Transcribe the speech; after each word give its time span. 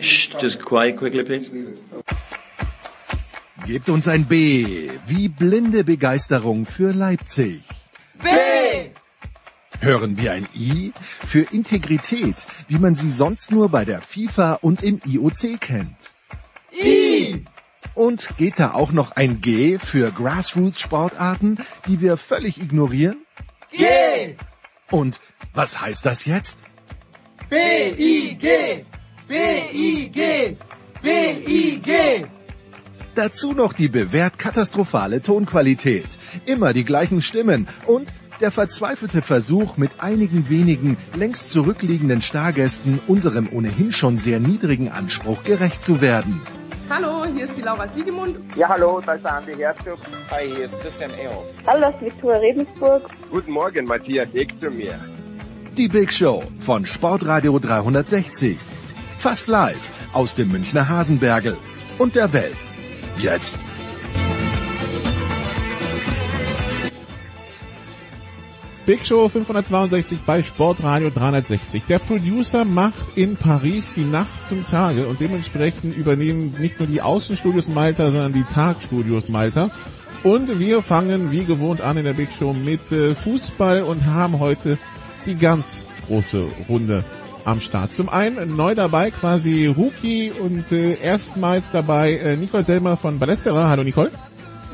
Shh, 0.00 0.34
just 0.40 0.62
quiet 0.62 0.96
quickly, 0.96 1.24
please. 1.24 1.50
Gebt 3.66 3.88
uns 3.88 4.06
ein 4.06 4.26
B 4.26 4.90
wie 5.06 5.28
blinde 5.28 5.82
Begeisterung 5.82 6.66
für 6.66 6.92
Leipzig. 6.92 7.62
B! 8.22 8.28
Hören 9.80 10.16
wir 10.16 10.32
ein 10.32 10.46
I 10.54 10.92
für 11.24 11.42
Integrität, 11.52 12.46
wie 12.68 12.78
man 12.78 12.94
sie 12.94 13.10
sonst 13.10 13.50
nur 13.50 13.68
bei 13.68 13.84
der 13.84 14.02
FIFA 14.02 14.54
und 14.62 14.82
im 14.82 15.00
IOC 15.04 15.60
kennt. 15.60 15.96
I! 16.72 17.44
Und 17.94 18.36
geht 18.36 18.60
da 18.60 18.72
auch 18.72 18.92
noch 18.92 19.12
ein 19.12 19.40
G 19.40 19.78
für 19.78 20.12
Grassroots-Sportarten, 20.12 21.58
die 21.88 22.00
wir 22.00 22.16
völlig 22.16 22.60
ignorieren? 22.60 23.16
G! 23.72 24.36
Und 24.90 25.20
was 25.54 25.80
heißt 25.80 26.06
das 26.06 26.24
jetzt? 26.24 26.58
B-I-G! 27.48 28.84
B-I-G! 29.28 30.56
B-I-G! 31.00 32.24
Dazu 33.14 33.52
noch 33.52 33.72
die 33.72 33.88
bewährt 33.88 34.36
katastrophale 34.36 35.22
Tonqualität, 35.22 36.08
immer 36.44 36.72
die 36.72 36.82
gleichen 36.82 37.22
Stimmen 37.22 37.68
und 37.86 38.12
der 38.40 38.50
verzweifelte 38.50 39.22
Versuch, 39.22 39.76
mit 39.76 39.92
einigen 40.00 40.50
wenigen 40.50 40.96
längst 41.14 41.50
zurückliegenden 41.50 42.20
Stargästen 42.20 42.98
unserem 43.06 43.48
ohnehin 43.52 43.92
schon 43.92 44.18
sehr 44.18 44.40
niedrigen 44.40 44.90
Anspruch 44.90 45.44
gerecht 45.44 45.84
zu 45.84 46.00
werden. 46.00 46.42
Hallo, 46.90 47.24
hier 47.32 47.44
ist 47.44 47.56
die 47.56 47.62
Laura 47.62 47.86
Siegemund. 47.86 48.38
Ja, 48.56 48.68
hallo, 48.68 49.00
da 49.06 49.12
ist 49.12 49.24
der 49.24 49.34
Andi 49.36 49.54
Herzog. 49.54 49.98
Hi, 50.32 50.46
hier 50.54 50.64
ist 50.64 50.78
Christian 50.80 51.10
Ehoff. 51.12 51.46
Hallo, 51.64 51.80
das 51.80 51.94
ist 51.94 52.02
Viktoria 52.02 52.38
Rebensburg. 52.38 53.08
Guten 53.30 53.52
Morgen, 53.52 53.86
Matthias 53.86 54.34
Ekströmier. 54.34 54.98
Die 55.76 55.88
Big 55.88 56.10
Show 56.10 56.42
von 56.58 56.86
Sportradio 56.86 57.58
360. 57.58 58.56
Fast 59.18 59.46
live 59.46 59.76
aus 60.14 60.34
dem 60.34 60.50
Münchner 60.50 60.88
Hasenbergel 60.88 61.54
und 61.98 62.14
der 62.14 62.32
Welt. 62.32 62.56
Jetzt. 63.18 63.58
Big 68.86 69.06
Show 69.06 69.28
562 69.28 70.20
bei 70.20 70.42
Sportradio 70.42 71.10
360. 71.10 71.84
Der 71.84 71.98
Producer 71.98 72.64
macht 72.64 72.94
in 73.14 73.36
Paris 73.36 73.92
die 73.92 74.04
Nacht 74.04 74.46
zum 74.46 74.64
Tage 74.66 75.06
und 75.06 75.20
dementsprechend 75.20 75.94
übernehmen 75.94 76.54
nicht 76.58 76.78
nur 76.78 76.88
die 76.88 77.02
Außenstudios 77.02 77.68
Malta, 77.68 78.06
sondern 78.06 78.32
die 78.32 78.44
Tagstudios 78.44 79.28
Malta. 79.28 79.70
Und 80.22 80.58
wir 80.58 80.80
fangen 80.80 81.30
wie 81.30 81.44
gewohnt 81.44 81.82
an 81.82 81.98
in 81.98 82.04
der 82.04 82.14
Big 82.14 82.30
Show 82.32 82.54
mit 82.54 82.90
äh, 82.90 83.14
Fußball 83.14 83.82
und 83.82 84.06
haben 84.06 84.38
heute 84.38 84.78
die 85.26 85.36
ganz 85.36 85.84
große 86.06 86.46
Runde 86.68 87.04
am 87.44 87.60
Start. 87.60 87.92
Zum 87.92 88.08
einen 88.08 88.56
neu 88.56 88.74
dabei 88.74 89.10
quasi 89.10 89.66
Rookie 89.66 90.30
und 90.30 90.70
äh, 90.72 90.98
erstmals 91.00 91.70
dabei 91.70 92.14
äh, 92.14 92.36
Nicole 92.36 92.64
Selmer 92.64 92.96
von 92.96 93.18
Ballesterer. 93.18 93.68
Hallo 93.68 93.82
Nicole. 93.82 94.10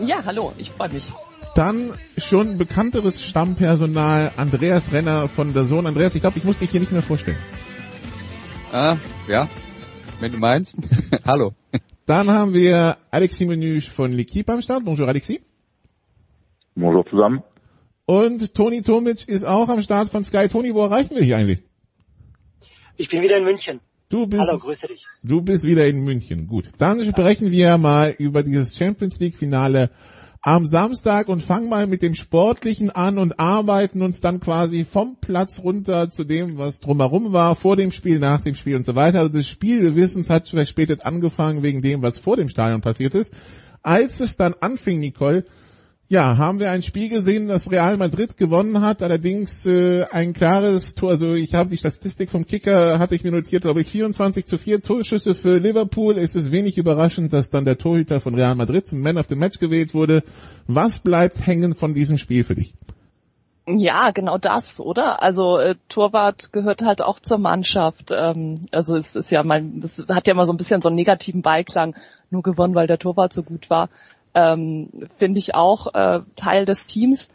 Ja, 0.07 0.25
hallo, 0.25 0.53
ich 0.57 0.71
freue 0.71 0.91
mich. 0.91 1.11
Dann 1.55 1.93
schon 2.17 2.57
bekannteres 2.57 3.23
Stammpersonal 3.23 4.33
Andreas 4.37 4.91
Renner 4.91 5.29
von 5.29 5.53
der 5.53 5.65
Sohn. 5.65 5.87
Andreas, 5.87 6.15
ich 6.15 6.23
glaube, 6.23 6.39
ich 6.39 6.45
muss 6.45 6.61
dich 6.61 6.71
hier 6.71 6.81
nicht 6.81 6.93
mehr 6.93 7.03
vorstellen. 7.03 7.37
Ah, 8.73 8.97
ja, 9.29 9.49
wenn 10.21 10.33
du 10.33 10.39
meinst. 10.39 10.75
Hallo. 11.27 11.53
Dann 12.07 12.31
haben 12.31 12.55
wir 12.55 12.97
Alexis 13.11 13.47
Menüsch 13.47 13.91
von 13.91 14.13
L'Equipe 14.13 14.51
am 14.51 14.63
Start. 14.63 14.85
Bonjour 14.85 15.09
Alexis. 15.09 15.41
Bonjour 16.75 17.05
zusammen. 17.07 17.43
Und 18.07 18.55
Toni 18.55 18.83
Tomic 18.83 19.29
ist 19.29 19.45
auch 19.45 19.69
am 19.69 19.81
Start 19.83 20.09
von 20.09 20.25
Sky. 20.25 20.49
Toni, 20.49 20.75
wo 20.75 20.83
erreichen 20.83 21.15
wir 21.15 21.23
dich 21.23 21.35
eigentlich? 21.35 21.63
Ich 22.97 23.09
bin 23.09 23.23
wieder 23.23 23.39
in 23.39 23.45
München. 23.45 23.81
Du 24.09 24.27
bist, 24.27 24.43
Hallo, 24.47 24.59
grüße 24.59 24.89
dich. 24.89 25.07
Du 25.23 25.41
bist 25.41 25.65
wieder 25.65 25.87
in 25.87 26.05
München. 26.05 26.47
Gut. 26.47 26.69
Dann 26.79 27.03
sprechen 27.05 27.51
wir 27.51 27.79
mal 27.79 28.15
über 28.19 28.43
dieses 28.43 28.77
Champions 28.77 29.19
League 29.21 29.37
Finale 29.37 29.91
am 30.43 30.67
Samstag 30.67 31.29
und 31.29 31.43
fangen 31.43 31.69
mal 31.69 31.87
mit 31.87 32.03
dem 32.03 32.15
Sportlichen 32.15 32.91
an 32.91 33.17
und 33.17 33.39
arbeiten 33.39 34.03
uns 34.03 34.21
dann 34.21 34.41
quasi 34.41 34.85
vom 34.85 35.17
Platz 35.21 35.61
runter 35.61 36.11
zu 36.11 36.25
dem, 36.25 36.59
was 36.59 36.81
drumherum 36.81 37.33
war, 37.33 37.55
vor 37.55 37.77
dem 37.77 37.93
Spiel, 37.93 38.19
nach 38.19 38.41
dem 38.41 38.57
Spiel 38.57 38.75
und 38.75 38.85
so 38.85 38.97
weiter. 38.97 39.21
Also 39.21 39.39
das 39.39 39.49
Spiel, 39.49 39.81
wir 39.83 39.95
wissen, 39.95 40.23
es 40.23 40.31
hat 40.31 40.49
verspätet 40.49 41.07
angefangen 41.07 41.63
wegen 41.63 41.81
dem, 41.81 42.03
was 42.03 42.19
vor 42.19 42.37
dem 42.37 42.49
Stadion 42.49 42.81
passiert 42.81 43.15
ist. 43.15 43.33
Als 43.83 44.21
es 44.21 44.37
dann 44.37 44.55
anfing, 44.61 44.99
Nicole, 44.99 45.47
ja, 46.13 46.37
haben 46.37 46.59
wir 46.59 46.71
ein 46.71 46.83
Spiel 46.83 47.09
gesehen, 47.09 47.49
das 47.49 47.71
Real 47.71 47.97
Madrid 47.97 48.37
gewonnen 48.37 48.83
hat, 48.83 49.03
allerdings 49.03 49.65
äh, 49.65 50.05
ein 50.13 50.35
klares 50.35 50.95
Tor, 50.95 51.09
also 51.09 51.33
ich 51.33 51.55
habe 51.55 51.71
die 51.71 51.79
Statistik 51.79 52.29
vom 52.29 52.45
Kicker, 52.45 52.99
hatte 52.99 53.15
ich 53.15 53.25
mir 53.25 53.33
notiert, 53.33 53.63
glaube 53.63 53.81
ich, 53.81 53.89
24 53.89 54.45
zu 54.45 54.59
4 54.59 54.83
Torschüsse 54.83 55.35
für 55.35 55.57
Liverpool. 55.57 56.19
Es 56.19 56.35
ist 56.35 56.53
wenig 56.53 56.77
überraschend, 56.77 57.33
dass 57.33 57.49
dann 57.49 57.65
der 57.65 57.79
Torhüter 57.79 58.21
von 58.21 58.35
Real 58.35 58.55
Madrid 58.55 58.85
zum 58.85 59.01
Man 59.01 59.17
of 59.17 59.25
the 59.31 59.37
Match 59.37 59.59
gewählt 59.59 59.95
wurde. 59.95 60.23
Was 60.67 60.99
bleibt 60.99 61.47
hängen 61.47 61.75
von 61.75 61.95
diesem 61.95 62.19
Spiel 62.19 62.45
für 62.45 62.57
dich? 62.57 62.75
Ja, 63.67 64.11
genau 64.11 64.37
das, 64.37 64.81
oder? 64.81 65.23
Also 65.23 65.57
äh, 65.57 65.77
Torwart 65.89 66.53
gehört 66.53 66.83
halt 66.83 67.01
auch 67.01 67.21
zur 67.21 67.39
Mannschaft. 67.39 68.11
Ähm, 68.15 68.57
also 68.71 68.99
es 68.99 69.17
ist 69.17 69.31
ja 69.31 69.43
mal, 69.45 69.65
es 69.83 70.05
hat 70.11 70.29
ja 70.29 70.35
mal 70.35 70.45
so 70.45 70.53
ein 70.53 70.59
bisschen 70.59 70.83
so 70.83 70.89
einen 70.89 70.97
negativen 70.97 71.41
Beiklang, 71.41 71.95
nur 72.29 72.43
gewonnen, 72.43 72.75
weil 72.75 72.87
der 72.87 72.99
Torwart 72.99 73.33
so 73.33 73.43
gut 73.43 73.71
war 73.71 73.89
ähm, 74.35 74.89
finde 75.17 75.39
ich 75.39 75.55
auch 75.55 75.95
äh, 75.95 76.21
Teil 76.37 76.65
des 76.65 76.87
Teams. 76.87 77.29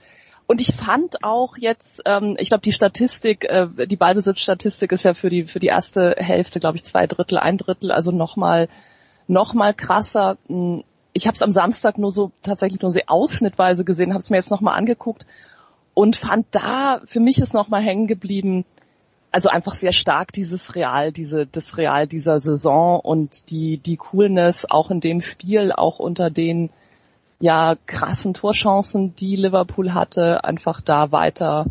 Und 0.47 0.61
ich 0.61 0.73
fand 0.73 1.23
auch 1.23 1.57
jetzt, 1.57 2.01
ähm, 2.05 2.37
ich 2.39 2.49
glaube, 2.49 2.61
die 2.61 2.71
Statistik, 2.71 3.43
äh, 3.43 3.67
die 3.85 3.97
Ballbesitzstatistik 3.97 4.91
ist 4.93 5.03
ja 5.03 5.13
für 5.13 5.29
die 5.29 5.43
für 5.43 5.59
die 5.59 5.67
erste 5.67 6.15
Hälfte, 6.17 6.59
glaube 6.59 6.77
ich, 6.77 6.85
zwei 6.85 7.05
Drittel, 7.05 7.37
ein 7.37 7.57
Drittel, 7.57 7.91
also 7.91 8.11
nochmal 8.11 8.69
noch 9.27 9.53
mal 9.53 9.73
krasser. 9.73 10.37
Hm, 10.47 10.83
ich 11.11 11.27
habe 11.27 11.35
es 11.35 11.41
am 11.41 11.51
Samstag 11.51 11.97
nur 11.97 12.11
so 12.11 12.31
tatsächlich 12.43 12.81
nur 12.81 12.91
sehr 12.91 13.09
ausschnittweise 13.09 13.83
gesehen, 13.83 14.13
habe 14.13 14.21
es 14.21 14.29
mir 14.29 14.37
jetzt 14.37 14.51
nochmal 14.51 14.77
angeguckt 14.77 15.25
und 15.93 16.15
fand 16.15 16.45
da, 16.51 17.01
für 17.05 17.19
mich 17.19 17.39
ist 17.39 17.55
nochmal 17.55 17.81
hängen 17.81 18.07
geblieben, 18.07 18.65
also 19.31 19.49
einfach 19.49 19.73
sehr 19.73 19.91
stark 19.91 20.31
dieses 20.31 20.75
Real, 20.75 21.11
diese, 21.11 21.47
das 21.47 21.75
Real 21.75 22.07
dieser 22.07 22.39
Saison 22.39 22.99
und 22.99 23.49
die, 23.49 23.79
die 23.79 23.97
Coolness 23.97 24.65
auch 24.69 24.91
in 24.91 24.99
dem 24.99 25.21
Spiel, 25.21 25.71
auch 25.71 25.99
unter 25.99 26.29
den 26.29 26.69
ja 27.39 27.75
krassen 27.85 28.33
Torchancen, 28.33 29.15
die 29.15 29.35
Liverpool 29.35 29.93
hatte, 29.93 30.43
einfach 30.43 30.81
da 30.81 31.11
weiter 31.11 31.65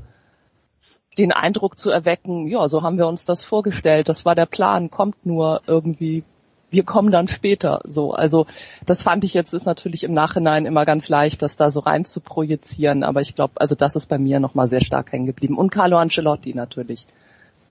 den 1.19 1.33
Eindruck 1.33 1.79
zu 1.79 1.91
erwecken, 1.91 2.47
ja, 2.47 2.69
so 2.69 2.83
haben 2.83 2.99
wir 2.99 3.07
uns 3.07 3.25
das 3.25 3.43
vorgestellt, 3.43 4.09
das 4.09 4.25
war 4.25 4.35
der 4.35 4.47
Plan, 4.47 4.91
kommt 4.91 5.25
nur 5.25 5.63
irgendwie, 5.67 6.25
wir 6.71 6.85
kommen 6.85 7.11
dann 7.11 7.29
später, 7.29 7.81
so. 7.85 8.13
Also, 8.13 8.47
das 8.85 9.03
fand 9.03 9.25
ich 9.25 9.33
jetzt 9.33 9.55
ist 9.55 9.67
natürlich 9.67 10.05
im 10.05 10.13
Nachhinein 10.13 10.67
immer 10.67 10.85
ganz 10.85 11.09
leicht, 11.09 11.41
das 11.43 11.57
da 11.57 11.71
so 11.71 11.81
rein 11.81 12.05
zu 12.05 12.21
projizieren, 12.21 13.03
aber 13.03 13.21
ich 13.21 13.35
glaube, 13.35 13.55
also 13.57 13.75
das 13.75 13.97
ist 13.97 14.09
bei 14.09 14.19
mir 14.19 14.41
nochmal 14.41 14.67
sehr 14.67 14.85
stark 14.85 15.13
hängen 15.13 15.27
geblieben. 15.27 15.57
Und 15.57 15.71
Carlo 15.71 15.97
Ancelotti 15.97 16.55
natürlich. 16.55 17.07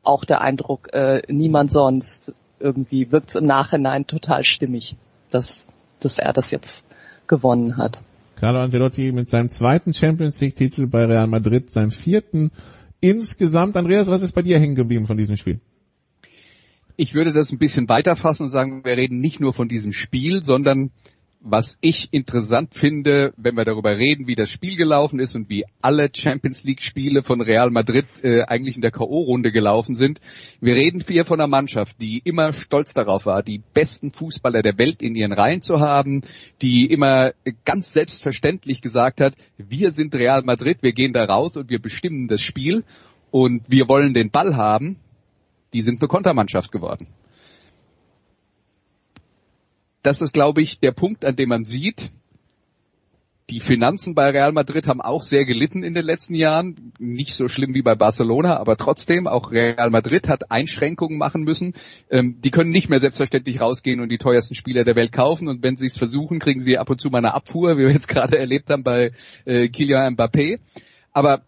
Auch 0.02 0.24
der 0.24 0.42
Eindruck, 0.42 0.94
äh, 0.94 1.24
niemand 1.28 1.72
sonst 1.72 2.32
irgendwie 2.60 3.12
wirkt 3.12 3.36
im 3.36 3.48
Nachhinein 3.48 4.06
total 4.06 4.44
stimmig, 4.44 4.96
dass, 5.32 5.68
dass 6.00 6.20
er 6.20 6.32
das 6.32 6.52
jetzt 6.52 6.85
gewonnen 7.28 7.78
hat. 7.78 8.02
Carlo 8.36 8.60
Ancelotti 8.60 9.12
mit 9.12 9.30
seinem 9.30 9.50
zweiten 9.50 9.94
Champions 9.94 10.40
League 10.42 10.56
Titel 10.56 10.88
bei 10.88 11.06
Real 11.06 11.28
Madrid, 11.28 11.72
seinem 11.72 11.92
vierten 11.92 12.52
insgesamt. 13.00 13.78
Andreas, 13.78 14.08
was 14.08 14.22
ist 14.22 14.34
bei 14.34 14.42
dir 14.42 14.60
hängen 14.60 14.76
geblieben 14.76 15.08
von 15.08 15.18
diesem 15.18 15.38
Spiel? 15.38 15.60
Ich 16.98 17.14
würde 17.14 17.34
das 17.34 17.52
ein 17.52 17.58
bisschen 17.58 17.90
weiterfassen 17.90 18.44
und 18.44 18.50
sagen, 18.50 18.86
wir 18.86 18.96
reden 18.96 19.20
nicht 19.20 19.40
nur 19.40 19.54
von 19.54 19.68
diesem 19.68 19.92
Spiel, 19.92 20.44
sondern 20.44 20.92
was 21.48 21.78
ich 21.80 22.12
interessant 22.12 22.74
finde, 22.74 23.32
wenn 23.38 23.56
wir 23.56 23.66
darüber 23.66 23.96
reden, 23.96 24.26
wie 24.26 24.34
das 24.34 24.50
Spiel 24.50 24.76
gelaufen 24.76 25.20
ist 25.20 25.36
und 25.36 25.48
wie 25.48 25.64
alle 25.80 26.10
Champions 26.12 26.64
League 26.64 26.82
Spiele 26.82 27.22
von 27.22 27.40
Real 27.40 27.70
Madrid 27.70 28.08
äh, 28.24 28.42
eigentlich 28.48 28.76
in 28.76 28.82
der 28.82 28.90
KO-Runde 28.90 29.52
gelaufen 29.52 29.94
sind. 29.94 30.20
Wir 30.60 30.74
reden 30.76 31.04
hier 31.08 31.24
von 31.24 31.40
einer 31.40 31.48
Mannschaft, 31.48 32.02
die 32.02 32.20
immer 32.24 32.52
stolz 32.52 32.96
darauf 32.96 33.28
war, 33.28 33.44
die 33.44 33.62
besten 33.76 34.12
Fußballer 34.12 34.64
der 34.64 34.80
Welt 34.80 35.04
in 35.04 35.14
ihren 35.14 35.34
Reihen 35.34 35.62
zu 35.62 35.80
haben, 35.80 36.22
die 36.64 36.88
immer 36.88 37.34
ganz 37.64 37.94
selbstverständlich 37.94 38.82
gesagt 38.82 39.22
hat, 39.22 39.36
wir 39.58 39.92
sind 39.92 40.16
Real 40.16 40.42
Madrid, 40.44 40.80
wir 40.82 40.94
gehen 40.94 41.14
da 41.14 41.26
raus 41.26 41.58
und 41.58 41.70
wir 41.70 41.80
bestimmen 41.80 42.28
das 42.28 42.42
Spiel 42.42 42.84
und 43.30 43.62
wir 43.68 43.88
wollen 43.88 44.16
den 44.16 44.32
Ball 44.32 44.56
haben. 44.56 44.98
Die 45.74 45.82
sind 45.82 46.02
eine 46.02 46.08
Kontermannschaft 46.08 46.72
geworden 46.72 47.06
das 50.06 50.22
ist, 50.22 50.34
glaube 50.34 50.62
ich, 50.62 50.80
der 50.80 50.92
Punkt, 50.92 51.26
an 51.26 51.36
dem 51.36 51.50
man 51.50 51.64
sieht, 51.64 52.12
die 53.52 53.60
Finanzen 53.60 54.16
bei 54.16 54.32
Real 54.32 54.52
Madrid 54.54 54.88
haben 54.88 55.02
auch 55.02 55.22
sehr 55.22 55.46
gelitten 55.46 55.84
in 55.84 55.94
den 55.94 56.04
letzten 56.04 56.34
Jahren. 56.34 56.94
Nicht 56.98 57.36
so 57.36 57.48
schlimm 57.48 57.76
wie 57.76 57.84
bei 57.84 57.94
Barcelona, 57.94 58.58
aber 58.58 58.76
trotzdem, 58.76 59.28
auch 59.28 59.52
Real 59.52 59.92
Madrid 59.92 60.28
hat 60.28 60.50
Einschränkungen 60.50 61.20
machen 61.20 61.44
müssen. 61.44 61.74
Ähm, 62.10 62.42
die 62.44 62.50
können 62.50 62.72
nicht 62.72 62.90
mehr 62.90 63.00
selbstverständlich 63.00 63.62
rausgehen 63.62 64.00
und 64.00 64.10
die 64.10 64.18
teuersten 64.18 64.56
Spieler 64.56 64.84
der 64.84 64.96
Welt 64.96 65.12
kaufen. 65.12 65.48
Und 65.48 65.62
wenn 65.62 65.78
sie 65.78 65.86
es 65.86 65.98
versuchen, 65.98 66.40
kriegen 66.40 66.60
sie 66.60 66.80
ab 66.80 66.90
und 66.90 67.00
zu 67.00 67.10
mal 67.10 67.20
eine 67.20 67.36
Abfuhr, 67.36 67.78
wie 67.78 67.84
wir 67.84 67.92
jetzt 67.92 68.08
gerade 68.08 68.40
erlebt 68.40 68.72
haben 68.72 68.84
bei 68.84 69.12
äh, 69.46 69.68
Kylian 69.70 70.16
Mbappé. 70.16 70.60
Aber 71.14 71.44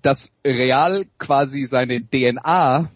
dass 0.00 0.32
Real 0.46 1.04
quasi 1.18 1.64
seine 1.64 2.00
DNA 2.02 2.90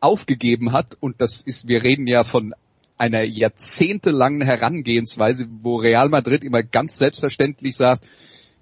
aufgegeben 0.00 0.72
hat 0.72 0.96
und 1.00 1.22
das 1.22 1.40
ist, 1.40 1.66
wir 1.66 1.82
reden 1.82 2.06
ja 2.06 2.24
von 2.24 2.54
einer 2.98 3.24
jahrzehntelangen 3.24 4.42
Herangehensweise, 4.42 5.46
wo 5.62 5.76
Real 5.76 6.08
Madrid 6.08 6.44
immer 6.44 6.62
ganz 6.62 6.98
selbstverständlich 6.98 7.76
sagt, 7.76 8.06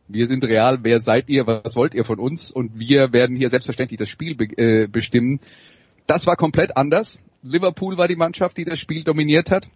wir 0.06 0.26
sind 0.26 0.44
real, 0.44 0.80
wer 0.82 0.98
seid 0.98 1.30
ihr, 1.30 1.46
was 1.46 1.76
wollt 1.76 1.94
ihr 1.94 2.04
von 2.04 2.18
uns 2.18 2.50
und 2.50 2.78
wir 2.78 3.12
werden 3.12 3.36
hier 3.36 3.48
selbstverständlich 3.48 3.98
das 3.98 4.08
Spiel 4.08 4.34
be 4.34 4.44
äh, 4.56 4.86
bestimmen. 4.86 5.40
Das 6.06 6.26
war 6.26 6.36
komplett 6.36 6.76
anders. 6.76 7.18
Liverpool 7.42 7.96
war 7.96 8.08
die 8.08 8.16
Mannschaft, 8.16 8.56
die 8.58 8.64
das 8.64 8.78
Spiel 8.78 9.02
dominiert 9.02 9.50
hat. 9.50 9.68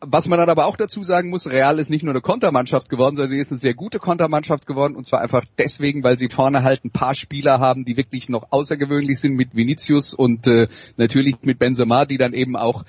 Was 0.00 0.28
man 0.28 0.38
dann 0.38 0.48
aber 0.48 0.66
auch 0.66 0.76
dazu 0.76 1.02
sagen 1.02 1.28
muss, 1.28 1.50
Real 1.50 1.80
ist 1.80 1.90
nicht 1.90 2.04
nur 2.04 2.12
eine 2.12 2.20
Kontermannschaft 2.20 2.88
geworden, 2.88 3.16
sondern 3.16 3.32
sie 3.32 3.38
ist 3.38 3.50
eine 3.50 3.58
sehr 3.58 3.74
gute 3.74 3.98
Kontermannschaft 3.98 4.66
geworden 4.66 4.94
und 4.94 5.04
zwar 5.06 5.20
einfach 5.20 5.44
deswegen, 5.58 6.04
weil 6.04 6.16
sie 6.16 6.28
vorne 6.28 6.62
halt 6.62 6.84
ein 6.84 6.92
paar 6.92 7.14
Spieler 7.14 7.58
haben, 7.58 7.84
die 7.84 7.96
wirklich 7.96 8.28
noch 8.28 8.46
außergewöhnlich 8.50 9.18
sind 9.18 9.34
mit 9.34 9.56
Vinicius 9.56 10.14
und 10.14 10.46
äh, 10.46 10.66
natürlich 10.96 11.36
mit 11.42 11.58
Benzema, 11.58 12.04
die 12.04 12.16
dann 12.16 12.32
eben 12.32 12.54
auch 12.54 12.84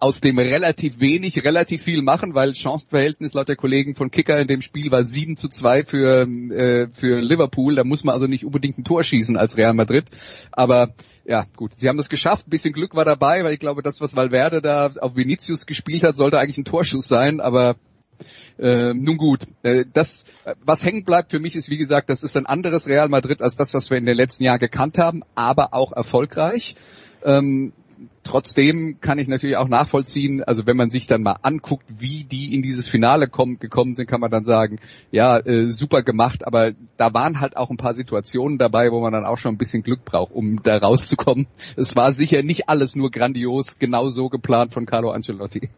aus 0.00 0.20
dem 0.20 0.38
relativ 0.38 0.98
wenig 0.98 1.44
relativ 1.44 1.82
viel 1.82 2.02
machen, 2.02 2.34
weil 2.34 2.54
Chancenverhältnis 2.54 3.34
laut 3.34 3.48
der 3.48 3.56
Kollegen 3.56 3.94
von 3.94 4.10
Kicker 4.10 4.40
in 4.40 4.48
dem 4.48 4.62
Spiel 4.62 4.90
war 4.90 5.04
7 5.04 5.36
zu 5.36 5.48
2 5.48 5.84
für, 5.84 6.22
äh, 6.22 6.88
für 6.92 7.20
Liverpool. 7.20 7.76
Da 7.76 7.84
muss 7.84 8.02
man 8.02 8.14
also 8.14 8.26
nicht 8.26 8.44
unbedingt 8.44 8.78
ein 8.78 8.84
Tor 8.84 9.04
schießen 9.04 9.36
als 9.36 9.58
Real 9.58 9.74
Madrid. 9.74 10.06
Aber 10.52 10.94
ja, 11.30 11.46
gut, 11.54 11.76
sie 11.76 11.88
haben 11.88 11.96
das 11.96 12.08
geschafft. 12.08 12.48
Ein 12.48 12.50
bisschen 12.50 12.72
Glück 12.72 12.96
war 12.96 13.04
dabei, 13.04 13.44
weil 13.44 13.52
ich 13.52 13.60
glaube, 13.60 13.82
das, 13.82 14.00
was 14.00 14.16
Valverde 14.16 14.60
da 14.60 14.90
auf 15.00 15.14
Vinicius 15.14 15.64
gespielt 15.64 16.02
hat, 16.02 16.16
sollte 16.16 16.40
eigentlich 16.40 16.58
ein 16.58 16.64
Torschuss 16.64 17.06
sein, 17.06 17.40
aber 17.40 17.76
äh, 18.58 18.92
nun 18.94 19.16
gut, 19.16 19.46
äh, 19.62 19.84
das, 19.92 20.24
was 20.64 20.84
hängen 20.84 21.04
bleibt 21.04 21.30
für 21.30 21.38
mich 21.38 21.54
ist, 21.54 21.70
wie 21.70 21.76
gesagt, 21.76 22.10
das 22.10 22.24
ist 22.24 22.36
ein 22.36 22.46
anderes 22.46 22.88
Real 22.88 23.08
Madrid 23.08 23.42
als 23.42 23.54
das, 23.54 23.72
was 23.74 23.90
wir 23.90 23.96
in 23.96 24.06
den 24.06 24.16
letzten 24.16 24.42
Jahren 24.42 24.58
gekannt 24.58 24.98
haben, 24.98 25.22
aber 25.36 25.72
auch 25.72 25.92
erfolgreich. 25.92 26.74
Ähm, 27.24 27.74
trotzdem 28.22 28.98
kann 29.00 29.18
ich 29.18 29.28
natürlich 29.28 29.56
auch 29.56 29.68
nachvollziehen, 29.68 30.42
also 30.42 30.66
wenn 30.66 30.76
man 30.76 30.90
sich 30.90 31.06
dann 31.06 31.22
mal 31.22 31.36
anguckt, 31.42 31.84
wie 31.98 32.24
die 32.24 32.54
in 32.54 32.62
dieses 32.62 32.88
Finale 32.88 33.28
kommen, 33.28 33.58
gekommen 33.58 33.94
sind, 33.94 34.08
kann 34.08 34.20
man 34.20 34.30
dann 34.30 34.44
sagen, 34.44 34.78
ja, 35.10 35.38
äh, 35.38 35.70
super 35.70 36.02
gemacht, 36.02 36.46
aber 36.46 36.72
da 36.96 37.12
waren 37.12 37.40
halt 37.40 37.56
auch 37.56 37.70
ein 37.70 37.76
paar 37.76 37.94
Situationen 37.94 38.58
dabei, 38.58 38.90
wo 38.90 39.00
man 39.00 39.12
dann 39.12 39.24
auch 39.24 39.38
schon 39.38 39.54
ein 39.54 39.58
bisschen 39.58 39.82
Glück 39.82 40.04
braucht, 40.04 40.32
um 40.32 40.62
da 40.62 40.78
rauszukommen. 40.78 41.46
Es 41.76 41.96
war 41.96 42.12
sicher 42.12 42.42
nicht 42.42 42.68
alles 42.68 42.96
nur 42.96 43.10
grandios, 43.10 43.78
genau 43.78 44.10
so 44.10 44.28
geplant 44.28 44.72
von 44.72 44.86
Carlo 44.86 45.10
Ancelotti. 45.10 45.70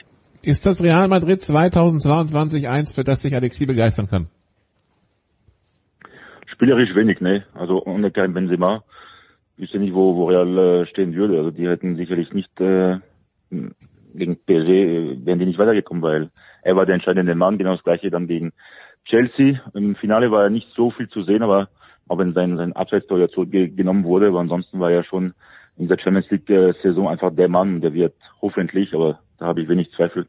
Ist 0.44 0.66
das 0.66 0.82
Real 0.82 1.08
Madrid 1.08 1.40
2022 1.40 2.68
eins, 2.68 2.92
für 2.92 3.04
das 3.04 3.22
sich 3.22 3.34
Alexi 3.34 3.66
begeistern 3.66 4.08
kann? 4.08 4.26
Spielerisch 6.46 6.94
wenig, 6.94 7.20
ne? 7.20 7.44
Also 7.54 7.82
ohne 7.84 8.10
kein 8.10 8.34
Benzema 8.34 8.82
wüsste 9.62 9.78
nicht, 9.78 9.94
wo, 9.94 10.16
wo 10.16 10.26
Real 10.26 10.58
äh, 10.58 10.86
stehen 10.86 11.14
würde. 11.14 11.38
Also 11.38 11.52
die 11.52 11.68
hätten 11.68 11.96
sicherlich 11.96 12.32
nicht 12.32 12.60
äh, 12.60 12.98
gegen 14.14 14.36
PSG 14.36 14.68
äh, 14.68 15.24
wären 15.24 15.38
die 15.38 15.46
nicht 15.46 15.58
weitergekommen, 15.58 16.02
weil 16.02 16.30
er 16.62 16.76
war 16.76 16.84
der 16.84 16.96
entscheidende 16.96 17.34
Mann, 17.34 17.58
genau 17.58 17.74
das 17.74 17.84
gleiche 17.84 18.10
dann 18.10 18.26
gegen 18.26 18.52
Chelsea. 19.04 19.60
Im 19.74 19.94
Finale 19.94 20.30
war 20.30 20.44
ja 20.44 20.50
nicht 20.50 20.68
so 20.74 20.90
viel 20.90 21.08
zu 21.08 21.22
sehen, 21.22 21.42
aber 21.42 21.68
auch 22.08 22.18
wenn 22.18 22.34
sein, 22.34 22.56
sein 22.56 22.74
Abseitstor 22.74 23.18
ja 23.20 23.28
zurückgenommen 23.28 24.04
wurde, 24.04 24.28
aber 24.28 24.40
ansonsten 24.40 24.80
war 24.80 24.90
er 24.90 25.04
schon 25.04 25.32
in 25.76 25.88
der 25.88 25.98
Champions 25.98 26.30
League 26.30 26.50
äh, 26.50 26.74
Saison 26.82 27.08
einfach 27.08 27.34
der 27.34 27.48
Mann, 27.48 27.80
der 27.80 27.94
wird 27.94 28.14
hoffentlich, 28.42 28.92
aber 28.92 29.20
da 29.38 29.46
habe 29.46 29.62
ich 29.62 29.68
wenig 29.68 29.92
Zweifel, 29.92 30.26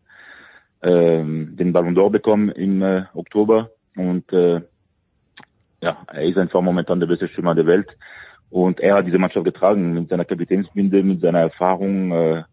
ähm, 0.83 1.55
den 1.57 1.73
Ballon 1.73 1.95
d'Or 1.95 2.11
bekommen 2.11 2.49
im 2.49 2.81
äh, 2.83 3.03
Oktober 3.15 3.71
und 3.95 4.31
äh, 4.31 4.61
ja, 5.81 5.97
er 6.07 6.23
ist 6.23 6.37
einfach 6.37 6.61
momentan 6.61 6.99
der 6.99 7.07
beste 7.07 7.27
Stürmer 7.27 7.55
der 7.55 7.65
Welt. 7.65 7.89
Und 8.53 8.79
er 8.79 8.93
hat 8.97 9.07
diese 9.07 9.17
Mannschaft 9.17 9.45
getragen 9.45 9.95
mit 9.95 10.09
seiner 10.09 10.25
Kapitänsbinde, 10.25 11.01
mit 11.01 11.21
seiner 11.21 11.39
Erfahrung. 11.39 12.11
Äh, 12.11 12.43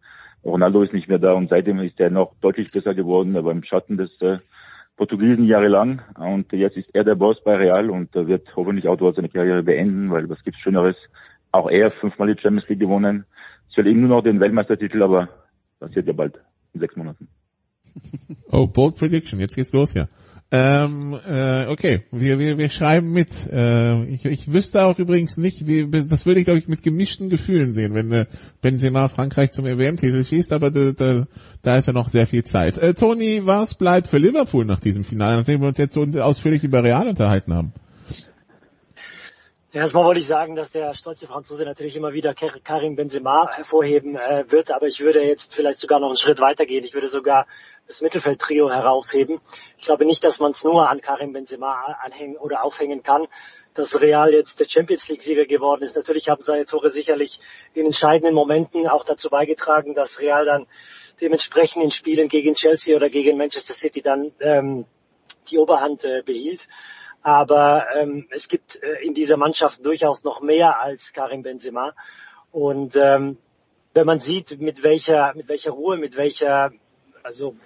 Ronaldo 0.43 0.82
ist 0.82 0.94
nicht 0.94 1.08
mehr 1.08 1.19
da 1.19 1.35
und 1.35 1.50
seitdem 1.50 1.79
ist 1.81 2.00
er 2.00 2.08
noch 2.08 2.32
deutlich 2.41 2.73
besser 2.73 2.94
geworden, 2.94 3.37
aber 3.37 3.50
im 3.50 3.62
Schatten 3.64 3.99
des 3.99 4.11
äh, 4.23 4.38
Portugiesen 4.97 5.44
jahrelang. 5.44 6.00
Und 6.19 6.50
jetzt 6.52 6.79
ist 6.79 6.88
er 6.94 7.05
der 7.05 7.17
Boss 7.17 7.37
bei 7.44 7.55
Real 7.55 7.91
und 7.91 8.17
äh, 8.17 8.26
wird 8.26 8.49
hoffentlich 8.56 8.88
auch 8.88 8.97
dort 8.97 9.17
seine 9.17 9.29
Karriere 9.29 9.62
beenden, 9.62 10.11
weil 10.11 10.26
was 10.31 10.43
gibt's 10.43 10.61
Schöneres? 10.61 10.97
Auch 11.52 11.69
er 11.69 11.91
fünfmal 11.91 12.35
die 12.35 12.41
Champions 12.41 12.67
League 12.70 12.81
gewonnen. 12.81 13.26
Es 13.69 13.75
fehlt 13.75 13.87
ihm 13.87 14.00
nur 14.00 14.08
noch 14.08 14.23
den 14.23 14.41
Weltmeistertitel, 14.41 15.03
aber 15.03 15.29
passiert 15.81 16.06
ja 16.06 16.14
bald 16.14 16.41
in 16.73 16.81
sechs 16.81 16.96
Monaten. 16.96 17.29
Oh, 18.50 18.67
bold 18.67 18.96
prediction. 18.96 19.38
Jetzt 19.38 19.55
geht's 19.55 19.75
los 19.75 19.93
hier. 19.93 20.08
Ähm, 20.52 21.17
äh, 21.29 21.67
okay, 21.67 22.02
wir, 22.11 22.41
wir, 22.41 22.58
wir 22.58 22.69
schreiben 22.70 23.12
mit. 23.12 23.47
Äh, 23.52 24.05
ich, 24.06 24.25
ich 24.25 24.52
wüsste 24.52 24.85
auch 24.85 24.99
übrigens 24.99 25.37
nicht, 25.37 25.69
wie, 25.69 25.88
das 25.88 26.26
würde 26.26 26.41
ich 26.41 26.47
glaube 26.47 26.58
ich 26.58 26.67
mit 26.67 26.82
gemischten 26.82 27.29
Gefühlen 27.29 27.73
sehen, 27.73 27.94
wenn 27.94 28.11
äh, 28.11 28.26
Benzema 28.61 29.08
Frankreich 29.08 29.52
zum 29.52 29.64
WM-Titel 29.64 30.25
schießt, 30.25 30.52
aber 30.52 30.73
da, 30.73 30.91
da, 30.91 31.26
da 31.62 31.76
ist 31.76 31.87
ja 31.87 31.93
noch 31.93 32.08
sehr 32.08 32.26
viel 32.26 32.43
Zeit. 32.43 32.79
Äh, 32.79 32.94
Toni, 32.94 33.43
was 33.44 33.75
bleibt 33.75 34.08
für 34.08 34.19
Liverpool 34.19 34.64
nach 34.64 34.81
diesem 34.81 35.05
Finale, 35.05 35.37
nachdem 35.37 35.61
wir 35.61 35.69
uns 35.69 35.79
jetzt 35.79 35.94
so 35.94 36.02
ausführlich 36.02 36.64
über 36.64 36.82
Real 36.82 37.08
unterhalten 37.08 37.55
haben? 37.55 37.73
Erstmal 39.72 40.05
wollte 40.05 40.19
ich 40.19 40.26
sagen, 40.26 40.56
dass 40.56 40.72
der 40.72 40.94
stolze 40.94 41.28
Franzose 41.28 41.64
natürlich 41.64 41.94
immer 41.94 42.12
wieder 42.12 42.34
Karim 42.34 42.96
Benzema 42.96 43.52
hervorheben 43.52 44.17
äh, 44.17 44.44
wird, 44.49 44.72
aber 44.72 44.88
ich 44.88 44.99
würde 44.99 45.22
jetzt 45.22 45.55
vielleicht 45.55 45.78
sogar 45.78 46.00
noch 46.00 46.08
einen 46.08 46.17
Schritt 46.17 46.40
weitergehen. 46.40 46.84
Ich 46.84 46.93
würde 46.93 47.06
sogar 47.06 47.46
das 47.87 48.00
Mittelfeldtrio 48.00 48.69
herausheben. 48.69 49.40
Ich 49.78 49.84
glaube 49.84 50.06
nicht, 50.06 50.25
dass 50.25 50.40
man 50.40 50.50
es 50.50 50.64
nur 50.64 50.90
an 50.90 51.00
Karim 51.00 51.32
Benzema 51.32 51.96
anhängen 52.02 52.37
oder 52.37 52.64
aufhängen 52.64 53.05
kann, 53.05 53.28
dass 53.75 54.00
Real 54.00 54.32
jetzt 54.32 54.58
der 54.58 54.69
Champions 54.69 55.06
League 55.06 55.22
Sieger 55.22 55.46
geworden 55.46 55.82
ist. 55.84 55.94
Natürlich 55.94 56.28
haben 56.28 56.43
seine 56.43 56.67
Tore 56.67 56.90
sicherlich 56.90 57.38
in 57.72 57.87
entscheidenden 57.87 58.34
Momenten 58.34 58.88
auch 58.88 59.05
dazu 59.05 59.31
beigetragen, 59.31 59.94
dass 59.94 60.20
Real 60.20 60.44
dann 60.46 60.67
dementsprechend 61.20 61.84
in 61.84 61.93
Spielen 61.93 62.26
gegen 62.26 62.55
Chelsea 62.55 62.96
oder 62.96 63.08
gegen 63.08 63.38
Manchester 63.38 63.75
City 63.75 64.02
dann 64.02 64.32
ähm, 64.40 64.84
die 65.49 65.58
Oberhand 65.58 66.05
äh, 66.05 66.22
behielt. 66.25 66.67
Aber 67.22 67.87
ähm, 67.94 68.26
es 68.31 68.49
gibt 68.49 68.82
äh, 68.82 69.02
in 69.02 69.14
dieser 69.14 69.37
Mannschaft 69.37 69.84
durchaus 69.84 70.25
noch 70.25 70.40
mehr 70.40 70.81
als 70.81 71.12
Karim 71.12 71.43
Benzema. 71.43 71.94
Und 72.50 72.96
ähm, 72.96 73.38
wenn 73.94 74.06
man 74.06 74.20
sieht, 74.20 74.61
mit 74.61 74.82
welcher, 74.82 75.34
mit 75.34 75.49
welcher 75.49 75.72
Ruhe, 75.72 75.96
mit 75.96 76.17
welcher, 76.17 76.72
also 77.22 77.56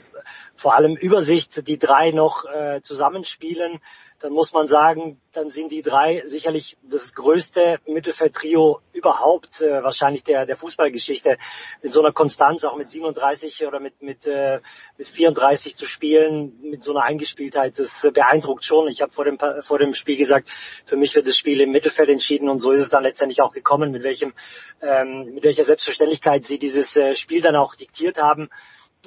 vor 0.57 0.75
allem 0.75 0.97
Übersicht 0.97 1.67
die 1.69 1.79
drei 1.79 2.11
noch 2.11 2.45
äh, 2.47 2.81
zusammenspielen, 2.83 3.81
dann 4.25 4.33
muss 4.33 4.55
man 4.55 4.67
sagen, 4.69 5.21
dann 5.33 5.51
sind 5.51 5.71
die 5.71 5.83
drei 5.83 6.23
sicherlich 6.25 6.79
das 6.83 7.13
größte 7.13 7.79
Mittelfeldtrio 7.87 8.81
überhaupt, 8.95 9.61
äh, 9.61 9.83
wahrscheinlich 9.83 10.25
der, 10.25 10.47
der 10.47 10.57
Fußballgeschichte, 10.57 11.37
in 11.83 11.91
so 11.91 12.01
einer 12.01 12.11
Konstanz, 12.11 12.65
auch 12.65 12.75
mit 12.75 12.91
37 12.91 13.67
oder 13.67 13.81
mit, 13.81 14.01
mit, 14.01 14.27
äh, 14.27 14.61
mit 14.97 15.09
34 15.09 15.77
zu 15.77 15.85
spielen, 15.85 16.59
mit 16.63 16.83
so 16.83 16.93
einer 16.93 17.03
Eingespieltheit, 17.03 17.79
das 17.79 18.01
beeindruckt 18.15 18.65
schon. 18.65 18.89
Ich 18.89 19.03
habe 19.03 19.13
vor 19.13 19.27
dem, 19.27 19.39
vor 19.61 19.79
dem 19.79 19.93
Spiel 19.93 20.17
gesagt, 20.17 20.49
für 20.87 20.97
mich 20.97 21.15
wird 21.15 21.29
das 21.29 21.37
Spiel 21.37 21.61
im 21.61 21.71
Mittelfeld 21.71 22.09
entschieden 22.09 22.49
und 22.49 22.61
so 22.61 22.71
ist 22.71 22.81
es 22.81 22.89
dann 22.89 23.03
letztendlich 23.03 23.43
auch 23.43 23.53
gekommen, 23.53 23.91
mit 23.91 24.05
welchem, 24.05 24.33
ähm, 24.81 25.35
mit 25.35 25.45
welcher 25.45 25.65
Selbstverständlichkeit 25.65 26.47
sie 26.47 26.59
dieses 26.59 26.97
äh, 26.97 27.15
Spiel 27.15 27.43
dann 27.43 27.57
auch 27.57 27.75
diktiert 27.75 28.17
haben. 28.17 28.49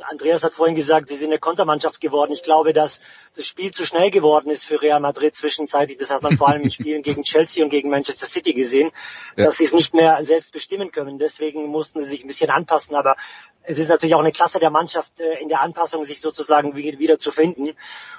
Andreas 0.01 0.43
hat 0.43 0.53
vorhin 0.53 0.75
gesagt, 0.75 1.09
sie 1.09 1.15
sind 1.15 1.29
eine 1.29 1.39
Kontermannschaft 1.39 2.01
geworden. 2.01 2.31
Ich 2.31 2.43
glaube, 2.43 2.73
dass 2.73 3.01
das 3.35 3.45
Spiel 3.45 3.71
zu 3.71 3.85
schnell 3.85 4.11
geworden 4.11 4.49
ist 4.49 4.65
für 4.65 4.81
Real 4.81 4.99
Madrid 4.99 5.35
zwischenzeitlich. 5.35 5.97
Das 5.97 6.11
hat 6.11 6.23
man 6.23 6.37
vor 6.37 6.49
allem 6.49 6.63
in 6.63 6.71
Spielen 6.71 7.03
gegen 7.03 7.23
Chelsea 7.23 7.63
und 7.63 7.69
gegen 7.69 7.89
Manchester 7.89 8.25
City 8.25 8.53
gesehen, 8.53 8.91
ja. 9.35 9.45
dass 9.45 9.57
sie 9.57 9.65
es 9.65 9.73
nicht 9.73 9.93
mehr 9.93 10.23
selbst 10.23 10.51
bestimmen 10.51 10.91
können. 10.91 11.19
Deswegen 11.19 11.67
mussten 11.67 12.01
sie 12.01 12.09
sich 12.09 12.23
ein 12.23 12.27
bisschen 12.27 12.49
anpassen. 12.49 12.95
Aber 12.95 13.15
es 13.63 13.79
ist 13.79 13.89
natürlich 13.89 14.15
auch 14.15 14.21
eine 14.21 14.31
Klasse 14.31 14.59
der 14.59 14.69
Mannschaft 14.71 15.19
äh, 15.19 15.39
in 15.39 15.49
der 15.49 15.61
Anpassung, 15.61 16.03
sich 16.03 16.21
sozusagen 16.21 16.75
wieder 16.75 17.17
zu 17.17 17.31
finden. 17.31 17.73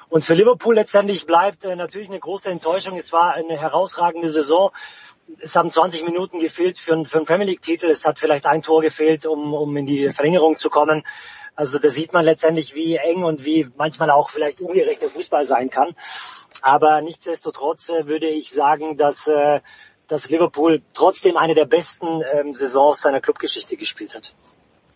Und 0.09 0.25
für 0.25 0.35
Liverpool 0.35 0.75
letztendlich 0.75 1.27
bleibt 1.27 1.65
äh, 1.65 1.77
natürlich 1.77 2.09
eine 2.09 2.21
große 2.21 2.49
Enttäuschung. 2.49 2.97
Es 2.97 3.13
war 3.13 3.35
eine 3.35 3.61
herausragende 3.61 4.31
Saison 4.31 4.71
es 5.41 5.55
haben 5.55 5.71
20 5.71 6.05
Minuten 6.05 6.39
gefehlt 6.39 6.79
für, 6.79 7.05
für 7.05 7.19
einen 7.19 7.27
Premier 7.27 7.47
League 7.47 7.63
Titel. 7.63 7.87
Es 7.87 8.05
hat 8.05 8.19
vielleicht 8.19 8.47
ein 8.47 8.63
Tor 8.63 8.81
gefehlt, 8.81 9.27
um, 9.27 9.53
um 9.53 9.77
in 9.77 9.87
die 9.87 10.11
Verlängerung 10.11 10.57
zu 10.57 10.71
kommen. 10.71 11.05
Also 11.59 11.81
da 11.81 11.91
sieht 11.91 12.13
man 12.13 12.25
letztendlich, 12.25 12.77
wie 12.77 12.95
eng 12.95 13.25
und 13.25 13.45
wie 13.45 13.67
manchmal 13.77 14.13
auch 14.13 14.31
vielleicht 14.31 14.61
ungerecht 14.61 15.03
der 15.03 15.11
Fußball 15.11 15.45
sein 15.45 15.71
kann. 15.71 15.89
Aber 16.63 17.03
nichtsdestotrotz 17.03 17.89
äh, 17.89 18.07
würde 18.07 18.29
ich 18.29 18.53
sagen, 18.53 18.97
dass, 18.97 19.27
äh, 19.27 19.59
dass 20.07 20.31
Liverpool 20.31 20.83
trotzdem 20.95 21.37
eine 21.37 21.57
der 21.57 21.65
besten 21.65 22.07
ähm, 22.33 22.55
Saisons 22.55 23.01
seiner 23.01 23.21
Clubgeschichte 23.21 23.77
gespielt 23.77 24.15
hat. 24.15 24.37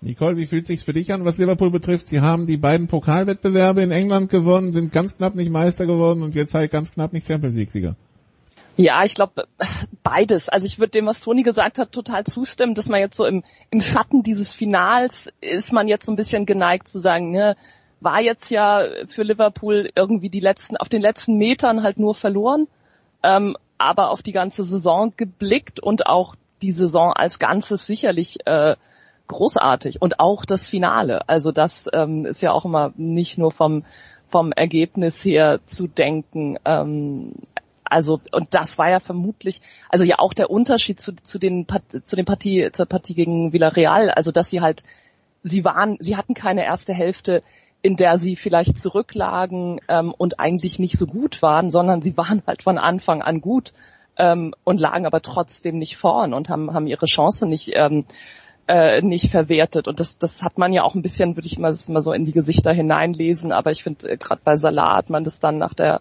Nicole, 0.01 0.37
wie 0.37 0.47
fühlt 0.47 0.65
sich's 0.65 0.85
für 0.85 0.93
dich 0.93 1.13
an, 1.13 1.25
was 1.25 1.37
Liverpool 1.37 1.73
betrifft? 1.73 2.07
Sie 2.07 2.21
haben 2.21 2.47
die 2.47 2.59
beiden 2.59 2.87
Pokalwettbewerbe 2.87 3.83
in 3.83 3.91
England 3.91 4.31
gewonnen, 4.31 4.71
sind 4.71 4.93
ganz 4.93 5.17
knapp 5.17 5.35
nicht 5.35 5.51
Meister 5.51 5.87
geworden 5.87 6.23
und 6.23 6.37
jetzt 6.37 6.55
halt 6.55 6.71
ganz 6.71 6.95
knapp 6.95 7.13
nicht 7.13 7.27
Champions 7.27 7.57
League 7.57 7.73
Sieger. 7.73 7.97
Ja, 8.77 9.05
ich 9.05 9.15
glaube 9.15 9.47
beides. 10.03 10.49
Also 10.49 10.67
ich 10.67 10.79
würde 10.79 10.93
dem, 10.93 11.07
was 11.07 11.21
Toni 11.21 11.43
gesagt 11.43 11.79
hat, 11.79 11.93
total 11.93 12.25
zustimmen, 12.25 12.75
dass 12.75 12.89
man 12.89 13.01
jetzt 13.01 13.17
so 13.17 13.27
im, 13.27 13.45
im 13.71 13.81
Schatten 13.81 14.23
dieses 14.23 14.53
Finals 14.53 15.31
ist 15.41 15.73
man 15.73 15.89
jetzt 15.89 16.07
so 16.07 16.13
ein 16.13 16.17
bisschen 16.17 16.47
geneigt 16.47 16.89
zu 16.89 16.99
sagen, 16.99 17.31
ne, 17.31 17.57
war 18.01 18.21
jetzt 18.21 18.51
ja 18.51 18.83
für 19.09 19.23
Liverpool 19.23 19.91
irgendwie 19.95 20.31
die 20.31 20.41
letzten, 20.41 20.77
auf 20.77 20.89
den 20.89 21.03
letzten 21.03 21.37
Metern 21.37 21.83
halt 21.83 21.99
nur 21.99 22.15
verloren, 22.15 22.67
ähm, 23.23 23.57
aber 23.79 24.11
auf 24.11 24.23
die 24.23 24.33
ganze 24.33 24.65
Saison 24.65 25.13
geblickt 25.17 25.79
und 25.81 26.07
auch 26.07 26.35
die 26.63 26.73
Saison 26.73 27.13
als 27.13 27.39
Ganzes 27.39 27.87
sicherlich 27.87 28.39
äh, 28.47 28.77
großartig 29.29 30.01
und 30.01 30.19
auch 30.19 30.45
das 30.45 30.67
Finale. 30.69 31.29
Also 31.29 31.53
das 31.53 31.89
ähm, 31.93 32.27
ist 32.27 32.43
ja 32.43 32.53
auch 32.53 32.65
immer 32.65 32.93
nicht 32.97 33.39
nur 33.39 33.53
vom 33.53 33.85
vom 34.33 34.51
Ergebnis 34.51 35.23
her 35.25 35.61
zu 35.67 35.87
denken. 35.87 36.57
Ähm, 36.65 37.35
also 37.93 38.21
und 38.33 38.55
das 38.55 38.79
war 38.79 38.91
ja 38.91 39.01
vermutlich, 39.01 39.61
also 39.89 40.05
ja 40.05 40.19
auch 40.19 40.33
der 40.33 40.51
Unterschied 40.51 40.99
zu, 40.99 41.15
zu 41.15 41.39
den 41.39 41.67
zu 42.05 42.17
den 42.17 42.25
Partie 42.25 42.71
zur 42.73 42.87
Partie 42.87 43.15
gegen 43.15 43.53
Villarreal, 43.53 44.11
also 44.11 44.33
dass 44.33 44.51
sie 44.51 44.61
halt 44.61 44.83
sie 45.43 45.65
waren, 45.65 45.97
sie 46.01 46.17
hatten 46.17 46.35
keine 46.35 46.65
erste 46.65 46.95
Hälfte, 46.95 47.43
in 47.83 47.97
der 47.97 48.19
sie 48.19 48.37
vielleicht 48.37 48.79
zurücklagen 48.81 49.81
ähm, 49.89 50.15
und 50.17 50.41
eigentlich 50.41 50.79
nicht 50.79 50.99
so 50.99 51.07
gut 51.07 51.43
waren, 51.43 51.71
sondern 51.71 52.01
sie 52.01 52.17
waren 52.17 52.43
halt 52.47 52.63
von 52.63 52.79
Anfang 52.79 53.23
an 53.23 53.41
gut 53.41 53.73
ähm, 54.17 54.55
und 54.65 54.81
lagen 54.81 55.05
aber 55.05 55.21
trotzdem 55.21 55.79
nicht 55.79 55.97
vorn 55.97 56.33
und 56.33 56.49
haben 56.49 56.73
haben 56.73 56.87
ihre 56.87 57.07
Chance 57.07 57.47
nicht 57.47 57.73
ähm, 57.75 58.05
äh, 58.69 59.03
nicht 59.03 59.31
verwertet. 59.31 59.89
Und 59.89 60.01
das, 60.01 60.19
das 60.19 60.43
hat 60.43 60.59
man 60.59 60.73
ja 60.73 60.83
auch 60.85 60.95
ein 60.95 61.03
bisschen, 61.03 61.37
würde 61.37 61.49
ich 61.49 61.59
mal, 61.59 61.75
mal 61.89 62.03
so 62.03 62.13
in 62.13 62.25
die 62.25 62.33
Gesichter 62.33 62.73
hineinlesen, 62.73 63.53
aber 63.53 63.73
ich 63.73 63.83
finde, 63.83 64.09
äh, 64.09 64.17
gerade 64.17 64.41
bei 64.45 64.57
Salah 64.57 64.97
hat 64.97 65.11
man 65.11 65.25
das 65.25 65.41
dann 65.41 65.59
nach 65.59 65.75
der 65.75 66.01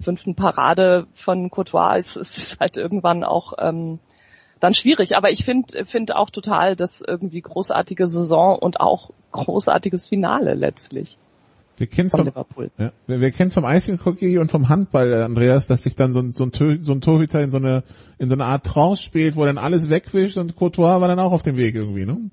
fünften 0.00 0.34
Parade 0.34 1.06
von 1.14 1.50
Courtois 1.50 1.98
ist, 1.98 2.16
ist 2.16 2.38
es 2.38 2.56
halt 2.60 2.76
irgendwann 2.76 3.24
auch 3.24 3.54
ähm, 3.58 3.98
dann 4.60 4.74
schwierig. 4.74 5.16
Aber 5.16 5.30
ich 5.30 5.44
finde 5.44 5.84
finde 5.86 6.16
auch 6.16 6.30
total 6.30 6.76
das 6.76 7.02
irgendwie 7.06 7.40
großartige 7.40 8.06
Saison 8.06 8.58
und 8.58 8.80
auch 8.80 9.10
großartiges 9.32 10.08
Finale 10.08 10.54
letztlich. 10.54 11.18
Wir 11.76 11.86
kennen 11.86 12.10
vom, 12.10 12.30
ja, 12.76 12.92
wir, 13.06 13.20
wir 13.22 13.30
kennen 13.30 13.50
vom 13.50 13.64
Eishockey 13.64 14.36
und 14.36 14.50
vom 14.50 14.68
Handball, 14.68 15.14
Andreas, 15.14 15.66
dass 15.66 15.84
sich 15.84 15.96
dann 15.96 16.12
so 16.12 16.20
ein, 16.20 16.34
so 16.34 16.44
ein, 16.44 16.82
so 16.82 16.92
ein 16.92 17.00
Torhüter 17.00 17.40
in 17.42 17.50
so 17.50 17.56
eine 17.56 17.84
in 18.18 18.28
so 18.28 18.34
eine 18.34 18.44
Art 18.44 18.66
Trance 18.66 19.02
spielt, 19.02 19.34
wo 19.34 19.46
dann 19.46 19.56
alles 19.56 19.88
wegwischt 19.88 20.36
und 20.36 20.56
Courtois 20.56 21.00
war 21.00 21.08
dann 21.08 21.18
auch 21.18 21.32
auf 21.32 21.42
dem 21.42 21.56
Weg 21.56 21.74
irgendwie, 21.74 22.04
ne? 22.04 22.30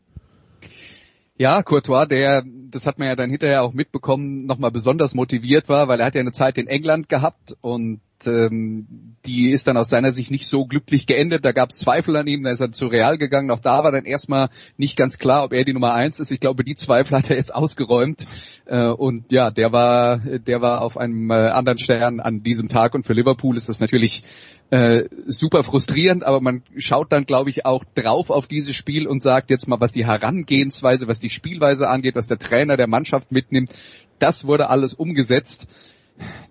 Ja, 1.38 1.62
Courtois, 1.62 2.08
der, 2.08 2.44
das 2.46 2.88
hat 2.88 2.98
man 2.98 3.08
ja 3.08 3.16
dann 3.16 3.30
hinterher 3.30 3.62
auch 3.64 3.74
mitbekommen, 3.74 4.38
nochmal 4.46 4.72
besonders 4.72 5.14
motiviert 5.14 5.70
war, 5.70 5.88
weil 5.88 6.00
er 6.00 6.08
hat 6.08 6.16
ja 6.16 6.22
eine 6.22 6.32
Zeit 6.32 6.58
in 6.58 6.68
England 6.68 7.10
gehabt 7.10 7.56
und 7.62 8.02
ähm, 8.26 9.16
die 9.26 9.52
ist 9.52 9.68
dann 9.68 9.78
aus 9.78 9.90
seiner 9.90 10.12
Sicht 10.12 10.32
nicht 10.32 10.48
so 10.48 10.66
glücklich 10.66 11.06
geendet. 11.06 11.46
Da 11.46 11.52
gab 11.52 11.70
es 11.70 11.78
Zweifel 11.78 12.16
an 12.16 12.28
ihm, 12.28 12.44
da 12.44 12.52
ist 12.52 12.62
er 12.62 12.72
zu 12.72 12.88
Real 12.88 13.18
gegangen. 13.18 13.52
Auch 13.52 13.60
da 13.60 13.84
war 13.84 13.92
dann 13.92 14.06
erstmal 14.06 14.50
nicht 14.78 14.98
ganz 14.98 15.20
klar, 15.20 15.44
ob 15.44 15.54
er 15.54 15.66
die 15.66 15.74
Nummer 15.74 15.94
eins 15.94 16.20
ist. 16.20 16.32
Ich 16.32 16.40
glaube, 16.40 16.64
die 16.64 16.76
Zweifel 16.76 17.18
hat 17.18 17.30
er 17.30 17.36
jetzt 17.36 17.54
ausgeräumt. 17.54 18.26
Äh, 18.66 18.88
und 18.88 19.32
ja, 19.32 19.52
der 19.52 19.72
war, 19.72 20.18
der 20.18 20.62
war 20.62 20.82
auf 20.82 20.98
einem 20.98 21.30
äh, 21.30 21.34
anderen 21.34 21.78
Stern 21.78 22.20
an 22.20 22.42
diesem 22.42 22.70
Tag. 22.70 22.96
Und 22.96 23.06
für 23.06 23.14
Liverpool 23.14 23.58
ist 23.58 23.70
das 23.70 23.80
natürlich 23.80 24.24
äh, 24.70 25.06
super 25.28 25.64
frustrierend, 25.64 26.26
aber 26.26 26.42
man 26.42 26.64
schaut 26.76 27.12
dann, 27.12 27.26
glaube 27.26 27.50
ich, 27.50 27.66
auch 27.66 27.84
drauf 27.96 28.30
auf 28.30 28.48
dieses 28.48 28.76
Spiel 28.76 29.08
und 29.08 29.22
sagt 29.22 29.50
jetzt 29.50 29.68
mal, 29.68 29.80
was 29.80 29.92
die 29.92 30.06
Herangehensweise, 30.06 31.08
was 31.08 31.20
die 31.20 31.30
Spielweise 31.30 31.88
angeht, 31.88 32.16
was 32.16 32.28
der 32.28 32.40
Trainer 32.40 32.76
der 32.76 32.88
Mannschaft 32.88 33.32
mitnimmt, 33.32 33.74
das 34.20 34.46
wurde 34.46 34.70
alles 34.70 34.94
umgesetzt 34.94 35.68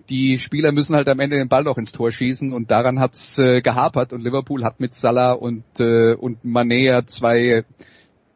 die 0.08 0.38
Spieler 0.38 0.72
müssen 0.72 0.94
halt 0.94 1.08
am 1.08 1.20
Ende 1.20 1.36
den 1.36 1.48
Ball 1.48 1.64
noch 1.64 1.78
ins 1.78 1.92
Tor 1.92 2.10
schießen 2.10 2.52
und 2.52 2.70
daran 2.70 3.00
hat's 3.00 3.38
äh, 3.38 3.60
gehapert 3.60 4.12
und 4.12 4.22
Liverpool 4.22 4.64
hat 4.64 4.80
mit 4.80 4.94
Salah 4.94 5.32
und 5.32 5.64
äh, 5.80 6.14
und 6.14 6.44
Mané 6.44 6.84
ja 6.84 7.06
zwei 7.06 7.64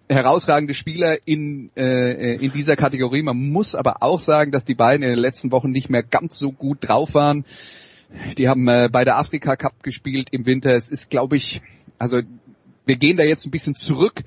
herausragende 0.09 0.75
Spieler 0.75 1.19
in 1.25 1.71
äh, 1.77 2.35
in 2.35 2.51
dieser 2.53 2.77
Kategorie. 2.77 3.23
Man 3.23 3.51
muss 3.51 3.75
aber 3.75 4.03
auch 4.03 4.21
sagen, 4.21 4.51
dass 4.51 4.65
die 4.65 4.75
beiden 4.75 5.05
in 5.05 5.11
den 5.11 5.21
letzten 5.21 5.53
Wochen 5.53 5.71
nicht 5.71 5.89
mehr 5.89 6.03
ganz 6.03 6.39
so 6.39 6.51
gut 6.51 6.79
drauf 6.89 7.15
waren. 7.15 7.45
Die 8.37 8.49
haben 8.49 8.67
äh, 8.67 8.89
bei 8.91 9.05
der 9.05 9.19
Afrika 9.19 9.55
Cup 9.55 9.83
gespielt 9.85 10.29
im 10.33 10.47
Winter. 10.47 10.75
Es 10.75 10.89
ist, 10.89 11.11
glaube 11.11 11.37
ich, 11.37 11.63
also 11.99 12.21
wir 12.87 12.97
gehen 12.97 13.17
da 13.17 13.23
jetzt 13.23 13.47
ein 13.47 13.53
bisschen 13.53 13.77
zurück 13.77 14.23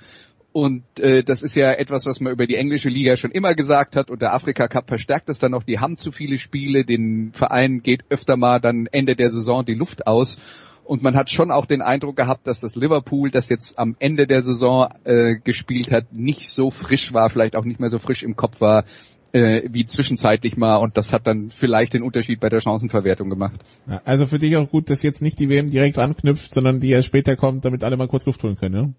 und 0.54 0.84
äh, 1.00 1.24
das 1.24 1.42
ist 1.42 1.56
ja 1.56 1.72
etwas, 1.72 2.06
was 2.06 2.20
man 2.20 2.32
über 2.32 2.46
die 2.46 2.56
englische 2.56 2.88
Liga 2.88 3.18
schon 3.18 3.32
immer 3.32 3.56
gesagt 3.56 3.96
hat. 3.96 4.12
Und 4.12 4.22
der 4.22 4.36
Afrika 4.36 4.68
Cup 4.68 4.88
verstärkt 4.88 5.28
es 5.30 5.40
dann 5.40 5.52
noch. 5.52 5.64
Die 5.64 5.80
haben 5.80 5.98
zu 5.98 6.12
viele 6.12 6.38
Spiele. 6.38 6.86
Den 6.86 7.32
Vereinen 7.34 7.82
geht 7.82 8.04
öfter 8.10 8.38
mal 8.38 8.60
dann 8.62 8.86
Ende 8.92 9.16
der 9.16 9.32
Saison 9.32 9.66
die 9.66 9.74
Luft 9.74 10.06
aus. 10.06 10.38
Und 10.84 11.02
man 11.02 11.16
hat 11.16 11.32
schon 11.32 11.50
auch 11.50 11.66
den 11.66 11.82
Eindruck 11.82 12.16
gehabt, 12.16 12.46
dass 12.46 12.60
das 12.60 12.76
Liverpool, 12.76 13.32
das 13.32 13.50
jetzt 13.50 13.80
am 13.80 13.96
Ende 13.98 14.28
der 14.28 14.44
Saison 14.44 14.90
äh, 15.06 15.38
gespielt 15.44 15.92
hat, 15.92 16.14
nicht 16.14 16.52
so 16.52 16.70
frisch 16.70 17.14
war, 17.14 17.32
vielleicht 17.32 17.56
auch 17.56 17.66
nicht 17.66 17.80
mehr 17.80 17.90
so 17.90 17.98
frisch 17.98 18.22
im 18.22 18.36
Kopf 18.36 18.62
war, 18.62 18.84
äh, 19.32 19.68
wie 19.72 19.86
zwischenzeitlich 19.86 20.56
mal. 20.56 20.76
Und 20.76 20.98
das 20.98 21.14
hat 21.14 21.26
dann 21.26 21.50
vielleicht 21.50 21.96
den 21.96 22.04
Unterschied 22.04 22.40
bei 22.40 22.50
der 22.50 22.62
Chancenverwertung 22.62 23.28
gemacht. 23.32 23.60
Ja, 23.88 24.02
also 24.06 24.28
für 24.28 24.38
dich 24.38 24.56
auch 24.56 24.70
gut, 24.70 24.92
dass 24.92 25.02
jetzt 25.02 25.24
nicht 25.24 25.40
die 25.40 25.50
WM 25.50 25.72
direkt 25.72 25.98
anknüpft, 25.98 26.54
sondern 26.54 26.80
die 26.80 26.92
erst 26.92 27.08
später 27.08 27.36
kommt, 27.36 27.66
damit 27.66 27.84
alle 27.84 27.98
mal 27.98 28.08
kurz 28.08 28.28
Luft 28.28 28.44
holen 28.44 28.56
können, 28.56 28.76
ja? 28.76 28.94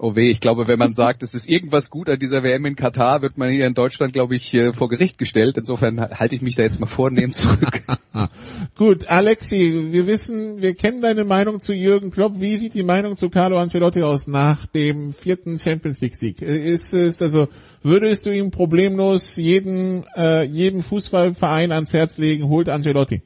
Oh 0.00 0.16
weh, 0.16 0.30
ich 0.30 0.40
glaube, 0.40 0.66
wenn 0.66 0.78
man 0.78 0.94
sagt, 0.94 1.22
es 1.22 1.32
ist 1.32 1.48
irgendwas 1.48 1.90
gut 1.90 2.08
an 2.08 2.18
dieser 2.18 2.42
WM 2.42 2.66
in 2.66 2.74
Katar, 2.74 3.22
wird 3.22 3.38
man 3.38 3.50
hier 3.50 3.66
in 3.66 3.74
Deutschland, 3.74 4.12
glaube 4.12 4.34
ich, 4.34 4.52
äh, 4.52 4.72
vor 4.72 4.88
Gericht 4.88 5.16
gestellt. 5.16 5.56
Insofern 5.56 6.00
halte 6.00 6.34
ich 6.34 6.42
mich 6.42 6.56
da 6.56 6.64
jetzt 6.64 6.80
mal 6.80 6.86
vornehm 6.86 7.32
zurück. 7.32 7.82
gut, 8.76 9.08
Alexi, 9.08 9.88
wir 9.92 10.08
wissen, 10.08 10.60
wir 10.60 10.74
kennen 10.74 11.02
deine 11.02 11.24
Meinung 11.24 11.60
zu 11.60 11.72
Jürgen 11.72 12.10
Klopp. 12.10 12.40
Wie 12.40 12.56
sieht 12.56 12.74
die 12.74 12.82
Meinung 12.82 13.14
zu 13.14 13.30
Carlo 13.30 13.58
Ancelotti 13.58 14.02
aus 14.02 14.26
nach 14.26 14.66
dem 14.66 15.12
vierten 15.12 15.58
Champions 15.58 16.00
League 16.00 16.16
Sieg? 16.16 16.42
Ist 16.42 16.92
es, 16.92 17.22
also, 17.22 17.46
würdest 17.84 18.26
du 18.26 18.30
ihm 18.34 18.50
problemlos 18.50 19.36
jeden, 19.36 20.04
äh, 20.16 20.42
jeden 20.42 20.82
Fußballverein 20.82 21.70
ans 21.70 21.92
Herz 21.92 22.18
legen, 22.18 22.48
holt 22.48 22.68
Ancelotti? 22.68 23.22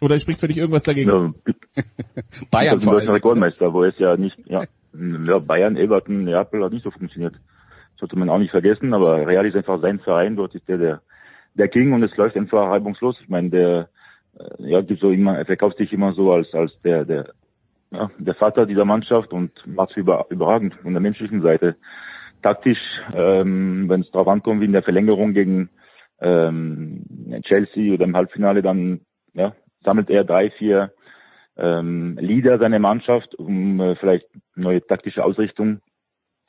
Oder 0.00 0.18
spricht 0.18 0.40
für 0.40 0.48
dich 0.48 0.58
irgendwas 0.58 0.82
dagegen? 0.82 1.10
Ja, 1.10 1.82
Bayern 2.50 2.80
vor 2.80 2.98
allem. 2.98 3.08
Rekordmeister, 3.08 3.72
wo 3.72 3.84
es 3.84 3.94
ja 3.98 4.16
nicht, 4.16 4.36
ja, 4.46 4.64
Bayern, 4.94 5.76
Everton, 5.76 6.24
Neapel 6.24 6.64
hat 6.64 6.72
nicht 6.72 6.84
so 6.84 6.90
funktioniert. 6.90 7.34
Sollte 7.96 8.18
man 8.18 8.28
auch 8.28 8.38
nicht 8.38 8.50
vergessen, 8.50 8.94
aber 8.94 9.26
Real 9.26 9.46
ist 9.46 9.56
einfach 9.56 9.80
sein 9.80 10.00
Verein, 10.00 10.36
dort 10.36 10.54
ist 10.54 10.68
der 10.68 10.78
der, 10.78 11.02
der 11.54 11.68
King 11.68 11.92
und 11.92 12.02
es 12.02 12.16
läuft 12.16 12.36
einfach 12.36 12.70
reibungslos. 12.70 13.16
Ich 13.20 13.28
meine, 13.28 13.50
der 13.50 13.88
äh, 14.38 14.70
ja, 14.70 14.80
gibt 14.80 15.00
so 15.00 15.10
immer, 15.10 15.38
er 15.38 15.46
verkauft 15.46 15.78
sich 15.78 15.92
immer 15.92 16.12
so 16.12 16.32
als 16.32 16.52
als 16.54 16.72
der 16.82 17.04
der 17.04 17.26
ja, 17.90 18.10
der 18.18 18.34
Vater 18.34 18.66
dieser 18.66 18.84
Mannschaft 18.84 19.32
und 19.32 19.52
macht 19.66 19.90
es 19.90 19.96
über, 19.96 20.26
überragend 20.30 20.74
von 20.82 20.92
der 20.92 21.00
menschlichen 21.00 21.42
Seite. 21.42 21.76
Taktisch, 22.42 22.80
ähm, 23.14 23.88
wenn 23.88 24.02
es 24.02 24.10
darauf 24.10 24.28
ankommt, 24.28 24.60
wie 24.60 24.66
in 24.66 24.72
der 24.72 24.82
Verlängerung 24.82 25.32
gegen 25.32 25.70
ähm, 26.20 27.04
Chelsea 27.42 27.94
oder 27.94 28.04
im 28.04 28.16
Halbfinale, 28.16 28.62
dann 28.62 29.00
ja, 29.32 29.54
sammelt 29.84 30.10
er 30.10 30.24
drei, 30.24 30.50
vier 30.50 30.92
ähm, 31.56 32.16
Leader 32.20 32.58
seiner 32.58 32.78
Mannschaft, 32.78 33.34
um 33.34 33.80
äh, 33.80 33.96
vielleicht 33.96 34.26
neue 34.54 34.84
taktische 34.84 35.24
Ausrichtung 35.24 35.80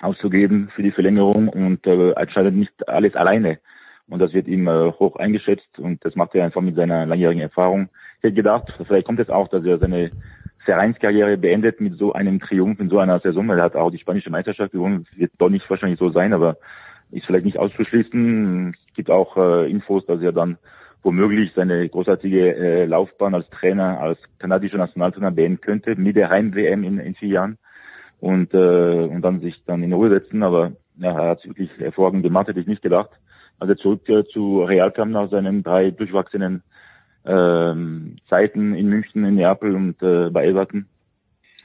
auszugeben 0.01 0.69
für 0.75 0.83
die 0.83 0.91
Verlängerung 0.91 1.49
und 1.49 1.85
äh, 1.87 2.11
entscheidet 2.11 2.53
nicht 2.55 2.87
alles 2.87 3.15
alleine. 3.15 3.59
Und 4.07 4.19
das 4.19 4.33
wird 4.33 4.47
ihm 4.47 4.67
äh, 4.67 4.91
hoch 4.91 5.15
eingeschätzt 5.15 5.79
und 5.79 6.03
das 6.05 6.15
macht 6.15 6.35
er 6.35 6.45
einfach 6.45 6.61
mit 6.61 6.75
seiner 6.75 7.05
langjährigen 7.05 7.41
Erfahrung. 7.41 7.89
Ich 8.17 8.23
hätte 8.23 8.35
gedacht, 8.35 8.71
vielleicht 8.85 9.05
kommt 9.05 9.19
es 9.19 9.29
auch, 9.29 9.47
dass 9.47 9.65
er 9.65 9.79
seine 9.79 10.11
Vereinskarriere 10.65 11.37
beendet 11.37 11.79
mit 11.79 11.97
so 11.97 12.13
einem 12.13 12.39
Triumph 12.39 12.79
in 12.79 12.89
so 12.89 12.99
einer 12.99 13.19
Saison. 13.19 13.49
Er 13.49 13.63
hat 13.63 13.75
auch 13.75 13.91
die 13.91 13.99
spanische 13.99 14.29
Meisterschaft 14.29 14.73
gewonnen, 14.73 15.07
wird 15.15 15.31
doch 15.37 15.49
nicht 15.49 15.69
wahrscheinlich 15.69 15.99
so 15.99 16.09
sein, 16.09 16.33
aber 16.33 16.57
ist 17.11 17.25
vielleicht 17.25 17.45
nicht 17.45 17.59
auszuschließen. 17.59 18.75
Es 18.87 18.93
gibt 18.95 19.09
auch 19.09 19.37
äh, 19.37 19.69
Infos, 19.69 20.05
dass 20.05 20.21
er 20.21 20.31
dann 20.31 20.57
womöglich 21.05 21.53
seine 21.55 21.87
großartige 21.87 22.55
äh, 22.55 22.85
Laufbahn 22.85 23.35
als 23.35 23.47
Trainer, 23.51 24.01
als 24.01 24.17
kanadischer 24.39 24.79
Nationaltrainer 24.79 25.31
beenden 25.31 25.61
könnte 25.61 25.95
mit 25.95 26.15
der 26.15 26.29
Heim-WM 26.29 26.83
in, 26.83 26.97
in 26.97 27.13
vier 27.13 27.29
Jahren 27.29 27.57
und 28.19 28.53
äh, 28.55 29.05
und 29.05 29.21
dann 29.21 29.39
sich 29.39 29.55
dann 29.67 29.83
in 29.83 29.93
Ruhe 29.93 30.09
setzen. 30.09 30.41
Aber 30.41 30.71
ja, 30.97 31.11
er 31.11 31.29
hat 31.29 31.45
wirklich 31.45 31.69
hervorragend 31.77 32.23
gemacht, 32.23 32.47
hätte 32.47 32.59
ich 32.59 32.67
nicht 32.67 32.81
gedacht. 32.81 33.11
Als 33.59 33.69
er 33.69 33.77
zurück 33.77 34.09
äh, 34.09 34.25
zu 34.25 34.63
Real 34.63 34.91
kam 34.91 35.11
nach 35.11 35.29
seinen 35.29 35.61
drei 35.61 35.91
durchwachsenen 35.91 36.63
ähm, 37.23 38.17
Zeiten 38.27 38.73
in 38.73 38.89
München, 38.89 39.25
in 39.25 39.35
Neapel 39.35 39.75
und 39.75 40.01
äh, 40.01 40.31
bei 40.31 40.47
Everton. 40.47 40.87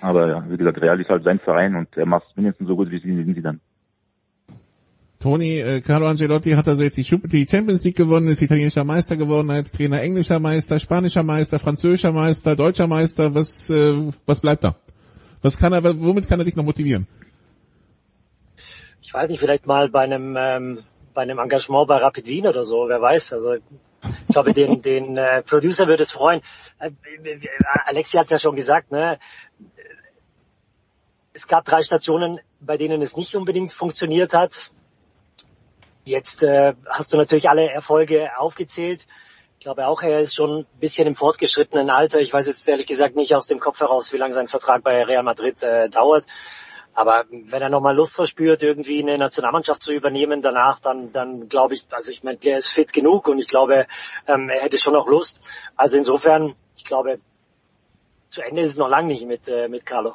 Aber 0.02 0.28
ja, 0.28 0.44
wie 0.50 0.56
gesagt, 0.58 0.82
Real 0.82 1.00
ist 1.00 1.08
halt 1.08 1.24
sein 1.24 1.38
Verein 1.38 1.76
und 1.76 1.96
er 1.96 2.06
macht 2.06 2.26
es 2.28 2.36
mindestens 2.36 2.68
so 2.68 2.76
gut, 2.76 2.90
wie 2.90 2.98
sie, 2.98 3.26
wie 3.26 3.32
sie 3.32 3.42
dann. 3.42 3.60
Toni, 5.20 5.58
äh, 5.58 5.82
Carlo 5.82 6.06
Ancelotti 6.06 6.52
hat 6.52 6.66
also 6.66 6.82
jetzt 6.82 6.96
die 6.96 7.04
Champions 7.04 7.84
League 7.84 7.96
gewonnen, 7.96 8.28
ist 8.28 8.40
italienischer 8.40 8.84
Meister 8.84 9.18
geworden 9.18 9.50
als 9.50 9.70
Trainer, 9.70 10.00
englischer 10.00 10.40
Meister, 10.40 10.80
spanischer 10.80 11.22
Meister, 11.22 11.58
französischer 11.58 12.10
Meister, 12.10 12.56
deutscher 12.56 12.86
Meister. 12.86 13.34
Was, 13.34 13.68
äh, 13.68 14.10
was 14.24 14.40
bleibt 14.40 14.64
da? 14.64 14.76
Was 15.42 15.58
kann 15.58 15.74
er, 15.74 15.84
womit 15.84 16.26
kann 16.26 16.40
er 16.40 16.44
sich 16.44 16.56
noch 16.56 16.64
motivieren? 16.64 17.06
Ich 19.02 19.12
weiß 19.12 19.28
nicht, 19.28 19.40
vielleicht 19.40 19.66
mal 19.66 19.90
bei 19.90 20.00
einem, 20.00 20.36
ähm, 20.38 20.78
bei 21.12 21.20
einem 21.20 21.38
Engagement 21.38 21.86
bei 21.86 21.98
Rapid 21.98 22.26
Wien 22.26 22.46
oder 22.46 22.64
so, 22.64 22.88
wer 22.88 23.02
weiß. 23.02 23.34
Also 23.34 23.56
ich 23.56 23.62
glaube, 24.28 24.54
den, 24.54 24.80
den 24.82 25.18
äh, 25.18 25.42
Producer 25.42 25.86
würde 25.86 26.04
es 26.04 26.12
freuen. 26.12 26.40
Äh, 26.78 26.92
Alexi 27.84 28.16
hat 28.16 28.24
es 28.24 28.30
ja 28.30 28.38
schon 28.38 28.56
gesagt, 28.56 28.90
ne? 28.90 29.18
Es 31.34 31.46
gab 31.46 31.66
drei 31.66 31.82
Stationen, 31.82 32.40
bei 32.58 32.78
denen 32.78 33.02
es 33.02 33.18
nicht 33.18 33.34
unbedingt 33.36 33.74
funktioniert 33.74 34.32
hat 34.32 34.72
Jetzt 36.04 36.42
äh, 36.42 36.74
hast 36.88 37.12
du 37.12 37.16
natürlich 37.16 37.48
alle 37.48 37.70
Erfolge 37.70 38.30
aufgezählt. 38.38 39.06
Ich 39.58 39.64
glaube 39.64 39.86
auch, 39.86 40.02
er 40.02 40.20
ist 40.20 40.34
schon 40.34 40.60
ein 40.60 40.66
bisschen 40.80 41.06
im 41.06 41.14
fortgeschrittenen 41.14 41.90
Alter. 41.90 42.18
Ich 42.18 42.32
weiß 42.32 42.46
jetzt 42.46 42.66
ehrlich 42.66 42.86
gesagt 42.86 43.14
nicht 43.14 43.34
aus 43.34 43.46
dem 43.46 43.60
Kopf 43.60 43.80
heraus, 43.80 44.12
wie 44.12 44.16
lange 44.16 44.32
sein 44.32 44.48
Vertrag 44.48 44.82
bei 44.82 45.04
Real 45.04 45.22
Madrid 45.22 45.62
äh, 45.62 45.90
dauert. 45.90 46.24
Aber 46.94 47.24
wenn 47.30 47.62
er 47.62 47.68
nochmal 47.68 47.94
Lust 47.94 48.14
verspürt, 48.14 48.62
irgendwie 48.62 49.02
eine 49.02 49.18
Nationalmannschaft 49.18 49.82
zu 49.82 49.92
übernehmen 49.92 50.42
danach, 50.42 50.80
dann, 50.80 51.12
dann 51.12 51.48
glaube 51.48 51.74
ich, 51.74 51.86
also 51.90 52.10
ich 52.10 52.22
meine, 52.22 52.38
der 52.38 52.58
ist 52.58 52.68
fit 52.68 52.92
genug 52.92 53.28
und 53.28 53.38
ich 53.38 53.48
glaube, 53.48 53.86
ähm, 54.26 54.48
er 54.48 54.62
hätte 54.62 54.78
schon 54.78 54.94
noch 54.94 55.06
Lust. 55.06 55.40
Also 55.76 55.96
insofern, 55.96 56.54
ich 56.76 56.84
glaube, 56.84 57.20
zu 58.30 58.42
Ende 58.42 58.62
ist 58.62 58.70
es 58.70 58.76
noch 58.76 58.88
lange 58.88 59.08
nicht 59.08 59.26
mit, 59.26 59.46
äh, 59.48 59.68
mit 59.68 59.86
Carlo. 59.86 60.14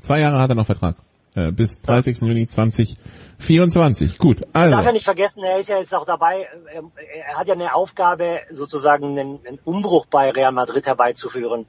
Zwei 0.00 0.20
Jahre 0.20 0.38
hat 0.38 0.50
er 0.50 0.54
noch 0.54 0.66
Vertrag. 0.66 0.96
Äh, 1.36 1.52
bis 1.52 1.82
30. 1.82 2.20
Ja. 2.20 2.28
Juni 2.28 2.46
2024. 2.46 4.18
Gut, 4.18 4.38
also. 4.52 4.74
Darf 4.74 4.86
er 4.86 4.92
nicht 4.92 5.04
vergessen, 5.04 5.44
er 5.44 5.58
ist 5.58 5.68
ja 5.68 5.78
jetzt 5.78 5.94
auch 5.94 6.06
dabei, 6.06 6.48
er, 6.72 6.82
er 7.28 7.36
hat 7.36 7.46
ja 7.46 7.54
eine 7.54 7.74
Aufgabe, 7.74 8.40
sozusagen 8.50 9.18
einen, 9.18 9.40
einen 9.46 9.58
Umbruch 9.64 10.06
bei 10.06 10.30
Real 10.30 10.52
Madrid 10.52 10.86
herbeizuführen 10.86 11.66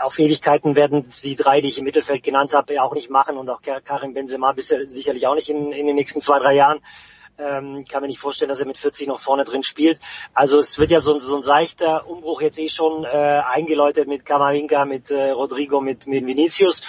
auf 0.00 0.18
Ewigkeiten 0.18 0.74
werden 0.74 1.06
die 1.22 1.36
drei, 1.36 1.60
die 1.60 1.68
ich 1.68 1.78
im 1.78 1.84
Mittelfeld 1.84 2.22
genannt 2.22 2.52
habe, 2.52 2.82
auch 2.82 2.94
nicht 2.94 3.10
machen 3.10 3.36
und 3.36 3.48
auch 3.48 3.60
Karim 3.62 4.14
Benzema 4.14 4.52
bisher 4.52 4.86
sicherlich 4.88 5.26
auch 5.26 5.34
nicht 5.34 5.48
in, 5.48 5.72
in 5.72 5.86
den 5.86 5.94
nächsten 5.96 6.20
zwei, 6.20 6.38
drei 6.38 6.54
Jahren. 6.54 6.80
Ähm, 7.36 7.84
kann 7.88 8.00
mir 8.00 8.06
nicht 8.06 8.20
vorstellen, 8.20 8.48
dass 8.48 8.60
er 8.60 8.66
mit 8.66 8.78
40 8.78 9.08
noch 9.08 9.18
vorne 9.18 9.44
drin 9.44 9.64
spielt. 9.64 9.98
Also 10.34 10.58
es 10.58 10.78
wird 10.78 10.90
ja 10.90 11.00
so, 11.00 11.18
so 11.18 11.34
ein 11.34 11.42
seichter 11.42 12.08
Umbruch 12.08 12.40
jetzt 12.42 12.58
eh 12.58 12.68
schon 12.68 13.04
äh, 13.04 13.08
eingeläutet 13.08 14.06
mit 14.06 14.24
Camavinga, 14.24 14.84
mit 14.84 15.10
äh, 15.10 15.30
Rodrigo, 15.30 15.80
mit, 15.80 16.06
mit 16.06 16.24
Vinicius. 16.26 16.82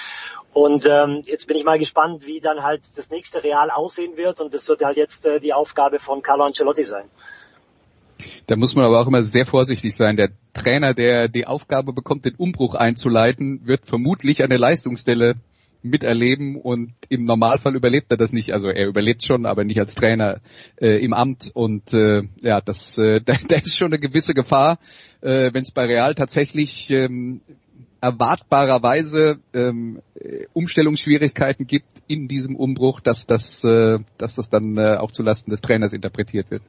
Und 0.55 0.85
ähm, 0.85 1.21
jetzt 1.25 1.47
bin 1.47 1.57
ich 1.57 1.65
mal 1.65 1.77
gespannt, 1.77 2.25
wie 2.25 2.39
dann 2.39 2.63
halt 2.63 2.79
das 2.95 3.09
nächste 3.09 3.43
Real 3.43 3.69
aussehen 3.69 4.15
wird. 4.15 4.39
Und 4.39 4.53
das 4.53 4.69
wird 4.69 4.85
halt 4.85 4.95
jetzt 4.95 5.25
äh, 5.25 5.41
die 5.41 5.51
Aufgabe 5.51 6.00
von 6.00 6.21
Carlo 6.21 6.45
Ancelotti 6.45 6.83
sein. 6.83 7.09
Da 8.47 8.55
muss 8.55 8.74
man 8.74 8.85
aber 8.85 9.01
auch 9.01 9.07
immer 9.07 9.21
sehr 9.21 9.45
vorsichtig 9.45 9.93
sein. 9.97 10.15
Der 10.15 10.29
Trainer, 10.53 10.93
der 10.93 11.27
die 11.27 11.45
Aufgabe 11.45 11.91
bekommt, 11.91 12.24
den 12.24 12.35
Umbruch 12.35 12.74
einzuleiten, 12.74 13.67
wird 13.67 13.85
vermutlich 13.85 14.43
eine 14.43 14.55
Leistungsstelle 14.55 15.35
miterleben 15.81 16.55
und 16.55 16.93
im 17.09 17.25
Normalfall 17.25 17.75
überlebt 17.75 18.09
er 18.12 18.17
das 18.17 18.31
nicht. 18.31 18.53
Also 18.53 18.69
er 18.69 18.88
überlebt 18.88 19.24
schon, 19.24 19.45
aber 19.45 19.65
nicht 19.65 19.81
als 19.81 19.93
Trainer 19.93 20.39
äh, 20.79 21.03
im 21.03 21.13
Amt. 21.13 21.51
Und 21.53 21.91
äh, 21.91 22.21
ja, 22.39 22.62
das, 22.62 22.97
äh, 22.97 23.19
da, 23.25 23.33
da 23.45 23.57
ist 23.57 23.75
schon 23.75 23.91
eine 23.91 24.00
gewisse 24.00 24.33
Gefahr, 24.33 24.79
äh, 25.19 25.51
wenn 25.51 25.63
es 25.63 25.71
bei 25.71 25.83
Real 25.83 26.15
tatsächlich 26.15 26.89
ähm, 26.91 27.41
erwartbarerweise 28.05 29.39
ähm, 29.53 30.01
Umstellungsschwierigkeiten 30.53 31.65
gibt 31.65 31.88
in 32.07 32.27
diesem 32.27 32.55
Umbruch, 32.55 33.00
dass 33.00 33.25
das, 33.25 33.63
äh, 33.63 33.97
dass 34.19 34.35
das 34.35 34.50
dann 34.51 34.77
äh, 34.77 34.97
auch 34.97 35.12
zulasten 35.12 35.50
des 35.50 35.62
Trainers 35.62 35.91
interpretiert 35.91 36.51
wird. 36.51 36.62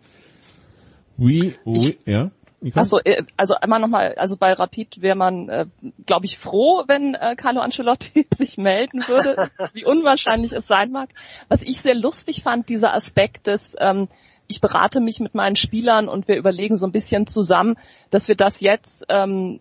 Oui, 1.18 1.54
oui, 1.64 1.98
ja. 2.06 2.30
Achso, 2.74 2.98
äh, 3.04 3.22
also 3.36 3.54
einmal 3.54 3.80
nochmal, 3.80 4.14
also 4.16 4.36
bei 4.38 4.54
Rapid 4.54 5.02
wäre 5.02 5.14
man, 5.14 5.48
äh, 5.50 5.66
glaube 6.06 6.24
ich, 6.24 6.38
froh, 6.38 6.84
wenn 6.86 7.14
äh, 7.14 7.36
Carlo 7.36 7.60
Ancelotti 7.60 8.26
sich 8.38 8.56
melden 8.56 9.06
würde, 9.06 9.50
wie 9.74 9.84
unwahrscheinlich 9.84 10.52
es 10.52 10.66
sein 10.66 10.90
mag. 10.90 11.10
Was 11.48 11.60
ich 11.60 11.82
sehr 11.82 11.94
lustig 11.94 12.42
fand, 12.42 12.70
dieser 12.70 12.94
Aspekt 12.94 13.46
des, 13.46 13.76
ähm, 13.78 14.08
ich 14.48 14.62
berate 14.62 15.00
mich 15.00 15.20
mit 15.20 15.34
meinen 15.34 15.56
Spielern 15.56 16.08
und 16.08 16.28
wir 16.28 16.36
überlegen 16.36 16.76
so 16.76 16.86
ein 16.86 16.92
bisschen 16.92 17.26
zusammen, 17.26 17.76
dass 18.08 18.26
wir 18.26 18.36
das 18.36 18.60
jetzt 18.60 19.04
ähm, 19.10 19.60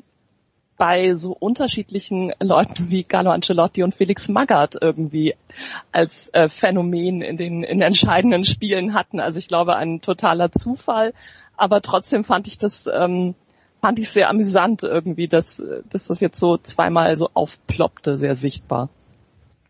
bei 0.78 1.14
so 1.16 1.32
unterschiedlichen 1.32 2.34
Leuten 2.40 2.90
wie 2.92 3.04
Carlo 3.04 3.32
Ancelotti 3.32 3.84
und 3.84 3.96
Felix 3.96 4.28
Magath 4.28 4.76
irgendwie 4.80 5.36
als 5.92 6.30
äh, 6.34 6.50
Phänomen 6.50 7.22
in 7.22 7.38
den 7.38 7.64
in 7.64 7.82
entscheidenden 7.82 8.44
Spielen 8.44 8.94
hatten. 8.94 9.20
Also 9.20 9.40
ich 9.40 9.48
glaube, 9.48 9.76
ein 9.76 10.02
totaler 10.02 10.52
Zufall 10.52 11.14
aber 11.58 11.82
trotzdem 11.82 12.24
fand 12.24 12.48
ich 12.48 12.58
das 12.58 12.90
ähm, 12.92 13.36
fand 13.82 14.00
ich 14.00 14.10
sehr 14.10 14.30
amüsant 14.30 14.84
irgendwie, 14.84 15.28
dass, 15.28 15.62
dass 15.90 16.08
das 16.08 16.20
jetzt 16.20 16.40
so 16.40 16.58
zweimal 16.58 17.16
so 17.18 17.30
aufploppte, 17.34 18.18
sehr 18.18 18.36
sichtbar. 18.36 18.90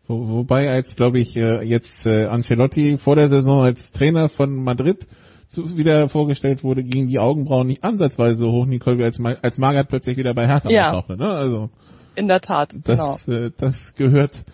Wo, 0.06 0.28
wobei 0.28 0.70
als 0.70 0.96
glaube 0.96 1.18
ich 1.18 1.36
äh, 1.36 1.62
jetzt 1.62 2.06
äh, 2.06 2.26
Ancelotti 2.26 2.96
vor 2.96 3.16
der 3.16 3.28
Saison 3.28 3.62
als 3.62 3.92
Trainer 3.92 4.28
von 4.28 4.64
Madrid 4.64 5.06
zu, 5.46 5.76
wieder 5.76 6.08
vorgestellt 6.08 6.64
wurde, 6.64 6.82
gingen 6.82 7.08
die 7.08 7.18
Augenbrauen 7.18 7.66
nicht 7.66 7.84
ansatzweise 7.84 8.38
so 8.38 8.52
hoch, 8.52 8.66
Nicole, 8.66 8.98
wie 8.98 9.04
als, 9.04 9.20
als 9.20 9.58
Magath 9.58 9.88
plötzlich 9.88 10.16
wieder 10.16 10.34
bei 10.34 10.46
Hertha 10.46 10.70
ja. 10.70 10.88
auftauchte. 10.88 11.16
Ne? 11.16 11.28
Also 11.28 11.70
in 12.14 12.28
der 12.28 12.40
Tat. 12.40 12.74
Das, 12.84 13.26
genau. 13.26 13.38
äh, 13.38 13.50
das 13.56 13.94
gehört 13.94 14.44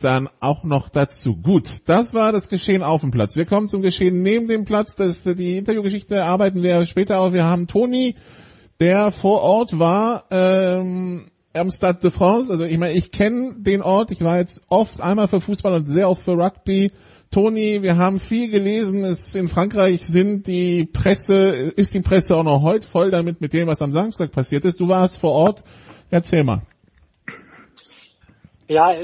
dann 0.00 0.28
auch 0.40 0.64
noch 0.64 0.88
dazu. 0.88 1.36
Gut, 1.36 1.82
das 1.86 2.14
war 2.14 2.32
das 2.32 2.48
Geschehen 2.48 2.82
auf 2.82 3.00
dem 3.00 3.12
Platz. 3.12 3.36
Wir 3.36 3.46
kommen 3.46 3.68
zum 3.68 3.82
Geschehen 3.82 4.22
neben 4.22 4.48
dem 4.48 4.64
Platz. 4.64 4.96
Das, 4.96 5.22
die 5.22 5.56
Interviewgeschichte 5.56 6.24
arbeiten 6.24 6.62
wir 6.62 6.84
später 6.86 7.20
auf. 7.20 7.32
Wir 7.32 7.44
haben 7.44 7.68
Toni, 7.68 8.16
der 8.80 9.12
vor 9.12 9.42
Ort 9.42 9.78
war 9.78 10.24
ähm, 10.30 11.30
am 11.52 11.70
Stade 11.70 12.00
de 12.00 12.10
France. 12.10 12.50
Also 12.50 12.64
ich 12.64 12.78
meine, 12.78 12.94
ich 12.94 13.12
kenne 13.12 13.54
den 13.58 13.82
Ort. 13.82 14.10
Ich 14.10 14.22
war 14.22 14.38
jetzt 14.38 14.64
oft 14.68 15.00
einmal 15.00 15.28
für 15.28 15.40
Fußball 15.40 15.74
und 15.74 15.86
sehr 15.86 16.10
oft 16.10 16.22
für 16.22 16.32
Rugby. 16.32 16.90
Toni, 17.32 17.82
wir 17.82 17.96
haben 17.96 18.20
viel 18.20 18.50
gelesen. 18.50 19.04
Es 19.04 19.34
in 19.34 19.48
Frankreich 19.48 20.06
sind 20.06 20.46
die 20.46 20.84
Presse, 20.84 21.48
ist 21.48 21.94
die 21.94 22.02
Presse 22.02 22.36
auch 22.36 22.42
noch 22.42 22.60
heute 22.60 22.86
voll 22.86 23.10
damit 23.10 23.40
mit 23.40 23.54
dem, 23.54 23.68
was 23.68 23.80
am 23.80 23.90
Samstag 23.90 24.32
passiert 24.32 24.66
ist. 24.66 24.78
Du 24.80 24.88
warst 24.88 25.18
vor 25.18 25.32
Ort. 25.32 25.64
Erzähl 26.10 26.44
mal. 26.44 26.60
Ja, 28.68 28.94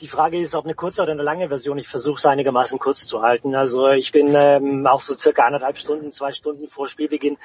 die 0.00 0.06
Frage 0.06 0.38
ist, 0.38 0.54
ob 0.54 0.66
eine 0.66 0.74
kurze 0.74 1.02
oder 1.02 1.10
eine 1.10 1.24
lange 1.24 1.48
Version. 1.48 1.78
Ich 1.78 1.88
versuche 1.88 2.18
es 2.18 2.26
einigermaßen 2.26 2.78
kurz 2.78 3.08
zu 3.08 3.22
halten. 3.22 3.56
Also 3.56 3.88
ich 3.88 4.12
bin 4.12 4.32
ähm, 4.36 4.86
auch 4.86 5.00
so 5.00 5.14
circa 5.14 5.46
anderthalb 5.46 5.78
Stunden, 5.78 6.12
zwei 6.12 6.30
Stunden 6.30 6.68
vor 6.68 6.86
Spielbeginn 6.86 7.38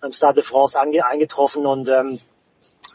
am 0.00 0.12
Stade 0.12 0.34
de 0.34 0.42
France 0.42 0.76
eingetroffen 0.80 1.64
und 1.64 1.88
ähm, 1.88 2.18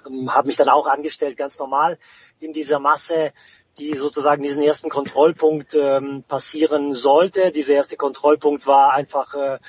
ähm, 0.05 0.33
habe 0.35 0.47
mich 0.47 0.57
dann 0.57 0.67
auch 0.67 0.87
angestellt, 0.87 1.37
ganz 1.37 1.57
normal 1.57 1.97
in 2.41 2.51
dieser 2.51 2.79
Masse, 2.79 3.31
die 3.77 3.95
sozusagen 3.95 4.43
diesen 4.43 4.61
ersten 4.61 4.89
Kontrollpunkt 4.89 5.75
ähm, 5.75 6.23
passieren 6.27 6.93
sollte. 6.93 7.51
Dieser 7.51 7.73
erste 7.73 7.97
Kontrollpunkt 7.97 8.67
war 8.67 8.93
einfach 8.93 9.33
äh, 9.33 9.59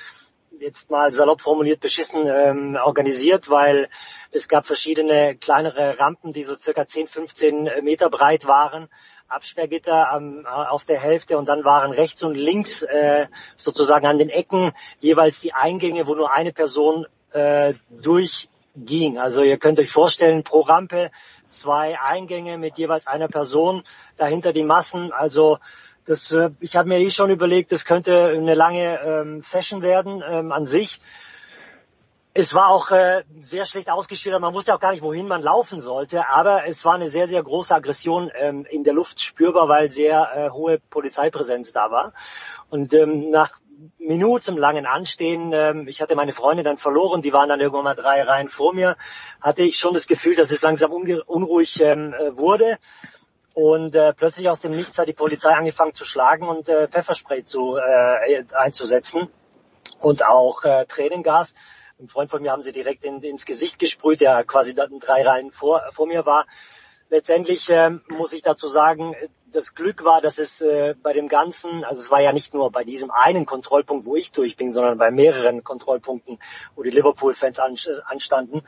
jetzt 0.59 0.89
mal 0.89 1.11
salopp 1.11 1.41
formuliert 1.41 1.79
beschissen 1.79 2.27
ähm, 2.27 2.77
organisiert, 2.81 3.49
weil 3.49 3.89
es 4.31 4.47
gab 4.47 4.65
verschiedene 4.65 5.35
kleinere 5.35 5.99
Rampen, 5.99 6.33
die 6.33 6.43
so 6.43 6.53
circa 6.55 6.87
10, 6.87 7.07
15 7.07 7.69
Meter 7.83 8.09
breit 8.09 8.45
waren 8.45 8.89
Absperrgitter 9.27 10.11
ähm, 10.15 10.45
auf 10.45 10.85
der 10.85 10.99
Hälfte 10.99 11.37
und 11.37 11.47
dann 11.47 11.63
waren 11.63 11.91
rechts 11.91 12.21
und 12.23 12.35
links 12.35 12.83
äh, 12.83 13.27
sozusagen 13.55 14.05
an 14.05 14.19
den 14.19 14.29
Ecken 14.29 14.71
jeweils 14.99 15.39
die 15.39 15.53
Eingänge, 15.53 16.07
wo 16.07 16.15
nur 16.15 16.31
eine 16.31 16.53
Person 16.53 17.07
äh, 17.31 17.73
durchging. 17.89 19.17
Also 19.17 19.41
ihr 19.41 19.57
könnt 19.57 19.79
euch 19.79 19.91
vorstellen, 19.91 20.43
pro 20.43 20.61
Rampe 20.61 21.11
zwei 21.55 21.99
Eingänge 21.99 22.57
mit 22.57 22.77
jeweils 22.77 23.07
einer 23.07 23.27
Person, 23.27 23.83
dahinter 24.17 24.53
die 24.53 24.63
Massen. 24.63 25.11
Also 25.11 25.59
das, 26.05 26.31
äh, 26.31 26.51
ich 26.59 26.75
habe 26.75 26.87
mir 26.87 26.99
eh 26.99 27.09
schon 27.09 27.29
überlegt, 27.29 27.71
das 27.71 27.85
könnte 27.85 28.27
eine 28.27 28.53
lange 28.53 28.99
ähm, 29.01 29.41
Session 29.41 29.81
werden 29.81 30.23
ähm, 30.27 30.51
an 30.51 30.65
sich. 30.65 31.01
Es 32.37 32.53
war 32.53 32.67
auch 32.67 32.91
äh, 32.91 33.23
sehr 33.39 33.63
schlecht 33.63 33.89
ausgeschildert. 33.89 34.41
Man 34.41 34.53
wusste 34.53 34.75
auch 34.75 34.79
gar 34.79 34.91
nicht, 34.91 35.01
wohin 35.01 35.27
man 35.27 35.41
laufen 35.41 35.79
sollte. 35.79 36.27
Aber 36.27 36.67
es 36.67 36.83
war 36.83 36.95
eine 36.95 37.09
sehr, 37.09 37.27
sehr 37.27 37.41
große 37.41 37.73
Aggression 37.73 38.29
ähm, 38.37 38.65
in 38.69 38.83
der 38.83 38.93
Luft 38.93 39.21
spürbar, 39.21 39.69
weil 39.69 39.89
sehr 39.89 40.29
äh, 40.35 40.49
hohe 40.49 40.79
Polizeipräsenz 40.79 41.71
da 41.71 41.91
war. 41.91 42.13
Und 42.69 42.93
ähm, 42.93 43.29
nach 43.29 43.53
minutenlangen 43.97 44.85
Anstehen, 44.85 45.51
ähm, 45.53 45.87
ich 45.87 46.01
hatte 46.01 46.15
meine 46.15 46.33
Freunde 46.33 46.63
dann 46.63 46.77
verloren, 46.77 47.21
die 47.21 47.33
waren 47.33 47.49
dann 47.49 47.59
irgendwann 47.59 47.83
mal 47.83 47.95
drei 47.95 48.21
Reihen 48.23 48.49
vor 48.49 48.73
mir, 48.73 48.97
hatte 49.41 49.63
ich 49.63 49.77
schon 49.77 49.93
das 49.93 50.07
Gefühl, 50.07 50.35
dass 50.35 50.51
es 50.51 50.61
langsam 50.61 50.91
unruhig 50.91 51.79
ähm, 51.81 52.13
äh, 52.13 52.37
wurde. 52.37 52.77
Und 53.53 53.95
äh, 53.95 54.13
plötzlich 54.13 54.49
aus 54.49 54.59
dem 54.59 54.75
Nichts 54.75 54.97
hat 54.97 55.07
die 55.07 55.13
Polizei 55.13 55.53
angefangen 55.53 55.93
zu 55.93 56.03
schlagen 56.03 56.47
und 56.47 56.67
äh, 56.67 56.89
Pfefferspray 56.89 57.45
zu, 57.45 57.77
äh, 57.77 58.43
einzusetzen 58.53 59.29
und 60.01 60.25
auch 60.25 60.63
äh, 60.65 60.85
Tränengas. 60.85 61.55
Ein 61.97 62.09
Freund 62.09 62.29
von 62.29 62.41
mir 62.41 62.51
haben 62.51 62.61
sie 62.61 62.73
direkt 62.73 63.05
in, 63.05 63.21
ins 63.21 63.45
Gesicht 63.45 63.79
gesprüht, 63.79 64.19
der 64.19 64.43
quasi 64.43 64.75
drei 64.75 65.23
Reihen 65.23 65.51
vor, 65.51 65.81
vor 65.93 66.05
mir 66.05 66.25
war. 66.25 66.45
Letztendlich 67.09 67.69
ähm, 67.69 68.01
muss 68.09 68.33
ich 68.33 68.41
dazu 68.41 68.67
sagen, 68.67 69.15
das 69.55 69.73
Glück 69.73 70.03
war, 70.03 70.21
dass 70.21 70.37
es 70.37 70.61
äh, 70.61 70.95
bei 71.01 71.13
dem 71.13 71.27
Ganzen, 71.27 71.83
also 71.83 72.01
es 72.01 72.11
war 72.11 72.21
ja 72.21 72.33
nicht 72.33 72.53
nur 72.53 72.71
bei 72.71 72.83
diesem 72.83 73.09
einen 73.09 73.45
Kontrollpunkt, 73.45 74.05
wo 74.05 74.15
ich 74.15 74.31
durch 74.31 74.57
bin, 74.57 74.73
sondern 74.73 74.97
bei 74.97 75.11
mehreren 75.11 75.63
Kontrollpunkten, 75.63 76.39
wo 76.75 76.83
die 76.83 76.89
Liverpool-Fans 76.89 77.59
an, 77.59 77.75
anstanden, 78.05 78.63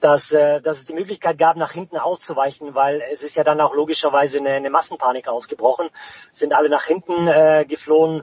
dass, 0.00 0.32
äh, 0.32 0.60
dass 0.60 0.78
es 0.78 0.84
die 0.84 0.94
Möglichkeit 0.94 1.38
gab, 1.38 1.56
nach 1.56 1.72
hinten 1.72 1.96
auszuweichen, 1.96 2.74
weil 2.74 3.02
es 3.12 3.22
ist 3.22 3.36
ja 3.36 3.44
dann 3.44 3.60
auch 3.60 3.74
logischerweise 3.74 4.38
eine, 4.38 4.50
eine 4.50 4.70
Massenpanik 4.70 5.28
ausgebrochen, 5.28 5.88
sind 6.32 6.52
alle 6.52 6.68
nach 6.68 6.84
hinten 6.84 7.28
äh, 7.28 7.64
geflohen, 7.66 8.22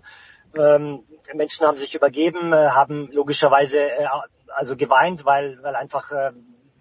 ähm, 0.56 1.04
Menschen 1.34 1.66
haben 1.66 1.78
sich 1.78 1.96
übergeben, 1.96 2.54
äh, 2.54 2.70
haben 2.70 3.10
logischerweise 3.12 3.80
äh, 3.80 4.08
also 4.50 4.76
geweint, 4.76 5.26
weil, 5.26 5.58
weil 5.64 5.76
einfach 5.76 6.12
äh, 6.12 6.32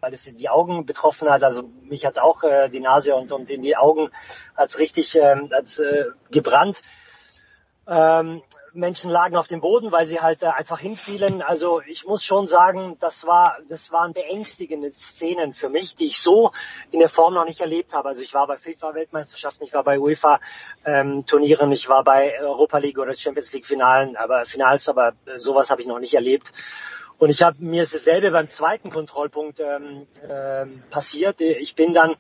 weil 0.02 0.12
es 0.12 0.24
die 0.24 0.48
Augen 0.48 0.84
betroffen 0.84 1.30
hat. 1.30 1.44
Also 1.44 1.70
mich 1.82 2.04
hat's 2.04 2.18
auch 2.18 2.42
äh, 2.42 2.68
die 2.68 2.80
Nase 2.80 3.14
und, 3.14 3.30
und 3.32 3.48
in 3.48 3.62
die 3.62 3.76
Augen 3.76 4.10
hat's 4.56 4.78
richtig 4.78 5.14
ähm, 5.14 5.48
hat's, 5.52 5.78
äh, 5.78 6.06
gebrannt. 6.30 6.82
Ähm, 7.86 8.42
Menschen 8.74 9.10
lagen 9.10 9.36
auf 9.36 9.46
dem 9.46 9.60
Boden, 9.60 9.92
weil 9.92 10.06
sie 10.06 10.20
halt 10.20 10.42
äh, 10.42 10.46
einfach 10.46 10.80
hinfielen. 10.80 11.40
Also 11.40 11.80
ich 11.82 12.04
muss 12.04 12.24
schon 12.24 12.48
sagen, 12.48 12.96
das 12.98 13.26
war, 13.26 13.58
das 13.68 13.92
waren 13.92 14.12
beängstigende 14.12 14.92
Szenen 14.92 15.54
für 15.54 15.68
mich, 15.68 15.94
die 15.94 16.06
ich 16.06 16.18
so 16.18 16.50
in 16.90 16.98
der 16.98 17.08
Form 17.08 17.34
noch 17.34 17.44
nicht 17.44 17.60
erlebt 17.60 17.94
habe. 17.94 18.08
Also 18.08 18.22
ich 18.22 18.34
war 18.34 18.48
bei 18.48 18.58
FIFA-Weltmeisterschaften, 18.58 19.64
ich 19.64 19.72
war 19.72 19.84
bei 19.84 20.00
UEFA-Turnieren, 20.00 21.66
ähm, 21.66 21.72
ich 21.72 21.88
war 21.88 22.02
bei 22.02 22.40
Europa 22.40 22.78
League 22.78 22.98
oder 22.98 23.14
Champions 23.14 23.52
League 23.52 23.66
Finalen, 23.66 24.16
aber 24.16 24.46
Finals, 24.46 24.88
aber 24.88 25.12
sowas 25.36 25.70
habe 25.70 25.80
ich 25.80 25.86
noch 25.86 26.00
nicht 26.00 26.14
erlebt. 26.14 26.52
Und 27.22 27.30
ich 27.30 27.40
habe 27.40 27.56
mir 27.60 27.84
ist 27.84 27.94
dasselbe 27.94 28.32
beim 28.32 28.48
zweiten 28.48 28.90
Kontrollpunkt 28.90 29.60
ähm, 29.60 30.08
ähm, 30.28 30.82
passiert. 30.90 31.40
Ich 31.40 31.76
bin 31.76 31.94
dann 31.94 32.16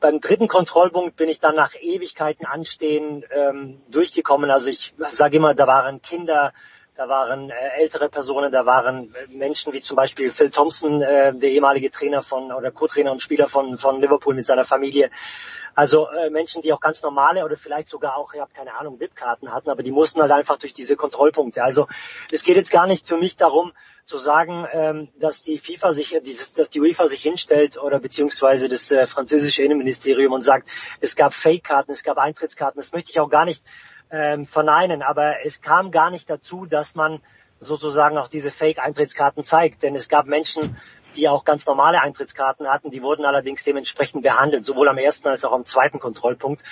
beim 0.00 0.20
dritten 0.20 0.48
Kontrollpunkt 0.48 1.14
bin 1.14 1.28
ich 1.28 1.38
dann 1.38 1.54
nach 1.54 1.76
Ewigkeiten 1.80 2.44
anstehen 2.44 3.24
ähm, 3.30 3.80
durchgekommen. 3.88 4.50
Also 4.50 4.68
ich 4.68 4.94
sage 5.10 5.36
immer, 5.36 5.54
da 5.54 5.68
waren 5.68 6.02
Kinder, 6.02 6.52
da 7.00 7.08
waren 7.08 7.48
äh, 7.48 7.54
ältere 7.78 8.10
Personen, 8.10 8.52
da 8.52 8.66
waren 8.66 9.14
äh, 9.14 9.34
Menschen 9.34 9.72
wie 9.72 9.80
zum 9.80 9.96
Beispiel 9.96 10.30
Phil 10.30 10.50
Thompson, 10.50 11.00
äh, 11.00 11.32
der 11.34 11.48
ehemalige 11.48 11.90
Trainer 11.90 12.22
von 12.22 12.52
oder 12.52 12.70
Co-Trainer 12.70 13.10
und 13.10 13.22
Spieler 13.22 13.48
von, 13.48 13.78
von 13.78 14.02
Liverpool 14.02 14.34
mit 14.34 14.44
seiner 14.44 14.66
Familie. 14.66 15.08
Also 15.74 16.10
äh, 16.10 16.28
Menschen, 16.28 16.60
die 16.60 16.74
auch 16.74 16.80
ganz 16.80 17.02
normale 17.02 17.42
oder 17.42 17.56
vielleicht 17.56 17.88
sogar 17.88 18.18
auch, 18.18 18.34
ich 18.34 18.40
habe 18.40 18.52
keine 18.52 18.74
Ahnung, 18.74 19.00
VIP-Karten 19.00 19.50
hatten, 19.50 19.70
aber 19.70 19.82
die 19.82 19.92
mussten 19.92 20.20
halt 20.20 20.30
einfach 20.30 20.58
durch 20.58 20.74
diese 20.74 20.94
Kontrollpunkte. 20.94 21.64
Also 21.64 21.86
es 22.30 22.42
geht 22.42 22.56
jetzt 22.56 22.70
gar 22.70 22.86
nicht 22.86 23.08
für 23.08 23.16
mich 23.16 23.34
darum 23.38 23.72
zu 24.04 24.18
sagen, 24.18 24.66
ähm, 24.70 25.08
dass 25.18 25.40
die 25.40 25.56
FIFA 25.56 25.94
sich, 25.94 26.14
äh, 26.14 26.20
dass 26.54 26.68
die 26.68 26.82
UEFA 26.82 27.08
sich 27.08 27.22
hinstellt 27.22 27.78
oder 27.78 27.98
beziehungsweise 27.98 28.68
das 28.68 28.92
französische 29.06 29.62
Innenministerium 29.62 30.34
und 30.34 30.42
sagt, 30.42 30.68
es 31.00 31.16
gab 31.16 31.32
Fake-Karten, 31.32 31.92
es 31.92 32.02
gab 32.02 32.18
Eintrittskarten. 32.18 32.78
Das 32.78 32.92
möchte 32.92 33.10
ich 33.10 33.20
auch 33.20 33.30
gar 33.30 33.46
nicht 33.46 33.64
ähm, 34.10 34.46
verneinen, 34.46 35.02
aber 35.02 35.44
es 35.44 35.60
kam 35.60 35.90
gar 35.90 36.10
nicht 36.10 36.28
dazu, 36.28 36.66
dass 36.66 36.94
man 36.94 37.20
sozusagen 37.60 38.16
auch 38.16 38.28
diese 38.28 38.50
Fake-Eintrittskarten 38.50 39.44
zeigt, 39.44 39.82
denn 39.82 39.94
es 39.94 40.08
gab 40.08 40.26
Menschen, 40.26 40.76
die 41.16 41.28
auch 41.28 41.44
ganz 41.44 41.66
normale 41.66 42.00
Eintrittskarten 42.00 42.68
hatten. 42.68 42.90
Die 42.90 43.02
wurden 43.02 43.24
allerdings 43.24 43.64
dementsprechend 43.64 44.22
behandelt, 44.22 44.64
sowohl 44.64 44.88
am 44.88 44.98
ersten 44.98 45.28
als 45.28 45.44
auch 45.44 45.52
am 45.52 45.64
zweiten 45.64 45.98
Kontrollpunkt. 45.98 46.62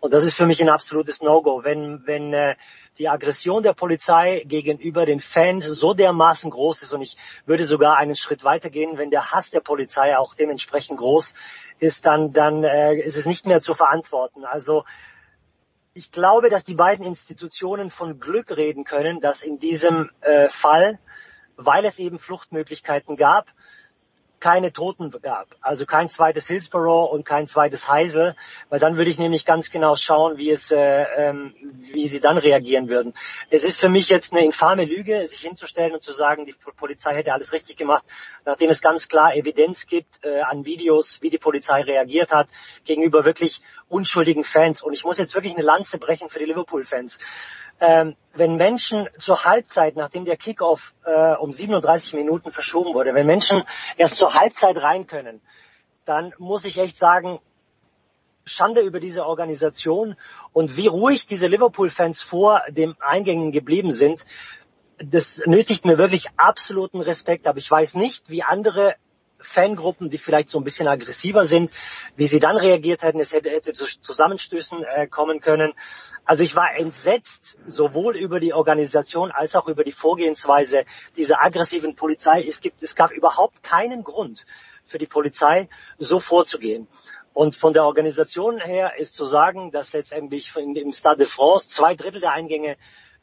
Und 0.00 0.14
das 0.14 0.24
ist 0.24 0.36
für 0.36 0.46
mich 0.46 0.62
ein 0.62 0.68
absolutes 0.68 1.20
No-Go. 1.20 1.64
Wenn, 1.64 2.06
wenn 2.06 2.32
äh, 2.32 2.54
die 2.98 3.08
Aggression 3.08 3.62
der 3.62 3.74
Polizei 3.74 4.42
gegenüber 4.46 5.06
den 5.06 5.20
Fans 5.20 5.66
so 5.66 5.94
dermaßen 5.94 6.50
groß 6.50 6.82
ist 6.82 6.92
und 6.92 7.02
ich 7.02 7.16
würde 7.46 7.64
sogar 7.64 7.96
einen 7.96 8.16
Schritt 8.16 8.44
weitergehen, 8.44 8.98
wenn 8.98 9.10
der 9.10 9.32
Hass 9.32 9.50
der 9.50 9.60
Polizei 9.60 10.16
auch 10.16 10.34
dementsprechend 10.34 10.98
groß 10.98 11.34
ist, 11.78 12.06
dann, 12.06 12.32
dann 12.32 12.64
äh, 12.64 12.94
ist 12.96 13.16
es 13.16 13.26
nicht 13.26 13.46
mehr 13.46 13.60
zu 13.60 13.74
verantworten. 13.74 14.44
Also 14.44 14.84
ich 15.98 16.12
glaube, 16.12 16.48
dass 16.48 16.62
die 16.62 16.76
beiden 16.76 17.04
Institutionen 17.04 17.90
von 17.90 18.20
Glück 18.20 18.56
reden 18.56 18.84
können, 18.84 19.20
dass 19.20 19.42
in 19.42 19.58
diesem 19.58 20.10
äh, 20.20 20.48
Fall, 20.48 21.00
weil 21.56 21.84
es 21.84 21.98
eben 21.98 22.20
Fluchtmöglichkeiten 22.20 23.16
gab, 23.16 23.48
keine 24.40 24.72
Toten 24.72 25.10
gab. 25.22 25.48
Also 25.60 25.86
kein 25.86 26.08
zweites 26.08 26.46
Hillsborough 26.46 27.10
und 27.12 27.24
kein 27.24 27.48
zweites 27.48 27.88
Heisel, 27.88 28.36
weil 28.68 28.78
dann 28.78 28.96
würde 28.96 29.10
ich 29.10 29.18
nämlich 29.18 29.44
ganz 29.44 29.70
genau 29.70 29.96
schauen, 29.96 30.36
wie 30.36 30.50
es, 30.50 30.70
äh, 30.70 31.04
ähm, 31.16 31.54
wie 31.92 32.08
sie 32.08 32.20
dann 32.20 32.38
reagieren 32.38 32.88
würden. 32.88 33.14
Es 33.50 33.64
ist 33.64 33.78
für 33.78 33.88
mich 33.88 34.08
jetzt 34.08 34.32
eine 34.32 34.44
infame 34.44 34.84
Lüge, 34.84 35.26
sich 35.26 35.40
hinzustellen 35.40 35.94
und 35.94 36.02
zu 36.02 36.12
sagen, 36.12 36.46
die 36.46 36.54
Polizei 36.76 37.14
hätte 37.14 37.32
alles 37.32 37.52
richtig 37.52 37.76
gemacht, 37.76 38.04
nachdem 38.44 38.70
es 38.70 38.80
ganz 38.80 39.08
klar 39.08 39.34
Evidenz 39.34 39.86
gibt 39.86 40.24
äh, 40.24 40.40
an 40.40 40.64
Videos, 40.64 41.18
wie 41.20 41.30
die 41.30 41.38
Polizei 41.38 41.82
reagiert 41.82 42.32
hat 42.32 42.48
gegenüber 42.84 43.24
wirklich 43.24 43.60
unschuldigen 43.88 44.44
Fans. 44.44 44.82
Und 44.82 44.92
ich 44.92 45.04
muss 45.04 45.18
jetzt 45.18 45.34
wirklich 45.34 45.54
eine 45.54 45.64
Lanze 45.64 45.98
brechen 45.98 46.28
für 46.28 46.38
die 46.38 46.44
Liverpool-Fans 46.44 47.18
ähm, 47.80 48.16
wenn 48.34 48.56
Menschen 48.56 49.08
zur 49.18 49.44
Halbzeit, 49.44 49.96
nachdem 49.96 50.24
der 50.24 50.36
Kickoff 50.36 50.94
äh, 51.04 51.34
um 51.34 51.52
37 51.52 52.14
Minuten 52.14 52.52
verschoben 52.52 52.94
wurde, 52.94 53.14
wenn 53.14 53.26
Menschen 53.26 53.62
erst 53.96 54.16
zur 54.16 54.34
Halbzeit 54.34 54.76
rein 54.76 55.06
können, 55.06 55.40
dann 56.04 56.32
muss 56.38 56.64
ich 56.64 56.78
echt 56.78 56.96
sagen, 56.96 57.40
Schande 58.44 58.80
über 58.80 58.98
diese 58.98 59.26
Organisation 59.26 60.16
und 60.52 60.76
wie 60.76 60.86
ruhig 60.86 61.26
diese 61.26 61.48
Liverpool-Fans 61.48 62.22
vor 62.22 62.62
dem 62.68 62.96
Eingängen 63.00 63.52
geblieben 63.52 63.92
sind, 63.92 64.24
das 64.98 65.40
nötigt 65.44 65.84
mir 65.84 65.98
wirklich 65.98 66.28
absoluten 66.36 67.00
Respekt. 67.00 67.46
Aber 67.46 67.58
ich 67.58 67.70
weiß 67.70 67.94
nicht, 67.94 68.30
wie 68.30 68.42
andere 68.42 68.96
Fangruppen, 69.40 70.10
die 70.10 70.18
vielleicht 70.18 70.48
so 70.48 70.58
ein 70.58 70.64
bisschen 70.64 70.88
aggressiver 70.88 71.44
sind, 71.44 71.70
wie 72.16 72.26
sie 72.26 72.40
dann 72.40 72.56
reagiert 72.56 73.02
hätten. 73.02 73.20
Es 73.20 73.32
hätte, 73.32 73.50
hätte 73.50 73.72
zu 73.72 73.86
Zusammenstößen 74.00 74.84
äh, 74.84 75.06
kommen 75.06 75.40
können. 75.40 75.72
Also 76.24 76.42
ich 76.42 76.54
war 76.54 76.76
entsetzt, 76.76 77.58
sowohl 77.66 78.16
über 78.16 78.40
die 78.40 78.52
Organisation 78.52 79.30
als 79.30 79.56
auch 79.56 79.68
über 79.68 79.84
die 79.84 79.92
Vorgehensweise 79.92 80.84
dieser 81.16 81.42
aggressiven 81.42 81.96
Polizei. 81.96 82.44
Es, 82.46 82.60
gibt, 82.60 82.82
es 82.82 82.94
gab 82.94 83.12
überhaupt 83.12 83.62
keinen 83.62 84.04
Grund 84.04 84.44
für 84.84 84.98
die 84.98 85.06
Polizei, 85.06 85.68
so 85.98 86.20
vorzugehen. 86.20 86.88
Und 87.32 87.56
von 87.56 87.72
der 87.72 87.84
Organisation 87.84 88.58
her 88.58 88.98
ist 88.98 89.14
zu 89.14 89.24
sagen, 89.24 89.70
dass 89.70 89.92
letztendlich 89.92 90.54
im 90.56 90.92
Stade 90.92 91.18
de 91.18 91.26
France 91.26 91.68
zwei 91.68 91.94
Drittel 91.94 92.20
der 92.20 92.32
Eingänge 92.32 92.76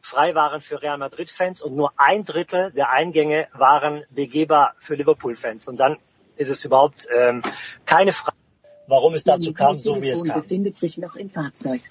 frei 0.05 0.35
waren 0.35 0.61
für 0.61 0.81
Real 0.81 0.97
Madrid-Fans 0.97 1.61
und 1.61 1.75
nur 1.75 1.91
ein 1.97 2.25
Drittel 2.25 2.71
der 2.71 2.91
Eingänge 2.91 3.47
waren 3.53 4.03
begehbar 4.11 4.75
für 4.77 4.95
Liverpool-Fans. 4.95 5.67
Und 5.67 5.77
dann 5.77 5.97
ist 6.35 6.49
es 6.49 6.63
überhaupt 6.63 7.07
ähm, 7.11 7.41
keine 7.85 8.13
Frage, 8.13 8.37
warum 8.87 9.15
es 9.15 9.23
dazu 9.23 9.51
kam, 9.51 9.79
so 9.79 10.01
wie 10.01 10.09
es 10.09 10.23
kam. 10.23 10.41
befindet 10.41 10.77
sich 10.77 10.97
noch 10.97 11.15
im 11.15 11.29
Fahrzeug. 11.29 11.81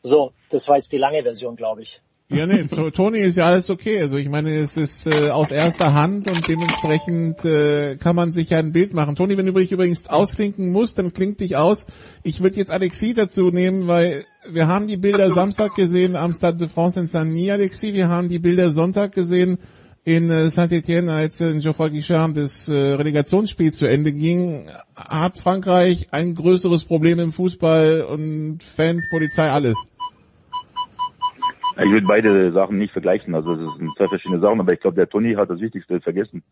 So, 0.00 0.32
das 0.48 0.66
war 0.68 0.76
jetzt 0.76 0.92
die 0.92 0.98
lange 0.98 1.22
Version, 1.22 1.56
glaube 1.56 1.82
ich. 1.82 2.00
Ja, 2.32 2.46
nee, 2.46 2.66
Toni 2.66 3.20
ist 3.20 3.36
ja 3.36 3.46
alles 3.46 3.70
okay. 3.70 4.00
Also 4.00 4.16
ich 4.16 4.28
meine, 4.28 4.56
es 4.56 4.76
ist 4.76 5.06
äh, 5.06 5.30
aus 5.30 5.50
erster 5.50 5.94
Hand 5.94 6.28
und 6.28 6.48
dementsprechend 6.48 7.44
äh, 7.44 7.96
kann 7.96 8.16
man 8.16 8.32
sich 8.32 8.50
ja 8.50 8.58
ein 8.58 8.72
Bild 8.72 8.94
machen. 8.94 9.16
Toni, 9.16 9.36
wenn 9.36 9.46
du 9.46 9.52
dich 9.52 9.72
übrigens 9.72 10.08
ausklinken 10.08 10.72
musst, 10.72 10.98
dann 10.98 11.12
klingt 11.12 11.40
dich 11.40 11.56
aus. 11.56 11.86
Ich 12.22 12.42
würde 12.42 12.56
jetzt 12.56 12.70
Alexis 12.70 13.14
dazu 13.14 13.50
nehmen, 13.50 13.86
weil 13.86 14.24
wir 14.50 14.66
haben 14.66 14.86
die 14.86 14.96
Bilder 14.96 15.32
Samstag 15.34 15.74
gesehen 15.74 16.16
am 16.16 16.32
Stade 16.32 16.56
de 16.56 16.68
France 16.68 16.98
in 16.98 17.06
Saint-Denis, 17.06 17.50
Alexis. 17.50 17.94
Wir 17.94 18.08
haben 18.08 18.28
die 18.28 18.38
Bilder 18.38 18.70
Sonntag 18.70 19.12
gesehen 19.12 19.58
in 20.04 20.30
äh, 20.30 20.50
Saint-Etienne, 20.50 21.12
als 21.12 21.40
in 21.40 21.60
Geoffroy 21.60 21.90
Guichard 21.90 22.36
das 22.36 22.68
äh, 22.68 22.72
Relegationsspiel 22.72 23.72
zu 23.72 23.86
Ende 23.86 24.12
ging. 24.12 24.68
Hat 24.96 25.38
Frankreich 25.38 26.08
ein 26.10 26.34
größeres 26.34 26.84
Problem 26.84 27.20
im 27.20 27.32
Fußball 27.32 28.02
und 28.02 28.62
Fans, 28.62 29.08
Polizei, 29.10 29.48
alles? 29.50 29.76
Ich 31.76 31.90
würde 31.90 32.06
beide 32.06 32.52
Sachen 32.52 32.78
nicht 32.78 32.92
vergleichen. 32.92 33.34
Also 33.34 33.56
das 33.56 33.76
sind 33.76 33.96
zwei 33.96 34.08
verschiedene 34.08 34.40
Sachen, 34.40 34.60
aber 34.60 34.72
ich 34.72 34.80
glaube, 34.80 34.96
der 34.96 35.08
Tony 35.08 35.34
hat 35.34 35.50
das 35.50 35.60
Wichtigste 35.60 36.00
vergessen. 36.00 36.42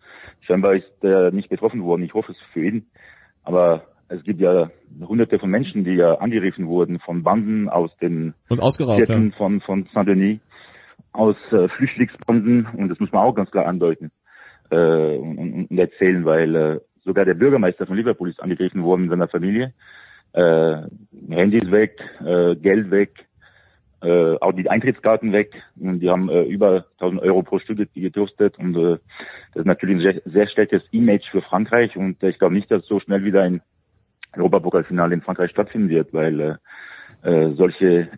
Scheinbar 0.40 0.74
ist 0.74 0.90
er 1.02 1.30
nicht 1.30 1.48
betroffen 1.48 1.84
worden. 1.84 2.02
Ich 2.02 2.14
hoffe 2.14 2.32
es 2.32 2.38
für 2.52 2.64
ihn. 2.64 2.86
Aber 3.42 3.84
es 4.08 4.22
gibt 4.24 4.40
ja 4.40 4.70
hunderte 5.00 5.38
von 5.38 5.50
Menschen, 5.50 5.84
die 5.84 5.94
ja 5.94 6.14
angegriffen 6.14 6.66
wurden 6.66 6.98
von 7.00 7.22
Banden 7.22 7.68
aus 7.68 7.94
den 7.98 8.34
Vierteln 8.48 9.30
ja. 9.30 9.36
von, 9.36 9.60
von 9.60 9.88
Saint-Denis, 9.94 10.40
aus 11.12 11.36
äh, 11.52 11.68
Flüchtlingsbanden. 11.68 12.66
Und 12.76 12.88
das 12.88 12.98
muss 12.98 13.12
man 13.12 13.22
auch 13.22 13.34
ganz 13.34 13.50
klar 13.50 13.66
andeuten 13.66 14.10
äh, 14.70 15.16
und, 15.16 15.68
und 15.70 15.78
erzählen, 15.78 16.24
weil 16.24 16.54
äh, 16.56 16.80
sogar 17.04 17.24
der 17.24 17.34
Bürgermeister 17.34 17.86
von 17.86 17.96
Liverpool 17.96 18.30
ist 18.30 18.42
angegriffen 18.42 18.84
worden 18.84 19.04
in 19.04 19.10
seiner 19.10 19.28
Familie. 19.28 19.72
Äh, 20.32 20.82
Handys 21.28 21.70
weg, 21.70 21.98
äh, 22.20 22.56
Geld 22.56 22.90
weg, 22.90 23.26
äh, 24.02 24.36
auch 24.40 24.52
die 24.52 24.68
Eintrittskarten 24.68 25.32
weg. 25.32 25.52
Und 25.78 26.00
die 26.00 26.10
haben 26.10 26.28
äh, 26.28 26.42
über 26.42 26.86
1000 27.00 27.22
Euro 27.22 27.42
pro 27.42 27.58
Stück 27.58 27.78
getürstet. 27.94 28.58
Und 28.58 28.76
äh, 28.76 28.98
das 29.54 29.60
ist 29.62 29.66
natürlich 29.66 29.96
ein 29.96 30.12
sehr, 30.12 30.22
sehr 30.24 30.48
schlechtes 30.48 30.82
Image 30.90 31.28
für 31.30 31.42
Frankreich. 31.42 31.96
Und 31.96 32.22
äh, 32.22 32.30
ich 32.30 32.38
glaube 32.38 32.54
nicht, 32.54 32.70
dass 32.70 32.86
so 32.86 33.00
schnell 33.00 33.24
wieder 33.24 33.42
ein 33.42 33.60
Europapokalfinale 34.36 35.14
in 35.14 35.22
Frankreich 35.22 35.50
stattfinden 35.50 35.88
wird, 35.88 36.12
weil 36.12 36.40
äh, 36.40 37.28
äh, 37.28 37.54
solche 37.54 38.08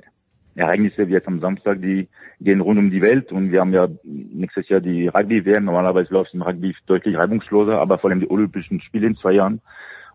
Ereignisse 0.54 1.08
wie 1.08 1.12
jetzt 1.12 1.28
am 1.28 1.40
Samstag, 1.40 1.80
die 1.80 2.08
gehen 2.40 2.60
rund 2.60 2.78
um 2.78 2.90
die 2.90 3.00
Welt 3.00 3.32
und 3.32 3.52
wir 3.52 3.60
haben 3.60 3.72
ja 3.72 3.88
nächstes 4.04 4.68
Jahr 4.68 4.80
die 4.80 5.08
Rugby-WM. 5.08 5.64
Normalerweise 5.64 6.12
läuft 6.12 6.34
im 6.34 6.42
Rugby 6.42 6.74
deutlich 6.86 7.16
reibungsloser, 7.16 7.78
aber 7.78 7.98
vor 7.98 8.10
allem 8.10 8.20
die 8.20 8.30
Olympischen 8.30 8.80
Spiele 8.80 9.06
in 9.06 9.16
zwei 9.16 9.32
Jahren. 9.32 9.62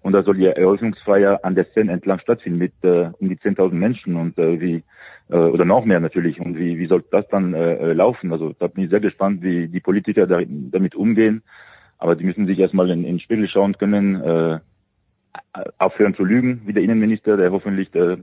Und 0.01 0.13
da 0.13 0.23
soll 0.23 0.37
die 0.37 0.45
Eröffnungsfeier 0.45 1.39
an 1.43 1.55
der 1.55 1.65
Seine 1.73 1.91
entlang 1.91 2.19
stattfinden 2.19 2.59
mit 2.59 2.73
äh, 2.83 3.09
um 3.19 3.29
die 3.29 3.37
10.000 3.37 3.71
Menschen 3.73 4.15
und 4.15 4.37
äh, 4.37 4.61
wie 4.61 4.83
oder 5.35 5.65
noch 5.65 5.85
mehr 5.85 5.99
natürlich. 5.99 6.39
Und 6.39 6.57
wie, 6.57 6.77
wie 6.79 6.87
soll 6.87 7.03
das 7.11 7.27
dann 7.29 7.53
äh, 7.53 7.75
äh, 7.75 7.93
laufen? 7.93 8.31
Also 8.31 8.53
da 8.57 8.67
bin 8.67 8.85
ich 8.85 8.89
sehr 8.89 8.99
gespannt, 8.99 9.41
wie 9.41 9.67
die 9.67 9.79
Politiker 9.79 10.25
da, 10.27 10.39
damit 10.47 10.95
umgehen. 10.95 11.43
Aber 11.97 12.15
die 12.15 12.23
müssen 12.23 12.47
sich 12.47 12.59
erstmal 12.59 12.89
in, 12.89 12.99
in 12.99 13.15
den 13.15 13.19
Spiegel 13.19 13.47
schauen 13.47 13.77
können, 13.77 14.15
äh, 14.15 14.59
aufhören 15.77 16.15
zu 16.15 16.23
lügen, 16.23 16.61
wie 16.65 16.73
der 16.73 16.83
Innenminister, 16.83 17.37
der 17.37 17.51
hoffentlich 17.51 17.93
äh, 17.95 18.17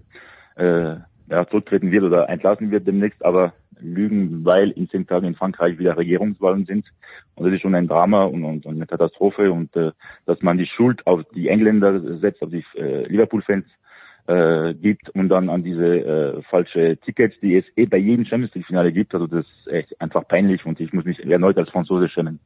äh, 0.57 0.97
ja, 1.29 1.47
zurücktreten 1.49 1.91
wird 1.91 2.05
oder 2.05 2.29
entlassen 2.29 2.71
wird 2.71 2.87
demnächst, 2.87 3.25
aber 3.25 3.53
lügen, 3.81 4.45
weil 4.45 4.71
in 4.71 4.89
zehn 4.89 5.07
Tagen 5.07 5.27
in 5.27 5.35
Frankreich 5.35 5.79
wieder 5.79 5.97
Regierungswahlen 5.97 6.65
sind. 6.65 6.87
Und 7.35 7.47
das 7.47 7.55
ist 7.55 7.63
schon 7.63 7.75
ein 7.75 7.89
Drama 7.89 8.25
und, 8.25 8.45
und, 8.45 8.67
und 8.67 8.77
eine 8.77 8.87
Katastrophe. 8.87 9.51
Und 9.51 9.75
äh, 9.77 9.93
dass 10.27 10.41
man 10.43 10.59
die 10.59 10.67
Schuld 10.67 11.07
auf 11.07 11.23
die 11.35 11.49
Engländer 11.49 12.19
setzt, 12.19 12.43
auf 12.43 12.51
die 12.51 12.65
äh, 12.77 13.07
Liverpool-Fans, 13.09 13.67
äh, 14.27 14.75
gibt 14.75 15.11
und 15.11 15.29
dann 15.29 15.51
an 15.51 15.63
diese 15.63 15.85
äh, 15.85 16.43
falsche 16.51 16.97
Tickets, 17.05 17.35
die 17.43 17.57
es 17.57 17.65
eh 17.77 17.87
bei 17.87 17.99
jedem 17.99 18.25
Champions 18.25 18.55
League 18.55 18.67
Finale 18.67 18.93
gibt. 18.93 19.15
Also 19.15 19.27
das 19.27 19.45
ist 19.45 19.73
echt 19.73 20.01
einfach 20.01 20.27
peinlich 20.27 20.65
und 20.65 20.81
ich 20.81 20.93
muss 20.93 21.05
mich 21.05 21.19
erneut 21.25 21.59
als 21.59 21.71
Franzose 21.71 22.09
schämen. 22.09 22.41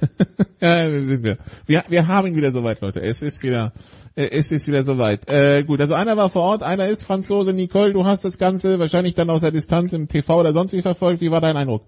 ja, 0.60 1.04
sind 1.04 1.22
wir. 1.22 1.38
wir. 1.66 1.84
Wir 1.88 2.08
haben 2.08 2.28
ihn 2.28 2.36
wieder 2.36 2.50
soweit, 2.50 2.80
Leute. 2.80 3.00
Es 3.00 3.22
ist 3.22 3.42
wieder, 3.42 3.72
äh, 4.16 4.28
es 4.32 4.50
ist 4.50 4.66
wieder 4.66 4.82
soweit. 4.82 5.28
Äh, 5.28 5.64
gut, 5.64 5.80
also 5.80 5.94
einer 5.94 6.16
war 6.16 6.28
vor 6.28 6.42
Ort, 6.42 6.62
einer 6.62 6.88
ist 6.88 7.04
Franzose. 7.04 7.52
Nicole, 7.52 7.92
du 7.92 8.04
hast 8.04 8.24
das 8.24 8.38
Ganze 8.38 8.78
wahrscheinlich 8.78 9.14
dann 9.14 9.30
aus 9.30 9.42
der 9.42 9.52
Distanz 9.52 9.92
im 9.92 10.08
TV 10.08 10.40
oder 10.40 10.52
sonst 10.52 10.72
wie 10.72 10.82
verfolgt. 10.82 11.20
Wie 11.20 11.30
war 11.30 11.40
dein 11.40 11.56
Eindruck? 11.56 11.84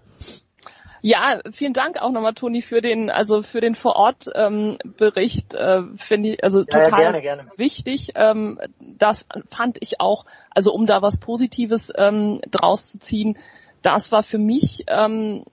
Ja, 1.07 1.39
vielen 1.51 1.73
Dank 1.73 2.01
auch 2.01 2.11
nochmal, 2.11 2.33
Toni, 2.33 2.63
für 2.63 2.81
den, 2.81 3.11
also 3.11 3.43
für 3.43 3.61
den 3.61 3.75
Vorort 3.75 4.25
ähm, 4.33 4.79
Bericht, 4.97 5.53
äh, 5.53 5.83
finde 5.97 6.29
ich, 6.29 6.43
also 6.43 6.63
total 6.63 6.89
ja, 6.89 6.97
gerne, 6.97 7.21
gerne. 7.21 7.45
wichtig. 7.57 8.13
Ähm, 8.15 8.59
das 8.79 9.27
fand 9.51 9.77
ich 9.81 10.01
auch, 10.01 10.25
also 10.49 10.73
um 10.73 10.87
da 10.87 11.03
was 11.03 11.19
Positives 11.19 11.93
ähm, 11.95 12.41
draus 12.49 12.89
zu 12.89 12.97
ziehen, 12.97 13.37
das 13.83 14.11
war 14.11 14.23
für 14.23 14.39
mich 14.39 14.85
ähm, 14.87 15.43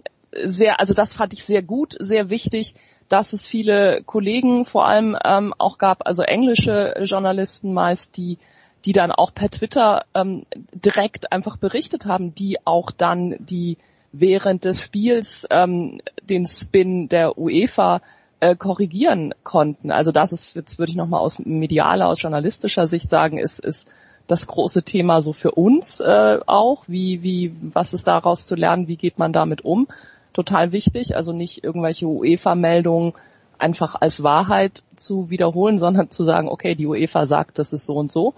sehr, 0.42 0.80
also 0.80 0.94
das 0.94 1.12
fand 1.12 1.34
ich 1.34 1.44
sehr 1.44 1.60
gut, 1.60 1.96
sehr 1.98 2.30
wichtig, 2.30 2.74
dass 3.10 3.34
es 3.34 3.46
viele 3.46 4.02
Kollegen 4.06 4.64
vor 4.64 4.86
allem 4.86 5.18
ähm, 5.22 5.52
auch 5.58 5.76
gab, 5.76 6.06
also 6.06 6.22
englische 6.22 6.94
Journalisten 7.04 7.74
meist, 7.74 8.16
die 8.16 8.38
die 8.86 8.92
dann 8.92 9.12
auch 9.12 9.32
per 9.34 9.50
Twitter 9.50 10.06
ähm, 10.14 10.46
direkt 10.72 11.30
einfach 11.30 11.56
berichtet 11.58 12.06
haben, 12.06 12.34
die 12.34 12.56
auch 12.64 12.90
dann 12.90 13.36
die 13.38 13.76
während 14.12 14.64
des 14.64 14.80
Spiels 14.80 15.46
ähm, 15.50 16.00
den 16.28 16.46
Spin 16.46 17.08
der 17.08 17.38
UEFA 17.38 18.00
äh, 18.40 18.56
korrigieren 18.56 19.34
konnten. 19.42 19.90
Also 19.90 20.12
das 20.12 20.32
ist, 20.32 20.54
jetzt 20.54 20.78
würde 20.78 20.90
ich 20.90 20.96
nochmal 20.96 21.20
aus 21.20 21.38
medialer, 21.38 22.08
aus 22.08 22.20
journalistischer 22.20 22.86
Sicht 22.86 23.08
sagen, 23.08 23.38
ist, 23.38 23.58
ist 23.58 23.88
das 24.26 24.46
große 24.46 24.82
Thema 24.82 25.20
so 25.20 25.32
für 25.32 25.52
uns 25.52 26.00
äh, 26.00 26.38
auch, 26.46 26.84
wie, 26.86 27.22
wie, 27.22 27.54
was 27.60 27.92
ist 27.92 28.06
daraus 28.06 28.46
zu 28.46 28.54
lernen, 28.54 28.88
wie 28.88 28.96
geht 28.96 29.18
man 29.18 29.32
damit 29.32 29.64
um. 29.64 29.88
Total 30.32 30.72
wichtig, 30.72 31.16
also 31.16 31.32
nicht 31.32 31.62
irgendwelche 31.64 32.06
UEFA-Meldungen 32.06 33.12
einfach 33.58 33.94
als 34.00 34.22
Wahrheit 34.22 34.82
zu 34.96 35.30
wiederholen, 35.30 35.78
sondern 35.78 36.10
zu 36.10 36.24
sagen, 36.24 36.48
okay, 36.48 36.74
die 36.74 36.86
UEFA 36.86 37.26
sagt, 37.26 37.58
das 37.58 37.72
ist 37.72 37.86
so 37.86 37.94
und 37.94 38.12
so. 38.12 38.34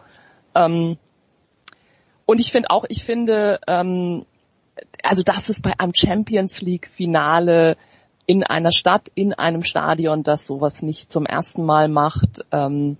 Ähm, 0.54 0.98
und 2.26 2.40
ich 2.40 2.52
finde 2.52 2.70
auch, 2.70 2.84
ich 2.88 3.04
finde, 3.04 3.60
ähm, 3.66 4.24
also 5.04 5.22
das 5.22 5.48
ist 5.48 5.62
bei 5.62 5.72
einem 5.78 5.94
Champions 5.94 6.60
League 6.60 6.88
Finale 6.88 7.76
in 8.26 8.42
einer 8.42 8.72
Stadt, 8.72 9.10
in 9.14 9.34
einem 9.34 9.62
Stadion, 9.62 10.22
das 10.22 10.46
sowas 10.46 10.82
nicht 10.82 11.12
zum 11.12 11.26
ersten 11.26 11.64
Mal 11.64 11.88
macht, 11.88 12.44
ähm, 12.52 12.96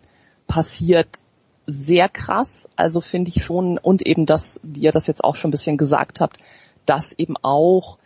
passiert 0.47 1.09
sehr 1.67 2.09
krass. 2.09 2.69
Also 2.77 3.01
finde 3.01 3.31
ich 3.35 3.43
schon, 3.43 3.79
und 3.79 4.03
eben 4.03 4.27
das, 4.27 4.61
wie 4.63 4.81
ihr 4.81 4.93
das 4.93 5.07
jetzt 5.07 5.25
auch 5.25 5.35
schon 5.35 5.49
ein 5.49 5.53
bisschen 5.53 5.79
gesagt 5.79 6.21
habt, 6.21 6.39
dass 6.85 7.13
eben 7.13 7.37
auch 7.41 7.97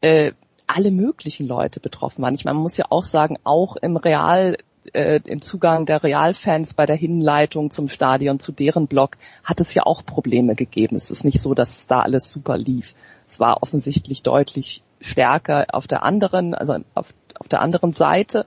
äh, 0.00 0.32
alle 0.66 0.90
möglichen 0.90 1.46
Leute 1.46 1.80
betroffen 1.80 2.22
waren. 2.22 2.34
Ich 2.34 2.44
meine, 2.44 2.54
man 2.54 2.62
muss 2.62 2.76
ja 2.76 2.86
auch 2.88 3.04
sagen, 3.04 3.36
auch 3.44 3.76
im 3.76 3.96
Real, 3.98 4.56
äh, 4.94 5.20
im 5.24 5.42
Zugang 5.42 5.84
der 5.84 6.02
Realfans 6.02 6.72
bei 6.74 6.86
der 6.86 6.96
Hinleitung 6.96 7.70
zum 7.70 7.88
Stadion, 7.88 8.40
zu 8.40 8.52
deren 8.52 8.86
Block, 8.86 9.18
hat 9.44 9.60
es 9.60 9.74
ja 9.74 9.82
auch 9.84 10.04
Probleme 10.04 10.54
gegeben. 10.54 10.96
Es 10.96 11.10
ist 11.10 11.24
nicht 11.24 11.40
so, 11.40 11.52
dass 11.54 11.86
da 11.86 12.00
alles 12.00 12.30
super 12.30 12.56
lief. 12.56 12.94
Es 13.26 13.40
war 13.40 13.62
offensichtlich 13.62 14.22
deutlich 14.22 14.82
stärker 15.00 15.66
auf 15.72 15.86
der 15.86 16.02
anderen, 16.02 16.54
also 16.54 16.76
auf, 16.94 17.12
auf 17.38 17.48
der 17.48 17.60
anderen 17.60 17.92
Seite. 17.92 18.46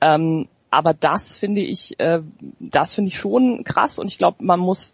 Ähm, 0.00 0.48
aber 0.70 0.92
das 0.92 1.36
finde 1.36 1.60
ich, 1.60 1.98
äh, 2.00 2.20
das 2.58 2.94
finde 2.94 3.08
ich 3.08 3.18
schon 3.18 3.64
krass 3.64 3.98
und 3.98 4.08
ich 4.08 4.18
glaube, 4.18 4.44
man 4.44 4.60
muss, 4.60 4.92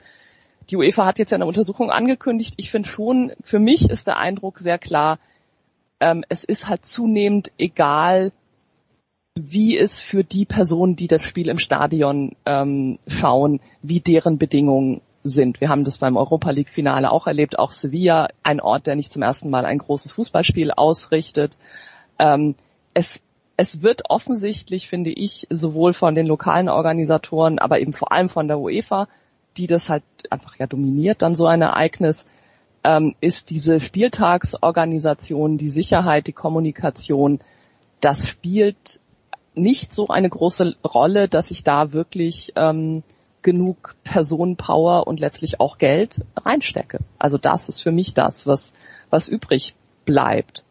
die 0.69 0.77
UEFA 0.77 1.07
hat 1.07 1.19
jetzt 1.19 1.31
ja 1.31 1.37
eine 1.37 1.47
Untersuchung 1.47 1.91
angekündigt. 1.91 2.55
Ich 2.59 2.71
finde 2.71 2.89
schon, 2.89 3.33
für 3.43 3.59
mich 3.59 3.89
ist 3.89 4.07
der 4.07 4.19
Eindruck 4.19 4.59
sehr 4.59 4.79
klar, 4.79 5.19
ähm, 6.01 6.25
es 6.29 6.45
ist 6.45 6.69
halt 6.69 6.87
zunehmend 6.87 7.51
egal, 7.59 8.33
wie 9.35 9.79
es 9.79 10.01
für 10.01 10.25
die 10.25 10.45
Personen, 10.45 10.97
die 10.97 11.07
das 11.07 11.23
Spiel 11.23 11.49
im 11.49 11.59
Stadion 11.59 12.37
ähm, 12.45 12.99
schauen, 13.07 13.61
wie 13.83 14.01
deren 14.01 14.39
Bedingungen 14.39 15.01
sind. 15.23 15.61
Wir 15.61 15.69
haben 15.69 15.85
das 15.85 15.99
beim 15.99 16.17
Europa 16.17 16.51
League 16.51 16.71
Finale 16.71 17.11
auch 17.11 17.27
erlebt, 17.27 17.59
auch 17.59 17.73
Sevilla, 17.73 18.29
ein 18.43 18.61
Ort, 18.61 18.87
der 18.87 18.97
nicht 18.97 19.13
zum 19.13 19.23
ersten 19.23 19.51
Mal 19.51 19.65
ein 19.65 19.79
großes 19.79 20.13
Fußballspiel 20.13 20.71
ausrichtet. 20.71 21.57
Ähm, 22.19 22.55
es, 22.95 23.21
es 23.57 23.83
wird 23.83 24.09
offensichtlich, 24.09 24.89
finde 24.89 25.11
ich, 25.11 25.47
sowohl 25.51 25.93
von 25.93 26.15
den 26.15 26.27
lokalen 26.27 26.69
Organisatoren, 26.69 27.59
aber 27.59 27.81
eben 27.81 27.93
vor 27.93 28.13
allem 28.13 28.29
von 28.29 28.49
der 28.49 28.59
UEFA, 28.59 29.09
die 29.57 29.67
das 29.67 29.91
halt 29.91 30.05
einfach 30.31 30.57
ja 30.57 30.67
dominiert, 30.67 31.23
dann 31.23 31.35
so 31.35 31.47
ein 31.47 31.63
Ereignis, 31.63 32.27
ähm, 32.83 33.15
ist 33.21 33.51
diese 33.51 33.81
Spieltagsorganisation, 33.81 35.59
die 35.59 35.69
Sicherheit, 35.69 36.27
die 36.27 36.33
Kommunikation, 36.33 37.41
das 38.01 38.27
spielt 38.27 39.01
nicht 39.55 39.95
so 39.95 40.09
eine 40.09 40.31
große 40.31 40.77
Rolle, 40.85 41.29
dass 41.29 41.51
ich 41.51 41.65
da 41.65 41.93
wirklich 41.93 42.53
ähm, 42.57 43.03
genug 43.43 43.95
Personenpower 44.05 45.07
und 45.07 45.21
letztlich 45.21 45.61
auch 45.61 45.79
Geld 45.79 46.21
reinstecke. 46.37 46.99
Also 47.19 47.39
das 47.39 47.69
ist 47.69 47.83
für 47.83 47.93
mich 47.93 48.15
das, 48.15 48.47
was, 48.47 48.73
was 49.11 49.29
übrig 49.29 49.75
bleibt. 50.05 50.65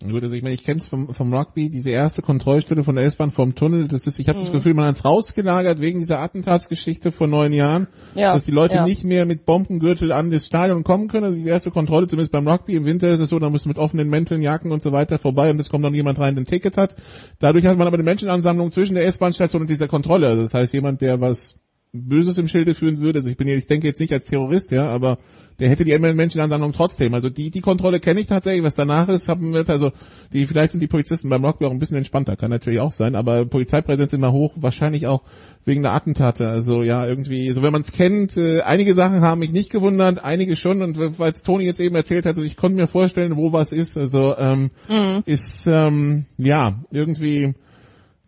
Gut, 0.00 0.24
also 0.24 0.34
ich 0.34 0.42
meine, 0.42 0.56
ich 0.56 0.64
kenne 0.64 0.80
es 0.80 0.88
vom, 0.88 1.14
vom 1.14 1.32
Rugby, 1.32 1.70
diese 1.70 1.90
erste 1.90 2.20
Kontrollstelle 2.20 2.82
von 2.82 2.96
der 2.96 3.04
S-Bahn 3.04 3.30
vom 3.30 3.54
Tunnel, 3.54 3.86
das 3.86 4.08
ist, 4.08 4.18
ich 4.18 4.28
habe 4.28 4.40
mhm. 4.40 4.42
das 4.42 4.52
Gefühl, 4.52 4.74
man 4.74 4.86
hat 4.86 4.96
es 4.96 5.04
rausgelagert 5.04 5.80
wegen 5.80 6.00
dieser 6.00 6.18
Attentatsgeschichte 6.18 7.12
vor 7.12 7.28
neun 7.28 7.52
Jahren, 7.52 7.86
ja, 8.16 8.32
dass 8.32 8.44
die 8.44 8.50
Leute 8.50 8.76
ja. 8.76 8.84
nicht 8.84 9.04
mehr 9.04 9.24
mit 9.24 9.46
Bombengürtel 9.46 10.10
an 10.10 10.32
das 10.32 10.46
Stadion 10.46 10.82
kommen 10.82 11.06
können. 11.06 11.26
Also 11.26 11.36
die 11.36 11.48
erste 11.48 11.70
Kontrolle, 11.70 12.08
zumindest 12.08 12.32
beim 12.32 12.48
Rugby, 12.48 12.74
im 12.74 12.86
Winter 12.86 13.08
ist 13.08 13.20
es 13.20 13.28
so, 13.28 13.38
da 13.38 13.50
muss 13.50 13.66
mit 13.66 13.78
offenen 13.78 14.10
Mänteln, 14.10 14.42
Jacken 14.42 14.72
und 14.72 14.82
so 14.82 14.90
weiter 14.90 15.18
vorbei 15.18 15.50
und 15.50 15.60
es 15.60 15.70
kommt 15.70 15.84
dann 15.84 15.94
jemand 15.94 16.18
rein, 16.18 16.34
der 16.34 16.42
ein 16.42 16.46
Ticket 16.46 16.76
hat. 16.76 16.96
Dadurch 17.38 17.64
hat 17.64 17.78
man 17.78 17.86
aber 17.86 17.94
eine 17.94 18.02
Menschenansammlung 18.02 18.72
zwischen 18.72 18.96
der 18.96 19.06
S-Bahn-Station 19.06 19.62
und 19.62 19.70
dieser 19.70 19.86
Kontrolle. 19.86 20.26
Also 20.26 20.42
das 20.42 20.54
heißt, 20.54 20.74
jemand, 20.74 21.02
der 21.02 21.20
was 21.20 21.54
Böses 21.94 22.38
im 22.38 22.48
Schilde 22.48 22.74
führen 22.74 23.00
würde. 23.00 23.20
Also 23.20 23.30
ich 23.30 23.36
bin 23.36 23.46
ich 23.46 23.66
denke 23.66 23.86
jetzt 23.86 24.00
nicht 24.00 24.12
als 24.12 24.26
Terrorist, 24.26 24.72
ja, 24.72 24.86
aber 24.86 25.18
der 25.60 25.68
hätte 25.68 25.84
die 25.84 25.96
Menschenansammlung 25.96 26.72
trotzdem. 26.72 27.14
Also 27.14 27.30
die, 27.30 27.52
die 27.52 27.60
Kontrolle 27.60 28.00
kenne 28.00 28.20
ich 28.20 28.26
tatsächlich, 28.26 28.64
was 28.64 28.74
danach 28.74 29.08
ist, 29.08 29.28
haben 29.28 29.54
wir, 29.54 29.68
also 29.68 29.92
die, 30.32 30.46
vielleicht 30.46 30.72
sind 30.72 30.80
die 30.80 30.88
Polizisten 30.88 31.28
beim 31.28 31.44
Rugby 31.44 31.66
auch 31.66 31.70
ein 31.70 31.78
bisschen 31.78 31.96
entspannter, 31.96 32.36
kann 32.36 32.50
natürlich 32.50 32.80
auch 32.80 32.90
sein, 32.90 33.14
aber 33.14 33.46
Polizeipräsenz 33.46 34.12
immer 34.12 34.32
hoch, 34.32 34.52
wahrscheinlich 34.56 35.06
auch 35.06 35.22
wegen 35.64 35.82
der 35.82 35.94
Attentate. 35.94 36.48
Also 36.48 36.82
ja, 36.82 37.06
irgendwie, 37.06 37.52
so 37.52 37.62
wenn 37.62 37.72
man 37.72 37.82
es 37.82 37.92
kennt, 37.92 38.36
äh, 38.36 38.62
einige 38.62 38.94
Sachen 38.94 39.20
haben 39.20 39.38
mich 39.38 39.52
nicht 39.52 39.70
gewundert, 39.70 40.24
einige 40.24 40.56
schon 40.56 40.82
und 40.82 40.98
weil 40.98 41.32
es 41.32 41.44
Toni 41.44 41.64
jetzt 41.64 41.80
eben 41.80 41.94
erzählt 41.94 42.26
hat, 42.26 42.34
also 42.34 42.42
ich 42.42 42.56
konnte 42.56 42.76
mir 42.76 42.88
vorstellen, 42.88 43.36
wo 43.36 43.52
was 43.52 43.72
ist. 43.72 43.96
Also 43.96 44.36
ähm, 44.36 44.72
mhm. 44.88 45.22
ist 45.26 45.66
ähm, 45.68 46.26
ja 46.36 46.80
irgendwie 46.90 47.54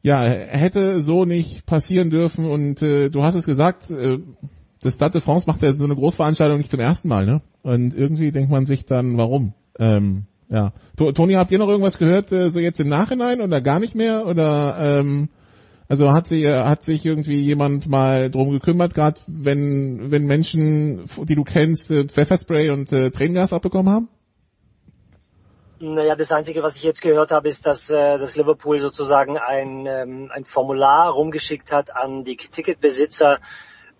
ja, 0.06 0.22
hätte 0.22 1.02
so 1.02 1.24
nicht 1.24 1.66
passieren 1.66 2.10
dürfen 2.10 2.48
und 2.48 2.80
äh, 2.80 3.10
du 3.10 3.24
hast 3.24 3.34
es 3.34 3.44
gesagt, 3.44 3.90
äh, 3.90 4.18
das 4.80 4.94
Stade 4.94 5.14
de 5.14 5.20
France 5.20 5.48
macht 5.48 5.62
ja 5.62 5.72
so 5.72 5.82
eine 5.82 5.96
Großveranstaltung 5.96 6.58
nicht 6.58 6.70
zum 6.70 6.78
ersten 6.78 7.08
Mal, 7.08 7.26
ne? 7.26 7.42
Und 7.62 7.92
irgendwie 7.92 8.30
denkt 8.30 8.48
man 8.48 8.66
sich 8.66 8.86
dann, 8.86 9.18
warum? 9.18 9.52
Ähm, 9.80 10.26
ja. 10.48 10.72
Toni, 10.96 11.32
habt 11.32 11.50
ihr 11.50 11.58
noch 11.58 11.66
irgendwas 11.66 11.98
gehört, 11.98 12.30
äh, 12.30 12.50
so 12.50 12.60
jetzt 12.60 12.78
im 12.78 12.88
Nachhinein 12.88 13.40
oder 13.40 13.60
gar 13.60 13.80
nicht 13.80 13.96
mehr? 13.96 14.28
Oder 14.28 14.76
ähm, 14.78 15.28
also 15.88 16.12
hat 16.12 16.28
sich 16.28 16.46
hat 16.46 16.84
sich 16.84 17.04
irgendwie 17.04 17.40
jemand 17.40 17.88
mal 17.88 18.30
drum 18.30 18.52
gekümmert, 18.52 18.94
gerade 18.94 19.20
wenn 19.26 20.12
wenn 20.12 20.24
Menschen, 20.24 21.06
die 21.24 21.34
du 21.34 21.42
kennst, 21.42 21.90
äh, 21.90 22.04
Pfefferspray 22.06 22.70
und 22.70 22.92
äh, 22.92 23.10
Tränengas 23.10 23.52
abbekommen 23.52 23.92
haben? 23.92 24.08
Naja, 25.94 26.16
das 26.16 26.32
Einzige, 26.32 26.62
was 26.62 26.76
ich 26.76 26.82
jetzt 26.82 27.00
gehört 27.00 27.30
habe, 27.30 27.48
ist, 27.48 27.64
dass, 27.64 27.90
äh, 27.90 28.18
dass 28.18 28.34
Liverpool 28.34 28.80
sozusagen 28.80 29.38
ein, 29.38 29.86
ähm, 29.86 30.30
ein 30.34 30.44
Formular 30.44 31.10
rumgeschickt 31.12 31.70
hat 31.70 31.94
an 31.94 32.24
die 32.24 32.36
Ticketbesitzer, 32.36 33.38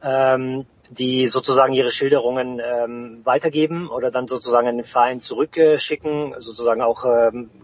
ähm, 0.03 0.67
die 0.91 1.29
sozusagen 1.29 1.73
ihre 1.75 1.91
Schilderungen 1.93 2.61
ähm, 2.61 3.21
weitergeben 3.25 3.89
oder 3.89 4.11
dann 4.11 4.27
sozusagen 4.27 4.67
an 4.67 4.77
den 4.77 4.85
Verein 4.85 5.21
zurückschicken, 5.21 6.35
sozusagen 6.39 6.83
auch 6.83 7.05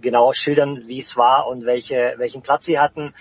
genau 0.01 0.33
schildern, 0.33 0.85
wie 0.87 0.99
es 0.99 1.17
war 1.17 1.47
und 1.47 1.65
welche, 1.65 2.15
welchen 2.17 2.43
Platz 2.43 2.65
sie 2.65 2.79
hatten. 2.79 3.15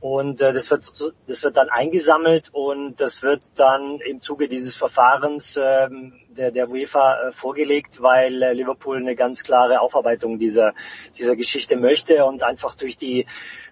Und 0.00 0.40
äh, 0.40 0.54
das, 0.54 0.70
wird, 0.70 0.90
das 1.26 1.42
wird 1.42 1.56
dann 1.58 1.68
eingesammelt 1.68 2.48
und 2.52 3.00
das 3.02 3.22
wird 3.22 3.42
dann 3.56 4.00
im 4.00 4.20
Zuge 4.20 4.48
dieses 4.48 4.74
Verfahrens 4.74 5.58
ähm, 5.62 6.14
der, 6.30 6.50
der 6.50 6.70
UEFA 6.70 7.28
äh, 7.28 7.32
vorgelegt, 7.32 8.00
weil 8.00 8.42
äh, 8.42 8.54
Liverpool 8.54 8.96
eine 8.96 9.14
ganz 9.14 9.42
klare 9.44 9.80
Aufarbeitung 9.80 10.38
dieser, 10.38 10.72
dieser 11.18 11.36
Geschichte 11.36 11.76
möchte 11.76 12.24
und 12.24 12.42
einfach 12.42 12.74
durch 12.74 12.96
die, 12.96 13.26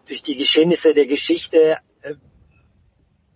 durch 0.06 0.22
die 0.22 0.36
Geschehnisse 0.36 0.92
der 0.92 1.06
Geschichte 1.06 1.78
äh, 2.02 2.14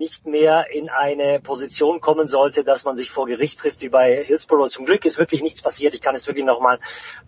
nicht 0.03 0.27
mehr 0.27 0.67
in 0.73 0.89
eine 0.89 1.39
Position 1.39 2.01
kommen 2.01 2.27
sollte, 2.27 2.65
dass 2.65 2.85
man 2.85 2.97
sich 2.97 3.13
vor 3.13 3.27
Gericht 3.27 3.61
trifft 3.61 3.81
wie 3.83 3.89
bei 3.89 4.25
Hillsborough. 4.25 4.69
Zum 4.69 4.85
Glück 4.85 5.05
ist 5.05 5.17
wirklich 5.17 5.43
nichts 5.43 5.63
passiert. 5.63 5.95
Ich 5.95 6.01
kann 6.01 6.17
es 6.17 6.27
wirklich 6.27 6.45
nochmal 6.45 6.81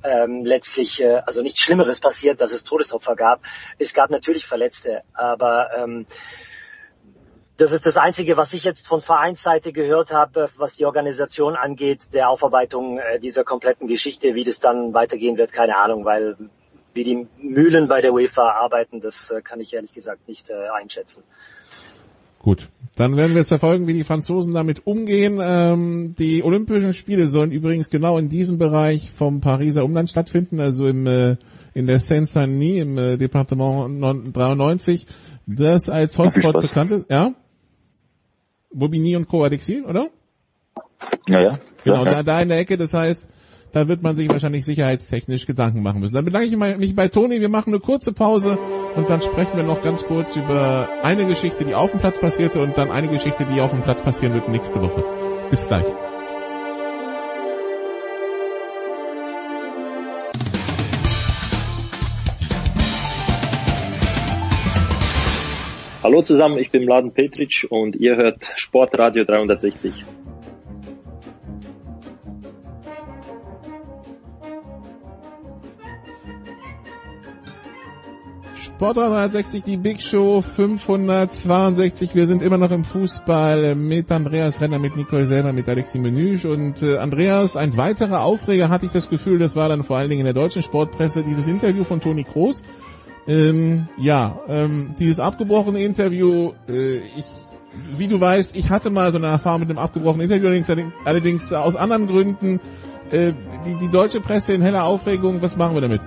ähm, 0.03 0.45
letztlich, 0.45 1.01
äh, 1.01 1.23
also 1.25 1.41
nichts 1.41 1.61
Schlimmeres 1.61 2.01
passiert, 2.01 2.41
dass 2.41 2.51
es 2.51 2.65
Todesopfer 2.65 3.15
gab. 3.15 3.43
Es 3.79 3.95
gab 3.95 4.11
natürlich 4.11 4.45
Verletzte, 4.45 5.03
aber 5.13 5.71
ähm, 5.77 6.07
das 7.59 7.71
ist 7.71 7.87
das 7.87 7.97
Einzige, 7.97 8.37
was 8.37 8.53
ich 8.53 8.65
jetzt 8.65 8.89
von 8.89 9.01
Vereinsseite 9.01 9.73
gehört 9.73 10.13
habe, 10.13 10.51
was 10.57 10.75
die 10.75 10.85
Organisation 10.85 11.55
angeht, 11.55 12.13
der 12.13 12.29
Aufarbeitung 12.29 12.99
äh, 12.99 13.21
dieser 13.21 13.45
kompletten 13.45 13.87
Geschichte. 13.87 14.35
Wie 14.35 14.43
das 14.43 14.59
dann 14.59 14.95
weitergehen 14.95 15.37
wird, 15.37 15.53
keine 15.53 15.77
Ahnung, 15.77 16.05
weil 16.05 16.37
wie 16.93 17.05
die 17.05 17.29
Mühlen 17.39 17.87
bei 17.87 18.01
der 18.01 18.13
UEFA 18.13 18.51
arbeiten, 18.51 19.01
das 19.01 19.31
äh, 19.31 19.43
kann 19.43 19.61
ich 19.61 19.73
ehrlich 19.75 19.93
gesagt 19.93 20.27
nicht 20.27 20.51
äh, 20.51 20.71
einschätzen. 20.71 21.23
Gut, 22.45 22.69
dann 22.95 23.17
werden 23.17 23.33
wir 23.33 23.41
es 23.41 23.49
verfolgen, 23.49 23.87
wie 23.87 23.95
die 23.95 24.05
Franzosen 24.05 24.53
damit 24.53 24.87
umgehen. 24.87 25.41
Ähm, 25.43 26.15
die 26.19 26.43
Olympischen 26.43 26.93
Spiele 26.93 27.29
sollen 27.29 27.53
übrigens 27.53 27.89
genau 27.89 28.19
in 28.19 28.29
diesem 28.29 28.59
Bereich 28.59 29.11
vom 29.11 29.41
Pariser 29.41 29.83
Umland 29.83 30.11
stattfinden, 30.11 30.61
also 30.61 30.87
im, 30.87 31.07
äh, 31.07 31.37
in 31.73 31.87
der 31.87 32.01
Seine-Saint-Denis 32.01 32.83
im 32.83 32.99
äh, 32.99 33.17
Departement 33.17 34.37
93, 34.37 35.07
das 35.47 35.89
als 35.89 36.19
Hotspot 36.19 36.61
bekannt 36.61 36.91
ist. 36.91 37.11
Ja? 37.11 37.33
Bobigny 38.75 39.17
und 39.17 39.27
Co. 39.27 39.43
Adexil, 39.43 39.87
oder? 39.87 40.11
Ja, 41.27 41.41
ja. 41.41 41.59
Genau, 41.83 42.05
ja, 42.05 42.11
da, 42.11 42.23
da 42.25 42.43
in 42.43 42.51
der 42.51 42.59
Ecke, 42.59 42.77
das 42.77 42.93
heißt, 42.93 43.27
da 43.75 43.89
wird 43.89 44.03
man 44.03 44.15
sich 44.15 44.29
wahrscheinlich 44.29 44.65
sicherheitstechnisch 44.65 45.47
Gedanken 45.47 45.83
machen 45.83 46.01
müssen. 46.01 46.15
Dann 46.15 46.25
bedanke 46.25 46.47
ich 46.47 46.57
mich 46.57 46.95
bei 46.95 47.09
Toni, 47.09 47.41
wir 47.41 47.49
machen 47.49 47.71
eine 47.71 47.81
kurze 47.81 48.13
Pause 48.13 48.57
und 48.95 49.11
dann 49.11 49.21
sprechen 49.21 49.57
wir 49.57 49.65
noch 49.65 49.83
ganz 49.83 50.05
kurz 50.05 50.37
über 50.37 50.89
eine 51.03 51.27
Geschichte, 51.27 51.65
die 51.65 51.75
auf 51.75 51.91
dem 51.91 51.99
Platz 51.99 52.21
passierte 52.21 52.63
und 52.63 52.79
dann 52.79 52.93
eine 52.93 53.09
Geschichte, 53.09 53.45
die 53.53 53.61
auf 53.61 53.73
dem 53.73 53.83
Platz 53.83 54.01
passieren 54.01 54.33
wird 54.33 54.49
nächste 54.49 54.81
Woche. 54.81 55.03
Bis 55.51 55.67
gleich. 55.67 55.85
Hallo 66.05 66.23
zusammen, 66.23 66.59
ich 66.59 66.71
bin 66.71 66.85
Mladen 66.85 67.13
Petric 67.13 67.67
und 67.71 67.97
ihr 67.97 68.15
hört 68.15 68.53
Sportradio 68.55 69.25
360. 69.25 70.05
Sport 78.77 78.97
360, 78.97 79.63
die 79.63 79.77
Big 79.77 80.03
Show 80.03 80.41
562. 80.41 82.17
Wir 82.17 82.27
sind 82.27 82.43
immer 82.43 82.59
noch 82.59 82.73
im 82.73 82.83
Fußball 82.83 83.77
mit 83.77 84.11
Andreas 84.11 84.61
Renner, 84.61 84.81
mit 84.81 84.97
Nicole 84.97 85.27
Selber, 85.27 85.53
mit 85.53 85.69
Alexi 85.69 86.01
Menüsch 86.01 86.45
und 86.45 86.83
äh, 86.83 86.99
Andreas, 86.99 87.55
ein 87.55 87.77
weiterer 87.77 88.23
Aufreger 88.23 88.71
hatte 88.71 88.87
ich 88.87 88.91
das 88.91 89.09
Gefühl, 89.09 89.39
das 89.39 89.55
war 89.55 89.69
dann 89.69 89.85
vor 89.85 89.99
allen 89.99 90.11
Dingen 90.11 90.23
in 90.23 90.25
der 90.25 90.35
deutschen 90.35 90.65
Sportpresse, 90.65 91.23
dieses 91.23 91.47
Interview 91.47 91.85
von 91.85 92.01
Toni 92.01 92.25
Kroos 92.25 92.65
ähm, 93.29 93.87
ja, 93.97 94.41
ähm, 94.49 94.97
dieses 94.99 95.21
abgebrochene 95.21 95.81
Interview, 95.81 96.53
äh, 96.69 96.97
ich, 96.97 97.25
wie 97.97 98.09
du 98.09 98.21
weißt, 98.21 98.57
ich 98.57 98.71
hatte 98.71 98.91
mal 98.91 99.13
so 99.13 99.19
eine 99.19 99.29
Erfahrung 99.29 99.61
mit 99.61 99.71
einem 99.71 99.79
abgebrochenen 99.79 100.29
Interview, 100.29 100.49
allerdings, 100.49 100.91
allerdings 101.05 101.53
aus 101.53 101.77
anderen 101.77 102.09
Gründen. 102.09 102.61
Äh, 103.13 103.35
die, 103.65 103.77
die 103.79 103.89
deutsche 103.89 104.21
Presse 104.21 104.53
in 104.53 104.63
heller 104.63 104.83
Aufregung, 104.83 105.43
was 105.43 105.57
machen 105.57 105.75
wir 105.75 105.81
damit? 105.81 106.01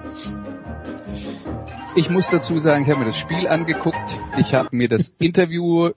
Ich 1.98 2.12
muss 2.12 2.30
dazu 2.30 2.60
sagen, 2.60 2.84
ich 2.84 2.92
habe 2.92 3.00
mir 3.00 3.08
das 3.08 3.18
Spiel 3.18 3.48
angeguckt. 3.48 4.20
Ich 4.38 4.54
habe 4.54 4.70
mir 4.72 4.88
das 4.88 5.12
Interview 5.18 5.90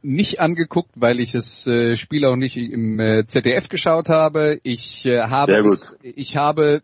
nicht 0.00 0.40
angeguckt, 0.40 0.92
weil 0.94 1.20
ich 1.20 1.32
das 1.32 1.66
äh, 1.66 1.96
Spiel 1.96 2.24
auch 2.24 2.34
nicht 2.34 2.56
im 2.56 2.98
äh, 2.98 3.26
ZDF 3.26 3.68
geschaut 3.68 4.08
habe. 4.08 4.58
Ich 4.62 5.04
äh, 5.04 5.20
habe 5.24 5.52
es, 5.66 5.98
ich 6.02 6.38
habe 6.38 6.80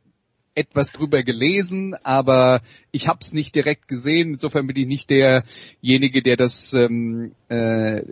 etwas 0.55 0.93
drüber 0.93 1.23
gelesen, 1.23 1.95
aber 2.03 2.61
ich 2.93 3.09
habe 3.09 3.21
es 3.23 3.33
nicht 3.33 3.55
direkt 3.55 3.89
gesehen. 3.89 4.35
Insofern 4.35 4.67
bin 4.67 4.77
ich 4.77 4.87
nicht 4.89 5.09
derjenige, 5.09 6.23
der 6.23 6.37
das, 6.37 6.75
ähm, 6.75 7.33
äh, 7.49 8.03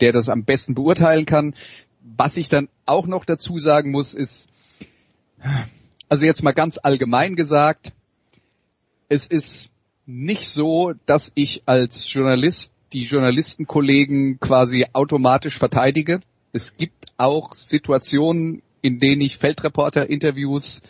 der 0.00 0.12
das 0.12 0.30
am 0.30 0.44
besten 0.44 0.74
beurteilen 0.74 1.26
kann. 1.26 1.54
Was 2.00 2.38
ich 2.38 2.48
dann 2.48 2.70
auch 2.86 3.06
noch 3.06 3.26
dazu 3.26 3.58
sagen 3.58 3.90
muss, 3.90 4.14
ist, 4.14 4.48
also 6.08 6.24
jetzt 6.24 6.42
mal 6.42 6.54
ganz 6.54 6.78
allgemein 6.82 7.36
gesagt, 7.36 7.92
es 9.08 9.26
ist 9.26 9.70
nicht 10.06 10.48
so, 10.48 10.92
dass 11.06 11.32
ich 11.34 11.62
als 11.66 12.12
Journalist 12.12 12.72
die 12.92 13.04
Journalistenkollegen 13.04 14.38
quasi 14.38 14.86
automatisch 14.92 15.58
verteidige. 15.58 16.20
Es 16.52 16.76
gibt 16.76 17.06
auch 17.16 17.52
Situationen, 17.54 18.62
in 18.80 18.98
denen 18.98 19.20
ich 19.20 19.36
Feldreporter-Interviews 19.36 20.82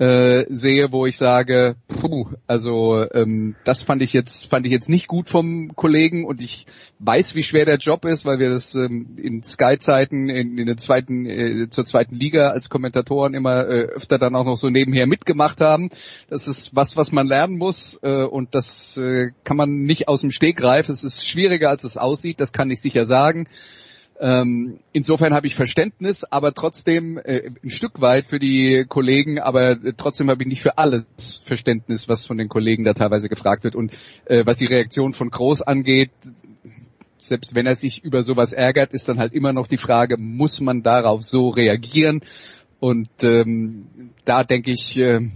äh, 0.00 0.46
sehe, 0.48 0.92
wo 0.92 1.04
ich 1.04 1.18
sage, 1.18 1.76
puh, 1.86 2.30
also 2.46 3.04
ähm, 3.12 3.54
das 3.64 3.82
fand 3.82 4.00
ich 4.00 4.14
jetzt 4.14 4.46
fand 4.46 4.64
ich 4.64 4.72
jetzt 4.72 4.88
nicht 4.88 5.08
gut 5.08 5.28
vom 5.28 5.76
Kollegen 5.76 6.24
und 6.24 6.40
ich 6.40 6.64
weiß, 7.00 7.34
wie 7.34 7.42
schwer 7.42 7.66
der 7.66 7.76
Job 7.76 8.06
ist, 8.06 8.24
weil 8.24 8.38
wir 8.38 8.48
das 8.48 8.74
ähm, 8.74 9.18
in 9.18 9.42
Sky-Zeiten 9.42 10.30
in, 10.30 10.56
in 10.56 10.66
der 10.66 10.78
zweiten 10.78 11.26
äh, 11.26 11.68
zur 11.68 11.84
zweiten 11.84 12.14
Liga 12.14 12.48
als 12.48 12.70
Kommentatoren 12.70 13.34
immer 13.34 13.68
äh, 13.68 13.88
öfter 13.94 14.18
dann 14.18 14.34
auch 14.36 14.46
noch 14.46 14.56
so 14.56 14.70
nebenher 14.70 15.06
mitgemacht 15.06 15.60
haben. 15.60 15.90
Das 16.30 16.48
ist 16.48 16.74
was, 16.74 16.96
was 16.96 17.12
man 17.12 17.26
lernen 17.26 17.58
muss 17.58 17.98
äh, 18.02 18.24
und 18.24 18.54
das 18.54 18.96
äh, 18.96 19.32
kann 19.44 19.58
man 19.58 19.82
nicht 19.82 20.08
aus 20.08 20.22
dem 20.22 20.30
Stegreif. 20.30 20.88
Es 20.88 21.04
ist 21.04 21.28
schwieriger, 21.28 21.68
als 21.68 21.84
es 21.84 21.98
aussieht. 21.98 22.40
Das 22.40 22.52
kann 22.52 22.70
ich 22.70 22.80
sicher 22.80 23.04
sagen. 23.04 23.48
Ähm, 24.22 24.80
insofern 24.92 25.32
habe 25.32 25.46
ich 25.46 25.54
Verständnis, 25.54 26.24
aber 26.24 26.52
trotzdem 26.52 27.16
äh, 27.16 27.50
ein 27.64 27.70
Stück 27.70 28.02
weit 28.02 28.28
für 28.28 28.38
die 28.38 28.84
Kollegen, 28.86 29.38
aber 29.38 29.78
trotzdem 29.96 30.28
habe 30.28 30.42
ich 30.42 30.48
nicht 30.48 30.60
für 30.60 30.76
alles 30.76 31.06
Verständnis, 31.42 32.06
was 32.06 32.26
von 32.26 32.36
den 32.36 32.50
Kollegen 32.50 32.84
da 32.84 32.92
teilweise 32.92 33.30
gefragt 33.30 33.64
wird. 33.64 33.74
Und 33.74 33.96
äh, 34.26 34.44
was 34.44 34.58
die 34.58 34.66
Reaktion 34.66 35.14
von 35.14 35.30
Groß 35.30 35.62
angeht, 35.62 36.10
selbst 37.16 37.54
wenn 37.54 37.66
er 37.66 37.76
sich 37.76 38.04
über 38.04 38.22
sowas 38.22 38.52
ärgert, 38.52 38.92
ist 38.92 39.08
dann 39.08 39.18
halt 39.18 39.32
immer 39.32 39.54
noch 39.54 39.68
die 39.68 39.78
Frage, 39.78 40.18
muss 40.18 40.60
man 40.60 40.82
darauf 40.82 41.22
so 41.22 41.48
reagieren? 41.48 42.20
Und 42.78 43.08
ähm, 43.22 44.10
da 44.26 44.44
denke 44.44 44.70
ich, 44.70 44.98
äh, 44.98 45.30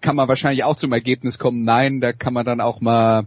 kann 0.00 0.16
man 0.16 0.28
wahrscheinlich 0.28 0.64
auch 0.64 0.76
zum 0.76 0.92
Ergebnis 0.92 1.38
kommen, 1.38 1.64
nein, 1.64 2.00
da 2.00 2.14
kann 2.14 2.32
man 2.32 2.46
dann 2.46 2.62
auch 2.62 2.80
mal 2.80 3.26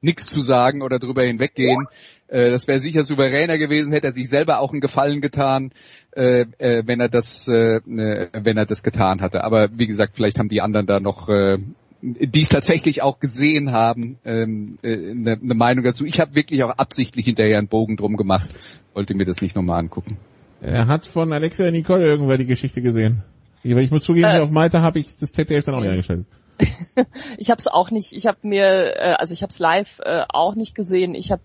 nichts 0.00 0.26
zu 0.26 0.42
sagen 0.42 0.82
oder 0.82 0.98
drüber 0.98 1.22
hinweggehen. 1.22 1.88
Äh, 2.28 2.50
das 2.50 2.66
wäre 2.66 2.78
sicher 2.78 3.04
souveräner 3.04 3.58
gewesen, 3.58 3.92
hätte 3.92 4.08
er 4.08 4.14
sich 4.14 4.28
selber 4.28 4.60
auch 4.60 4.72
einen 4.72 4.80
Gefallen 4.80 5.20
getan, 5.20 5.72
äh, 6.12 6.46
äh, 6.58 6.82
wenn 6.86 7.00
er 7.00 7.08
das, 7.08 7.48
äh, 7.48 7.80
ne, 7.84 8.28
wenn 8.32 8.56
er 8.56 8.66
das 8.66 8.82
getan 8.82 9.20
hatte. 9.20 9.44
Aber 9.44 9.68
wie 9.72 9.86
gesagt, 9.86 10.16
vielleicht 10.16 10.38
haben 10.38 10.48
die 10.48 10.60
anderen 10.60 10.86
da 10.86 11.00
noch 11.00 11.28
äh, 11.28 11.58
die 12.04 12.40
es 12.40 12.50
tatsächlich 12.50 13.02
auch 13.02 13.18
gesehen 13.18 13.72
haben, 13.72 14.18
ähm, 14.24 14.76
äh, 14.82 15.10
eine, 15.10 15.38
eine 15.42 15.54
Meinung 15.54 15.84
dazu. 15.84 16.04
Ich 16.04 16.20
habe 16.20 16.34
wirklich 16.34 16.62
auch 16.62 16.70
absichtlich 16.70 17.24
hinterher 17.24 17.56
einen 17.56 17.68
Bogen 17.68 17.96
drum 17.96 18.16
gemacht, 18.16 18.50
wollte 18.92 19.14
mir 19.14 19.24
das 19.24 19.40
nicht 19.40 19.56
nochmal 19.56 19.80
angucken. 19.80 20.18
Er 20.60 20.86
hat 20.86 21.06
von 21.06 21.32
Alexia 21.32 21.70
Nicole 21.70 22.04
irgendwann 22.04 22.38
die 22.38 22.46
Geschichte 22.46 22.82
gesehen. 22.82 23.22
Ich 23.62 23.90
muss 23.90 24.04
zugeben, 24.04 24.30
äh, 24.30 24.40
auf 24.40 24.50
Malta 24.50 24.82
habe 24.82 24.98
ich 24.98 25.16
das 25.16 25.32
ZDF 25.32 25.64
dann 25.64 25.76
auch 25.76 25.80
nicht 25.80 25.90
eingestellt. 25.90 26.26
ich 27.38 27.50
habe 27.50 27.58
es 27.58 27.66
auch 27.66 27.90
nicht, 27.90 28.12
ich 28.12 28.26
habe 28.26 28.38
mir, 28.42 28.96
äh, 28.96 29.14
also 29.18 29.34
ich 29.34 29.42
habe 29.42 29.50
es 29.50 29.58
live 29.58 30.00
äh, 30.00 30.24
auch 30.28 30.54
nicht 30.54 30.74
gesehen. 30.74 31.14
Ich 31.14 31.32
habe 31.32 31.42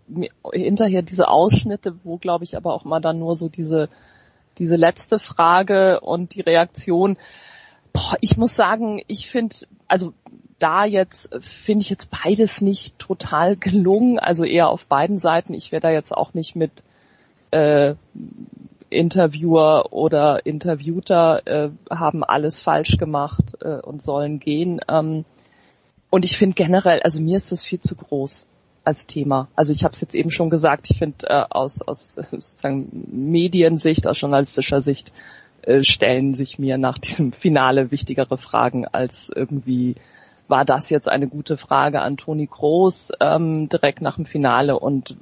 hinterher 0.54 1.02
diese 1.02 1.28
Ausschnitte, 1.28 1.96
wo 2.04 2.18
glaube 2.18 2.44
ich 2.44 2.56
aber 2.56 2.74
auch 2.74 2.86
mal 2.86 3.00
dann 3.00 3.20
nur 3.20 3.36
so 3.36 3.50
diese 3.50 3.90
diese 4.60 4.76
letzte 4.76 5.20
Frage 5.20 6.02
und 6.02 6.36
die 6.36 6.42
Reaktion. 6.42 7.18
Boah, 7.94 8.18
ich 8.22 8.38
muss 8.38 8.56
sagen, 8.56 9.02
ich 9.08 9.30
finde, 9.32 9.56
also 9.88 10.14
da 10.60 10.86
jetzt 10.86 11.30
finde 11.64 11.82
ich 11.82 11.90
jetzt 11.90 12.12
beides 12.12 12.62
nicht 12.62 13.00
total 13.00 13.56
gelungen, 13.56 14.20
also 14.20 14.44
eher 14.44 14.70
auf 14.70 14.86
beiden 14.86 15.18
Seiten. 15.18 15.54
Ich 15.54 15.72
wäre 15.72 15.82
da 15.82 15.90
jetzt 15.90 16.16
auch 16.16 16.34
nicht 16.34 16.56
mit 16.56 16.72
äh, 17.52 17.96
Interviewer 18.90 19.92
oder 19.94 20.46
Interviewter 20.46 21.42
äh, 21.46 21.70
haben 21.90 22.24
alles 22.24 22.62
falsch 22.62 22.98
gemacht 22.98 23.56
äh, 23.62 23.80
und 23.80 24.02
sollen 24.02 24.40
gehen. 24.40 24.82
Ähm, 24.88 25.26
und 26.10 26.26
ich 26.26 26.38
finde 26.38 26.56
generell, 26.56 27.02
also 27.02 27.22
mir 27.22 27.38
ist 27.38 27.52
das 27.52 27.64
viel 27.64 27.80
zu 27.80 27.96
groß 27.96 28.46
als 28.84 29.06
Thema. 29.06 29.48
Also 29.56 29.72
ich 29.72 29.84
habe 29.84 29.94
es 29.94 30.02
jetzt 30.02 30.16
eben 30.16 30.32
schon 30.32 30.50
gesagt, 30.50 30.88
ich 30.90 30.98
finde 30.98 31.28
äh, 31.28 31.46
aus, 31.50 31.82
aus 31.82 32.16
sozusagen 32.32 33.08
Mediensicht, 33.12 34.08
aus 34.08 34.20
journalistischer 34.20 34.82
Sicht 34.82 35.12
äh, 35.62 35.84
stellen 35.84 36.34
sich 36.34 36.58
mir 36.58 36.78
nach 36.78 36.98
diesem 36.98 37.32
Finale 37.32 37.92
wichtigere 37.92 38.38
Fragen 38.38 38.86
als 38.86 39.32
irgendwie 39.34 39.96
war 40.48 40.66
das 40.66 40.90
jetzt 40.90 41.08
eine 41.08 41.28
gute 41.28 41.58
Frage 41.58 42.02
an 42.02 42.18
Toni 42.18 42.48
Kroos 42.48 43.12
ähm, 43.20 43.70
direkt 43.70 44.02
nach 44.02 44.16
dem 44.16 44.26
Finale 44.26 44.80
und 44.80 45.16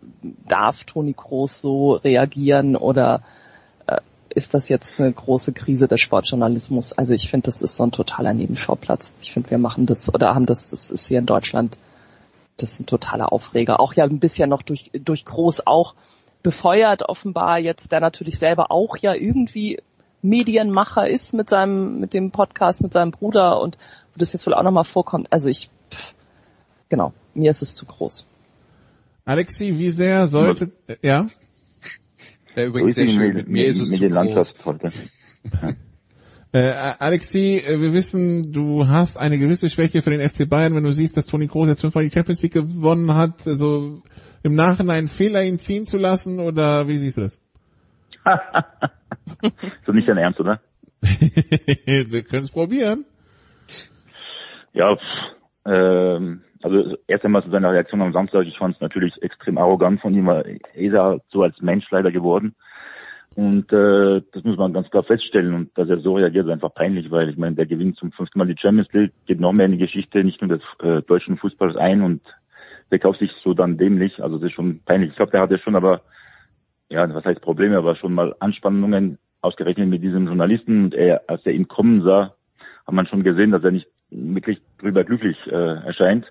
darf 0.48 0.86
Toni 0.86 1.14
Kroos 1.14 1.60
so 1.60 1.94
reagieren 1.94 2.78
oder 2.78 3.24
ist 4.38 4.54
das 4.54 4.70
jetzt 4.70 5.00
eine 5.00 5.12
große 5.12 5.52
Krise 5.52 5.88
des 5.88 6.00
Sportjournalismus. 6.00 6.94
Also 6.94 7.14
ich 7.14 7.32
finde, 7.32 7.46
das 7.46 7.64
ist 7.64 7.76
so 7.76 7.84
ein 7.84 7.92
totaler 7.92 8.36
Nebenschauplatz. 8.36 9.12
Ich 9.20 9.34
finde, 9.34 9.50
wir 9.50 9.58
machen 9.58 9.88
das 9.88 10.14
oder 10.14 10.36
haben 10.36 10.46
das, 10.46 10.70
das 10.70 10.92
ist 10.92 11.08
hier 11.08 11.18
in 11.18 11.26
Deutschland, 11.26 11.80
das 12.58 12.74
ist 12.74 12.82
ein 12.82 12.86
totaler 12.86 13.34
Aufreger. 13.34 13.80
Auch 13.80 13.94
ja 13.94 14.04
ein 14.04 14.20
bisschen 14.20 14.52
noch 14.52 14.62
durch, 14.62 14.92
durch 14.94 15.26
Groß 15.26 15.66
auch 15.66 15.96
befeuert 16.44 17.02
offenbar 17.02 17.58
jetzt, 17.58 17.92
der 17.92 18.00
natürlich 18.00 18.38
selber 18.38 18.70
auch 18.70 18.96
ja 18.98 19.16
irgendwie 19.16 19.80
Medienmacher 20.22 21.10
ist 21.10 21.34
mit 21.34 21.50
seinem, 21.50 22.00
mit 22.00 22.14
dem 22.14 22.30
Podcast, 22.30 22.84
mit 22.84 22.94
seinem 22.94 23.10
Bruder 23.10 23.60
und 23.60 23.80
wo 24.14 24.20
das 24.20 24.34
jetzt 24.34 24.46
wohl 24.46 24.54
auch 24.54 24.64
nochmal 24.64 24.86
vorkommt. 24.86 25.28
Also 25.32 25.50
ich, 25.50 25.72
pff, 25.92 26.14
genau, 26.90 27.12
mir 27.34 27.50
ist 27.50 27.64
es 27.64 27.74
zu 27.74 27.88
groß. 27.88 28.28
Alexi, 29.26 29.80
wie 29.80 29.90
sehr 29.90 30.28
sollte, 30.28 30.72
äh, 30.86 30.96
ja? 31.02 31.26
Der 32.58 32.68
übrigens 32.68 32.96
sehr 32.96 33.08
schön. 33.08 33.36
Mit, 33.36 33.48
mir 33.48 33.68
ist 33.68 33.80
es 33.80 33.92
zu 33.92 34.10
groß. 34.10 34.94
Äh, 36.54 36.74
Alexi, 36.98 37.58
äh, 37.58 37.80
wir 37.80 37.94
wissen, 37.94 38.52
du 38.52 38.88
hast 38.88 39.18
eine 39.18 39.38
gewisse 39.38 39.70
Schwäche 39.70 40.02
für 40.02 40.10
den 40.10 40.28
FC 40.28 40.50
Bayern, 40.50 40.74
wenn 40.76 40.84
du 40.84 40.92
siehst, 40.92 41.16
dass 41.18 41.28
Toni 41.28 41.48
Kroos 41.48 41.68
jetzt 41.68 41.82
fünfmal 41.82 42.06
die 42.06 42.10
Champions 42.10 42.42
League 42.42 42.54
gewonnen 42.54 43.14
hat. 43.14 43.46
Also 43.46 44.02
im 44.44 44.56
Nachhinein 44.56 45.08
Fehler 45.08 45.44
ihn 45.44 45.60
ziehen 45.60 45.86
zu 45.86 45.98
lassen 45.98 46.40
oder 46.40 46.88
wie 46.88 46.98
siehst 46.98 47.18
du 47.18 47.22
das? 47.22 47.42
so 49.86 49.92
nicht 49.92 50.08
dein 50.08 50.18
Ernst, 50.18 50.40
oder? 50.40 50.62
wir 51.02 52.24
können 52.24 52.46
es 52.46 52.52
probieren. 52.52 53.06
Ja, 54.74 54.96
pff, 54.96 55.02
ähm, 55.66 56.42
also 56.72 56.98
erst 57.08 57.26
einmal 57.26 57.44
zu 57.44 57.50
seiner 57.50 57.72
Reaktion 57.72 58.02
am 58.02 58.14
Samstag, 58.14 58.46
ich 58.46 58.58
fand 58.58 58.76
es 58.76 58.82
natürlich 58.82 59.22
extrem 59.22 59.58
arrogant 59.58 60.02
von 60.02 60.14
ihm, 60.14 60.28
er 60.28 60.46
ist 60.46 61.24
so 61.32 61.44
als 61.44 61.60
Mensch 61.62 61.86
leider 61.92 62.12
geworden. 62.12 62.56
Und 63.36 63.72
äh, 63.72 64.24
das 64.32 64.44
muss 64.44 64.58
man 64.58 64.74
ganz 64.74 64.90
klar 64.90 65.04
feststellen. 65.04 65.54
Und 65.54 65.78
dass 65.78 65.88
er 65.88 66.00
so 66.00 66.16
reagiert, 66.16 66.48
ist 66.48 66.52
einfach 66.52 66.74
peinlich, 66.74 67.12
weil 67.12 67.30
ich 67.30 67.38
meine, 67.38 67.56
der 67.56 67.68
gewinnt 67.68 67.96
zum 67.98 68.12
fünften 68.12 68.40
Mal 68.40 68.48
die 68.48 68.60
Champions 68.60 68.92
League, 68.94 69.14
geht 69.28 69.40
noch 69.40 69.54
mehr 69.54 69.68
in 69.68 69.74
die 69.74 69.78
Geschichte 69.78 70.24
nicht 70.24 70.42
nur 70.42 70.58
des 70.58 70.62
äh, 70.82 71.04
deutschen 71.04 71.38
Fußballs 71.38 71.76
ein 71.76 72.02
und 72.02 72.22
verkauft 72.90 73.20
sich 73.20 73.32
so 73.44 73.54
dann 73.54 73.78
dämlich. 73.78 74.24
Also 74.24 74.38
das 74.38 74.48
ist 74.48 74.54
schon 74.54 74.80
peinlich. 74.86 75.12
Ich 75.12 75.18
glaube, 75.18 75.32
der 75.32 75.42
hatte 75.42 75.60
schon 75.60 75.76
aber, 75.76 76.02
ja, 76.90 77.14
was 77.14 77.26
heißt 77.26 77.42
Probleme, 77.42 77.78
aber 77.78 77.96
schon 77.96 78.14
mal 78.14 78.36
Anspannungen 78.40 79.20
ausgerechnet 79.42 79.88
mit 79.88 80.02
diesem 80.02 80.26
Journalisten. 80.26 80.86
Und 80.86 80.96
er, 80.96 81.22
als 81.28 81.46
er 81.46 81.52
ihn 81.52 81.68
kommen 81.68 82.02
sah, 82.02 82.34
hat 82.88 82.94
man 82.94 83.06
schon 83.06 83.24
gesehen, 83.24 83.52
dass 83.52 83.64
er 83.64 83.72
nicht 83.72 83.88
wirklich 84.10 84.60
drüber 84.80 85.04
glücklich 85.04 85.38
äh, 85.46 85.86
erscheint. 85.86 86.26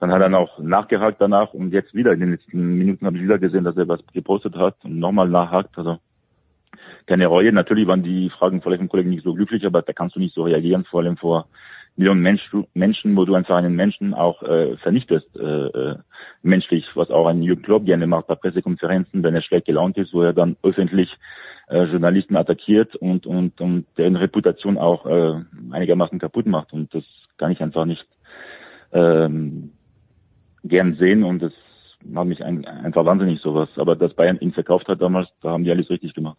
Dann 0.00 0.12
hat 0.12 0.20
er 0.20 0.28
noch 0.28 0.58
nachgehakt 0.58 1.20
danach 1.20 1.54
und 1.54 1.72
jetzt 1.72 1.94
wieder 1.94 2.12
in 2.12 2.20
den 2.20 2.32
letzten 2.32 2.78
Minuten 2.78 3.06
habe 3.06 3.16
ich 3.16 3.22
wieder 3.22 3.38
gesehen, 3.38 3.64
dass 3.64 3.76
er 3.76 3.88
was 3.88 4.00
gepostet 4.12 4.56
hat 4.56 4.76
und 4.84 4.98
nochmal 4.98 5.28
nachhakt. 5.28 5.78
Also 5.78 5.98
keine 7.06 7.26
Reue. 7.26 7.52
Natürlich 7.52 7.86
waren 7.86 8.02
die 8.02 8.30
Fragen 8.30 8.62
vielleicht 8.62 8.80
vom 8.80 8.88
Kollegen 8.88 9.10
nicht 9.10 9.24
so 9.24 9.34
glücklich, 9.34 9.64
aber 9.66 9.82
da 9.82 9.92
kannst 9.92 10.16
du 10.16 10.20
nicht 10.20 10.34
so 10.34 10.44
reagieren, 10.44 10.84
vor 10.84 11.00
allem 11.00 11.16
vor 11.16 11.46
Millionen 11.96 12.22
Mensch, 12.22 12.42
Menschen, 12.74 13.16
wo 13.16 13.24
du 13.24 13.34
einfach 13.34 13.56
einen 13.56 13.76
Menschen 13.76 14.14
auch 14.14 14.42
äh, 14.42 14.76
vernichtest, 14.78 15.28
äh, 15.36 15.66
äh, 15.66 15.96
menschlich, 16.42 16.84
was 16.94 17.10
auch 17.10 17.26
ein 17.28 17.42
Jürgen 17.42 17.62
Klopp 17.62 17.84
gerne 17.84 18.08
macht 18.08 18.26
bei 18.26 18.34
Pressekonferenzen, 18.34 19.22
wenn 19.22 19.34
er 19.34 19.42
schlecht 19.42 19.66
gelaunt 19.66 19.96
ist, 19.96 20.12
wo 20.12 20.22
er 20.22 20.32
dann 20.32 20.56
öffentlich 20.64 21.08
äh, 21.68 21.84
Journalisten 21.84 22.36
attackiert 22.36 22.96
und, 22.96 23.26
und, 23.26 23.60
und 23.60 23.86
deren 23.96 24.16
Reputation 24.16 24.76
auch 24.76 25.06
äh, 25.06 25.40
einigermaßen 25.70 26.18
kaputt 26.18 26.46
macht. 26.46 26.72
Und 26.72 26.92
das 26.92 27.04
kann 27.38 27.52
ich 27.52 27.60
einfach 27.60 27.84
nicht 27.84 28.06
ähm, 28.92 29.70
gern 30.64 30.96
sehen 30.96 31.22
und 31.22 31.40
das 31.40 31.52
macht 32.04 32.26
mich 32.26 32.42
ein, 32.44 32.64
einfach 32.64 33.04
wahnsinnig 33.04 33.40
sowas. 33.40 33.68
Aber 33.76 33.96
dass 33.96 34.14
Bayern 34.14 34.38
ihn 34.40 34.52
verkauft 34.52 34.88
hat 34.88 35.00
damals, 35.00 35.28
da 35.40 35.50
haben 35.50 35.64
die 35.64 35.70
alles 35.70 35.88
richtig 35.88 36.14
gemacht 36.14 36.38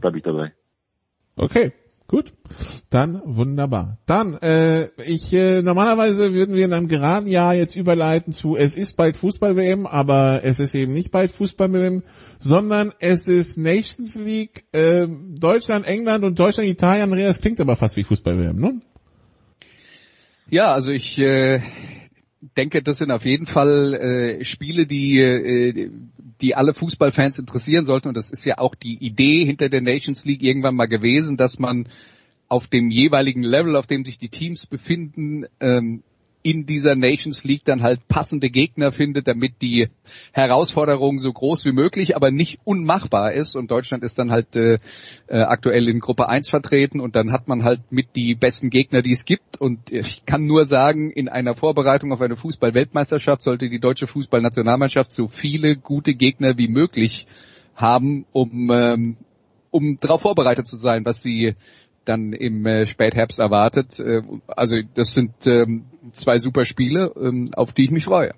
bleibe 0.00 0.18
ich 0.18 0.24
dabei. 0.24 0.52
Okay, 1.36 1.72
gut. 2.06 2.32
Dann 2.90 3.22
wunderbar. 3.24 3.98
Dann, 4.06 4.34
äh, 4.34 4.88
ich 5.06 5.32
äh, 5.32 5.62
normalerweise 5.62 6.34
würden 6.34 6.56
wir 6.56 6.64
in 6.64 6.72
einem 6.72 6.88
geraden 6.88 7.28
Jahr 7.28 7.54
jetzt 7.54 7.76
überleiten 7.76 8.32
zu 8.32 8.56
es 8.56 8.74
ist 8.74 8.96
bald 8.96 9.16
Fußball-WM, 9.16 9.86
aber 9.86 10.40
es 10.44 10.60
ist 10.60 10.74
eben 10.74 10.92
nicht 10.92 11.10
bald 11.10 11.30
Fußball-WM, 11.30 12.02
sondern 12.38 12.92
es 12.98 13.28
ist 13.28 13.56
Nations 13.56 14.16
League, 14.16 14.64
äh, 14.72 15.06
Deutschland, 15.08 15.86
England 15.86 16.24
und 16.24 16.38
Deutschland, 16.38 16.68
Italien. 16.68 17.04
Andreas 17.04 17.40
klingt 17.40 17.60
aber 17.60 17.76
fast 17.76 17.96
wie 17.96 18.04
Fußball-WM, 18.04 18.56
ne? 18.56 18.80
Ja, 20.50 20.74
also 20.74 20.90
ich 20.90 21.16
äh, 21.20 21.60
denke, 22.40 22.82
das 22.82 22.98
sind 22.98 23.10
auf 23.10 23.24
jeden 23.24 23.46
Fall 23.46 23.94
äh, 23.94 24.44
Spiele, 24.44 24.86
die, 24.86 25.18
äh, 25.18 25.90
die 26.40 26.54
alle 26.54 26.74
Fußballfans 26.74 27.38
interessieren 27.38 27.84
sollten. 27.84 28.08
Und 28.08 28.16
das 28.16 28.30
ist 28.30 28.44
ja 28.44 28.58
auch 28.58 28.74
die 28.74 28.96
Idee 28.96 29.44
hinter 29.44 29.68
der 29.68 29.82
Nations 29.82 30.24
League 30.24 30.42
irgendwann 30.42 30.74
mal 30.74 30.86
gewesen, 30.86 31.36
dass 31.36 31.58
man 31.58 31.88
auf 32.48 32.66
dem 32.66 32.90
jeweiligen 32.90 33.42
Level, 33.42 33.76
auf 33.76 33.86
dem 33.86 34.04
sich 34.04 34.18
die 34.18 34.28
Teams 34.28 34.66
befinden, 34.66 35.46
ähm, 35.60 36.02
in 36.42 36.64
dieser 36.64 36.94
Nations 36.94 37.44
League 37.44 37.64
dann 37.64 37.82
halt 37.82 38.08
passende 38.08 38.48
Gegner 38.48 38.92
findet, 38.92 39.28
damit 39.28 39.60
die 39.60 39.88
Herausforderung 40.32 41.18
so 41.18 41.32
groß 41.32 41.64
wie 41.66 41.72
möglich, 41.72 42.16
aber 42.16 42.30
nicht 42.30 42.60
unmachbar 42.64 43.32
ist. 43.32 43.56
Und 43.56 43.70
Deutschland 43.70 44.02
ist 44.02 44.18
dann 44.18 44.30
halt 44.30 44.56
äh, 44.56 44.78
äh, 45.26 45.42
aktuell 45.42 45.88
in 45.88 46.00
Gruppe 46.00 46.28
1 46.28 46.48
vertreten 46.48 47.00
und 47.00 47.14
dann 47.14 47.32
hat 47.32 47.46
man 47.46 47.62
halt 47.62 47.80
mit 47.90 48.16
die 48.16 48.34
besten 48.34 48.70
Gegner, 48.70 49.02
die 49.02 49.12
es 49.12 49.26
gibt. 49.26 49.60
Und 49.60 49.92
ich 49.92 50.24
kann 50.24 50.46
nur 50.46 50.64
sagen, 50.64 51.10
in 51.10 51.28
einer 51.28 51.54
Vorbereitung 51.54 52.12
auf 52.12 52.22
eine 52.22 52.36
Fußball-Weltmeisterschaft 52.36 53.42
sollte 53.42 53.68
die 53.68 53.80
deutsche 53.80 54.06
Fußballnationalmannschaft 54.06 55.12
so 55.12 55.28
viele 55.28 55.76
gute 55.76 56.14
Gegner 56.14 56.56
wie 56.56 56.68
möglich 56.68 57.26
haben, 57.74 58.24
um, 58.32 58.70
ähm, 58.70 59.16
um 59.70 59.98
darauf 60.00 60.22
vorbereitet 60.22 60.66
zu 60.66 60.76
sein, 60.76 61.04
was 61.04 61.22
sie 61.22 61.54
dann 62.04 62.32
im 62.32 62.66
äh, 62.66 62.86
Spätherbst 62.86 63.38
erwartet. 63.38 63.98
Äh, 63.98 64.22
also 64.46 64.76
das 64.94 65.14
sind 65.14 65.32
ähm, 65.46 65.84
zwei 66.12 66.38
super 66.38 66.64
Spiele, 66.64 67.12
ähm, 67.16 67.50
auf 67.54 67.72
die 67.72 67.84
ich 67.84 67.90
mich 67.90 68.04
freue. 68.04 68.32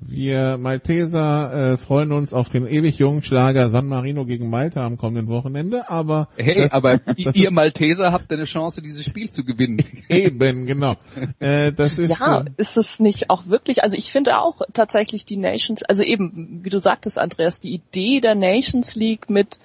Wir 0.00 0.58
Malteser 0.58 1.72
äh, 1.72 1.76
freuen 1.76 2.12
uns 2.12 2.32
auf 2.32 2.48
den 2.48 2.68
ewig 2.68 2.98
jungen 2.98 3.22
Schlager 3.22 3.68
San 3.68 3.88
Marino 3.88 4.24
gegen 4.26 4.48
Malta 4.48 4.86
am 4.86 4.96
kommenden 4.96 5.26
Wochenende, 5.26 5.90
aber 5.90 6.28
hey, 6.36 6.62
das, 6.62 6.72
aber 6.72 6.98
das 7.24 7.34
ihr 7.34 7.50
Malteser 7.50 8.12
habt 8.12 8.32
eine 8.32 8.44
Chance, 8.44 8.80
dieses 8.80 9.04
Spiel 9.04 9.28
zu 9.28 9.44
gewinnen. 9.44 9.78
Eben, 10.08 10.66
genau. 10.66 10.94
Äh, 11.40 11.72
das 11.72 11.98
ist 11.98 12.20
ja, 12.20 12.42
äh, 12.42 12.44
ist 12.58 12.76
es 12.76 13.00
nicht 13.00 13.28
auch 13.28 13.48
wirklich? 13.48 13.82
Also 13.82 13.96
ich 13.96 14.12
finde 14.12 14.38
auch 14.38 14.62
tatsächlich 14.72 15.24
die 15.24 15.36
Nations, 15.36 15.82
also 15.82 16.04
eben 16.04 16.60
wie 16.62 16.70
du 16.70 16.78
sagtest, 16.78 17.18
Andreas, 17.18 17.60
die 17.60 17.74
Idee 17.74 18.20
der 18.20 18.36
Nations 18.36 18.94
League 18.94 19.28
mit 19.28 19.58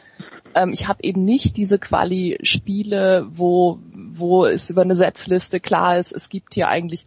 ähm, 0.55 0.71
ich 0.73 0.87
habe 0.87 1.03
eben 1.03 1.23
nicht 1.25 1.57
diese 1.57 1.79
Quali-Spiele, 1.79 3.27
wo, 3.29 3.79
wo 3.93 4.45
es 4.45 4.69
über 4.69 4.81
eine 4.81 4.95
Setzliste 4.95 5.59
klar 5.59 5.97
ist, 5.97 6.11
es 6.11 6.29
gibt 6.29 6.53
hier 6.53 6.67
eigentlich 6.67 7.05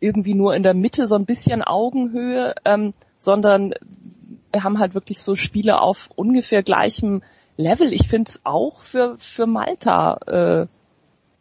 irgendwie 0.00 0.34
nur 0.34 0.54
in 0.54 0.62
der 0.62 0.74
Mitte 0.74 1.06
so 1.06 1.14
ein 1.14 1.24
bisschen 1.24 1.62
Augenhöhe, 1.62 2.54
ähm, 2.64 2.94
sondern 3.18 3.74
wir 4.52 4.62
haben 4.62 4.78
halt 4.78 4.94
wirklich 4.94 5.20
so 5.20 5.34
Spiele 5.34 5.80
auf 5.80 6.10
ungefähr 6.14 6.62
gleichem 6.62 7.22
Level. 7.56 7.92
Ich 7.92 8.08
finde 8.08 8.30
es 8.30 8.40
auch 8.44 8.80
für, 8.80 9.16
für 9.18 9.46
Malta 9.46 10.18
äh, 10.26 10.66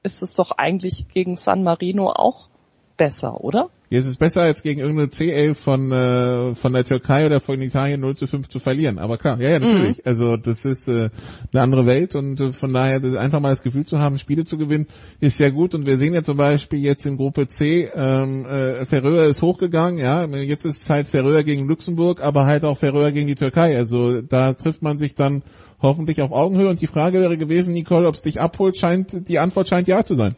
ist 0.04 0.22
es 0.22 0.36
doch 0.36 0.51
eigentlich 0.51 1.08
gegen 1.10 1.36
San 1.36 1.64
Marino 1.64 2.10
auch 2.10 2.49
besser, 2.98 3.44
oder? 3.44 3.70
Es 3.89 4.08
ist 4.08 4.18
besser 4.18 4.41
als 4.41 4.64
gegen 4.64 4.80
irgendeine 4.80 5.10
C11 5.10 5.54
von, 5.54 5.91
äh, 5.91 6.56
von 6.56 6.74
der 6.74 6.84
Türkei 6.84 7.28
oder 7.28 7.39
von 7.39 7.62
Italien 7.62 8.02
0 8.02 8.16
zu 8.16 8.26
5 8.26 8.48
zu 8.48 8.58
verlieren. 8.58 8.98
Aber 8.98 9.20
klar, 9.20 9.39
ja, 9.39 9.52
ja, 9.52 9.60
natürlich. 9.60 9.98
Mhm. 9.98 10.04
Also 10.06 10.38
das 10.38 10.66
ist 10.66 10.88
äh, 10.88 11.10
eine 11.52 11.62
andere 11.62 11.86
Welt 11.86 12.16
und 12.16 12.39
äh, 12.39 12.52
von 12.52 12.74
daher 12.74 13.02
einfach 13.20 13.39
mal 13.39 13.52
das 13.52 13.62
Gefühl 13.62 13.86
zu 13.86 14.00
haben, 14.00 14.18
Spiele 14.18 14.46
zu 14.46 14.58
gewinnen, 14.58 14.88
ist 15.20 15.38
sehr 15.38 15.52
gut. 15.52 15.76
Und 15.76 15.86
wir 15.86 15.98
sehen 15.98 16.16
ja 16.16 16.24
zum 16.24 16.38
Beispiel 16.38 16.80
jetzt 16.80 17.06
in 17.06 17.18
Gruppe 17.18 17.48
C, 17.48 17.88
ähm, 17.94 18.46
äh, 18.46 18.86
Ferröer 18.86 19.26
ist 19.26 19.44
hochgegangen, 19.44 20.00
ja, 20.00 20.26
jetzt 20.26 20.66
ist 20.66 20.89
halt 20.89 21.10
Ferröer 21.10 21.44
gegen 21.44 21.68
Luxemburg, 21.68 22.24
aber 22.24 22.48
halt 22.48 22.64
auch 22.64 22.78
Ferröer 22.80 23.12
gegen 23.12 23.28
die 23.28 23.36
Türkei. 23.36 23.78
Also 23.78 24.24
da 24.24 24.54
trifft 24.54 24.82
man 24.82 24.98
sich 24.98 25.14
dann 25.14 25.44
hoffentlich 25.84 26.22
auf 26.24 26.32
Augenhöhe. 26.32 26.70
Und 26.70 26.82
die 26.82 26.88
Frage 26.88 27.20
wäre 27.20 27.38
gewesen, 27.38 27.74
Nicole, 27.74 28.08
ob 28.08 28.16
es 28.16 28.24
dich 28.24 28.41
abholt, 28.41 28.76
scheint, 28.76 29.28
die 29.28 29.38
Antwort 29.38 29.68
scheint 29.68 29.88
ja 29.88 30.04
zu 30.04 30.16
sein. 30.16 30.36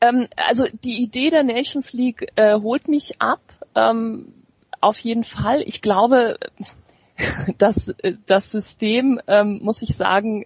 Ähm, 0.00 0.28
also 0.36 0.64
die 0.84 1.02
Idee 1.02 1.30
der 1.30 1.44
Nations 1.44 1.92
League 1.92 2.32
äh, 2.36 2.60
holt 2.60 2.88
mich 2.88 3.20
ab. 3.20 3.40
Ähm, 3.74 4.32
auf 4.80 4.98
jeden 4.98 5.24
Fall. 5.24 5.62
Ich 5.62 5.82
glaube, 5.82 6.38
das, 7.58 7.94
das 8.26 8.50
System, 8.50 9.20
ähm, 9.26 9.60
muss 9.62 9.82
ich 9.82 9.96
sagen, 9.96 10.44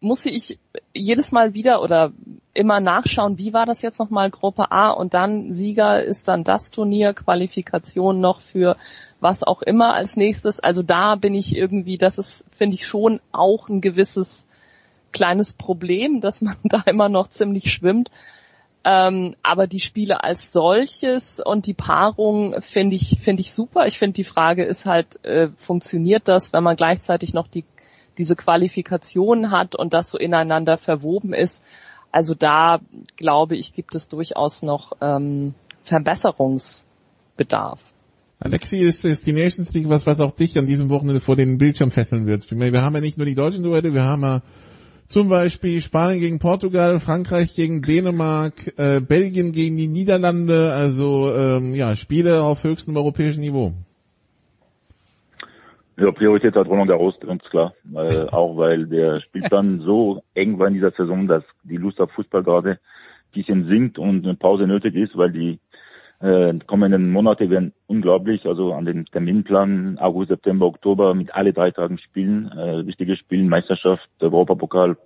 muss 0.00 0.26
ich 0.26 0.58
jedes 0.92 1.32
Mal 1.32 1.54
wieder 1.54 1.82
oder 1.82 2.12
immer 2.52 2.78
nachschauen, 2.78 3.38
wie 3.38 3.52
war 3.52 3.64
das 3.64 3.80
jetzt 3.82 3.98
nochmal 3.98 4.30
Gruppe 4.30 4.70
A 4.70 4.90
und 4.90 5.14
dann 5.14 5.54
Sieger 5.54 6.02
ist 6.02 6.28
dann 6.28 6.44
das 6.44 6.70
Turnier, 6.70 7.14
Qualifikation 7.14 8.20
noch 8.20 8.40
für 8.40 8.76
was 9.20 9.42
auch 9.42 9.62
immer 9.62 9.94
als 9.94 10.16
nächstes. 10.16 10.60
Also 10.60 10.82
da 10.82 11.14
bin 11.14 11.34
ich 11.34 11.56
irgendwie, 11.56 11.96
das 11.96 12.18
ist, 12.18 12.44
finde 12.54 12.74
ich 12.74 12.86
schon 12.86 13.20
auch 13.32 13.68
ein 13.68 13.80
gewisses 13.80 14.46
kleines 15.12 15.54
Problem, 15.54 16.20
dass 16.20 16.42
man 16.42 16.56
da 16.64 16.82
immer 16.86 17.08
noch 17.08 17.28
ziemlich 17.28 17.72
schwimmt. 17.72 18.10
Ähm, 18.84 19.34
aber 19.42 19.66
die 19.66 19.80
Spiele 19.80 20.22
als 20.22 20.52
solches 20.52 21.40
und 21.40 21.66
die 21.66 21.72
Paarung 21.72 22.60
finde 22.60 22.96
ich, 22.96 23.18
finde 23.20 23.40
ich 23.40 23.52
super. 23.52 23.86
Ich 23.86 23.98
finde 23.98 24.14
die 24.14 24.24
Frage 24.24 24.64
ist 24.64 24.84
halt, 24.84 25.24
äh, 25.24 25.48
funktioniert 25.56 26.28
das, 26.28 26.52
wenn 26.52 26.62
man 26.62 26.76
gleichzeitig 26.76 27.32
noch 27.32 27.48
die, 27.48 27.64
diese 28.18 28.36
Qualifikation 28.36 29.50
hat 29.50 29.74
und 29.74 29.94
das 29.94 30.10
so 30.10 30.18
ineinander 30.18 30.76
verwoben 30.76 31.32
ist? 31.32 31.64
Also 32.12 32.34
da 32.34 32.80
glaube 33.16 33.56
ich, 33.56 33.72
gibt 33.72 33.94
es 33.94 34.08
durchaus 34.08 34.62
noch 34.62 34.92
ähm, 35.00 35.54
Verbesserungsbedarf. 35.84 37.80
Alexi, 38.38 38.80
ist, 38.80 39.04
ist 39.04 39.26
die 39.26 39.32
Nations 39.32 39.72
League 39.72 39.88
was, 39.88 40.06
was 40.06 40.20
auch 40.20 40.32
dich 40.32 40.58
an 40.58 40.66
diesem 40.66 40.90
Wochenende 40.90 41.20
vor 41.20 41.36
den 41.36 41.56
Bildschirm 41.56 41.90
fesseln 41.90 42.26
wird? 42.26 42.50
Wir 42.50 42.82
haben 42.82 42.94
ja 42.94 43.00
nicht 43.00 43.16
nur 43.16 43.26
die 43.26 43.34
deutschen 43.34 43.62
Duette, 43.62 43.94
wir 43.94 44.02
haben 44.02 44.22
ja 44.22 44.42
zum 45.06 45.28
Beispiel 45.28 45.80
Spanien 45.80 46.20
gegen 46.20 46.38
Portugal, 46.38 46.98
Frankreich 46.98 47.54
gegen 47.54 47.82
Dänemark, 47.82 48.72
äh, 48.76 49.00
Belgien 49.00 49.52
gegen 49.52 49.76
die 49.76 49.88
Niederlande, 49.88 50.72
also 50.72 51.32
ähm, 51.34 51.74
ja, 51.74 51.96
Spiele 51.96 52.42
auf 52.42 52.64
höchstem 52.64 52.96
europäischen 52.96 53.40
Niveau. 53.40 53.72
Ja, 55.96 56.10
Priorität 56.10 56.56
hat 56.56 56.66
Roland 56.66 56.88
Garros, 56.88 57.14
ganz 57.20 57.42
klar. 57.44 57.74
Äh, 57.94 58.26
auch 58.32 58.56
weil 58.56 58.86
der 58.86 59.20
Spielplan 59.20 59.80
so 59.80 60.22
eng 60.34 60.58
war 60.58 60.68
in 60.68 60.74
dieser 60.74 60.90
Saison, 60.90 61.28
dass 61.28 61.44
die 61.62 61.76
Lust 61.76 62.00
auf 62.00 62.10
Fußball 62.12 62.42
gerade 62.42 62.70
ein 62.70 62.78
bisschen 63.32 63.68
sinkt 63.68 63.98
und 63.98 64.24
eine 64.24 64.34
Pause 64.34 64.66
nötig 64.66 64.94
ist, 64.96 65.16
weil 65.16 65.30
die 65.30 65.58
äh, 66.24 66.58
kommenden 66.66 67.12
Monate 67.12 67.50
werden 67.50 67.72
unglaublich. 67.86 68.46
Also 68.46 68.72
an 68.72 68.86
den 68.86 69.04
Terminplan 69.06 69.98
August, 69.98 70.30
September, 70.30 70.66
Oktober 70.66 71.14
mit 71.14 71.34
alle 71.34 71.52
drei 71.52 71.70
Tagen 71.70 71.98
Spielen, 71.98 72.50
äh, 72.52 72.86
wichtige 72.86 73.16
Spielen, 73.16 73.48
Meisterschaft, 73.48 74.08
Europapokal, 74.20 74.96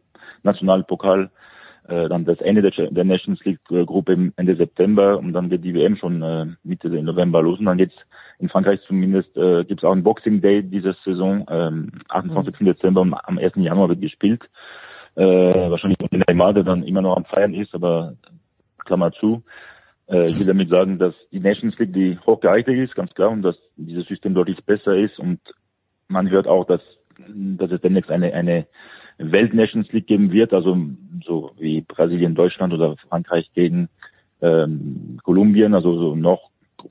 Nationalpokal, 0.44 1.30
äh, 1.88 2.08
dann 2.08 2.24
das 2.24 2.38
Ende 2.40 2.62
der, 2.62 2.90
der 2.90 3.04
Nations 3.04 3.44
League 3.44 3.64
Gruppe 3.64 4.30
Ende 4.36 4.56
September 4.56 5.18
und 5.18 5.32
dann 5.32 5.50
geht 5.50 5.64
die 5.64 5.74
WM 5.74 5.96
schon 5.96 6.22
äh, 6.22 6.46
Mitte 6.62 6.88
November 6.88 7.42
los 7.42 7.58
und 7.58 7.64
dann 7.64 7.78
geht's 7.78 7.96
in 8.38 8.48
Frankreich 8.48 8.80
zumindest 8.86 9.36
äh, 9.36 9.64
gibt 9.64 9.80
es 9.80 9.84
auch 9.84 9.92
einen 9.92 10.04
Boxing 10.04 10.40
Day 10.40 10.62
diese 10.62 10.94
Saison, 11.04 11.44
ähm, 11.50 11.90
28. 12.10 12.60
Mhm. 12.60 12.64
Dezember 12.66 13.00
und 13.00 13.14
am 13.14 13.38
1. 13.38 13.54
Januar 13.56 13.88
wird 13.88 14.00
gespielt. 14.00 14.42
Äh, 15.16 15.24
wahrscheinlich 15.24 15.98
in 16.12 16.22
Neymar, 16.28 16.54
der 16.54 16.62
dann 16.62 16.84
immer 16.84 17.02
noch 17.02 17.16
am 17.16 17.24
Feiern 17.24 17.54
ist, 17.54 17.74
aber 17.74 18.14
Klammer 18.84 19.10
zu. 19.10 19.42
Äh, 20.08 20.28
ich 20.28 20.38
will 20.38 20.46
damit 20.46 20.70
sagen, 20.70 20.98
dass 20.98 21.14
die 21.32 21.40
Nations 21.40 21.78
League 21.78 21.92
die 21.92 22.18
hochgeeignet 22.26 22.88
ist, 22.88 22.94
ganz 22.94 23.14
klar, 23.14 23.30
und 23.30 23.42
dass 23.42 23.56
dieses 23.76 24.06
System 24.06 24.34
deutlich 24.34 24.64
besser 24.64 24.96
ist. 24.96 25.18
Und 25.18 25.40
man 26.08 26.30
hört 26.30 26.46
auch, 26.46 26.66
dass, 26.66 26.80
dass 27.28 27.70
es 27.70 27.80
demnächst 27.80 28.10
eine, 28.10 28.32
eine 28.32 28.66
Welt-Nations 29.18 29.92
League 29.92 30.06
geben 30.06 30.32
wird, 30.32 30.52
also 30.52 30.76
so 31.24 31.52
wie 31.58 31.80
Brasilien, 31.82 32.34
Deutschland 32.34 32.72
oder 32.72 32.96
Frankreich 33.08 33.50
gegen 33.54 33.88
ähm, 34.40 35.18
Kolumbien, 35.24 35.74
also 35.74 35.98
so 35.98 36.14
noch 36.14 36.50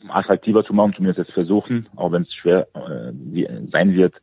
attraktiver 0.09 0.65
zu 0.65 0.73
machen, 0.73 0.93
zumindest 0.95 1.19
jetzt 1.19 1.33
versuchen, 1.33 1.87
auch 1.95 2.11
wenn 2.11 2.23
es 2.23 2.33
schwer 2.33 2.67
äh, 2.73 3.13
sein 3.71 3.95
wird, 3.95 4.13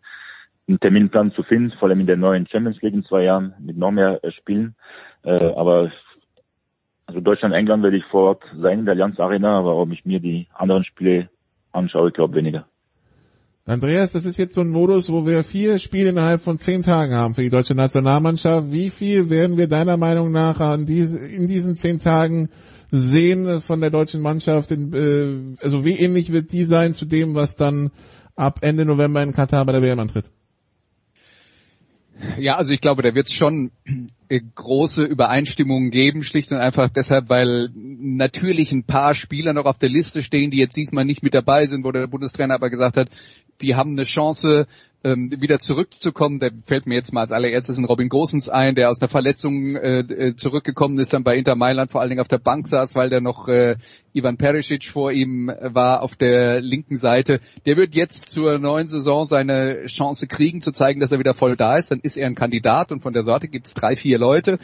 einen 0.68 0.80
Terminplan 0.80 1.32
zu 1.32 1.42
finden, 1.42 1.72
vor 1.78 1.88
allem 1.88 2.00
in 2.00 2.06
der 2.06 2.16
neuen 2.16 2.46
Champions 2.46 2.80
League 2.82 2.94
in 2.94 3.04
zwei 3.04 3.24
Jahren 3.24 3.54
mit 3.58 3.76
noch 3.76 3.90
mehr 3.90 4.22
äh, 4.22 4.30
Spielen. 4.32 4.74
Äh, 5.24 5.52
aber 5.54 5.90
also 7.06 7.20
Deutschland, 7.20 7.54
England 7.54 7.82
werde 7.82 7.96
ich 7.96 8.04
vor 8.06 8.28
Ort 8.28 8.42
sein 8.60 8.80
in 8.80 8.84
der 8.86 8.92
Allianz 8.92 9.18
Arena, 9.20 9.58
aber 9.58 9.76
ob 9.76 9.92
ich 9.92 10.04
mir 10.04 10.20
die 10.20 10.46
anderen 10.54 10.84
Spiele 10.84 11.28
anschaue, 11.72 12.08
ich 12.08 12.14
glaube 12.14 12.34
weniger. 12.34 12.66
Andreas, 13.66 14.12
das 14.12 14.26
ist 14.26 14.36
jetzt 14.36 14.54
so 14.54 14.60
ein 14.60 14.68
Modus, 14.68 15.10
wo 15.10 15.26
wir 15.26 15.42
vier 15.42 15.78
Spiele 15.78 16.10
innerhalb 16.10 16.42
von 16.42 16.58
zehn 16.58 16.82
Tagen 16.82 17.14
haben 17.14 17.34
für 17.34 17.40
die 17.40 17.50
deutsche 17.50 17.74
Nationalmannschaft. 17.74 18.70
Wie 18.70 18.90
viel 18.90 19.30
werden 19.30 19.56
wir 19.56 19.68
deiner 19.68 19.96
Meinung 19.96 20.32
nach 20.32 20.76
in 20.76 20.86
diesen 20.86 21.74
zehn 21.74 21.98
Tagen 21.98 22.50
sehen 22.90 23.62
von 23.62 23.80
der 23.80 23.90
deutschen 23.90 24.20
Mannschaft? 24.20 24.70
Äh, 24.70 25.56
also 25.62 25.84
wie 25.84 25.98
ähnlich 25.98 26.30
wird 26.30 26.52
die 26.52 26.64
sein 26.64 26.92
zu 26.92 27.06
dem, 27.06 27.34
was 27.34 27.56
dann 27.56 27.90
ab 28.36 28.58
Ende 28.60 28.84
November 28.84 29.22
in 29.22 29.32
Katar 29.32 29.64
bei 29.64 29.72
der 29.72 29.82
WM 29.82 29.98
antritt? 29.98 30.26
Ja, 32.38 32.56
also 32.56 32.72
ich 32.72 32.80
glaube, 32.80 33.02
da 33.02 33.14
wird 33.14 33.26
es 33.26 33.32
schon 33.32 33.72
äh, 34.28 34.40
große 34.54 35.04
Übereinstimmungen 35.04 35.90
geben, 35.90 36.22
schlicht 36.22 36.52
und 36.52 36.58
einfach 36.58 36.88
deshalb, 36.88 37.28
weil 37.28 37.68
natürlich 37.74 38.72
ein 38.72 38.84
paar 38.84 39.14
Spieler 39.14 39.52
noch 39.52 39.64
auf 39.64 39.78
der 39.78 39.88
Liste 39.88 40.22
stehen, 40.22 40.50
die 40.50 40.58
jetzt 40.58 40.76
diesmal 40.76 41.04
nicht 41.04 41.22
mit 41.22 41.34
dabei 41.34 41.66
sind, 41.66 41.84
wo 41.84 41.92
der 41.92 42.06
Bundestrainer 42.06 42.54
aber 42.54 42.70
gesagt 42.70 42.96
hat, 42.96 43.08
die 43.62 43.74
haben 43.74 43.92
eine 43.92 44.04
Chance, 44.04 44.66
ähm, 45.04 45.30
wieder 45.38 45.58
zurückzukommen. 45.58 46.40
Da 46.40 46.48
fällt 46.64 46.86
mir 46.86 46.94
jetzt 46.94 47.12
mal 47.12 47.20
als 47.20 47.30
allererstes 47.30 47.76
ein 47.76 47.84
Robin 47.84 48.08
Gosens 48.08 48.48
ein, 48.48 48.74
der 48.74 48.90
aus 48.90 49.00
einer 49.00 49.08
Verletzung 49.08 49.76
äh, 49.76 50.00
äh, 50.00 50.36
zurückgekommen 50.36 50.98
ist, 50.98 51.12
dann 51.12 51.24
bei 51.24 51.36
Inter 51.36 51.54
Mailand 51.54 51.90
vor 51.90 52.00
allen 52.00 52.10
Dingen 52.10 52.22
auf 52.22 52.28
der 52.28 52.38
Bank 52.38 52.66
saß, 52.66 52.94
weil 52.94 53.10
der 53.10 53.20
noch 53.20 53.46
äh, 53.48 53.76
Ivan 54.14 54.38
Perisic 54.38 54.84
vor 54.84 55.12
ihm 55.12 55.52
war 55.60 56.02
auf 56.02 56.16
der 56.16 56.60
linken 56.60 56.96
Seite. 56.96 57.40
Der 57.66 57.76
wird 57.76 57.94
jetzt 57.94 58.30
zur 58.30 58.58
neuen 58.58 58.88
Saison 58.88 59.26
seine 59.26 59.84
Chance 59.86 60.26
kriegen, 60.26 60.60
zu 60.60 60.72
zeigen, 60.72 61.00
dass 61.00 61.12
er 61.12 61.18
wieder 61.18 61.34
voll 61.34 61.56
da 61.56 61.76
ist. 61.76 61.90
Dann 61.90 62.00
ist 62.00 62.16
er 62.16 62.26
ein 62.26 62.34
Kandidat 62.34 62.90
und 62.90 63.00
von 63.00 63.12
der 63.12 63.24
Sorte 63.24 63.48
gibt 63.48 63.66
es 63.66 63.74
drei, 63.74 63.96
vier 63.96 64.18
Leute. 64.18 64.58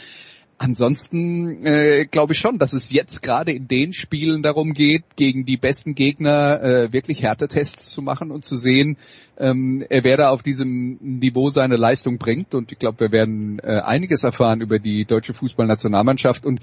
Ansonsten 0.62 1.64
äh, 1.64 2.04
glaube 2.04 2.34
ich 2.34 2.38
schon, 2.38 2.58
dass 2.58 2.74
es 2.74 2.92
jetzt 2.92 3.22
gerade 3.22 3.50
in 3.50 3.66
den 3.66 3.94
Spielen 3.94 4.42
darum 4.42 4.74
geht, 4.74 5.16
gegen 5.16 5.46
die 5.46 5.56
besten 5.56 5.94
Gegner 5.94 6.62
äh, 6.62 6.92
wirklich 6.92 7.22
Härtetests 7.22 7.90
zu 7.90 8.02
machen 8.02 8.30
und 8.30 8.44
zu 8.44 8.56
sehen, 8.56 8.98
ähm, 9.38 9.82
wer 9.88 10.18
da 10.18 10.28
auf 10.28 10.42
diesem 10.42 10.98
Niveau 11.00 11.48
seine 11.48 11.76
Leistung 11.76 12.18
bringt. 12.18 12.54
Und 12.54 12.72
ich 12.72 12.78
glaube, 12.78 13.00
wir 13.00 13.11
werden 13.11 13.58
äh, 13.61 13.80
einiges 13.80 14.22
erfahren 14.22 14.61
über 14.61 14.78
die 14.78 15.06
deutsche 15.06 15.32
Fußballnationalmannschaft 15.32 16.44
und 16.44 16.61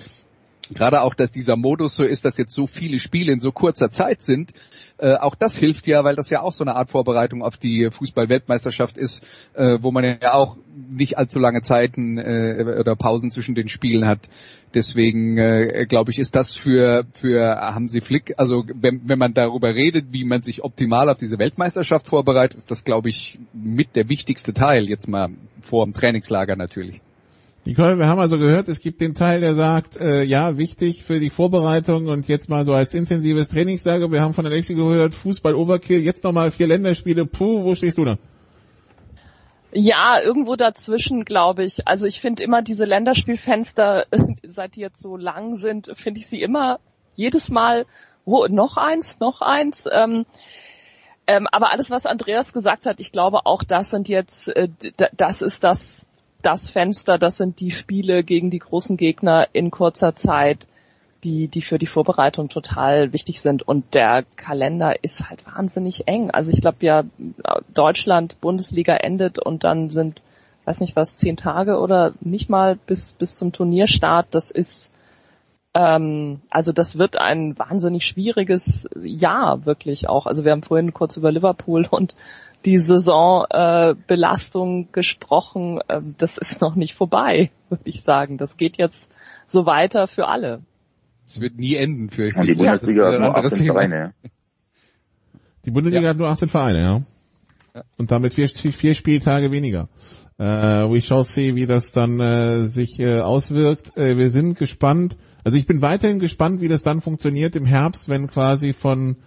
gerade 0.73 1.01
auch, 1.01 1.13
dass 1.13 1.31
dieser 1.31 1.55
Modus 1.55 1.95
so 1.95 2.03
ist, 2.03 2.25
dass 2.25 2.37
jetzt 2.37 2.53
so 2.53 2.67
viele 2.67 2.99
Spiele 2.99 3.31
in 3.31 3.39
so 3.39 3.51
kurzer 3.51 3.89
Zeit 3.89 4.21
sind, 4.21 4.51
äh, 4.97 5.15
auch 5.15 5.35
das 5.35 5.55
hilft 5.55 5.87
ja, 5.87 6.03
weil 6.03 6.15
das 6.15 6.29
ja 6.29 6.41
auch 6.41 6.53
so 6.53 6.63
eine 6.63 6.75
Art 6.75 6.89
Vorbereitung 6.89 7.43
auf 7.43 7.57
die 7.57 7.89
Fußball-Weltmeisterschaft 7.91 8.97
ist, 8.97 9.23
äh, 9.53 9.77
wo 9.81 9.91
man 9.91 10.03
ja 10.03 10.33
auch 10.33 10.57
nicht 10.89 11.17
allzu 11.17 11.39
lange 11.39 11.61
Zeiten 11.61 12.17
äh, 12.17 12.77
oder 12.79 12.95
Pausen 12.95 13.29
zwischen 13.29 13.55
den 13.55 13.69
Spielen 13.69 14.07
hat. 14.07 14.27
Deswegen 14.73 15.37
äh, 15.37 15.85
glaube 15.87 16.11
ich, 16.11 16.19
ist 16.19 16.35
das 16.35 16.55
für 16.55 17.05
für 17.13 17.55
Hamsi 17.55 18.01
Flick, 18.01 18.33
also 18.37 18.65
wenn, 18.73 19.07
wenn 19.07 19.17
man 19.17 19.33
darüber 19.33 19.73
redet, 19.73 20.07
wie 20.11 20.25
man 20.25 20.41
sich 20.41 20.63
optimal 20.63 21.09
auf 21.09 21.17
diese 21.17 21.39
Weltmeisterschaft 21.39 22.07
vorbereitet, 22.07 22.57
ist 22.57 22.69
das 22.69 22.83
glaube 22.83 23.09
ich 23.09 23.39
mit 23.53 23.95
der 23.95 24.09
wichtigste 24.09 24.53
Teil 24.53 24.89
jetzt 24.89 25.07
mal 25.07 25.29
vor 25.61 25.85
dem 25.85 25.93
Trainingslager 25.93 26.55
natürlich. 26.55 27.01
Nicole, 27.67 27.99
wir 27.99 28.07
haben 28.07 28.21
also 28.21 28.39
gehört, 28.39 28.69
es 28.69 28.79
gibt 28.79 29.01
den 29.01 29.13
Teil, 29.13 29.41
der 29.41 29.53
sagt, 29.53 29.97
äh, 29.97 30.23
ja, 30.23 30.57
wichtig 30.57 31.03
für 31.03 31.19
die 31.19 31.29
Vorbereitung 31.29 32.07
und 32.07 32.25
jetzt 32.29 32.49
mal 32.49 32.63
so 32.63 32.71
als 32.71 32.93
intensives 32.93 33.49
Trainingslager. 33.49 34.09
Wir 34.09 34.21
haben 34.21 34.33
von 34.33 34.45
Alexi 34.45 34.73
gehört, 34.73 35.13
Fußball 35.13 35.53
Overkill, 35.53 35.99
jetzt 35.99 36.23
nochmal 36.23 36.51
vier 36.51 36.67
Länderspiele. 36.67 37.25
Puh, 37.25 37.65
wo 37.65 37.75
stehst 37.75 37.97
du 37.97 38.05
da? 38.05 38.15
Ja, 39.73 40.17
irgendwo 40.23 40.55
dazwischen, 40.55 41.25
glaube 41.25 41.65
ich. 41.65 41.85
Also 41.85 42.05
ich 42.05 42.21
finde 42.21 42.41
immer 42.41 42.61
diese 42.61 42.85
Länderspielfenster, 42.85 44.05
seit 44.43 44.77
die 44.77 44.81
jetzt 44.81 45.01
so 45.01 45.17
lang 45.17 45.57
sind, 45.57 45.91
finde 45.93 46.21
ich 46.21 46.27
sie 46.27 46.41
immer 46.41 46.79
jedes 47.15 47.49
Mal, 47.49 47.85
oh, 48.23 48.47
noch 48.49 48.77
eins, 48.77 49.19
noch 49.19 49.41
eins. 49.41 49.89
Ähm, 49.91 50.25
ähm, 51.27 51.47
aber 51.51 51.73
alles, 51.73 51.91
was 51.91 52.05
Andreas 52.05 52.53
gesagt 52.53 52.85
hat, 52.85 53.01
ich 53.01 53.11
glaube 53.11 53.45
auch, 53.45 53.63
das 53.63 53.89
sind 53.89 54.07
jetzt, 54.07 54.47
äh, 54.47 54.69
das 55.17 55.41
ist 55.41 55.65
das 55.65 55.96
das 56.41 56.69
Fenster, 56.69 57.17
das 57.17 57.37
sind 57.37 57.59
die 57.59 57.71
Spiele 57.71 58.23
gegen 58.23 58.51
die 58.51 58.59
großen 58.59 58.97
Gegner 58.97 59.47
in 59.53 59.71
kurzer 59.71 60.15
Zeit, 60.15 60.67
die, 61.23 61.47
die 61.47 61.61
für 61.61 61.79
die 61.79 61.87
Vorbereitung 61.87 62.49
total 62.49 63.11
wichtig 63.13 63.41
sind. 63.41 63.67
Und 63.67 63.93
der 63.93 64.23
Kalender 64.35 65.03
ist 65.03 65.29
halt 65.29 65.45
wahnsinnig 65.45 66.07
eng. 66.07 66.31
Also 66.31 66.51
ich 66.51 66.61
glaube 66.61 66.77
ja, 66.81 67.03
Deutschland, 67.73 68.39
Bundesliga 68.39 68.95
endet 68.95 69.39
und 69.39 69.63
dann 69.63 69.89
sind, 69.89 70.21
weiß 70.65 70.79
nicht 70.81 70.95
was, 70.95 71.15
zehn 71.15 71.37
Tage 71.37 71.79
oder 71.79 72.13
nicht 72.21 72.49
mal 72.49 72.75
bis, 72.75 73.13
bis 73.13 73.35
zum 73.35 73.51
Turnierstart. 73.51 74.27
Das 74.31 74.51
ist, 74.51 74.91
ähm, 75.73 76.41
also 76.49 76.71
das 76.71 76.97
wird 76.97 77.19
ein 77.19 77.57
wahnsinnig 77.57 78.05
schwieriges 78.05 78.87
Jahr 79.01 79.65
wirklich 79.65 80.07
auch. 80.07 80.27
Also 80.27 80.45
wir 80.45 80.51
haben 80.51 80.63
vorhin 80.63 80.93
kurz 80.93 81.17
über 81.17 81.31
Liverpool 81.31 81.87
und 81.89 82.15
die 82.65 82.77
Saisonbelastung 82.77 84.83
äh, 84.83 84.87
gesprochen. 84.91 85.79
Äh, 85.87 86.01
das 86.17 86.37
ist 86.37 86.59
noch 86.61 86.75
nicht 86.75 86.93
vorbei, 86.95 87.51
würde 87.69 87.83
ich 87.85 88.03
sagen. 88.03 88.37
Das 88.37 88.57
geht 88.57 88.77
jetzt 88.77 89.09
so 89.47 89.65
weiter 89.65 90.07
für 90.07 90.27
alle. 90.27 90.61
Es 91.25 91.41
wird 91.41 91.57
nie 91.57 91.75
enden, 91.75 92.09
für 92.09 92.31
Und 92.35 92.47
die 92.47 92.55
Bundesliga 92.55 93.11
hat 93.11 93.19
nur 93.19 93.37
18 93.37 93.65
Vereine. 93.65 94.13
Die 95.65 95.71
Bundesliga 95.71 96.03
ja. 96.03 96.09
hat 96.09 96.17
nur 96.17 96.29
18 96.29 96.49
Vereine, 96.49 96.79
ja. 96.79 97.01
ja. 97.75 97.83
Und 97.97 98.11
damit 98.11 98.33
vier, 98.33 98.47
vier 98.47 98.95
Spieltage 98.95 99.51
weniger. 99.51 99.89
Uh, 100.39 100.87
we 100.91 101.01
shall 101.01 101.25
see, 101.25 101.55
wie 101.55 101.65
das 101.65 101.91
dann 101.91 102.19
uh, 102.19 102.67
sich 102.67 102.99
uh, 102.99 103.21
auswirkt. 103.21 103.95
wir 103.95 104.29
sind 104.29 104.59
gespannt. 104.59 105.17
Also 105.43 105.57
ich 105.57 105.65
bin 105.65 105.81
weiterhin 105.81 106.19
gespannt, 106.19 106.61
wie 106.61 106.67
das 106.67 106.83
dann 106.83 107.01
funktioniert 107.01 107.55
im 107.55 107.65
Herbst, 107.65 108.07
wenn 108.07 108.27
quasi 108.27 108.73
von 108.73 109.17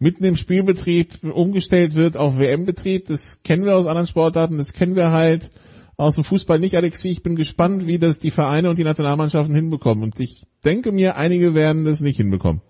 mitten 0.00 0.24
im 0.24 0.34
Spielbetrieb 0.34 1.22
umgestellt 1.22 1.94
wird 1.94 2.16
auf 2.16 2.38
WM-Betrieb. 2.38 3.06
Das 3.06 3.42
kennen 3.44 3.64
wir 3.64 3.76
aus 3.76 3.86
anderen 3.86 4.08
Sportarten, 4.08 4.58
das 4.58 4.72
kennen 4.72 4.96
wir 4.96 5.12
halt 5.12 5.50
aus 5.96 6.14
dem 6.14 6.24
Fußball 6.24 6.58
nicht, 6.58 6.74
Alexi. 6.74 7.10
Ich 7.10 7.22
bin 7.22 7.36
gespannt, 7.36 7.86
wie 7.86 7.98
das 7.98 8.18
die 8.18 8.30
Vereine 8.30 8.70
und 8.70 8.78
die 8.78 8.84
Nationalmannschaften 8.84 9.54
hinbekommen. 9.54 10.02
Und 10.02 10.18
ich 10.18 10.46
denke 10.64 10.90
mir, 10.92 11.16
einige 11.16 11.54
werden 11.54 11.84
das 11.84 12.00
nicht 12.00 12.16
hinbekommen. 12.16 12.62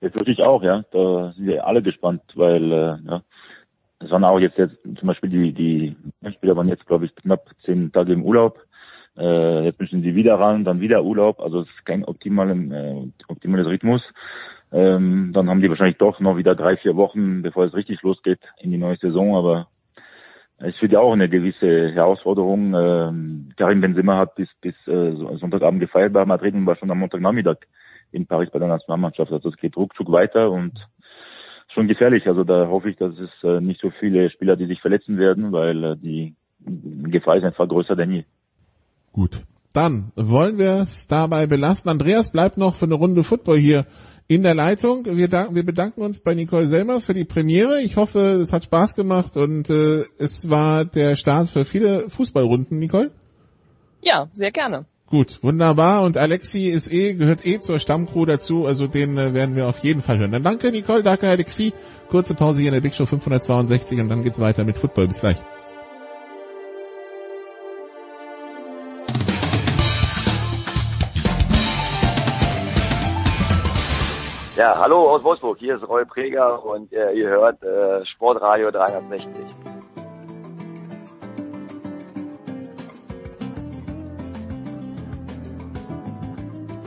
Jetzt 0.00 0.16
wirklich 0.16 0.40
auch, 0.40 0.62
ja. 0.62 0.82
Da 0.90 1.32
sind 1.36 1.46
wir 1.46 1.66
alle 1.66 1.82
gespannt, 1.82 2.22
weil 2.34 2.72
äh, 2.72 2.96
ja, 3.06 3.22
es 3.98 4.10
waren 4.10 4.24
auch 4.24 4.38
jetzt, 4.38 4.56
jetzt 4.56 4.76
zum 4.82 5.08
Beispiel 5.08 5.28
die, 5.28 5.52
die 5.52 5.96
Spieler 6.32 6.56
waren 6.56 6.68
jetzt, 6.68 6.86
glaube 6.86 7.04
ich, 7.04 7.14
knapp 7.16 7.50
zehn 7.66 7.92
Tage 7.92 8.14
im 8.14 8.24
Urlaub. 8.24 8.58
Äh, 9.18 9.64
jetzt 9.66 9.78
müssen 9.78 10.02
sie 10.02 10.14
wieder 10.14 10.36
ran, 10.36 10.64
dann 10.64 10.80
wieder 10.80 11.04
Urlaub. 11.04 11.40
Also 11.40 11.60
es 11.60 11.68
ist 11.68 11.84
kein 11.84 12.04
optimaler, 12.04 12.54
äh, 12.54 13.10
optimales 13.28 13.66
Rhythmus. 13.66 14.00
Ähm, 14.72 15.32
dann 15.32 15.48
haben 15.48 15.60
die 15.60 15.68
wahrscheinlich 15.68 15.98
doch 15.98 16.20
noch 16.20 16.36
wieder 16.36 16.54
drei, 16.54 16.76
vier 16.76 16.96
Wochen, 16.96 17.42
bevor 17.42 17.64
es 17.64 17.74
richtig 17.74 18.02
losgeht 18.02 18.40
in 18.60 18.70
die 18.70 18.78
neue 18.78 18.96
Saison. 18.96 19.36
Aber 19.36 19.68
es 20.58 20.80
wird 20.80 20.92
ja 20.92 21.00
auch 21.00 21.12
eine 21.12 21.28
gewisse 21.28 21.90
Herausforderung. 21.92 22.74
Ähm, 22.74 23.48
Karim 23.56 23.80
Benzema 23.80 24.18
hat 24.18 24.34
bis, 24.36 24.48
bis 24.60 24.74
äh, 24.86 25.14
Sonntagabend 25.38 25.80
gefeiert 25.80 26.12
bei 26.12 26.24
Madrid 26.24 26.54
und 26.54 26.66
war 26.66 26.76
schon 26.76 26.90
am 26.90 26.98
Montagnachmittag 26.98 27.56
in 28.12 28.26
Paris 28.26 28.50
bei 28.50 28.58
der 28.58 28.68
Nationalmannschaft. 28.68 29.32
Also 29.32 29.48
es 29.48 29.56
geht 29.56 29.76
ruckzuck 29.76 30.10
weiter 30.12 30.50
und 30.50 30.78
schon 31.74 31.88
gefährlich. 31.88 32.26
Also 32.26 32.44
da 32.44 32.68
hoffe 32.68 32.90
ich, 32.90 32.96
dass 32.96 33.14
es 33.18 33.30
äh, 33.42 33.60
nicht 33.60 33.80
so 33.80 33.90
viele 33.98 34.30
Spieler, 34.30 34.56
die 34.56 34.66
sich 34.66 34.80
verletzen 34.80 35.18
werden, 35.18 35.52
weil 35.52 35.84
äh, 35.84 35.96
die 35.96 36.34
Gefahr 36.60 37.36
ist 37.36 37.44
einfach 37.44 37.68
größer 37.68 37.96
denn 37.96 38.12
je. 38.12 38.24
Gut. 39.12 39.42
Dann 39.72 40.10
wollen 40.16 40.58
wir 40.58 40.82
es 40.82 41.06
dabei 41.06 41.46
belassen. 41.46 41.90
Andreas 41.90 42.32
bleibt 42.32 42.58
noch 42.58 42.74
für 42.74 42.86
eine 42.86 42.94
Runde 42.94 43.22
Football 43.22 43.58
hier 43.58 43.86
in 44.30 44.44
der 44.44 44.54
Leitung. 44.54 45.04
Wir, 45.06 45.28
wir 45.28 45.66
bedanken 45.66 46.02
uns 46.02 46.20
bei 46.20 46.34
Nicole 46.34 46.68
Selmer 46.68 47.00
für 47.00 47.14
die 47.14 47.24
Premiere. 47.24 47.80
Ich 47.80 47.96
hoffe, 47.96 48.38
es 48.40 48.52
hat 48.52 48.62
Spaß 48.62 48.94
gemacht 48.94 49.36
und 49.36 49.68
äh, 49.68 50.04
es 50.18 50.48
war 50.48 50.84
der 50.84 51.16
Start 51.16 51.50
für 51.50 51.64
viele 51.64 52.08
Fußballrunden, 52.10 52.78
Nicole. 52.78 53.10
Ja, 54.02 54.28
sehr 54.32 54.52
gerne. 54.52 54.86
Gut, 55.06 55.42
wunderbar. 55.42 56.04
Und 56.04 56.16
Alexi 56.16 56.68
ist 56.68 56.92
eh, 56.92 57.14
gehört 57.14 57.44
eh 57.44 57.58
zur 57.58 57.80
Stammcrew 57.80 58.24
dazu, 58.24 58.66
also 58.66 58.86
den 58.86 59.18
äh, 59.18 59.34
werden 59.34 59.56
wir 59.56 59.66
auf 59.66 59.82
jeden 59.82 60.00
Fall 60.00 60.20
hören. 60.20 60.30
Dann 60.30 60.44
danke 60.44 60.70
Nicole, 60.70 61.02
danke 61.02 61.28
Alexi. 61.28 61.72
Kurze 62.08 62.34
Pause 62.34 62.60
hier 62.60 62.68
in 62.68 62.74
der 62.74 62.82
Big 62.82 62.94
Show 62.94 63.06
562 63.06 63.98
und 63.98 64.08
dann 64.10 64.22
geht's 64.22 64.38
weiter 64.38 64.62
mit 64.62 64.78
Football. 64.78 65.08
Bis 65.08 65.18
gleich. 65.18 65.38
Ja, 74.60 74.76
hallo 74.78 75.08
aus 75.08 75.24
Wolfsburg, 75.24 75.58
hier 75.58 75.76
ist 75.76 75.88
Roy 75.88 76.04
Preger 76.04 76.62
und 76.62 76.92
äh, 76.92 77.12
ihr 77.12 77.30
hört 77.30 77.62
äh, 77.62 78.04
Sportradio 78.04 78.70
360. 78.70 79.26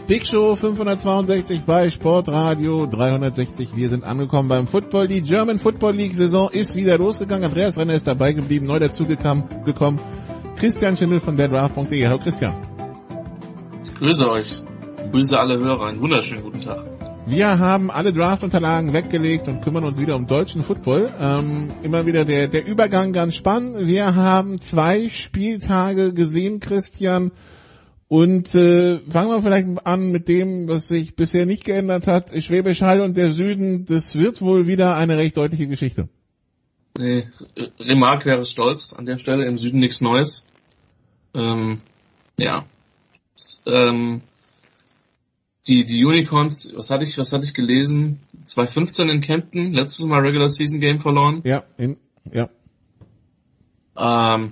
Big 0.08 0.28
Show 0.28 0.56
562 0.56 1.62
bei 1.66 1.90
Sportradio 1.90 2.86
360. 2.86 3.76
Wir 3.76 3.90
sind 3.90 4.04
angekommen 4.04 4.50
beim 4.50 4.68
Football. 4.68 5.08
Die 5.08 5.24
German 5.24 5.58
Football 5.58 5.94
League 5.94 6.14
Saison 6.14 6.52
ist 6.52 6.76
wieder 6.76 7.00
losgegangen. 7.00 7.46
Andreas 7.46 7.76
Renner 7.76 7.96
ist 7.96 8.06
dabei 8.06 8.34
geblieben, 8.34 8.68
neu 8.68 8.78
dazugekommen. 8.78 10.00
Christian 10.58 10.96
Schimmel 10.96 11.20
von 11.20 11.38
derdraft.de. 11.38 12.06
Hallo 12.06 12.20
Christian. 12.20 12.54
Ich 13.84 13.96
grüße 13.96 14.30
euch. 14.30 14.62
Ich 15.06 15.12
grüße 15.12 15.40
alle 15.40 15.58
Hörer. 15.58 15.88
Einen 15.88 16.00
wunderschönen 16.00 16.44
guten 16.44 16.62
Tag. 16.62 16.93
Wir 17.26 17.58
haben 17.58 17.90
alle 17.90 18.12
Draftunterlagen 18.12 18.92
weggelegt 18.92 19.48
und 19.48 19.62
kümmern 19.62 19.86
uns 19.86 19.98
wieder 20.00 20.18
um 20.18 20.28
deutschen 20.28 20.62
Football. 20.62 21.10
Ähm, 21.22 21.70
immer 21.82 22.06
wieder 22.06 22.26
der, 22.26 22.50
der 22.50 22.66
Übergang 22.66 23.14
ganz 23.14 23.36
spannend. 23.36 23.88
Wir 23.88 24.16
haben 24.16 24.60
zwei 24.60 25.08
Spieltage 25.08 26.14
gesehen, 26.14 26.60
Christian. 26.60 27.32
Und 28.10 28.54
äh, 28.54 29.00
fangen 29.00 29.30
wir 29.30 29.42
vielleicht 29.42 29.88
an 29.88 30.12
mit 30.12 30.28
dem, 30.28 30.68
was 30.68 30.90
sich 30.90 31.16
bisher 31.16 31.46
nicht 31.46 31.64
geändert 31.64 32.08
hat. 32.08 32.30
Schwäbisch 32.44 32.82
Hall 32.82 33.00
und 33.00 33.16
der 33.16 33.32
Süden, 33.32 33.86
das 33.86 34.16
wird 34.16 34.42
wohl 34.42 34.68
wieder 34.68 34.98
eine 34.98 35.18
recht 35.18 35.38
deutliche 35.38 35.68
Geschichte. 35.68 36.10
Nee, 36.98 37.30
Remark 37.80 38.26
wäre 38.26 38.44
stolz 38.44 38.94
an 38.94 39.06
der 39.06 39.18
Stelle, 39.18 39.48
im 39.48 39.58
Süden 39.58 39.80
nichts 39.80 40.02
Neues. 40.02 40.46
Ähm, 41.34 41.82
ja. 42.38 42.66
Ähm, 43.66 44.22
die, 45.68 45.86
die 45.86 46.04
Unicorns, 46.04 46.74
was 46.76 46.90
hatte 46.90 47.04
ich, 47.04 47.18
was 47.18 47.32
hatte 47.32 47.46
ich 47.46 47.54
gelesen? 47.54 48.20
2015 48.44 49.10
in 49.10 49.22
Kempten, 49.22 49.72
letztes 49.72 50.06
Mal 50.06 50.20
Regular 50.20 50.50
Season 50.50 50.80
Game 50.80 51.00
verloren. 51.00 51.42
Ja, 51.46 51.64
in, 51.78 51.98
ja. 52.32 52.50
Ähm, 53.96 54.52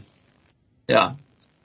ja, 0.88 1.18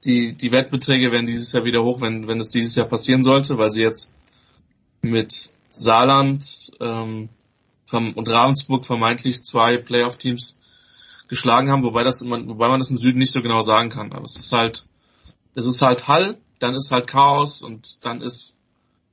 die, 0.05 0.35
die 0.35 0.53
Wettbeträge 0.53 1.13
werden 1.13 1.27
dieses 1.27 1.53
Jahr 1.53 1.65
wieder 1.65 1.83
hoch, 1.83 2.01
wenn, 2.01 2.27
wenn 2.27 2.41
es 2.41 2.51
dieses 2.51 2.75
Jahr 2.75 2.89
passieren 2.89 3.23
sollte, 3.23 3.59
weil 3.59 3.71
sie 3.71 3.83
jetzt 3.83 4.15
mit 5.03 5.51
Saarland 5.71 6.73
ähm, 6.81 7.29
und 7.93 8.29
Ravensburg 8.29 8.85
vermeintlich 8.85 9.45
zwei 9.45 9.77
Playoff-Teams 9.77 10.61
geschlagen 11.29 11.71
haben, 11.71 11.83
wobei 11.83 12.03
das 12.03 12.25
wobei 12.25 12.69
man 12.69 12.79
das 12.79 12.91
im 12.91 12.97
Süden 12.97 13.19
nicht 13.19 13.33
so 13.33 13.43
genau 13.43 13.61
sagen 13.61 13.91
kann. 13.91 14.13
Aber 14.13 14.25
es 14.25 14.37
ist 14.37 14.53
halt, 14.53 14.87
es 15.55 15.67
ist 15.67 15.83
halt 15.83 16.09
Hall, 16.09 16.39
dann 16.61 16.75
ist 16.75 16.91
halt 16.91 17.07
Chaos 17.07 17.63
und 17.63 18.05
dann 18.05 18.23
ist 18.23 18.56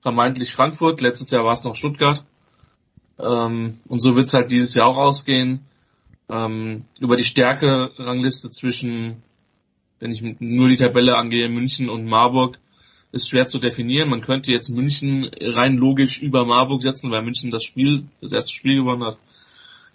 vermeintlich 0.03 0.53
Frankfurt, 0.53 1.01
letztes 1.01 1.31
Jahr 1.31 1.45
war 1.45 1.53
es 1.53 1.63
noch 1.63 1.75
Stuttgart. 1.75 2.23
Ähm, 3.17 3.79
und 3.87 3.99
so 3.99 4.15
wird 4.15 4.25
es 4.25 4.33
halt 4.33 4.51
dieses 4.51 4.75
Jahr 4.75 4.87
auch 4.87 4.97
ausgehen. 4.97 5.61
Ähm, 6.29 6.85
über 6.99 7.15
die 7.15 7.23
Stärke-Rangliste 7.23 8.49
zwischen, 8.49 9.23
wenn 9.99 10.11
ich 10.11 10.21
nur 10.39 10.67
die 10.67 10.75
Tabelle 10.75 11.15
angehe, 11.15 11.47
München 11.49 11.89
und 11.89 12.05
Marburg, 12.05 12.59
ist 13.13 13.29
schwer 13.29 13.45
zu 13.45 13.59
definieren. 13.59 14.09
Man 14.09 14.21
könnte 14.21 14.51
jetzt 14.51 14.69
München 14.69 15.29
rein 15.39 15.77
logisch 15.77 16.21
über 16.21 16.45
Marburg 16.45 16.81
setzen, 16.81 17.11
weil 17.11 17.21
München 17.21 17.49
das 17.49 17.63
Spiel, 17.63 18.05
das 18.19 18.33
erste 18.33 18.51
Spiel 18.51 18.77
gewonnen 18.77 19.03
hat 19.03 19.17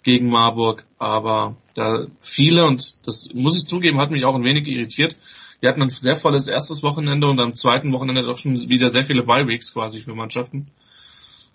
gegen 0.01 0.29
Marburg. 0.29 0.85
Aber 0.97 1.55
da 1.75 2.07
viele, 2.19 2.65
und 2.65 3.05
das 3.05 3.31
muss 3.33 3.59
ich 3.59 3.67
zugeben, 3.67 3.99
hat 3.99 4.09
mich 4.09 4.25
auch 4.25 4.35
ein 4.35 4.43
wenig 4.43 4.67
irritiert, 4.67 5.19
wir 5.59 5.69
hatten 5.69 5.81
ein 5.81 5.89
sehr 5.89 6.15
volles 6.15 6.47
erstes 6.47 6.83
Wochenende 6.83 7.27
und 7.27 7.39
am 7.39 7.53
zweiten 7.53 7.91
Wochenende 7.91 8.21
doch 8.21 8.37
schon 8.37 8.53
wieder 8.69 8.89
sehr 8.89 9.03
viele 9.03 9.23
Bye-Weeks 9.23 9.73
quasi 9.73 10.01
für 10.01 10.15
Mannschaften. 10.15 10.67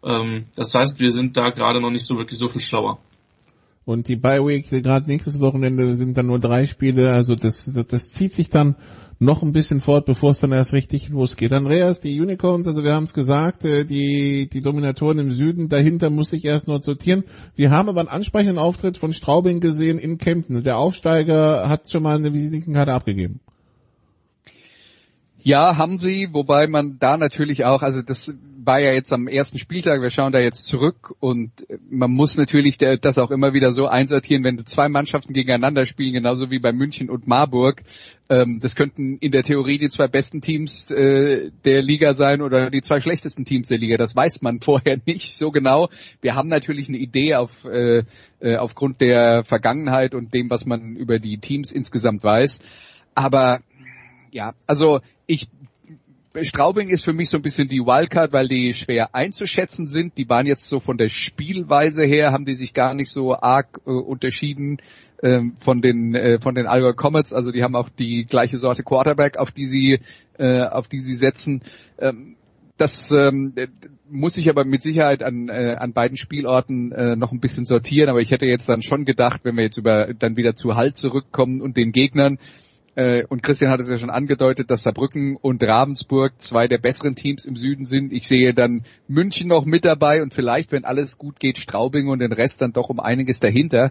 Ähm, 0.04 0.46
das 0.56 0.74
heißt, 0.74 1.00
wir 1.00 1.10
sind 1.10 1.36
da 1.36 1.50
gerade 1.50 1.80
noch 1.80 1.90
nicht 1.90 2.04
so 2.04 2.18
wirklich 2.18 2.38
so 2.38 2.48
viel 2.48 2.60
schlauer. 2.60 2.98
Und 3.86 4.08
die 4.08 4.16
Bye-Week, 4.16 4.68
gerade 4.68 5.06
nächstes 5.06 5.40
Wochenende 5.40 5.96
sind 5.96 6.16
dann 6.16 6.26
nur 6.26 6.38
drei 6.38 6.66
Spiele, 6.66 7.12
also 7.12 7.34
das, 7.34 7.70
das, 7.72 7.86
das 7.86 8.10
zieht 8.12 8.32
sich 8.32 8.48
dann 8.48 8.76
noch 9.18 9.42
ein 9.42 9.52
bisschen 9.52 9.80
fort, 9.80 10.06
bevor 10.06 10.30
es 10.30 10.40
dann 10.40 10.52
erst 10.52 10.72
richtig 10.72 11.08
losgeht. 11.08 11.52
Andreas, 11.52 12.00
die 12.00 12.20
Unicorns, 12.20 12.66
also 12.66 12.82
wir 12.82 12.92
haben 12.92 13.04
es 13.04 13.14
gesagt, 13.14 13.64
äh, 13.64 13.84
die, 13.84 14.48
die 14.52 14.60
Dominatoren 14.60 15.18
im 15.18 15.32
Süden, 15.32 15.68
dahinter 15.68 16.10
muss 16.10 16.32
ich 16.32 16.44
erst 16.44 16.66
noch 16.66 16.82
sortieren. 16.82 17.24
Wir 17.54 17.70
haben 17.70 17.88
aber 17.88 18.00
einen 18.00 18.08
ansprechenden 18.08 18.58
Auftritt 18.58 18.98
von 18.98 19.12
Straubing 19.12 19.60
gesehen 19.60 19.98
in 19.98 20.18
Kempten. 20.18 20.62
Der 20.62 20.78
Aufsteiger 20.78 21.68
hat 21.68 21.90
schon 21.90 22.02
mal 22.02 22.16
eine 22.16 22.34
Visitenkarte 22.34 22.92
abgegeben. 22.92 23.40
Ja, 25.46 25.76
haben 25.76 25.98
sie, 25.98 26.30
wobei 26.32 26.66
man 26.68 26.98
da 26.98 27.18
natürlich 27.18 27.66
auch, 27.66 27.82
also 27.82 28.00
das 28.00 28.32
war 28.64 28.80
ja 28.80 28.94
jetzt 28.94 29.12
am 29.12 29.28
ersten 29.28 29.58
Spieltag, 29.58 30.00
wir 30.00 30.08
schauen 30.08 30.32
da 30.32 30.38
jetzt 30.38 30.64
zurück 30.64 31.14
und 31.20 31.50
man 31.90 32.10
muss 32.10 32.38
natürlich 32.38 32.78
das 32.78 33.18
auch 33.18 33.30
immer 33.30 33.52
wieder 33.52 33.72
so 33.72 33.86
einsortieren, 33.86 34.42
wenn 34.42 34.64
zwei 34.64 34.88
Mannschaften 34.88 35.34
gegeneinander 35.34 35.84
spielen, 35.84 36.14
genauso 36.14 36.50
wie 36.50 36.60
bei 36.60 36.72
München 36.72 37.10
und 37.10 37.26
Marburg. 37.26 37.82
Ähm, 38.30 38.58
das 38.62 38.74
könnten 38.74 39.18
in 39.18 39.32
der 39.32 39.42
Theorie 39.42 39.76
die 39.76 39.90
zwei 39.90 40.08
besten 40.08 40.40
Teams 40.40 40.90
äh, 40.90 41.50
der 41.66 41.82
Liga 41.82 42.14
sein 42.14 42.40
oder 42.40 42.70
die 42.70 42.80
zwei 42.80 43.00
schlechtesten 43.00 43.44
Teams 43.44 43.68
der 43.68 43.76
Liga. 43.76 43.98
Das 43.98 44.16
weiß 44.16 44.40
man 44.40 44.60
vorher 44.62 44.98
nicht 45.04 45.36
so 45.36 45.50
genau. 45.50 45.90
Wir 46.22 46.36
haben 46.36 46.48
natürlich 46.48 46.88
eine 46.88 46.96
Idee 46.96 47.34
auf, 47.34 47.66
äh, 47.66 48.04
äh, 48.40 48.56
aufgrund 48.56 49.02
der 49.02 49.44
Vergangenheit 49.44 50.14
und 50.14 50.32
dem, 50.32 50.48
was 50.48 50.64
man 50.64 50.96
über 50.96 51.18
die 51.18 51.36
Teams 51.36 51.70
insgesamt 51.70 52.24
weiß. 52.24 52.60
Aber 53.14 53.60
ja, 54.34 54.54
also 54.66 55.00
ich 55.26 55.48
Straubing 56.42 56.88
ist 56.88 57.04
für 57.04 57.12
mich 57.12 57.30
so 57.30 57.36
ein 57.36 57.42
bisschen 57.42 57.68
die 57.68 57.78
Wildcard, 57.78 58.32
weil 58.32 58.48
die 58.48 58.74
schwer 58.74 59.14
einzuschätzen 59.14 59.86
sind. 59.86 60.18
Die 60.18 60.28
waren 60.28 60.46
jetzt 60.46 60.68
so 60.68 60.80
von 60.80 60.98
der 60.98 61.08
Spielweise 61.08 62.02
her, 62.04 62.32
haben 62.32 62.44
die 62.44 62.54
sich 62.54 62.74
gar 62.74 62.94
nicht 62.94 63.10
so 63.10 63.36
arg 63.36 63.80
äh, 63.86 63.90
unterschieden 63.90 64.78
ähm, 65.22 65.54
von 65.60 65.80
den 65.80 66.14
äh, 66.16 66.40
von 66.40 66.56
den 66.56 66.66
Allgäu 66.66 66.92
Comets. 66.92 67.32
Also 67.32 67.52
die 67.52 67.62
haben 67.62 67.76
auch 67.76 67.88
die 67.88 68.24
gleiche 68.24 68.58
Sorte 68.58 68.82
Quarterback, 68.82 69.38
auf 69.38 69.52
die 69.52 69.66
sie 69.66 70.00
äh, 70.36 70.62
auf 70.62 70.88
die 70.88 70.98
sie 70.98 71.14
setzen. 71.14 71.62
Ähm, 71.98 72.34
das 72.76 73.12
ähm, 73.12 73.54
muss 74.10 74.36
ich 74.36 74.48
aber 74.50 74.64
mit 74.64 74.82
Sicherheit 74.82 75.22
an, 75.22 75.48
äh, 75.48 75.76
an 75.78 75.92
beiden 75.92 76.16
Spielorten 76.16 76.90
äh, 76.90 77.14
noch 77.14 77.30
ein 77.30 77.38
bisschen 77.38 77.64
sortieren. 77.64 78.10
Aber 78.10 78.20
ich 78.20 78.32
hätte 78.32 78.46
jetzt 78.46 78.68
dann 78.68 78.82
schon 78.82 79.04
gedacht, 79.04 79.42
wenn 79.44 79.56
wir 79.56 79.62
jetzt 79.62 79.78
über 79.78 80.12
dann 80.12 80.36
wieder 80.36 80.56
zu 80.56 80.74
Halt 80.74 80.96
zurückkommen 80.96 81.60
und 81.60 81.76
den 81.76 81.92
Gegnern, 81.92 82.38
äh, 82.96 83.24
und 83.24 83.42
Christian 83.42 83.70
hat 83.70 83.80
es 83.80 83.88
ja 83.88 83.98
schon 83.98 84.10
angedeutet, 84.10 84.70
dass 84.70 84.84
Saarbrücken 84.84 85.36
und 85.36 85.62
Ravensburg 85.62 86.34
zwei 86.38 86.68
der 86.68 86.78
besseren 86.78 87.16
Teams 87.16 87.44
im 87.44 87.56
Süden 87.56 87.86
sind. 87.86 88.12
Ich 88.12 88.28
sehe 88.28 88.54
dann 88.54 88.84
München 89.08 89.48
noch 89.48 89.64
mit 89.64 89.84
dabei 89.84 90.22
und 90.22 90.32
vielleicht, 90.32 90.70
wenn 90.70 90.84
alles 90.84 91.18
gut 91.18 91.40
geht, 91.40 91.58
Straubing 91.58 92.08
und 92.08 92.20
den 92.20 92.32
Rest 92.32 92.62
dann 92.62 92.72
doch 92.72 92.90
um 92.90 93.00
einiges 93.00 93.40
dahinter. 93.40 93.90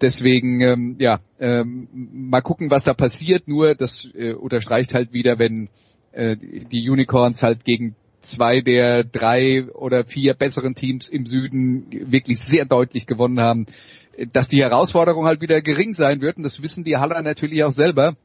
Deswegen, 0.00 0.60
ähm, 0.60 0.96
ja, 0.98 1.20
ähm, 1.40 1.88
mal 1.92 2.42
gucken, 2.42 2.70
was 2.70 2.84
da 2.84 2.92
passiert. 2.92 3.48
Nur, 3.48 3.74
das 3.74 4.10
äh, 4.14 4.34
unterstreicht 4.34 4.92
halt 4.92 5.14
wieder, 5.14 5.38
wenn 5.38 5.70
äh, 6.12 6.36
die 6.36 6.88
Unicorns 6.90 7.42
halt 7.42 7.64
gegen 7.64 7.96
zwei 8.20 8.60
der 8.60 9.04
drei 9.04 9.66
oder 9.72 10.04
vier 10.04 10.34
besseren 10.34 10.74
Teams 10.74 11.08
im 11.08 11.26
Süden 11.26 11.86
wirklich 11.90 12.40
sehr 12.40 12.64
deutlich 12.66 13.06
gewonnen 13.06 13.40
haben, 13.40 13.66
dass 14.32 14.48
die 14.48 14.62
Herausforderung 14.62 15.26
halt 15.26 15.40
wieder 15.40 15.60
gering 15.60 15.92
sein 15.92 16.20
wird. 16.20 16.36
Und 16.36 16.42
das 16.42 16.62
wissen 16.62 16.84
die 16.84 16.96
Haller 16.96 17.22
natürlich 17.22 17.64
auch 17.64 17.70
selber. 17.70 18.16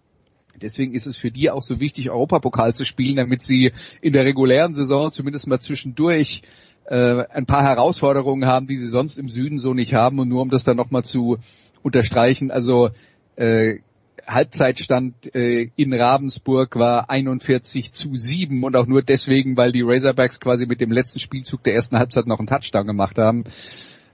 Deswegen 0.60 0.93
ist 0.93 1.07
es 1.07 1.18
für 1.18 1.32
die 1.32 1.49
auch 1.49 1.64
so 1.64 1.80
wichtig, 1.80 2.10
Europapokal 2.10 2.74
zu 2.74 2.86
spielen, 2.86 3.18
damit 3.18 3.41
sie 3.41 3.72
in 4.01 4.14
der 4.14 4.26
regulären 4.26 4.74
Saison 4.74 5.12
zumindest 5.12 5.47
mal 5.47 5.60
zwischendurch 5.60 6.43
äh, 6.86 7.24
ein 7.30 7.45
paar 7.45 7.64
Herausforderungen 7.64 8.45
haben, 8.45 8.68
die 8.68 8.78
sie 8.78 8.88
sonst 8.88 9.18
im 9.18 9.30
Süden 9.30 9.60
so 9.60 9.74
nicht 9.74 9.93
haben. 9.93 10.20
Und 10.20 10.30
nur 10.30 10.41
um 10.41 10.49
das 10.49 10.64
dann 10.64 10.78
nochmal 10.78 11.03
zu 11.03 11.38
unterstreichen, 11.82 12.51
also 12.51 12.89
äh, 13.36 13.80
Halbzeitstand 14.28 15.34
äh, 15.34 15.70
in 15.76 15.93
Ravensburg 15.93 16.76
war 16.76 17.10
41 17.10 17.93
zu 17.93 18.16
7 18.16 18.64
und 18.64 18.76
auch 18.76 18.86
nur 18.86 19.01
deswegen, 19.01 19.57
weil 19.57 19.72
die 19.72 19.82
Razorbacks 19.82 20.39
quasi 20.39 20.66
mit 20.66 20.82
dem 20.82 20.91
letzten 20.91 21.20
Spielzug 21.20 21.64
der 21.64 21.74
ersten 21.74 21.97
Halbzeit 21.97 22.28
noch 22.28 22.38
einen 22.38 22.47
Touchdown 22.47 22.86
gemacht 22.86 23.18
haben. 23.18 23.45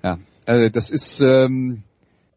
Ja, 0.03 0.19
Äh, 0.45 0.69
das 0.71 0.89
ist 0.89 1.21
ähm, 1.21 1.83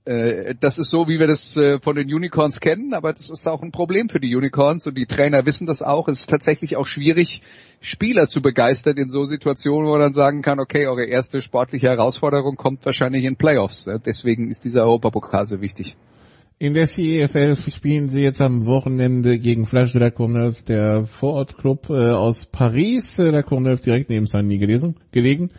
äh, 0.08 0.54
das 0.58 0.78
ist 0.78 0.88
so, 0.88 1.06
wie 1.06 1.18
wir 1.18 1.26
das 1.26 1.54
äh, 1.58 1.78
von 1.80 1.94
den 1.94 2.06
Unicorns 2.12 2.60
kennen, 2.60 2.94
aber 2.94 3.12
das 3.12 3.28
ist 3.28 3.46
auch 3.46 3.62
ein 3.62 3.72
Problem 3.72 4.08
für 4.08 4.20
die 4.20 4.34
Unicorns 4.34 4.86
und 4.86 4.96
die 4.96 5.04
Trainer 5.04 5.44
wissen 5.44 5.66
das 5.66 5.82
auch. 5.82 6.08
Es 6.08 6.20
ist 6.20 6.30
tatsächlich 6.30 6.76
auch 6.76 6.86
schwierig, 6.86 7.42
Spieler 7.80 8.26
zu 8.26 8.40
begeistern 8.40 8.96
in 8.96 9.10
so 9.10 9.24
Situationen, 9.26 9.86
wo 9.86 9.92
man 9.92 10.00
dann 10.00 10.14
sagen 10.14 10.40
kann, 10.40 10.60
okay, 10.60 10.86
eure 10.86 11.04
erste 11.04 11.42
sportliche 11.42 11.88
Herausforderung 11.88 12.56
kommt 12.56 12.86
wahrscheinlich 12.86 13.24
in 13.24 13.36
Playoffs. 13.36 13.86
Deswegen 14.06 14.48
ist 14.48 14.64
dieser 14.64 14.84
Europapokal 14.84 15.46
so 15.46 15.60
wichtig. 15.60 15.94
In 16.58 16.74
der 16.74 16.86
CEFL 16.86 17.54
spielen 17.54 18.08
sie 18.08 18.22
jetzt 18.22 18.40
am 18.40 18.64
Wochenende 18.64 19.38
gegen 19.38 19.66
Flash 19.66 19.92
de 19.92 20.00
la 20.00 20.10
Courneuve, 20.10 20.62
der 20.66 21.06
Vorortclub 21.06 21.90
äh, 21.90 22.12
aus 22.12 22.46
Paris. 22.46 23.18
Äh, 23.18 23.30
der 23.30 23.42
Courneuve 23.42 23.82
direkt 23.82 24.08
neben 24.08 24.26
Saint-Denis 24.26 24.86
gelegen. 25.12 25.50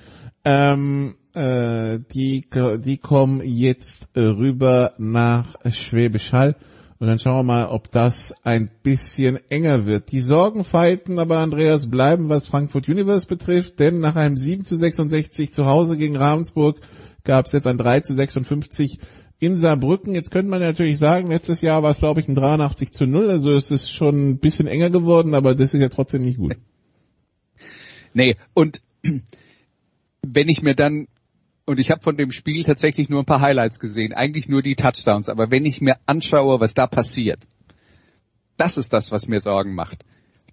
Ähm, 0.43 1.15
äh, 1.39 1.99
die, 2.13 2.45
die 2.79 2.97
kommen 2.97 3.41
jetzt 3.41 4.09
äh, 4.13 4.19
rüber 4.19 4.93
nach 4.97 5.55
Schwäbisch 5.71 6.33
Hall. 6.33 6.55
Und 6.99 7.07
dann 7.07 7.17
schauen 7.17 7.37
wir 7.37 7.43
mal, 7.43 7.67
ob 7.67 7.89
das 7.91 8.33
ein 8.43 8.69
bisschen 8.83 9.39
enger 9.49 9.85
wird. 9.85 10.11
Die 10.11 10.19
Sorgen 10.19 10.65
feiten 10.65 11.17
aber 11.17 11.37
Andreas 11.37 11.89
bleiben, 11.89 12.27
was 12.27 12.47
Frankfurt 12.47 12.89
Universe 12.89 13.25
betrifft, 13.25 13.79
denn 13.79 14.01
nach 14.01 14.17
einem 14.17 14.35
7 14.35 14.65
zu 14.65 14.75
66 14.75 15.53
zu 15.53 15.65
Hause 15.65 15.95
gegen 15.95 16.17
Ravensburg 16.17 16.81
gab 17.23 17.45
es 17.45 17.53
jetzt 17.53 17.67
ein 17.67 17.77
3 17.77 18.01
zu 18.01 18.13
56 18.13 18.99
in 19.39 19.55
Saarbrücken. 19.55 20.13
Jetzt 20.13 20.31
könnte 20.31 20.49
man 20.49 20.59
natürlich 20.59 20.99
sagen, 20.99 21.29
letztes 21.29 21.61
Jahr 21.61 21.83
war 21.83 21.91
es 21.91 21.99
glaube 21.99 22.19
ich 22.19 22.27
ein 22.27 22.35
83 22.35 22.91
zu 22.91 23.05
0, 23.05 23.31
also 23.31 23.53
es 23.53 23.71
ist 23.71 23.89
schon 23.89 24.31
ein 24.31 24.39
bisschen 24.39 24.67
enger 24.67 24.89
geworden, 24.89 25.35
aber 25.35 25.55
das 25.55 25.73
ist 25.73 25.79
ja 25.79 25.87
trotzdem 25.87 26.23
nicht 26.23 26.37
gut. 26.37 26.57
Nee, 28.13 28.35
und 28.53 28.81
wenn 30.21 30.49
ich 30.49 30.61
mir 30.61 30.75
dann 30.75 31.07
und 31.69 31.79
ich 31.79 31.91
habe 31.91 32.01
von 32.01 32.17
dem 32.17 32.31
Spiel 32.31 32.63
tatsächlich 32.63 33.09
nur 33.09 33.21
ein 33.21 33.27
paar 33.27 33.41
Highlights 33.41 33.79
gesehen, 33.79 34.11
eigentlich 34.11 34.49
nur 34.49 34.63
die 34.63 34.75
Touchdowns, 34.75 35.29
aber 35.29 35.51
wenn 35.51 35.65
ich 35.65 35.81
mir 35.81 35.97
anschaue, 36.07 36.59
was 36.59 36.73
da 36.73 36.87
passiert, 36.87 37.41
das 38.57 38.75
ist 38.77 38.91
das, 38.91 39.11
was 39.11 39.27
mir 39.27 39.39
Sorgen 39.39 39.75
macht. 39.75 40.03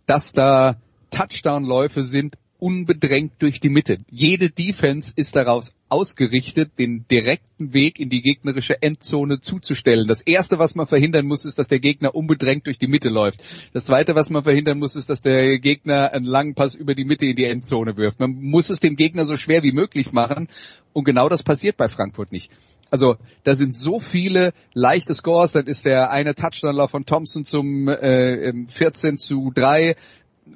Dass 0.07 0.33
da 0.33 0.77
Touchdown-Läufe 1.11 2.03
sind 2.03 2.37
unbedrängt 2.59 3.35
durch 3.39 3.61
die 3.61 3.69
Mitte. 3.69 3.99
Jede 4.11 4.51
Defense 4.51 5.13
ist 5.15 5.37
daraus 5.37 5.73
ausgerichtet, 5.89 6.73
den 6.79 7.07
direkten 7.09 7.73
Weg 7.73 8.01
in 8.01 8.09
die 8.09 8.23
gegnerische 8.23 8.83
Endzone 8.83 9.41
zuzustellen. 9.41 10.09
Das 10.09 10.21
erste, 10.21 10.59
was 10.59 10.75
man 10.75 10.87
verhindern 10.87 11.27
muss, 11.27 11.45
ist, 11.45 11.59
dass 11.59 11.69
der 11.69 11.79
Gegner 11.79 12.15
unbedrängt 12.15 12.67
durch 12.67 12.79
die 12.79 12.89
Mitte 12.89 13.09
läuft. 13.09 13.41
Das 13.73 13.85
zweite, 13.85 14.15
was 14.15 14.31
man 14.31 14.43
verhindern 14.43 14.79
muss, 14.79 14.97
ist, 14.97 15.09
dass 15.11 15.21
der 15.21 15.59
Gegner 15.59 16.13
einen 16.13 16.25
langen 16.25 16.55
Pass 16.55 16.75
über 16.75 16.95
die 16.95 17.05
Mitte 17.05 17.27
in 17.27 17.37
die 17.37 17.45
Endzone 17.45 17.97
wirft. 17.97 18.19
Man 18.19 18.35
muss 18.35 18.71
es 18.71 18.81
dem 18.81 18.97
Gegner 18.97 19.27
so 19.27 19.37
schwer 19.37 19.63
wie 19.63 19.73
möglich 19.73 20.13
machen. 20.13 20.49
Und 20.93 21.05
genau 21.05 21.29
das 21.29 21.43
passiert 21.43 21.77
bei 21.77 21.89
Frankfurt 21.89 22.33
nicht. 22.33 22.51
Also 22.91 23.17
da 23.45 23.55
sind 23.55 23.75
so 23.75 24.01
viele 24.01 24.53
leichte 24.73 25.15
Scores. 25.15 25.53
Dann 25.53 25.67
ist 25.67 25.85
der 25.85 26.11
eine 26.11 26.35
Touchdownlauf 26.35 26.91
von 26.91 27.05
Thompson 27.05 27.45
zum 27.45 27.89
äh, 27.89 28.53
14 28.67 29.19
zu 29.19 29.53
3, 29.55 29.97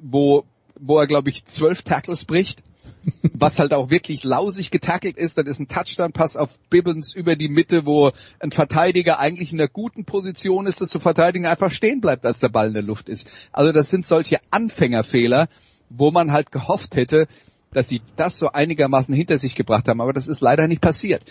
wo 0.03 0.45
wo 0.79 0.99
er, 0.99 1.07
glaube 1.07 1.31
ich, 1.31 1.45
zwölf 1.45 1.83
Tackles 1.83 2.25
bricht. 2.25 2.63
was 3.35 3.59
halt 3.59 3.73
auch 3.73 3.91
wirklich 3.91 4.25
lausig 4.25 4.71
getackelt 4.71 5.17
ist, 5.17 5.39
dann 5.39 5.47
ist 5.47 5.59
ein 5.59 5.69
Touchdown-Pass 5.69 6.37
auf 6.37 6.59
Bibbins 6.69 7.15
über 7.15 7.37
die 7.37 7.49
Mitte, 7.49 7.87
wo 7.87 8.13
ein 8.39 8.51
Verteidiger 8.51 9.19
eigentlich 9.19 9.53
in 9.53 9.61
einer 9.61 9.69
guten 9.69 10.05
Position 10.05 10.67
ist, 10.67 10.81
das 10.81 10.91
zu 10.91 11.01
verteidigen, 11.01 11.47
einfach 11.47 11.71
stehen 11.71 12.01
bleibt, 12.01 12.25
als 12.25 12.41
der 12.41 12.49
Ball 12.49 12.69
in 12.69 12.75
der 12.75 12.83
Luft 12.83 13.09
ist. 13.09 13.31
Also 13.53 13.73
das 13.73 13.91
sind 13.91 14.05
solche 14.05 14.39
Anfängerfehler, 14.51 15.49
wo 15.89 16.11
man 16.11 16.33
halt 16.33 16.53
gehofft 16.53 16.97
hätte, 16.97 17.27
dass 17.73 17.89
sie 17.89 18.03
das 18.17 18.39
so 18.39 18.49
einigermaßen 18.49 19.15
hinter 19.15 19.37
sich 19.37 19.55
gebracht 19.55 19.87
haben, 19.89 20.01
aber 20.01 20.13
das 20.13 20.29
ist 20.29 20.41
leider 20.41 20.67
nicht 20.67 20.81
passiert. 20.81 21.23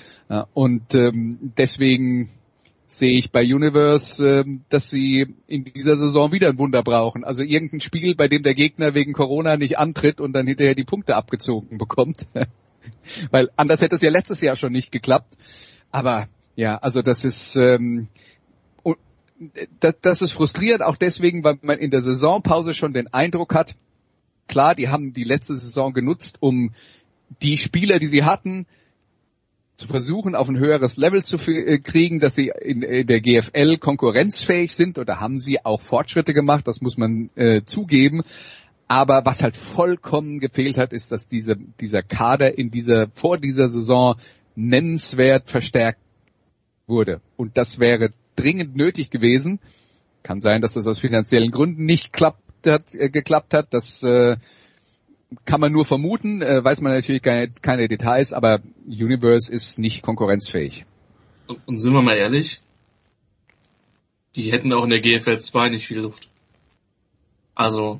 Und 0.53 0.95
ähm, 0.95 1.53
deswegen 1.57 2.29
sehe 2.91 3.17
ich 3.17 3.31
bei 3.31 3.43
Universe, 3.43 4.41
ähm, 4.41 4.65
dass 4.69 4.89
sie 4.89 5.35
in 5.47 5.63
dieser 5.63 5.95
Saison 5.95 6.31
wieder 6.31 6.49
ein 6.49 6.57
Wunder 6.57 6.81
brauchen. 6.81 7.23
Also 7.23 7.43
irgendein 7.43 7.81
Spiel, 7.81 8.15
bei 8.15 8.27
dem 8.27 8.41
der 8.41 8.55
Gegner 8.55 8.95
wegen 8.95 9.13
Corona 9.13 9.57
nicht 9.57 9.77
antritt 9.77 10.19
und 10.19 10.33
dann 10.33 10.47
hinterher 10.47 10.73
die 10.73 10.83
Punkte 10.83 11.15
abgezogen 11.15 11.77
bekommt. 11.77 12.27
Weil 13.31 13.49
anders 13.55 13.81
hätte 13.81 13.95
es 13.95 14.01
ja 14.01 14.09
letztes 14.09 14.41
Jahr 14.41 14.55
schon 14.55 14.73
nicht 14.73 14.91
geklappt. 14.91 15.37
Aber 15.91 16.27
ja, 16.55 16.77
also 16.77 17.01
das 17.03 17.25
ist 17.25 17.55
ähm, 17.55 18.09
das 19.79 20.21
ist 20.21 20.31
frustrierend 20.31 20.83
auch 20.83 20.97
deswegen, 20.97 21.45
weil 21.45 21.59
man 21.61 21.77
in 21.79 21.91
der 21.91 22.01
Saisonpause 22.01 22.73
schon 22.73 22.91
den 22.91 23.07
Eindruck 23.13 23.53
hat, 23.53 23.75
klar, 24.47 24.75
die 24.75 24.89
haben 24.89 25.13
die 25.13 25.23
letzte 25.23 25.55
Saison 25.55 25.93
genutzt, 25.93 26.37
um 26.41 26.73
die 27.41 27.57
Spieler, 27.57 27.99
die 27.99 28.07
sie 28.07 28.25
hatten, 28.25 28.65
zu 29.79 29.87
versuchen, 29.87 30.35
auf 30.35 30.49
ein 30.49 30.59
höheres 30.59 30.97
Level 30.97 31.23
zu 31.23 31.37
äh, 31.49 31.79
kriegen, 31.79 32.19
dass 32.19 32.35
sie 32.35 32.51
in, 32.61 32.83
in 32.83 33.07
der 33.07 33.21
GFL 33.21 33.77
konkurrenzfähig 33.77 34.75
sind 34.75 34.99
oder 34.99 35.19
haben 35.19 35.39
sie 35.39 35.65
auch 35.65 35.81
Fortschritte 35.81 36.33
gemacht, 36.33 36.67
das 36.67 36.81
muss 36.81 36.97
man 36.97 37.29
äh, 37.35 37.63
zugeben. 37.63 38.21
Aber 38.87 39.23
was 39.25 39.41
halt 39.41 39.55
vollkommen 39.55 40.39
gefehlt 40.39 40.77
hat, 40.77 40.93
ist, 40.93 41.11
dass 41.11 41.27
diese, 41.27 41.55
dieser 41.79 42.01
Kader 42.01 42.57
in 42.57 42.71
dieser, 42.71 43.07
vor 43.13 43.37
dieser 43.37 43.69
Saison 43.69 44.15
nennenswert 44.55 45.49
verstärkt 45.49 46.01
wurde. 46.87 47.21
Und 47.37 47.57
das 47.57 47.79
wäre 47.79 48.09
dringend 48.35 48.75
nötig 48.75 49.09
gewesen. 49.11 49.59
Kann 50.23 50.41
sein, 50.41 50.61
dass 50.61 50.73
das 50.73 50.87
aus 50.87 50.99
finanziellen 50.99 51.51
Gründen 51.51 51.85
nicht 51.85 52.11
klappt, 52.11 52.41
hat, 52.67 52.93
äh, 52.93 53.09
geklappt 53.09 53.53
hat. 53.53 53.67
Das 53.73 54.03
äh, 54.03 54.35
kann 55.45 55.61
man 55.61 55.71
nur 55.71 55.85
vermuten, 55.85 56.41
äh, 56.41 56.63
weiß 56.63 56.81
man 56.81 56.93
natürlich 56.93 57.21
keine, 57.21 57.51
keine 57.61 57.87
Details, 57.87 58.33
aber 58.33 58.61
Universe 58.87 59.51
ist 59.51 59.77
nicht 59.77 60.01
konkurrenzfähig. 60.01 60.85
Und, 61.47 61.59
und 61.67 61.79
sind 61.79 61.93
wir 61.93 62.01
mal 62.01 62.17
ehrlich, 62.17 62.61
die 64.35 64.51
hätten 64.51 64.73
auch 64.73 64.83
in 64.83 64.89
der 64.89 65.01
GFL 65.01 65.39
2 65.39 65.69
nicht 65.69 65.87
viel 65.87 65.99
Luft. 65.99 66.29
Also 67.55 67.99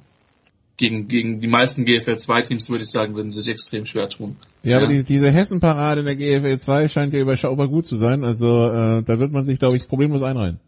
gegen, 0.78 1.08
gegen 1.08 1.42
die 1.42 1.48
meisten 1.48 1.86
GFL 1.86 2.18
2 2.18 2.42
Teams 2.44 2.70
würde 2.70 2.86
ich 2.86 2.90
sagen, 2.90 3.14
würden 3.16 3.30
sie 3.30 3.42
sich 3.42 3.52
extrem 3.52 3.86
schwer 3.86 4.08
tun. 4.10 4.38
Ja, 4.64 4.72
ja. 4.72 4.78
aber 4.78 4.88
die, 4.88 5.04
diese 5.04 5.30
Hessen-Parade 5.30 6.02
in 6.02 6.06
der 6.06 6.16
GFL 6.16 6.58
2 6.58 6.88
scheint 6.88 7.14
ja 7.14 7.20
überschaubar 7.20 7.68
gut 7.68 7.86
zu 7.86 7.98
sein. 7.98 8.24
Also 8.24 8.48
äh, 8.48 9.04
da 9.04 9.20
wird 9.20 9.32
man 9.32 9.46
sich, 9.46 9.60
glaube 9.60 9.76
ich, 9.76 9.88
problemlos 9.88 10.24
einreihen. 10.24 10.60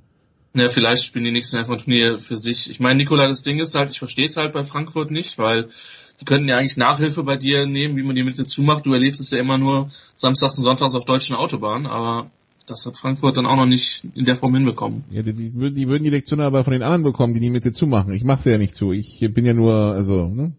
Ja, 0.53 0.67
vielleicht 0.67 1.05
spielen 1.05 1.23
die 1.23 1.31
nächsten 1.31 1.57
einfach 1.57 1.77
Turnier 1.77 2.19
für 2.19 2.35
sich. 2.35 2.69
Ich 2.69 2.81
meine, 2.81 2.97
Nikola, 2.97 3.25
das 3.27 3.43
Ding 3.43 3.59
ist 3.59 3.73
halt, 3.73 3.89
ich 3.89 3.99
verstehe 3.99 4.25
es 4.25 4.35
halt 4.35 4.51
bei 4.51 4.63
Frankfurt 4.63 5.09
nicht, 5.09 5.37
weil 5.37 5.69
die 6.21 6.25
könnten 6.25 6.47
ja 6.47 6.57
eigentlich 6.57 6.77
Nachhilfe 6.77 7.23
bei 7.23 7.35
dir 7.35 7.65
nehmen, 7.65 7.97
wie 7.97 8.03
man 8.03 8.15
die 8.15 8.23
Mitte 8.23 8.43
zumacht. 8.45 8.85
Du 8.85 8.93
erlebst 8.93 9.19
es 9.19 9.31
ja 9.31 9.39
immer 9.39 9.57
nur 9.57 9.89
samstags 10.15 10.57
und 10.57 10.63
sonntags 10.63 10.93
auf 10.93 11.03
deutschen 11.03 11.35
Autobahnen, 11.35 11.87
aber 11.87 12.29
das 12.67 12.85
hat 12.85 12.95
Frankfurt 12.95 13.37
dann 13.37 13.47
auch 13.47 13.55
noch 13.55 13.65
nicht 13.65 14.05
in 14.13 14.25
der 14.25 14.35
Form 14.35 14.53
hinbekommen. 14.53 15.03
Ja, 15.09 15.23
die, 15.23 15.33
die, 15.33 15.55
würden, 15.55 15.73
die 15.73 15.87
würden 15.87 16.03
die 16.03 16.11
Lektion 16.11 16.39
aber 16.39 16.63
von 16.63 16.73
den 16.73 16.83
anderen 16.83 17.03
bekommen, 17.03 17.33
die 17.33 17.39
die 17.39 17.49
Mitte 17.49 17.71
zumachen. 17.73 18.13
Ich 18.13 18.23
mache 18.23 18.43
sie 18.43 18.51
ja 18.51 18.59
nicht 18.59 18.75
zu. 18.75 18.91
Ich 18.91 19.19
bin 19.33 19.45
ja 19.45 19.53
nur, 19.53 19.73
also, 19.73 20.27
ne? 20.27 20.53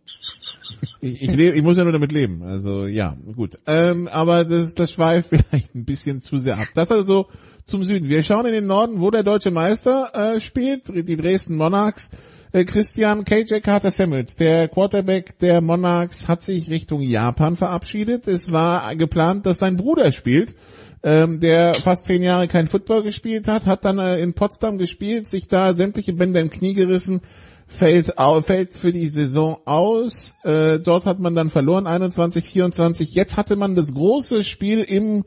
Ich, 1.00 1.22
ich, 1.22 1.30
lebe, 1.30 1.56
ich 1.56 1.62
muss 1.62 1.76
ja 1.76 1.84
nur 1.84 1.92
damit 1.92 2.10
leben. 2.10 2.42
Also 2.42 2.86
ja, 2.86 3.16
gut. 3.36 3.58
Ähm, 3.66 4.08
aber 4.08 4.44
das, 4.44 4.74
das 4.74 4.90
schweift 4.90 5.28
vielleicht 5.30 5.74
ein 5.74 5.84
bisschen 5.84 6.20
zu 6.20 6.38
sehr 6.38 6.58
ab. 6.58 6.68
Das 6.74 6.90
also 6.90 7.28
zum 7.64 7.84
Süden. 7.84 8.08
Wir 8.08 8.22
schauen 8.24 8.46
in 8.46 8.52
den 8.52 8.66
Norden, 8.66 9.00
wo 9.00 9.10
der 9.10 9.22
deutsche 9.22 9.52
Meister 9.52 10.10
äh, 10.14 10.40
spielt, 10.40 10.88
die 10.88 11.16
Dresden 11.16 11.56
Monarchs. 11.56 12.10
Äh, 12.53 12.66
Christian 12.66 13.24
KJ 13.24 13.61
Carter 13.61 13.90
Samuels, 13.90 14.36
der 14.36 14.68
Quarterback 14.68 15.38
der 15.38 15.62
Monarchs, 15.62 16.28
hat 16.28 16.42
sich 16.42 16.68
Richtung 16.68 17.00
Japan 17.00 17.57
verabschiedet. 17.57 18.28
Es 18.28 18.53
war 18.53 18.94
geplant, 18.94 19.46
dass 19.46 19.59
sein 19.59 19.78
Bruder 19.78 20.12
spielt, 20.12 20.55
ähm, 21.03 21.40
der 21.40 21.72
fast 21.72 22.05
zehn 22.05 22.22
Jahre 22.22 22.48
kein 22.48 22.68
Football 22.68 23.05
gespielt 23.05 23.48
hat, 23.48 23.64
hat 23.64 23.86
dann 23.86 23.98
äh, 23.98 24.18
in 24.18 24.34
Potsdam 24.34 24.76
gespielt, 24.76 25.28
sich 25.28 25.48
da 25.48 25.72
sämtliche 25.72 26.12
Bänder 26.12 26.40
im 26.40 26.50
Knie 26.50 26.74
gerissen, 26.74 27.22
fällt, 27.66 28.12
fällt 28.42 28.76
für 28.76 28.92
die 28.92 29.09
Saison 29.09 29.57
aus. 29.64 30.34
Äh, 30.44 30.78
dort 30.78 31.07
hat 31.07 31.20
man 31.20 31.34
dann 31.34 31.48
verloren, 31.48 31.86
21, 31.86 32.44
24. 32.44 33.14
Jetzt 33.14 33.38
hatte 33.38 33.57
man 33.57 33.76
das 33.76 33.94
große 33.94 34.44
Spiel 34.44 34.80
im 34.80 35.24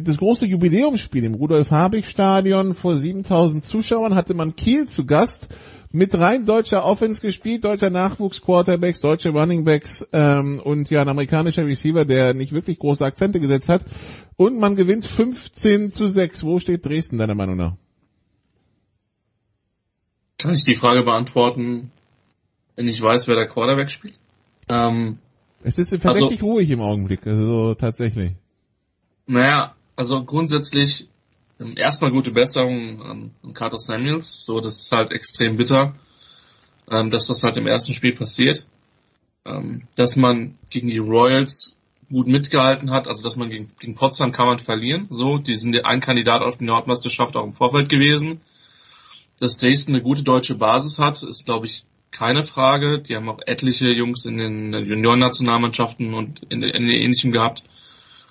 das 0.00 0.16
große 0.16 0.46
Jubiläumsspiel 0.46 1.22
im 1.22 1.34
Rudolf-Habig-Stadion 1.34 2.72
vor 2.72 2.96
7000 2.96 3.62
Zuschauern 3.62 4.14
hatte 4.14 4.32
man 4.32 4.56
Kiel 4.56 4.88
zu 4.88 5.04
Gast 5.04 5.48
mit 5.92 6.18
rein 6.18 6.46
deutscher 6.46 6.84
Offense 6.84 7.20
gespielt, 7.20 7.64
deutscher 7.64 7.90
Nachwuchs-Quarterbacks, 7.90 9.00
deutsche 9.00 9.30
Runningbacks 9.30 10.08
ähm, 10.12 10.60
und 10.64 10.90
ja 10.90 11.02
ein 11.02 11.08
amerikanischer 11.08 11.66
Receiver, 11.66 12.04
der 12.04 12.34
nicht 12.34 12.52
wirklich 12.52 12.78
große 12.78 13.04
Akzente 13.04 13.40
gesetzt 13.40 13.68
hat. 13.68 13.84
Und 14.36 14.58
man 14.58 14.74
gewinnt 14.74 15.04
15 15.04 15.90
zu 15.90 16.06
6. 16.06 16.44
Wo 16.44 16.58
steht 16.58 16.86
Dresden 16.86 17.18
deiner 17.18 17.34
Meinung 17.34 17.56
nach? 17.56 17.76
Kann 20.38 20.54
ich 20.54 20.64
die 20.64 20.74
Frage 20.74 21.02
beantworten, 21.02 21.92
wenn 22.74 22.88
ich 22.88 23.00
weiß, 23.00 23.28
wer 23.28 23.36
der 23.36 23.48
Quarterback 23.48 23.90
spielt? 23.90 24.18
Ähm, 24.68 25.18
es 25.62 25.78
ist 25.78 25.90
verdächtig 25.90 26.42
also, 26.42 26.46
ruhig 26.46 26.70
im 26.70 26.80
Augenblick, 26.80 27.26
also 27.26 27.74
tatsächlich. 27.74 28.32
Naja, 29.26 29.76
also 29.94 30.24
grundsätzlich 30.24 31.08
erstmal 31.76 32.10
gute 32.10 32.32
Besserung 32.32 33.02
an, 33.02 33.30
an 33.42 33.54
Carter 33.54 33.78
Samuels. 33.78 34.44
So, 34.44 34.60
das 34.60 34.80
ist 34.80 34.92
halt 34.92 35.12
extrem 35.12 35.56
bitter, 35.56 35.94
ähm, 36.90 37.10
dass 37.10 37.26
das 37.26 37.42
halt 37.42 37.56
im 37.56 37.66
ersten 37.66 37.92
Spiel 37.92 38.14
passiert. 38.14 38.66
Ähm, 39.44 39.88
dass 39.96 40.16
man 40.16 40.58
gegen 40.70 40.88
die 40.88 40.98
Royals 40.98 41.76
gut 42.12 42.26
mitgehalten 42.28 42.90
hat, 42.90 43.08
also 43.08 43.22
dass 43.22 43.36
man 43.36 43.50
gegen, 43.50 43.70
gegen 43.80 43.94
Potsdam 43.94 44.32
kann 44.32 44.46
man 44.46 44.58
verlieren. 44.58 45.08
So, 45.10 45.38
die 45.38 45.56
sind 45.56 45.84
ein 45.84 46.00
Kandidat 46.00 46.42
auf 46.42 46.58
die 46.58 46.66
Nordmeisterschaft 46.66 47.36
auch 47.36 47.44
im 47.44 47.54
Vorfeld 47.54 47.88
gewesen. 47.88 48.42
Dass 49.40 49.56
Dresden 49.56 49.94
eine 49.94 50.02
gute 50.02 50.22
deutsche 50.22 50.54
Basis 50.54 50.98
hat, 50.98 51.22
ist 51.22 51.44
glaube 51.44 51.66
ich 51.66 51.84
keine 52.12 52.44
Frage. 52.44 53.00
Die 53.00 53.16
haben 53.16 53.28
auch 53.28 53.40
etliche 53.44 53.88
Jungs 53.88 54.26
in 54.26 54.36
den 54.36 54.72
Juniorennationalmannschaften 54.72 56.14
und 56.14 56.42
in, 56.50 56.62
in, 56.62 56.88
ähnlichem 56.88 57.32
gehabt. 57.32 57.64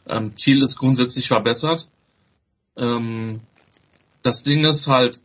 Ähm, 0.07 0.35
Kiel 0.35 0.61
ist 0.61 0.77
grundsätzlich 0.77 1.27
verbessert. 1.27 1.89
Ähm, 2.77 3.41
das 4.23 4.43
Ding 4.43 4.63
ist 4.65 4.87
halt, 4.87 5.17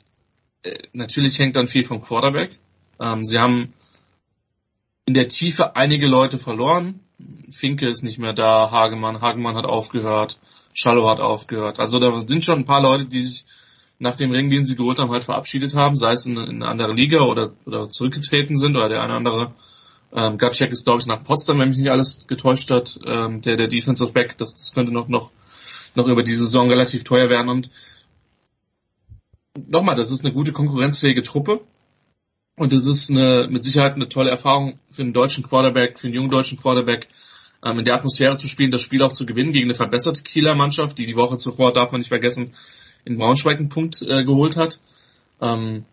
äh, 0.63 0.79
natürlich 0.93 1.39
hängt 1.39 1.57
dann 1.57 1.69
viel 1.69 1.83
vom 1.83 2.03
Quarterback. 2.03 2.59
Ähm, 3.01 3.25
sie 3.25 3.39
haben 3.39 3.73
in 5.07 5.15
der 5.15 5.29
Tiefe 5.29 5.77
einige 5.77 6.07
Leute 6.07 6.39
verloren. 6.39 7.01
Finke 7.51 7.89
ist 7.89 8.03
nicht 8.03 8.19
mehr 8.19 8.33
da, 8.33 8.71
Hagemann, 8.71 9.21
Hagemann 9.21 9.57
hat 9.57 9.65
aufgehört, 9.65 10.39
Schallow 10.75 11.09
hat 11.09 11.21
aufgehört. 11.21 11.79
Also 11.79 11.99
da 11.99 12.27
sind 12.27 12.45
schon 12.45 12.61
ein 12.61 12.65
paar 12.67 12.83
Leute, 12.83 13.07
die 13.07 13.21
sich 13.21 13.47
nach 13.99 14.17
dem 14.17 14.31
Ring, 14.31 14.51
den 14.51 14.65
sie 14.65 14.77
geholt 14.77 14.99
haben, 14.99 15.11
halt 15.11 15.25
verabschiedet 15.25 15.75
haben, 15.75 15.97
sei 15.97 16.13
es 16.13 16.27
in, 16.27 16.37
in 16.37 16.63
eine 16.63 16.69
andere 16.69 16.93
Liga 16.93 17.21
oder, 17.21 17.53
oder 17.65 17.89
zurückgetreten 17.89 18.57
sind 18.57 18.77
oder 18.77 18.89
der 18.89 19.01
eine 19.01 19.15
andere. 19.15 19.55
Ähm, 20.13 20.39
Gatschek 20.39 20.71
ist, 20.71 20.85
glaube 20.85 21.01
ich, 21.01 21.07
nach 21.07 21.25
Potsdam, 21.25 21.59
wenn 21.59 21.69
mich 21.69 21.79
nicht 21.79 21.91
alles 21.91 22.27
getäuscht 22.27 22.71
hat, 22.71 22.99
ähm, 23.05 23.41
der, 23.41 23.57
der 23.57 23.69
Defensive 23.69 24.13
Back, 24.13 24.37
das, 24.39 24.55
das 24.55 24.75
könnte 24.75 24.93
noch, 24.93 25.09
noch, 25.09 25.31
noch 25.97 26.09
über 26.09 26.23
die 26.23 26.35
Saison 26.35 26.69
relativ 26.69 27.05
teuer 27.05 27.29
werden 27.29 27.49
und 27.49 27.71
nochmal, 29.67 29.97
das 29.97 30.11
ist 30.11 30.25
eine 30.25 30.35
gute 30.35 30.53
konkurrenzfähige 30.53 31.23
Truppe. 31.23 31.61
Und 32.59 32.73
es 32.73 32.87
ist 32.87 33.11
eine, 33.11 33.49
mit 33.51 33.65
Sicherheit 33.65 33.95
eine 33.95 34.09
tolle 34.09 34.31
Erfahrung 34.31 34.79
für 34.91 35.03
einen 35.03 35.13
deutschen 35.13 35.45
Quarterback, 35.45 35.99
für 35.99 36.07
einen 36.07 36.15
jungen 36.15 36.31
deutschen 36.31 36.59
Quarterback, 36.59 37.09
ähm, 37.63 37.79
in 37.79 37.85
der 37.85 37.95
Atmosphäre 37.95 38.37
zu 38.37 38.49
spielen, 38.49 38.71
das 38.71 38.81
Spiel 38.81 39.03
auch 39.03 39.13
zu 39.13 39.27
gewinnen 39.27 39.53
gegen 39.53 39.67
eine 39.67 39.75
verbesserte 39.75 40.23
Kieler 40.23 40.55
Mannschaft, 40.55 40.97
die 40.97 41.07
die 41.07 41.17
Woche 41.17 41.37
zuvor, 41.37 41.73
darf 41.73 41.93
man 41.93 42.01
nicht 42.01 42.09
vergessen, 42.09 42.55
in 43.05 43.19
Braunschweig 43.19 43.59
einen 43.59 43.69
Punkt 43.69 44.01
äh, 44.03 44.25
geholt 44.25 44.57
hat. 44.57 44.81
Ähm, 45.41 45.85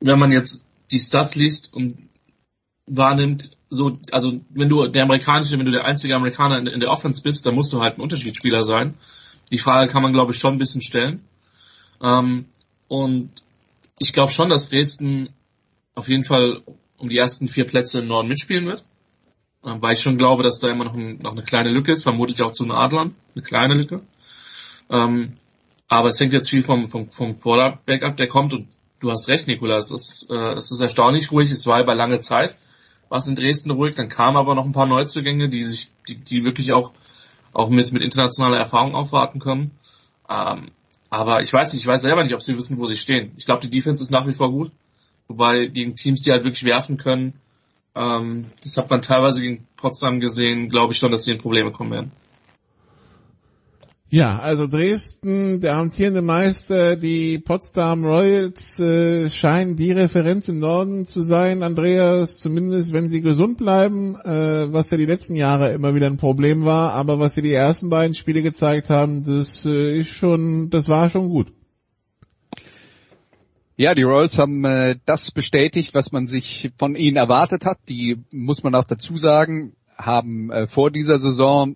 wenn 0.00 0.18
man 0.18 0.30
jetzt 0.30 0.66
die 0.90 1.00
Stats 1.00 1.36
liest 1.36 1.72
und 1.72 1.96
wahrnimmt, 2.86 3.56
so, 3.70 3.98
also 4.10 4.40
wenn 4.50 4.68
du 4.68 4.86
der 4.86 5.04
amerikanische, 5.04 5.58
wenn 5.58 5.64
du 5.64 5.72
der 5.72 5.86
einzige 5.86 6.14
Amerikaner 6.14 6.58
in, 6.58 6.66
in 6.66 6.80
der 6.80 6.90
Offense 6.90 7.22
bist, 7.22 7.46
dann 7.46 7.54
musst 7.54 7.72
du 7.72 7.80
halt 7.80 7.96
ein 7.96 8.02
Unterschiedsspieler 8.02 8.62
sein. 8.62 8.96
Die 9.50 9.58
Frage 9.58 9.90
kann 9.90 10.02
man, 10.02 10.12
glaube 10.12 10.32
ich, 10.32 10.38
schon 10.38 10.54
ein 10.54 10.58
bisschen 10.58 10.82
stellen. 10.82 11.24
Ähm, 12.02 12.46
und 12.88 13.30
ich 13.98 14.12
glaube 14.12 14.30
schon, 14.30 14.48
dass 14.48 14.70
Dresden 14.70 15.30
auf 15.94 16.08
jeden 16.08 16.24
Fall 16.24 16.62
um 16.98 17.08
die 17.08 17.18
ersten 17.18 17.48
vier 17.48 17.66
Plätze 17.66 18.00
im 18.00 18.08
Norden 18.08 18.28
mitspielen 18.28 18.66
wird. 18.66 18.84
Ähm, 19.64 19.80
weil 19.80 19.94
ich 19.94 20.00
schon 20.00 20.18
glaube, 20.18 20.42
dass 20.42 20.58
da 20.58 20.68
immer 20.68 20.84
noch, 20.84 20.94
ein, 20.94 21.18
noch 21.18 21.32
eine 21.32 21.42
kleine 21.42 21.70
Lücke 21.70 21.92
ist, 21.92 22.02
vermutlich 22.02 22.42
auch 22.42 22.52
zu 22.52 22.64
den 22.64 22.72
Adlern, 22.72 23.14
eine 23.34 23.42
kleine 23.42 23.74
Lücke. 23.74 24.02
Ähm, 24.90 25.34
aber 25.88 26.08
es 26.08 26.20
hängt 26.20 26.32
jetzt 26.32 26.50
viel 26.50 26.62
vom, 26.62 26.86
vom, 26.86 27.10
vom 27.10 27.40
Quarterback 27.40 28.02
ab, 28.02 28.16
der 28.16 28.26
kommt. 28.26 28.52
Und 28.52 28.68
du 29.00 29.10
hast 29.10 29.28
recht, 29.28 29.46
Nikolas, 29.46 29.90
es 29.90 30.22
ist, 30.22 30.30
äh, 30.30 30.52
es 30.54 30.70
ist 30.70 30.80
erstaunlich 30.80 31.30
ruhig, 31.30 31.50
es 31.50 31.66
war 31.66 31.80
über 31.80 31.94
lange 31.94 32.20
Zeit, 32.20 32.54
war 33.08 33.26
in 33.26 33.36
Dresden 33.36 33.70
ruhig, 33.70 33.94
dann 33.94 34.08
kamen 34.08 34.36
aber 34.36 34.54
noch 34.54 34.64
ein 34.64 34.72
paar 34.72 34.86
Neuzugänge, 34.86 35.48
die 35.48 35.64
sich, 35.64 35.90
die, 36.08 36.16
die 36.16 36.44
wirklich 36.44 36.72
auch, 36.72 36.92
auch 37.54 37.70
mit, 37.70 37.92
mit 37.92 38.02
internationaler 38.02 38.58
Erfahrung 38.58 38.94
aufwarten 38.94 39.38
können. 39.38 39.70
Ähm, 40.28 40.70
aber 41.10 41.42
ich 41.42 41.52
weiß 41.52 41.72
nicht, 41.72 41.82
ich 41.82 41.86
weiß 41.86 42.02
selber 42.02 42.22
nicht, 42.24 42.34
ob 42.34 42.42
sie 42.42 42.56
wissen, 42.56 42.78
wo 42.78 42.86
sie 42.86 42.96
stehen. 42.96 43.32
Ich 43.36 43.46
glaube, 43.46 43.62
die 43.62 43.70
Defense 43.70 44.02
ist 44.02 44.12
nach 44.12 44.26
wie 44.26 44.32
vor 44.32 44.50
gut. 44.50 44.72
Wobei 45.28 45.66
gegen 45.66 45.96
Teams, 45.96 46.22
die 46.22 46.32
halt 46.32 46.44
wirklich 46.44 46.64
werfen 46.64 46.96
können, 46.96 47.34
ähm, 47.94 48.44
das 48.62 48.76
hat 48.76 48.90
man 48.90 49.00
teilweise 49.00 49.40
gegen 49.40 49.66
Potsdam 49.76 50.20
gesehen, 50.20 50.68
glaube 50.68 50.92
ich 50.92 50.98
schon, 50.98 51.12
dass 51.12 51.24
sie 51.24 51.32
in 51.32 51.38
Probleme 51.38 51.70
kommen 51.70 51.92
werden. 51.92 52.12
Ja, 54.14 54.38
also 54.38 54.68
Dresden, 54.68 55.58
der 55.58 55.74
amtierende 55.74 56.22
Meister, 56.22 56.94
die 56.94 57.40
Potsdam 57.40 58.04
Royals 58.04 58.78
äh, 58.78 59.28
scheinen 59.28 59.74
die 59.74 59.90
Referenz 59.90 60.46
im 60.46 60.60
Norden 60.60 61.04
zu 61.04 61.22
sein, 61.22 61.64
Andreas, 61.64 62.38
zumindest 62.38 62.92
wenn 62.92 63.08
sie 63.08 63.22
gesund 63.22 63.58
bleiben, 63.58 64.14
äh, 64.20 64.72
was 64.72 64.92
ja 64.92 64.98
die 64.98 65.06
letzten 65.06 65.34
Jahre 65.34 65.72
immer 65.72 65.96
wieder 65.96 66.06
ein 66.06 66.16
Problem 66.16 66.64
war, 66.64 66.92
aber 66.92 67.18
was 67.18 67.34
sie 67.34 67.42
die 67.42 67.52
ersten 67.52 67.88
beiden 67.88 68.14
Spiele 68.14 68.42
gezeigt 68.42 68.88
haben, 68.88 69.24
das 69.24 69.66
äh, 69.66 69.98
ist 69.98 70.10
schon, 70.10 70.70
das 70.70 70.88
war 70.88 71.10
schon 71.10 71.28
gut. 71.28 71.52
Ja, 73.76 73.96
die 73.96 74.04
Royals 74.04 74.38
haben 74.38 74.64
äh, 74.64 74.94
das 75.06 75.32
bestätigt, 75.32 75.92
was 75.92 76.12
man 76.12 76.28
sich 76.28 76.70
von 76.76 76.94
ihnen 76.94 77.16
erwartet 77.16 77.66
hat. 77.66 77.78
Die 77.88 78.22
muss 78.30 78.62
man 78.62 78.76
auch 78.76 78.84
dazu 78.84 79.16
sagen, 79.16 79.72
haben 79.98 80.52
äh, 80.52 80.68
vor 80.68 80.92
dieser 80.92 81.18
Saison 81.18 81.74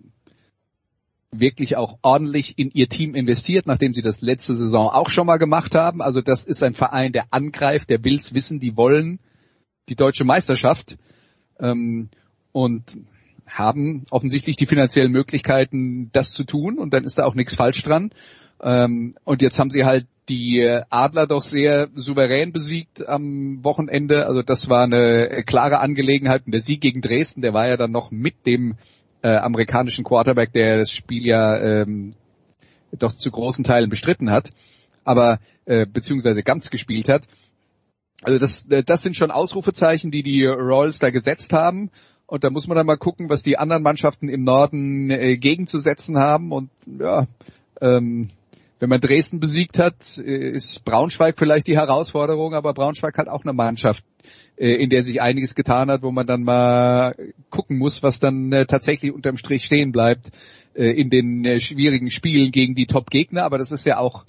wirklich 1.31 1.77
auch 1.77 1.99
ordentlich 2.01 2.57
in 2.57 2.71
ihr 2.71 2.87
Team 2.87 3.13
investiert, 3.13 3.67
nachdem 3.67 3.93
sie 3.93 4.01
das 4.01 4.21
letzte 4.21 4.55
Saison 4.55 4.89
auch 4.89 5.09
schon 5.09 5.27
mal 5.27 5.37
gemacht 5.37 5.75
haben. 5.75 6.01
Also 6.01 6.21
das 6.21 6.43
ist 6.43 6.63
ein 6.63 6.73
Verein, 6.73 7.11
der 7.11 7.27
angreift, 7.31 7.89
der 7.89 8.03
will's 8.03 8.33
wissen, 8.33 8.59
die 8.59 8.75
wollen 8.75 9.19
die 9.89 9.95
deutsche 9.95 10.23
Meisterschaft 10.23 10.97
ähm, 11.59 12.09
und 12.51 12.83
haben 13.45 14.05
offensichtlich 14.11 14.55
die 14.55 14.67
finanziellen 14.67 15.11
Möglichkeiten, 15.11 16.09
das 16.11 16.31
zu 16.31 16.43
tun 16.43 16.77
und 16.77 16.93
dann 16.93 17.03
ist 17.03 17.17
da 17.17 17.25
auch 17.25 17.35
nichts 17.35 17.55
falsch 17.55 17.81
dran. 17.83 18.11
Ähm, 18.61 19.15
und 19.23 19.41
jetzt 19.41 19.59
haben 19.59 19.69
sie 19.69 19.85
halt 19.85 20.07
die 20.29 20.63
Adler 20.89 21.25
doch 21.25 21.41
sehr 21.41 21.89
souverän 21.95 22.51
besiegt 22.51 23.07
am 23.07 23.63
Wochenende. 23.63 24.27
Also 24.27 24.43
das 24.43 24.69
war 24.69 24.83
eine 24.83 25.43
klare 25.45 25.79
Angelegenheit. 25.79 26.45
Und 26.45 26.51
der 26.51 26.61
Sieg 26.61 26.81
gegen 26.81 27.01
Dresden, 27.01 27.41
der 27.41 27.53
war 27.53 27.67
ja 27.67 27.77
dann 27.77 27.91
noch 27.91 28.11
mit 28.11 28.45
dem 28.45 28.75
äh, 29.21 29.35
amerikanischen 29.35 30.03
Quarterback, 30.03 30.53
der 30.53 30.77
das 30.77 30.91
Spiel 30.91 31.25
ja 31.25 31.57
ähm, 31.57 32.15
doch 32.97 33.13
zu 33.13 33.31
großen 33.31 33.63
Teilen 33.63 33.89
bestritten 33.89 34.31
hat, 34.31 34.49
aber 35.03 35.39
äh, 35.65 35.85
beziehungsweise 35.85 36.41
ganz 36.43 36.69
gespielt 36.69 37.09
hat. 37.09 37.27
Also 38.23 38.39
das, 38.39 38.65
äh, 38.69 38.83
das 38.83 39.01
sind 39.01 39.15
schon 39.15 39.31
Ausrufezeichen, 39.31 40.11
die 40.11 40.23
die 40.23 40.45
Royals 40.45 40.99
da 40.99 41.09
gesetzt 41.09 41.53
haben. 41.53 41.91
Und 42.25 42.43
da 42.43 42.51
muss 42.51 42.67
man 42.67 42.75
dann 42.75 42.85
mal 42.85 42.97
gucken, 42.97 43.29
was 43.29 43.41
die 43.41 43.57
anderen 43.57 43.81
Mannschaften 43.81 44.29
im 44.29 44.43
Norden 44.43 45.09
äh, 45.09 45.37
gegenzusetzen 45.37 46.17
haben. 46.17 46.51
Und 46.51 46.69
ja, 46.85 47.27
ähm, 47.81 48.27
wenn 48.79 48.89
man 48.89 49.01
Dresden 49.01 49.39
besiegt 49.39 49.77
hat, 49.77 50.17
äh, 50.17 50.51
ist 50.51 50.83
Braunschweig 50.85 51.37
vielleicht 51.37 51.67
die 51.67 51.77
Herausforderung, 51.77 52.53
aber 52.53 52.73
Braunschweig 52.73 53.17
hat 53.17 53.27
auch 53.27 53.43
eine 53.43 53.53
Mannschaft, 53.53 54.05
äh, 54.55 54.73
in 54.81 54.89
der 54.89 55.03
sich 55.03 55.21
einiges 55.21 55.53
getan 55.53 55.91
hat, 55.91 56.01
wo 56.01 56.11
man 56.11 56.25
dann 56.25 56.43
mal 56.43 57.15
gucken 57.49 57.77
muss, 57.77 58.01
was 58.01 58.19
dann 58.19 58.51
äh, 58.53 58.65
tatsächlich 58.65 59.11
unterm 59.11 59.37
Strich 59.37 59.65
stehen 59.65 59.91
bleibt 59.91 60.29
in 60.75 61.09
den 61.09 61.59
schwierigen 61.59 62.09
Spielen 62.09 62.51
gegen 62.51 62.73
die 62.73 62.85
Top-Gegner. 62.85 63.43
Aber 63.43 63.57
das 63.57 63.73
ist 63.73 63.85
ja 63.85 63.97
auch 63.97 64.23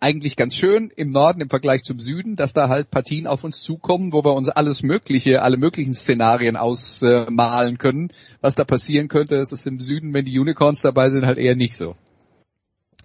eigentlich 0.00 0.36
ganz 0.36 0.54
schön 0.54 0.90
im 0.94 1.10
Norden 1.10 1.40
im 1.40 1.48
Vergleich 1.48 1.82
zum 1.82 1.98
Süden, 1.98 2.36
dass 2.36 2.52
da 2.52 2.68
halt 2.68 2.90
Partien 2.90 3.26
auf 3.26 3.42
uns 3.42 3.62
zukommen, 3.62 4.12
wo 4.12 4.22
wir 4.22 4.34
uns 4.34 4.50
alles 4.50 4.82
Mögliche, 4.82 5.40
alle 5.40 5.56
möglichen 5.56 5.94
Szenarien 5.94 6.56
ausmalen 6.56 7.78
können, 7.78 8.10
was 8.42 8.54
da 8.54 8.64
passieren 8.64 9.08
könnte. 9.08 9.36
Das 9.36 9.52
ist 9.52 9.66
im 9.66 9.80
Süden, 9.80 10.12
wenn 10.12 10.26
die 10.26 10.38
Unicorns 10.38 10.82
dabei 10.82 11.08
sind, 11.08 11.24
halt 11.24 11.38
eher 11.38 11.56
nicht 11.56 11.76
so. 11.76 11.94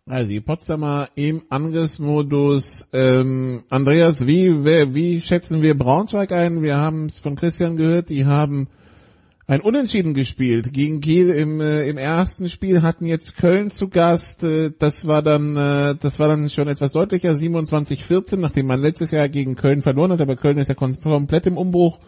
Also 0.09 0.27
die 0.27 0.41
Potsdamer 0.41 1.09
im 1.13 1.43
Angriffsmodus. 1.49 2.89
Ähm, 2.91 3.63
Andreas, 3.69 4.25
wie, 4.25 4.65
wie, 4.65 4.95
wie 4.95 5.21
schätzen 5.21 5.61
wir 5.61 5.77
Braunschweig 5.77 6.31
ein? 6.31 6.63
Wir 6.63 6.77
haben 6.77 7.05
es 7.05 7.19
von 7.19 7.35
Christian 7.35 7.77
gehört, 7.77 8.09
die 8.09 8.25
haben 8.25 8.67
ein 9.45 9.61
Unentschieden 9.61 10.15
gespielt 10.15 10.73
gegen 10.73 11.01
Kiel 11.01 11.29
im, 11.29 11.61
äh, 11.61 11.87
im 11.87 11.99
ersten 11.99 12.49
Spiel, 12.49 12.81
hatten 12.81 13.05
jetzt 13.05 13.37
Köln 13.37 13.69
zu 13.69 13.89
Gast. 13.89 14.41
Äh, 14.41 14.71
das 14.77 15.05
war 15.05 15.21
dann 15.21 15.55
äh, 15.55 15.95
das 15.95 16.19
war 16.19 16.29
dann 16.29 16.49
schon 16.49 16.67
etwas 16.67 16.93
deutlicher, 16.93 17.31
27-14, 17.31 18.37
nachdem 18.37 18.65
man 18.65 18.81
letztes 18.81 19.11
Jahr 19.11 19.29
gegen 19.29 19.55
Köln 19.55 19.83
verloren 19.83 20.13
hat, 20.13 20.21
aber 20.21 20.35
Köln 20.35 20.57
ist 20.57 20.69
ja 20.69 20.73
komplett 20.73 21.45
im 21.45 21.57
Umbruch 21.57 21.99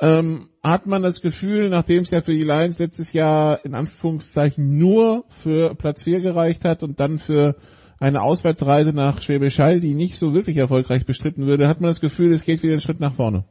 ähm, 0.00 0.48
hat 0.62 0.86
man 0.86 1.02
das 1.02 1.20
Gefühl, 1.20 1.68
nachdem 1.68 2.02
es 2.02 2.10
ja 2.10 2.20
für 2.20 2.32
die 2.32 2.44
Lions 2.44 2.78
letztes 2.78 3.12
Jahr 3.12 3.64
in 3.64 3.74
Anführungszeichen 3.74 4.76
nur 4.76 5.24
für 5.28 5.74
Platz 5.74 6.02
4 6.02 6.20
gereicht 6.20 6.64
hat 6.64 6.82
und 6.82 7.00
dann 7.00 7.18
für 7.18 7.56
eine 8.00 8.22
Auswärtsreise 8.22 8.92
nach 8.92 9.22
Schwäbisch 9.22 9.58
Hall, 9.58 9.80
die 9.80 9.94
nicht 9.94 10.18
so 10.18 10.34
wirklich 10.34 10.56
erfolgreich 10.56 11.06
bestritten 11.06 11.46
würde, 11.46 11.68
hat 11.68 11.80
man 11.80 11.90
das 11.90 12.00
Gefühl, 12.00 12.32
es 12.32 12.44
geht 12.44 12.62
wieder 12.62 12.72
einen 12.72 12.80
Schritt 12.80 13.00
nach 13.00 13.14
vorne. 13.14 13.44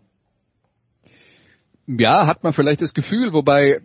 Ja, 1.88 2.28
hat 2.28 2.44
man 2.44 2.54
vielleicht 2.54 2.82
das 2.82 2.94
Gefühl, 2.94 3.34
wobei 3.34 3.82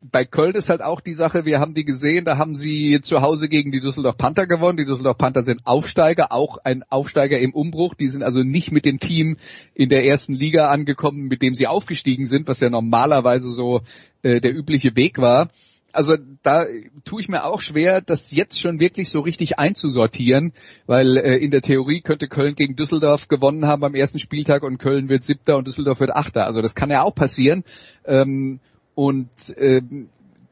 bei 0.00 0.24
Köln 0.24 0.54
ist 0.54 0.70
halt 0.70 0.82
auch 0.82 1.00
die 1.00 1.12
Sache, 1.12 1.44
wir 1.44 1.60
haben 1.60 1.74
die 1.74 1.84
gesehen, 1.84 2.24
da 2.24 2.38
haben 2.38 2.54
sie 2.54 3.00
zu 3.02 3.20
Hause 3.20 3.48
gegen 3.48 3.70
die 3.70 3.80
Düsseldorf 3.80 4.16
Panther 4.16 4.46
gewonnen. 4.46 4.78
Die 4.78 4.84
Düsseldorf 4.84 5.18
Panther 5.18 5.42
sind 5.42 5.66
Aufsteiger, 5.66 6.32
auch 6.32 6.58
ein 6.64 6.82
Aufsteiger 6.88 7.38
im 7.38 7.54
Umbruch. 7.54 7.94
Die 7.94 8.08
sind 8.08 8.22
also 8.22 8.42
nicht 8.42 8.72
mit 8.72 8.84
dem 8.84 8.98
Team 8.98 9.36
in 9.74 9.88
der 9.88 10.04
ersten 10.04 10.34
Liga 10.34 10.68
angekommen, 10.68 11.28
mit 11.28 11.42
dem 11.42 11.54
sie 11.54 11.66
aufgestiegen 11.66 12.26
sind, 12.26 12.48
was 12.48 12.60
ja 12.60 12.70
normalerweise 12.70 13.52
so 13.52 13.82
äh, 14.22 14.40
der 14.40 14.54
übliche 14.54 14.96
Weg 14.96 15.18
war. 15.18 15.48
Also 15.92 16.16
da 16.42 16.66
tue 17.04 17.20
ich 17.20 17.28
mir 17.28 17.44
auch 17.44 17.60
schwer, 17.60 18.00
das 18.00 18.30
jetzt 18.30 18.60
schon 18.60 18.78
wirklich 18.78 19.10
so 19.10 19.20
richtig 19.20 19.58
einzusortieren, 19.58 20.52
weil 20.86 21.16
äh, 21.16 21.36
in 21.36 21.50
der 21.50 21.62
Theorie 21.62 22.00
könnte 22.00 22.28
Köln 22.28 22.54
gegen 22.54 22.76
Düsseldorf 22.76 23.28
gewonnen 23.28 23.66
haben 23.66 23.84
am 23.84 23.94
ersten 23.94 24.18
Spieltag 24.18 24.62
und 24.62 24.78
Köln 24.78 25.08
wird 25.08 25.24
siebter 25.24 25.56
und 25.56 25.66
Düsseldorf 25.66 26.00
wird 26.00 26.12
achter. 26.12 26.46
Also 26.46 26.62
das 26.62 26.74
kann 26.74 26.90
ja 26.90 27.02
auch 27.02 27.14
passieren. 27.14 27.64
Ähm, 28.04 28.60
und 28.94 29.28
äh, 29.56 29.82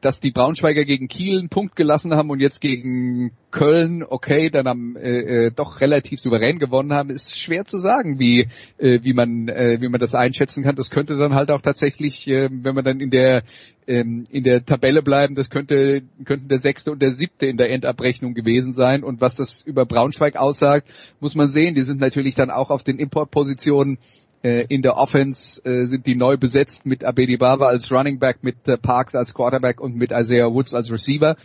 dass 0.01 0.21
die 0.21 0.31
Braunschweiger 0.31 0.85
gegen 0.85 1.07
Kiel 1.07 1.39
einen 1.39 1.49
Punkt 1.49 1.75
gelassen 1.75 2.13
haben 2.13 2.29
und 2.29 2.39
jetzt 2.39 2.61
gegen 2.61 3.31
Köln, 3.51 4.03
okay, 4.07 4.49
dann 4.49 4.67
am 4.67 4.95
äh, 4.95 5.47
äh, 5.47 5.51
doch 5.51 5.81
relativ 5.81 6.21
souverän 6.21 6.59
gewonnen 6.59 6.93
haben, 6.93 7.09
ist 7.09 7.37
schwer 7.37 7.65
zu 7.65 7.77
sagen, 7.77 8.19
wie 8.19 8.47
äh, 8.77 8.99
wie 9.03 9.13
man 9.13 9.49
äh, 9.49 9.77
wie 9.81 9.89
man 9.89 9.99
das 9.99 10.15
einschätzen 10.15 10.63
kann. 10.63 10.75
Das 10.75 10.89
könnte 10.89 11.17
dann 11.17 11.33
halt 11.33 11.51
auch 11.51 11.61
tatsächlich, 11.61 12.27
äh, 12.27 12.49
wenn 12.49 12.75
man 12.75 12.85
dann 12.85 12.99
in 13.01 13.09
der 13.09 13.43
ähm, 13.87 14.25
in 14.29 14.43
der 14.43 14.63
Tabelle 14.63 15.01
bleiben, 15.01 15.35
das 15.35 15.49
könnte 15.49 16.03
könnten 16.23 16.47
der 16.47 16.59
sechste 16.59 16.91
und 16.91 17.01
der 17.01 17.11
siebte 17.11 17.47
in 17.47 17.57
der 17.57 17.69
Endabrechnung 17.71 18.33
gewesen 18.33 18.73
sein. 18.73 19.03
Und 19.03 19.19
was 19.19 19.35
das 19.35 19.63
über 19.63 19.85
Braunschweig 19.85 20.37
aussagt, 20.37 20.87
muss 21.19 21.35
man 21.35 21.49
sehen. 21.49 21.75
Die 21.75 21.81
sind 21.81 21.99
natürlich 21.99 22.35
dann 22.35 22.51
auch 22.51 22.69
auf 22.69 22.83
den 22.83 22.99
Importpositionen 22.99 23.97
in 24.41 24.81
der 24.81 24.95
Offense 24.95 25.61
äh, 25.65 25.85
sind 25.85 26.05
die 26.05 26.15
neu 26.15 26.37
besetzt 26.37 26.85
mit 26.85 27.03
Abedi 27.03 27.37
Bava 27.37 27.67
als 27.67 27.91
Running 27.91 28.19
Back, 28.19 28.37
mit 28.41 28.67
äh, 28.67 28.77
Parks 28.77 29.13
als 29.15 29.33
Quarterback 29.33 29.81
und 29.81 29.95
mit 29.95 30.11
Isaiah 30.11 30.53
Woods 30.53 30.73
als 30.73 30.91
Receiver. 30.91 31.35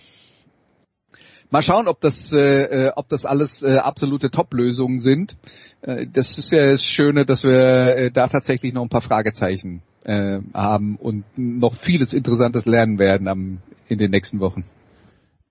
Mal 1.50 1.62
schauen, 1.62 1.88
ob 1.88 2.00
das, 2.00 2.32
äh, 2.32 2.90
ob 2.96 3.08
das 3.08 3.24
alles 3.24 3.62
äh, 3.62 3.76
absolute 3.76 4.30
Top-Lösungen 4.30 4.98
sind. 4.98 5.36
Äh, 5.82 6.06
das 6.12 6.38
ist 6.38 6.52
ja 6.52 6.66
das 6.66 6.84
Schöne, 6.84 7.24
dass 7.24 7.44
wir 7.44 7.96
äh, 7.96 8.10
da 8.10 8.28
tatsächlich 8.28 8.74
noch 8.74 8.82
ein 8.82 8.88
paar 8.88 9.00
Fragezeichen 9.00 9.82
äh, 10.04 10.40
haben 10.52 10.96
und 10.96 11.24
noch 11.36 11.74
vieles 11.74 12.12
Interessantes 12.12 12.66
lernen 12.66 12.98
werden 12.98 13.28
am, 13.28 13.58
in 13.88 13.98
den 13.98 14.10
nächsten 14.10 14.40
Wochen. 14.40 14.64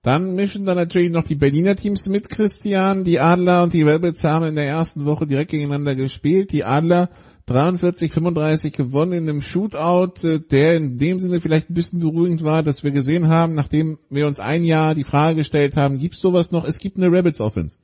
Dann 0.02 0.34
mischen 0.34 0.66
da 0.66 0.74
natürlich 0.74 1.10
noch 1.10 1.24
die 1.24 1.34
Berliner 1.34 1.76
Teams 1.76 2.06
mit, 2.08 2.28
Christian. 2.28 3.04
Die 3.04 3.20
Adler 3.20 3.62
und 3.62 3.72
die 3.72 3.82
Rebels 3.82 4.22
haben 4.24 4.44
in 4.44 4.54
der 4.54 4.66
ersten 4.66 5.06
Woche 5.06 5.26
direkt 5.26 5.50
gegeneinander 5.50 5.94
gespielt. 5.94 6.52
Die 6.52 6.64
Adler 6.64 7.08
43, 7.46 8.10
35 8.10 8.72
gewonnen 8.72 9.12
in 9.12 9.28
einem 9.28 9.42
Shootout, 9.42 10.26
äh, 10.26 10.40
der 10.40 10.76
in 10.76 10.98
dem 10.98 11.18
Sinne 11.18 11.40
vielleicht 11.40 11.68
ein 11.68 11.74
bisschen 11.74 12.00
beruhigend 12.00 12.42
war, 12.42 12.62
dass 12.62 12.84
wir 12.84 12.90
gesehen 12.90 13.28
haben, 13.28 13.54
nachdem 13.54 13.98
wir 14.08 14.26
uns 14.26 14.40
ein 14.40 14.64
Jahr 14.64 14.94
die 14.94 15.04
Frage 15.04 15.36
gestellt 15.36 15.76
haben, 15.76 15.98
gibt 15.98 16.14
es 16.14 16.20
sowas 16.20 16.52
noch? 16.52 16.64
Es 16.64 16.78
gibt 16.78 16.96
eine 16.96 17.12
Rebels 17.12 17.40
Offense. 17.40 17.78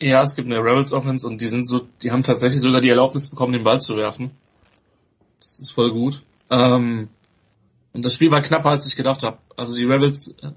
Ja, 0.00 0.22
es 0.22 0.34
gibt 0.34 0.50
eine 0.50 0.58
Rebels 0.58 0.92
Offense 0.92 1.26
und 1.26 1.40
die 1.40 1.48
sind 1.48 1.66
so, 1.66 1.88
die 2.02 2.10
haben 2.10 2.22
tatsächlich 2.22 2.60
sogar 2.60 2.82
die 2.82 2.90
Erlaubnis 2.90 3.26
bekommen, 3.26 3.54
den 3.54 3.64
Ball 3.64 3.80
zu 3.80 3.96
werfen. 3.96 4.30
Das 5.40 5.58
ist 5.58 5.70
voll 5.70 5.90
gut. 5.92 6.22
Ähm, 6.50 7.08
und 7.96 8.04
das 8.04 8.12
Spiel 8.12 8.30
war 8.30 8.42
knapper, 8.42 8.68
als 8.68 8.86
ich 8.86 8.94
gedacht 8.94 9.22
habe. 9.22 9.38
Also 9.56 9.74
die 9.74 9.86
Rebels 9.86 10.36
äh, 10.42 10.50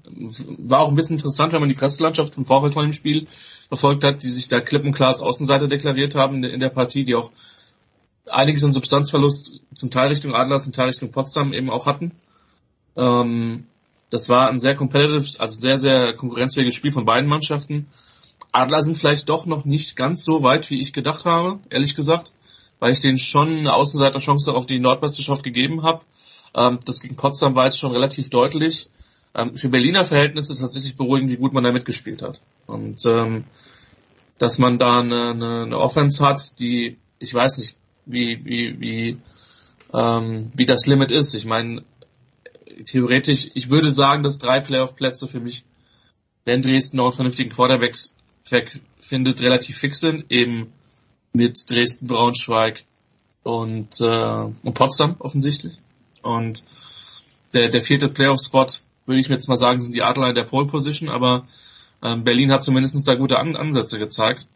war 0.58 0.80
auch 0.80 0.90
ein 0.90 0.94
bisschen 0.94 1.16
interessant, 1.16 1.54
wenn 1.54 1.60
man 1.60 1.70
die 1.70 1.74
Presselandschaft 1.74 2.36
im 2.36 2.44
Vorfeld 2.44 2.74
von 2.74 2.84
dem 2.84 2.92
Spiel 2.92 3.28
verfolgt 3.68 4.04
hat, 4.04 4.22
die 4.22 4.28
sich 4.28 4.48
da 4.48 4.60
klipp 4.60 4.84
und 4.84 4.92
klar 4.92 5.08
als 5.08 5.22
Außenseiter 5.22 5.66
deklariert 5.66 6.14
haben 6.14 6.44
in 6.44 6.60
der 6.60 6.68
Partie, 6.68 7.04
die 7.04 7.14
auch 7.14 7.32
einiges 8.28 8.62
an 8.62 8.74
Substanzverlust 8.74 9.62
zum 9.74 9.90
Teil 9.90 10.08
Richtung 10.08 10.34
Adler, 10.34 10.58
zum 10.58 10.74
Teil 10.74 10.88
Richtung 10.88 11.12
Potsdam 11.12 11.54
eben 11.54 11.70
auch 11.70 11.86
hatten. 11.86 12.12
Ähm, 12.94 13.64
das 14.10 14.28
war 14.28 14.50
ein 14.50 14.58
sehr 14.58 14.74
competitive, 14.74 15.24
also 15.38 15.60
sehr, 15.60 15.78
sehr 15.78 16.12
konkurrenzfähiges 16.12 16.74
Spiel 16.74 16.92
von 16.92 17.06
beiden 17.06 17.30
Mannschaften. 17.30 17.86
Adler 18.52 18.82
sind 18.82 18.98
vielleicht 18.98 19.30
doch 19.30 19.46
noch 19.46 19.64
nicht 19.64 19.96
ganz 19.96 20.26
so 20.26 20.42
weit, 20.42 20.68
wie 20.68 20.80
ich 20.80 20.92
gedacht 20.92 21.24
habe, 21.24 21.60
ehrlich 21.70 21.94
gesagt, 21.94 22.34
weil 22.80 22.92
ich 22.92 23.00
denen 23.00 23.18
schon 23.18 23.60
eine 23.60 23.72
Außenseiterchance 23.72 24.52
auf 24.52 24.66
die 24.66 24.78
Nordmeisterschaft 24.78 25.42
gegeben 25.42 25.82
habe. 25.84 26.02
Ähm, 26.54 26.80
das 26.84 27.00
gegen 27.00 27.16
Potsdam 27.16 27.54
war 27.54 27.66
jetzt 27.66 27.78
schon 27.78 27.92
relativ 27.92 28.30
deutlich 28.30 28.88
ähm, 29.34 29.56
für 29.56 29.68
Berliner 29.68 30.04
Verhältnisse 30.04 30.58
tatsächlich 30.58 30.96
beruhigend, 30.96 31.30
wie 31.30 31.36
gut 31.36 31.52
man 31.52 31.64
da 31.64 31.72
mitgespielt 31.72 32.22
hat. 32.22 32.40
Und 32.66 33.04
ähm, 33.06 33.44
dass 34.38 34.58
man 34.58 34.78
da 34.78 35.00
eine, 35.00 35.30
eine, 35.30 35.62
eine 35.64 35.78
Offense 35.78 36.24
hat, 36.26 36.58
die, 36.58 36.98
ich 37.18 37.32
weiß 37.32 37.58
nicht, 37.58 37.76
wie, 38.06 38.44
wie, 38.44 38.80
wie, 38.80 39.18
ähm, 39.92 40.50
wie 40.54 40.66
das 40.66 40.86
Limit 40.86 41.12
ist. 41.12 41.34
Ich 41.34 41.44
meine, 41.44 41.84
theoretisch, 42.86 43.50
ich 43.54 43.70
würde 43.70 43.90
sagen, 43.90 44.22
dass 44.22 44.38
drei 44.38 44.60
Playoff-Plätze 44.60 45.28
für 45.28 45.40
mich, 45.40 45.64
wenn 46.44 46.62
Dresden 46.62 46.96
noch 46.96 47.04
einen 47.06 47.12
vernünftigen 47.12 47.50
Quarterbacks 47.50 48.16
findet, 49.00 49.42
relativ 49.42 49.76
fix 49.78 50.00
sind, 50.00 50.30
eben 50.30 50.72
mit 51.32 51.70
Dresden, 51.70 52.08
Braunschweig 52.08 52.84
und, 53.42 54.00
äh, 54.00 54.44
und 54.62 54.74
Potsdam 54.74 55.16
offensichtlich. 55.18 55.76
Und 56.22 56.64
der, 57.54 57.68
der 57.68 57.82
vierte 57.82 58.08
Playoff-Spot 58.08 58.66
würde 59.06 59.20
ich 59.20 59.28
mir 59.28 59.34
jetzt 59.34 59.48
mal 59.48 59.56
sagen, 59.56 59.82
sind 59.82 59.94
die 59.94 60.02
Adler 60.02 60.28
in 60.28 60.34
der 60.34 60.44
Pole 60.44 60.66
Position, 60.66 61.08
aber 61.08 61.46
ähm, 62.02 62.24
Berlin 62.24 62.52
hat 62.52 62.62
zumindest 62.62 63.06
da 63.06 63.14
gute 63.14 63.38
An 63.38 63.56
Ansätze 63.56 63.98
gezeigt. 63.98 64.46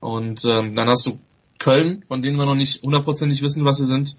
Und 0.00 0.44
ähm, 0.44 0.72
dann 0.72 0.88
hast 0.88 1.06
du 1.06 1.18
Köln, 1.58 2.02
von 2.06 2.22
denen 2.22 2.36
wir 2.36 2.46
noch 2.46 2.54
nicht 2.54 2.82
hundertprozentig 2.82 3.42
wissen, 3.42 3.64
was 3.64 3.78
sie 3.78 3.86
sind. 3.86 4.16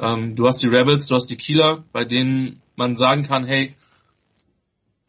Ähm, 0.00 0.36
du 0.36 0.46
hast 0.46 0.62
die 0.62 0.68
Rebels, 0.68 1.08
du 1.08 1.14
hast 1.14 1.26
die 1.26 1.36
Kieler, 1.36 1.84
bei 1.92 2.04
denen 2.04 2.62
man 2.76 2.96
sagen 2.96 3.24
kann, 3.24 3.44
hey, 3.44 3.74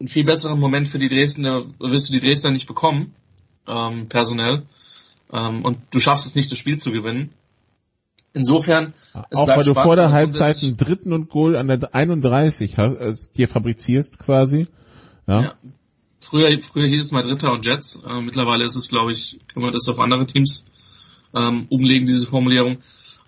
einen 0.00 0.08
viel 0.08 0.24
besseren 0.24 0.58
Moment 0.58 0.88
für 0.88 0.98
die 0.98 1.08
Dresdner 1.08 1.62
wirst 1.78 2.08
du 2.08 2.12
die 2.14 2.20
Dresdner 2.20 2.50
nicht 2.50 2.66
bekommen, 2.66 3.14
ähm, 3.68 4.08
personell. 4.08 4.66
Ähm, 5.32 5.64
und 5.64 5.78
du 5.92 6.00
schaffst 6.00 6.26
es 6.26 6.34
nicht, 6.34 6.50
das 6.50 6.58
Spiel 6.58 6.78
zu 6.78 6.90
gewinnen. 6.90 7.30
Insofern, 8.32 8.94
auch 9.32 9.48
weil 9.48 9.64
du 9.64 9.74
vor 9.74 9.96
der 9.96 10.12
Halbzeit 10.12 10.62
einen 10.62 10.76
dritten 10.76 11.12
und 11.12 11.30
Goal 11.30 11.56
an 11.56 11.66
der 11.66 11.94
31 11.94 12.78
hast, 12.78 12.96
äh, 12.96 13.36
dir 13.36 13.48
fabrizierst 13.48 14.18
quasi. 14.18 14.68
Ja. 15.26 15.42
ja. 15.42 15.54
Früher, 16.20 16.60
früher 16.62 16.86
hieß 16.86 17.02
es 17.02 17.12
mal 17.12 17.22
Dritter 17.22 17.52
und 17.52 17.66
Jets. 17.66 18.04
Äh, 18.06 18.20
mittlerweile 18.20 18.64
ist 18.64 18.76
es, 18.76 18.88
glaube 18.88 19.12
ich, 19.12 19.40
kann 19.52 19.62
man 19.62 19.72
das 19.72 19.88
auf 19.88 19.98
andere 19.98 20.26
Teams 20.26 20.70
ähm, 21.34 21.66
umlegen, 21.70 22.06
diese 22.06 22.26
Formulierung. 22.26 22.78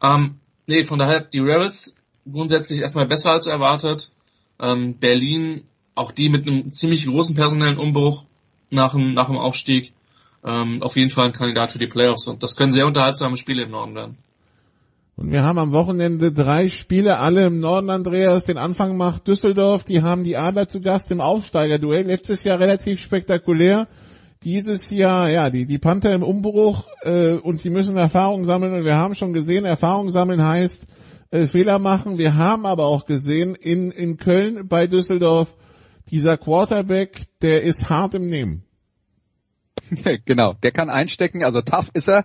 Ähm, 0.03 0.37
nee, 0.67 0.85
von 0.85 0.99
daher, 0.99 1.21
die 1.21 1.41
Rebels 1.41 1.97
grundsätzlich 2.31 2.81
erstmal 2.81 3.07
besser 3.07 3.33
als 3.33 3.47
erwartet. 3.47 4.13
Ähm, 4.61 4.99
Berlin, 4.99 5.65
auch 5.95 6.13
die 6.13 6.29
mit 6.29 6.47
einem 6.47 6.71
ziemlich 6.71 7.07
großen 7.07 7.35
personellen 7.35 7.79
Umbruch 7.79 8.27
nach 8.71 8.93
dem, 8.93 9.15
nach 9.15 9.27
dem 9.27 9.39
Aufstieg. 9.39 9.93
Ähm, 10.45 10.83
auf 10.83 10.97
jeden 10.97 11.11
Fall 11.11 11.27
ein 11.27 11.33
Kandidat 11.33 11.73
für 11.73 11.79
die 11.79 11.87
Playoffs. 11.87 12.29
Und 12.29 12.43
das 12.43 12.57
können 12.57 12.73
sehr 12.73 12.87
unterhaltsame 12.87 13.37
Spiele 13.37 13.65
im 13.65 13.71
Norden 13.71 13.95
werden. 13.95 14.19
Und 15.23 15.31
wir 15.31 15.45
haben 15.45 15.59
am 15.59 15.71
Wochenende 15.71 16.33
drei 16.33 16.69
Spiele, 16.69 17.21
alle 17.21 17.47
im 17.47 17.61
Norden, 17.61 17.91
Andreas. 17.91 18.47
Den 18.47 18.59
Anfang 18.59 18.97
macht 18.97 19.29
Düsseldorf. 19.29 19.85
Die 19.85 20.03
haben 20.03 20.25
die 20.25 20.37
Adler 20.37 20.67
zu 20.67 20.81
Gast 20.81 21.13
im 21.13 21.21
Aufsteigerduell. 21.21 22.07
Letztes 22.07 22.43
Jahr 22.43 22.59
relativ 22.59 23.01
spektakulär. 23.01 23.87
Dieses 24.43 24.91
Jahr, 24.91 25.31
ja, 25.31 25.49
die, 25.49 25.65
die 25.65 25.79
Panther 25.79 26.13
im 26.13 26.25
Umbruch 26.25 26.89
äh, 27.03 27.35
und 27.35 27.61
sie 27.61 27.71
müssen 27.71 27.97
Erfahrung 27.97 28.47
sammeln. 28.47 28.75
Und 28.75 28.85
wir 28.85 28.97
haben 28.97 29.15
schon 29.15 29.33
gesehen, 29.33 29.65
Erfahrung 29.65 30.11
sammeln 30.11 30.45
heißt 30.45 30.89
äh, 31.31 31.47
Fehler 31.47 31.79
machen. 31.79 32.19
Wir 32.19 32.35
haben 32.35 32.67
aber 32.67 32.87
auch 32.87 33.05
gesehen, 33.05 33.55
in, 33.55 33.93
in 33.93 34.17
Köln 34.17 34.67
bei 34.67 34.89
Düsseldorf, 34.89 35.55
dieser 36.11 36.37
Quarterback, 36.37 37.27
der 37.43 37.63
ist 37.63 37.89
hart 37.89 38.17
im 38.17 38.27
Nehmen. 38.27 38.65
genau, 40.25 40.55
der 40.65 40.73
kann 40.73 40.91
einstecken, 40.91 41.45
also 41.45 41.63
tough 41.63 41.91
ist 41.95 42.09
er. 42.09 42.25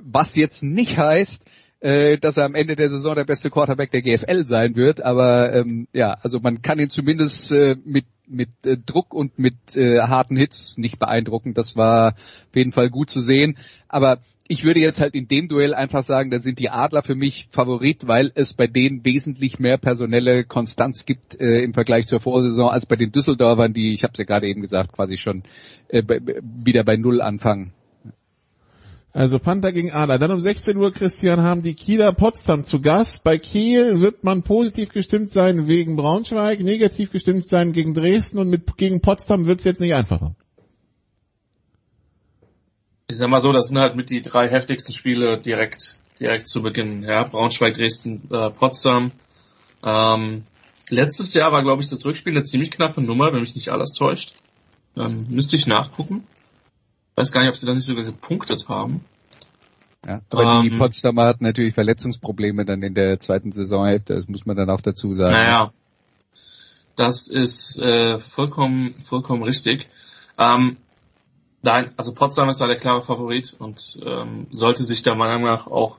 Was 0.00 0.34
jetzt 0.34 0.62
nicht 0.62 0.96
heißt, 0.96 1.44
äh, 1.80 2.18
dass 2.18 2.36
er 2.36 2.44
am 2.44 2.54
Ende 2.54 2.76
der 2.76 2.90
Saison 2.90 3.14
der 3.14 3.24
beste 3.24 3.50
Quarterback 3.50 3.90
der 3.90 4.02
GFL 4.02 4.46
sein 4.46 4.76
wird. 4.76 5.04
Aber 5.04 5.52
ähm, 5.52 5.88
ja, 5.92 6.16
also 6.22 6.40
man 6.40 6.62
kann 6.62 6.78
ihn 6.78 6.90
zumindest 6.90 7.52
äh, 7.52 7.76
mit 7.84 8.04
mit 8.30 8.50
äh, 8.66 8.76
Druck 8.76 9.14
und 9.14 9.38
mit 9.38 9.54
äh, 9.74 10.00
harten 10.00 10.36
Hits 10.36 10.76
nicht 10.76 10.98
beeindrucken. 10.98 11.54
Das 11.54 11.76
war 11.76 12.12
auf 12.12 12.54
jeden 12.54 12.72
Fall 12.72 12.90
gut 12.90 13.08
zu 13.08 13.20
sehen. 13.20 13.56
Aber 13.88 14.18
ich 14.46 14.64
würde 14.64 14.80
jetzt 14.80 15.00
halt 15.00 15.14
in 15.14 15.28
dem 15.28 15.48
Duell 15.48 15.74
einfach 15.74 16.02
sagen, 16.02 16.30
da 16.30 16.38
sind 16.38 16.58
die 16.58 16.70
Adler 16.70 17.02
für 17.02 17.14
mich 17.14 17.48
Favorit, 17.50 18.06
weil 18.06 18.32
es 18.34 18.54
bei 18.54 18.66
denen 18.66 19.04
wesentlich 19.04 19.58
mehr 19.58 19.78
personelle 19.78 20.44
Konstanz 20.44 21.04
gibt 21.04 21.38
äh, 21.40 21.62
im 21.62 21.74
Vergleich 21.74 22.06
zur 22.06 22.20
Vorsaison 22.20 22.70
als 22.70 22.86
bei 22.86 22.96
den 22.96 23.12
Düsseldorfern, 23.12 23.72
die, 23.72 23.92
ich 23.92 24.04
habe 24.04 24.12
es 24.12 24.18
ja 24.18 24.24
gerade 24.24 24.46
eben 24.46 24.62
gesagt, 24.62 24.92
quasi 24.92 25.16
schon 25.16 25.42
äh, 25.88 26.02
wieder 26.42 26.84
bei 26.84 26.96
Null 26.96 27.20
anfangen. 27.20 27.72
Also 29.18 29.40
Panther 29.40 29.72
gegen 29.72 29.90
Adler. 29.90 30.20
Dann 30.20 30.30
um 30.30 30.40
16 30.40 30.76
Uhr, 30.76 30.92
Christian, 30.92 31.42
haben 31.42 31.62
die 31.62 31.74
Kieler 31.74 32.12
Potsdam 32.12 32.62
zu 32.62 32.80
Gast. 32.80 33.24
Bei 33.24 33.36
Kiel 33.36 34.00
wird 34.00 34.22
man 34.22 34.44
positiv 34.44 34.90
gestimmt 34.90 35.28
sein 35.28 35.66
wegen 35.66 35.96
Braunschweig, 35.96 36.60
negativ 36.60 37.10
gestimmt 37.10 37.48
sein 37.48 37.72
gegen 37.72 37.94
Dresden 37.94 38.38
und 38.38 38.48
mit 38.48 38.76
gegen 38.76 39.00
Potsdam 39.00 39.46
wird 39.46 39.58
es 39.58 39.64
jetzt 39.64 39.80
nicht 39.80 39.92
einfacher. 39.92 40.36
Ich 43.08 43.16
sag 43.16 43.28
mal 43.28 43.40
so, 43.40 43.50
das 43.50 43.66
sind 43.66 43.78
halt 43.80 43.96
mit 43.96 44.08
die 44.08 44.22
drei 44.22 44.48
heftigsten 44.48 44.94
Spiele 44.94 45.40
direkt, 45.40 45.96
direkt 46.20 46.46
zu 46.46 46.62
Beginn. 46.62 47.02
Ja, 47.02 47.24
Braunschweig, 47.24 47.74
Dresden, 47.74 48.28
äh, 48.30 48.50
Potsdam. 48.50 49.10
Ähm, 49.84 50.44
letztes 50.90 51.34
Jahr 51.34 51.50
war, 51.50 51.64
glaube 51.64 51.82
ich, 51.82 51.90
das 51.90 52.06
Rückspiel 52.06 52.34
eine 52.34 52.44
ziemlich 52.44 52.70
knappe 52.70 53.02
Nummer, 53.02 53.32
wenn 53.32 53.40
mich 53.40 53.56
nicht 53.56 53.70
alles 53.70 53.94
täuscht. 53.94 54.34
Ähm, 54.96 55.26
müsste 55.28 55.56
ich 55.56 55.66
nachgucken 55.66 56.22
weiß 57.18 57.32
gar 57.32 57.40
nicht, 57.40 57.50
ob 57.50 57.56
sie 57.56 57.66
da 57.66 57.74
nicht 57.74 57.84
sogar 57.84 58.04
gepunktet 58.04 58.68
haben. 58.68 59.04
Ja, 60.06 60.20
aber 60.32 60.60
ähm, 60.60 60.62
die 60.62 60.76
Potsdamer 60.76 61.26
hatten 61.26 61.44
natürlich 61.44 61.74
Verletzungsprobleme 61.74 62.64
dann 62.64 62.82
in 62.82 62.94
der 62.94 63.18
zweiten 63.18 63.52
Saisonhälfte, 63.52 64.14
das 64.14 64.28
muss 64.28 64.46
man 64.46 64.56
dann 64.56 64.70
auch 64.70 64.80
dazu 64.80 65.12
sagen. 65.12 65.32
Naja, 65.32 65.72
das 66.94 67.28
ist 67.28 67.78
äh, 67.80 68.18
vollkommen, 68.18 68.94
vollkommen 69.00 69.42
richtig. 69.42 69.88
Ähm, 70.38 70.76
nein, 71.62 71.92
also 71.96 72.14
Potsdam 72.14 72.48
ist 72.48 72.60
da 72.60 72.66
der 72.66 72.76
klare 72.76 73.02
Favorit 73.02 73.56
und 73.58 73.98
ähm, 74.04 74.46
sollte 74.50 74.84
sich 74.84 75.02
da 75.02 75.14
meiner 75.14 75.38
Meinung 75.38 75.48
nach 75.48 75.66
auch 75.66 75.98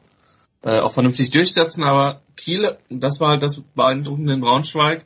äh, 0.63 0.79
auch 0.79 0.91
vernünftig 0.91 1.31
durchsetzen, 1.31 1.83
aber 1.83 2.21
Kiel, 2.35 2.77
das 2.89 3.19
war 3.19 3.29
halt 3.29 3.43
das 3.43 3.61
beeindruckende 3.61 4.33
in 4.33 4.41
Braunschweig, 4.41 5.05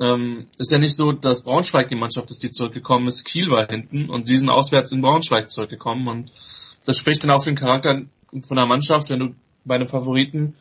ähm, 0.00 0.46
ist 0.58 0.70
ja 0.70 0.78
nicht 0.78 0.94
so, 0.94 1.12
dass 1.12 1.42
Braunschweig 1.42 1.88
die 1.88 1.96
Mannschaft 1.96 2.30
ist, 2.30 2.42
die 2.42 2.50
zurückgekommen 2.50 3.06
ist. 3.06 3.24
Kiel 3.24 3.50
war 3.50 3.66
hinten 3.66 4.10
und 4.10 4.26
sie 4.26 4.36
sind 4.36 4.50
auswärts 4.50 4.92
in 4.92 5.00
Braunschweig 5.00 5.50
zurückgekommen 5.50 6.08
und 6.08 6.30
das 6.84 6.98
spricht 6.98 7.22
dann 7.22 7.30
auch 7.30 7.42
für 7.42 7.50
den 7.50 7.56
Charakter 7.56 8.02
von 8.30 8.56
der 8.56 8.66
Mannschaft, 8.66 9.10
wenn 9.10 9.18
du 9.18 9.34
bei 9.64 9.78
den 9.78 9.88
Favoriten 9.88 10.54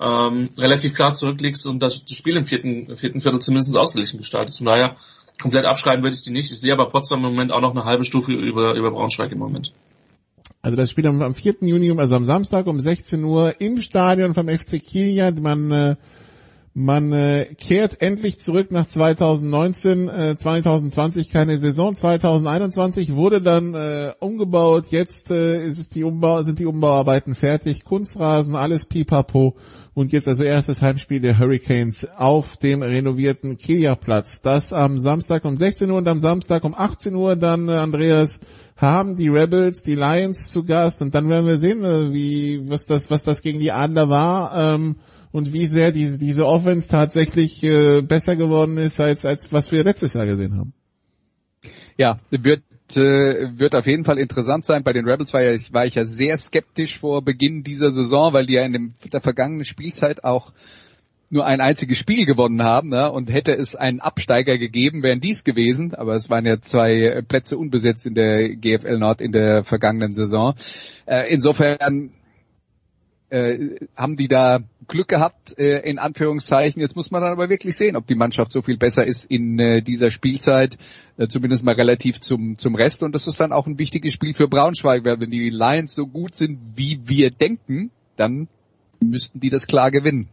ähm, 0.00 0.50
relativ 0.58 0.94
klar 0.94 1.14
zurückliegst 1.14 1.66
und 1.66 1.82
das, 1.82 2.02
Spiel 2.08 2.36
im 2.36 2.44
vierten, 2.44 2.96
vierten 2.96 3.20
Viertel 3.20 3.40
zumindest 3.40 3.76
ausgeglichen 3.76 4.18
gestaltest. 4.18 4.58
Von 4.58 4.66
daher 4.66 4.96
komplett 5.40 5.64
abschreiben 5.64 6.02
würde 6.02 6.16
ich 6.16 6.22
die 6.22 6.30
nicht. 6.30 6.50
Ich 6.50 6.60
sehe 6.60 6.72
aber 6.72 6.88
Potsdam 6.88 7.24
im 7.24 7.30
Moment 7.30 7.52
auch 7.52 7.60
noch 7.60 7.72
eine 7.72 7.84
halbe 7.84 8.04
Stufe 8.04 8.32
über, 8.32 8.74
über 8.74 8.90
Braunschweig 8.90 9.32
im 9.32 9.38
Moment. 9.38 9.72
Also 10.62 10.76
das 10.76 10.90
Spiel 10.90 11.06
am, 11.06 11.20
am 11.22 11.34
4. 11.34 11.56
Juni, 11.60 11.92
also 11.98 12.16
am 12.16 12.24
Samstag 12.24 12.66
um 12.66 12.80
16 12.80 13.22
Uhr 13.22 13.60
im 13.60 13.78
Stadion 13.78 14.34
vom 14.34 14.48
FC 14.48 14.82
Kiel. 14.82 15.32
Man 15.40 15.70
äh, 15.70 15.96
man 16.74 17.12
äh, 17.12 17.54
kehrt 17.56 18.02
endlich 18.02 18.38
zurück 18.40 18.72
nach 18.72 18.86
2019, 18.86 20.08
äh, 20.08 20.36
2020 20.36 21.30
keine 21.30 21.56
Saison, 21.58 21.94
2021 21.94 23.14
wurde 23.14 23.40
dann 23.40 23.74
äh, 23.74 24.12
umgebaut, 24.18 24.86
jetzt 24.90 25.30
äh, 25.30 25.64
ist 25.64 25.94
die 25.94 26.02
Umbau, 26.02 26.42
sind 26.42 26.58
die 26.58 26.66
Umbauarbeiten 26.66 27.36
fertig, 27.36 27.84
Kunstrasen, 27.84 28.56
alles 28.56 28.86
pipapo. 28.86 29.54
Und 29.94 30.10
jetzt 30.10 30.26
also 30.26 30.42
erstes 30.42 30.82
Heimspiel 30.82 31.20
der 31.20 31.38
Hurricanes 31.38 32.08
auf 32.16 32.56
dem 32.56 32.82
renovierten 32.82 33.56
Kilia-Platz. 33.56 34.42
Das 34.42 34.72
am 34.72 34.98
Samstag 34.98 35.44
um 35.44 35.56
16 35.56 35.88
Uhr 35.88 35.98
und 35.98 36.08
am 36.08 36.20
Samstag 36.20 36.64
um 36.64 36.74
18 36.74 37.14
Uhr 37.14 37.36
dann, 37.36 37.68
äh, 37.68 37.74
Andreas, 37.74 38.40
haben 38.76 39.14
die 39.14 39.28
Rebels 39.28 39.84
die 39.84 39.94
Lions 39.94 40.50
zu 40.50 40.64
Gast. 40.64 41.00
Und 41.00 41.14
dann 41.14 41.28
werden 41.28 41.46
wir 41.46 41.58
sehen, 41.58 41.84
äh, 41.84 42.12
wie 42.12 42.68
was 42.68 42.86
das 42.86 43.08
was 43.12 43.22
das 43.22 43.42
gegen 43.42 43.60
die 43.60 43.70
Adler 43.70 44.08
war. 44.08 44.74
Ähm, 44.74 44.96
und 45.34 45.52
wie 45.52 45.66
sehr 45.66 45.90
diese, 45.90 46.16
diese 46.16 46.46
Offense 46.46 46.88
tatsächlich 46.88 47.60
äh, 47.64 48.02
besser 48.02 48.36
geworden 48.36 48.78
ist, 48.78 49.00
als, 49.00 49.26
als 49.26 49.52
was 49.52 49.72
wir 49.72 49.82
letztes 49.82 50.14
Jahr 50.14 50.26
gesehen 50.26 50.56
haben. 50.56 50.72
Ja, 51.96 52.20
wird 52.30 52.62
äh, 52.96 53.58
wird 53.58 53.74
auf 53.74 53.88
jeden 53.88 54.04
Fall 54.04 54.18
interessant 54.18 54.64
sein. 54.64 54.84
Bei 54.84 54.92
den 54.92 55.08
Rebels 55.08 55.32
war, 55.32 55.42
ja, 55.42 55.58
war 55.72 55.86
ich 55.86 55.96
ja 55.96 56.04
sehr 56.04 56.38
skeptisch 56.38 57.00
vor 57.00 57.24
Beginn 57.24 57.64
dieser 57.64 57.90
Saison, 57.90 58.32
weil 58.32 58.46
die 58.46 58.52
ja 58.52 58.62
in 58.62 58.74
dem, 58.74 58.94
der 59.12 59.20
vergangenen 59.20 59.64
Spielzeit 59.64 60.22
auch 60.22 60.52
nur 61.30 61.44
ein 61.44 61.60
einziges 61.60 61.98
Spiel 61.98 62.26
gewonnen 62.26 62.62
haben 62.62 62.90
ne? 62.90 63.10
und 63.10 63.28
hätte 63.28 63.54
es 63.54 63.74
einen 63.74 63.98
Absteiger 63.98 64.56
gegeben, 64.56 65.02
wären 65.02 65.18
dies 65.18 65.42
gewesen, 65.42 65.94
aber 65.96 66.14
es 66.14 66.30
waren 66.30 66.46
ja 66.46 66.60
zwei 66.60 67.22
Plätze 67.26 67.58
unbesetzt 67.58 68.06
in 68.06 68.14
der 68.14 68.50
GFL 68.50 68.98
Nord 68.98 69.20
in 69.20 69.32
der 69.32 69.64
vergangenen 69.64 70.12
Saison. 70.12 70.54
Äh, 71.06 71.32
insofern 71.32 72.12
äh, 73.30 73.88
haben 73.96 74.16
die 74.16 74.28
da 74.28 74.60
Glück 74.86 75.08
gehabt, 75.08 75.58
äh, 75.58 75.80
in 75.88 75.98
Anführungszeichen. 75.98 76.80
Jetzt 76.80 76.96
muss 76.96 77.10
man 77.10 77.22
dann 77.22 77.32
aber 77.32 77.48
wirklich 77.48 77.76
sehen, 77.76 77.96
ob 77.96 78.06
die 78.06 78.14
Mannschaft 78.14 78.52
so 78.52 78.62
viel 78.62 78.76
besser 78.76 79.04
ist 79.06 79.30
in 79.30 79.58
äh, 79.58 79.82
dieser 79.82 80.10
Spielzeit, 80.10 80.76
äh, 81.16 81.28
zumindest 81.28 81.64
mal 81.64 81.74
relativ 81.74 82.20
zum, 82.20 82.58
zum 82.58 82.74
Rest. 82.74 83.02
Und 83.02 83.14
das 83.14 83.26
ist 83.26 83.40
dann 83.40 83.52
auch 83.52 83.66
ein 83.66 83.78
wichtiges 83.78 84.12
Spiel 84.12 84.34
für 84.34 84.48
Braunschweig, 84.48 85.04
weil 85.04 85.20
wenn 85.20 85.30
die 85.30 85.50
Lions 85.50 85.94
so 85.94 86.06
gut 86.06 86.34
sind, 86.34 86.58
wie 86.74 87.00
wir 87.04 87.30
denken, 87.30 87.90
dann 88.16 88.48
müssten 89.00 89.40
die 89.40 89.50
das 89.50 89.66
klar 89.66 89.90
gewinnen. 89.90 90.28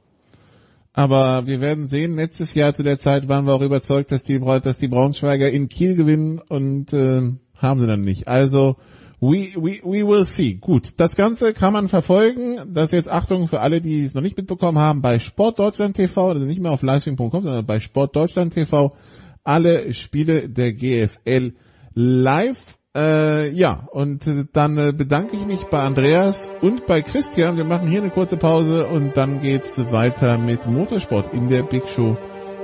Aber 0.93 1.47
wir 1.47 1.62
werden 1.62 1.88
sehen, 1.88 2.16
letztes 2.16 2.54
Jahr 2.54 2.74
zu 2.74 2.84
der 2.84 2.97
Zeit 2.97 3.30
waren 3.30 3.45
wir 3.45 3.54
auch 3.54 3.62
überzeugt, 3.62 4.12
dass 4.12 4.24
die, 4.24 4.39
dass 4.39 4.80
die 4.80 4.89
Braunschweiger 4.89 5.49
in 5.49 5.70
Kiel 5.70 5.95
gewinnen 5.95 6.39
und 6.39 6.91
äh, 6.91 7.32
haben 7.56 7.80
sie 7.80 7.88
dann 7.88 8.02
nicht. 8.02 8.28
Also 8.28 8.76
We, 9.22 9.53
we, 9.55 9.82
we 9.84 10.03
will 10.03 10.26
see. 10.26 10.55
Gut, 10.55 10.93
das 10.97 11.15
Ganze 11.15 11.53
kann 11.53 11.74
man 11.74 11.88
verfolgen. 11.88 12.74
Das 12.74 12.91
jetzt 12.91 13.09
Achtung 13.09 13.47
für 13.47 13.59
alle, 13.61 13.80
die 13.80 14.03
es 14.03 14.15
noch 14.15 14.24
nicht 14.24 14.36
mitbekommen 14.36 14.80
haben, 14.80 15.03
bei 15.03 15.19
Sportdeutschland 15.19 15.95
TV, 15.95 16.30
also 16.30 16.43
nicht 16.43 16.59
mehr 16.59 16.72
auf 16.72 16.82
livestream.com, 16.82 17.43
sondern 17.43 17.65
bei 17.65 17.80
Sportdeutschland 17.80 18.53
TV, 18.53 18.95
alle 19.43 19.93
Spiele 19.93 20.49
der 20.49 20.74
GFL 20.74 21.53
live. 21.93 22.80
Äh, 22.95 23.51
ja, 23.51 23.88
und 23.91 24.28
dann 24.53 24.78
äh, 24.78 24.91
bedanke 24.91 25.38
ich 25.38 25.45
mich 25.45 25.65
bei 25.65 25.82
Andreas 25.82 26.49
und 26.61 26.88
bei 26.88 27.03
Christian. 27.03 27.57
Wir 27.57 27.63
machen 27.63 27.89
hier 27.89 28.01
eine 28.01 28.09
kurze 28.09 28.38
Pause 28.38 28.88
und 28.88 29.15
dann 29.15 29.41
geht's 29.41 29.78
weiter 29.91 30.39
mit 30.39 30.67
Motorsport 30.67 31.32
in 31.32 31.47
der 31.47 31.61
Big 31.61 31.88
Show 31.89 32.17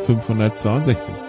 562. 0.08 1.27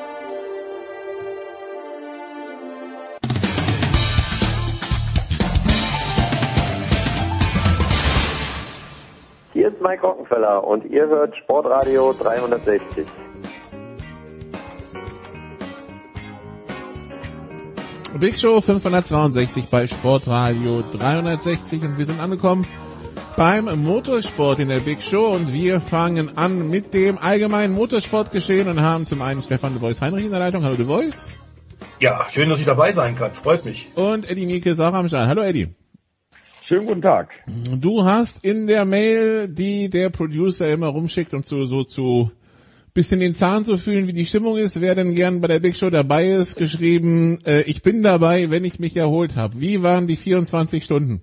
Mike 9.99 10.07
Rockenfeller 10.07 10.65
und 10.65 10.85
ihr 10.85 11.07
hört 11.09 11.37
Sportradio 11.37 12.13
360. 12.13 13.07
Big 18.19 18.39
Show 18.39 18.61
562 18.61 19.71
bei 19.71 19.87
Sportradio 19.87 20.83
360 20.93 21.83
und 21.83 21.99
wir 21.99 22.05
sind 22.05 22.21
angekommen 22.21 22.67
beim 23.37 23.67
Motorsport 23.85 24.59
in 24.59 24.69
der 24.69 24.81
Big 24.81 25.03
Show 25.03 25.29
und 25.29 25.53
wir 25.53 25.81
fangen 25.81 26.37
an 26.37 26.69
mit 26.71 26.95
dem 26.95 27.19
allgemeinen 27.19 27.75
Motorsportgeschehen 27.75 28.69
und 28.69 28.81
haben 28.81 29.07
zum 29.07 29.23
einen 29.23 29.43
Stefan 29.43 29.75
de 29.75 29.83
Vois 29.83 30.01
Heinrich 30.01 30.25
in 30.25 30.31
der 30.31 30.41
Leitung. 30.41 30.65
Hallo 30.65 30.77
de 30.77 30.87
Vois. 30.87 31.39
Ja, 32.01 32.27
schön, 32.31 32.49
dass 32.49 32.59
ich 32.61 32.67
dabei 32.67 32.93
sein 32.93 33.17
kann. 33.17 33.33
Freut 33.33 33.65
mich. 33.65 33.89
Und 33.95 34.29
Eddie 34.31 34.47
Mieke 34.47 34.71
ist 34.71 34.81
auch 34.81 34.95
am 34.95 35.07
Start. 35.09 35.29
Hallo 35.29 35.43
Eddie. 35.43 35.75
Schönen 36.69 36.87
guten 36.87 37.01
Tag. 37.01 37.31
Du 37.81 38.05
hast 38.05 38.45
in 38.45 38.67
der 38.67 38.85
Mail, 38.85 39.49
die 39.49 39.89
der 39.89 40.11
Producer 40.11 40.71
immer 40.71 40.89
rumschickt, 40.89 41.33
um 41.33 41.43
zu, 41.43 41.65
so 41.65 41.83
zu 41.83 42.31
bisschen 42.93 43.21
den 43.21 43.33
Zahn 43.33 43.65
zu 43.65 43.79
fühlen, 43.79 44.07
wie 44.07 44.13
die 44.13 44.27
Stimmung 44.27 44.59
ist, 44.59 44.79
wer 44.79 44.95
denn 44.95 45.15
gern 45.15 45.41
bei 45.41 45.49
der 45.49 45.61
Big 45.61 45.77
Show 45.77 45.89
dabei 45.89 46.29
ist, 46.29 46.57
geschrieben, 46.57 47.39
äh, 47.47 47.63
ich 47.63 47.81
bin 47.81 48.03
dabei, 48.03 48.51
wenn 48.51 48.67
ich 48.67 48.79
mich 48.79 48.95
erholt 48.99 49.35
habe. 49.35 49.59
Wie 49.59 49.83
waren 49.83 50.09
die 50.09 50.17
24 50.17 50.85
Stunden? 50.85 51.23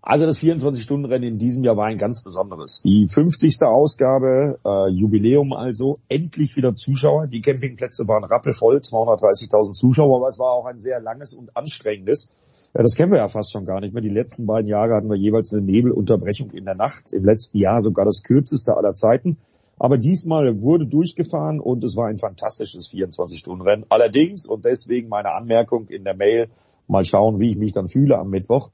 Also 0.00 0.24
das 0.24 0.38
24-Stunden-Rennen 0.38 1.34
in 1.34 1.38
diesem 1.38 1.62
Jahr 1.62 1.76
war 1.76 1.86
ein 1.86 1.98
ganz 1.98 2.22
besonderes. 2.22 2.80
Die 2.82 3.06
50. 3.06 3.62
Ausgabe, 3.62 4.58
äh, 4.64 4.90
Jubiläum 4.90 5.52
also, 5.52 5.96
endlich 6.08 6.56
wieder 6.56 6.74
Zuschauer. 6.74 7.26
Die 7.26 7.42
Campingplätze 7.42 8.08
waren 8.08 8.24
rappelvoll, 8.24 8.78
230.000 8.78 9.74
Zuschauer, 9.74 10.16
aber 10.16 10.28
es 10.28 10.38
war 10.38 10.52
auch 10.52 10.64
ein 10.64 10.80
sehr 10.80 11.00
langes 11.02 11.34
und 11.34 11.54
anstrengendes. 11.54 12.30
Ja, 12.76 12.82
das 12.82 12.96
kennen 12.96 13.12
wir 13.12 13.18
ja 13.18 13.28
fast 13.28 13.52
schon 13.52 13.64
gar 13.64 13.80
nicht 13.80 13.94
mehr. 13.94 14.02
Die 14.02 14.08
letzten 14.08 14.46
beiden 14.46 14.68
Jahre 14.68 14.96
hatten 14.96 15.08
wir 15.08 15.16
jeweils 15.16 15.52
eine 15.52 15.62
Nebelunterbrechung 15.62 16.50
in 16.50 16.64
der 16.64 16.74
Nacht. 16.74 17.12
Im 17.12 17.24
letzten 17.24 17.58
Jahr 17.58 17.80
sogar 17.80 18.04
das 18.04 18.24
kürzeste 18.24 18.76
aller 18.76 18.94
Zeiten. 18.94 19.38
Aber 19.78 19.96
diesmal 19.96 20.60
wurde 20.60 20.86
durchgefahren 20.86 21.60
und 21.60 21.84
es 21.84 21.96
war 21.96 22.08
ein 22.08 22.18
fantastisches 22.18 22.90
24-Stunden-Rennen. 22.90 23.86
Allerdings, 23.90 24.46
und 24.46 24.64
deswegen 24.64 25.08
meine 25.08 25.32
Anmerkung 25.32 25.86
in 25.88 26.02
der 26.02 26.16
Mail, 26.16 26.48
mal 26.88 27.04
schauen, 27.04 27.38
wie 27.38 27.50
ich 27.50 27.56
mich 27.56 27.72
dann 27.72 27.88
fühle 27.88 28.18
am 28.18 28.30
Mittwoch. 28.30 28.70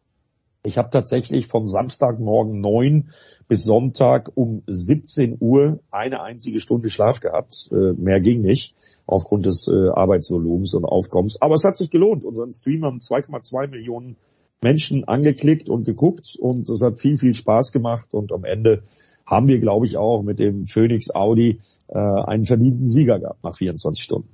Ich 0.63 0.79
habe 0.79 0.91
tatsächlich 0.91 1.47
vom 1.47 1.69
Samstagmorgen 1.69 2.61
neun 2.61 3.11
bis 3.49 3.65
Sonntag 3.65 4.31
um 4.35 4.63
17 4.67 5.37
Uhr 5.41 5.81
eine 5.91 6.23
einzige 6.23 6.61
Stunde 6.61 6.89
Schlaf 6.89 7.21
gehabt. 7.21 7.69
Äh, 7.71 7.93
mehr 7.95 8.21
ging 8.21 8.41
nicht 8.41 8.75
aufgrund 9.11 9.47
des 9.47 9.69
äh, 9.69 9.89
Arbeitsvolumens 9.89 10.75
und 10.75 10.85
Aufkommens. 10.85 11.41
Aber 11.41 11.55
es 11.55 11.65
hat 11.65 11.77
sich 11.77 11.91
gelohnt. 11.91 12.25
Unseren 12.25 12.53
Stream 12.53 12.85
haben 12.85 12.99
2,2 12.99 13.69
Millionen 13.69 14.17
Menschen 14.63 15.05
angeklickt 15.05 15.71
und 15.71 15.85
geguckt 15.85 16.37
und 16.39 16.69
es 16.69 16.83
hat 16.83 17.01
viel, 17.01 17.17
viel 17.17 17.35
Spaß 17.35 17.73
gemacht 17.73 18.09
und 18.13 18.33
am 18.33 18.45
Ende 18.45 18.83
haben 19.27 19.49
wir, 19.49 19.59
glaube 19.59 19.87
ich, 19.87 19.97
auch 19.97 20.23
mit 20.23 20.39
dem 20.39 20.67
Phoenix 20.67 21.15
Audi 21.15 21.59
äh, 21.89 21.99
einen 21.99 22.45
verdienten 22.45 22.89
Sieger 22.89 23.21
gehabt 23.21 23.43
nach 23.43 23.57
24 23.57 24.03
Stunden. 24.03 24.29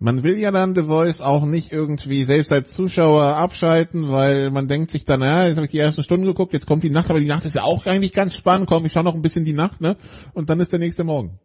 Man 0.00 0.22
will 0.22 0.38
ja 0.38 0.52
dann 0.52 0.76
The 0.76 0.84
Voice 0.84 1.20
auch 1.20 1.44
nicht 1.44 1.72
irgendwie 1.72 2.22
selbst 2.22 2.52
als 2.52 2.72
Zuschauer 2.72 3.36
abschalten, 3.36 4.10
weil 4.10 4.50
man 4.50 4.68
denkt 4.68 4.92
sich 4.92 5.04
dann, 5.04 5.22
ja, 5.22 5.46
jetzt 5.46 5.56
habe 5.56 5.66
ich 5.66 5.72
die 5.72 5.78
ersten 5.78 6.04
Stunden 6.04 6.24
geguckt, 6.24 6.52
jetzt 6.52 6.66
kommt 6.66 6.84
die 6.84 6.90
Nacht, 6.90 7.10
aber 7.10 7.18
die 7.18 7.26
Nacht 7.26 7.44
ist 7.44 7.56
ja 7.56 7.64
auch 7.64 7.84
eigentlich 7.84 8.12
ganz 8.12 8.36
spannend, 8.36 8.68
komm, 8.68 8.86
ich 8.86 8.92
schaue 8.92 9.02
noch 9.02 9.16
ein 9.16 9.22
bisschen 9.22 9.44
die 9.44 9.54
Nacht, 9.54 9.80
ne? 9.80 9.96
Und 10.34 10.50
dann 10.50 10.60
ist 10.60 10.72
der 10.72 10.78
nächste 10.78 11.02
Morgen. 11.02 11.40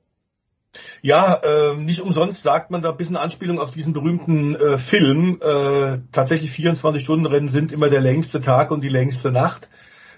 Ja, 1.06 1.36
äh, 1.44 1.76
nicht 1.76 2.00
umsonst 2.00 2.44
sagt 2.44 2.72
man 2.72 2.82
da 2.82 2.92
ein 2.92 2.96
bisschen 2.96 3.18
Anspielung 3.18 3.60
auf 3.60 3.72
diesen 3.72 3.92
berühmten 3.92 4.56
äh, 4.56 4.78
Film. 4.78 5.38
Äh, 5.42 5.98
tatsächlich 6.14 6.52
24-Stunden-Rennen 6.52 7.50
sind 7.50 7.74
immer 7.74 7.90
der 7.90 8.00
längste 8.00 8.40
Tag 8.40 8.72
und 8.72 8.80
die 8.80 8.88
längste 8.88 9.30
Nacht. 9.30 9.68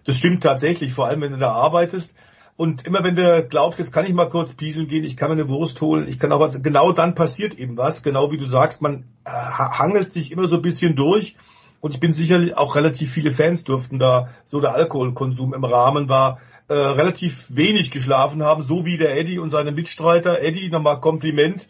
Das 0.05 0.15
stimmt 0.15 0.43
tatsächlich, 0.43 0.93
vor 0.93 1.07
allem 1.07 1.21
wenn 1.21 1.31
du 1.31 1.39
da 1.39 1.53
arbeitest. 1.53 2.13
Und 2.55 2.85
immer 2.85 3.03
wenn 3.03 3.15
du 3.15 3.47
glaubst, 3.49 3.79
jetzt 3.79 3.93
kann 3.93 4.05
ich 4.05 4.13
mal 4.13 4.29
kurz 4.29 4.53
pieseln 4.53 4.87
gehen, 4.87 5.03
ich 5.03 5.17
kann 5.17 5.29
mir 5.29 5.41
eine 5.41 5.49
Wurst 5.49 5.81
holen, 5.81 6.07
ich 6.07 6.19
kann 6.19 6.29
was, 6.29 6.61
genau 6.61 6.91
dann 6.91 7.15
passiert 7.15 7.55
eben 7.55 7.77
was. 7.77 8.03
Genau 8.03 8.31
wie 8.31 8.37
du 8.37 8.45
sagst, 8.45 8.83
man 8.83 9.05
äh, 9.25 9.31
hangelt 9.31 10.13
sich 10.13 10.31
immer 10.31 10.45
so 10.45 10.57
ein 10.57 10.61
bisschen 10.61 10.95
durch. 10.95 11.35
Und 11.81 11.95
ich 11.95 11.99
bin 11.99 12.11
sicherlich 12.11 12.57
auch 12.57 12.75
relativ 12.75 13.11
viele 13.11 13.31
Fans 13.31 13.63
durften 13.63 13.97
da, 13.97 14.29
so 14.45 14.61
der 14.61 14.75
Alkoholkonsum 14.75 15.55
im 15.55 15.63
Rahmen 15.63 16.09
war, 16.09 16.37
äh, 16.67 16.73
relativ 16.73 17.45
wenig 17.49 17.91
geschlafen 17.91 18.43
haben, 18.43 18.61
so 18.61 18.85
wie 18.85 18.97
der 18.97 19.17
Eddie 19.17 19.39
und 19.39 19.49
seine 19.49 19.71
Mitstreiter. 19.71 20.41
Eddie, 20.41 20.69
nochmal 20.69 20.99
Kompliment. 20.99 21.67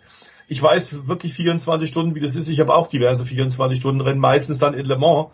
Ich 0.48 0.62
weiß 0.62 1.08
wirklich 1.08 1.34
24 1.34 1.90
Stunden, 1.90 2.16
wie 2.16 2.22
das 2.22 2.36
ist. 2.36 2.50
Ich 2.50 2.60
habe 2.60 2.74
auch 2.74 2.88
diverse 2.88 3.24
24-Stunden-Rennen, 3.24 4.20
meistens 4.20 4.60
dann 4.60 4.74
in 4.74 4.86
Le 4.86 4.98
Mans 4.98 5.30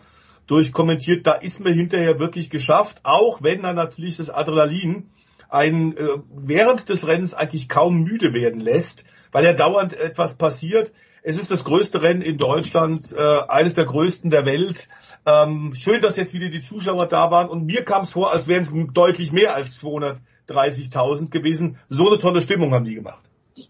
durchkommentiert. 0.46 1.26
Da 1.26 1.34
ist 1.34 1.60
mir 1.60 1.72
hinterher 1.72 2.18
wirklich 2.18 2.50
geschafft, 2.50 3.00
auch 3.04 3.42
wenn 3.42 3.62
dann 3.62 3.76
natürlich 3.76 4.16
das 4.16 4.30
Adrenalin 4.30 5.10
einen 5.48 5.96
äh, 5.96 6.08
während 6.34 6.88
des 6.88 7.06
Rennens 7.06 7.34
eigentlich 7.34 7.68
kaum 7.68 8.02
müde 8.02 8.32
werden 8.32 8.60
lässt, 8.60 9.04
weil 9.32 9.44
ja 9.44 9.52
dauernd 9.52 9.92
etwas 9.92 10.34
passiert. 10.34 10.92
Es 11.22 11.38
ist 11.38 11.50
das 11.50 11.62
größte 11.64 12.02
Rennen 12.02 12.22
in 12.22 12.36
Deutschland, 12.36 13.12
äh, 13.12 13.48
eines 13.48 13.74
der 13.74 13.84
größten 13.84 14.30
der 14.30 14.44
Welt. 14.44 14.88
Ähm, 15.24 15.74
schön, 15.74 16.02
dass 16.02 16.16
jetzt 16.16 16.34
wieder 16.34 16.48
die 16.48 16.62
Zuschauer 16.62 17.06
da 17.06 17.30
waren 17.30 17.48
und 17.48 17.66
mir 17.66 17.84
kam 17.84 18.02
es 18.02 18.10
vor, 18.10 18.32
als 18.32 18.48
wären 18.48 18.62
es 18.62 18.92
deutlich 18.92 19.32
mehr 19.32 19.54
als 19.54 19.80
230.000 19.82 21.30
gewesen. 21.30 21.78
So 21.88 22.08
eine 22.08 22.18
tolle 22.18 22.40
Stimmung 22.40 22.72
haben 22.72 22.84
die 22.84 22.94
gemacht. 22.94 23.22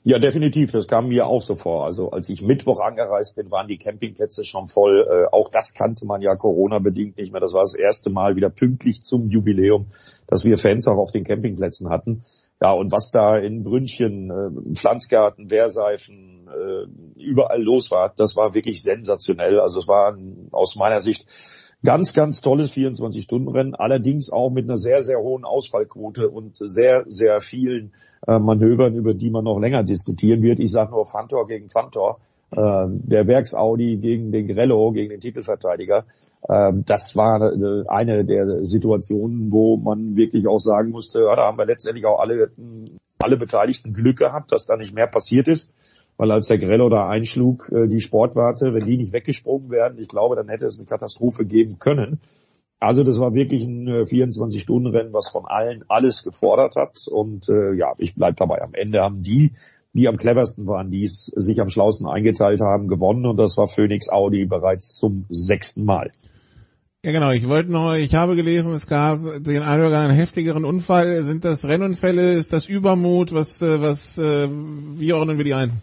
Ja, 0.04 0.18
definitiv. 0.18 0.70
Das 0.70 0.86
kam 0.86 1.08
mir 1.08 1.26
auch 1.26 1.42
so 1.42 1.56
vor. 1.56 1.84
Also 1.84 2.10
als 2.10 2.28
ich 2.28 2.40
Mittwoch 2.40 2.80
angereist 2.80 3.36
bin, 3.36 3.50
waren 3.50 3.68
die 3.68 3.78
Campingplätze 3.78 4.44
schon 4.44 4.68
voll. 4.68 5.06
Äh, 5.08 5.34
auch 5.34 5.50
das 5.50 5.74
kannte 5.74 6.06
man 6.06 6.22
ja 6.22 6.36
Corona-bedingt 6.36 7.16
nicht 7.16 7.32
mehr. 7.32 7.40
Das 7.40 7.52
war 7.52 7.62
das 7.62 7.74
erste 7.74 8.10
Mal 8.10 8.36
wieder 8.36 8.48
pünktlich 8.48 9.02
zum 9.02 9.28
Jubiläum, 9.28 9.86
dass 10.26 10.44
wir 10.44 10.56
Fans 10.56 10.86
auch 10.86 10.98
auf 10.98 11.10
den 11.10 11.24
Campingplätzen 11.24 11.90
hatten. 11.90 12.22
Ja, 12.62 12.70
und 12.70 12.92
was 12.92 13.10
da 13.10 13.38
in 13.38 13.64
Brünnchen, 13.64 14.30
äh, 14.30 14.74
Pflanzgarten, 14.74 15.50
Wehrseifen, 15.50 16.48
äh, 16.48 17.20
überall 17.20 17.60
los 17.60 17.90
war, 17.90 18.12
das 18.16 18.36
war 18.36 18.54
wirklich 18.54 18.82
sensationell. 18.82 19.58
Also 19.58 19.80
es 19.80 19.88
war 19.88 20.16
aus 20.52 20.76
meiner 20.76 21.00
Sicht 21.00 21.26
ganz, 21.82 22.12
ganz 22.12 22.40
tolles 22.40 22.72
24-Stunden-Rennen, 22.72 23.74
allerdings 23.74 24.30
auch 24.30 24.50
mit 24.50 24.66
einer 24.66 24.76
sehr, 24.76 25.02
sehr 25.02 25.18
hohen 25.18 25.44
Ausfallquote 25.44 26.30
und 26.30 26.56
sehr, 26.56 27.04
sehr 27.08 27.40
vielen 27.40 27.94
äh, 28.28 28.38
Manövern, 28.38 28.94
über 28.94 29.14
die 29.14 29.30
man 29.30 29.42
noch 29.42 29.58
länger 29.58 29.82
diskutieren 29.82 30.42
wird. 30.42 30.60
Ich 30.60 30.70
sage 30.70 30.92
nur 30.92 31.06
Fantor 31.06 31.48
gegen 31.48 31.68
Fantor. 31.68 32.20
Äh, 32.54 32.86
der 32.88 33.26
Werks-Audi 33.26 33.96
gegen 33.96 34.30
den 34.30 34.46
Grello, 34.46 34.92
gegen 34.92 35.08
den 35.08 35.20
Titelverteidiger. 35.20 36.04
Äh, 36.46 36.72
das 36.84 37.16
war 37.16 37.40
äh, 37.40 37.84
eine 37.88 38.26
der 38.26 38.66
Situationen, 38.66 39.50
wo 39.50 39.78
man 39.78 40.16
wirklich 40.16 40.46
auch 40.46 40.58
sagen 40.58 40.90
musste, 40.90 41.20
ja, 41.20 41.34
da 41.34 41.46
haben 41.46 41.56
wir 41.56 41.64
letztendlich 41.64 42.04
auch 42.04 42.20
alle, 42.20 42.50
alle 43.18 43.36
Beteiligten 43.38 43.94
Glück 43.94 44.18
gehabt, 44.18 44.52
dass 44.52 44.66
da 44.66 44.76
nicht 44.76 44.94
mehr 44.94 45.06
passiert 45.06 45.48
ist. 45.48 45.74
Weil 46.18 46.30
als 46.30 46.48
der 46.48 46.58
Grello 46.58 46.90
da 46.90 47.08
einschlug, 47.08 47.72
äh, 47.72 47.88
die 47.88 48.02
Sportwarte, 48.02 48.74
wenn 48.74 48.84
die 48.84 48.98
nicht 48.98 49.14
weggesprungen 49.14 49.70
wären, 49.70 49.98
ich 49.98 50.08
glaube, 50.08 50.36
dann 50.36 50.48
hätte 50.48 50.66
es 50.66 50.78
eine 50.78 50.86
Katastrophe 50.86 51.46
geben 51.46 51.78
können. 51.78 52.20
Also 52.80 53.02
das 53.02 53.18
war 53.18 53.32
wirklich 53.32 53.64
ein 53.64 53.88
24-Stunden-Rennen, 53.88 55.14
was 55.14 55.30
von 55.30 55.46
allen 55.46 55.84
alles 55.88 56.22
gefordert 56.22 56.76
hat. 56.76 57.06
Und 57.10 57.48
äh, 57.48 57.72
ja, 57.74 57.94
ich 57.96 58.14
bleib 58.14 58.36
dabei. 58.36 58.60
Am 58.60 58.74
Ende 58.74 59.00
haben 59.00 59.22
die, 59.22 59.52
die 59.92 60.08
am 60.08 60.16
cleversten 60.16 60.66
waren, 60.66 60.90
die 60.90 61.04
es 61.04 61.26
sich 61.26 61.60
am 61.60 61.68
schlausten 61.68 62.06
eingeteilt 62.06 62.60
haben, 62.60 62.88
gewonnen. 62.88 63.26
Und 63.26 63.36
das 63.36 63.56
war 63.56 63.68
Phoenix 63.68 64.08
Audi 64.08 64.46
bereits 64.46 64.96
zum 64.96 65.26
sechsten 65.28 65.84
Mal. 65.84 66.10
Ja 67.04 67.10
genau, 67.10 67.30
ich 67.30 67.48
wollte 67.48 67.72
noch, 67.72 67.94
ich 67.94 68.14
habe 68.14 68.36
gelesen, 68.36 68.72
es 68.72 68.86
gab 68.86 69.20
den 69.40 69.62
einen 69.62 70.10
heftigeren 70.10 70.64
Unfall. 70.64 71.24
Sind 71.24 71.44
das 71.44 71.64
Rennunfälle? 71.64 72.34
Ist 72.34 72.52
das 72.52 72.66
Übermut? 72.66 73.34
Was, 73.34 73.60
äh, 73.60 73.82
was, 73.82 74.18
äh, 74.18 74.48
wie 74.48 75.12
ordnen 75.12 75.36
wir 75.36 75.44
die 75.44 75.54
ein? 75.54 75.82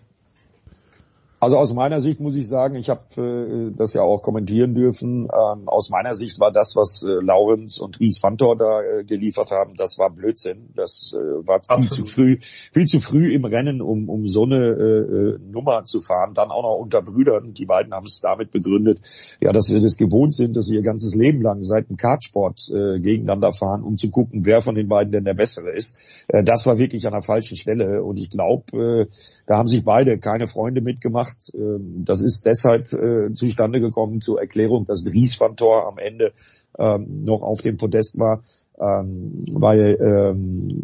Also 1.40 1.58
aus 1.58 1.74
meiner 1.74 2.02
Sicht 2.02 2.20
muss 2.20 2.36
ich 2.36 2.48
sagen, 2.48 2.76
ich 2.76 2.90
habe 2.90 3.02
äh, 3.16 3.72
das 3.78 3.94
ja 3.94 4.02
auch 4.02 4.22
kommentieren 4.22 4.74
dürfen. 4.74 5.24
Ähm, 5.24 5.70
aus 5.70 5.90
meiner 5.90 6.14
Sicht 6.14 6.40
war 6.40 6.52
das, 6.52 6.76
was 6.76 7.04
äh, 7.04 7.24
Laurenz 7.24 7.80
und 7.80 8.00
Ries 8.02 8.20
Fantor 8.20 8.58
da 8.58 8.82
äh, 8.82 9.04
geliefert 9.06 9.50
haben, 9.52 9.76
das 9.78 9.98
war 9.98 10.10
Blödsinn. 10.10 10.74
Das 10.76 11.14
äh, 11.14 11.48
war 11.48 11.62
viel 11.62 11.90
zu 11.90 12.04
früh, 12.04 12.40
viel 12.74 12.86
zu 12.86 13.00
früh 13.00 13.34
im 13.34 13.46
Rennen, 13.46 13.82
um, 13.82 14.10
um 14.10 14.28
so 14.28 14.44
eine 14.44 14.58
äh, 14.58 15.36
äh, 15.36 15.40
Nummer 15.40 15.86
zu 15.86 16.02
fahren. 16.02 16.34
Dann 16.34 16.52
auch 16.52 16.64
noch 16.64 16.78
unter 16.78 17.02
Brüdern. 17.02 17.54
Die 17.54 17.66
beiden 17.66 17.94
haben 17.94 18.06
es 18.06 18.20
damit 18.20 18.52
begründet, 18.52 19.00
ja, 19.40 19.54
dass 19.54 19.68
sie 19.68 19.82
das 19.82 19.96
gewohnt 19.96 20.36
sind, 20.36 20.58
dass 20.58 20.66
sie 20.66 20.76
ihr 20.76 20.84
ganzes 20.84 21.16
Leben 21.16 21.42
lang 21.42 21.64
seit 21.64 21.90
dem 21.90 21.96
Kartsport 21.96 22.70
äh, 22.70 23.00
gegeneinander 23.00 23.54
fahren, 23.54 23.84
um 23.84 23.96
zu 23.96 24.10
gucken, 24.12 24.46
wer 24.46 24.62
von 24.62 24.76
den 24.76 24.90
beiden 24.90 25.14
denn 25.14 25.24
der 25.24 25.36
Bessere 25.36 25.72
ist. 25.72 25.98
Äh, 26.28 26.44
das 26.44 26.66
war 26.66 26.78
wirklich 26.78 27.08
an 27.08 27.14
der 27.14 27.22
falschen 27.22 27.56
Stelle. 27.56 28.04
Und 28.04 28.18
ich 28.18 28.30
glaube, 28.30 28.66
äh, 28.74 29.06
da 29.48 29.58
haben 29.58 29.68
sich 29.68 29.84
beide 29.86 30.20
keine 30.20 30.48
Freunde 30.48 30.82
mitgemacht. 30.82 31.29
Ähm, 31.54 32.04
das 32.06 32.22
ist 32.22 32.46
deshalb 32.46 32.92
äh, 32.94 33.32
zustande 33.34 33.80
gekommen 33.80 34.22
zur 34.22 34.40
Erklärung, 34.40 34.86
dass 34.86 35.04
Dries 35.04 35.40
van 35.40 35.56
Tor 35.56 35.88
am 35.88 35.98
Ende 35.98 36.34
ähm, 36.78 37.24
noch 37.26 37.42
auf 37.42 37.62
dem 37.62 37.78
Podest 37.78 38.20
war, 38.20 38.44
ähm, 38.80 39.46
weil 39.52 39.98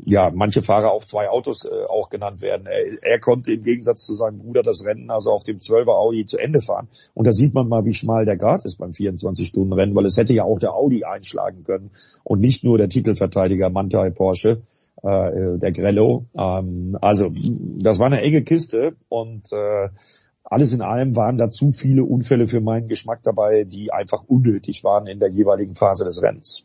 ja 0.05 0.31
manche 0.33 0.61
Fahrer 0.61 0.91
auf 0.91 1.05
zwei 1.05 1.29
Autos 1.29 1.63
äh, 1.65 1.85
auch 1.87 2.09
genannt 2.09 2.41
werden. 2.41 2.67
Er, 2.67 3.03
er, 3.03 3.19
konnte 3.19 3.53
im 3.53 3.63
Gegensatz 3.63 4.05
zu 4.05 4.13
seinem 4.13 4.39
Bruder 4.39 4.63
das 4.63 4.85
Rennen 4.85 5.09
also 5.09 5.31
auf 5.31 5.43
dem 5.43 5.59
12er 5.59 5.95
Audi 5.95 6.25
zu 6.25 6.37
Ende 6.37 6.61
fahren. 6.61 6.87
Und 7.13 7.25
da 7.25 7.31
sieht 7.31 7.53
man 7.53 7.67
mal, 7.67 7.85
wie 7.85 7.93
schmal 7.93 8.25
der 8.25 8.37
Grad 8.37 8.65
ist 8.65 8.77
beim 8.77 8.91
24-Stunden-Rennen, 8.91 9.95
weil 9.95 10.05
es 10.05 10.17
hätte 10.17 10.33
ja 10.33 10.43
auch 10.43 10.59
der 10.59 10.73
Audi 10.73 11.03
einschlagen 11.03 11.63
können 11.63 11.91
und 12.23 12.41
nicht 12.41 12.63
nur 12.63 12.77
der 12.77 12.89
Titelverteidiger 12.89 13.69
Mantai 13.69 14.09
Porsche 14.09 14.61
äh, 15.01 15.57
der 15.57 15.71
Grello. 15.71 16.25
Ähm, 16.37 16.97
also 17.01 17.31
das 17.77 17.99
war 17.99 18.07
eine 18.07 18.21
enge 18.21 18.43
Kiste 18.43 18.95
und 19.09 19.51
äh, 19.51 19.89
alles 20.45 20.71
in 20.73 20.81
allem 20.81 21.15
waren 21.15 21.37
da 21.37 21.49
zu 21.49 21.71
viele 21.71 22.03
Unfälle 22.03 22.47
für 22.47 22.61
meinen 22.61 22.87
Geschmack 22.87 23.21
dabei, 23.23 23.63
die 23.63 23.91
einfach 23.91 24.23
unnötig 24.27 24.83
waren 24.83 25.07
in 25.07 25.19
der 25.19 25.29
jeweiligen 25.29 25.75
Phase 25.75 26.05
des 26.05 26.21
Rennens. 26.21 26.63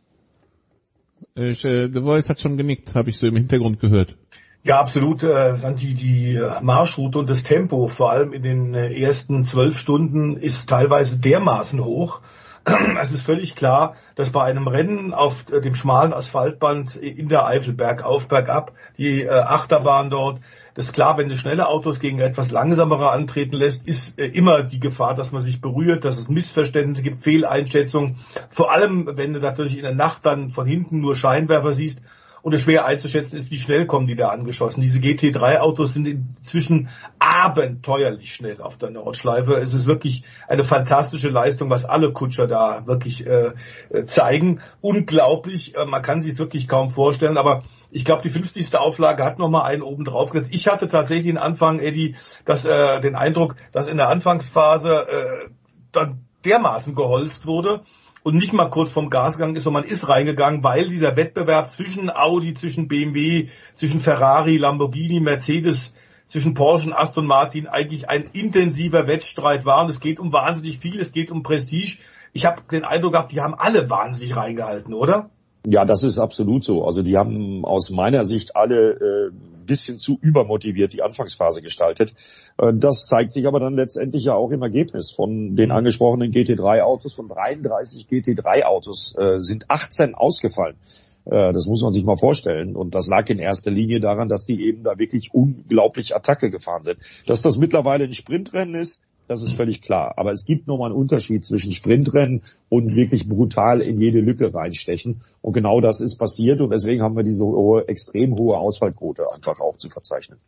Ich, 1.35 1.65
äh, 1.65 1.89
The 1.93 2.03
Voice 2.03 2.29
hat 2.29 2.41
schon 2.41 2.57
genickt, 2.57 2.95
habe 2.95 3.11
ich 3.11 3.19
so 3.19 3.27
im 3.27 3.37
Hintergrund 3.37 3.81
gehört. 3.81 4.17
Ja, 4.63 4.79
absolut. 4.81 5.23
Äh, 5.23 5.75
die, 5.75 5.95
die 5.95 6.41
Marschroute 6.61 7.19
und 7.19 7.31
das 7.31 7.43
Tempo, 7.43 7.89
vor 7.89 8.11
allem 8.11 8.33
in 8.33 8.43
den 8.43 8.75
äh, 8.75 8.93
ersten 9.01 9.43
zwölf 9.45 9.79
Stunden, 9.79 10.37
ist 10.37 10.69
teilweise 10.69 11.19
dermaßen 11.19 11.83
hoch, 11.83 12.21
es 13.01 13.11
ist 13.11 13.23
völlig 13.23 13.55
klar, 13.55 13.95
dass 14.17 14.31
bei 14.31 14.45
einem 14.45 14.69
Rennen 14.69 15.15
auf 15.15 15.51
äh, 15.51 15.61
dem 15.61 15.75
schmalen 15.75 16.13
Asphaltband 16.13 16.97
in 16.97 17.29
der 17.29 17.47
Eifel 17.47 17.73
bergauf, 17.73 18.29
bergab, 18.29 18.73
die 18.99 19.23
äh, 19.23 19.31
Achterbahn 19.31 20.11
dort, 20.11 20.41
das 20.75 20.87
ist 20.87 20.93
klar, 20.93 21.19
wenn 21.19 21.29
du 21.29 21.37
schnelle 21.37 21.69
Autos 21.69 22.01
gegen 22.01 22.21
etwas 22.21 22.51
langsamere 22.51 23.11
antreten 23.11 23.57
lässt, 23.57 23.87
ist 23.87 24.19
äh, 24.19 24.27
immer 24.27 24.63
die 24.63 24.81
Gefahr, 24.81 25.15
dass 25.15 25.33
man 25.33 25.41
sich 25.41 25.61
berührt, 25.61 26.05
dass 26.05 26.19
es 26.19 26.29
Missverständnisse 26.29 27.03
gibt, 27.03 27.23
Fehleinschätzungen. 27.23 28.19
Vor 28.51 28.73
allem, 28.73 29.09
wenn 29.15 29.33
du 29.33 29.41
natürlich 29.41 29.77
in 29.77 29.83
der 29.83 29.95
Nacht 29.95 30.25
dann 30.27 30.51
von 30.51 30.67
hinten 30.67 31.01
nur 31.01 31.17
Scheinwerfer 31.17 31.73
siehst 31.73 32.03
und 32.43 32.55
es 32.55 32.63
schwer 32.63 32.85
einzuschätzen 32.85 33.37
ist, 33.39 33.51
wie 33.51 33.59
schnell 33.59 33.87
kommen 33.87 34.07
die 34.07 34.17
da 34.17 34.29
angeschossen. 34.29 34.81
Diese 34.81 34.99
GT3-Autos 34.99 35.95
sind 35.95 36.07
inzwischen 36.07 36.89
abenteuerlich 37.19 38.33
schnell 38.33 38.61
auf 38.61 38.79
der 38.79 38.91
Nordschleife. 38.91 39.55
Es 39.55 39.75
ist 39.75 39.87
wirklich 39.87 40.25
eine 40.49 40.65
fantastische 40.65 41.29
Leistung, 41.29 41.71
was 41.71 41.85
alle 41.85 42.13
Kutscher 42.13 42.47
da 42.47 42.87
wirklich 42.87 43.27
äh, 43.27 43.53
äh 43.91 44.07
zeigen. 44.07 44.61
Unglaublich, 44.81 45.77
äh, 45.77 45.85
man 45.85 46.03
kann 46.03 46.21
sich 46.21 46.33
es 46.33 46.39
wirklich 46.39 46.69
kaum 46.69 46.91
vorstellen, 46.91 47.37
aber 47.37 47.63
ich 47.91 48.05
glaube, 48.05 48.23
die 48.23 48.31
50. 48.31 48.77
Auflage 48.77 49.25
hat 49.25 49.39
nochmal 49.39 49.65
einen 49.65 49.83
oben 49.83 50.05
drauf 50.05 50.31
gesetzt. 50.31 50.55
Ich 50.55 50.69
hatte 50.69 50.89
tatsächlich 50.89 51.27
den 51.27 51.39
Anfang, 51.39 51.81
Eddie, 51.81 52.17
dass, 52.45 52.65
äh, 52.65 53.01
den 53.01 53.17
Eindruck, 53.17 53.57
dass 53.73 53.89
in 53.89 53.97
der 53.97 54.09
Anfangsphase 54.09 55.07
äh, 55.09 55.49
dann 55.93 56.25
dermaßen 56.45 56.95
geholzt 56.95 57.47
wurde, 57.47 57.83
und 58.23 58.35
nicht 58.35 58.53
mal 58.53 58.69
kurz 58.69 58.91
vom 58.91 59.11
Gas 59.11 59.37
gegangen 59.37 59.57
ist, 59.57 59.65
sondern 59.65 59.85
man 59.85 59.91
ist 59.91 60.09
reingegangen, 60.09 60.63
weil 60.63 60.89
dieser 60.89 61.17
Wettbewerb 61.17 61.71
zwischen 61.71 62.11
Audi, 62.11 62.55
zwischen 62.55 62.89
BMW, 62.89 63.49
zwischen 63.75 64.01
Ferrari, 64.01 64.57
Lamborghini, 64.57 65.21
Mercedes, 65.21 65.95
zwischen 66.27 66.55
Porsche 66.55 66.89
und 66.89 66.93
Aston 66.93 67.27
Martin 67.27 67.67
eigentlich 67.67 68.09
ein 68.09 68.29
intensiver 68.33 69.07
Wettstreit 69.07 69.65
war. 69.65 69.85
Und 69.85 69.91
es 69.91 70.01
geht 70.01 70.21
um 70.21 70.33
wahnsinnig 70.33 70.79
viel, 70.79 71.01
es 71.01 71.13
geht 71.13 71.31
um 71.31 71.43
Prestige. 71.43 71.99
Ich 72.33 72.45
habe 72.45 72.63
den 72.71 72.85
Eindruck 72.85 73.13
gehabt, 73.13 73.33
die 73.33 73.41
haben 73.41 73.55
alle 73.55 73.91
wahnsinnig 73.91 74.37
reingehalten, 74.37 74.95
oder? 74.95 75.31
Ja, 75.67 75.85
das 75.85 76.03
ist 76.03 76.19
absolut 76.19 76.65
so. 76.65 76.85
Also 76.85 77.03
die 77.03 77.19
haben 77.19 77.65
aus 77.65 77.91
meiner 77.91 78.25
Sicht 78.25 78.57
alle 78.57 78.93
äh, 78.93 79.31
bisschen 79.71 79.99
zu 79.99 80.19
übermotiviert 80.21 80.93
die 80.93 81.03
Anfangsphase 81.03 81.63
gestaltet. 81.63 82.13
Äh, 82.59 82.73
das 82.75 83.07
zeigt 83.07 83.33
sich 83.33 83.47
aber 83.47 83.61
dann 83.61 83.75
letztendlich 83.75 84.25
ja 84.25 84.35
auch 84.35 84.51
im 84.51 84.63
Ergebnis. 84.63 85.13
Von 85.13 85.55
den 85.55 85.71
angesprochenen 85.71 86.33
GT3-Autos, 86.33 87.15
von 87.15 87.29
33 87.29 88.09
GT3-Autos 88.09 89.15
äh, 89.17 89.41
sind 89.41 89.71
18 89.71 90.15
ausgefallen. 90.17 90.77
Äh, 91.25 91.53
das 91.53 91.67
muss 91.67 91.83
man 91.83 91.93
sich 91.93 92.05
mal 92.05 92.17
vorstellen. 92.17 92.75
Und 92.75 92.97
das 92.97 93.07
lag 93.07 93.29
in 93.31 93.39
erster 93.39 93.71
Linie 93.71 94.01
daran, 94.01 94.29
dass 94.29 94.45
die 94.45 94.61
eben 94.67 94.83
da 94.83 94.99
wirklich 94.99 95.33
unglaublich 95.33 96.17
Attacke 96.17 96.51
gefahren 96.51 96.85
sind. 96.85 96.99
Dass 97.27 97.43
das 97.43 97.57
mittlerweile 97.57 98.05
ein 98.05 98.15
Sprintrennen 98.15 98.75
ist, 98.75 99.03
das 99.31 99.43
ist 99.43 99.53
völlig 99.53 99.81
klar. 99.81 100.15
Aber 100.17 100.33
es 100.33 100.45
gibt 100.45 100.67
nochmal 100.67 100.91
einen 100.91 100.99
Unterschied 100.99 101.45
zwischen 101.45 101.73
Sprintrennen 101.73 102.43
und 102.69 102.97
wirklich 102.97 103.29
brutal 103.29 103.81
in 103.81 104.01
jede 104.01 104.19
Lücke 104.19 104.53
reinstechen. 104.53 105.21
Und 105.41 105.53
genau 105.53 105.81
das 105.81 106.01
ist 106.01 106.19
passiert 106.19 106.61
und 106.61 106.71
deswegen 106.71 107.01
haben 107.03 107.17
wir 107.17 107.23
diese 107.23 107.45
hohe, 107.45 107.87
extrem 107.87 108.37
hohe 108.37 108.59
Ausfallquote 108.59 109.25
einfach 109.33 109.61
auch 109.61 109.77
zu 109.77 109.89
verzeichnen. 109.89 110.41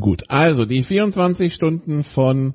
Gut, 0.00 0.24
also 0.28 0.64
die 0.64 0.82
24 0.82 1.52
Stunden 1.52 2.04
von 2.04 2.54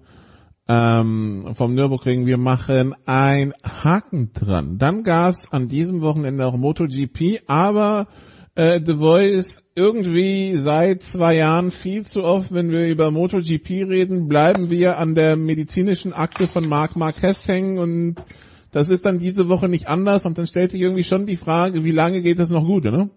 ähm, 0.68 1.52
vom 1.54 1.76
Nürburgring, 1.76 2.26
wir 2.26 2.38
machen 2.38 2.96
ein 3.06 3.54
Haken 3.64 4.32
dran. 4.34 4.80
Dann 4.80 5.04
gab's 5.04 5.52
an 5.52 5.68
diesem 5.68 6.02
Wochenende 6.02 6.46
auch 6.48 6.58
MotoGP, 6.58 7.44
aber 7.46 8.08
äh, 8.60 8.82
The 8.86 8.96
Voice 8.96 9.64
irgendwie 9.76 10.54
seit 10.56 11.02
zwei 11.02 11.36
Jahren 11.36 11.72
viel 11.72 12.06
zu 12.06 12.24
oft, 12.24 12.54
wenn 12.54 12.72
wir 12.72 12.90
über 12.90 13.10
MotoGP 13.10 13.70
reden, 13.88 14.28
bleiben 14.28 14.70
wir 14.70 14.98
an 14.98 15.16
der 15.16 15.38
medizinischen 15.38 16.12
Akte 16.12 16.48
von 16.48 16.68
Marc 16.68 16.98
Marquez 16.98 17.48
hängen 17.48 17.78
und 17.78 18.16
Das 18.72 18.90
ist 18.90 19.06
dann 19.06 19.18
diese 19.18 19.50
Woche 19.50 19.68
nicht 19.68 19.88
anders 19.88 20.26
und 20.26 20.38
dann 20.38 20.46
stellt 20.46 20.72
sich 20.72 20.82
irgendwie 20.82 21.04
schon 21.04 21.26
die 21.26 21.38
Frage, 21.38 21.84
wie 21.84 21.92
lange 21.92 22.22
geht 22.22 22.38
das 22.38 22.50
noch 22.50 22.66
gut, 22.66 22.84
ne? 22.84 23.10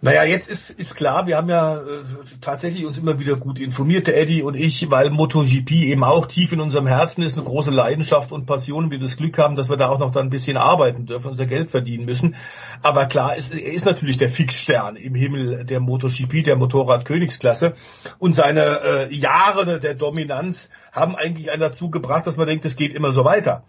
Naja, 0.00 0.22
jetzt 0.22 0.48
ist, 0.48 0.70
ist 0.70 0.94
klar, 0.94 1.26
wir 1.26 1.36
haben 1.36 1.48
ja 1.48 1.78
äh, 1.78 2.04
tatsächlich 2.40 2.86
uns 2.86 2.98
immer 2.98 3.18
wieder 3.18 3.34
gut 3.34 3.58
informiert, 3.58 4.06
der 4.06 4.16
Eddie 4.16 4.42
und 4.42 4.54
ich, 4.54 4.88
weil 4.92 5.10
MotoGP 5.10 5.72
eben 5.72 6.04
auch 6.04 6.26
tief 6.26 6.52
in 6.52 6.60
unserem 6.60 6.86
Herzen 6.86 7.24
ist, 7.24 7.36
eine 7.36 7.44
große 7.44 7.72
Leidenschaft 7.72 8.30
und 8.30 8.46
Passion. 8.46 8.92
Wir 8.92 9.00
das 9.00 9.16
Glück 9.16 9.38
haben, 9.38 9.56
dass 9.56 9.68
wir 9.68 9.76
da 9.76 9.88
auch 9.88 9.98
noch 9.98 10.12
dann 10.12 10.26
ein 10.26 10.30
bisschen 10.30 10.56
arbeiten 10.56 11.06
dürfen, 11.06 11.26
unser 11.26 11.46
Geld 11.46 11.72
verdienen 11.72 12.04
müssen. 12.04 12.36
Aber 12.80 13.06
klar, 13.06 13.34
ist, 13.34 13.52
er 13.52 13.72
ist 13.72 13.86
natürlich 13.86 14.18
der 14.18 14.30
Fixstern 14.30 14.94
im 14.94 15.16
Himmel 15.16 15.64
der 15.64 15.80
MotoGP, 15.80 16.44
der 16.44 16.54
Motorrad-Königsklasse. 16.56 17.74
Und 18.20 18.34
seine 18.36 19.08
äh, 19.10 19.14
Jahre 19.14 19.80
der 19.80 19.94
Dominanz 19.94 20.70
haben 20.92 21.16
eigentlich 21.16 21.50
einen 21.50 21.60
dazu 21.60 21.90
gebracht, 21.90 22.24
dass 22.24 22.36
man 22.36 22.46
denkt, 22.46 22.64
es 22.64 22.76
geht 22.76 22.94
immer 22.94 23.12
so 23.12 23.24
weiter. 23.24 23.64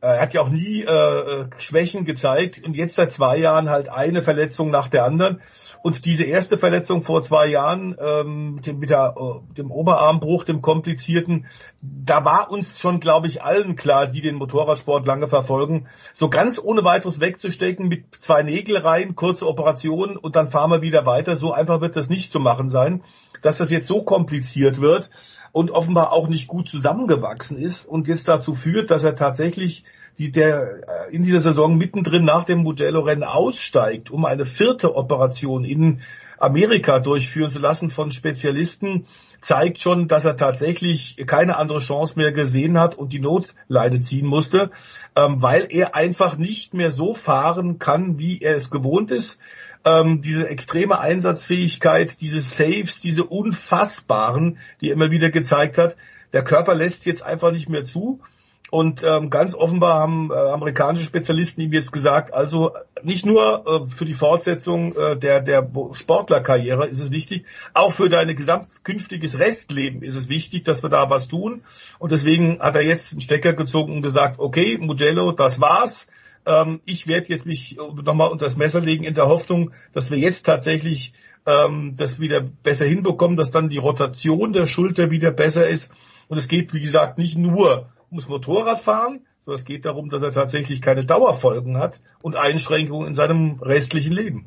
Er 0.00 0.20
hat 0.20 0.32
ja 0.32 0.40
auch 0.40 0.50
nie 0.50 0.82
äh, 0.82 1.46
Schwächen 1.58 2.06
gezeigt 2.06 2.62
und 2.64 2.74
jetzt 2.74 2.96
seit 2.96 3.12
zwei 3.12 3.36
Jahren 3.38 3.68
halt 3.68 3.90
eine 3.90 4.22
Verletzung 4.22 4.70
nach 4.70 4.88
der 4.88 5.04
anderen. 5.04 5.40
Und 5.84 6.06
diese 6.06 6.24
erste 6.24 6.56
Verletzung 6.56 7.02
vor 7.02 7.22
zwei 7.22 7.46
Jahren 7.46 7.94
ähm, 8.00 8.54
mit 8.54 8.88
der, 8.88 9.14
äh, 9.18 9.54
dem 9.54 9.70
Oberarmbruch, 9.70 10.44
dem 10.44 10.62
komplizierten, 10.62 11.44
da 11.82 12.24
war 12.24 12.50
uns 12.50 12.80
schon, 12.80 13.00
glaube 13.00 13.26
ich, 13.26 13.42
allen 13.42 13.76
klar, 13.76 14.06
die 14.06 14.22
den 14.22 14.36
Motorradsport 14.36 15.06
lange 15.06 15.28
verfolgen, 15.28 15.86
so 16.14 16.30
ganz 16.30 16.58
ohne 16.58 16.84
weiteres 16.84 17.20
wegzustecken 17.20 17.86
mit 17.86 18.06
zwei 18.18 18.42
Nägelreihen, 18.42 19.14
kurze 19.14 19.46
Operation 19.46 20.16
und 20.16 20.36
dann 20.36 20.48
fahren 20.48 20.70
wir 20.70 20.80
wieder 20.80 21.04
weiter. 21.04 21.36
So 21.36 21.52
einfach 21.52 21.82
wird 21.82 21.96
das 21.96 22.08
nicht 22.08 22.32
zu 22.32 22.40
machen 22.40 22.70
sein. 22.70 23.02
Dass 23.42 23.58
das 23.58 23.68
jetzt 23.68 23.86
so 23.86 24.04
kompliziert 24.04 24.80
wird 24.80 25.10
und 25.52 25.70
offenbar 25.70 26.14
auch 26.14 26.28
nicht 26.28 26.48
gut 26.48 26.66
zusammengewachsen 26.66 27.58
ist 27.58 27.84
und 27.84 28.08
jetzt 28.08 28.26
dazu 28.26 28.54
führt, 28.54 28.90
dass 28.90 29.04
er 29.04 29.16
tatsächlich 29.16 29.84
die 30.18 30.30
der 30.30 31.08
äh, 31.08 31.14
in 31.14 31.22
dieser 31.22 31.40
Saison 31.40 31.76
mittendrin 31.76 32.24
nach 32.24 32.44
dem 32.44 32.60
Mugello-Rennen 32.60 33.24
aussteigt, 33.24 34.10
um 34.10 34.24
eine 34.24 34.46
vierte 34.46 34.94
Operation 34.94 35.64
in 35.64 36.00
Amerika 36.38 36.98
durchführen 36.98 37.50
zu 37.50 37.58
lassen 37.58 37.90
von 37.90 38.10
Spezialisten, 38.10 39.06
zeigt 39.40 39.80
schon, 39.80 40.08
dass 40.08 40.24
er 40.24 40.36
tatsächlich 40.36 41.16
keine 41.26 41.56
andere 41.56 41.80
Chance 41.80 42.14
mehr 42.16 42.32
gesehen 42.32 42.78
hat 42.78 42.94
und 42.94 43.12
die 43.12 43.20
Notleine 43.20 44.00
ziehen 44.00 44.26
musste, 44.26 44.70
ähm, 45.16 45.42
weil 45.42 45.66
er 45.70 45.94
einfach 45.94 46.36
nicht 46.38 46.74
mehr 46.74 46.90
so 46.90 47.14
fahren 47.14 47.78
kann, 47.78 48.18
wie 48.18 48.40
er 48.40 48.54
es 48.54 48.70
gewohnt 48.70 49.10
ist. 49.10 49.38
Ähm, 49.84 50.22
diese 50.22 50.48
extreme 50.48 50.98
Einsatzfähigkeit, 50.98 52.20
diese 52.22 52.40
Saves, 52.40 53.02
diese 53.02 53.24
unfassbaren, 53.24 54.58
die 54.80 54.88
er 54.88 54.94
immer 54.94 55.10
wieder 55.10 55.30
gezeigt 55.30 55.76
hat, 55.76 55.96
der 56.32 56.42
Körper 56.42 56.74
lässt 56.74 57.04
jetzt 57.04 57.22
einfach 57.22 57.52
nicht 57.52 57.68
mehr 57.68 57.84
zu. 57.84 58.20
Und 58.70 59.04
ähm, 59.04 59.30
ganz 59.30 59.54
offenbar 59.54 60.00
haben 60.00 60.30
äh, 60.32 60.34
amerikanische 60.34 61.04
Spezialisten 61.04 61.60
ihm 61.60 61.72
jetzt 61.72 61.92
gesagt, 61.92 62.32
also 62.32 62.72
nicht 63.02 63.26
nur 63.26 63.64
äh, 63.66 63.90
für 63.90 64.04
die 64.04 64.14
Fortsetzung 64.14 64.96
äh, 64.96 65.16
der, 65.16 65.42
der 65.42 65.70
Sportlerkarriere 65.92 66.88
ist 66.88 66.98
es 66.98 67.10
wichtig, 67.10 67.44
auch 67.74 67.92
für 67.92 68.08
dein 68.08 68.34
gesamtkünftiges 68.34 69.38
Restleben 69.38 70.02
ist 70.02 70.14
es 70.14 70.28
wichtig, 70.28 70.64
dass 70.64 70.82
wir 70.82 70.88
da 70.88 71.10
was 71.10 71.28
tun. 71.28 71.62
Und 71.98 72.10
deswegen 72.10 72.58
hat 72.58 72.74
er 72.74 72.82
jetzt 72.82 73.12
einen 73.12 73.20
Stecker 73.20 73.52
gezogen 73.52 73.92
und 73.92 74.02
gesagt, 74.02 74.40
okay, 74.40 74.78
Mugello, 74.80 75.32
das 75.32 75.60
war's. 75.60 76.08
Ähm, 76.46 76.80
ich 76.84 77.06
werde 77.06 77.28
jetzt 77.28 77.46
mich 77.46 77.76
nochmal 77.76 78.30
unter 78.30 78.46
das 78.46 78.56
Messer 78.56 78.80
legen 78.80 79.04
in 79.04 79.14
der 79.14 79.28
Hoffnung, 79.28 79.72
dass 79.92 80.10
wir 80.10 80.18
jetzt 80.18 80.46
tatsächlich 80.46 81.12
ähm, 81.46 81.94
das 81.96 82.18
wieder 82.18 82.40
besser 82.40 82.86
hinbekommen, 82.86 83.36
dass 83.36 83.50
dann 83.50 83.68
die 83.68 83.78
Rotation 83.78 84.52
der 84.52 84.66
Schulter 84.66 85.10
wieder 85.10 85.30
besser 85.30 85.68
ist. 85.68 85.92
Und 86.28 86.38
es 86.38 86.48
geht, 86.48 86.72
wie 86.72 86.80
gesagt, 86.80 87.18
nicht 87.18 87.36
nur 87.36 87.90
ums 88.14 88.28
Motorradfahren, 88.28 89.26
sondern 89.44 89.60
es 89.60 89.64
geht 89.64 89.84
darum, 89.84 90.08
dass 90.08 90.22
er 90.22 90.30
tatsächlich 90.30 90.80
keine 90.80 91.04
Dauerfolgen 91.04 91.78
hat 91.78 92.00
und 92.22 92.36
Einschränkungen 92.36 93.08
in 93.08 93.14
seinem 93.14 93.60
restlichen 93.60 94.12
Leben. 94.12 94.46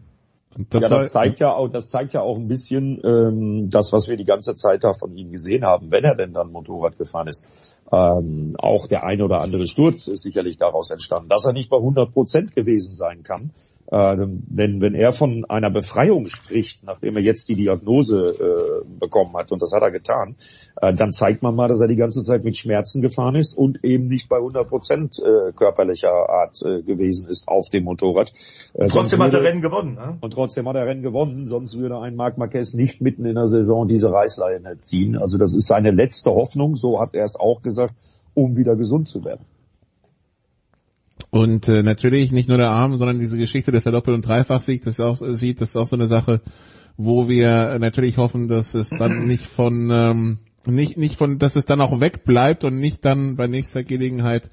Das 0.70 0.82
ja, 0.82 0.90
das 0.90 1.12
zeigt 1.12 1.40
ja 1.40 1.54
auch, 1.54 1.68
das 1.68 1.90
zeigt 1.90 2.14
ja 2.14 2.22
auch 2.22 2.38
ein 2.38 2.48
bisschen 2.48 3.00
ähm, 3.04 3.70
das, 3.70 3.94
was 3.94 4.08
wir 4.08 4.18
die 4.18 4.24
ganze 4.24 4.56
Zeit 4.56 4.84
da 4.84 4.94
von 4.94 5.16
ihm 5.16 5.32
gesehen 5.32 5.64
haben, 5.64 5.92
wenn 5.92 6.04
er 6.04 6.16
denn 6.16 6.34
dann 6.34 6.52
Motorrad 6.52 6.98
gefahren 6.98 7.28
ist. 7.28 7.46
Ähm, 7.92 8.56
auch 8.58 8.88
der 8.88 9.04
ein 9.04 9.22
oder 9.22 9.42
andere 9.42 9.68
Sturz 9.68 10.08
ist 10.08 10.24
sicherlich 10.24 10.58
daraus 10.58 10.90
entstanden, 10.90 11.30
dass 11.30 11.46
er 11.46 11.54
nicht 11.54 11.70
bei 11.70 11.78
100 11.78 12.12
Prozent 12.12 12.56
gewesen 12.56 12.96
sein 12.96 13.22
kann. 13.22 13.52
Äh, 13.90 14.18
denn 14.18 14.82
wenn 14.82 14.96
er 14.96 15.14
von 15.14 15.46
einer 15.48 15.70
Befreiung 15.70 16.28
spricht, 16.28 16.84
nachdem 16.84 17.16
er 17.16 17.24
jetzt 17.24 17.48
die 17.48 17.56
Diagnose 17.56 18.18
äh, 18.18 18.86
bekommen 19.00 19.36
hat, 19.38 19.52
und 19.52 19.62
das 19.62 19.72
hat 19.72 19.82
er 19.82 19.92
getan, 19.92 20.36
äh, 20.82 20.94
dann 20.94 21.12
zeigt 21.12 21.42
man 21.42 21.56
mal, 21.56 21.70
dass 21.70 21.80
er 21.80 21.88
die 21.88 21.96
ganze 21.96 22.22
Zeit 22.22 22.44
mit 22.44 22.58
Schmerzen 22.58 23.02
gefahren 23.02 23.36
ist 23.36 23.58
und 23.58 23.84
eben 23.84 24.08
nicht 24.08 24.28
bei 24.28 24.38
100 24.38 24.68
Prozent 24.68 25.20
äh, 25.20 25.54
körperlicher 25.54 26.12
Art 26.12 26.62
äh, 26.64 26.82
gewesen 26.82 27.30
ist 27.30 27.48
auf 27.48 27.70
dem 27.70 27.86
Motorrad. 27.86 28.32
Äh, 28.74 28.88
trotzdem 28.88 29.24
hat 29.24 29.34
er 29.34 29.44
Rennen 29.44 29.62
gewonnen. 29.62 29.96
Ne? 29.96 30.18
Und 30.20 30.34
trotzdem 30.34 30.68
hat 30.68 30.76
er 30.76 30.86
Rennen 30.86 31.02
gewonnen, 31.02 31.48
sonst 31.48 31.78
würde 31.78 32.00
ein 32.00 32.16
Marc 32.16 32.38
Marquez 32.38 32.74
nicht 32.74 33.02
mitten 33.02 33.26
in 33.26 33.36
der 33.36 33.48
Saison 33.48 33.88
diese 33.88 34.12
Reißleine 34.12 34.80
ziehen. 34.80 35.18
Also 35.18 35.38
das 35.38 35.54
ist 35.54 35.68
seine 35.68 35.92
letzte 35.92 36.32
Hoffnung, 36.32 36.76
so 36.76 37.00
hat 37.00 37.14
er 37.14 37.24
es 37.24 37.40
auch 37.40 37.62
gesagt, 37.62 37.94
um 38.34 38.58
wieder 38.58 38.76
gesund 38.76 39.08
zu 39.08 39.24
werden. 39.24 39.46
Und 41.30 41.68
äh, 41.68 41.84
natürlich 41.84 42.32
nicht 42.32 42.48
nur 42.48 42.58
der 42.58 42.70
Arm, 42.70 42.96
sondern 42.96 43.20
diese 43.20 43.38
Geschichte, 43.38 43.72
dass 43.72 43.86
er 43.86 43.92
Doppel- 43.92 44.14
und 44.14 44.26
Dreifach-Sieg 44.26 44.84
das 44.84 45.00
auch 45.00 45.22
äh, 45.22 45.32
sieht, 45.32 45.62
das 45.62 45.70
ist 45.70 45.76
auch 45.76 45.88
so 45.88 45.96
eine 45.96 46.08
Sache, 46.08 46.42
wo 46.96 47.28
wir 47.28 47.78
natürlich 47.80 48.18
hoffen, 48.18 48.48
dass 48.48 48.74
es 48.74 48.90
dann 48.90 49.20
nicht 49.28 49.46
von 49.46 49.90
ähm, 49.92 50.40
nicht 50.66 50.98
nicht 50.98 51.16
von, 51.16 51.38
dass 51.38 51.56
es 51.56 51.66
dann 51.66 51.82
auch 51.82 52.00
wegbleibt 52.00 52.64
und 52.64 52.78
nicht 52.78 53.04
dann 53.06 53.36
bei 53.36 53.48
nächster 53.48 53.84
Gelegenheit 53.84 54.50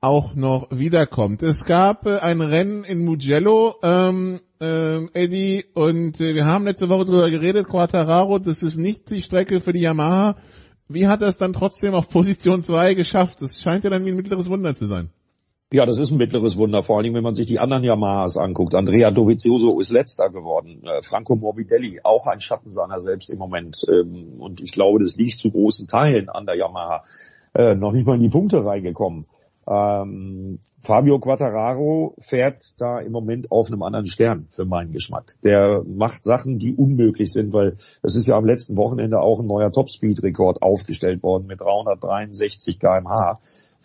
auch 0.00 0.34
noch 0.34 0.68
wiederkommt. 0.70 1.42
Es 1.42 1.64
gab 1.64 2.06
äh, 2.06 2.18
ein 2.18 2.40
Rennen 2.40 2.84
in 2.84 3.04
Mugello, 3.04 3.76
ähm, 3.82 4.40
äh, 4.60 5.04
Eddie, 5.12 5.64
und 5.74 6.20
äh, 6.20 6.34
wir 6.34 6.46
haben 6.46 6.64
letzte 6.64 6.88
Woche 6.88 7.06
darüber 7.06 7.30
geredet, 7.30 7.68
Quattararo, 7.68 8.38
das 8.38 8.62
ist 8.62 8.76
nicht 8.76 9.10
die 9.10 9.22
Strecke 9.22 9.60
für 9.60 9.72
die 9.72 9.80
Yamaha. 9.80 10.36
Wie 10.88 11.06
hat 11.06 11.22
er 11.22 11.28
es 11.28 11.36
dann 11.36 11.52
trotzdem 11.52 11.94
auf 11.94 12.08
Position 12.08 12.62
2 12.62 12.94
geschafft? 12.94 13.42
Das 13.42 13.60
scheint 13.60 13.84
ja 13.84 13.90
dann 13.90 14.06
wie 14.06 14.10
ein 14.10 14.16
mittleres 14.16 14.48
Wunder 14.48 14.74
zu 14.74 14.86
sein. 14.86 15.10
Ja, 15.70 15.84
das 15.84 15.98
ist 15.98 16.10
ein 16.10 16.16
mittleres 16.16 16.56
Wunder, 16.56 16.82
vor 16.82 16.96
allen 16.96 17.04
Dingen, 17.04 17.14
wenn 17.14 17.22
man 17.22 17.34
sich 17.34 17.46
die 17.46 17.58
anderen 17.58 17.84
Yamahas 17.84 18.38
anguckt. 18.38 18.74
Andrea 18.74 19.10
Dovizioso 19.10 19.78
ist 19.78 19.90
letzter 19.90 20.30
geworden. 20.30 20.82
Äh, 20.84 21.02
Franco 21.02 21.36
Morbidelli, 21.36 22.00
auch 22.04 22.26
ein 22.26 22.40
Schatten 22.40 22.72
seiner 22.72 23.00
selbst 23.00 23.28
im 23.28 23.38
Moment. 23.38 23.84
Ähm, 23.86 24.40
und 24.40 24.62
ich 24.62 24.72
glaube, 24.72 25.00
das 25.00 25.16
liegt 25.16 25.38
zu 25.38 25.50
großen 25.50 25.86
Teilen 25.86 26.30
an 26.30 26.46
der 26.46 26.56
Yamaha. 26.56 27.04
Äh, 27.54 27.74
noch 27.74 27.92
nicht 27.92 28.06
mal 28.06 28.16
in 28.16 28.22
die 28.22 28.30
Punkte 28.30 28.64
reingekommen. 28.64 29.26
Ähm, 29.68 30.60
Fabio 30.80 31.18
Quattararo 31.18 32.14
fährt 32.18 32.80
da 32.80 33.00
im 33.00 33.12
Moment 33.12 33.52
auf 33.52 33.66
einem 33.66 33.82
anderen 33.82 34.06
Stern 34.06 34.46
für 34.48 34.64
meinen 34.64 34.92
Geschmack. 34.92 35.34
Der 35.44 35.82
macht 35.84 36.24
Sachen, 36.24 36.58
die 36.58 36.74
unmöglich 36.74 37.30
sind, 37.30 37.52
weil 37.52 37.76
es 38.02 38.16
ist 38.16 38.26
ja 38.26 38.36
am 38.36 38.46
letzten 38.46 38.78
Wochenende 38.78 39.20
auch 39.20 39.40
ein 39.40 39.46
neuer 39.46 39.70
Topspeed-Rekord 39.70 40.62
aufgestellt 40.62 41.22
worden 41.22 41.46
mit 41.46 41.60
363 41.60 42.78
kmh 42.78 43.38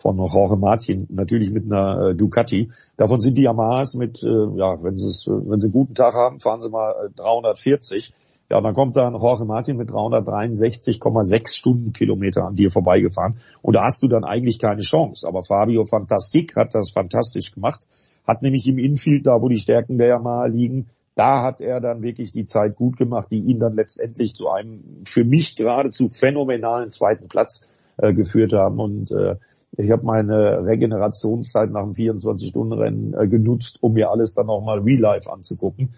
von 0.04 0.18
Jorge 0.18 0.58
Martin, 0.58 1.06
natürlich 1.08 1.50
mit 1.50 1.64
einer 1.64 2.10
äh, 2.10 2.14
Ducati. 2.14 2.70
Davon 2.98 3.20
sind 3.20 3.38
die 3.38 3.44
Yamahas 3.44 3.94
mit, 3.94 4.22
äh, 4.22 4.26
ja, 4.28 4.76
wenn 4.82 4.98
sie 4.98 5.30
wenn 5.30 5.60
sie 5.60 5.68
einen 5.68 5.72
guten 5.72 5.94
Tag 5.94 6.12
haben, 6.12 6.40
fahren 6.40 6.60
sie 6.60 6.68
mal 6.68 7.06
äh, 7.06 7.10
340. 7.16 8.12
Ja, 8.50 8.60
dann 8.60 8.74
kommt 8.74 8.98
dann 8.98 9.14
Jorge 9.14 9.46
Martin 9.46 9.78
mit 9.78 9.88
363,6 9.88 11.56
Stundenkilometer 11.56 12.44
an 12.44 12.54
dir 12.54 12.70
vorbeigefahren. 12.70 13.38
Und 13.62 13.76
da 13.76 13.84
hast 13.84 14.02
du 14.02 14.08
dann 14.08 14.24
eigentlich 14.24 14.58
keine 14.58 14.82
Chance. 14.82 15.26
Aber 15.26 15.42
Fabio 15.42 15.86
Fantastik 15.86 16.54
hat 16.54 16.74
das 16.74 16.90
fantastisch 16.90 17.52
gemacht. 17.52 17.88
Hat 18.28 18.42
nämlich 18.42 18.68
im 18.68 18.76
Infield, 18.76 19.26
da 19.26 19.40
wo 19.40 19.48
die 19.48 19.56
Stärken 19.56 19.96
der 19.96 20.08
Yamaha 20.08 20.44
liegen, 20.48 20.90
da 21.14 21.42
hat 21.42 21.62
er 21.62 21.80
dann 21.80 22.02
wirklich 22.02 22.32
die 22.32 22.44
Zeit 22.44 22.76
gut 22.76 22.98
gemacht, 22.98 23.28
die 23.30 23.38
ihn 23.38 23.58
dann 23.58 23.74
letztendlich 23.74 24.34
zu 24.34 24.50
einem 24.50 25.00
für 25.04 25.24
mich 25.24 25.56
geradezu 25.56 26.08
phänomenalen 26.08 26.90
zweiten 26.90 27.28
Platz 27.28 27.66
äh, 27.96 28.12
geführt 28.12 28.52
haben. 28.52 28.78
Und 28.78 29.10
äh, 29.10 29.36
ich 29.76 29.90
habe 29.90 30.04
meine 30.04 30.64
Regenerationszeit 30.64 31.70
nach 31.70 31.82
dem 31.82 31.94
24-Stunden-Rennen 31.94 33.14
äh, 33.14 33.26
genutzt, 33.26 33.78
um 33.80 33.94
mir 33.94 34.10
alles 34.10 34.34
dann 34.34 34.46
nochmal 34.46 34.80
real 34.80 35.00
life 35.00 35.30
anzugucken. 35.30 35.94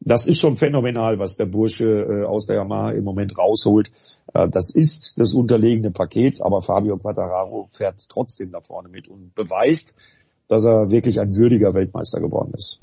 Das 0.00 0.26
ist 0.26 0.38
schon 0.38 0.56
phänomenal, 0.56 1.18
was 1.18 1.36
der 1.36 1.46
Bursche 1.46 1.84
äh, 1.84 2.24
aus 2.24 2.46
der 2.46 2.56
Yamaha 2.56 2.92
im 2.92 3.04
Moment 3.04 3.36
rausholt. 3.36 3.92
Äh, 4.32 4.48
das 4.48 4.70
ist 4.70 5.20
das 5.20 5.34
unterlegene 5.34 5.90
Paket, 5.90 6.42
aber 6.42 6.62
Fabio 6.62 6.96
Quattararo 6.96 7.68
fährt 7.72 8.06
trotzdem 8.08 8.50
da 8.50 8.60
vorne 8.60 8.88
mit 8.88 9.08
und 9.08 9.34
beweist, 9.34 9.96
dass 10.48 10.64
er 10.64 10.90
wirklich 10.90 11.20
ein 11.20 11.36
würdiger 11.36 11.74
Weltmeister 11.74 12.20
geworden 12.20 12.52
ist. 12.54 12.80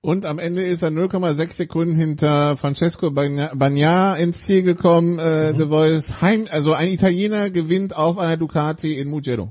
Und 0.00 0.26
am 0.26 0.38
Ende 0.38 0.62
ist 0.62 0.82
er 0.82 0.90
0,6 0.90 1.54
Sekunden 1.54 1.96
hinter 1.96 2.56
Francesco 2.56 3.10
Bagna 3.10 4.14
ins 4.14 4.44
Ziel 4.44 4.62
gekommen. 4.62 5.18
Äh, 5.18 5.52
mhm. 5.52 5.58
The 5.58 5.66
Voice 5.66 6.22
Heim, 6.22 6.46
also 6.48 6.72
ein 6.72 6.88
Italiener 6.88 7.50
gewinnt 7.50 7.96
auf 7.96 8.18
einer 8.18 8.36
Ducati 8.36 8.94
in 8.94 9.08
Mugello. 9.10 9.50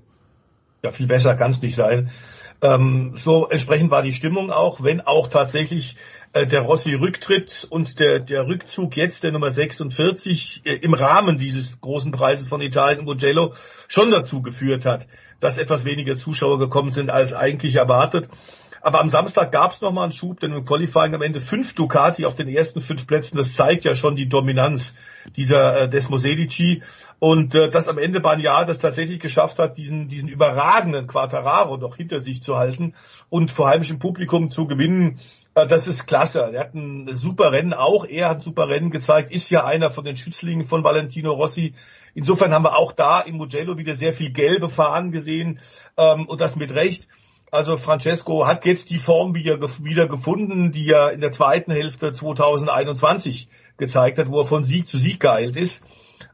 Ja, 0.88 0.94
viel 0.94 1.08
besser 1.08 1.36
kann 1.36 1.52
es 1.52 1.62
nicht 1.62 1.76
sein. 1.76 2.12
Ähm, 2.62 3.16
so 3.18 3.50
entsprechend 3.50 3.92
war 3.92 4.04
die 4.04 4.14
Stimmung 4.14 4.52
auch, 4.52 4.82
wenn 4.82 5.02
auch 5.02 5.28
tatsächlich 5.28 5.98
äh, 6.32 6.48
der 6.48 6.62
Rossi-Rücktritt 6.62 7.68
und 7.70 8.00
der, 8.00 8.20
der 8.20 8.48
Rückzug 8.48 8.96
jetzt 8.96 9.22
der 9.24 9.34
Nummer 9.34 9.50
46 9.50 10.62
äh, 10.64 10.76
im 10.76 10.94
Rahmen 10.94 11.38
dieses 11.38 11.82
großen 11.82 12.14
Preises 12.14 12.48
von 12.48 12.62
Italien 12.62 13.04
Mugello 13.04 13.54
schon 13.90 14.12
dazu 14.12 14.42
geführt 14.42 14.86
hat, 14.86 15.08
dass 15.42 15.58
etwas 15.58 15.84
weniger 15.84 16.16
Zuschauer 16.16 16.58
gekommen 16.58 16.90
sind 16.90 17.10
als 17.10 17.34
eigentlich 17.34 17.76
erwartet. 17.76 18.30
Aber 18.82 19.02
am 19.02 19.10
Samstag 19.10 19.52
gab 19.52 19.74
es 19.74 19.82
nochmal 19.82 20.06
einen 20.06 20.14
Schub, 20.14 20.40
denn 20.40 20.54
im 20.54 20.64
Qualifying 20.64 21.14
am 21.14 21.22
Ende 21.22 21.42
fünf 21.42 21.76
Ducati 21.76 22.26
auf 22.26 22.36
den 22.36 22.48
ersten 22.48 22.80
fünf 22.80 23.06
Plätzen. 23.08 23.36
Das 23.36 23.54
zeigt 23.54 23.84
ja 23.84 23.94
schon 23.94 24.16
die 24.16 24.30
Dominanz 24.30 24.94
dieser 25.36 25.82
äh, 25.82 25.90
Desmosedici. 25.90 26.84
Und 27.20 27.56
äh, 27.56 27.70
dass 27.70 27.88
am 27.88 27.98
Ende 27.98 28.20
Bagnaia 28.20 28.66
das 28.66 28.80
tatsächlich 28.80 29.20
geschafft 29.20 29.58
hat, 29.58 29.78
diesen, 29.78 30.08
diesen 30.08 30.30
überragenden 30.30 31.08
Quattararo 31.08 31.78
noch 31.78 31.96
hinter 31.96 32.20
sich 32.20 32.44
zu 32.44 32.58
halten 32.58 32.94
und 33.30 33.52
vor 33.52 33.68
heimischem 33.68 33.98
Publikum 33.98 34.52
zu 34.52 34.68
gewinnen, 34.68 35.20
äh, 35.56 35.66
das 35.66 35.88
ist 35.88 36.06
klasse. 36.06 36.40
Er 36.40 36.60
hat 36.60 36.76
ein 36.76 37.08
super 37.16 37.52
Rennen, 37.52 37.74
auch 37.74 38.06
er 38.06 38.30
hat 38.30 38.38
ein 38.38 38.42
super 38.42 38.70
Rennen 38.70 38.92
gezeigt, 38.92 39.32
ist 39.32 39.50
ja 39.50 39.66
einer 39.66 39.92
von 39.92 40.06
den 40.06 40.16
Schützlingen 40.16 40.68
von 40.68 40.84
Valentino 40.84 41.32
Rossi. 41.32 41.74
Insofern 42.14 42.54
haben 42.54 42.64
wir 42.64 42.78
auch 42.78 42.92
da 42.92 43.22
im 43.22 43.38
Mugello 43.38 43.78
wieder 43.78 43.96
sehr 43.96 44.14
viel 44.14 44.32
gelbe 44.32 44.70
Fahnen 44.70 45.12
gesehen 45.12 45.60
ähm, 45.98 46.28
und 46.28 46.40
das 46.40 46.56
mit 46.56 46.74
Recht. 46.74 47.08
Also 47.50 47.78
Francesco 47.78 48.46
hat 48.46 48.66
jetzt 48.66 48.90
die 48.90 48.98
Form 48.98 49.34
wieder, 49.34 49.60
wieder 49.84 50.08
gefunden, 50.08 50.72
die 50.72 50.90
er 50.90 51.14
in 51.14 51.22
der 51.22 51.32
zweiten 51.32 51.72
Hälfte 51.72 52.12
2021 52.12 53.48
gezeigt 53.78 54.20
hat, 54.20 54.30
wo 54.30 54.42
er 54.42 54.46
von 54.46 54.64
Sieg 54.64 54.88
zu 54.88 54.98
Sieg 54.98 55.20
geeilt 55.20 55.56
ist. 55.56 55.84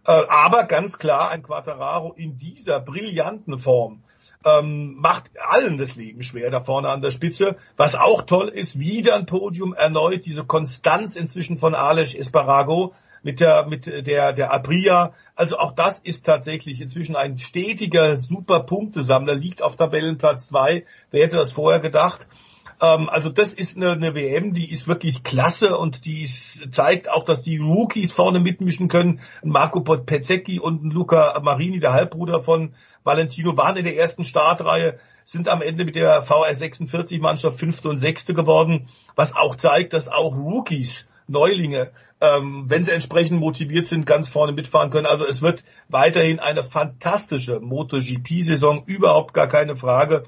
Äh, 0.06 0.12
aber 0.12 0.66
ganz 0.66 0.98
klar, 0.98 1.30
ein 1.30 1.44
Quattararo 1.44 2.14
in 2.14 2.38
dieser 2.38 2.80
brillanten 2.80 3.60
Form 3.60 4.04
ähm, 4.46 4.96
macht 4.96 5.32
allen 5.40 5.78
das 5.78 5.96
Leben 5.96 6.24
schwer 6.24 6.52
da 6.52 6.62
vorne 6.62 6.90
an 6.90 7.02
der 7.02 7.12
Spitze. 7.12 7.56
Was 7.78 7.96
auch 7.96 8.24
toll 8.24 8.50
ist, 8.50 8.78
wieder 8.78 9.16
ein 9.16 9.26
Podium 9.26 9.74
erneut, 9.74 10.26
diese 10.26 10.44
Konstanz 10.44 11.16
inzwischen 11.16 11.58
von 11.58 11.76
Alex 11.76 12.14
Esparago 12.14 12.94
mit 13.22 13.40
der 13.40 13.66
mit 13.68 13.86
der 13.86 14.34
der 14.34 14.52
Abria. 14.52 15.14
Also 15.36 15.58
auch 15.58 15.72
das 15.72 16.00
ist 16.00 16.26
tatsächlich 16.26 16.82
inzwischen 16.82 17.16
ein 17.16 17.38
stetiger 17.38 18.18
super 18.18 18.62
Punktesammler, 18.62 19.36
liegt 19.36 19.62
auf 19.62 19.78
Tabellenplatz 19.78 20.48
zwei. 20.48 20.86
Wer 21.10 21.26
hätte 21.26 21.38
das 21.38 21.52
vorher 21.52 21.80
gedacht? 21.80 22.28
Ähm, 22.84 23.10
also 23.10 23.30
das 23.30 23.54
ist 23.54 23.78
eine, 23.78 23.92
eine 23.92 24.14
WM, 24.14 24.54
die 24.54 24.70
ist 24.70 24.88
wirklich 24.88 25.24
klasse 25.24 25.78
und 25.78 26.06
die 26.06 26.24
ist, 26.24 26.74
zeigt 26.74 27.10
auch, 27.10 27.24
dass 27.24 27.42
die 27.42 27.58
Rookies 27.58 28.12
vorne 28.12 28.40
mitmischen 28.42 28.90
können. 28.90 29.22
Marco 29.42 29.80
Pezzecchi 29.82 30.60
und 30.60 30.84
Luca 30.94 31.40
Marini, 31.42 31.80
der 31.80 31.94
Halbbruder 31.94 32.42
von 32.42 32.76
Valentino, 33.04 33.56
waren 33.56 33.78
in 33.78 33.86
der 33.86 33.96
ersten 33.96 34.26
Startreihe, 34.26 35.00
sind 35.24 35.48
am 35.48 35.62
Ende 35.62 35.86
mit 35.86 35.96
der 35.96 36.24
VS 36.24 36.60
46 36.60 37.22
Mannschaft 37.22 37.58
fünfte 37.58 37.88
und 37.88 37.98
sechste 38.00 38.34
geworden, 38.34 38.90
was 39.16 39.34
auch 39.34 39.56
zeigt, 39.56 39.94
dass 39.94 40.10
auch 40.10 40.36
Rookies 40.36 41.08
Neulinge, 41.26 41.92
ähm, 42.20 42.66
wenn 42.68 42.84
sie 42.84 42.92
entsprechend 42.92 43.40
motiviert 43.40 43.88
sind, 43.88 44.06
ganz 44.06 44.28
vorne 44.28 44.52
mitfahren 44.52 44.92
können. 44.92 45.06
Also 45.06 45.26
es 45.26 45.42
wird 45.42 45.64
weiterhin 45.88 46.42
eine 46.42 46.66
fantastische 46.66 47.62
MotoGP-Saison, 47.62 48.84
überhaupt 48.88 49.34
gar 49.34 49.48
keine 49.48 49.78
Frage. 49.78 50.26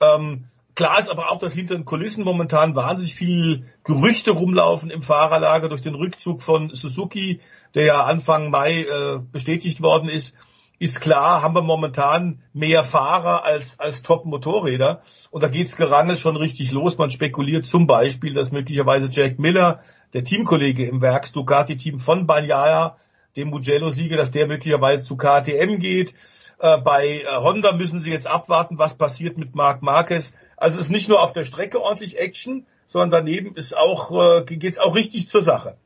Ähm, 0.00 0.46
Klar 0.80 0.98
ist 0.98 1.10
aber 1.10 1.30
auch, 1.30 1.38
dass 1.38 1.52
hinter 1.52 1.74
den 1.74 1.84
Kulissen 1.84 2.24
momentan 2.24 2.74
wahnsinnig 2.74 3.14
viel 3.14 3.66
Gerüchte 3.84 4.30
rumlaufen 4.30 4.90
im 4.90 5.02
Fahrerlager 5.02 5.68
durch 5.68 5.82
den 5.82 5.94
Rückzug 5.94 6.42
von 6.42 6.70
Suzuki, 6.72 7.40
der 7.74 7.84
ja 7.84 8.04
Anfang 8.04 8.48
Mai 8.48 8.84
äh, 8.84 9.18
bestätigt 9.30 9.82
worden 9.82 10.08
ist. 10.08 10.34
Ist 10.78 11.02
klar, 11.02 11.42
haben 11.42 11.54
wir 11.54 11.60
momentan 11.60 12.40
mehr 12.54 12.82
Fahrer 12.82 13.44
als, 13.44 13.78
als 13.78 14.02
Top-Motorräder. 14.02 15.02
Und 15.30 15.42
da 15.42 15.48
geht's 15.48 15.76
gerangelt 15.76 16.18
schon 16.18 16.38
richtig 16.38 16.72
los. 16.72 16.96
Man 16.96 17.10
spekuliert 17.10 17.66
zum 17.66 17.86
Beispiel, 17.86 18.32
dass 18.32 18.50
möglicherweise 18.50 19.10
Jack 19.12 19.38
Miller, 19.38 19.80
der 20.14 20.24
Teamkollege 20.24 20.86
im 20.86 21.02
Werks 21.02 21.32
Ducati-Team 21.32 21.98
von 21.98 22.26
Bagnaia, 22.26 22.96
dem 23.36 23.50
Mugello-Sieger, 23.50 24.16
dass 24.16 24.30
der 24.30 24.46
möglicherweise 24.46 25.04
zu 25.04 25.18
KTM 25.18 25.78
geht. 25.78 26.14
Äh, 26.58 26.78
bei 26.78 27.22
äh, 27.22 27.36
Honda 27.36 27.72
müssen 27.72 28.00
sie 28.00 28.10
jetzt 28.10 28.26
abwarten, 28.26 28.78
was 28.78 28.96
passiert 28.96 29.38
mit 29.38 29.54
Marc 29.54 29.82
Marquez. 29.82 30.32
Also 30.60 30.78
es 30.78 30.86
ist 30.86 30.90
nicht 30.90 31.08
nur 31.08 31.22
auf 31.22 31.32
der 31.32 31.44
Strecke 31.44 31.80
ordentlich 31.80 32.18
Action, 32.18 32.66
sondern 32.86 33.10
daneben 33.10 33.56
ist 33.56 33.76
auch, 33.76 34.12
äh, 34.12 34.44
geht 34.44 34.74
es 34.74 34.78
auch 34.78 34.94
richtig 34.94 35.28
zur 35.28 35.42
Sache. 35.42 35.76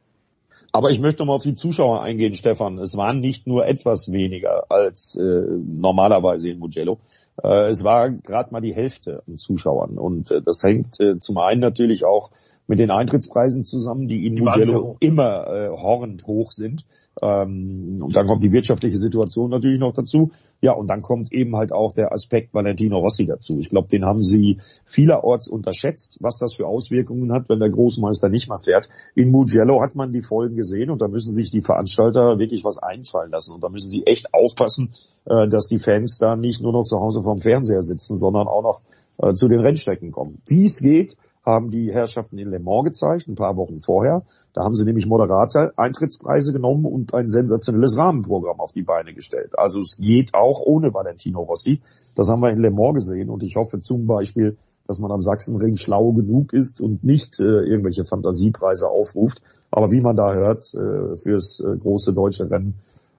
Aber 0.72 0.90
ich 0.90 0.98
möchte 0.98 1.24
mal 1.24 1.34
auf 1.34 1.44
die 1.44 1.54
Zuschauer 1.54 2.02
eingehen, 2.02 2.34
Stefan. 2.34 2.78
Es 2.78 2.96
waren 2.96 3.20
nicht 3.20 3.46
nur 3.46 3.64
etwas 3.64 4.10
weniger 4.10 4.70
als 4.72 5.14
äh, 5.14 5.22
normalerweise 5.22 6.48
in 6.48 6.58
Mugello. 6.58 6.98
Äh, 7.40 7.68
es 7.68 7.84
war 7.84 8.10
gerade 8.10 8.52
mal 8.52 8.60
die 8.60 8.74
Hälfte 8.74 9.22
an 9.28 9.36
Zuschauern. 9.36 9.96
Und 9.98 10.32
äh, 10.32 10.42
das 10.42 10.64
hängt 10.64 10.98
äh, 10.98 11.20
zum 11.20 11.38
einen 11.38 11.60
natürlich 11.60 12.04
auch 12.04 12.32
mit 12.66 12.80
den 12.80 12.90
Eintrittspreisen 12.90 13.64
zusammen, 13.64 14.08
die 14.08 14.26
in 14.26 14.34
die 14.34 14.42
Mugello 14.42 14.96
immer 14.98 15.46
äh, 15.46 15.68
horrend 15.68 16.26
hoch 16.26 16.50
sind. 16.50 16.84
Ähm, 17.22 17.98
und 18.02 18.14
dann 18.16 18.26
kommt 18.26 18.42
die 18.42 18.52
wirtschaftliche 18.52 18.98
Situation 18.98 19.50
natürlich 19.50 19.78
noch 19.78 19.94
dazu. 19.94 20.32
Ja, 20.60 20.72
und 20.72 20.88
dann 20.88 21.02
kommt 21.02 21.32
eben 21.32 21.56
halt 21.56 21.72
auch 21.72 21.94
der 21.94 22.12
Aspekt 22.12 22.54
Valentino 22.54 22.98
Rossi 22.98 23.26
dazu. 23.26 23.58
Ich 23.58 23.70
glaube, 23.70 23.88
den 23.88 24.04
haben 24.04 24.22
sie 24.22 24.58
vielerorts 24.84 25.46
unterschätzt, 25.46 26.18
was 26.20 26.38
das 26.38 26.54
für 26.54 26.66
Auswirkungen 26.66 27.32
hat, 27.32 27.48
wenn 27.48 27.60
der 27.60 27.70
Großmeister 27.70 28.28
nicht 28.28 28.48
mehr 28.48 28.58
fährt. 28.58 28.88
In 29.14 29.30
Mugello 29.30 29.82
hat 29.82 29.94
man 29.94 30.12
die 30.12 30.22
Folgen 30.22 30.56
gesehen 30.56 30.90
und 30.90 31.02
da 31.02 31.08
müssen 31.08 31.32
sich 31.32 31.50
die 31.50 31.62
Veranstalter 31.62 32.38
wirklich 32.38 32.64
was 32.64 32.78
einfallen 32.78 33.30
lassen. 33.30 33.52
Und 33.54 33.62
da 33.62 33.68
müssen 33.68 33.90
sie 33.90 34.06
echt 34.06 34.32
aufpassen, 34.32 34.94
äh, 35.26 35.48
dass 35.48 35.68
die 35.68 35.78
Fans 35.78 36.18
da 36.18 36.34
nicht 36.34 36.62
nur 36.62 36.72
noch 36.72 36.84
zu 36.84 36.98
Hause 36.98 37.22
vorm 37.22 37.40
Fernseher 37.40 37.82
sitzen, 37.82 38.16
sondern 38.16 38.48
auch 38.48 38.62
noch 38.62 38.80
äh, 39.18 39.34
zu 39.34 39.48
den 39.48 39.60
Rennstrecken 39.60 40.12
kommen. 40.12 40.42
Wie 40.46 40.66
es 40.66 40.78
geht, 40.78 41.16
haben 41.44 41.70
die 41.70 41.92
Herrschaften 41.92 42.38
in 42.38 42.50
Le 42.50 42.58
Mans 42.58 42.84
gezeigt, 42.84 43.28
ein 43.28 43.34
paar 43.34 43.56
Wochen 43.56 43.80
vorher. 43.80 44.22
Da 44.54 44.64
haben 44.64 44.74
sie 44.74 44.84
nämlich 44.84 45.06
Moderator 45.06 45.72
Eintrittspreise 45.76 46.52
genommen 46.52 46.86
und 46.86 47.12
ein 47.12 47.28
sensationelles 47.28 47.96
Rahmenprogramm 47.96 48.60
auf 48.60 48.72
die 48.72 48.82
Beine 48.82 49.12
gestellt. 49.14 49.58
Also 49.58 49.80
es 49.80 49.98
geht 49.98 50.34
auch 50.34 50.60
ohne 50.60 50.94
Valentino 50.94 51.42
Rossi. 51.42 51.80
Das 52.16 52.28
haben 52.28 52.40
wir 52.40 52.50
in 52.50 52.60
Le 52.60 52.70
Mans 52.70 52.94
gesehen 52.94 53.30
und 53.30 53.42
ich 53.42 53.56
hoffe 53.56 53.80
zum 53.80 54.06
Beispiel, 54.06 54.56
dass 54.86 54.98
man 54.98 55.10
am 55.10 55.22
Sachsenring 55.22 55.76
schlau 55.76 56.12
genug 56.12 56.52
ist 56.52 56.80
und 56.80 57.04
nicht 57.04 57.40
äh, 57.40 57.42
irgendwelche 57.42 58.04
Fantasiepreise 58.04 58.88
aufruft. 58.88 59.42
Aber 59.70 59.90
wie 59.90 60.00
man 60.00 60.16
da 60.16 60.32
hört, 60.32 60.72
äh, 60.74 61.16
fürs 61.16 61.60
äh, 61.60 61.76
große 61.76 62.12
deutsche 62.12 62.50
Rennen 62.50 62.74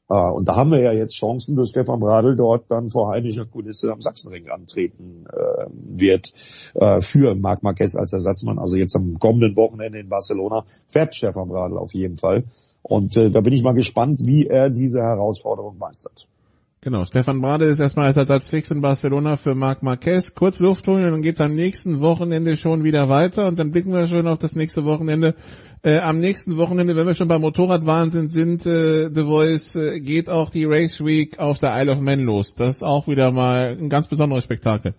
Ah, 0.08 0.30
und 0.30 0.48
da 0.48 0.56
haben 0.56 0.70
wir 0.70 0.82
ja 0.82 0.92
jetzt 0.92 1.16
Chancen, 1.16 1.56
dass 1.56 1.72
Stefan 1.72 2.00
Bradl 2.00 2.36
dort 2.36 2.70
dann 2.70 2.92
vor 2.92 3.10
heimischer 3.12 3.46
Kulisse 3.46 3.92
am 3.92 4.02
Sachsenring 4.02 4.50
antreten 4.50 5.26
äh, 5.32 5.66
wird 5.72 6.32
äh, 6.76 7.02
für 7.02 7.34
Marc 7.34 7.64
Marquez 7.64 7.96
als 7.96 8.14
Ersatzmann. 8.14 8.60
Also 8.60 8.76
jetzt 8.76 8.96
am 8.96 9.18
kommenden 9.18 9.56
Wochenende 9.56 10.00
in 10.00 10.10
Barcelona 10.10 10.66
fährt 10.90 11.16
Stefan 11.16 11.50
Bradl 11.50 11.78
auf 11.78 11.94
jeden 11.94 12.18
Fall. 12.18 12.44
Und 12.84 13.18
äh, 13.18 13.32
da 13.32 13.42
bin 13.42 13.54
ich 13.54 13.64
mal 13.64 13.74
gespannt, 13.74 14.28
wie 14.28 14.46
er 14.46 14.70
diese 14.70 15.02
Herausforderung 15.02 15.80
meistert. 15.80 16.28
Genau, 16.86 17.04
Stefan 17.04 17.42
Brade 17.42 17.66
ist 17.66 17.80
erstmal 17.80 18.06
als 18.06 18.18
Ersatz 18.18 18.50
fix 18.50 18.70
in 18.70 18.80
Barcelona 18.80 19.38
für 19.38 19.56
Marc 19.56 19.82
Marquez. 19.82 20.36
Kurz 20.36 20.60
Luft 20.60 20.88
holen 20.88 21.04
und 21.06 21.14
dann 21.14 21.22
geht's 21.24 21.42
am 21.42 21.56
nächsten 21.56 22.00
Wochenende 22.00 22.58
schon 22.58 22.84
wieder 22.84 23.10
weiter 23.10 23.48
und 23.48 23.58
dann 23.58 23.72
blicken 23.72 23.92
wir 23.92 24.06
schon 24.06 24.28
auf 24.28 24.38
das 24.38 24.56
nächste 24.56 24.86
Wochenende. 24.86 25.34
Äh, 25.86 26.00
am 26.00 26.20
nächsten 26.20 26.58
Wochenende, 26.58 26.96
wenn 26.96 27.06
wir 27.06 27.14
schon 27.14 27.28
beim 27.28 27.42
Motorradwahnsinn 27.42 28.30
sind, 28.30 28.66
äh, 28.66 29.08
The 29.14 29.22
Voice, 29.22 29.76
äh, 29.76 30.00
geht 30.00 30.32
auch 30.32 30.50
die 30.50 30.66
Race 30.66 31.06
Week 31.06 31.38
auf 31.38 31.60
der 31.60 31.80
Isle 31.80 31.92
of 31.92 32.00
Man 32.00 32.26
los. 32.26 32.56
Das 32.56 32.78
ist 32.78 32.84
auch 32.84 33.08
wieder 33.08 33.32
mal 33.32 33.78
ein 33.80 33.88
ganz 33.88 34.08
besonderes 34.08 34.44
Spektakel. 34.44 34.96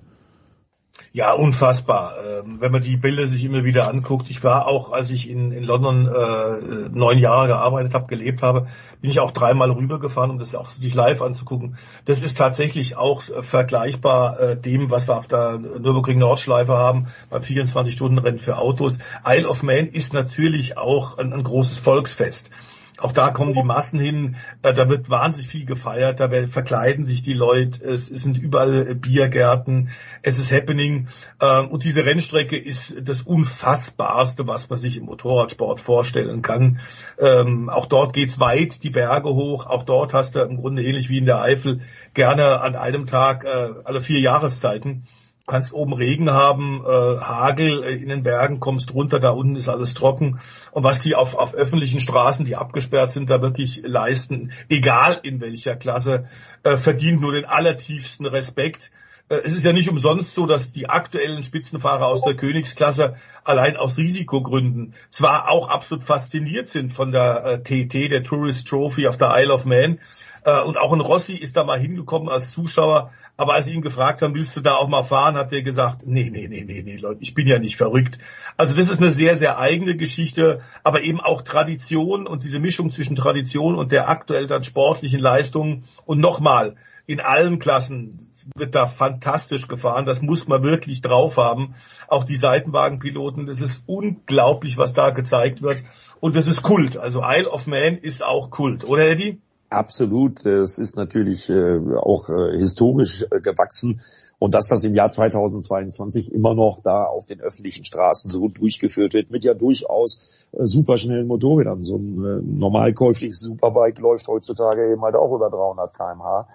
Ja, 1.16 1.32
unfassbar. 1.32 2.12
Ähm, 2.22 2.60
wenn 2.60 2.70
man 2.70 2.82
die 2.82 2.98
Bilder 2.98 3.26
sich 3.26 3.43
immer 3.43 3.64
wieder 3.64 3.88
anguckt. 3.88 4.28
Ich 4.28 4.44
war 4.44 4.66
auch, 4.66 4.93
als 4.93 5.09
ich 5.09 5.30
in, 5.30 5.51
in 5.51 5.64
London 5.64 6.06
äh, 6.06 6.90
neun 6.90 7.18
Jahre 7.18 7.47
gearbeitet 7.47 7.94
habe, 7.94 8.06
gelebt 8.06 8.43
habe, 8.43 8.66
bin 9.01 9.09
ich 9.09 9.18
auch 9.18 9.30
dreimal 9.30 9.70
rübergefahren, 9.70 10.30
um 10.30 10.38
das 10.38 10.55
auch 10.55 10.68
sich 10.68 10.93
live 10.93 11.22
anzugucken. 11.22 11.78
Das 12.05 12.22
ist 12.22 12.36
tatsächlich 12.36 12.98
auch 12.98 13.22
vergleichbar 13.22 14.38
äh, 14.38 14.60
dem, 14.60 14.90
was 14.90 15.09
wir 15.09 15.16
auf 15.16 15.26
der 15.26 15.56
Nürburgring 15.56 16.18
Nordschleife 16.18 16.74
haben, 16.74 17.06
beim 17.30 17.40
24-Stunden-Rennen 17.40 18.38
für 18.38 18.59
Autos. 18.59 18.98
Isle 19.26 19.48
of 19.48 19.62
Man 19.62 19.86
ist 19.86 20.12
natürlich 20.12 20.76
auch 20.76 21.16
ein, 21.16 21.32
ein 21.32 21.44
großes 21.44 21.78
Volksfest. 21.78 22.51
Auch 22.98 23.12
da 23.12 23.31
kommen 23.31 23.52
die 23.52 23.62
Massen 23.62 23.98
hin, 23.98 24.36
äh, 24.62 24.73
da 24.73 24.89
wird 24.89 25.10
wahnsinnig 25.10 25.48
viel 25.48 25.66
gefeiert, 25.66 26.20
da 26.20 26.28
verkleiden 26.48 27.05
sich 27.05 27.23
die 27.23 27.35
Leute, 27.35 27.85
es 27.85 28.06
sind 28.06 28.39
überall 28.39 28.94
Biergärten, 28.94 29.90
es 30.23 30.39
ist 30.39 30.51
Happening. 30.51 31.09
Ähm, 31.40 31.68
und 31.68 31.85
diese 31.85 32.05
Rennstrecke 32.05 32.56
ist 32.56 32.94
das 33.02 33.23
Unfassbarste, 33.23 34.47
was 34.47 34.70
man 34.70 34.78
sich 34.78 34.97
im 34.97 35.05
Motorradsport 35.05 35.81
vorstellen 35.81 36.43
kann. 36.43 36.81
Ähm, 37.18 37.68
auch 37.68 37.86
dort 37.86 38.12
geht's 38.14 38.40
weit 38.40 38.82
die 38.82 38.90
Berge 38.90 39.28
hoch, 39.28 39.66
auch 39.66 39.85
dort 39.85 40.14
hast 40.14 40.35
du 40.35 40.40
im 40.40 40.56
Grunde 40.56 40.82
ähnlich 40.82 41.09
wie 41.10 41.18
in 41.18 41.27
der 41.27 41.43
Eifel 41.43 41.81
gerne 42.14 42.60
an 42.60 42.77
einem 42.77 43.06
Tag 43.06 43.44
äh, 43.44 43.68
alle 43.85 44.01
vier 44.01 44.20
Jahreszeiten 44.20 45.06
kannst 45.47 45.73
oben 45.73 45.93
Regen 45.93 46.31
haben, 46.31 46.82
äh, 46.85 47.18
Hagel 47.20 47.85
in 47.85 48.09
den 48.09 48.24
Bergen, 48.24 48.59
kommst 48.59 48.93
runter, 48.93 49.20
da 49.20 49.31
unten 49.31 49.55
ist 49.55 49.68
alles 49.68 49.94
trocken. 49.94 50.40
Und 50.73 50.82
was 50.82 51.02
die 51.02 51.14
auf, 51.14 51.36
auf 51.36 51.55
öffentlichen 51.55 52.01
Straßen, 52.01 52.44
die 52.44 52.56
abgesperrt 52.56 53.10
sind, 53.10 53.31
da 53.31 53.40
wirklich 53.40 53.82
leisten, 53.85 54.52
egal 54.68 55.20
in 55.23 55.40
welcher 55.40 55.77
Klasse, 55.77 56.28
äh, 56.64 56.77
verdient 56.77 57.20
nur 57.20 57.32
den 57.32 57.44
allertiefsten 57.44 58.27
Respekt. 58.27 58.90
Äh, 59.28 59.36
es 59.44 59.52
ist 59.52 59.64
ja 59.64 59.73
nicht 59.73 59.89
umsonst 59.89 60.35
so, 60.35 60.47
dass 60.47 60.73
die 60.73 60.89
aktuellen 60.89 61.44
Spitzenfahrer 61.44 62.06
aus 62.06 62.23
der 62.23 62.35
Königsklasse 62.35 63.14
allein 63.44 63.77
aus 63.77 63.97
Risikogründen 63.98 64.94
zwar 65.10 65.48
auch 65.48 65.68
absolut 65.68 66.02
fasziniert 66.02 66.68
sind 66.68 66.93
von 66.93 67.12
der 67.12 67.62
TT, 67.62 67.94
äh, 67.94 68.09
der 68.09 68.24
Tourist 68.24 68.66
Trophy 68.66 69.06
auf 69.06 69.16
der 69.16 69.32
Isle 69.36 69.55
of 69.55 69.64
Man, 69.64 70.01
äh, 70.47 70.62
und 70.62 70.78
auch 70.78 70.93
ein 70.93 71.01
Rossi 71.01 71.35
ist 71.35 71.56
da 71.56 71.64
mal 71.64 71.78
hingekommen 71.78 72.28
als 72.28 72.52
Zuschauer, 72.52 73.10
aber 73.36 73.54
als 73.54 73.66
sie 73.66 73.74
ihn 73.74 73.82
gefragt 73.82 74.22
haben, 74.22 74.34
willst 74.34 74.56
du 74.56 74.60
da 74.60 74.76
auch 74.76 74.88
mal 74.88 75.04
fahren, 75.04 75.36
hat 75.36 75.52
er 75.52 75.62
gesagt, 75.62 76.06
nee, 76.06 76.30
nee, 76.30 76.48
nee, 76.48 76.64
nee, 76.64 76.82
nee, 76.82 76.96
Leute, 76.96 77.20
ich 77.20 77.34
bin 77.34 77.46
ja 77.46 77.58
nicht 77.58 77.76
verrückt. 77.76 78.18
Also 78.56 78.74
das 78.74 78.88
ist 78.88 79.02
eine 79.02 79.10
sehr, 79.10 79.36
sehr 79.36 79.58
eigene 79.58 79.96
Geschichte, 79.96 80.60
aber 80.82 81.02
eben 81.02 81.20
auch 81.20 81.42
Tradition 81.42 82.26
und 82.26 82.44
diese 82.44 82.58
Mischung 82.58 82.90
zwischen 82.90 83.16
Tradition 83.16 83.74
und 83.74 83.92
der 83.92 84.08
aktuell 84.08 84.46
dann 84.46 84.64
sportlichen 84.64 85.20
Leistung 85.20 85.84
und 86.06 86.20
nochmal, 86.20 86.76
in 87.06 87.20
allen 87.20 87.58
Klassen 87.58 88.28
wird 88.56 88.74
da 88.74 88.86
fantastisch 88.86 89.68
gefahren. 89.68 90.06
Das 90.06 90.22
muss 90.22 90.48
man 90.48 90.62
wirklich 90.62 91.02
drauf 91.02 91.36
haben. 91.36 91.74
Auch 92.08 92.24
die 92.24 92.34
Seitenwagenpiloten, 92.34 93.46
das 93.46 93.60
ist 93.60 93.82
unglaublich, 93.86 94.76
was 94.76 94.92
da 94.92 95.10
gezeigt 95.10 95.62
wird. 95.62 95.82
Und 96.20 96.36
das 96.36 96.46
ist 96.46 96.62
Kult. 96.62 96.96
Also 96.96 97.22
Isle 97.22 97.50
of 97.50 97.66
Man 97.66 97.98
ist 97.98 98.24
auch 98.24 98.50
Kult, 98.50 98.84
oder 98.84 99.06
Eddie? 99.06 99.40
Absolut. 99.68 100.47
Es 100.47 100.78
ist 100.78 100.97
natürlich 100.97 101.51
äh, 101.51 101.80
auch 101.97 102.28
äh, 102.28 102.56
historisch 102.56 103.26
äh, 103.30 103.40
gewachsen. 103.40 104.01
Und 104.38 104.55
dass 104.55 104.68
das 104.68 104.84
im 104.84 104.94
Jahr 104.94 105.10
2022 105.10 106.30
immer 106.30 106.55
noch 106.55 106.80
da 106.84 107.05
auf 107.05 107.26
den 107.26 107.40
öffentlichen 107.40 107.84
Straßen 107.84 108.30
so 108.30 108.48
durchgeführt 108.48 109.14
wird, 109.14 109.30
mit 109.30 109.44
ja 109.44 109.55
durchaus 109.55 110.20
superschnellen 110.52 111.26
Motorrädern. 111.26 111.84
So 111.84 111.97
ein 111.97 112.59
normal 112.59 112.93
käufliches 112.93 113.40
Superbike 113.40 113.98
läuft 113.98 114.28
heutzutage 114.28 114.93
eben 114.93 115.01
halt 115.01 115.14
auch 115.14 115.34
über 115.34 115.48
300 115.48 115.94
kmh. 115.94 116.48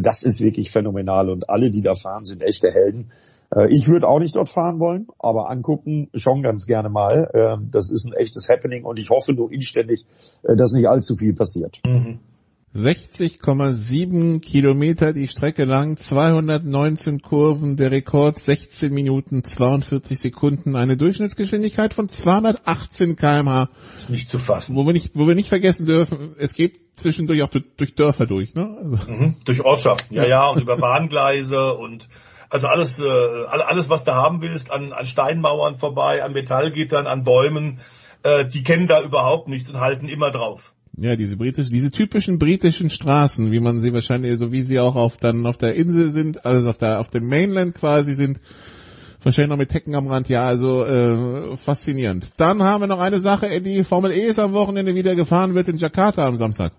das 0.00 0.24
ist 0.24 0.40
wirklich 0.40 0.72
phänomenal 0.72 1.30
und 1.30 1.48
alle, 1.48 1.70
die 1.70 1.82
da 1.82 1.94
fahren, 1.94 2.24
sind 2.24 2.42
echte 2.42 2.72
Helden. 2.72 3.12
ich 3.68 3.86
würde 3.86 4.08
auch 4.08 4.18
nicht 4.18 4.34
dort 4.34 4.48
fahren 4.48 4.80
wollen, 4.80 5.06
aber 5.20 5.50
angucken 5.50 6.10
schon 6.14 6.42
ganz 6.42 6.66
gerne 6.66 6.88
mal. 6.88 7.28
Ähm, 7.32 7.68
das 7.70 7.90
ist 7.90 8.06
ein 8.06 8.12
echtes 8.12 8.48
Happening 8.48 8.84
und 8.84 8.98
ich 8.98 9.08
hoffe 9.10 9.34
nur 9.34 9.52
inständig, 9.52 10.04
dass 10.42 10.72
nicht 10.72 10.88
allzu 10.88 11.14
viel 11.14 11.32
passiert. 11.32 11.80
Mhm. 11.86 12.18
60,7 12.74 14.40
Kilometer 14.40 15.12
die 15.12 15.26
Strecke 15.26 15.64
lang, 15.64 15.96
219 15.96 17.20
Kurven, 17.20 17.76
der 17.76 17.90
Rekord 17.90 18.38
16 18.38 18.94
Minuten 18.94 19.42
42 19.42 20.20
Sekunden, 20.20 20.76
eine 20.76 20.96
Durchschnittsgeschwindigkeit 20.96 21.92
von 21.92 22.08
218 22.08 23.16
kmh. 23.16 23.68
Nicht 24.06 24.28
zu 24.28 24.38
fassen. 24.38 24.76
Wo 24.76 24.86
wir 24.86 24.92
nicht, 24.92 25.10
wo 25.14 25.26
wir 25.26 25.34
nicht 25.34 25.48
vergessen 25.48 25.84
dürfen, 25.84 26.36
es 26.38 26.54
geht 26.54 26.96
zwischendurch 26.96 27.42
auch 27.42 27.48
durch, 27.48 27.96
Dörfer 27.96 28.26
durch, 28.26 28.54
ne? 28.54 28.76
Also. 28.80 29.10
Mhm, 29.10 29.34
durch 29.44 29.64
Ortschaften, 29.64 30.14
ja, 30.14 30.24
ja, 30.26 30.46
und 30.46 30.60
über 30.60 30.76
Bahngleise 30.76 31.74
und 31.74 32.08
also 32.50 32.68
alles, 32.68 33.00
äh, 33.00 33.04
alles, 33.04 33.90
was 33.90 34.04
du 34.04 34.12
haben 34.12 34.42
willst, 34.42 34.70
an, 34.70 34.92
an 34.92 35.06
Steinmauern 35.06 35.78
vorbei, 35.78 36.22
an 36.22 36.32
Metallgittern, 36.32 37.08
an 37.08 37.24
Bäumen, 37.24 37.80
äh, 38.22 38.44
die 38.44 38.62
kennen 38.62 38.86
da 38.86 39.02
überhaupt 39.02 39.48
nichts 39.48 39.68
und 39.68 39.80
halten 39.80 40.08
immer 40.08 40.30
drauf. 40.30 40.72
Ja, 40.96 41.16
diese 41.16 41.36
britischen, 41.36 41.72
diese 41.72 41.90
typischen 41.90 42.38
britischen 42.38 42.90
Straßen, 42.90 43.52
wie 43.52 43.60
man 43.60 43.80
sie 43.80 43.92
wahrscheinlich, 43.92 44.38
so 44.38 44.52
wie 44.52 44.62
sie 44.62 44.80
auch 44.80 44.96
auf 44.96 45.16
dann 45.18 45.46
auf 45.46 45.56
der 45.56 45.74
Insel 45.74 46.10
sind, 46.10 46.44
also 46.44 46.68
auf 46.68 46.78
der 46.78 47.00
auf 47.00 47.08
dem 47.08 47.28
Mainland 47.28 47.74
quasi 47.74 48.14
sind, 48.14 48.40
wahrscheinlich 49.22 49.50
noch 49.50 49.56
mit 49.56 49.72
Hecken 49.72 49.94
am 49.94 50.08
Rand, 50.08 50.28
ja, 50.28 50.46
also 50.46 50.84
äh, 50.84 51.56
faszinierend. 51.56 52.26
Dann 52.36 52.62
haben 52.62 52.82
wir 52.82 52.88
noch 52.88 53.00
eine 53.00 53.20
Sache, 53.20 53.60
die 53.60 53.84
Formel 53.84 54.10
E 54.12 54.26
ist 54.26 54.38
am 54.38 54.52
Wochenende 54.52 54.94
wieder 54.94 55.14
gefahren 55.14 55.54
wird 55.54 55.68
in 55.68 55.78
Jakarta 55.78 56.26
am 56.26 56.36
Samstag. 56.36 56.72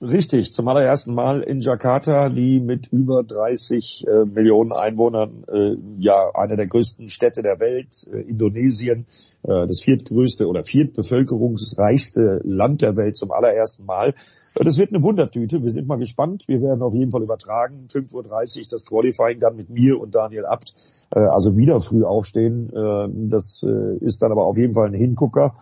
Richtig, 0.00 0.52
zum 0.52 0.66
allerersten 0.66 1.14
Mal 1.14 1.42
in 1.42 1.60
Jakarta, 1.60 2.28
die 2.28 2.58
mit 2.58 2.88
über 2.88 3.22
30 3.22 4.04
äh, 4.06 4.24
Millionen 4.24 4.72
Einwohnern, 4.72 5.44
äh, 5.48 5.76
ja, 5.98 6.30
eine 6.34 6.56
der 6.56 6.66
größten 6.66 7.08
Städte 7.08 7.42
der 7.42 7.60
Welt, 7.60 8.06
äh, 8.12 8.20
Indonesien, 8.22 9.06
äh, 9.44 9.66
das 9.66 9.82
viertgrößte 9.82 10.48
oder 10.48 10.64
viertbevölkerungsreichste 10.64 12.40
Land 12.42 12.82
der 12.82 12.96
Welt 12.96 13.16
zum 13.16 13.30
allerersten 13.30 13.86
Mal. 13.86 14.14
Das 14.56 14.78
wird 14.78 14.92
eine 14.92 15.02
Wundertüte. 15.02 15.62
Wir 15.62 15.70
sind 15.70 15.86
mal 15.86 15.98
gespannt. 15.98 16.44
Wir 16.48 16.60
werden 16.60 16.82
auf 16.82 16.94
jeden 16.94 17.12
Fall 17.12 17.22
übertragen. 17.22 17.86
5.30 17.88 18.12
Uhr 18.12 18.66
das 18.70 18.84
Qualifying 18.84 19.38
dann 19.38 19.56
mit 19.56 19.70
mir 19.70 20.00
und 20.00 20.14
Daniel 20.14 20.44
Abt. 20.44 20.74
Äh, 21.14 21.20
also 21.20 21.56
wieder 21.56 21.80
früh 21.80 22.02
aufstehen. 22.02 22.68
Äh, 22.68 23.08
das 23.30 23.64
ist 24.00 24.22
dann 24.22 24.32
aber 24.32 24.44
auf 24.44 24.58
jeden 24.58 24.74
Fall 24.74 24.88
ein 24.88 24.94
Hingucker. 24.94 25.54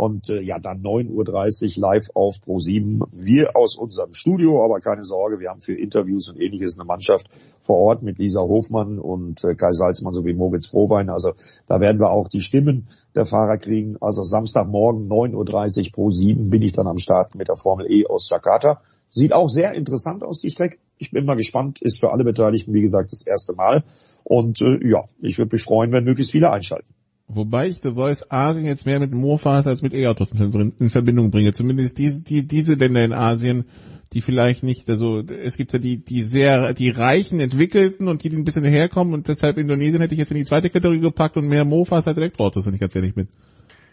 Und 0.00 0.30
äh, 0.30 0.40
ja, 0.40 0.58
dann 0.58 0.80
9.30 0.80 1.76
Uhr 1.76 1.82
live 1.82 2.08
auf 2.14 2.36
Pro7. 2.36 3.02
Wir 3.12 3.54
aus 3.54 3.76
unserem 3.76 4.14
Studio, 4.14 4.64
aber 4.64 4.80
keine 4.80 5.04
Sorge, 5.04 5.40
wir 5.40 5.50
haben 5.50 5.60
für 5.60 5.74
Interviews 5.74 6.30
und 6.30 6.40
ähnliches 6.40 6.78
eine 6.78 6.86
Mannschaft 6.86 7.28
vor 7.60 7.76
Ort 7.76 8.02
mit 8.02 8.18
Lisa 8.18 8.40
Hofmann 8.40 8.98
und 8.98 9.44
äh, 9.44 9.54
Kai 9.54 9.72
Salzmann 9.72 10.14
sowie 10.14 10.32
Moritz 10.32 10.68
Frohwein. 10.68 11.10
Also 11.10 11.32
da 11.66 11.80
werden 11.80 12.00
wir 12.00 12.08
auch 12.08 12.28
die 12.28 12.40
Stimmen 12.40 12.88
der 13.14 13.26
Fahrer 13.26 13.58
kriegen. 13.58 13.98
Also 14.00 14.22
Samstagmorgen 14.22 15.06
9.30 15.06 15.94
Uhr 15.94 16.08
Pro7 16.08 16.48
bin 16.48 16.62
ich 16.62 16.72
dann 16.72 16.86
am 16.86 16.96
Start 16.96 17.34
mit 17.34 17.48
der 17.48 17.56
Formel 17.56 17.92
E 17.92 18.06
aus 18.06 18.30
Jakarta. 18.30 18.80
Sieht 19.10 19.34
auch 19.34 19.50
sehr 19.50 19.74
interessant 19.74 20.22
aus, 20.22 20.40
die 20.40 20.48
Strecke. 20.48 20.78
Ich 20.96 21.10
bin 21.10 21.26
mal 21.26 21.36
gespannt. 21.36 21.82
Ist 21.82 22.00
für 22.00 22.10
alle 22.10 22.24
Beteiligten, 22.24 22.72
wie 22.72 22.80
gesagt, 22.80 23.12
das 23.12 23.26
erste 23.26 23.52
Mal. 23.52 23.84
Und 24.24 24.62
äh, 24.62 24.78
ja, 24.82 25.04
ich 25.20 25.36
würde 25.36 25.54
mich 25.54 25.62
freuen, 25.62 25.92
wenn 25.92 26.04
möglichst 26.04 26.32
viele 26.32 26.50
einschalten. 26.50 26.88
Wobei 27.32 27.68
ich 27.68 27.80
The 27.80 27.92
Voice 27.92 28.28
Asien 28.30 28.66
jetzt 28.66 28.86
mehr 28.86 28.98
mit 28.98 29.12
Mofas 29.12 29.66
als 29.68 29.82
mit 29.82 29.94
E-Autos 29.94 30.32
in 30.32 30.90
Verbindung 30.90 31.30
bringe. 31.30 31.52
Zumindest 31.52 31.98
diese, 31.98 32.24
die, 32.24 32.46
diese 32.46 32.74
Länder 32.74 33.04
in 33.04 33.12
Asien, 33.12 33.66
die 34.12 34.20
vielleicht 34.20 34.64
nicht, 34.64 34.90
also 34.90 35.20
es 35.20 35.56
gibt 35.56 35.72
ja 35.72 35.78
die, 35.78 36.04
die 36.04 36.24
sehr, 36.24 36.74
die 36.74 36.90
reichen, 36.90 37.38
entwickelten 37.38 38.08
und 38.08 38.24
die, 38.24 38.30
die 38.30 38.36
ein 38.36 38.44
bisschen 38.44 38.64
herkommen 38.64 39.14
und 39.14 39.28
deshalb 39.28 39.58
Indonesien 39.58 40.00
hätte 40.00 40.14
ich 40.14 40.18
jetzt 40.18 40.32
in 40.32 40.38
die 40.38 40.44
zweite 40.44 40.70
Kategorie 40.70 40.98
gepackt 40.98 41.36
und 41.36 41.46
mehr 41.46 41.64
Mofas 41.64 42.08
als 42.08 42.18
Elektroautos, 42.18 42.66
wenn 42.66 42.74
ich 42.74 42.80
ganz 42.80 42.96
ehrlich 42.96 43.14
bin. 43.14 43.28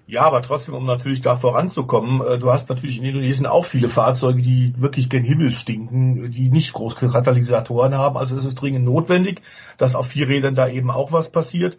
Ja, 0.08 0.22
aber 0.22 0.42
trotzdem, 0.42 0.74
um 0.74 0.86
natürlich 0.86 1.22
da 1.22 1.36
voranzukommen, 1.36 2.26
äh, 2.26 2.40
du 2.40 2.50
hast 2.50 2.70
natürlich 2.70 2.98
in 2.98 3.04
Indonesien 3.04 3.46
auch 3.46 3.66
viele 3.66 3.90
Fahrzeuge, 3.90 4.42
die 4.42 4.74
wirklich 4.78 5.10
gen 5.10 5.26
Himmel 5.26 5.52
stinken, 5.52 6.32
die 6.32 6.50
nicht 6.50 6.72
große 6.74 7.10
Katalysatoren 7.10 7.94
haben. 7.94 8.18
Also 8.18 8.36
es 8.38 8.46
ist 8.46 8.56
dringend 8.56 8.86
notwendig, 8.86 9.42
dass 9.78 9.96
auf 9.96 10.08
vier 10.08 10.30
Rädern 10.30 10.56
da 10.56 10.70
eben 10.70 10.90
auch 10.90 11.12
was 11.12 11.30
passiert. 11.30 11.78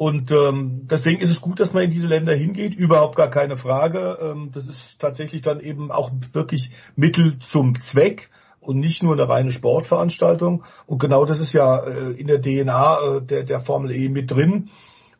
Und 0.00 0.32
ähm, 0.32 0.86
deswegen 0.90 1.20
ist 1.20 1.28
es 1.28 1.42
gut, 1.42 1.60
dass 1.60 1.74
man 1.74 1.82
in 1.82 1.90
diese 1.90 2.06
Länder 2.06 2.34
hingeht, 2.34 2.74
überhaupt 2.74 3.16
gar 3.16 3.28
keine 3.28 3.58
Frage. 3.58 4.16
Ähm, 4.22 4.48
das 4.50 4.66
ist 4.66 4.98
tatsächlich 4.98 5.42
dann 5.42 5.60
eben 5.60 5.90
auch 5.90 6.10
wirklich 6.32 6.70
Mittel 6.96 7.38
zum 7.38 7.78
Zweck 7.82 8.30
und 8.60 8.78
nicht 8.78 9.02
nur 9.02 9.12
eine 9.12 9.28
reine 9.28 9.52
Sportveranstaltung. 9.52 10.64
Und 10.86 11.00
genau 11.00 11.26
das 11.26 11.38
ist 11.38 11.52
ja 11.52 11.80
äh, 11.80 12.12
in 12.12 12.28
der 12.28 12.40
DNA 12.40 13.16
äh, 13.18 13.20
der, 13.20 13.44
der 13.44 13.60
Formel 13.60 13.94
E 13.94 14.08
mit 14.08 14.30
drin. 14.30 14.70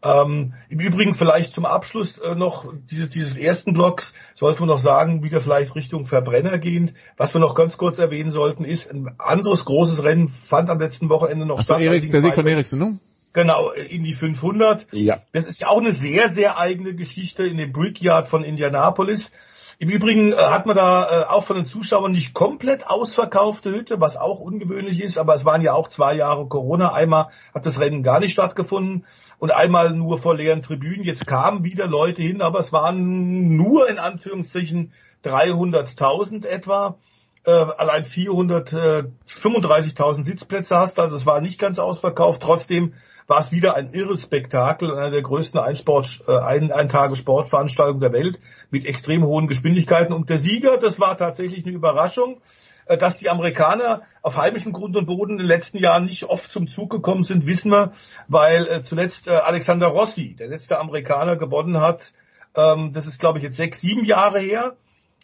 Ähm, 0.03 0.55
Im 0.71 0.81
Übrigen 0.81 1.13
vielleicht 1.13 1.53
zum 1.53 1.67
Abschluss 1.67 2.17
äh, 2.17 2.35
noch 2.35 2.73
diese, 2.91 3.07
dieses 3.07 3.37
ersten 3.37 3.75
Blocks 3.75 4.15
sollten 4.35 4.61
wir 4.61 4.67
noch 4.67 4.79
sagen, 4.79 5.23
wieder 5.23 5.43
vielleicht 5.43 5.75
Richtung 5.75 6.07
Verbrenner 6.07 6.57
gehend. 6.57 6.95
Was 7.19 7.35
wir 7.35 7.43
noch 7.43 7.55
ganz 7.55 7.77
kurz 7.77 7.99
erwähnen 7.99 8.31
sollten, 8.31 8.65
ist 8.65 8.91
ein 8.91 9.11
anderes 9.19 9.67
großes 9.67 10.03
Rennen 10.05 10.29
fand 10.29 10.71
am 10.71 10.81
letzten 10.81 11.11
Wochenende 11.11 11.45
noch 11.45 11.61
statt. 11.61 11.83
Erik, 11.83 12.11
der 12.11 12.23
Sieg 12.23 12.35
von 12.35 12.47
Eriksen, 12.47 12.79
ne? 12.79 12.99
Genau, 13.33 13.71
in 13.71 14.03
die 14.03 14.15
500. 14.15 14.89
Ja. 14.93 15.21
Das 15.33 15.47
ist 15.47 15.61
ja 15.61 15.69
auch 15.69 15.79
eine 15.79 15.93
sehr, 15.93 16.31
sehr 16.31 16.59
eigene 16.59 16.95
Geschichte 16.95 17.47
in 17.47 17.59
dem 17.59 17.73
Brickyard 17.73 18.27
von 18.27 18.43
Indianapolis. 18.43 19.31
Im 19.79 19.89
Übrigen 19.89 20.33
äh, 20.33 20.37
hat 20.37 20.67
man 20.67 20.77
da 20.77 21.23
äh, 21.23 21.25
auch 21.25 21.45
von 21.45 21.57
den 21.57 21.67
Zuschauern 21.67 22.13
nicht 22.13 22.35
komplett 22.35 22.87
ausverkaufte 22.87 23.71
Hütte, 23.71 23.99
was 23.99 24.19
auch 24.19 24.39
ungewöhnlich 24.39 25.01
ist, 25.01 25.17
aber 25.17 25.33
es 25.33 25.47
waren 25.47 25.63
ja 25.63 25.73
auch 25.73 25.89
zwei 25.89 26.17
Jahre 26.17 26.47
Corona. 26.49 26.93
Einmal 26.93 27.29
hat 27.55 27.65
das 27.65 27.81
Rennen 27.81 28.03
gar 28.03 28.21
nicht 28.21 28.33
stattgefunden 28.33 29.07
und 29.39 29.53
einmal 29.53 29.95
nur 29.95 30.19
vor 30.19 30.35
leeren 30.35 30.61
Tribünen. 30.61 31.03
Jetzt 31.03 31.27
kamen 31.27 31.65
wieder 31.65 31.87
Leute 31.87 32.21
hin, 32.21 32.43
aber 32.43 32.59
es 32.59 32.75
waren 32.75 33.57
nur 33.57 33.89
in 33.89 33.99
Anführungszeichen 33.99 34.93
300.000 35.25 36.47
etwa. 36.47 36.99
Äh, 37.47 37.51
allein 37.51 38.05
435.000 38.05 40.25
Sitzplätze 40.25 40.77
hast, 40.77 41.01
also 41.01 41.17
es 41.17 41.25
war 41.25 41.41
nicht 41.41 41.59
ganz 41.59 41.79
ausverkauft. 41.79 42.43
Trotzdem 42.43 42.93
war 43.31 43.39
es 43.39 43.53
wieder 43.53 43.77
ein 43.77 43.93
irres 43.93 44.23
Spektakel 44.23 44.91
und 44.91 44.99
eine 44.99 45.13
der 45.13 45.23
größten 45.23 45.61
Einsport, 45.61 46.25
äh, 46.27 46.37
ein, 46.37 46.73
ein 46.73 46.89
Tage 46.89 47.15
Sportveranstaltungen 47.15 48.01
der 48.01 48.13
Welt 48.13 48.41
mit 48.71 48.85
extrem 48.85 49.25
hohen 49.25 49.47
Geschwindigkeiten. 49.47 50.13
Und 50.13 50.29
der 50.31 50.39
Sieger, 50.39 50.79
das 50.79 50.99
war 50.99 51.17
tatsächlich 51.17 51.65
eine 51.65 51.73
Überraschung, 51.73 52.41
äh, 52.87 52.99
dass 52.99 53.19
die 53.19 53.31
Amerikaner 53.31 54.03
auf 54.21 54.37
heimischem 54.37 54.73
Grund 54.73 54.97
und 54.97 55.07
Boden 55.07 55.35
in 55.35 55.39
den 55.39 55.47
letzten 55.47 55.79
Jahren 55.79 56.07
nicht 56.07 56.25
oft 56.25 56.51
zum 56.51 56.67
Zug 56.67 56.91
gekommen 56.91 57.23
sind, 57.23 57.47
wissen 57.47 57.71
wir, 57.71 57.93
weil 58.27 58.67
äh, 58.67 58.83
zuletzt 58.83 59.29
äh, 59.29 59.31
Alexander 59.31 59.87
Rossi, 59.87 60.35
der 60.35 60.49
letzte 60.49 60.81
Amerikaner, 60.81 61.37
gewonnen 61.37 61.81
hat. 61.81 62.13
Ähm, 62.57 62.93
das 62.93 63.07
ist, 63.07 63.21
glaube 63.21 63.39
ich, 63.39 63.45
jetzt 63.45 63.57
sechs, 63.57 63.81
sieben 63.81 64.05
Jahre 64.05 64.41
her. 64.41 64.75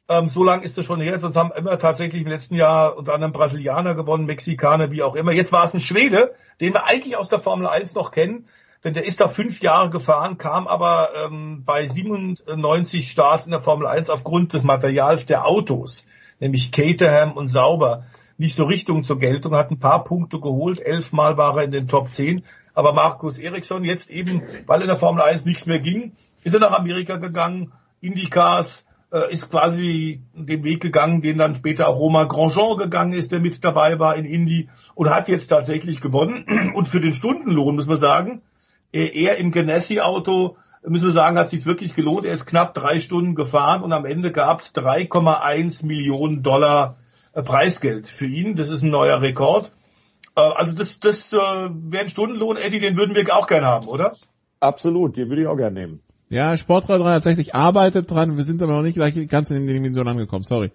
Ähm, 0.08 0.28
so 0.28 0.44
lang 0.44 0.62
ist 0.62 0.78
das 0.78 0.84
schon 0.84 1.00
her, 1.00 1.18
sonst 1.18 1.36
haben 1.36 1.50
immer 1.56 1.78
tatsächlich 1.78 2.22
im 2.22 2.28
letzten 2.28 2.54
Jahr 2.54 2.96
unter 2.96 3.12
anderem 3.14 3.32
Brasilianer 3.32 3.94
gewonnen, 3.96 4.24
Mexikaner, 4.26 4.92
wie 4.92 5.02
auch 5.02 5.16
immer. 5.16 5.32
Jetzt 5.32 5.50
war 5.50 5.64
es 5.64 5.74
ein 5.74 5.80
Schwede, 5.80 6.34
den 6.60 6.74
wir 6.74 6.84
eigentlich 6.84 7.16
aus 7.16 7.28
der 7.28 7.40
Formel 7.40 7.66
1 7.66 7.94
noch 7.94 8.12
kennen, 8.12 8.46
denn 8.84 8.94
der 8.94 9.04
ist 9.04 9.20
da 9.20 9.26
fünf 9.26 9.60
Jahre 9.60 9.90
gefahren, 9.90 10.38
kam 10.38 10.68
aber 10.68 11.08
ähm, 11.16 11.64
bei 11.64 11.88
97 11.88 13.10
Starts 13.10 13.46
in 13.46 13.50
der 13.50 13.62
Formel 13.62 13.88
1 13.88 14.08
aufgrund 14.08 14.52
des 14.52 14.62
Materials 14.62 15.26
der 15.26 15.44
Autos, 15.44 16.06
nämlich 16.38 16.70
Caterham 16.70 17.32
und 17.32 17.48
Sauber, 17.48 18.04
nicht 18.38 18.54
so 18.54 18.64
Richtung 18.64 19.02
zur 19.02 19.18
Geltung, 19.18 19.56
hat 19.56 19.72
ein 19.72 19.80
paar 19.80 20.04
Punkte 20.04 20.38
geholt, 20.38 20.78
elfmal 20.78 21.36
war 21.36 21.56
er 21.56 21.64
in 21.64 21.72
den 21.72 21.88
Top 21.88 22.10
10, 22.10 22.44
aber 22.74 22.92
Markus 22.92 23.38
Eriksson 23.38 23.82
jetzt 23.82 24.08
eben, 24.10 24.42
weil 24.66 24.82
in 24.82 24.86
der 24.86 24.98
Formel 24.98 25.22
1 25.22 25.46
nichts 25.46 25.66
mehr 25.66 25.80
ging, 25.80 26.12
ist 26.44 26.54
er 26.54 26.60
nach 26.60 26.78
Amerika 26.78 27.16
gegangen, 27.16 27.72
Indycars, 28.00 28.85
äh, 29.16 29.32
ist 29.32 29.50
quasi 29.50 30.20
den 30.34 30.62
Weg 30.64 30.80
gegangen, 30.80 31.20
den 31.20 31.38
dann 31.38 31.54
später 31.54 31.88
auch 31.88 31.98
Romain 31.98 32.28
Grandjean 32.28 32.76
gegangen 32.76 33.12
ist, 33.12 33.32
der 33.32 33.40
mit 33.40 33.62
dabei 33.64 33.98
war 33.98 34.16
in 34.16 34.24
Indy 34.24 34.68
und 34.94 35.10
hat 35.10 35.28
jetzt 35.28 35.48
tatsächlich 35.48 36.00
gewonnen. 36.00 36.72
Und 36.74 36.88
für 36.88 37.00
den 37.00 37.14
Stundenlohn 37.14 37.76
muss 37.76 37.86
man 37.86 37.96
sagen, 37.96 38.42
er 38.92 39.36
im 39.36 39.50
Ganassi-Auto, 39.50 40.56
müssen 40.86 41.06
wir 41.06 41.12
sagen, 41.12 41.38
hat 41.38 41.50
sich 41.50 41.66
wirklich 41.66 41.94
gelohnt. 41.94 42.24
Er 42.24 42.32
ist 42.32 42.46
knapp 42.46 42.74
drei 42.74 43.00
Stunden 43.00 43.34
gefahren 43.34 43.82
und 43.82 43.92
am 43.92 44.04
Ende 44.04 44.32
gab 44.32 44.60
es 44.60 44.74
3,1 44.74 45.84
Millionen 45.84 46.42
Dollar 46.42 46.96
äh, 47.32 47.42
Preisgeld 47.42 48.06
für 48.06 48.26
ihn. 48.26 48.56
Das 48.56 48.70
ist 48.70 48.82
ein 48.82 48.90
neuer 48.90 49.20
Rekord. 49.20 49.72
Äh, 50.36 50.40
also 50.40 50.74
das, 50.74 51.00
das 51.00 51.32
äh, 51.32 51.36
wäre 51.36 52.04
ein 52.04 52.08
Stundenlohn, 52.08 52.56
Eddie, 52.56 52.80
den 52.80 52.96
würden 52.96 53.14
wir 53.14 53.34
auch 53.34 53.46
gerne 53.46 53.66
haben, 53.66 53.88
oder? 53.88 54.12
Absolut, 54.60 55.16
den 55.16 55.28
würde 55.28 55.42
ich 55.42 55.48
auch 55.48 55.56
gerne 55.56 55.80
nehmen. 55.80 56.02
Ja, 56.28 56.56
Sportrad 56.56 57.00
3 57.00 57.04
tatsächlich 57.04 57.54
arbeitet 57.54 58.10
dran. 58.10 58.36
Wir 58.36 58.44
sind 58.44 58.60
aber 58.62 58.76
noch 58.76 58.82
nicht 58.82 58.96
gleich 58.96 59.14
ganz 59.28 59.50
in 59.50 59.64
den 59.64 59.66
Dimensionen 59.66 60.12
angekommen, 60.12 60.44
sorry. 60.44 60.72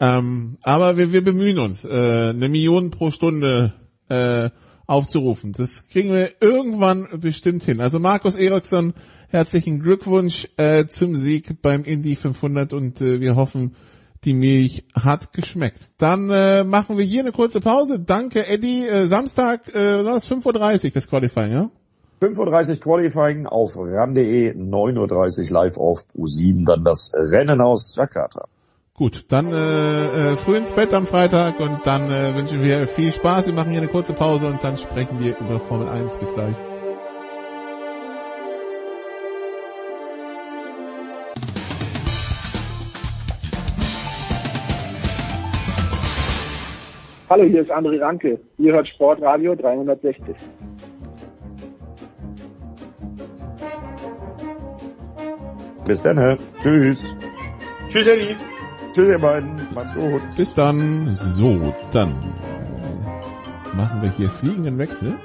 Ähm, 0.00 0.56
aber 0.62 0.96
wir, 0.96 1.12
wir 1.12 1.22
bemühen 1.22 1.58
uns, 1.58 1.84
äh, 1.84 2.30
eine 2.30 2.48
Million 2.48 2.90
pro 2.90 3.10
Stunde 3.10 3.74
äh, 4.08 4.48
aufzurufen. 4.86 5.52
Das 5.52 5.86
kriegen 5.88 6.12
wir 6.12 6.30
irgendwann 6.40 7.20
bestimmt 7.20 7.62
hin. 7.62 7.80
Also 7.80 7.98
Markus 7.98 8.34
Eriksson, 8.34 8.94
herzlichen 9.28 9.80
Glückwunsch 9.80 10.48
äh, 10.56 10.86
zum 10.86 11.14
Sieg 11.14 11.60
beim 11.60 11.84
Indy 11.84 12.16
500 12.16 12.72
und 12.72 13.00
äh, 13.02 13.20
wir 13.20 13.36
hoffen, 13.36 13.76
die 14.24 14.34
Milch 14.34 14.84
hat 14.94 15.32
geschmeckt. 15.34 15.80
Dann 15.98 16.30
äh, 16.30 16.64
machen 16.64 16.96
wir 16.96 17.04
hier 17.04 17.20
eine 17.20 17.32
kurze 17.32 17.60
Pause. 17.60 18.00
Danke, 18.00 18.48
Eddie. 18.48 18.86
Äh, 18.86 19.06
Samstag, 19.06 19.68
äh, 19.74 20.02
das 20.02 20.24
ist 20.24 20.32
5.30 20.32 20.84
Uhr 20.86 20.90
das 20.92 21.08
Qualifying, 21.08 21.52
ja? 21.52 21.70
5.30 22.20 22.70
Uhr 22.72 22.80
Qualifying 22.80 23.46
auf 23.46 23.78
ran.de, 23.78 24.52
9.30 24.52 25.40
Uhr 25.40 25.50
live 25.50 25.78
auf 25.78 26.04
U7, 26.14 26.66
dann 26.66 26.84
das 26.84 27.12
Rennen 27.14 27.62
aus 27.62 27.96
Jakarta. 27.96 28.44
Gut, 28.92 29.32
dann 29.32 29.50
äh, 29.50 30.32
äh, 30.32 30.36
früh 30.36 30.58
ins 30.58 30.72
Bett 30.72 30.92
am 30.92 31.06
Freitag 31.06 31.58
und 31.60 31.86
dann 31.86 32.10
äh, 32.10 32.36
wünschen 32.36 32.62
wir 32.62 32.86
viel 32.86 33.10
Spaß. 33.10 33.46
Wir 33.46 33.54
machen 33.54 33.70
hier 33.70 33.80
eine 33.80 33.88
kurze 33.88 34.12
Pause 34.12 34.48
und 34.48 34.62
dann 34.62 34.76
sprechen 34.76 35.18
wir 35.18 35.38
über 35.38 35.58
Formel 35.60 35.88
1. 35.88 36.18
Bis 36.18 36.34
gleich. 36.34 36.54
Hallo, 47.30 47.44
hier 47.44 47.62
ist 47.62 47.70
André 47.70 47.98
Ranke. 47.98 48.38
Ihr 48.58 48.74
hört 48.74 48.88
Sportradio 48.88 49.54
360. 49.54 50.36
Bis 55.86 56.02
dann. 56.02 56.38
Tschüss. 56.60 57.16
Tschüss, 57.88 58.06
Eddie. 58.06 58.36
Tschüss, 58.92 59.08
ihr 59.08 59.18
beiden. 59.18 59.56
Macht's 59.74 59.94
gut. 59.94 60.22
Bis 60.36 60.54
dann. 60.54 61.14
So, 61.14 61.74
dann 61.92 62.10
äh, 62.10 63.76
machen 63.76 64.02
wir 64.02 64.10
hier 64.10 64.28
fliegenden 64.30 64.78
Wechsel 64.78 65.16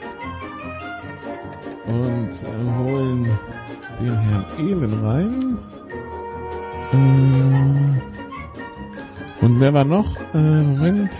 und 1.88 2.30
äh, 2.32 2.78
holen 2.78 3.30
den 4.00 4.18
Herrn 4.18 4.46
Ehlen 4.60 5.06
rein. 5.06 5.58
Äh, 6.94 6.96
und 9.46 9.60
wer 9.60 9.74
war 9.74 9.86
noch? 9.86 10.16
Äh, 10.34 10.38
Moment. 10.38 11.12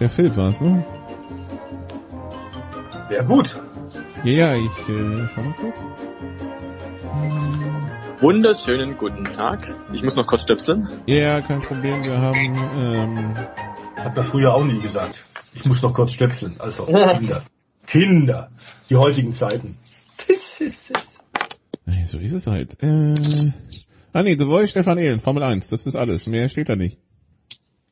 Der 0.00 0.08
Philipp 0.08 0.36
war 0.36 0.48
es, 0.50 0.60
ne? 0.60 0.84
Ja, 3.10 3.22
gut. 3.22 3.56
Ja, 4.24 4.32
ja, 4.32 4.54
ich 4.54 4.88
äh, 4.88 5.28
schau 5.34 5.42
mal 5.42 5.54
kurz. 5.60 5.78
Wunderschönen 8.22 8.96
guten 8.98 9.24
Tag. 9.24 9.74
Ich 9.92 10.04
muss 10.04 10.14
noch 10.14 10.28
kurz 10.28 10.42
stöpseln. 10.42 10.88
Ja, 11.06 11.40
kein 11.40 11.60
Problem. 11.60 12.04
Wir 12.04 12.18
haben... 12.18 12.38
Ähm, 12.76 13.34
Hat 13.96 14.14
man 14.14 14.24
früher 14.24 14.54
auch 14.54 14.62
nie 14.62 14.78
gesagt. 14.78 15.24
Ich 15.54 15.64
muss 15.64 15.82
noch 15.82 15.92
kurz 15.92 16.12
stöpseln. 16.12 16.54
Also 16.60 16.84
Kinder. 16.84 17.42
Kinder. 17.88 18.52
Die 18.88 18.94
heutigen 18.94 19.34
Zeiten. 19.34 19.76
Das 20.18 20.60
ist 20.60 20.92
es. 20.92 21.18
Nee, 21.84 22.04
so 22.06 22.18
ist 22.18 22.32
es 22.32 22.46
halt. 22.46 22.80
Äh, 22.80 23.14
ah 24.12 24.22
nee, 24.22 24.36
The 24.38 24.44
Voice 24.44 24.70
Stefan 24.70 24.98
Ehlen, 24.98 25.18
Formel 25.18 25.42
1. 25.42 25.70
Das 25.70 25.84
ist 25.84 25.96
alles. 25.96 26.28
Mehr 26.28 26.48
steht 26.48 26.68
da 26.68 26.76
nicht. 26.76 26.98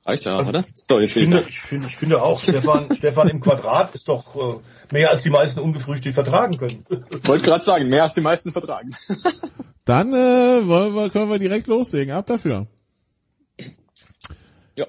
Reicht 0.07 0.27
ja, 0.27 0.39
oder? 0.39 0.65
So, 0.75 1.01
jetzt 1.01 1.17
Ich 1.17 1.25
finde, 1.25 1.45
ich 1.49 1.61
finde, 1.61 1.89
ich 1.89 1.97
finde 1.97 2.23
auch, 2.23 2.41
Stefan, 2.41 2.95
Stefan 2.95 3.29
im 3.31 3.41
Quadrat 3.41 3.97
ist 3.97 4.07
doch 4.07 4.37
äh, 4.37 4.61
mehr 4.93 5.11
als 5.11 5.23
die 5.23 5.31
meisten 5.31 5.61
ungefrühstückt 5.61 6.15
vertragen 6.15 6.57
können. 6.57 6.85
Wollte 7.25 7.45
gerade 7.45 7.65
sagen, 7.65 7.89
mehr 7.89 8.03
als 8.03 8.15
die 8.15 8.21
meisten 8.21 8.53
vertragen. 8.53 8.95
Dann 9.85 10.13
äh, 10.13 10.69
wollen 10.69 10.95
wir, 10.95 11.11
können 11.11 11.31
wir 11.31 11.39
direkt 11.39 11.67
loslegen. 11.67 12.15
Ab 12.15 12.27
dafür. 12.27 12.67
Ja. 14.77 14.87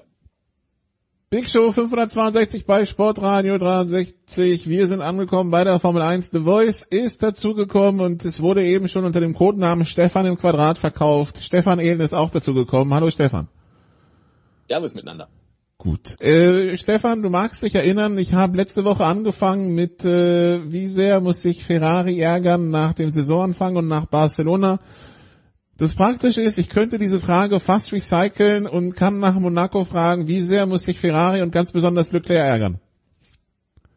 Big 1.30 1.48
Show 1.48 1.72
562 1.72 2.66
bei 2.66 2.84
Sportradio 2.84 3.58
63. 3.58 4.68
Wir 4.68 4.86
sind 4.86 5.00
angekommen 5.00 5.50
bei 5.50 5.64
der 5.64 5.78
Formel 5.80 6.02
1. 6.02 6.30
The 6.30 6.40
Voice 6.40 6.82
ist 6.82 7.22
dazugekommen 7.22 8.00
und 8.00 8.24
es 8.24 8.40
wurde 8.40 8.64
eben 8.64 8.88
schon 8.88 9.04
unter 9.04 9.20
dem 9.20 9.34
Codenamen 9.34 9.86
Stefan 9.86 10.26
im 10.26 10.36
Quadrat 10.36 10.78
verkauft. 10.78 11.42
Stefan 11.42 11.78
Ehlen 11.78 12.00
ist 12.00 12.14
auch 12.14 12.30
dazugekommen. 12.30 12.92
Hallo 12.94 13.10
Stefan. 13.10 13.48
Servus 14.68 14.94
miteinander. 14.94 15.28
Gut. 15.82 16.20
Äh, 16.20 16.76
Stefan, 16.76 17.24
du 17.24 17.28
magst 17.28 17.64
dich 17.64 17.74
erinnern, 17.74 18.16
ich 18.16 18.34
habe 18.34 18.56
letzte 18.56 18.84
Woche 18.84 19.04
angefangen 19.04 19.74
mit, 19.74 20.04
äh, 20.04 20.70
wie 20.70 20.86
sehr 20.86 21.20
muss 21.20 21.42
sich 21.42 21.64
Ferrari 21.64 22.20
ärgern 22.20 22.68
nach 22.70 22.92
dem 22.92 23.10
Saisonanfang 23.10 23.74
und 23.74 23.88
nach 23.88 24.06
Barcelona. 24.06 24.78
Das 25.78 25.96
Praktische 25.96 26.40
ist, 26.40 26.56
ich 26.56 26.68
könnte 26.68 26.98
diese 26.98 27.18
Frage 27.18 27.58
fast 27.58 27.92
recyceln 27.92 28.68
und 28.68 28.94
kann 28.94 29.18
nach 29.18 29.34
Monaco 29.34 29.82
fragen, 29.82 30.28
wie 30.28 30.42
sehr 30.42 30.66
muss 30.66 30.84
sich 30.84 31.00
Ferrari 31.00 31.42
und 31.42 31.50
ganz 31.50 31.72
besonders 31.72 32.12
Leclerc 32.12 32.46
ärgern? 32.46 32.78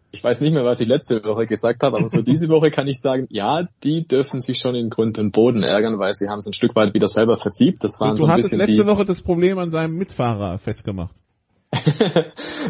Ich 0.09 0.23
weiß 0.23 0.41
nicht 0.41 0.53
mehr, 0.53 0.65
was 0.65 0.79
ich 0.79 0.87
letzte 0.87 1.23
Woche 1.27 1.45
gesagt 1.45 1.83
habe, 1.83 1.97
aber 1.97 2.09
für 2.09 2.23
diese 2.27 2.49
Woche 2.49 2.71
kann 2.71 2.87
ich 2.87 2.99
sagen, 2.99 3.27
ja, 3.29 3.67
die 3.83 4.07
dürfen 4.07 4.41
sich 4.41 4.57
schon 4.57 4.73
in 4.73 4.89
Grund 4.89 5.19
und 5.19 5.33
Boden 5.33 5.61
ärgern, 5.61 5.99
weil 5.99 6.15
sie 6.15 6.29
haben 6.29 6.39
es 6.39 6.47
ein 6.47 6.53
Stück 6.53 6.75
weit 6.75 6.95
wieder 6.95 7.07
selber 7.07 7.35
versiebt. 7.35 7.83
Das 7.83 8.01
waren 8.01 8.13
Und 8.13 8.17
so 8.17 8.23
du 8.23 8.25
ein 8.25 8.31
hattest 8.31 8.49
bisschen 8.49 8.57
letzte 8.57 8.85
die, 8.85 8.87
Woche 8.87 9.05
das 9.05 9.21
Problem 9.21 9.59
an 9.59 9.69
seinem 9.69 9.97
Mitfahrer 9.97 10.57
festgemacht. 10.57 11.13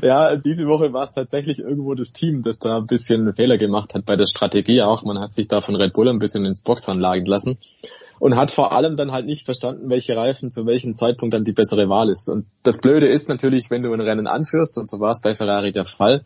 Ja, 0.02 0.36
diese 0.36 0.65
Woche 0.68 0.94
war 0.94 1.03
es 1.03 1.11
tatsächlich 1.11 1.60
irgendwo 1.60 1.94
das 1.94 2.14
Team, 2.14 2.41
das 2.41 2.60
da 2.60 2.77
ein 2.77 2.86
bisschen 2.86 3.34
Fehler 3.36 3.57
gemacht 3.57 3.94
hat 3.94 4.06
bei 4.06 4.15
der 4.15 4.27
Strategie 4.27 4.82
auch. 4.82 5.03
Man 5.03 5.19
hat 5.19 5.34
sich 5.34 5.48
da 5.48 5.61
von 5.61 5.76
Red 5.76 5.94
Bull 5.94 6.10
ein 6.10 6.19
bisschen 6.19 6.45
ins 6.45 6.64
Boxhorn 6.64 6.99
lagen 6.99 7.26
lassen 7.26 7.57
und 8.19 8.36
hat 8.36 8.52
vor 8.52 8.72
allem 8.72 8.95
dann 8.95 9.11
halt 9.11 9.26
nicht 9.26 9.45
verstanden, 9.45 9.90
welche 9.90 10.15
Reifen 10.15 10.52
zu 10.52 10.65
welchem 10.65 10.94
Zeitpunkt 10.94 11.34
dann 11.34 11.44
die 11.44 11.53
bessere 11.53 11.90
Wahl 11.90 12.10
ist. 12.10 12.30
Und 12.30 12.45
das 12.64 12.80
Blöde 12.80 13.07
ist 13.07 13.30
natürlich, 13.30 13.69
wenn 13.69 13.82
du 13.82 13.94
ein 13.94 14.02
Rennen 14.02 14.27
anführst, 14.27 14.77
und 14.77 14.90
so 14.90 14.99
war 14.99 15.11
es 15.11 15.22
bei 15.22 15.36
Ferrari 15.36 15.72
der 15.72 15.86
Fall, 15.86 16.26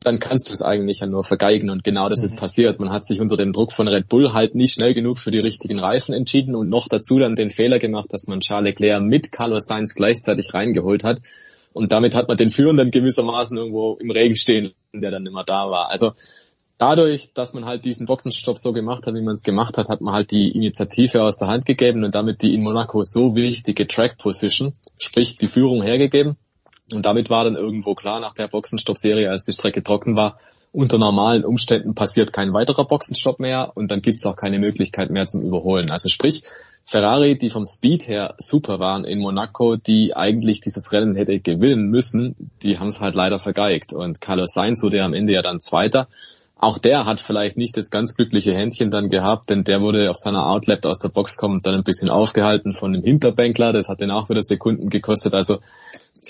dann 0.00 0.20
kannst 0.20 0.48
du 0.48 0.52
es 0.52 0.62
eigentlich 0.62 1.00
ja 1.00 1.06
nur 1.06 1.24
vergeigen 1.24 1.70
und 1.70 1.82
genau 1.82 2.08
das 2.08 2.22
ist 2.22 2.38
passiert. 2.38 2.78
Man 2.78 2.90
hat 2.90 3.04
sich 3.04 3.20
unter 3.20 3.36
dem 3.36 3.52
Druck 3.52 3.72
von 3.72 3.88
Red 3.88 4.08
Bull 4.08 4.32
halt 4.32 4.54
nicht 4.54 4.74
schnell 4.74 4.94
genug 4.94 5.18
für 5.18 5.32
die 5.32 5.40
richtigen 5.40 5.80
Reifen 5.80 6.14
entschieden 6.14 6.54
und 6.54 6.68
noch 6.68 6.86
dazu 6.88 7.18
dann 7.18 7.34
den 7.34 7.50
Fehler 7.50 7.78
gemacht, 7.78 8.12
dass 8.12 8.26
man 8.26 8.40
Charles 8.40 8.68
Leclerc 8.70 9.02
mit 9.02 9.32
Carlos 9.32 9.66
Sainz 9.66 9.94
gleichzeitig 9.94 10.54
reingeholt 10.54 11.02
hat. 11.02 11.20
Und 11.72 11.92
damit 11.92 12.14
hat 12.14 12.28
man 12.28 12.36
den 12.36 12.50
Führenden 12.50 12.90
gewissermaßen 12.90 13.56
irgendwo 13.56 13.94
im 14.00 14.10
Regen 14.10 14.36
stehen, 14.36 14.72
der 14.92 15.10
dann 15.10 15.26
immer 15.26 15.44
da 15.44 15.70
war. 15.70 15.90
Also 15.90 16.12
dadurch, 16.78 17.32
dass 17.34 17.52
man 17.54 17.64
halt 17.66 17.84
diesen 17.84 18.06
Boxenstopp 18.06 18.58
so 18.58 18.72
gemacht 18.72 19.06
hat, 19.06 19.14
wie 19.14 19.22
man 19.22 19.34
es 19.34 19.42
gemacht 19.42 19.76
hat, 19.76 19.88
hat 19.88 20.00
man 20.00 20.14
halt 20.14 20.30
die 20.30 20.50
Initiative 20.50 21.22
aus 21.22 21.36
der 21.36 21.48
Hand 21.48 21.66
gegeben 21.66 22.04
und 22.04 22.14
damit 22.14 22.42
die 22.42 22.54
in 22.54 22.62
Monaco 22.62 23.02
so 23.02 23.34
wichtige 23.34 23.86
Track 23.86 24.16
Position, 24.18 24.72
sprich 24.98 25.36
die 25.36 25.48
Führung 25.48 25.82
hergegeben. 25.82 26.36
Und 26.92 27.04
damit 27.04 27.28
war 27.28 27.44
dann 27.44 27.56
irgendwo 27.56 27.94
klar 27.94 28.20
nach 28.20 28.34
der 28.34 28.48
Boxenstopp-Serie, 28.48 29.28
als 29.28 29.44
die 29.44 29.52
Strecke 29.52 29.82
trocken 29.82 30.16
war, 30.16 30.38
unter 30.72 30.98
normalen 30.98 31.44
Umständen 31.44 31.94
passiert 31.94 32.32
kein 32.32 32.52
weiterer 32.52 32.86
Boxenstopp 32.86 33.40
mehr 33.40 33.72
und 33.74 33.90
dann 33.90 34.02
gibt's 34.02 34.24
auch 34.26 34.36
keine 34.36 34.58
Möglichkeit 34.58 35.10
mehr 35.10 35.26
zum 35.26 35.42
Überholen. 35.42 35.90
Also 35.90 36.08
sprich, 36.08 36.42
Ferrari, 36.90 37.36
die 37.36 37.50
vom 37.50 37.66
Speed 37.66 38.08
her 38.08 38.34
super 38.38 38.78
waren 38.78 39.04
in 39.04 39.18
Monaco, 39.18 39.76
die 39.76 40.16
eigentlich 40.16 40.62
dieses 40.62 40.90
Rennen 40.90 41.16
hätte 41.16 41.38
gewinnen 41.38 41.90
müssen, 41.90 42.34
die 42.62 42.78
haben 42.78 42.86
es 42.86 42.98
halt 42.98 43.14
leider 43.14 43.38
vergeigt. 43.38 43.92
Und 43.92 44.22
Carlos 44.22 44.54
Sainz 44.54 44.82
wurde 44.82 45.02
am 45.02 45.12
Ende 45.12 45.34
ja 45.34 45.42
dann 45.42 45.60
Zweiter. 45.60 46.08
Auch 46.56 46.78
der 46.78 47.04
hat 47.04 47.20
vielleicht 47.20 47.58
nicht 47.58 47.76
das 47.76 47.90
ganz 47.90 48.14
glückliche 48.14 48.54
Händchen 48.54 48.90
dann 48.90 49.10
gehabt, 49.10 49.50
denn 49.50 49.64
der 49.64 49.82
wurde 49.82 50.08
auf 50.08 50.16
seiner 50.16 50.46
Outlap 50.46 50.86
aus 50.86 50.98
der 50.98 51.10
Box 51.10 51.36
kommen 51.36 51.60
dann 51.62 51.74
ein 51.74 51.84
bisschen 51.84 52.08
aufgehalten 52.08 52.72
von 52.72 52.94
dem 52.94 53.02
Hinterbänkler. 53.02 53.74
Das 53.74 53.90
hat 53.90 54.00
den 54.00 54.10
auch 54.10 54.30
wieder 54.30 54.42
Sekunden 54.42 54.88
gekostet. 54.88 55.34
Also 55.34 55.58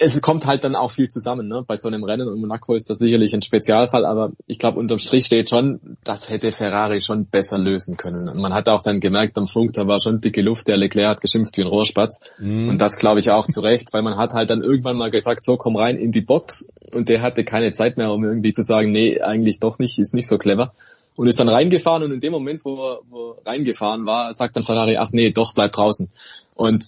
es 0.01 0.21
kommt 0.21 0.47
halt 0.47 0.65
dann 0.65 0.77
auch 0.77 0.91
viel 0.91 1.09
zusammen, 1.09 1.49
ne? 1.49 1.65
Bei 1.67 1.77
so 1.77 1.89
einem 1.89 2.05
Rennen 2.05 2.29
und 2.29 2.41
Monaco 2.41 2.75
ist 2.75 2.89
das 2.91 2.99
sicherlich 2.99 3.35
ein 3.35 3.43
Spezialfall, 3.43 4.05
aber 4.05 4.33
ich 4.47 4.59
glaube 4.59 4.79
unterm 4.79 4.99
Strich 4.99 5.27
steht 5.27 5.51
schon, 5.51 5.99
das 6.05 6.31
hätte 6.31 6.53
Ferrari 6.53 7.01
schon 7.01 7.27
besser 7.31 7.59
lösen 7.59 7.97
können. 7.97 8.29
Und 8.29 8.41
man 8.41 8.55
hat 8.55 8.69
auch 8.69 8.83
dann 8.83 9.01
gemerkt 9.01 9.37
am 9.39 9.47
Funk, 9.47 9.73
da 9.73 9.87
war 9.87 9.99
schon 10.01 10.21
dicke 10.21 10.43
Luft, 10.43 10.69
der 10.69 10.77
Leclerc 10.77 11.09
hat 11.09 11.21
geschimpft 11.21 11.57
wie 11.57 11.63
ein 11.63 11.69
Rohrspatz. 11.69 12.21
Mhm. 12.39 12.69
Und 12.69 12.81
das 12.81 12.99
glaube 12.99 13.21
ich 13.21 13.31
auch 13.31 13.47
zu 13.47 13.61
Recht, 13.61 13.93
weil 13.93 14.03
man 14.03 14.17
hat 14.17 14.33
halt 14.33 14.51
dann 14.51 14.63
irgendwann 14.63 14.97
mal 14.97 15.11
gesagt, 15.11 15.45
so 15.45 15.57
komm 15.57 15.77
rein 15.77 15.97
in 15.97 16.13
die 16.13 16.21
Box 16.21 16.69
und 16.93 17.09
der 17.09 17.23
hatte 17.23 17.45
keine 17.45 17.73
Zeit 17.73 17.97
mehr, 17.97 18.13
um 18.13 18.25
irgendwie 18.25 18.53
zu 18.53 18.63
sagen, 18.63 18.93
nee, 18.93 19.21
eigentlich 19.21 19.61
doch 19.61 19.79
nicht, 19.79 19.99
ist 19.99 20.15
nicht 20.15 20.29
so 20.29 20.39
clever. 20.39 20.73
Und 21.17 21.27
ist 21.27 21.41
dann 21.41 21.49
reingefahren 21.49 22.05
und 22.05 22.13
in 22.13 22.21
dem 22.21 22.31
Moment, 22.31 22.65
wo 22.65 22.77
er, 22.77 23.01
wo 23.09 23.33
er 23.33 23.47
reingefahren 23.47 24.07
war, 24.07 24.33
sagt 24.33 24.55
dann 24.55 24.63
Ferrari, 24.63 24.99
ach 24.99 25.11
nee, 25.11 25.31
doch, 25.31 25.53
bleib 25.53 25.73
draußen. 25.73 26.09
Und 26.55 26.85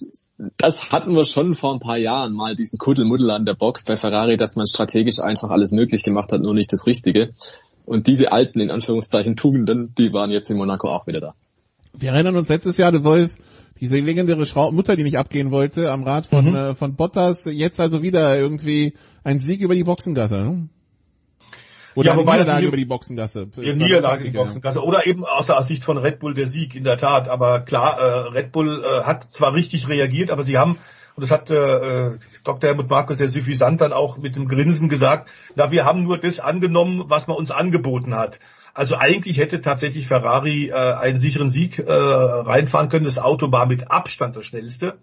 das 0.56 0.90
hatten 0.90 1.14
wir 1.14 1.24
schon 1.24 1.54
vor 1.54 1.74
ein 1.74 1.80
paar 1.80 1.98
Jahren 1.98 2.32
mal, 2.32 2.54
diesen 2.54 2.78
Kuddelmuddel 2.78 3.30
an 3.30 3.44
der 3.44 3.54
Box 3.54 3.84
bei 3.84 3.96
Ferrari, 3.96 4.36
dass 4.36 4.56
man 4.56 4.66
strategisch 4.66 5.18
einfach 5.18 5.50
alles 5.50 5.72
möglich 5.72 6.02
gemacht 6.02 6.32
hat, 6.32 6.40
nur 6.40 6.54
nicht 6.54 6.72
das 6.72 6.86
Richtige. 6.86 7.30
Und 7.84 8.06
diese 8.06 8.32
alten, 8.32 8.60
in 8.60 8.70
Anführungszeichen, 8.70 9.36
Tugenden, 9.36 9.94
die 9.98 10.12
waren 10.12 10.30
jetzt 10.30 10.50
in 10.50 10.56
Monaco 10.56 10.88
auch 10.88 11.06
wieder 11.06 11.20
da. 11.20 11.34
Wir 11.92 12.12
erinnern 12.12 12.36
uns 12.36 12.48
letztes 12.48 12.76
Jahr, 12.76 12.92
The 12.92 13.00
Voice, 13.00 13.38
diese 13.80 13.98
legendäre 13.98 14.46
Schrau 14.46 14.70
Mutter, 14.70 14.96
die 14.96 15.02
nicht 15.02 15.18
abgehen 15.18 15.50
wollte, 15.50 15.90
am 15.90 16.04
Rad 16.04 16.26
von, 16.26 16.44
mhm. 16.44 16.54
äh, 16.54 16.74
von 16.74 16.94
Bottas, 16.94 17.46
jetzt 17.46 17.80
also 17.80 18.02
wieder 18.02 18.38
irgendwie 18.38 18.94
ein 19.24 19.38
Sieg 19.38 19.60
über 19.60 19.74
die 19.74 19.84
Boxengasse. 19.84 20.34
Ne? 20.34 20.68
Oder 21.94 22.10
ja, 22.10 22.16
wobei 22.16 22.38
Niederlage 22.38 22.66
über 22.66 22.76
die 22.76 22.84
Boxengasse. 22.84 23.48
Ja, 23.56 23.74
Niederlage 23.74 24.24
die 24.24 24.30
Boxengasse. 24.30 24.82
Oder 24.82 25.06
eben 25.06 25.24
aus 25.24 25.46
der 25.46 25.62
Sicht 25.62 25.84
von 25.84 25.98
Red 25.98 26.20
Bull 26.20 26.34
der 26.34 26.46
Sieg, 26.46 26.74
in 26.74 26.84
der 26.84 26.96
Tat. 26.96 27.28
Aber 27.28 27.60
klar, 27.60 27.98
äh, 27.98 28.28
Red 28.28 28.52
Bull 28.52 28.84
äh, 28.84 29.02
hat 29.04 29.28
zwar 29.32 29.54
richtig 29.54 29.88
reagiert, 29.88 30.30
aber 30.30 30.44
sie 30.44 30.56
haben, 30.56 30.78
und 31.16 31.22
das 31.22 31.30
hat 31.30 31.50
äh, 31.50 32.18
Dr. 32.44 32.68
Helmut 32.70 32.88
Markus 32.88 33.18
sehr 33.18 33.28
suffisant 33.28 33.80
dann 33.80 33.92
auch 33.92 34.18
mit 34.18 34.36
dem 34.36 34.46
Grinsen 34.46 34.88
gesagt, 34.88 35.28
na, 35.56 35.70
wir 35.70 35.84
haben 35.84 36.04
nur 36.04 36.18
das 36.18 36.38
angenommen, 36.38 37.04
was 37.08 37.26
man 37.26 37.36
uns 37.36 37.50
angeboten 37.50 38.14
hat. 38.14 38.38
Also 38.72 38.96
eigentlich 38.96 39.38
hätte 39.38 39.60
tatsächlich 39.60 40.06
Ferrari 40.06 40.68
äh, 40.68 40.74
einen 40.74 41.18
sicheren 41.18 41.50
Sieg 41.50 41.78
äh, 41.80 41.92
reinfahren 41.92 42.88
können. 42.88 43.04
Das 43.04 43.18
Auto 43.18 43.50
war 43.50 43.66
mit 43.66 43.90
Abstand 43.90 44.36
das 44.36 44.46
schnellste. 44.46 44.98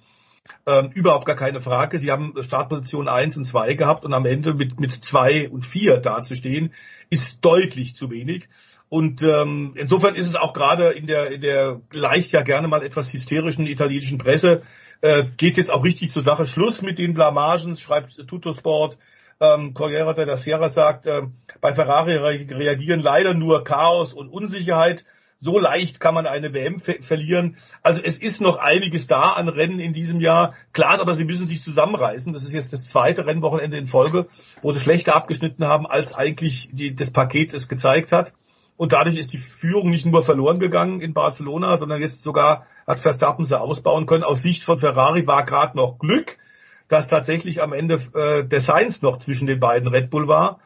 Ähm, 0.66 0.90
überhaupt 0.94 1.26
gar 1.26 1.36
keine 1.36 1.62
Frage. 1.62 2.00
Sie 2.00 2.12
haben 2.12 2.34
Startposition 2.42 3.08
1 3.08 3.38
und 3.38 3.46
2 3.46 3.74
gehabt 3.76 4.06
und 4.06 4.14
am 4.14 4.26
Ende 4.26 4.54
mit, 4.54 4.80
mit 4.80 4.92
2 4.92 5.50
und 5.50 5.66
4 5.66 5.98
dazustehen, 5.98 6.74
ist 7.10 7.44
deutlich 7.44 7.96
zu 7.96 8.10
wenig. 8.10 8.48
Und 8.90 9.22
ähm, 9.22 9.74
insofern 9.76 10.16
ist 10.16 10.28
es 10.28 10.36
auch 10.36 10.54
gerade 10.54 10.92
in 10.92 11.08
der, 11.08 11.32
in 11.32 11.42
der 11.42 11.82
leicht 11.92 12.32
ja 12.32 12.42
gerne 12.42 12.68
mal 12.68 12.84
etwas 12.84 13.12
hysterischen 13.12 13.68
italienischen 13.68 14.18
Presse, 14.18 14.62
äh, 15.02 15.26
geht 15.38 15.58
jetzt 15.58 15.72
auch 15.72 15.84
richtig 15.84 16.12
zur 16.12 16.22
Sache. 16.22 16.46
Schluss 16.46 16.82
mit 16.82 16.98
den 16.98 17.14
Blamagen, 17.14 17.76
schreibt 17.76 18.16
Tuttosport. 18.28 18.98
Ähm, 19.40 19.74
Corriere 19.74 20.16
della 20.16 20.38
Sierra 20.38 20.70
sagt, 20.70 21.06
äh, 21.06 21.24
bei 21.62 21.74
Ferrari 21.74 22.16
reagieren 22.16 23.02
leider 23.02 23.34
nur 23.34 23.64
Chaos 23.64 24.14
und 24.14 24.30
Unsicherheit 24.30 25.06
so 25.40 25.60
leicht 25.60 26.00
kann 26.00 26.16
man 26.16 26.26
eine 26.26 26.54
WM 26.54 26.80
ver 26.80 26.96
verlieren. 27.02 27.58
Also 27.84 28.02
es 28.04 28.18
ist 28.18 28.42
noch 28.42 28.58
einiges 28.58 29.08
da 29.08 29.34
an 29.34 29.50
Rennen 29.50 29.80
in 29.80 29.94
diesem 29.94 30.20
Jahr. 30.20 30.54
Klar, 30.74 31.00
aber 31.00 31.14
sie 31.14 31.26
müssen 31.26 31.48
sich 31.48 31.64
zusammenreißen. 31.64 32.34
Das 32.34 32.44
ist 32.44 32.54
jetzt 32.54 32.74
das 32.74 32.86
zweite 32.86 33.26
Rennwochenende 33.26 33.78
in 33.78 33.88
Folge, 33.88 34.28
wo 34.62 34.72
sie 34.72 34.80
schlechter 34.80 35.16
abgeschnitten 35.16 35.66
haben, 35.66 35.86
als 35.86 36.18
eigentlich 36.18 36.70
die, 36.72 36.96
das 36.96 37.12
Paket 37.12 37.54
es 37.54 37.68
gezeigt 37.68 38.12
hat. 38.12 38.34
Und 38.78 38.94
dadurch 38.94 39.18
ist 39.18 39.34
die 39.34 39.38
Führung 39.38 39.90
nicht 39.90 40.06
nur 40.06 40.24
verloren 40.24 40.60
gegangen 40.60 41.02
in 41.02 41.14
Barcelona, 41.14 41.78
sondern 41.78 42.02
jetzt 42.02 42.22
sogar 42.22 42.66
hat 42.86 43.00
Verstappen 43.00 43.44
sie 43.44 43.60
ausbauen 43.60 44.06
können. 44.06 44.24
Aus 44.24 44.42
Sicht 44.42 44.64
von 44.64 44.78
Ferrari 44.78 45.26
war 45.28 45.46
gerade 45.46 45.76
noch 45.78 46.00
Glück, 46.00 46.38
dass 46.88 47.08
tatsächlich 47.08 47.62
am 47.62 47.74
Ende 47.74 48.02
äh, 48.14 48.48
der 48.48 48.62
Sainz 48.62 49.02
noch 49.02 49.18
zwischen 49.18 49.48
den 49.48 49.60
beiden 49.60 49.88
Red 49.88 50.10
Bull 50.10 50.28
war 50.28 50.60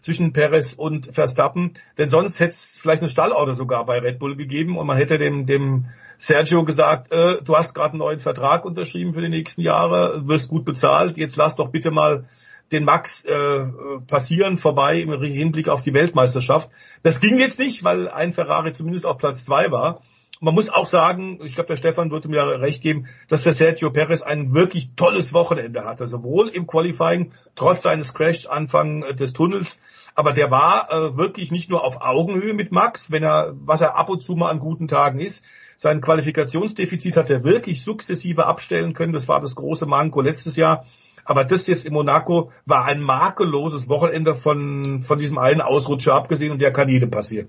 zwischen 0.00 0.32
Perez 0.32 0.74
und 0.74 1.14
Verstappen, 1.14 1.74
denn 1.96 2.08
sonst 2.08 2.40
hätte 2.40 2.52
es 2.52 2.78
vielleicht 2.80 3.02
ein 3.02 3.08
Stallauto 3.08 3.52
sogar 3.52 3.84
bei 3.86 3.98
Red 3.98 4.18
Bull 4.18 4.36
gegeben 4.36 4.78
und 4.78 4.86
man 4.86 4.96
hätte 4.96 5.18
dem, 5.18 5.46
dem 5.46 5.86
Sergio 6.18 6.64
gesagt, 6.64 7.12
äh, 7.12 7.42
du 7.42 7.56
hast 7.56 7.74
gerade 7.74 7.90
einen 7.90 8.00
neuen 8.00 8.20
Vertrag 8.20 8.64
unterschrieben 8.64 9.12
für 9.12 9.20
die 9.20 9.28
nächsten 9.28 9.62
Jahre, 9.62 10.26
wirst 10.26 10.50
gut 10.50 10.64
bezahlt, 10.64 11.16
jetzt 11.16 11.36
lass 11.36 11.56
doch 11.56 11.70
bitte 11.70 11.90
mal 11.90 12.26
den 12.72 12.84
Max 12.84 13.24
äh, 13.24 13.66
passieren 14.06 14.56
vorbei 14.58 15.00
im 15.00 15.12
Hinblick 15.22 15.68
auf 15.68 15.82
die 15.82 15.94
Weltmeisterschaft. 15.94 16.68
Das 17.02 17.20
ging 17.20 17.38
jetzt 17.38 17.58
nicht, 17.58 17.82
weil 17.82 18.08
ein 18.08 18.32
Ferrari 18.32 18.72
zumindest 18.72 19.06
auf 19.06 19.16
Platz 19.16 19.44
zwei 19.44 19.70
war. 19.70 20.02
Man 20.40 20.54
muss 20.54 20.70
auch 20.70 20.86
sagen, 20.86 21.40
ich 21.42 21.54
glaube, 21.54 21.68
der 21.68 21.76
Stefan 21.76 22.10
würde 22.10 22.28
mir 22.28 22.60
recht 22.60 22.82
geben, 22.82 23.08
dass 23.28 23.42
der 23.42 23.52
Sergio 23.52 23.90
Perez 23.90 24.22
ein 24.22 24.54
wirklich 24.54 24.94
tolles 24.94 25.32
Wochenende 25.32 25.84
hatte. 25.84 26.06
Sowohl 26.06 26.48
im 26.48 26.66
Qualifying, 26.66 27.32
trotz 27.56 27.82
seines 27.82 28.14
Crash 28.14 28.46
Anfang 28.46 29.00
des 29.16 29.32
Tunnels, 29.32 29.80
aber 30.14 30.32
der 30.32 30.50
war 30.50 30.90
äh, 30.90 31.16
wirklich 31.16 31.50
nicht 31.50 31.70
nur 31.70 31.84
auf 31.84 32.00
Augenhöhe 32.00 32.52
mit 32.52 32.72
Max, 32.72 33.10
wenn 33.10 33.22
er, 33.22 33.52
was 33.54 33.80
er 33.80 33.96
ab 33.96 34.08
und 34.08 34.20
zu 34.20 34.34
mal 34.34 34.50
an 34.50 34.58
guten 34.58 34.88
Tagen 34.88 35.20
ist. 35.20 35.44
Sein 35.76 36.00
Qualifikationsdefizit 36.00 37.16
hat 37.16 37.30
er 37.30 37.44
wirklich 37.44 37.84
sukzessive 37.84 38.46
abstellen 38.46 38.94
können. 38.94 39.12
Das 39.12 39.28
war 39.28 39.40
das 39.40 39.54
große 39.54 39.86
Manko 39.86 40.20
letztes 40.20 40.56
Jahr. 40.56 40.86
Aber 41.24 41.44
das 41.44 41.68
jetzt 41.68 41.86
in 41.86 41.92
Monaco 41.92 42.50
war 42.66 42.86
ein 42.86 43.00
makelloses 43.00 43.88
Wochenende 43.88 44.34
von, 44.34 45.04
von 45.04 45.20
diesem 45.20 45.38
einen 45.38 45.60
Ausrutscher 45.60 46.14
abgesehen 46.14 46.50
und 46.50 46.60
der 46.60 46.72
kann 46.72 46.88
jedem 46.88 47.10
passieren. 47.10 47.48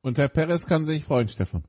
Und 0.00 0.18
Herr 0.18 0.28
Perez 0.28 0.66
kann 0.66 0.84
sich 0.84 1.04
freuen, 1.04 1.28
Stefan. 1.28 1.62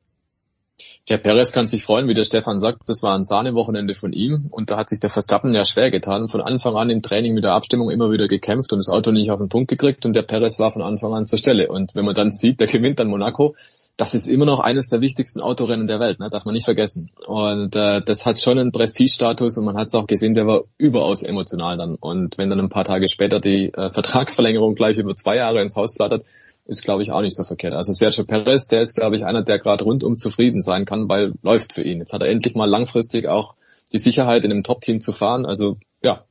Der 1.09 1.17
Perez 1.17 1.51
kann 1.51 1.67
sich 1.67 1.83
freuen, 1.83 2.07
wie 2.07 2.13
der 2.13 2.23
Stefan 2.23 2.59
sagt, 2.59 2.87
das 2.87 3.01
war 3.01 3.15
ein 3.15 3.23
Sahnewochenende 3.23 3.95
von 3.95 4.13
ihm 4.13 4.47
und 4.51 4.69
da 4.69 4.77
hat 4.77 4.89
sich 4.89 4.99
der 4.99 5.09
Verstappen 5.09 5.53
ja 5.53 5.65
schwer 5.65 5.89
getan. 5.91 6.27
Von 6.27 6.41
Anfang 6.41 6.75
an 6.75 6.89
im 6.89 7.01
Training 7.01 7.33
mit 7.33 7.43
der 7.43 7.53
Abstimmung 7.53 7.89
immer 7.89 8.11
wieder 8.11 8.27
gekämpft 8.27 8.71
und 8.71 8.79
das 8.79 8.89
Auto 8.89 9.11
nicht 9.11 9.31
auf 9.31 9.39
den 9.39 9.49
Punkt 9.49 9.69
gekriegt 9.69 10.05
und 10.05 10.15
der 10.15 10.21
Perez 10.21 10.59
war 10.59 10.71
von 10.71 10.81
Anfang 10.81 11.13
an 11.13 11.25
zur 11.25 11.39
Stelle. 11.39 11.67
Und 11.69 11.95
wenn 11.95 12.05
man 12.05 12.13
dann 12.13 12.31
sieht, 12.31 12.59
der 12.59 12.67
gewinnt 12.67 12.99
dann 12.99 13.07
Monaco, 13.07 13.55
das 13.99 14.13
ist 14.13 14.29
immer 14.29 14.45
noch 14.45 14.61
eines 14.61 14.87
der 14.87 15.01
wichtigsten 15.01 15.41
Autorennen 15.41 15.85
der 15.85 15.99
Welt, 15.99 16.19
ne? 16.19 16.29
darf 16.29 16.45
man 16.45 16.53
nicht 16.53 16.63
vergessen. 16.63 17.11
Und 17.27 17.75
äh, 17.75 18.01
das 18.01 18.25
hat 18.25 18.39
schon 18.39 18.57
einen 18.57 18.71
Prestigestatus 18.71 19.57
und 19.57 19.65
man 19.65 19.75
hat 19.75 19.87
es 19.87 19.93
auch 19.93 20.07
gesehen, 20.07 20.33
der 20.33 20.47
war 20.47 20.61
überaus 20.77 21.21
emotional 21.21 21.75
dann. 21.77 21.95
Und 21.95 22.37
wenn 22.37 22.49
dann 22.49 22.61
ein 22.61 22.69
paar 22.69 22.85
Tage 22.85 23.09
später 23.09 23.41
die 23.41 23.73
äh, 23.73 23.91
Vertragsverlängerung 23.91 24.75
gleich 24.75 24.97
über 24.97 25.15
zwei 25.15 25.35
Jahre 25.35 25.61
ins 25.61 25.75
Haus 25.75 25.95
flattert, 25.95 26.23
ist, 26.69 26.83
glaube 26.83 27.03
ich, 27.03 27.11
auch 27.11 27.21
nicht 27.21 27.35
so 27.35 27.43
verkehrt. 27.43 27.75
Also 27.75 27.91
Sergio 27.91 28.23
Perez, 28.23 28.67
der 28.67 28.81
ist, 28.81 28.95
glaube 28.95 29.15
ich, 29.15 29.25
einer, 29.25 29.43
der 29.43 29.59
gerade 29.59 29.83
rundum 29.83 30.17
zufrieden 30.17 30.61
sein 30.61 30.85
kann, 30.85 31.09
weil 31.09 31.33
läuft 31.41 31.73
für 31.73 31.83
ihn. 31.83 31.99
Jetzt 31.99 32.13
hat 32.13 32.21
er 32.21 32.29
endlich 32.29 32.55
mal 32.55 32.69
langfristig 32.69 33.27
auch 33.27 33.55
die 33.91 33.97
Sicherheit, 33.97 34.45
in 34.45 34.51
einem 34.51 34.63
Top-Team 34.63 35.01
zu 35.01 35.11
fahren. 35.11 35.45
Also 35.45 35.77
ja, 36.03 36.25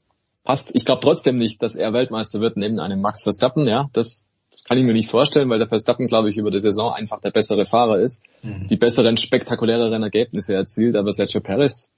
passt. 0.44 0.70
Ich 0.74 0.84
glaube 0.84 1.00
trotzdem 1.02 1.38
nicht, 1.38 1.62
dass 1.62 1.74
er 1.74 1.92
Weltmeister 1.92 2.40
wird 2.40 2.56
neben 2.56 2.78
einem 2.78 3.00
Max 3.00 3.24
Verstappen. 3.24 3.66
Ja, 3.66 3.90
das, 3.92 4.28
das 4.50 4.64
kann 4.64 4.78
ich 4.78 4.84
mir 4.84 4.94
nicht 4.94 5.10
vorstellen, 5.10 5.50
weil 5.50 5.58
der 5.58 5.68
Verstappen, 5.68 6.06
glaube 6.06 6.30
ich, 6.30 6.36
über 6.36 6.50
die 6.50 6.60
Saison 6.60 6.92
einfach 6.92 7.20
der 7.20 7.32
bessere 7.32 7.64
Fahrer 7.64 7.98
ist, 7.98 8.24
mhm. 8.42 8.68
die 8.68 8.76
besseren, 8.76 9.16
spektakuläreren 9.16 10.02
Ergebnisse 10.02 10.54
erzielt. 10.54 10.96
Aber 10.96 11.10
Sergio 11.10 11.40
Perez 11.40 11.90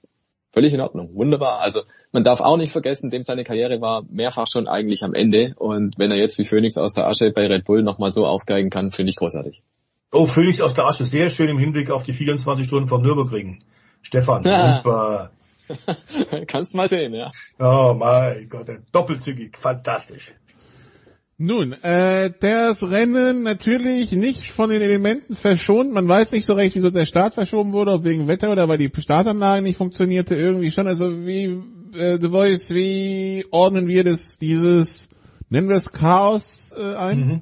völlig 0.51 0.73
in 0.73 0.81
Ordnung, 0.81 1.13
wunderbar. 1.15 1.59
Also 1.59 1.81
man 2.11 2.23
darf 2.23 2.41
auch 2.41 2.57
nicht 2.57 2.71
vergessen, 2.71 3.09
dem 3.09 3.23
seine 3.23 3.43
Karriere 3.43 3.81
war 3.81 4.03
mehrfach 4.09 4.47
schon 4.51 4.67
eigentlich 4.67 5.03
am 5.03 5.13
Ende 5.13 5.53
und 5.57 5.97
wenn 5.97 6.11
er 6.11 6.17
jetzt 6.17 6.37
wie 6.37 6.45
Phoenix 6.45 6.77
aus 6.77 6.93
der 6.93 7.07
Asche 7.07 7.31
bei 7.31 7.47
Red 7.47 7.65
Bull 7.65 7.83
nochmal 7.83 8.11
so 8.11 8.25
aufgeigen 8.25 8.69
kann, 8.69 8.91
finde 8.91 9.11
ich 9.11 9.15
großartig. 9.15 9.63
Oh, 10.11 10.25
Phoenix 10.25 10.59
aus 10.59 10.73
der 10.73 10.85
Asche, 10.85 11.05
sehr 11.05 11.29
schön 11.29 11.49
im 11.49 11.57
Hinblick 11.57 11.89
auf 11.89 12.03
die 12.03 12.13
24 12.13 12.67
Stunden 12.67 12.87
vom 12.87 13.01
Nürburgring. 13.01 13.59
Stefan, 14.01 14.43
super. 14.43 15.31
Kannst 16.47 16.75
mal 16.75 16.87
sehen, 16.87 17.13
ja. 17.13 17.31
Oh 17.59 17.93
mein 17.93 18.49
Gott, 18.49 18.67
doppelzügig, 18.91 19.57
fantastisch. 19.57 20.33
Nun, 21.43 21.73
äh, 21.81 22.31
das 22.39 22.83
Rennen 22.83 23.41
natürlich 23.41 24.11
nicht 24.11 24.51
von 24.51 24.69
den 24.69 24.83
Elementen 24.83 25.33
verschont. 25.33 25.91
Man 25.91 26.07
weiß 26.07 26.33
nicht 26.33 26.45
so 26.45 26.53
recht, 26.53 26.75
wieso 26.75 26.91
der 26.91 27.07
Start 27.07 27.33
verschoben 27.33 27.73
wurde, 27.73 27.93
ob 27.93 28.03
wegen 28.03 28.27
Wetter 28.27 28.51
oder 28.51 28.69
weil 28.69 28.77
die 28.77 28.91
Startanlage 28.95 29.63
nicht 29.63 29.77
funktionierte. 29.77 30.35
Irgendwie 30.35 30.69
schon. 30.69 30.85
Also 30.85 31.25
wie 31.25 31.45
äh, 31.95 32.19
The 32.21 32.27
Voice, 32.27 32.75
wie 32.75 33.43
ordnen 33.49 33.87
wir 33.87 34.03
das, 34.03 34.37
dieses, 34.37 35.09
nennen 35.49 35.67
wir 35.67 35.77
es 35.77 35.91
Chaos 35.91 36.75
äh, 36.77 36.93
ein? 36.93 37.19
Mhm. 37.19 37.41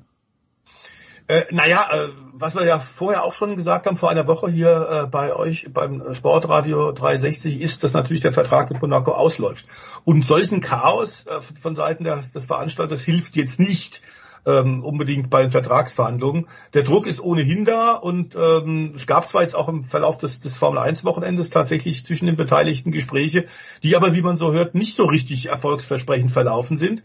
Äh, 1.30 1.46
naja, 1.52 1.88
äh, 1.92 2.10
was 2.34 2.56
wir 2.56 2.66
ja 2.66 2.80
vorher 2.80 3.24
auch 3.24 3.34
schon 3.34 3.56
gesagt 3.56 3.86
haben, 3.86 3.98
vor 3.98 4.10
einer 4.10 4.26
Woche 4.26 4.50
hier 4.50 5.04
äh, 5.06 5.08
bei 5.08 5.36
euch 5.36 5.68
beim 5.72 6.16
Sportradio 6.16 6.92
360, 6.92 7.62
ist, 7.62 7.84
dass 7.84 7.94
natürlich 7.94 8.24
der 8.24 8.34
Vertrag 8.34 8.72
mit 8.72 8.82
Monaco 8.82 9.12
ausläuft. 9.12 9.68
Und 10.06 10.26
solchen 10.26 10.60
Chaos 10.60 11.28
äh, 11.28 11.40
von 11.62 11.76
Seiten 11.76 12.04
des, 12.04 12.32
des 12.32 12.46
Veranstalters 12.46 13.04
hilft 13.04 13.36
jetzt 13.36 13.60
nicht 13.60 14.02
ähm, 14.48 14.84
unbedingt 14.84 15.30
bei 15.30 15.44
den 15.44 15.52
Vertragsverhandlungen. 15.52 16.48
Der 16.74 16.82
Druck 16.82 17.06
ist 17.06 17.20
ohnehin 17.20 17.64
da 17.64 17.92
und 17.94 18.36
ähm, 18.36 18.94
es 18.96 19.06
gab 19.06 19.30
zwar 19.30 19.44
jetzt 19.44 19.56
auch 19.56 19.70
im 19.70 19.84
Verlauf 19.84 20.18
des, 20.18 20.40
des 20.40 20.58
Formel 20.58 20.80
1 20.80 21.06
Wochenendes 21.06 21.52
tatsächlich 21.52 22.08
zwischen 22.08 22.26
den 22.26 22.38
Beteiligten 22.38 22.90
Gespräche, 22.90 23.46
die 23.84 23.96
aber, 23.96 24.16
wie 24.16 24.24
man 24.24 24.36
so 24.36 24.52
hört, 24.52 24.74
nicht 24.74 24.96
so 24.96 25.04
richtig 25.04 25.50
erfolgsversprechend 25.50 26.32
verlaufen 26.32 26.78
sind 26.78 27.04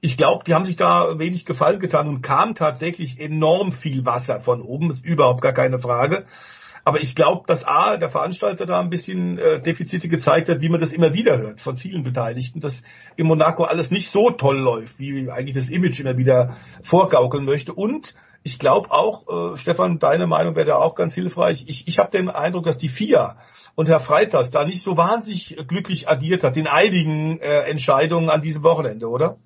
ich 0.00 0.16
glaube, 0.16 0.44
die 0.44 0.54
haben 0.54 0.64
sich 0.64 0.76
da 0.76 1.18
wenig 1.18 1.44
Gefallen 1.44 1.80
getan 1.80 2.08
und 2.08 2.22
kam 2.22 2.54
tatsächlich 2.54 3.20
enorm 3.20 3.72
viel 3.72 4.04
Wasser 4.06 4.40
von 4.40 4.62
oben, 4.62 4.90
ist 4.90 5.04
überhaupt 5.04 5.42
gar 5.42 5.52
keine 5.52 5.78
Frage. 5.78 6.24
Aber 6.82 7.00
ich 7.02 7.14
glaube, 7.14 7.44
dass 7.46 7.66
A, 7.66 7.98
der 7.98 8.10
Veranstalter 8.10 8.64
da 8.64 8.80
ein 8.80 8.88
bisschen 8.88 9.36
äh, 9.36 9.60
Defizite 9.60 10.08
gezeigt 10.08 10.48
hat, 10.48 10.62
wie 10.62 10.70
man 10.70 10.80
das 10.80 10.94
immer 10.94 11.12
wieder 11.12 11.36
hört 11.36 11.60
von 11.60 11.76
vielen 11.76 12.02
Beteiligten, 12.02 12.60
dass 12.60 12.82
in 13.16 13.26
Monaco 13.26 13.64
alles 13.64 13.90
nicht 13.90 14.08
so 14.08 14.30
toll 14.30 14.58
läuft, 14.58 14.98
wie 14.98 15.30
eigentlich 15.30 15.54
das 15.54 15.68
Image 15.68 16.00
immer 16.00 16.16
wieder 16.16 16.56
vorgaukeln 16.82 17.44
möchte. 17.44 17.74
Und 17.74 18.14
ich 18.42 18.58
glaube 18.58 18.90
auch, 18.90 19.52
äh, 19.52 19.56
Stefan, 19.58 19.98
deine 19.98 20.26
Meinung 20.26 20.56
wäre 20.56 20.66
da 20.66 20.76
auch 20.76 20.94
ganz 20.94 21.14
hilfreich. 21.14 21.64
Ich, 21.66 21.86
ich 21.86 21.98
habe 21.98 22.10
den 22.10 22.30
Eindruck, 22.30 22.64
dass 22.64 22.78
die 22.78 22.88
FIA 22.88 23.36
und 23.74 23.90
Herr 23.90 24.00
Freitas 24.00 24.50
da 24.50 24.64
nicht 24.64 24.82
so 24.82 24.96
wahnsinnig 24.96 25.56
glücklich 25.68 26.08
agiert 26.08 26.42
hat 26.42 26.56
in 26.56 26.66
einigen 26.66 27.38
äh, 27.40 27.68
Entscheidungen 27.68 28.30
an 28.30 28.40
diesem 28.40 28.62
Wochenende, 28.62 29.08
oder? 29.08 29.36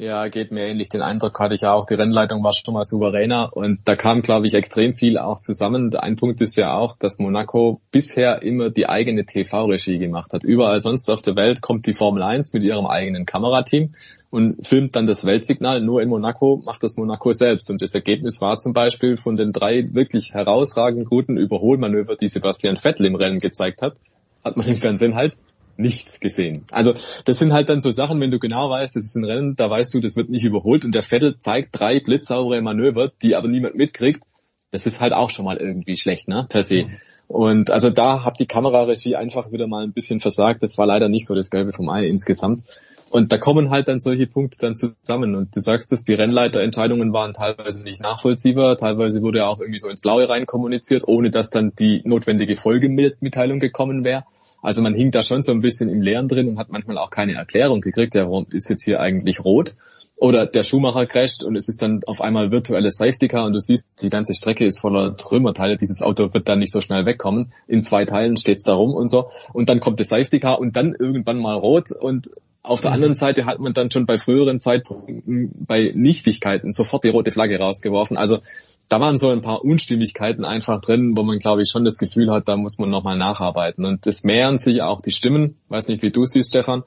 Ja, 0.00 0.28
geht 0.28 0.52
mir 0.52 0.64
ähnlich. 0.64 0.90
Den 0.90 1.02
Eindruck 1.02 1.40
hatte 1.40 1.56
ich 1.56 1.66
auch. 1.66 1.84
Die 1.84 1.94
Rennleitung 1.94 2.44
war 2.44 2.52
schon 2.52 2.72
mal 2.72 2.84
souveräner 2.84 3.50
und 3.52 3.80
da 3.84 3.96
kam, 3.96 4.22
glaube 4.22 4.46
ich, 4.46 4.54
extrem 4.54 4.92
viel 4.92 5.18
auch 5.18 5.40
zusammen. 5.40 5.92
Ein 5.96 6.14
Punkt 6.14 6.40
ist 6.40 6.56
ja 6.56 6.72
auch, 6.72 6.96
dass 6.96 7.18
Monaco 7.18 7.80
bisher 7.90 8.40
immer 8.44 8.70
die 8.70 8.88
eigene 8.88 9.26
TV-Regie 9.26 9.98
gemacht 9.98 10.32
hat. 10.32 10.44
Überall 10.44 10.78
sonst 10.78 11.10
auf 11.10 11.20
der 11.20 11.34
Welt 11.34 11.62
kommt 11.62 11.84
die 11.86 11.94
Formel 11.94 12.22
1 12.22 12.52
mit 12.52 12.62
ihrem 12.64 12.86
eigenen 12.86 13.26
Kamerateam 13.26 13.92
und 14.30 14.64
filmt 14.64 14.94
dann 14.94 15.08
das 15.08 15.24
Weltsignal. 15.24 15.80
Nur 15.80 16.00
in 16.00 16.10
Monaco 16.10 16.62
macht 16.64 16.84
das 16.84 16.96
Monaco 16.96 17.32
selbst. 17.32 17.68
Und 17.68 17.82
das 17.82 17.92
Ergebnis 17.92 18.40
war 18.40 18.58
zum 18.58 18.74
Beispiel 18.74 19.16
von 19.16 19.34
den 19.34 19.50
drei 19.50 19.88
wirklich 19.94 20.32
herausragend 20.32 21.06
guten 21.06 21.36
Überholmanöver, 21.36 22.14
die 22.14 22.28
Sebastian 22.28 22.76
Vettel 22.76 23.06
im 23.06 23.16
Rennen 23.16 23.38
gezeigt 23.38 23.82
hat, 23.82 23.96
hat 24.44 24.56
man 24.56 24.68
im 24.68 24.76
Fernsehen 24.76 25.16
halt 25.16 25.34
nichts 25.78 26.20
gesehen. 26.20 26.66
Also 26.70 26.94
das 27.24 27.38
sind 27.38 27.52
halt 27.52 27.68
dann 27.68 27.80
so 27.80 27.90
Sachen, 27.90 28.20
wenn 28.20 28.30
du 28.30 28.38
genau 28.38 28.68
weißt, 28.68 28.96
das 28.96 29.04
ist 29.04 29.16
ein 29.16 29.24
Rennen, 29.24 29.56
da 29.56 29.70
weißt 29.70 29.94
du, 29.94 30.00
das 30.00 30.16
wird 30.16 30.28
nicht 30.28 30.44
überholt 30.44 30.84
und 30.84 30.94
der 30.94 31.02
Vettel 31.02 31.38
zeigt 31.38 31.78
drei 31.78 32.00
blitzsaubere 32.00 32.60
Manöver, 32.60 33.12
die 33.22 33.36
aber 33.36 33.48
niemand 33.48 33.76
mitkriegt. 33.76 34.22
Das 34.70 34.86
ist 34.86 35.00
halt 35.00 35.14
auch 35.14 35.30
schon 35.30 35.44
mal 35.44 35.56
irgendwie 35.56 35.96
schlecht, 35.96 36.28
ne, 36.28 36.46
per 36.48 36.62
se. 36.62 36.86
Und 37.28 37.70
also 37.70 37.90
da 37.90 38.24
hat 38.24 38.40
die 38.40 38.46
Kameraregie 38.46 39.14
einfach 39.14 39.52
wieder 39.52 39.66
mal 39.66 39.84
ein 39.84 39.92
bisschen 39.92 40.18
versagt. 40.20 40.62
Das 40.62 40.78
war 40.78 40.86
leider 40.86 41.08
nicht 41.08 41.26
so 41.26 41.34
das 41.34 41.50
Gelbe 41.50 41.72
vom 41.72 41.88
Ei 41.90 42.06
insgesamt. 42.06 42.64
Und 43.10 43.32
da 43.32 43.38
kommen 43.38 43.70
halt 43.70 43.88
dann 43.88 44.00
solche 44.00 44.26
Punkte 44.26 44.58
dann 44.60 44.76
zusammen. 44.76 45.34
Und 45.34 45.54
du 45.54 45.60
sagst 45.60 45.92
es, 45.92 46.04
die 46.04 46.14
Rennleiterentscheidungen 46.14 47.12
waren 47.12 47.32
teilweise 47.32 47.82
nicht 47.82 48.02
nachvollziehbar, 48.02 48.76
teilweise 48.76 49.22
wurde 49.22 49.46
auch 49.46 49.60
irgendwie 49.60 49.78
so 49.78 49.88
ins 49.88 50.00
Blaue 50.00 50.28
rein 50.28 50.46
kommuniziert, 50.46 51.04
ohne 51.06 51.30
dass 51.30 51.50
dann 51.50 51.72
die 51.78 52.02
notwendige 52.04 52.56
Folgemitteilung 52.56 53.60
gekommen 53.60 54.04
wäre. 54.04 54.24
Also 54.62 54.82
man 54.82 54.94
hing 54.94 55.10
da 55.10 55.22
schon 55.22 55.42
so 55.42 55.52
ein 55.52 55.60
bisschen 55.60 55.88
im 55.88 56.02
Leeren 56.02 56.28
drin 56.28 56.48
und 56.48 56.58
hat 56.58 56.70
manchmal 56.70 56.98
auch 56.98 57.10
keine 57.10 57.34
Erklärung 57.34 57.80
gekriegt, 57.80 58.14
ja, 58.14 58.24
warum 58.24 58.46
ist 58.50 58.68
jetzt 58.68 58.84
hier 58.84 59.00
eigentlich 59.00 59.44
rot? 59.44 59.74
Oder 60.16 60.46
der 60.46 60.64
Schuhmacher 60.64 61.06
crasht 61.06 61.44
und 61.44 61.54
es 61.54 61.68
ist 61.68 61.80
dann 61.80 62.00
auf 62.04 62.20
einmal 62.20 62.50
virtuelles 62.50 62.96
Safety 62.96 63.28
Car 63.28 63.46
und 63.46 63.52
du 63.52 63.60
siehst, 63.60 63.88
die 64.02 64.08
ganze 64.08 64.34
Strecke 64.34 64.64
ist 64.64 64.80
voller 64.80 65.16
Trümmerteile, 65.16 65.76
dieses 65.76 66.02
Auto 66.02 66.34
wird 66.34 66.48
dann 66.48 66.58
nicht 66.58 66.72
so 66.72 66.80
schnell 66.80 67.06
wegkommen. 67.06 67.52
In 67.68 67.84
zwei 67.84 68.04
Teilen 68.04 68.36
steht's 68.36 68.64
da 68.64 68.74
rum 68.74 68.94
und 68.94 69.08
so. 69.08 69.30
Und 69.52 69.68
dann 69.68 69.78
kommt 69.78 70.00
das 70.00 70.08
Safety 70.08 70.40
Car 70.40 70.58
und 70.58 70.74
dann 70.74 70.96
irgendwann 70.98 71.38
mal 71.38 71.56
rot 71.56 71.92
und 71.92 72.30
auf 72.68 72.80
der 72.80 72.92
anderen 72.92 73.14
Seite 73.14 73.46
hat 73.46 73.60
man 73.60 73.72
dann 73.72 73.90
schon 73.90 74.04
bei 74.04 74.18
früheren 74.18 74.60
Zeitpunkten 74.60 75.52
bei 75.66 75.92
Nichtigkeiten 75.94 76.72
sofort 76.72 77.04
die 77.04 77.08
rote 77.08 77.30
Flagge 77.30 77.58
rausgeworfen. 77.58 78.18
Also 78.18 78.40
da 78.88 79.00
waren 79.00 79.18
so 79.18 79.28
ein 79.28 79.42
paar 79.42 79.64
Unstimmigkeiten 79.64 80.44
einfach 80.44 80.80
drin, 80.80 81.14
wo 81.16 81.22
man, 81.22 81.38
glaube 81.38 81.62
ich, 81.62 81.68
schon 81.70 81.84
das 81.84 81.98
Gefühl 81.98 82.30
hat, 82.30 82.48
da 82.48 82.56
muss 82.56 82.78
man 82.78 82.88
nochmal 82.88 83.18
nacharbeiten. 83.18 83.84
Und 83.84 84.06
das 84.06 84.24
mehren 84.24 84.58
sich 84.58 84.80
auch 84.80 85.00
die 85.00 85.10
Stimmen. 85.10 85.56
Weiß 85.68 85.88
nicht, 85.88 86.02
wie 86.02 86.10
du 86.10 86.24
siehst, 86.24 86.50
Stefan. 86.50 86.84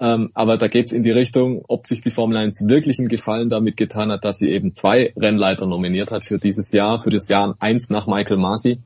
Ähm, 0.00 0.30
aber 0.32 0.56
da 0.56 0.68
geht's 0.68 0.92
in 0.92 1.02
die 1.02 1.10
Richtung, 1.10 1.62
ob 1.68 1.86
sich 1.86 2.00
die 2.00 2.10
Formel 2.10 2.38
1 2.38 2.68
wirklich 2.68 2.98
einen 2.98 3.08
Gefallen 3.08 3.50
damit 3.50 3.76
getan 3.76 4.10
hat, 4.10 4.24
dass 4.24 4.38
sie 4.38 4.50
eben 4.50 4.74
zwei 4.74 5.12
Rennleiter 5.16 5.66
nominiert 5.66 6.10
hat 6.10 6.24
für 6.24 6.38
dieses 6.38 6.72
Jahr, 6.72 6.98
für 6.98 7.10
das 7.10 7.28
Jahr 7.28 7.54
eins 7.60 7.90
nach 7.90 8.06
Michael 8.06 8.38
Masi. 8.38 8.78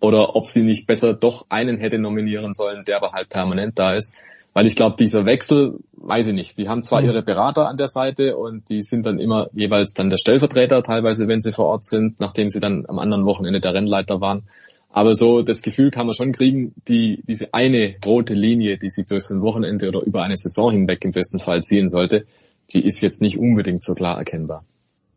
Oder 0.00 0.34
ob 0.34 0.46
sie 0.46 0.62
nicht 0.62 0.88
besser 0.88 1.12
doch 1.12 1.46
einen 1.50 1.78
hätte 1.78 1.98
nominieren 1.98 2.52
sollen, 2.52 2.84
der 2.84 2.96
aber 2.96 3.12
halt 3.12 3.28
permanent 3.28 3.78
da 3.78 3.94
ist. 3.94 4.16
Weil 4.52 4.66
ich 4.66 4.74
glaube, 4.74 4.96
dieser 4.96 5.24
Wechsel, 5.26 5.78
weiß 5.92 6.26
ich 6.28 6.34
nicht, 6.34 6.58
die 6.58 6.68
haben 6.68 6.82
zwar 6.82 7.02
mhm. 7.02 7.08
ihre 7.08 7.22
Berater 7.22 7.68
an 7.68 7.76
der 7.76 7.86
Seite 7.86 8.36
und 8.36 8.68
die 8.68 8.82
sind 8.82 9.06
dann 9.06 9.20
immer 9.20 9.48
jeweils 9.52 9.94
dann 9.94 10.10
der 10.10 10.16
Stellvertreter, 10.16 10.82
teilweise 10.82 11.28
wenn 11.28 11.40
sie 11.40 11.52
vor 11.52 11.66
Ort 11.66 11.84
sind, 11.84 12.20
nachdem 12.20 12.48
sie 12.48 12.60
dann 12.60 12.84
am 12.88 12.98
anderen 12.98 13.24
Wochenende 13.26 13.60
der 13.60 13.74
Rennleiter 13.74 14.20
waren. 14.20 14.48
Aber 14.92 15.14
so 15.14 15.42
das 15.42 15.62
Gefühl 15.62 15.92
kann 15.92 16.06
man 16.06 16.16
schon 16.16 16.32
kriegen, 16.32 16.74
die, 16.88 17.22
diese 17.28 17.54
eine 17.54 17.94
rote 18.04 18.34
Linie, 18.34 18.76
die 18.76 18.90
sie 18.90 19.04
durch 19.04 19.30
ein 19.30 19.40
Wochenende 19.40 19.88
oder 19.88 20.02
über 20.02 20.24
eine 20.24 20.36
Saison 20.36 20.72
hinweg 20.72 21.04
im 21.04 21.12
besten 21.12 21.38
Fall 21.38 21.62
ziehen 21.62 21.88
sollte, 21.88 22.26
die 22.72 22.84
ist 22.84 23.00
jetzt 23.00 23.22
nicht 23.22 23.38
unbedingt 23.38 23.84
so 23.84 23.94
klar 23.94 24.18
erkennbar. 24.18 24.64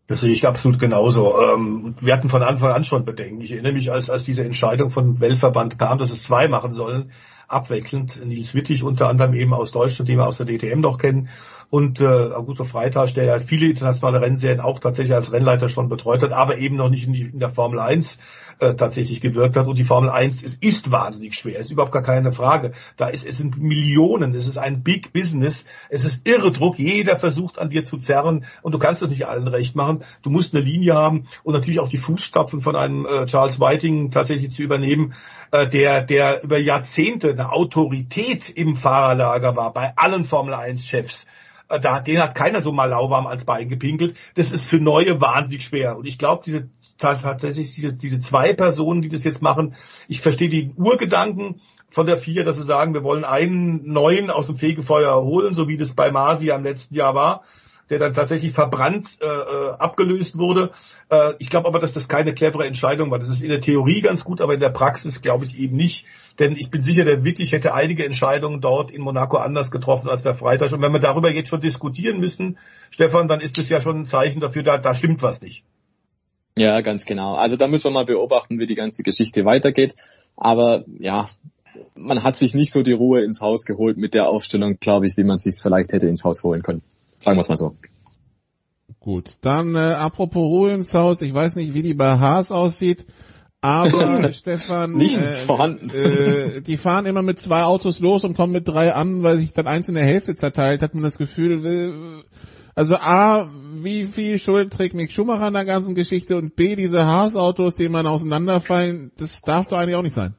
Das 0.08 0.22
sehe 0.22 0.32
ich 0.32 0.46
absolut 0.46 0.80
genauso. 0.80 1.42
Ähm, 1.42 1.96
wir 2.02 2.14
hatten 2.14 2.30
von 2.30 2.44
Anfang 2.44 2.72
an 2.72 2.84
schon 2.84 3.06
Bedenken. 3.06 3.42
Ich 3.42 3.52
erinnere 3.52 3.74
mich, 3.74 3.92
als, 3.92 4.10
als 4.10 4.24
diese 4.24 4.44
Entscheidung 4.44 4.92
von 4.92 5.20
Weltverband 5.20 5.80
kam, 5.80 5.98
dass 5.98 6.12
es 6.12 6.22
zwei 6.22 6.48
machen 6.48 6.74
sollen, 6.74 7.12
abwechselnd. 7.54 8.26
Nils 8.26 8.54
Wittig 8.54 8.84
unter 8.84 9.08
anderem 9.08 9.34
eben 9.34 9.54
aus 9.54 9.72
Deutschland, 9.72 10.10
den 10.10 10.18
wir 10.18 10.28
aus 10.28 10.38
der 10.38 10.46
DTM 10.46 10.82
noch 10.82 10.98
kennen. 10.98 11.30
Und 11.70 12.02
äh, 12.02 12.06
Augusto 12.06 12.66
Freitag, 12.66 13.14
der 13.16 13.26
ja 13.26 13.40
viele 13.40 13.68
internationale 13.68 14.22
Rennserien 14.22 14.60
auch 14.60 14.80
tatsächlich 14.80 15.16
als 15.16 15.32
Rennleiter 15.32 15.70
schon 15.70 15.90
betreut 15.90 16.22
hat, 16.22 16.32
aber 16.32 16.58
eben 16.58 16.76
noch 16.76 16.90
nicht 16.90 17.08
in, 17.08 17.14
die, 17.14 17.22
in 17.22 17.40
der 17.40 17.50
Formel 17.50 17.80
1 17.80 18.20
äh, 18.60 18.76
tatsächlich 18.76 19.22
gewirkt 19.22 19.58
hat. 19.58 19.68
Und 19.68 19.78
die 19.78 19.84
Formel 19.84 20.10
1 20.10 20.44
ist, 20.44 20.64
ist 20.64 20.92
wahnsinnig 20.92 21.34
schwer, 21.34 21.60
ist 21.60 21.72
überhaupt 21.72 21.92
gar 21.92 22.04
keine 22.04 22.32
Frage. 22.32 22.74
Da 22.98 23.08
ist 23.08 23.26
es 23.26 23.38
sind 23.38 23.58
Millionen, 23.58 24.36
es 24.36 24.48
ist 24.48 24.58
ein 24.58 24.84
Big 24.84 25.14
Business, 25.14 25.66
es 25.90 26.06
ist 26.06 26.28
irre 26.28 26.52
Druck, 26.52 26.78
jeder 26.78 27.18
versucht 27.18 27.58
an 27.58 27.70
dir 27.70 27.84
zu 27.84 27.98
zerren 27.98 28.46
und 28.62 28.74
du 28.74 28.80
kannst 28.80 29.02
es 29.02 29.10
nicht 29.10 29.28
allen 29.28 29.48
recht 29.48 29.76
machen. 29.76 30.04
Du 30.22 30.30
musst 30.30 30.54
eine 30.54 30.64
Linie 30.64 30.94
haben 30.94 31.28
und 31.44 31.54
natürlich 31.54 31.80
auch 31.80 31.90
die 31.90 31.98
Fußstapfen 31.98 32.62
von 32.62 32.76
einem 32.76 33.06
äh, 33.06 33.26
Charles 33.26 33.60
Whiting 33.60 34.12
tatsächlich 34.12 34.52
zu 34.52 34.62
übernehmen, 34.62 35.14
der, 35.54 36.04
der 36.04 36.44
über 36.44 36.58
Jahrzehnte 36.58 37.30
eine 37.30 37.52
Autorität 37.52 38.50
im 38.50 38.76
Fahrerlager 38.76 39.56
war, 39.56 39.74
bei 39.74 39.94
allen 39.96 40.26
Formel 40.26 40.54
1 40.54 40.86
Chefs 40.86 41.28
äh, 41.70 41.80
da, 41.80 42.00
den 42.00 42.20
hat 42.20 42.36
keiner 42.36 42.62
so 42.62 42.72
mal 42.72 42.90
lauwarm 42.90 43.28
als 43.28 43.46
Bein 43.46 43.70
gepinkelt. 43.70 44.16
Das 44.36 44.52
ist 44.52 44.66
für 44.66 44.80
Neue 44.80 45.22
wahnsinnig 45.22 45.64
schwer. 45.64 45.98
Und 45.98 46.06
ich 46.06 46.18
glaube, 46.18 46.44
diese 46.46 46.70
tatsächlich 46.98 47.74
diese, 47.74 47.94
diese 47.94 48.20
zwei 48.20 48.54
Personen, 48.54 49.02
die 49.02 49.10
das 49.10 49.24
jetzt 49.24 49.42
machen, 49.42 49.76
ich 50.08 50.22
verstehe 50.22 50.50
den 50.50 50.74
Urgedanken 50.78 51.62
von 51.90 52.06
der 52.06 52.18
vier, 52.18 52.44
dass 52.44 52.56
sie 52.56 52.64
sagen, 52.64 52.94
wir 52.94 53.04
wollen 53.04 53.24
einen 53.24 53.92
neuen 53.92 54.30
aus 54.30 54.48
dem 54.48 54.56
Fegefeuer 54.56 55.22
holen, 55.22 55.54
so 55.54 55.68
wie 55.68 55.78
das 55.78 55.94
bei 55.94 56.12
Masi 56.12 56.52
am 56.52 56.64
letzten 56.64 56.96
Jahr 56.96 57.14
war 57.14 57.44
der 57.90 58.00
dann 58.00 58.14
tatsächlich 58.14 58.52
verbrannt 58.52 59.10
äh, 59.22 59.26
äh, 59.26 59.72
abgelöst 59.78 60.38
wurde. 60.38 60.72
Äh, 61.10 61.34
ich 61.40 61.50
glaube 61.50 61.68
aber, 61.68 61.80
dass 61.80 61.94
das 61.94 62.08
keine 62.08 62.34
clevere 62.34 62.66
Entscheidung 62.66 63.12
war. 63.12 63.20
Das 63.20 63.30
ist 63.30 63.42
in 63.42 63.50
der 63.50 63.62
Theorie 63.62 64.02
ganz 64.02 64.24
gut, 64.24 64.42
aber 64.42 64.54
in 64.54 64.60
der 64.60 64.70
Praxis 64.70 65.22
glaube 65.22 65.46
ich 65.46 65.58
eben 65.58 65.76
nicht. 65.76 66.06
Denn 66.40 66.56
ich 66.58 66.72
bin 66.72 66.82
sicher, 66.82 67.06
der 67.06 67.24
Wittig 67.24 67.52
hätte 67.52 67.74
einige 67.74 68.06
Entscheidungen 68.06 68.62
dort 68.62 68.92
in 68.92 69.02
Monaco 69.02 69.38
anders 69.38 69.70
getroffen 69.70 70.10
als 70.10 70.24
der 70.24 70.34
Freitag. 70.34 70.72
Und 70.72 70.82
wenn 70.82 70.94
wir 70.94 71.00
darüber 71.00 71.32
jetzt 71.32 71.50
schon 71.50 71.62
diskutieren 71.62 72.20
müssen, 72.20 72.58
Stefan, 72.90 73.28
dann 73.28 73.40
ist 73.40 73.58
es 73.58 73.70
ja 73.70 73.80
schon 73.80 74.02
ein 74.02 74.06
Zeichen 74.06 74.40
dafür, 74.40 74.64
da, 74.64 74.78
da 74.78 74.96
stimmt 74.96 75.22
was 75.22 75.42
nicht. 75.42 75.64
Ja, 76.58 76.82
ganz 76.82 77.06
genau. 77.06 77.36
Also 77.36 77.56
da 77.56 77.68
müssen 77.68 77.86
wir 77.86 77.92
mal 77.92 78.06
beobachten, 78.06 78.60
wie 78.60 78.68
die 78.68 78.76
ganze 78.76 79.04
Geschichte 79.04 79.46
weitergeht. 79.46 79.96
Aber 80.36 80.84
ja, 81.00 81.30
man 81.96 82.24
hat 82.24 82.36
sich 82.36 82.54
nicht 82.54 82.72
so 82.72 82.84
die 82.84 82.94
Ruhe 82.94 83.24
ins 83.24 83.42
Haus 83.42 83.66
geholt 83.66 83.98
mit 83.98 84.14
der 84.14 84.28
Aufstellung, 84.28 84.78
glaube 84.80 85.08
ich, 85.08 85.18
wie 85.18 85.24
man 85.24 85.38
sich 85.38 85.56
vielleicht 85.62 85.94
hätte 85.94 86.08
ins 86.08 86.24
Haus 86.24 86.44
holen 86.44 86.64
können. 86.64 86.82
Sagen 87.24 87.38
wir 87.38 87.42
es 87.42 87.50
mal 87.50 87.56
so. 87.56 87.76
Gut, 89.00 89.38
dann 89.42 89.76
äh, 89.76 89.80
apropos 89.80 90.42
Ruhe 90.42 90.74
ins 90.74 90.94
Haus, 90.94 91.22
ich 91.22 91.34
weiß 91.34 91.56
nicht, 91.56 91.74
wie 91.74 91.82
die 91.82 91.94
bei 91.94 92.20
Haas 92.20 92.52
aussieht, 92.52 93.06
aber 93.62 94.32
Stefan, 94.34 94.94
nicht 94.94 95.18
äh, 95.20 95.32
vorhanden. 95.32 95.90
Äh, 95.90 96.62
die 96.62 96.76
fahren 96.76 97.06
immer 97.06 97.22
mit 97.22 97.40
zwei 97.40 97.64
Autos 97.64 98.00
los 98.02 98.26
und 98.26 98.36
kommen 98.36 98.52
mit 98.52 98.68
drei 98.68 98.94
an, 98.94 99.24
weil 99.24 99.38
sich 99.38 99.54
dann 99.54 99.68
eins 99.68 99.88
in 99.88 99.96
der 99.96 100.04
Hälfte 100.04 100.36
zerteilt, 100.36 100.82
hat 100.82 100.94
man 100.96 101.04
das 101.04 101.18
Gefühl, 101.18 101.66
äh, 101.66 101.92
also 102.76 102.96
A, 102.96 103.50
wie 103.76 104.04
viel 104.04 104.38
Schuld 104.38 104.74
trägt 104.74 104.94
Mick 104.94 105.12
Schumacher 105.12 105.46
an 105.46 105.54
der 105.54 105.66
ganzen 105.66 105.96
Geschichte 105.96 106.36
und 106.38 106.58
B, 106.58 106.76
diese 106.76 107.06
Haas-Autos, 107.06 107.76
die 107.76 107.88
man 107.88 108.06
auseinanderfallen, 108.06 109.12
das 109.18 109.42
darf 109.42 109.68
doch 109.68 109.78
eigentlich 109.78 109.96
auch 109.96 110.02
nicht 110.02 110.16
sein. 110.16 110.36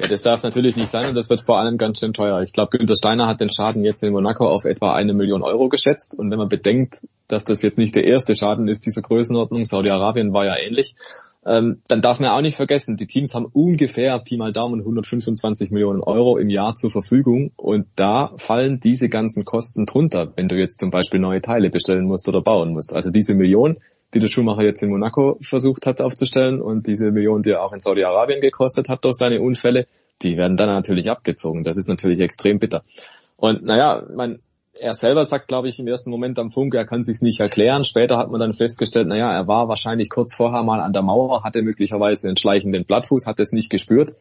Ja, 0.00 0.08
das 0.08 0.22
darf 0.22 0.42
natürlich 0.42 0.74
nicht 0.74 0.90
sein 0.90 1.08
und 1.08 1.14
das 1.14 1.30
wird 1.30 1.40
vor 1.40 1.58
allem 1.58 1.78
ganz 1.78 2.00
schön 2.00 2.12
teuer. 2.12 2.40
Ich 2.42 2.52
glaube, 2.52 2.76
Günther 2.76 2.96
Steiner 2.96 3.28
hat 3.28 3.40
den 3.40 3.52
Schaden 3.52 3.84
jetzt 3.84 4.02
in 4.02 4.12
Monaco 4.12 4.48
auf 4.48 4.64
etwa 4.64 4.92
eine 4.92 5.14
Million 5.14 5.42
Euro 5.42 5.68
geschätzt 5.68 6.18
und 6.18 6.30
wenn 6.32 6.38
man 6.38 6.48
bedenkt, 6.48 7.06
dass 7.28 7.44
das 7.44 7.62
jetzt 7.62 7.78
nicht 7.78 7.94
der 7.94 8.04
erste 8.04 8.34
Schaden 8.34 8.66
ist 8.66 8.86
dieser 8.86 9.02
Größenordnung, 9.02 9.64
Saudi-Arabien 9.64 10.32
war 10.32 10.46
ja 10.46 10.56
ähnlich, 10.58 10.96
ähm, 11.46 11.80
dann 11.88 12.00
darf 12.00 12.18
man 12.18 12.30
auch 12.30 12.40
nicht 12.40 12.56
vergessen, 12.56 12.96
die 12.96 13.06
Teams 13.06 13.34
haben 13.34 13.46
ungefähr 13.46 14.18
Pi 14.18 14.36
mal 14.36 14.52
Daumen 14.52 14.80
125 14.80 15.70
Millionen 15.70 16.00
Euro 16.00 16.38
im 16.38 16.48
Jahr 16.48 16.74
zur 16.74 16.90
Verfügung 16.90 17.52
und 17.56 17.86
da 17.96 18.32
fallen 18.36 18.80
diese 18.80 19.08
ganzen 19.08 19.44
Kosten 19.44 19.86
drunter, 19.86 20.32
wenn 20.36 20.48
du 20.48 20.56
jetzt 20.56 20.80
zum 20.80 20.90
Beispiel 20.90 21.20
neue 21.20 21.42
Teile 21.42 21.70
bestellen 21.70 22.06
musst 22.06 22.28
oder 22.28 22.40
bauen 22.40 22.72
musst. 22.72 22.94
Also 22.94 23.10
diese 23.10 23.34
Million, 23.34 23.76
die 24.14 24.20
der 24.20 24.28
Schumacher 24.28 24.62
jetzt 24.62 24.82
in 24.82 24.90
Monaco 24.90 25.38
versucht 25.40 25.86
hat 25.86 26.00
aufzustellen 26.00 26.60
und 26.60 26.86
diese 26.86 27.10
Million, 27.10 27.42
die 27.42 27.50
er 27.50 27.62
auch 27.62 27.72
in 27.72 27.80
Saudi-Arabien 27.80 28.40
gekostet 28.40 28.88
hat 28.88 29.04
durch 29.04 29.16
seine 29.16 29.40
Unfälle, 29.40 29.86
die 30.22 30.36
werden 30.36 30.56
dann 30.56 30.68
natürlich 30.68 31.10
abgezogen. 31.10 31.64
Das 31.64 31.76
ist 31.76 31.88
natürlich 31.88 32.20
extrem 32.20 32.58
bitter. 32.58 32.84
Und 33.36 33.64
naja, 33.64 34.04
man, 34.14 34.38
er 34.78 34.94
selber 34.94 35.24
sagt, 35.24 35.48
glaube 35.48 35.68
ich, 35.68 35.78
im 35.78 35.88
ersten 35.88 36.10
Moment 36.10 36.38
am 36.38 36.50
Funk, 36.50 36.74
er 36.74 36.86
kann 36.86 37.02
sich's 37.02 37.22
nicht 37.22 37.40
erklären. 37.40 37.84
Später 37.84 38.16
hat 38.16 38.30
man 38.30 38.40
dann 38.40 38.52
festgestellt, 38.52 39.08
naja, 39.08 39.32
er 39.32 39.48
war 39.48 39.68
wahrscheinlich 39.68 40.10
kurz 40.10 40.34
vorher 40.34 40.62
mal 40.62 40.80
an 40.80 40.92
der 40.92 41.02
Mauer, 41.02 41.42
hatte 41.42 41.62
möglicherweise 41.62 42.28
einen 42.28 42.36
schleichenden 42.36 42.84
Blattfuß, 42.84 43.26
hat 43.26 43.40
es 43.40 43.52
nicht 43.52 43.70
gespürt. 43.70 44.14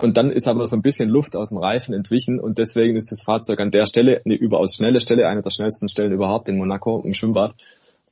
Und 0.00 0.16
dann 0.16 0.30
ist 0.30 0.46
aber 0.46 0.64
so 0.66 0.76
ein 0.76 0.82
bisschen 0.82 1.08
Luft 1.08 1.34
aus 1.34 1.48
dem 1.48 1.58
Reifen 1.58 1.92
entwichen 1.92 2.38
und 2.38 2.58
deswegen 2.58 2.96
ist 2.96 3.10
das 3.10 3.22
Fahrzeug 3.22 3.58
an 3.58 3.72
der 3.72 3.84
Stelle 3.84 4.22
eine 4.24 4.34
überaus 4.34 4.76
schnelle 4.76 5.00
Stelle, 5.00 5.26
eine 5.26 5.42
der 5.42 5.50
schnellsten 5.50 5.88
Stellen 5.88 6.12
überhaupt 6.12 6.48
in 6.48 6.56
Monaco 6.56 7.02
im 7.04 7.14
Schwimmbad. 7.14 7.54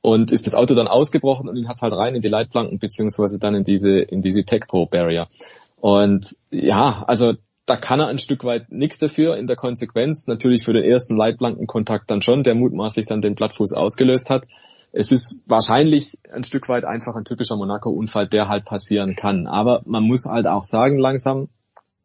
Und 0.01 0.31
ist 0.31 0.47
das 0.47 0.53
Auto 0.53 0.75
dann 0.75 0.87
ausgebrochen 0.87 1.49
und 1.49 1.57
ihn 1.57 1.67
hat's 1.67 1.81
halt 1.81 1.93
rein 1.93 2.15
in 2.15 2.21
die 2.21 2.29
Leitplanken 2.29 2.79
beziehungsweise 2.79 3.39
dann 3.39 3.55
in 3.55 3.63
diese 3.63 3.99
in 3.99 4.21
diese 4.21 4.43
Tech 4.43 4.61
Pro 4.67 4.85
Barrier. 4.85 5.27
Und 5.75 6.35
ja, 6.51 7.03
also 7.07 7.33
da 7.67 7.75
kann 7.75 7.99
er 7.99 8.07
ein 8.07 8.17
Stück 8.17 8.45
weit 8.45 8.71
nichts 8.71 8.97
dafür 8.97 9.35
in 9.35 9.45
der 9.45 9.57
Konsequenz. 9.57 10.25
Natürlich 10.27 10.63
für 10.63 10.73
den 10.73 10.83
ersten 10.83 11.17
Leitplankenkontakt 11.17 12.09
dann 12.09 12.21
schon, 12.21 12.43
der 12.43 12.55
mutmaßlich 12.55 13.05
dann 13.05 13.21
den 13.21 13.35
Plattfuß 13.35 13.73
ausgelöst 13.73 14.29
hat. 14.29 14.47
Es 14.93 15.11
ist 15.11 15.43
wahrscheinlich 15.47 16.13
ein 16.31 16.45
Stück 16.45 16.69
weit 16.69 16.85
einfach 16.85 17.15
ein 17.15 17.25
typischer 17.25 17.57
Monaco-Unfall, 17.57 18.27
der 18.27 18.47
halt 18.47 18.63
passieren 18.63 19.17
kann. 19.17 19.47
Aber 19.47 19.81
man 19.85 20.03
muss 20.03 20.25
halt 20.25 20.47
auch 20.47 20.63
sagen 20.63 20.97
langsam, 20.97 21.49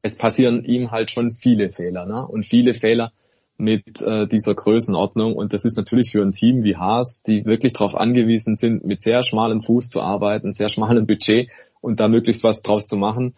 es 0.02 0.18
passieren 0.18 0.64
ihm 0.64 0.90
halt 0.90 1.12
schon 1.12 1.30
viele 1.32 1.70
Fehler. 1.70 2.06
Ne? 2.06 2.26
Und 2.26 2.44
viele 2.44 2.74
Fehler 2.74 3.12
mit 3.62 4.02
äh, 4.02 4.26
dieser 4.26 4.54
Größenordnung. 4.54 5.34
Und 5.34 5.52
das 5.52 5.64
ist 5.64 5.76
natürlich 5.76 6.10
für 6.10 6.20
ein 6.20 6.32
Team 6.32 6.64
wie 6.64 6.76
Haas, 6.76 7.22
die 7.22 7.44
wirklich 7.46 7.72
darauf 7.72 7.94
angewiesen 7.94 8.56
sind, 8.56 8.84
mit 8.84 9.02
sehr 9.02 9.22
schmalem 9.22 9.60
Fuß 9.60 9.88
zu 9.88 10.00
arbeiten, 10.00 10.52
sehr 10.52 10.68
schmalem 10.68 11.06
Budget 11.06 11.48
und 11.80 12.00
da 12.00 12.08
möglichst 12.08 12.44
was 12.44 12.62
draus 12.62 12.86
zu 12.86 12.96
machen, 12.96 13.34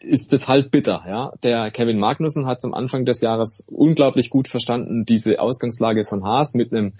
ist 0.00 0.32
es 0.32 0.46
halt 0.48 0.70
bitter. 0.70 1.04
Ja, 1.08 1.32
der 1.42 1.70
Kevin 1.70 1.98
Magnussen 1.98 2.46
hat 2.46 2.64
am 2.64 2.74
Anfang 2.74 3.04
des 3.04 3.20
Jahres 3.20 3.66
unglaublich 3.68 4.30
gut 4.30 4.48
verstanden, 4.48 5.04
diese 5.04 5.40
Ausgangslage 5.40 6.04
von 6.04 6.24
Haas 6.24 6.54
mit 6.54 6.72
einem 6.72 6.92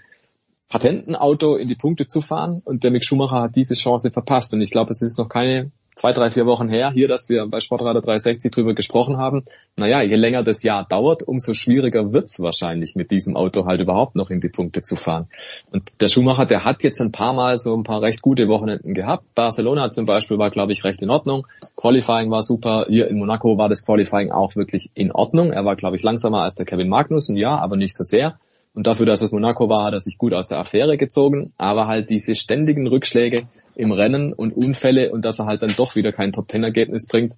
Patentenauto 0.69 1.55
in 1.55 1.67
die 1.67 1.75
Punkte 1.75 2.07
zu 2.07 2.21
fahren 2.21 2.61
und 2.65 2.83
der 2.83 2.91
Mick 2.91 3.05
Schumacher 3.05 3.43
hat 3.43 3.55
diese 3.55 3.73
Chance 3.73 4.11
verpasst 4.11 4.53
und 4.53 4.61
ich 4.61 4.71
glaube, 4.71 4.91
es 4.91 5.01
ist 5.01 5.17
noch 5.17 5.29
keine 5.29 5.71
zwei, 5.97 6.11
drei, 6.11 6.29
vier 6.29 6.45
Wochen 6.45 6.69
her 6.69 6.91
hier, 6.93 7.07
dass 7.07 7.27
wir 7.27 7.47
bei 7.47 7.59
Sportradar 7.59 8.01
360 8.01 8.51
drüber 8.51 8.75
gesprochen 8.75 9.17
haben. 9.17 9.43
Naja, 9.77 10.01
je 10.01 10.15
länger 10.15 10.43
das 10.43 10.63
Jahr 10.63 10.85
dauert, 10.87 11.23
umso 11.23 11.53
schwieriger 11.53 12.13
wird's 12.13 12.39
wahrscheinlich 12.39 12.95
mit 12.95 13.11
diesem 13.11 13.35
Auto 13.35 13.65
halt 13.65 13.81
überhaupt 13.81 14.15
noch 14.15 14.29
in 14.29 14.39
die 14.39 14.49
Punkte 14.49 14.81
zu 14.81 14.95
fahren. 14.95 15.27
Und 15.71 15.89
der 15.99 16.07
Schumacher, 16.07 16.45
der 16.45 16.63
hat 16.63 16.83
jetzt 16.83 17.01
ein 17.01 17.11
paar 17.11 17.33
Mal 17.33 17.57
so 17.57 17.75
ein 17.75 17.83
paar 17.83 18.01
recht 18.01 18.21
gute 18.21 18.47
Wochenenden 18.47 18.93
gehabt. 18.93 19.23
Barcelona 19.33 19.89
zum 19.89 20.05
Beispiel 20.05 20.37
war, 20.37 20.51
glaube 20.51 20.71
ich, 20.71 20.83
recht 20.83 21.01
in 21.01 21.09
Ordnung. 21.09 21.47
Qualifying 21.75 22.29
war 22.29 22.43
super. 22.43 22.85
Hier 22.87 23.07
in 23.07 23.17
Monaco 23.17 23.57
war 23.57 23.69
das 23.69 23.85
Qualifying 23.85 24.31
auch 24.31 24.55
wirklich 24.55 24.91
in 24.93 25.11
Ordnung. 25.11 25.51
Er 25.51 25.65
war, 25.65 25.75
glaube 25.75 25.97
ich, 25.97 26.03
langsamer 26.03 26.43
als 26.43 26.55
der 26.55 26.65
Kevin 26.65 26.89
Magnussen, 26.89 27.37
ja, 27.37 27.57
aber 27.57 27.75
nicht 27.75 27.95
so 27.97 28.03
sehr. 28.03 28.37
Und 28.77 28.85
dafür, 28.85 29.07
dass 29.07 29.23
es 29.23 29.31
Monaco 29.31 29.69
war, 29.69 29.85
hat 29.85 29.93
er 29.93 29.99
sich 29.99 30.19
gut 30.19 30.35
aus 30.35 30.49
der 30.49 30.59
Affäre 30.59 30.97
gezogen. 30.97 31.51
Aber 31.57 31.87
halt 31.87 32.11
diese 32.11 32.35
ständigen 32.35 32.85
Rückschläge 32.85 33.47
im 33.73 33.91
Rennen 33.91 34.33
und 34.33 34.55
Unfälle 34.55 35.11
und 35.11 35.25
dass 35.25 35.39
er 35.39 35.47
halt 35.47 35.63
dann 35.63 35.73
doch 35.75 35.95
wieder 35.95 36.11
kein 36.11 36.31
Top-Ten-Ergebnis 36.31 37.07
bringt. 37.07 37.33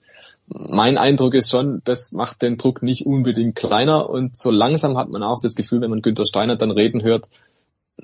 Mein 0.47 0.97
Eindruck 0.97 1.35
ist 1.35 1.49
schon, 1.49 1.81
das 1.85 2.11
macht 2.11 2.41
den 2.41 2.57
Druck 2.57 2.83
nicht 2.83 3.05
unbedingt 3.05 3.55
kleiner 3.55 4.09
und 4.09 4.37
so 4.37 4.51
langsam 4.51 4.97
hat 4.97 5.07
man 5.07 5.23
auch 5.23 5.39
das 5.41 5.55
Gefühl, 5.55 5.79
wenn 5.79 5.89
man 5.89 6.01
Günther 6.01 6.25
Steiner 6.25 6.57
dann 6.57 6.71
reden 6.71 7.03
hört, 7.03 7.29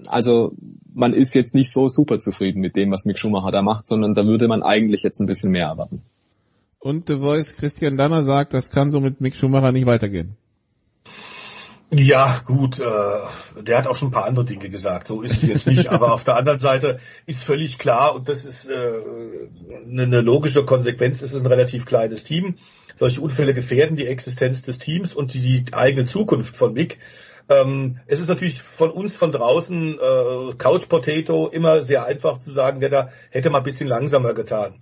also 0.08 0.54
man 0.94 1.14
ist 1.14 1.34
jetzt 1.34 1.56
nicht 1.56 1.74
so 1.74 1.90
super 1.90 2.20
zufrieden 2.20 2.62
mit 2.62 2.78
dem, 2.78 2.90
was 2.90 3.04
Mick 3.04 3.20
Schumacher 3.20 3.52
da 3.52 3.62
macht, 3.62 3.86
sondern 3.86 4.14
da 4.14 4.26
würde 4.26 4.48
man 4.48 4.64
eigentlich 4.64 5.04
jetzt 5.04 5.20
ein 5.20 5.28
bisschen 5.28 5.52
mehr 5.52 5.68
erwarten. 5.68 6.04
Und 6.80 7.08
The 7.08 7.18
Voice 7.18 7.58
Christian 7.58 7.98
Danner 7.98 8.24
sagt, 8.24 8.54
das 8.54 8.70
kann 8.70 8.92
so 8.92 9.02
mit 9.02 9.20
Mick 9.20 9.36
Schumacher 9.36 9.74
nicht 9.74 9.88
weitergehen. 9.88 10.38
Ja, 11.98 12.42
gut, 12.46 12.80
äh, 12.80 13.62
der 13.62 13.78
hat 13.78 13.88
auch 13.88 13.96
schon 13.96 14.10
ein 14.10 14.12
paar 14.12 14.26
andere 14.26 14.44
Dinge 14.44 14.70
gesagt, 14.70 15.08
so 15.08 15.22
ist 15.22 15.44
es 15.44 15.48
jetzt 15.48 15.68
nicht, 15.68 15.88
aber 15.88 16.14
auf 16.14 16.24
der 16.26 16.36
anderen 16.36 16.60
Seite 16.60 17.00
ist 17.26 17.44
völlig 17.44 17.78
klar, 17.78 18.16
und 18.16 18.28
das 18.28 18.44
ist 18.44 18.68
äh, 18.68 18.92
eine 19.90 20.22
logische 20.22 20.66
Konsequenz, 20.66 21.22
es 21.22 21.34
ist 21.34 21.42
ein 21.42 21.48
relativ 21.48 21.86
kleines 21.86 22.24
Team. 22.24 22.56
Solche 22.98 23.22
Unfälle 23.22 23.54
gefährden 23.54 23.96
die 23.96 24.08
Existenz 24.08 24.62
des 24.62 24.78
Teams 24.78 25.16
und 25.16 25.34
die, 25.34 25.66
eigene 25.72 26.06
Zukunft 26.06 26.56
von 26.58 26.74
Mick. 26.74 27.00
Ähm, 27.48 28.00
es 28.08 28.20
ist 28.20 28.28
natürlich 28.28 28.62
von 28.62 28.92
uns 28.92 29.16
von 29.16 29.32
draußen, 29.32 30.00
äh, 30.00 30.54
Couch 30.58 30.90
Potato, 30.90 31.48
immer 31.48 31.82
sehr 31.82 32.06
einfach 32.06 32.40
zu 32.40 32.52
sagen, 32.52 32.80
der 32.82 32.90
da 32.90 33.10
hätte 33.30 33.50
mal 33.50 33.60
ein 33.60 33.64
bisschen 33.64 33.88
langsamer 33.88 34.34
getan. 34.34 34.76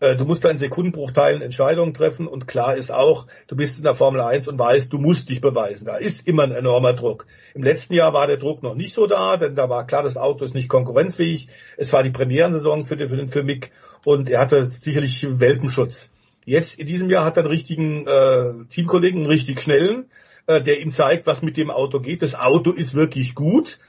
Äh, 0.00 0.16
du 0.16 0.24
musst 0.24 0.44
da 0.44 0.50
in 0.50 0.58
Sekundenbruchteilen 0.58 1.42
Entscheidungen 1.42 1.92
treffen 1.92 2.28
und 2.28 2.46
klar 2.46 2.76
ist 2.76 2.90
auch, 2.90 3.26
du 3.48 3.56
bist 3.56 3.78
in 3.78 3.84
der 3.84 3.94
Formel 3.94 4.20
1 4.20 4.46
und 4.48 4.58
weißt, 4.58 4.92
du 4.92 4.98
musst 4.98 5.28
dich 5.28 5.40
beweisen. 5.40 5.86
Da 5.86 5.96
ist 5.96 6.26
immer 6.26 6.44
ein 6.44 6.52
enormer 6.52 6.92
Druck. 6.92 7.26
Im 7.54 7.62
letzten 7.62 7.94
Jahr 7.94 8.12
war 8.12 8.26
der 8.26 8.36
Druck 8.36 8.62
noch 8.62 8.74
nicht 8.74 8.94
so 8.94 9.06
da, 9.06 9.36
denn 9.36 9.56
da 9.56 9.68
war 9.68 9.86
klar, 9.86 10.02
das 10.02 10.16
Auto 10.16 10.44
ist 10.44 10.54
nicht 10.54 10.68
konkurrenzfähig. 10.68 11.48
Es 11.76 11.92
war 11.92 12.02
die 12.02 12.10
Premierensaison 12.10 12.84
für 12.84 12.96
den, 12.96 13.08
für 13.08 13.16
den 13.16 13.28
für 13.28 13.42
Mick 13.42 13.72
und 14.04 14.30
er 14.30 14.40
hatte 14.40 14.66
sicherlich 14.66 15.26
Welpenschutz. 15.28 16.10
Jetzt 16.44 16.78
in 16.78 16.86
diesem 16.86 17.10
Jahr 17.10 17.24
hat 17.24 17.36
er 17.36 17.42
einen 17.42 17.52
richtigen 17.52 18.06
äh, 18.06 18.64
Teamkollegen, 18.70 19.20
einen 19.20 19.30
richtig 19.30 19.60
schnellen, 19.60 20.06
äh, 20.46 20.62
der 20.62 20.80
ihm 20.80 20.92
zeigt, 20.92 21.26
was 21.26 21.42
mit 21.42 21.56
dem 21.56 21.70
Auto 21.70 22.00
geht. 22.00 22.22
Das 22.22 22.34
Auto 22.34 22.70
ist 22.70 22.94
wirklich 22.94 23.34
gut 23.34 23.80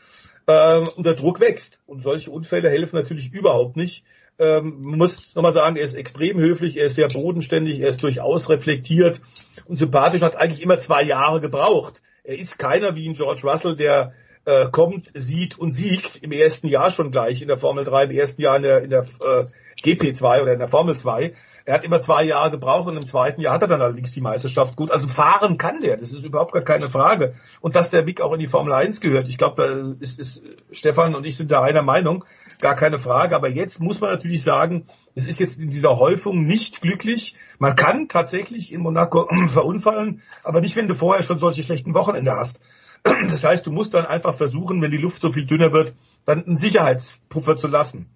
äh, 0.47 0.79
und 0.79 1.05
der 1.05 1.13
Druck 1.13 1.39
wächst. 1.39 1.79
Und 1.85 2.03
solche 2.03 2.31
Unfälle 2.31 2.69
helfen 2.69 2.97
natürlich 2.97 3.31
überhaupt 3.31 3.77
nicht 3.77 4.03
ähm, 4.39 4.81
muss 4.81 5.35
nochmal 5.35 5.51
sagen, 5.51 5.75
er 5.75 5.83
ist 5.83 5.95
extrem 5.95 6.39
höflich, 6.39 6.77
er 6.77 6.85
ist 6.85 6.95
sehr 6.95 7.09
bodenständig, 7.09 7.81
er 7.81 7.89
ist 7.89 8.01
durchaus 8.01 8.49
reflektiert 8.49 9.21
und 9.65 9.75
sympathisch, 9.75 10.21
hat 10.21 10.37
eigentlich 10.37 10.61
immer 10.61 10.79
zwei 10.79 11.03
Jahre 11.03 11.41
gebraucht. 11.41 12.01
Er 12.23 12.37
ist 12.37 12.57
keiner 12.57 12.95
wie 12.95 13.07
ein 13.07 13.13
George 13.13 13.41
Russell, 13.43 13.75
der 13.75 14.13
äh, 14.45 14.69
kommt, 14.71 15.11
sieht 15.13 15.59
und 15.59 15.73
siegt 15.73 16.23
im 16.23 16.31
ersten 16.31 16.67
Jahr 16.67 16.91
schon 16.91 17.11
gleich 17.11 17.41
in 17.41 17.47
der 17.47 17.57
Formel 17.57 17.83
3, 17.83 18.05
im 18.05 18.11
ersten 18.11 18.41
Jahr 18.41 18.55
in 18.57 18.63
der, 18.63 18.83
in 18.83 18.89
der 18.89 19.01
äh, 19.01 19.45
GP2 19.83 20.41
oder 20.41 20.53
in 20.53 20.59
der 20.59 20.69
Formel 20.69 20.97
2. 20.97 21.33
Er 21.65 21.75
hat 21.75 21.83
immer 21.83 21.99
zwei 21.99 22.23
Jahre 22.23 22.51
gebraucht 22.51 22.87
und 22.87 22.97
im 22.97 23.05
zweiten 23.05 23.41
Jahr 23.41 23.53
hat 23.53 23.61
er 23.61 23.67
dann 23.67 23.81
allerdings 23.81 24.11
die 24.11 24.21
Meisterschaft 24.21 24.75
gut. 24.75 24.91
Also 24.91 25.07
fahren 25.07 25.57
kann 25.57 25.79
der, 25.79 25.97
das 25.97 26.11
ist 26.11 26.25
überhaupt 26.25 26.53
gar 26.53 26.63
keine 26.63 26.89
Frage. 26.89 27.35
Und 27.61 27.75
dass 27.75 27.89
der 27.89 28.03
Mick 28.03 28.21
auch 28.21 28.33
in 28.33 28.39
die 28.39 28.47
Formel 28.47 28.73
1 28.73 29.01
gehört, 29.01 29.27
ich 29.27 29.37
glaube, 29.37 29.61
da 29.61 30.03
ist, 30.03 30.19
ist 30.19 30.43
Stefan 30.71 31.15
und 31.15 31.25
ich 31.25 31.35
sind 31.35 31.51
da 31.51 31.61
einer 31.61 31.81
Meinung, 31.81 32.25
gar 32.61 32.75
keine 32.75 32.99
Frage. 32.99 33.35
Aber 33.35 33.49
jetzt 33.49 33.79
muss 33.79 33.99
man 33.99 34.11
natürlich 34.11 34.43
sagen, 34.43 34.87
es 35.15 35.27
ist 35.27 35.39
jetzt 35.39 35.59
in 35.59 35.69
dieser 35.69 35.97
Häufung 35.97 36.45
nicht 36.45 36.81
glücklich. 36.81 37.35
Man 37.57 37.75
kann 37.75 38.07
tatsächlich 38.07 38.71
in 38.71 38.81
Monaco 38.81 39.27
verunfallen, 39.47 40.21
aber 40.43 40.61
nicht, 40.61 40.75
wenn 40.75 40.87
du 40.87 40.95
vorher 40.95 41.23
schon 41.23 41.39
solche 41.39 41.63
schlechten 41.63 41.93
Wochenende 41.93 42.31
hast. 42.31 42.59
Das 43.29 43.43
heißt, 43.43 43.65
du 43.65 43.71
musst 43.71 43.93
dann 43.93 44.05
einfach 44.05 44.35
versuchen, 44.35 44.81
wenn 44.81 44.91
die 44.91 44.97
Luft 44.97 45.21
so 45.21 45.31
viel 45.31 45.45
dünner 45.45 45.71
wird, 45.71 45.93
dann 46.25 46.45
einen 46.45 46.57
Sicherheitspuffer 46.57 47.55
zu 47.55 47.67
lassen. 47.67 48.09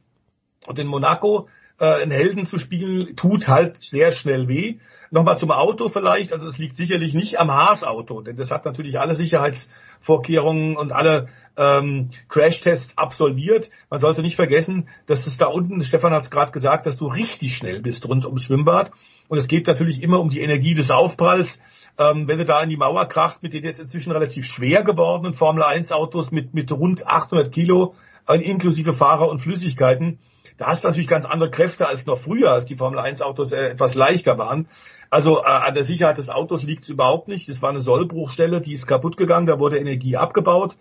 Und 0.66 0.80
in 0.80 0.88
Monaco 0.88 1.48
äh, 1.80 1.86
einen 1.86 2.12
Helden 2.12 2.46
zu 2.46 2.58
spielen, 2.58 3.16
tut 3.16 3.48
halt 3.48 3.78
sehr 3.78 4.12
schnell 4.12 4.48
weh. 4.48 4.78
Nochmal 5.12 5.38
zum 5.38 5.52
Auto 5.52 5.90
vielleicht, 5.90 6.34
also 6.34 6.48
es 6.48 6.58
liegt 6.58 6.76
sicherlich 6.76 7.14
nicht 7.14 7.40
am 7.40 7.52
Haas-Auto, 7.52 8.22
denn 8.22 8.36
das 8.36 8.50
hat 8.50 8.66
natürlich 8.66 9.00
alle 9.00 9.14
Sicherheitsvorkehrungen 9.14 10.76
und 10.76 10.92
alle 10.92 11.28
ähm, 11.56 12.10
Crash-Tests 12.30 12.98
absolviert. 12.98 13.70
Man 13.92 14.00
sollte 14.00 14.24
nicht 14.24 14.36
vergessen, 14.36 14.90
dass 15.06 15.28
es 15.28 15.38
da 15.38 15.46
unten, 15.46 15.84
Stefan 15.84 16.14
hat 16.14 16.24
es 16.24 16.32
gerade 16.32 16.52
gesagt, 16.52 16.88
dass 16.88 16.98
du 16.98 17.06
richtig 17.06 17.56
schnell 17.56 17.82
bist 17.82 18.08
rund 18.08 18.26
ums 18.26 18.44
Schwimmbad. 18.44 18.92
Und 19.28 19.38
es 19.38 19.48
geht 19.48 19.68
natürlich 19.68 20.02
immer 20.02 20.20
um 20.20 20.30
die 20.30 20.42
Energie 20.42 20.74
des 20.74 20.92
Aufpralls. 20.92 21.60
Ähm, 21.98 22.28
wenn 22.28 22.40
du 22.40 22.46
da 22.46 22.62
in 22.62 22.70
die 22.70 22.78
Mauer 22.78 23.08
krachst 23.08 23.44
mit 23.44 23.54
den 23.54 23.64
jetzt 23.64 23.80
inzwischen 23.80 24.12
relativ 24.12 24.46
schwer 24.46 24.84
gewordenen 24.84 25.34
Formel 25.34 25.64
1 25.64 25.92
Autos 25.92 26.32
mit, 26.32 26.54
mit 26.54 26.72
rund 26.72 27.06
800 27.06 27.52
Kilo, 27.52 27.94
äh, 28.28 28.42
inklusive 28.42 28.94
Fahrer 28.94 29.30
und 29.30 29.40
Flüssigkeiten, 29.40 30.20
da 30.58 30.68
hast 30.68 30.84
du 30.84 30.88
natürlich 30.88 31.10
ganz 31.10 31.26
andere 31.26 31.50
Kräfte 31.50 31.88
als 31.88 32.06
noch 32.06 32.18
früher, 32.18 32.52
als 32.52 32.66
die 32.66 32.76
Formel 32.76 33.00
1 33.00 33.22
Autos 33.22 33.52
äh, 33.52 33.70
etwas 33.70 33.96
leichter 33.96 34.38
waren. 34.38 34.68
Also 35.10 35.40
äh, 35.40 35.46
an 35.46 35.74
der 35.74 35.84
Sicherheit 35.84 36.18
des 36.18 36.30
Autos 36.30 36.64
liegt 36.64 36.84
es 36.84 36.90
überhaupt 36.90 37.28
nicht. 37.28 37.50
Das 37.50 37.62
war 37.62 37.70
eine 37.70 37.82
Sollbruchstelle, 37.82 38.62
die 38.62 38.74
ist 38.74 38.88
kaputt 38.88 39.18
gegangen, 39.18 39.48
da 39.48 39.60
wurde 39.60 39.78
Energie 39.78 40.18
abgebaut. 40.18 40.76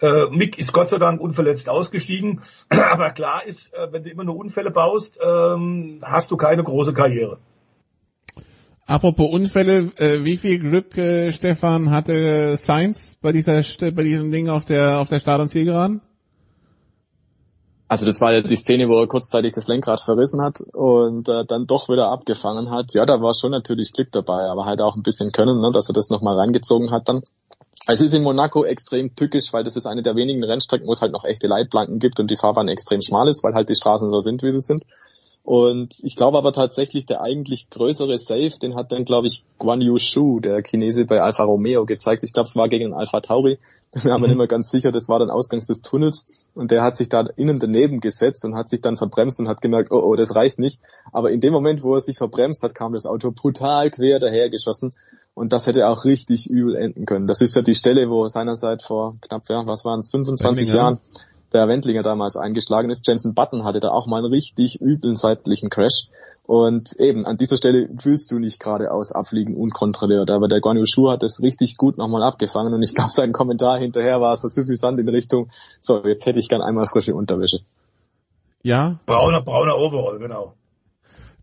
Äh, 0.00 0.28
Mick 0.30 0.58
ist 0.58 0.72
Gott 0.72 0.90
sei 0.90 0.98
Dank 0.98 1.20
unverletzt 1.20 1.68
ausgestiegen. 1.68 2.40
Aber 2.68 3.10
klar 3.10 3.44
ist, 3.46 3.72
äh, 3.74 3.92
wenn 3.92 4.04
du 4.04 4.10
immer 4.10 4.24
nur 4.24 4.36
Unfälle 4.36 4.70
baust, 4.70 5.18
ähm, 5.20 6.00
hast 6.02 6.30
du 6.30 6.36
keine 6.36 6.62
große 6.62 6.92
Karriere. 6.94 7.38
Apropos 8.86 9.28
Unfälle, 9.30 9.90
äh, 9.98 10.24
wie 10.24 10.38
viel 10.38 10.58
Glück, 10.60 10.96
äh, 10.96 11.32
Stefan, 11.32 11.90
hatte 11.90 12.56
Sainz 12.56 13.18
bei 13.20 13.32
dieser 13.32 13.60
bei 13.92 14.02
diesem 14.02 14.30
Ding 14.30 14.48
auf 14.48 14.64
der 14.64 14.98
auf 14.98 15.10
der 15.10 15.20
Start- 15.20 15.40
und 15.40 15.48
Zielgeraden? 15.48 16.00
Also 17.88 18.04
das 18.04 18.20
war 18.20 18.34
ja 18.34 18.42
die 18.42 18.56
Szene, 18.56 18.88
wo 18.88 19.00
er 19.00 19.06
kurzzeitig 19.06 19.54
das 19.54 19.66
Lenkrad 19.66 20.00
verrissen 20.00 20.42
hat 20.42 20.60
und 20.74 21.26
äh, 21.26 21.46
dann 21.46 21.66
doch 21.66 21.88
wieder 21.88 22.08
abgefangen 22.08 22.70
hat. 22.70 22.92
Ja, 22.92 23.06
da 23.06 23.22
war 23.22 23.32
schon 23.34 23.50
natürlich 23.50 23.92
Glück 23.92 24.12
dabei, 24.12 24.42
aber 24.50 24.66
halt 24.66 24.82
auch 24.82 24.94
ein 24.94 25.02
bisschen 25.02 25.32
Können, 25.32 25.60
ne, 25.60 25.70
dass 25.72 25.88
er 25.88 25.94
das 25.94 26.10
nochmal 26.10 26.38
reingezogen 26.38 26.90
hat 26.90 27.08
dann. 27.08 27.22
Es 27.86 28.02
ist 28.02 28.12
in 28.12 28.22
Monaco 28.22 28.64
extrem 28.64 29.16
tückisch, 29.16 29.54
weil 29.54 29.64
das 29.64 29.76
ist 29.76 29.86
eine 29.86 30.02
der 30.02 30.16
wenigen 30.16 30.44
Rennstrecken, 30.44 30.86
wo 30.86 30.92
es 30.92 31.00
halt 31.00 31.12
noch 31.12 31.24
echte 31.24 31.46
Leitplanken 31.46 31.98
gibt 31.98 32.20
und 32.20 32.30
die 32.30 32.36
Fahrbahn 32.36 32.68
extrem 32.68 33.00
schmal 33.00 33.28
ist, 33.28 33.42
weil 33.42 33.54
halt 33.54 33.70
die 33.70 33.74
Straßen 33.74 34.10
so 34.10 34.20
sind, 34.20 34.42
wie 34.42 34.52
sie 34.52 34.60
sind. 34.60 34.82
Und 35.42 35.94
ich 36.02 36.14
glaube 36.14 36.36
aber 36.36 36.52
tatsächlich, 36.52 37.06
der 37.06 37.22
eigentlich 37.22 37.70
größere 37.70 38.18
Save, 38.18 38.52
den 38.60 38.74
hat 38.74 38.92
dann, 38.92 39.06
glaube 39.06 39.28
ich, 39.28 39.44
Guan 39.58 39.80
Yu 39.80 39.96
Shu, 39.96 40.40
der 40.40 40.62
Chinese 40.62 41.06
bei 41.06 41.22
Alfa 41.22 41.44
Romeo, 41.44 41.86
gezeigt. 41.86 42.22
Ich 42.22 42.34
glaube, 42.34 42.50
es 42.50 42.56
war 42.56 42.68
gegen 42.68 42.92
Alpha 42.92 43.20
Tauri. 43.20 43.58
Wir 44.02 44.12
haben 44.12 44.20
mhm. 44.20 44.28
nicht 44.28 44.38
mehr 44.38 44.46
ganz 44.46 44.70
sicher, 44.70 44.92
das 44.92 45.08
war 45.08 45.18
dann 45.18 45.30
Ausgangs 45.30 45.66
des 45.66 45.80
Tunnels. 45.80 46.50
Und 46.54 46.70
der 46.70 46.82
hat 46.82 46.96
sich 46.96 47.08
da 47.08 47.26
innen 47.36 47.58
daneben 47.58 48.00
gesetzt 48.00 48.44
und 48.44 48.54
hat 48.54 48.68
sich 48.68 48.80
dann 48.80 48.96
verbremst 48.96 49.40
und 49.40 49.48
hat 49.48 49.60
gemerkt, 49.60 49.90
oh, 49.90 50.00
oh, 50.00 50.14
das 50.14 50.34
reicht 50.34 50.58
nicht. 50.58 50.80
Aber 51.12 51.30
in 51.30 51.40
dem 51.40 51.52
Moment, 51.52 51.82
wo 51.82 51.94
er 51.94 52.00
sich 52.00 52.18
verbremst 52.18 52.62
hat, 52.62 52.74
kam 52.74 52.92
das 52.92 53.06
Auto 53.06 53.30
brutal 53.30 53.90
quer 53.90 54.18
dahergeschossen. 54.18 54.90
Und 55.34 55.52
das 55.52 55.66
hätte 55.66 55.86
auch 55.86 56.04
richtig 56.04 56.50
übel 56.50 56.74
enden 56.74 57.06
können. 57.06 57.28
Das 57.28 57.40
ist 57.40 57.54
ja 57.54 57.62
die 57.62 57.76
Stelle, 57.76 58.10
wo 58.10 58.26
seinerzeit 58.26 58.82
vor 58.82 59.16
knapp, 59.20 59.48
ja, 59.48 59.64
was 59.66 59.84
waren 59.84 60.00
es, 60.00 60.10
25 60.10 60.66
Wendlinger. 60.66 60.76
Jahren 60.76 60.98
der 61.52 61.68
Wendlinger 61.68 62.02
damals 62.02 62.36
eingeschlagen 62.36 62.90
ist. 62.90 63.06
Jensen 63.06 63.34
Button 63.34 63.64
hatte 63.64 63.80
da 63.80 63.88
auch 63.88 64.06
mal 64.06 64.18
einen 64.18 64.32
richtig 64.32 64.80
üblen 64.80 65.16
seitlichen 65.16 65.70
Crash. 65.70 66.08
Und 66.48 66.98
eben, 66.98 67.26
an 67.26 67.36
dieser 67.36 67.58
Stelle 67.58 67.90
fühlst 67.98 68.30
du 68.30 68.38
nicht 68.38 68.58
geradeaus 68.58 69.12
abfliegen 69.12 69.54
unkontrolliert. 69.54 70.30
Aber 70.30 70.48
der 70.48 70.62
Guan 70.62 70.82
Shu 70.86 71.10
hat 71.10 71.22
das 71.22 71.42
richtig 71.42 71.76
gut 71.76 71.98
nochmal 71.98 72.22
abgefangen. 72.22 72.72
Und 72.72 72.82
ich 72.82 72.94
glaube, 72.94 73.10
sein 73.10 73.32
Kommentar 73.34 73.78
hinterher 73.78 74.22
war 74.22 74.34
so 74.38 74.48
suffisant 74.48 74.98
in 74.98 75.10
Richtung, 75.10 75.50
so, 75.82 76.02
jetzt 76.06 76.24
hätte 76.24 76.38
ich 76.38 76.48
gern 76.48 76.62
einmal 76.62 76.86
frische 76.86 77.14
Unterwäsche. 77.14 77.58
Ja? 78.62 78.98
Brauner, 79.04 79.42
brauner 79.42 79.76
Overall, 79.76 80.18
genau. 80.18 80.54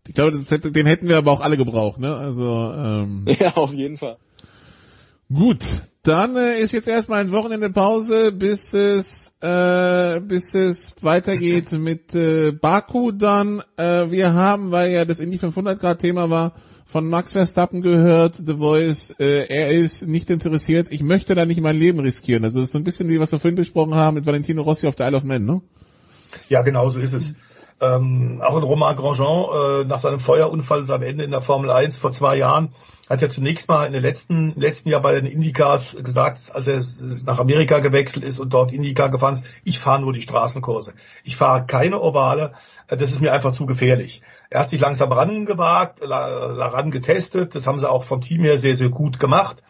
Ich 0.08 0.14
glaube, 0.14 0.32
den 0.32 0.86
hätten 0.86 1.06
wir 1.06 1.18
aber 1.18 1.30
auch 1.30 1.40
alle 1.40 1.56
gebraucht, 1.56 2.00
ne? 2.00 2.12
Also, 2.16 2.72
ähm, 2.74 3.26
Ja, 3.38 3.52
auf 3.54 3.72
jeden 3.72 3.98
Fall. 3.98 4.16
Gut, 5.32 5.62
dann 6.06 6.36
äh, 6.36 6.60
ist 6.60 6.72
jetzt 6.72 6.86
erstmal 6.88 7.20
ein 7.20 7.32
Wochenende 7.32 7.70
Pause, 7.70 8.30
bis 8.32 8.74
es 8.74 9.34
äh, 9.40 10.20
bis 10.20 10.54
es 10.54 10.94
weitergeht 11.00 11.72
mit 11.72 12.14
äh, 12.14 12.52
Baku. 12.52 13.10
Dann 13.12 13.62
äh, 13.76 14.10
wir 14.10 14.34
haben, 14.34 14.70
weil 14.70 14.92
ja 14.92 15.04
das 15.04 15.20
Indy 15.20 15.38
500 15.38 15.80
Grad 15.80 16.00
Thema 16.00 16.30
war, 16.30 16.52
von 16.84 17.08
Max 17.08 17.32
Verstappen 17.32 17.82
gehört, 17.82 18.36
The 18.36 18.54
Voice. 18.54 19.14
Äh, 19.18 19.46
er 19.48 19.72
ist 19.72 20.06
nicht 20.06 20.30
interessiert. 20.30 20.88
Ich 20.90 21.02
möchte 21.02 21.34
da 21.34 21.44
nicht 21.44 21.60
mein 21.60 21.78
Leben 21.78 21.98
riskieren. 21.98 22.44
Also 22.44 22.60
das 22.60 22.68
ist 22.68 22.72
so 22.72 22.78
ein 22.78 22.84
bisschen 22.84 23.08
wie 23.08 23.18
was 23.18 23.32
wir 23.32 23.40
vorhin 23.40 23.56
besprochen 23.56 23.94
haben 23.94 24.14
mit 24.14 24.26
Valentino 24.26 24.62
Rossi 24.62 24.86
auf 24.86 24.94
der 24.94 25.08
Isle 25.08 25.16
of 25.16 25.24
Man, 25.24 25.44
ne? 25.44 25.60
Ja, 26.48 26.62
genau 26.62 26.90
so 26.90 27.00
ist 27.00 27.14
es. 27.14 27.34
Ähm, 27.80 28.40
auch 28.42 28.56
in 28.56 28.62
Romain 28.62 28.96
Grandjean 28.96 29.82
äh, 29.82 29.84
nach 29.84 30.00
seinem 30.00 30.20
Feuerunfall 30.20 30.90
am 30.90 31.02
Ende 31.02 31.24
in 31.24 31.30
der 31.30 31.42
Formel 31.42 31.70
1 31.70 31.98
vor 31.98 32.12
zwei 32.12 32.36
Jahren 32.36 32.70
hat 33.08 33.22
ja 33.22 33.28
zunächst 33.28 33.68
mal 33.68 33.86
in 33.86 33.92
den 33.92 34.02
letzten, 34.02 34.52
letzten 34.56 34.88
Jahr 34.88 35.00
bei 35.00 35.14
den 35.14 35.26
Indycars 35.26 35.96
gesagt, 36.02 36.40
als 36.52 36.66
er 36.66 36.82
nach 37.24 37.38
Amerika 37.38 37.78
gewechselt 37.78 38.24
ist 38.24 38.40
und 38.40 38.52
dort 38.52 38.72
Indycar 38.72 39.10
gefahren 39.10 39.34
ist, 39.34 39.44
ich 39.64 39.78
fahre 39.78 40.00
nur 40.00 40.12
die 40.12 40.22
Straßenkurse. 40.22 40.94
Ich 41.22 41.36
fahre 41.36 41.66
keine 41.66 42.00
Ovale, 42.00 42.54
das 42.88 43.10
ist 43.10 43.20
mir 43.20 43.32
einfach 43.32 43.52
zu 43.52 43.66
gefährlich. 43.66 44.22
Er 44.50 44.60
hat 44.60 44.70
sich 44.70 44.80
langsam 44.80 45.12
rangewagt, 45.12 46.00
ran 46.02 46.90
getestet, 46.90 47.54
das 47.54 47.66
haben 47.66 47.78
sie 47.78 47.88
auch 47.88 48.04
vom 48.04 48.20
Team 48.20 48.42
her 48.42 48.58
sehr, 48.58 48.74
sehr 48.74 48.90
gut 48.90 49.20
gemacht. 49.20 49.62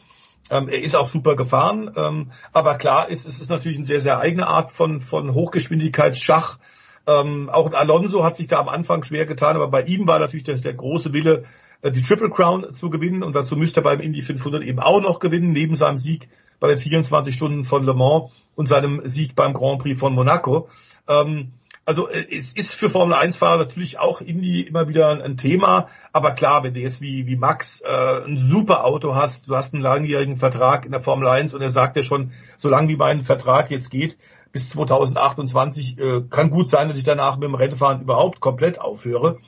Ähm, 0.51 0.69
er 0.69 0.81
ist 0.81 0.95
auch 0.95 1.09
super 1.09 1.35
gefahren, 1.35 1.91
ähm, 1.97 2.31
aber 2.53 2.77
klar 2.77 3.11
ist, 3.11 3.27
es 3.27 3.41
ist 3.41 3.51
natürlich 3.51 3.79
eine 3.79 3.87
sehr, 3.87 4.01
sehr 4.01 4.21
eigene 4.21 4.47
Art 4.47 4.71
von, 4.71 5.01
von 5.01 5.35
Hochgeschwindigkeitsschach. 5.35 6.59
Ähm, 7.07 7.51
auch 7.51 7.73
Alonso 7.73 8.23
hat 8.25 8.37
sich 8.37 8.47
da 8.47 8.61
am 8.61 8.69
Anfang 8.69 9.03
schwer 9.03 9.27
getan, 9.27 9.57
aber 9.57 9.69
bei 9.69 9.83
ihm 9.83 10.07
war 10.07 10.21
natürlich 10.21 10.45
das, 10.45 10.61
der 10.61 10.75
große 10.75 11.13
Wille, 11.13 11.45
die 11.83 12.03
Triple 12.03 12.31
Crown 12.31 12.73
zu 12.75 12.91
gewinnen 12.91 13.23
und 13.23 13.35
dazu 13.35 13.57
müsste 13.57 13.81
er 13.81 13.85
beim 13.85 14.01
Indy 14.01 14.23
500 14.23 14.63
eben 14.63 14.81
auch 14.81 15.01
noch 15.01 15.19
gewinnen, 15.19 15.53
neben 15.53 15.75
seinem 15.75 15.99
Sieg 15.99 16.29
bei 16.59 16.69
den 16.69 16.79
24 16.79 17.35
Stunden 17.35 17.65
von 17.65 17.85
Le 17.85 17.95
Mans 17.95 18.33
und 18.55 18.67
seinem 18.67 19.03
Sieg 19.05 19.35
beim 19.35 19.53
Grand 19.53 19.81
Prix 19.81 19.99
von 19.99 20.15
Monaco. 20.15 20.69
Ähm, 21.09 21.53
also 21.85 22.09
äh, 22.09 22.27
es 22.31 22.53
ist 22.53 22.75
für 22.75 22.91
Formel 22.91 23.15
1 23.15 23.37
Fahrer 23.37 23.59
natürlich 23.59 23.99
auch 23.99 24.21
Indy 24.21 24.63
immer 24.63 24.89
wieder 24.89 25.23
ein 25.23 25.37
Thema, 25.37 25.89
aber 26.13 26.33
klar, 26.33 26.65
wenn 26.65 26.75
du 26.75 26.81
jetzt 26.81 27.01
wie, 27.01 27.27
wie 27.27 27.37
Max 27.37 27.81
äh, 27.83 28.25
ein 28.27 28.37
super 28.37 28.85
Auto 28.85 29.15
hast, 29.15 29.49
du 29.49 29.55
hast 29.55 29.73
einen 29.73 29.83
langjährigen 29.83 30.37
Vertrag 30.37 30.85
in 30.85 30.93
der 30.93 31.03
Formel 31.03 31.29
1 31.29 31.55
und 31.55 31.63
er 31.63 31.71
sagt 31.71 31.97
ja 31.97 32.03
schon, 32.03 32.33
solange 32.57 32.89
wie 32.89 32.97
mein 32.97 33.21
Vertrag 33.21 33.71
jetzt 33.71 33.91
geht, 33.91 34.19
bis 34.51 34.71
2028, 34.71 35.99
äh, 35.99 36.23
kann 36.29 36.51
gut 36.51 36.69
sein, 36.69 36.89
dass 36.89 36.99
ich 36.99 37.05
danach 37.05 37.37
mit 37.37 37.49
dem 37.49 37.55
Rennfahren 37.55 38.01
überhaupt 38.01 38.41
komplett 38.41 38.81
aufhöre. 38.81 39.39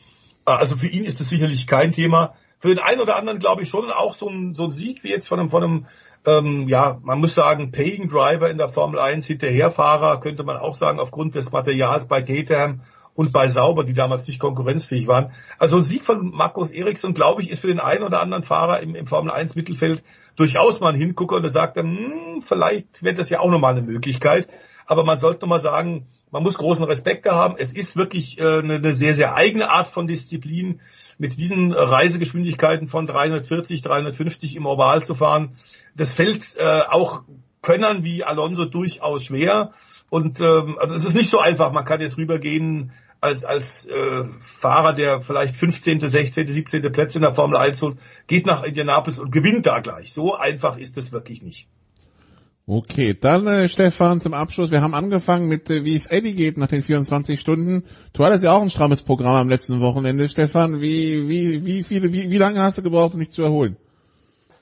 Also 0.57 0.77
für 0.77 0.89
ihn 0.89 1.05
ist 1.05 1.21
das 1.21 1.29
sicherlich 1.29 1.67
kein 1.67 1.93
Thema. 1.93 2.35
Für 2.59 2.69
den 2.69 2.79
einen 2.79 3.01
oder 3.01 3.17
anderen 3.17 3.39
glaube 3.39 3.63
ich 3.63 3.69
schon 3.69 3.91
auch 3.91 4.15
so 4.15 4.29
ein, 4.29 4.55
so 4.55 4.65
ein 4.65 4.71
Sieg 4.73 5.05
wie 5.05 5.11
jetzt 5.11 5.29
von 5.29 5.39
einem, 5.39 5.51
von 5.51 5.63
einem 5.63 5.87
ähm, 6.27 6.69
ja, 6.69 6.99
man 7.03 7.21
muss 7.21 7.35
sagen, 7.35 7.71
Paying 7.71 8.09
Driver 8.09 8.51
in 8.51 8.59
der 8.59 8.69
Formel 8.69 8.99
1, 8.99 9.27
Hinterherfahrer, 9.27 10.21
könnte 10.21 10.43
man 10.43 10.57
auch 10.57 10.75
sagen, 10.75 10.99
aufgrund 10.99 11.35
des 11.35 11.51
Materials 11.53 12.07
bei 12.07 12.21
Caterham 12.23 12.81
und 13.15 13.33
bei 13.33 13.49
Sauber, 13.49 13.85
die 13.85 13.95
damals 13.95 14.27
nicht 14.27 14.39
konkurrenzfähig 14.39 15.07
waren. 15.07 15.33
Also 15.59 15.79
ein 15.79 15.83
Sieg 15.83 16.05
von 16.05 16.31
Markus 16.31 16.71
Eriksson, 16.71 17.15
glaube 17.15 17.43
ich, 17.43 17.51
ist 17.51 17.61
für 17.61 17.67
den 17.67 17.81
einen 17.81 18.05
oder 18.05 18.21
anderen 18.21 18.43
Fahrer 18.43 18.81
im, 18.81 18.95
im 18.95 19.07
Formel 19.07 19.33
1 19.33 19.55
Mittelfeld 19.55 20.05
durchaus 20.37 20.81
mal 20.81 20.93
ein 20.93 21.01
Hingucker 21.01 21.37
und 21.37 21.43
der 21.43 21.51
sagt 21.51 21.77
dann, 21.77 21.97
hm, 21.97 22.43
vielleicht 22.43 23.03
wäre 23.03 23.17
das 23.17 23.31
ja 23.31 23.41
auch 23.41 23.51
nochmal 23.51 23.73
eine 23.73 23.83
Möglichkeit. 23.83 24.49
Aber 24.87 25.05
man 25.05 25.19
sollte 25.19 25.41
nochmal 25.41 25.59
sagen, 25.59 26.07
man 26.31 26.43
muss 26.43 26.55
großen 26.55 26.85
Respekt 26.85 27.27
haben. 27.27 27.57
Es 27.59 27.73
ist 27.73 27.97
wirklich 27.97 28.39
äh, 28.39 28.59
eine, 28.59 28.95
sehr, 28.95 29.15
sehr 29.15 29.35
eigene 29.35 29.71
Art 29.71 29.89
von 29.89 30.07
Disziplin, 30.07 30.81
mit 31.19 31.37
diesen 31.37 31.73
Reisegeschwindigkeiten 31.73 32.87
von 32.87 33.07
340, 33.07 33.83
350 33.83 34.55
im 34.55 34.67
Oval 34.67 35.05
zu 35.05 35.15
fahren. 35.15 35.57
Das 35.97 36.15
fällt 36.15 36.57
äh, 36.57 36.83
auch 36.89 37.25
Könnern 37.61 38.05
wie 38.05 38.23
Alonso 38.23 38.67
durchaus 38.67 39.25
schwer. 39.25 39.73
Und 40.11 40.41
ähm, 40.41 40.79
also 40.79 40.95
es 40.95 41.05
ist 41.05 41.15
nicht 41.15 41.31
so 41.31 41.41
einfach. 41.41 41.73
Man 41.73 41.85
kann 41.85 42.01
jetzt 42.01 42.17
rübergehen 42.17 42.93
als, 43.21 43.45
als 43.45 43.85
äh, 43.87 44.25
Fahrer, 44.41 44.95
der 44.95 45.21
vielleicht 45.21 45.57
15., 45.57 46.09
16., 46.09 46.47
17. 46.47 46.93
Plätze 46.93 47.19
in 47.19 47.23
der 47.23 47.35
Formel 47.35 47.59
1 47.59 47.83
holt, 47.83 47.99
geht 48.29 48.47
nach 48.47 48.63
Indianapolis 48.63 49.19
und 49.19 49.33
gewinnt 49.33 49.67
da 49.67 49.81
gleich. 49.81 50.13
So 50.13 50.37
einfach 50.37 50.79
ist 50.79 50.97
es 50.97 51.11
wirklich 51.11 51.43
nicht. 51.43 51.69
Okay, 52.71 53.17
dann 53.19 53.47
äh, 53.47 53.67
Stefan 53.67 54.21
zum 54.21 54.35
Abschluss. 54.35 54.71
Wir 54.71 54.83
haben 54.83 54.93
angefangen 54.93 55.49
mit, 55.49 55.71
äh, 55.71 55.87
wie 55.87 55.95
es 55.95 56.05
Eddie 56.05 56.35
geht 56.35 56.59
nach 56.59 56.67
den 56.67 56.83
24 56.83 57.41
Stunden. 57.41 57.85
Du 58.13 58.23
hattest 58.23 58.45
ja 58.45 58.53
auch 58.53 58.61
ein 58.61 58.69
strammes 58.69 59.01
Programm 59.01 59.37
am 59.37 59.49
letzten 59.49 59.81
Wochenende, 59.81 60.29
Stefan. 60.29 60.83
Wie, 60.83 61.31
wie, 61.31 61.65
wie 61.65 61.83
viele, 61.83 62.13
wie, 62.13 62.29
wie 62.29 62.37
lange 62.37 62.61
hast 62.61 62.77
du 62.77 62.83
gebraucht, 62.83 63.15
um 63.15 63.21
dich 63.21 63.31
zu 63.31 63.41
erholen? 63.41 63.79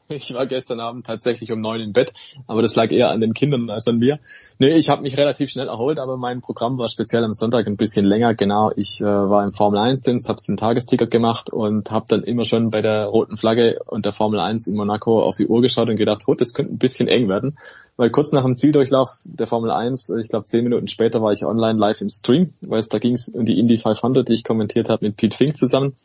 Ich 0.08 0.32
war 0.32 0.46
gestern 0.46 0.78
Abend 0.78 1.04
tatsächlich 1.04 1.50
um 1.50 1.58
neun 1.58 1.80
im 1.80 1.92
Bett, 1.92 2.12
aber 2.46 2.62
das 2.62 2.76
lag 2.76 2.92
eher 2.92 3.10
an 3.10 3.20
den 3.20 3.34
Kindern 3.34 3.70
als 3.70 3.88
an 3.88 3.98
mir. 3.98 4.20
Nee, 4.60 4.76
ich 4.76 4.88
habe 4.88 5.02
mich 5.02 5.16
relativ 5.16 5.50
schnell 5.50 5.66
erholt, 5.66 5.98
aber 5.98 6.16
mein 6.16 6.42
Programm 6.42 6.78
war 6.78 6.86
speziell 6.86 7.24
am 7.24 7.32
Sonntag 7.32 7.66
ein 7.66 7.76
bisschen 7.76 8.06
länger. 8.06 8.34
Genau, 8.34 8.70
ich 8.76 9.00
äh, 9.00 9.04
war 9.04 9.42
im 9.42 9.52
Formel 9.52 9.80
1 9.80 10.02
Dienst, 10.02 10.28
habe 10.28 10.38
den 10.46 10.56
Tagesticket 10.56 11.10
gemacht 11.10 11.50
und 11.50 11.90
habe 11.90 12.06
dann 12.08 12.22
immer 12.22 12.44
schon 12.44 12.70
bei 12.70 12.82
der 12.82 13.06
roten 13.06 13.36
Flagge 13.36 13.80
und 13.84 14.06
der 14.06 14.12
Formel 14.12 14.38
1 14.38 14.68
in 14.68 14.76
Monaco 14.76 15.24
auf 15.24 15.34
die 15.34 15.48
Uhr 15.48 15.60
geschaut 15.60 15.88
und 15.88 15.96
gedacht, 15.96 16.22
oh, 16.28 16.34
das 16.34 16.54
könnte 16.54 16.74
ein 16.74 16.78
bisschen 16.78 17.08
eng 17.08 17.28
werden. 17.28 17.58
Weil 17.96 18.10
kurz 18.10 18.32
nach 18.32 18.44
dem 18.44 18.56
Zieldurchlauf 18.56 19.08
der 19.24 19.46
Formel 19.46 19.70
1, 19.70 20.10
ich 20.20 20.28
glaube 20.28 20.44
zehn 20.46 20.64
Minuten 20.64 20.86
später 20.86 21.22
war 21.22 21.32
ich 21.32 21.44
online 21.44 21.78
live 21.78 22.00
im 22.00 22.10
Stream, 22.10 22.52
weil 22.60 22.80
es 22.80 22.88
da 22.88 22.98
ging 22.98 23.14
es 23.14 23.28
um 23.28 23.44
die 23.44 23.58
Indy 23.58 23.78
500, 23.78 24.28
die 24.28 24.34
ich 24.34 24.44
kommentiert 24.44 24.88
habe 24.88 25.06
mit 25.06 25.16
Pete 25.16 25.36
Fink 25.36 25.56
zusammen 25.56 25.96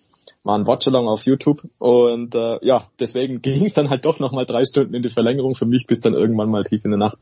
war 0.43 0.57
ein 0.57 0.65
Watchalong 0.65 1.07
auf 1.07 1.25
YouTube 1.25 1.61
und 1.77 2.33
äh, 2.35 2.57
ja, 2.65 2.79
deswegen 2.99 3.41
ging 3.41 3.65
es 3.65 3.73
dann 3.73 3.89
halt 3.89 4.05
doch 4.05 4.19
nochmal 4.19 4.45
drei 4.45 4.65
Stunden 4.65 4.93
in 4.93 5.03
die 5.03 5.09
Verlängerung 5.09 5.55
für 5.55 5.65
mich, 5.65 5.87
bis 5.87 6.01
dann 6.01 6.13
irgendwann 6.13 6.49
mal 6.49 6.63
tief 6.63 6.83
in 6.83 6.91
der 6.91 6.99
Nacht 6.99 7.17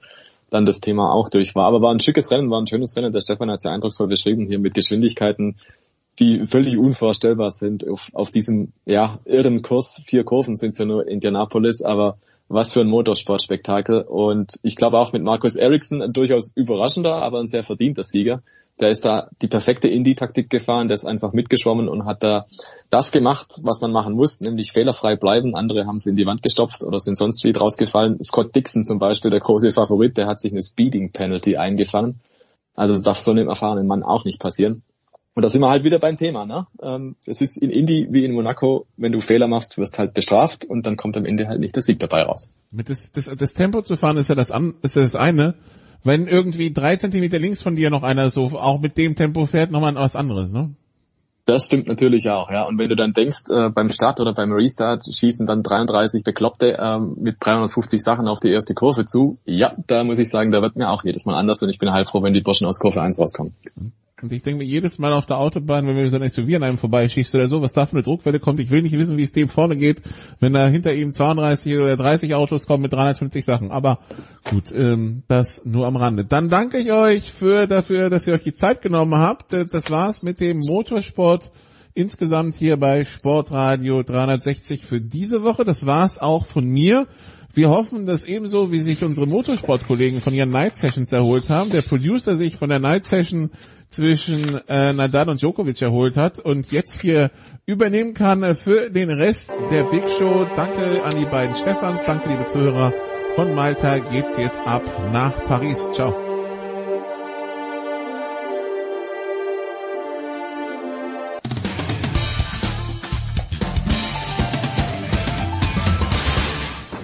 dann 0.49 0.65
das 0.65 0.79
Thema 0.79 1.13
auch 1.13 1.29
durch 1.29 1.53
war. 1.53 1.65
Aber 1.65 1.81
war 1.81 1.91
ein 1.91 1.99
schickes 1.99 2.31
Rennen, 2.31 2.49
war 2.49 2.59
ein 2.59 2.65
schönes 2.65 2.95
Rennen. 2.95 3.11
Der 3.11 3.21
Stefan 3.21 3.51
hat 3.51 3.57
es 3.57 3.63
ja 3.63 3.71
eindrucksvoll 3.71 4.07
beschrieben 4.07 4.47
hier 4.47 4.57
mit 4.57 4.73
Geschwindigkeiten, 4.73 5.57
die 6.17 6.47
völlig 6.47 6.77
unvorstellbar 6.77 7.51
sind 7.51 7.87
auf, 7.87 8.09
auf 8.13 8.31
diesem 8.31 8.73
ja 8.85 9.19
irren 9.25 9.61
Kurs. 9.61 10.01
Vier 10.05 10.23
Kurven 10.23 10.55
sind 10.55 10.77
ja 10.77 10.85
nur 10.85 11.07
Indianapolis, 11.07 11.83
aber 11.83 12.17
was 12.49 12.73
für 12.73 12.81
ein 12.81 12.89
Motorsportspektakel. 12.89 14.01
Und 14.01 14.53
ich 14.63 14.75
glaube 14.75 14.99
auch 14.99 15.13
mit 15.13 15.23
Markus 15.23 15.55
Ericsson 15.55 16.01
ein 16.01 16.13
durchaus 16.13 16.51
überraschender, 16.55 17.15
aber 17.15 17.39
ein 17.39 17.47
sehr 17.47 17.63
verdienter 17.63 18.03
Sieger 18.03 18.41
der 18.79 18.89
ist 18.89 19.05
da 19.05 19.29
die 19.41 19.47
perfekte 19.47 19.87
Indie-Taktik 19.87 20.49
gefahren, 20.49 20.87
der 20.87 20.95
ist 20.95 21.05
einfach 21.05 21.33
mitgeschwommen 21.33 21.89
und 21.89 22.05
hat 22.05 22.23
da 22.23 22.45
das 22.89 23.11
gemacht, 23.11 23.59
was 23.61 23.81
man 23.81 23.91
machen 23.91 24.13
muss, 24.13 24.39
nämlich 24.41 24.71
fehlerfrei 24.71 25.15
bleiben. 25.15 25.55
Andere 25.55 25.85
haben 25.85 25.97
sie 25.97 26.11
in 26.11 26.15
die 26.15 26.25
Wand 26.25 26.41
gestopft 26.41 26.83
oder 26.83 26.99
sind 26.99 27.17
sonst 27.17 27.43
wie 27.43 27.51
rausgefallen. 27.51 28.21
Scott 28.23 28.55
Dixon 28.55 28.85
zum 28.85 28.99
Beispiel, 28.99 29.31
der 29.31 29.41
große 29.41 29.71
Favorit, 29.71 30.17
der 30.17 30.27
hat 30.27 30.39
sich 30.39 30.51
eine 30.51 30.63
Speeding-Penalty 30.63 31.57
eingefangen. 31.57 32.21
Also 32.75 32.93
das 32.93 33.03
darf 33.03 33.19
so 33.19 33.31
einem 33.31 33.49
erfahrenen 33.49 33.87
Mann 33.87 34.03
auch 34.03 34.23
nicht 34.23 34.39
passieren. 34.39 34.83
Und 35.39 35.43
da 35.43 35.47
sind 35.47 35.61
wir 35.61 35.69
halt 35.69 35.85
wieder 35.85 35.99
beim 35.99 36.17
Thema. 36.17 36.45
Ne? 36.45 36.67
Ähm, 36.83 37.15
es 37.25 37.39
ist 37.39 37.55
in 37.55 37.69
Indy 37.69 38.09
wie 38.11 38.25
in 38.25 38.33
Monaco, 38.33 38.87
wenn 38.97 39.13
du 39.13 39.21
Fehler 39.21 39.47
machst, 39.47 39.77
wirst 39.77 39.97
halt 39.97 40.13
bestraft 40.13 40.65
und 40.65 40.85
dann 40.85 40.97
kommt 40.97 41.15
am 41.15 41.23
Ende 41.23 41.47
halt 41.47 41.61
nicht 41.61 41.77
der 41.77 41.81
Sieg 41.81 41.97
dabei 41.97 42.23
raus. 42.23 42.49
Das, 42.73 43.13
das, 43.13 43.33
das 43.33 43.53
Tempo 43.53 43.81
zu 43.81 43.95
fahren 43.95 44.17
ist 44.17 44.27
ja 44.27 44.35
das, 44.35 44.51
ist 44.81 44.95
ja 44.97 45.01
das 45.01 45.15
eine 45.15 45.55
wenn 46.03 46.27
irgendwie 46.27 46.73
drei 46.73 46.97
Zentimeter 46.97 47.39
links 47.39 47.61
von 47.61 47.77
dir 47.77 47.89
noch 47.89 48.03
einer 48.03 48.29
so 48.29 48.47
auch 48.57 48.81
mit 48.81 48.97
dem 48.97 49.15
Tempo 49.15 49.45
fährt, 49.45 49.71
nochmal 49.71 49.95
was 49.95 50.15
anderes, 50.17 50.51
ne? 50.51 50.73
Das 51.45 51.65
stimmt 51.65 51.87
natürlich 51.87 52.29
auch, 52.29 52.51
ja. 52.51 52.67
Und 52.67 52.77
wenn 52.77 52.89
du 52.89 52.95
dann 52.95 53.13
denkst, 53.13 53.45
äh, 53.49 53.69
beim 53.69 53.89
Start 53.89 54.19
oder 54.19 54.33
beim 54.33 54.51
Restart 54.51 55.05
schießen 55.11 55.47
dann 55.47 55.63
33 55.63 56.23
Bekloppte 56.23 56.77
ähm, 56.79 57.15
mit 57.19 57.37
350 57.39 58.03
Sachen 58.03 58.27
auf 58.27 58.39
die 58.39 58.51
erste 58.51 58.75
Kurve 58.75 59.05
zu, 59.05 59.39
ja, 59.45 59.73
da 59.87 60.03
muss 60.03 60.19
ich 60.19 60.29
sagen, 60.29 60.51
da 60.51 60.61
wird 60.61 60.75
mir 60.75 60.89
auch 60.89 61.03
jedes 61.03 61.25
Mal 61.25 61.35
anders 61.35 61.61
und 61.63 61.69
ich 61.69 61.79
bin 61.79 61.91
heilfroh, 61.91 62.21
wenn 62.21 62.33
die 62.33 62.41
Burschen 62.41 62.67
aus 62.67 62.79
Kurve 62.79 63.01
1 63.01 63.19
rauskommen. 63.19 63.55
Und 64.21 64.33
ich 64.33 64.41
denke 64.41 64.59
mir 64.59 64.69
jedes 64.69 64.99
Mal 64.99 65.13
auf 65.13 65.25
der 65.25 65.37
Autobahn, 65.37 65.87
wenn 65.87 65.95
mir 65.95 66.09
so 66.09 66.17
ein 66.17 66.29
SUV 66.29 66.55
an 66.55 66.63
einem 66.63 66.77
vorbeischießt 66.77 67.33
oder 67.35 67.47
so, 67.47 67.61
was 67.61 67.73
da 67.73 67.85
für 67.85 67.93
eine 67.93 68.03
Druckwelle 68.03 68.39
kommt, 68.39 68.59
ich 68.59 68.69
will 68.69 68.81
nicht 68.81 68.97
wissen, 68.97 69.17
wie 69.17 69.23
es 69.23 69.31
dem 69.31 69.49
vorne 69.49 69.77
geht, 69.77 70.01
wenn 70.39 70.53
da 70.53 70.67
hinter 70.67 70.93
ihm 70.93 71.13
32 71.13 71.77
oder 71.77 71.95
30 71.95 72.35
Autos 72.35 72.65
kommen 72.65 72.83
mit 72.83 72.93
350 72.93 73.45
Sachen. 73.45 73.71
Aber 73.71 73.99
gut, 74.49 74.73
ähm, 74.75 75.23
das 75.27 75.63
nur 75.65 75.87
am 75.87 75.95
Rande. 75.95 76.25
Dann 76.25 76.49
danke 76.49 76.77
ich 76.77 76.91
euch 76.91 77.31
für 77.31 77.67
dafür, 77.67 78.09
dass 78.09 78.27
ihr 78.27 78.33
euch 78.33 78.43
die 78.43 78.53
Zeit 78.53 78.81
genommen 78.81 79.15
habt. 79.17 79.53
Äh, 79.53 79.65
Das 79.71 79.89
war's 79.89 80.23
mit 80.23 80.39
dem 80.39 80.59
Motorsport 80.59 81.51
insgesamt 81.93 82.55
hier 82.55 82.77
bei 82.77 83.01
Sportradio 83.01 84.03
360 84.03 84.85
für 84.85 85.01
diese 85.01 85.43
Woche. 85.43 85.65
Das 85.65 85.85
war's 85.85 86.19
auch 86.19 86.45
von 86.45 86.65
mir. 86.65 87.07
Wir 87.51 87.69
hoffen, 87.69 88.05
dass 88.05 88.25
ebenso 88.25 88.71
wie 88.71 88.79
sich 88.79 89.03
unsere 89.03 89.25
Motorsportkollegen 89.25 90.21
von 90.21 90.33
ihren 90.33 90.51
Night 90.51 90.75
Sessions 90.75 91.11
erholt 91.11 91.49
haben, 91.49 91.71
der 91.71 91.81
Producer 91.81 92.35
sich 92.35 92.55
von 92.55 92.69
der 92.69 92.77
Night 92.77 93.03
Session 93.03 93.49
zwischen 93.89 94.61
äh, 94.67 94.93
Nadal 94.93 95.29
und 95.29 95.41
Djokovic 95.41 95.81
erholt 95.81 96.15
hat 96.15 96.39
und 96.39 96.71
jetzt 96.71 97.01
hier 97.01 97.31
übernehmen 97.65 98.13
kann 98.13 98.55
für 98.55 98.89
den 98.89 99.09
Rest 99.09 99.51
der 99.71 99.83
Big 99.83 100.03
Show. 100.17 100.47
Danke 100.55 101.03
an 101.03 101.15
die 101.17 101.25
beiden 101.25 101.55
Stefans, 101.55 102.03
danke 102.05 102.29
liebe 102.29 102.45
Zuhörer. 102.45 102.93
Von 103.35 103.53
Malta 103.53 103.99
geht's 103.99 104.37
jetzt 104.37 104.59
ab 104.65 104.83
nach 105.11 105.33
Paris. 105.45 105.87
Ciao. 105.91 106.13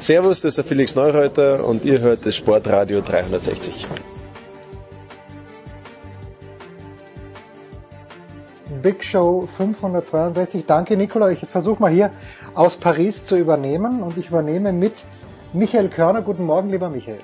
Servus, 0.06 0.42
das 0.42 0.52
ist 0.52 0.58
der 0.58 0.66
Felix 0.66 0.94
Neureuter 0.94 1.66
und 1.66 1.84
ihr 1.84 2.00
hört 2.00 2.28
das 2.28 2.36
Sportradio 2.36 3.02
360. 3.02 3.88
Big 8.86 9.04
Show 9.04 9.48
562. 9.48 10.68
Danke, 10.68 10.96
Nicola. 10.96 11.32
Ich 11.32 11.40
versuche 11.40 11.82
mal 11.82 11.92
hier 11.92 12.12
aus 12.54 12.78
Paris 12.78 13.26
zu 13.26 13.36
übernehmen 13.36 14.04
und 14.04 14.16
ich 14.16 14.28
übernehme 14.28 14.74
mit 14.74 14.94
Michael 15.54 15.90
Körner. 15.90 16.22
Guten 16.22 16.46
Morgen, 16.46 16.70
lieber 16.70 16.92
Michael. 16.92 17.18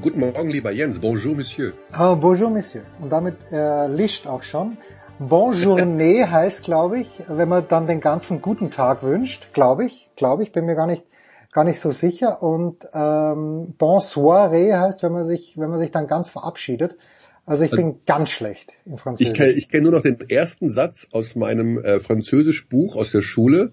Guten 0.00 0.20
Morgen, 0.20 0.48
lieber 0.48 0.70
Jens. 0.70 1.00
Bonjour, 1.00 1.34
Monsieur. 1.34 1.72
Ah, 1.90 2.14
bonjour, 2.14 2.50
Monsieur. 2.50 2.84
Und 3.00 3.10
damit 3.10 3.34
äh, 3.50 3.88
Licht 3.88 4.28
auch 4.28 4.44
schon. 4.44 4.76
Bonjournée 5.18 6.24
heißt, 6.30 6.62
glaube 6.62 7.00
ich, 7.00 7.20
wenn 7.26 7.48
man 7.48 7.66
dann 7.66 7.88
den 7.88 8.00
ganzen 8.00 8.40
guten 8.40 8.70
Tag 8.70 9.02
wünscht, 9.02 9.52
glaube 9.54 9.84
ich, 9.84 10.08
glaube 10.14 10.44
ich, 10.44 10.52
bin 10.52 10.66
mir 10.66 10.76
gar 10.76 10.86
nicht 10.86 11.04
gar 11.50 11.64
nicht 11.64 11.80
so 11.80 11.90
sicher. 11.90 12.44
Und 12.44 12.88
ähm, 12.94 13.74
Bonsoiré 13.76 14.78
heißt, 14.78 15.02
wenn 15.02 15.10
man 15.10 15.24
sich 15.24 15.58
wenn 15.58 15.68
man 15.68 15.80
sich 15.80 15.90
dann 15.90 16.06
ganz 16.06 16.30
verabschiedet. 16.30 16.96
Also 17.44 17.64
ich 17.64 17.70
bin 17.72 17.96
ganz 18.06 18.30
schlecht 18.30 18.74
im 18.86 18.96
Französisch. 18.96 19.32
Ich 19.32 19.38
kenne 19.38 19.60
kenn 19.70 19.82
nur 19.82 19.92
noch 19.92 20.02
den 20.02 20.20
ersten 20.30 20.68
Satz 20.68 21.08
aus 21.10 21.34
meinem 21.34 21.78
äh, 21.78 21.98
Französischbuch 21.98 22.94
aus 22.96 23.10
der 23.10 23.22
Schule 23.22 23.72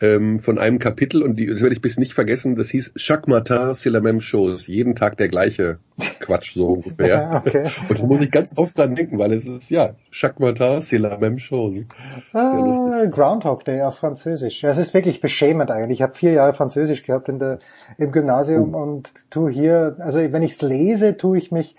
ähm, 0.00 0.40
von 0.40 0.58
einem 0.58 0.78
Kapitel 0.80 1.22
und 1.22 1.36
die, 1.38 1.46
das 1.46 1.60
werde 1.60 1.74
ich 1.74 1.80
bis 1.80 1.98
nicht 1.98 2.14
vergessen, 2.14 2.56
das 2.56 2.68
hieß 2.70 2.94
Chaque 2.96 3.28
matin 3.28 3.74
c'est 3.74 3.90
la 3.90 4.00
même 4.00 4.20
chose. 4.20 4.70
Jeden 4.70 4.96
Tag 4.96 5.16
der 5.16 5.28
gleiche 5.28 5.78
Quatsch 6.18 6.54
so 6.54 6.66
ungefähr. 6.66 7.42
okay. 7.46 7.68
Und 7.88 8.00
da 8.00 8.04
muss 8.04 8.20
ich 8.20 8.32
ganz 8.32 8.58
oft 8.58 8.76
dran 8.76 8.96
denken, 8.96 9.18
weil 9.18 9.32
es 9.32 9.46
ist, 9.46 9.70
ja, 9.70 9.94
Chaque 10.10 10.40
matin 10.40 10.80
c'est 10.80 10.98
la 10.98 11.16
même 11.18 11.38
chose. 11.38 11.86
Ah, 12.32 13.06
Groundhog 13.06 13.64
Day 13.64 13.82
auf 13.82 13.96
Französisch. 13.96 14.62
Das 14.62 14.78
ist 14.78 14.92
wirklich 14.94 15.20
beschämend 15.20 15.70
eigentlich. 15.70 15.98
Ich 15.98 16.02
habe 16.02 16.14
vier 16.14 16.32
Jahre 16.32 16.52
Französisch 16.52 17.04
gehabt 17.04 17.28
in 17.28 17.38
der, 17.38 17.60
im 17.96 18.10
Gymnasium 18.10 18.74
Oh. 18.74 18.82
und 18.82 19.10
tu 19.30 19.48
hier, 19.48 19.96
also 20.00 20.18
wenn 20.18 20.42
ich 20.42 20.52
es 20.52 20.62
lese, 20.62 21.16
tue 21.16 21.38
ich 21.38 21.52
mich 21.52 21.76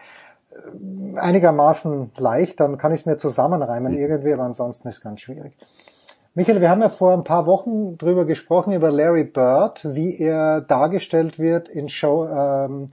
einigermaßen 1.16 2.12
leicht, 2.18 2.60
dann 2.60 2.78
kann 2.78 2.94
ich 2.94 3.02
es 3.02 3.06
mir 3.06 3.18
zusammenreimen 3.18 3.94
irgendwie, 3.94 4.34
aber 4.34 4.44
ansonsten 4.44 4.88
ist 4.88 4.96
es 4.96 5.02
ganz 5.02 5.22
schwierig. 5.22 5.54
Michael, 6.34 6.60
wir 6.60 6.70
haben 6.70 6.82
ja 6.82 6.90
vor 6.90 7.14
ein 7.14 7.24
paar 7.24 7.46
Wochen 7.46 7.98
drüber 7.98 8.26
gesprochen, 8.26 8.74
über 8.74 8.92
Larry 8.92 9.24
Bird, 9.24 9.88
wie 9.96 10.18
er 10.18 10.62
dargestellt 10.62 11.40
wird 11.40 11.70
in 11.70 11.88
Show, 11.88 12.26
ähm, 12.26 12.92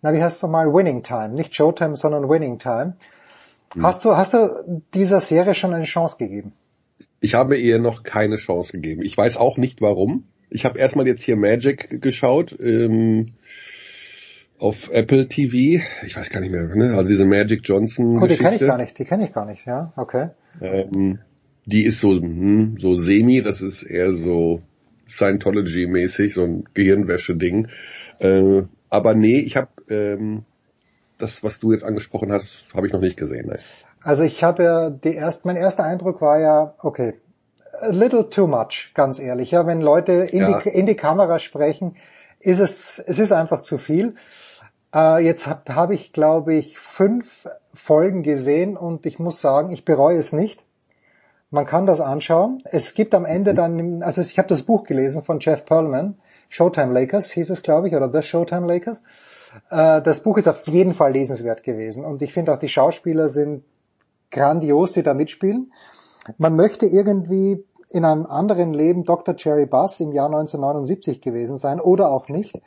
na 0.00 0.12
wie 0.12 0.22
heißt 0.22 0.36
es 0.36 0.42
nochmal, 0.42 0.72
Winning 0.72 1.02
Time. 1.02 1.30
Nicht 1.30 1.54
Showtime, 1.54 1.96
sondern 1.96 2.28
Winning 2.28 2.58
Time. 2.58 2.94
Hast 3.82 4.04
du, 4.04 4.16
hast 4.16 4.34
du 4.34 4.82
dieser 4.94 5.18
Serie 5.18 5.54
schon 5.54 5.74
eine 5.74 5.84
Chance 5.84 6.16
gegeben? 6.18 6.52
Ich 7.20 7.34
habe 7.34 7.56
ihr 7.56 7.78
noch 7.78 8.02
keine 8.04 8.36
Chance 8.36 8.72
gegeben. 8.72 9.02
Ich 9.02 9.16
weiß 9.16 9.36
auch 9.36 9.56
nicht 9.56 9.80
warum. 9.80 10.24
Ich 10.50 10.64
habe 10.64 10.78
erstmal 10.78 11.06
jetzt 11.08 11.22
hier 11.22 11.36
Magic 11.36 12.00
geschaut 12.00 12.56
ähm, 12.60 13.32
auf 14.64 14.90
Apple 14.90 15.28
TV. 15.28 15.84
Ich 16.06 16.16
weiß 16.16 16.30
gar 16.30 16.40
nicht 16.40 16.50
mehr, 16.50 16.62
ne? 16.62 16.96
Also 16.96 17.10
diese 17.10 17.26
Magic 17.26 17.60
Johnson. 17.64 18.18
Oh, 18.20 18.26
die 18.26 18.36
kenne 18.36 18.56
ich 18.56 18.62
gar 18.62 18.78
nicht, 18.78 18.98
die 18.98 19.04
kenne 19.04 19.26
ich 19.26 19.32
gar 19.32 19.44
nicht, 19.44 19.66
ja, 19.66 19.92
okay. 19.96 20.30
Ähm, 20.60 21.18
die 21.66 21.84
ist 21.84 22.00
so 22.00 22.12
hm, 22.12 22.76
so 22.78 22.96
semi. 22.96 23.42
Das 23.42 23.60
ist 23.60 23.82
eher 23.82 24.12
so 24.12 24.62
Scientology-mäßig, 25.08 26.32
so 26.32 26.44
ein 26.44 26.64
Gehirnwäsche-Ding. 26.72 27.68
Äh, 28.20 28.62
aber 28.88 29.14
nee, 29.14 29.38
ich 29.38 29.56
habe 29.56 29.68
ähm, 29.90 30.44
das, 31.18 31.44
was 31.44 31.60
du 31.60 31.72
jetzt 31.72 31.84
angesprochen 31.84 32.32
hast, 32.32 32.64
habe 32.74 32.86
ich 32.86 32.92
noch 32.92 33.00
nicht 33.00 33.18
gesehen. 33.18 33.48
Nein. 33.48 33.58
Also 34.02 34.22
ich 34.22 34.42
habe 34.42 34.62
ja 34.62 34.90
die 34.90 35.14
erst, 35.14 35.44
mein 35.44 35.56
erster 35.56 35.84
Eindruck 35.84 36.22
war 36.22 36.38
ja, 36.40 36.74
okay, 36.78 37.14
a 37.80 37.88
little 37.88 38.30
too 38.30 38.46
much, 38.46 38.92
ganz 38.94 39.18
ehrlich. 39.18 39.50
Ja, 39.50 39.66
wenn 39.66 39.82
Leute 39.82 40.12
in, 40.12 40.40
Ja. 40.40 40.60
die, 40.60 40.70
in 40.70 40.86
die 40.86 40.94
Kamera 40.94 41.38
sprechen, 41.38 41.96
ist 42.40 42.60
es, 42.60 42.98
es 42.98 43.18
ist 43.18 43.32
einfach 43.32 43.62
zu 43.62 43.78
viel. 43.78 44.14
Äh, 44.94 45.24
jetzt 45.24 45.46
habe 45.46 45.74
hab 45.74 45.90
ich, 45.90 46.12
glaube 46.12 46.54
ich, 46.54 46.78
fünf 46.78 47.48
Folgen 47.74 48.22
gesehen 48.22 48.76
und 48.76 49.04
ich 49.06 49.18
muss 49.18 49.40
sagen, 49.40 49.72
ich 49.72 49.84
bereue 49.84 50.18
es 50.18 50.32
nicht. 50.32 50.64
Man 51.50 51.66
kann 51.66 51.86
das 51.86 52.00
anschauen. 52.00 52.62
Es 52.64 52.94
gibt 52.94 53.14
am 53.14 53.24
Ende 53.24 53.54
dann, 53.54 54.02
also 54.02 54.20
ich 54.20 54.38
habe 54.38 54.48
das 54.48 54.62
Buch 54.62 54.84
gelesen 54.84 55.22
von 55.22 55.40
Jeff 55.40 55.64
Pearlman, 55.64 56.18
Showtime 56.48 56.92
Lakers 56.92 57.30
hieß 57.30 57.50
es, 57.50 57.62
glaube 57.62 57.88
ich, 57.88 57.94
oder 57.94 58.10
The 58.12 58.22
Showtime 58.22 58.66
Lakers. 58.66 59.02
Äh, 59.70 60.02
Das 60.02 60.20
Buch 60.20 60.38
ist 60.38 60.48
auf 60.48 60.66
jeden 60.66 60.94
Fall 60.94 61.12
lesenswert 61.12 61.62
gewesen 61.62 62.04
und 62.04 62.22
ich 62.22 62.32
finde 62.32 62.52
auch 62.52 62.58
die 62.58 62.68
Schauspieler 62.68 63.28
sind 63.28 63.64
grandios, 64.30 64.92
die 64.92 65.02
da 65.02 65.14
mitspielen. 65.14 65.72
Man 66.38 66.56
möchte 66.56 66.86
irgendwie 66.86 67.64
in 67.90 68.04
einem 68.04 68.26
anderen 68.26 68.72
Leben 68.72 69.04
Dr. 69.04 69.34
Jerry 69.36 69.66
Buss 69.66 70.00
im 70.00 70.12
Jahr 70.12 70.26
1979 70.26 71.20
gewesen 71.20 71.56
sein 71.56 71.80
oder 71.80 72.10
auch 72.10 72.28
nicht. 72.28 72.60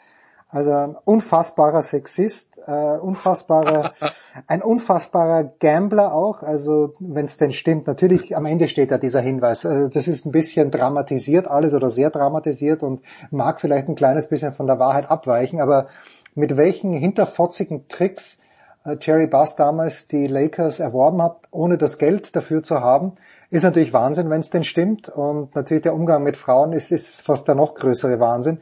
Also 0.49 0.71
ein 0.71 0.95
unfassbarer 1.03 1.81
Sexist, 1.81 2.57
äh, 2.65 2.71
unfassbarer, 2.71 3.91
ein 4.47 4.61
unfassbarer 4.61 5.43
Gambler 5.59 6.13
auch. 6.13 6.41
Also 6.41 6.93
wenn 6.99 7.25
es 7.25 7.37
denn 7.37 7.51
stimmt, 7.51 7.85
natürlich 7.87 8.35
am 8.35 8.45
Ende 8.45 8.69
steht 8.69 8.91
da 8.91 8.97
dieser 8.97 9.19
Hinweis. 9.19 9.65
Äh, 9.65 9.89
das 9.89 10.07
ist 10.07 10.25
ein 10.25 10.31
bisschen 10.31 10.71
dramatisiert 10.71 11.47
alles 11.47 11.73
oder 11.73 11.89
sehr 11.89 12.11
dramatisiert 12.11 12.81
und 12.81 13.01
mag 13.29 13.59
vielleicht 13.59 13.89
ein 13.89 13.95
kleines 13.95 14.29
bisschen 14.29 14.53
von 14.53 14.67
der 14.67 14.79
Wahrheit 14.79 15.11
abweichen. 15.11 15.59
Aber 15.59 15.87
mit 16.33 16.55
welchen 16.55 16.93
hinterfotzigen 16.93 17.89
Tricks 17.89 18.37
äh, 18.85 18.95
Jerry 19.01 19.27
Buss 19.27 19.57
damals 19.57 20.07
die 20.07 20.27
Lakers 20.27 20.79
erworben 20.79 21.21
hat, 21.21 21.39
ohne 21.51 21.77
das 21.77 21.97
Geld 21.97 22.35
dafür 22.37 22.63
zu 22.63 22.79
haben, 22.79 23.11
ist 23.49 23.63
natürlich 23.63 23.91
Wahnsinn, 23.91 24.29
wenn 24.29 24.39
es 24.39 24.49
denn 24.49 24.63
stimmt. 24.63 25.09
Und 25.09 25.55
natürlich 25.55 25.83
der 25.83 25.93
Umgang 25.93 26.23
mit 26.23 26.37
Frauen 26.37 26.71
ist, 26.71 26.91
ist 26.91 27.21
fast 27.21 27.49
der 27.49 27.55
noch 27.55 27.73
größere 27.73 28.19
Wahnsinn. 28.21 28.59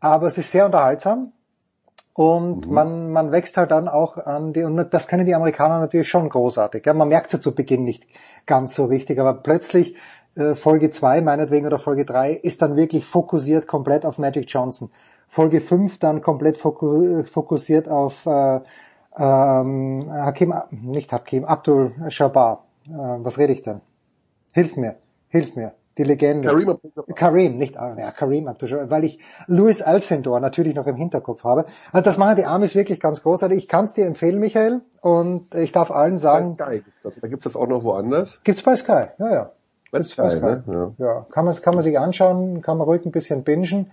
Aber 0.00 0.26
es 0.26 0.38
ist 0.38 0.50
sehr 0.50 0.66
unterhaltsam 0.66 1.32
und 2.14 2.70
man, 2.70 3.12
man 3.12 3.32
wächst 3.32 3.56
halt 3.56 3.70
dann 3.70 3.88
auch 3.88 4.16
an 4.16 4.52
die, 4.52 4.62
und 4.62 4.92
das 4.92 5.06
können 5.06 5.26
die 5.26 5.34
Amerikaner 5.34 5.78
natürlich 5.78 6.08
schon 6.08 6.28
großartig. 6.28 6.84
Ja, 6.84 6.92
man 6.92 7.08
merkt 7.08 7.26
es 7.26 7.32
ja 7.34 7.40
zu 7.40 7.54
Beginn 7.54 7.84
nicht 7.84 8.06
ganz 8.46 8.74
so 8.74 8.86
richtig, 8.86 9.18
aber 9.18 9.34
plötzlich 9.34 9.94
äh, 10.34 10.54
Folge 10.54 10.90
2 10.90 11.20
meinetwegen 11.20 11.66
oder 11.66 11.78
Folge 11.78 12.04
3 12.04 12.32
ist 12.32 12.62
dann 12.62 12.76
wirklich 12.76 13.04
fokussiert 13.04 13.66
komplett 13.66 14.04
auf 14.04 14.18
Magic 14.18 14.44
Johnson. 14.48 14.90
Folge 15.28 15.60
5 15.60 15.98
dann 15.98 16.22
komplett 16.22 16.58
foku 16.58 17.22
fokussiert 17.24 17.88
auf 17.88 18.26
äh, 18.26 18.60
ähm, 19.16 20.06
Hakim, 20.10 20.54
nicht 20.70 21.12
Hakim, 21.12 21.44
Abdul 21.44 21.92
Shabar. 22.08 22.66
Äh, 22.86 22.90
was 22.92 23.38
rede 23.38 23.52
ich 23.52 23.62
denn? 23.62 23.80
Hilf 24.52 24.76
mir, 24.76 24.96
hilf 25.28 25.56
mir. 25.56 25.72
Die 25.98 26.04
Legende. 26.04 26.48
Abdul-Jabbar. 26.48 27.16
Kareem, 27.16 27.56
nicht, 27.56 27.76
ah, 27.76 27.94
ja, 27.98 28.10
Kareem 28.12 28.46
Abdul-Jabbar, 28.48 28.90
weil 28.90 29.04
ich 29.04 29.18
Louis 29.46 29.82
Alcindor 29.82 30.40
natürlich 30.40 30.74
noch 30.74 30.86
im 30.86 30.96
Hinterkopf 30.96 31.44
habe. 31.44 31.64
Also 31.92 32.04
das 32.04 32.16
machen 32.16 32.36
die 32.36 32.44
Amis 32.44 32.74
wirklich 32.74 33.00
ganz 33.00 33.22
großartig. 33.22 33.58
Ich 33.58 33.68
kann 33.68 33.84
es 33.84 33.94
dir 33.94 34.06
empfehlen, 34.06 34.38
Michael, 34.38 34.82
und 35.00 35.54
ich 35.54 35.72
darf 35.72 35.90
allen 35.90 36.16
sagen, 36.16 36.56
Bei 36.56 36.66
Sky 36.66 36.82
gibt's 36.84 37.02
das. 37.02 37.14
Da 37.20 37.28
gibt's 37.28 37.44
das 37.44 37.56
auch 37.56 37.66
noch 37.66 37.82
woanders. 37.84 38.40
gibt's 38.44 38.62
bei 38.62 38.76
Sky, 38.76 39.06
ja, 39.18 39.32
ja. 39.32 39.50
Bei 39.90 40.02
Sky, 40.02 40.40
ne? 40.40 40.64
Ja. 40.66 41.04
Ja, 41.04 41.26
kann 41.30 41.44
man, 41.44 41.54
kann 41.56 41.74
man 41.74 41.82
sich 41.82 41.98
anschauen, 41.98 42.62
kann 42.62 42.78
man 42.78 42.86
ruhig 42.86 43.04
ein 43.04 43.10
bisschen 43.10 43.42
bingen. 43.42 43.90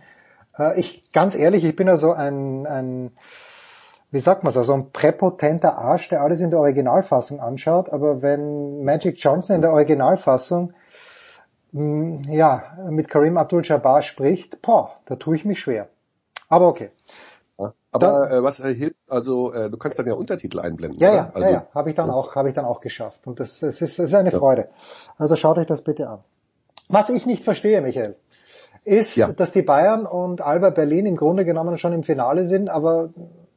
Äh, 0.57 0.79
ich, 0.79 1.11
ganz 1.11 1.35
ehrlich, 1.35 1.63
ich 1.63 1.75
bin 1.75 1.87
ja 1.87 1.97
so 1.97 2.13
ein, 2.13 2.67
ein, 2.67 3.11
wie 4.11 4.19
sagt 4.19 4.43
man 4.43 4.53
so, 4.53 4.63
so 4.63 4.73
ein 4.73 4.91
präpotenter 4.91 5.77
Arsch, 5.77 6.09
der 6.09 6.21
alles 6.21 6.39
in 6.41 6.51
der 6.51 6.59
Originalfassung 6.59 7.39
anschaut, 7.39 7.89
aber 7.89 8.21
wenn 8.21 8.83
Magic 8.83 9.17
Johnson 9.17 9.55
in 9.55 9.61
der 9.61 9.73
Originalfassung 9.73 10.73
ja, 11.72 12.77
mit 12.89 13.10
Kareem 13.10 13.38
Abdul-Jabbar 13.38 14.02
spricht, 14.02 14.61
boah, 14.61 14.99
da 15.06 15.15
tue 15.15 15.35
ich 15.35 15.45
mich 15.45 15.60
schwer. 15.60 15.89
Aber 16.49 16.68
okay. 16.68 16.91
Aber 17.91 18.31
äh, 18.31 18.44
was 18.44 18.60
äh, 18.60 18.76
hilft, 18.76 18.98
also 19.07 19.53
äh, 19.53 19.69
du 19.69 19.77
kannst 19.77 19.98
dann 19.98 20.07
ja 20.07 20.14
Untertitel 20.14 20.60
einblenden. 20.60 20.99
Ja, 20.99 21.10
oder? 21.10 21.18
ja, 21.18 21.31
also, 21.34 21.45
ja, 21.45 21.52
ja, 21.52 21.68
habe 21.73 21.89
ich 21.89 21.95
dann 21.95 22.10
auch, 22.10 22.35
habe 22.35 22.49
ich 22.49 22.56
dann 22.56 22.65
auch 22.65 22.81
geschafft. 22.81 23.26
Und 23.26 23.39
das, 23.39 23.60
das 23.60 23.81
ist, 23.81 23.98
das 23.98 24.10
ist 24.10 24.14
eine 24.14 24.31
Freude. 24.31 24.69
Also 25.18 25.35
schaut 25.35 25.57
euch 25.57 25.65
das 25.65 25.81
bitte 25.81 26.07
an. 26.07 26.19
Was 26.89 27.10
ich 27.10 27.26
nicht 27.26 27.44
verstehe, 27.44 27.81
Michael, 27.81 28.15
ist, 28.84 29.15
Ja. 29.15 29.31
dass 29.31 29.52
die 29.52 29.64
Bayern 29.64 30.06
und 30.06 30.41
Alba 30.41 30.69
Berlin 30.69 31.06
im 31.06 31.15
Grunde 31.15 31.44
genommen 31.44 31.77
schon 31.77 31.94
im 31.94 32.03
Finale 32.03 32.45
sind, 32.45 32.69
aber 32.69 33.10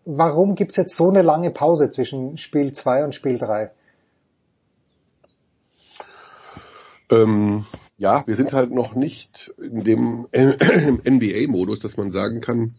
warum 0.04 0.54
gibt's 0.54 0.76
jetzt 0.76 0.96
so 0.96 1.08
eine 1.08 1.22
lange 1.22 1.50
Pause 1.50 1.90
zwischen 1.90 2.36
Spiel 2.36 2.72
2 2.72 3.04
und 3.04 3.14
Spiel 3.14 3.38
3? 3.38 3.70
Ähm, 7.12 7.66
ja, 8.00 8.26
wir 8.26 8.34
sind 8.34 8.54
halt 8.54 8.70
noch 8.70 8.94
nicht 8.94 9.52
in 9.58 9.84
dem 9.84 10.26
NBA-Modus, 10.32 11.80
dass 11.80 11.98
man 11.98 12.08
sagen 12.08 12.40
kann, 12.40 12.76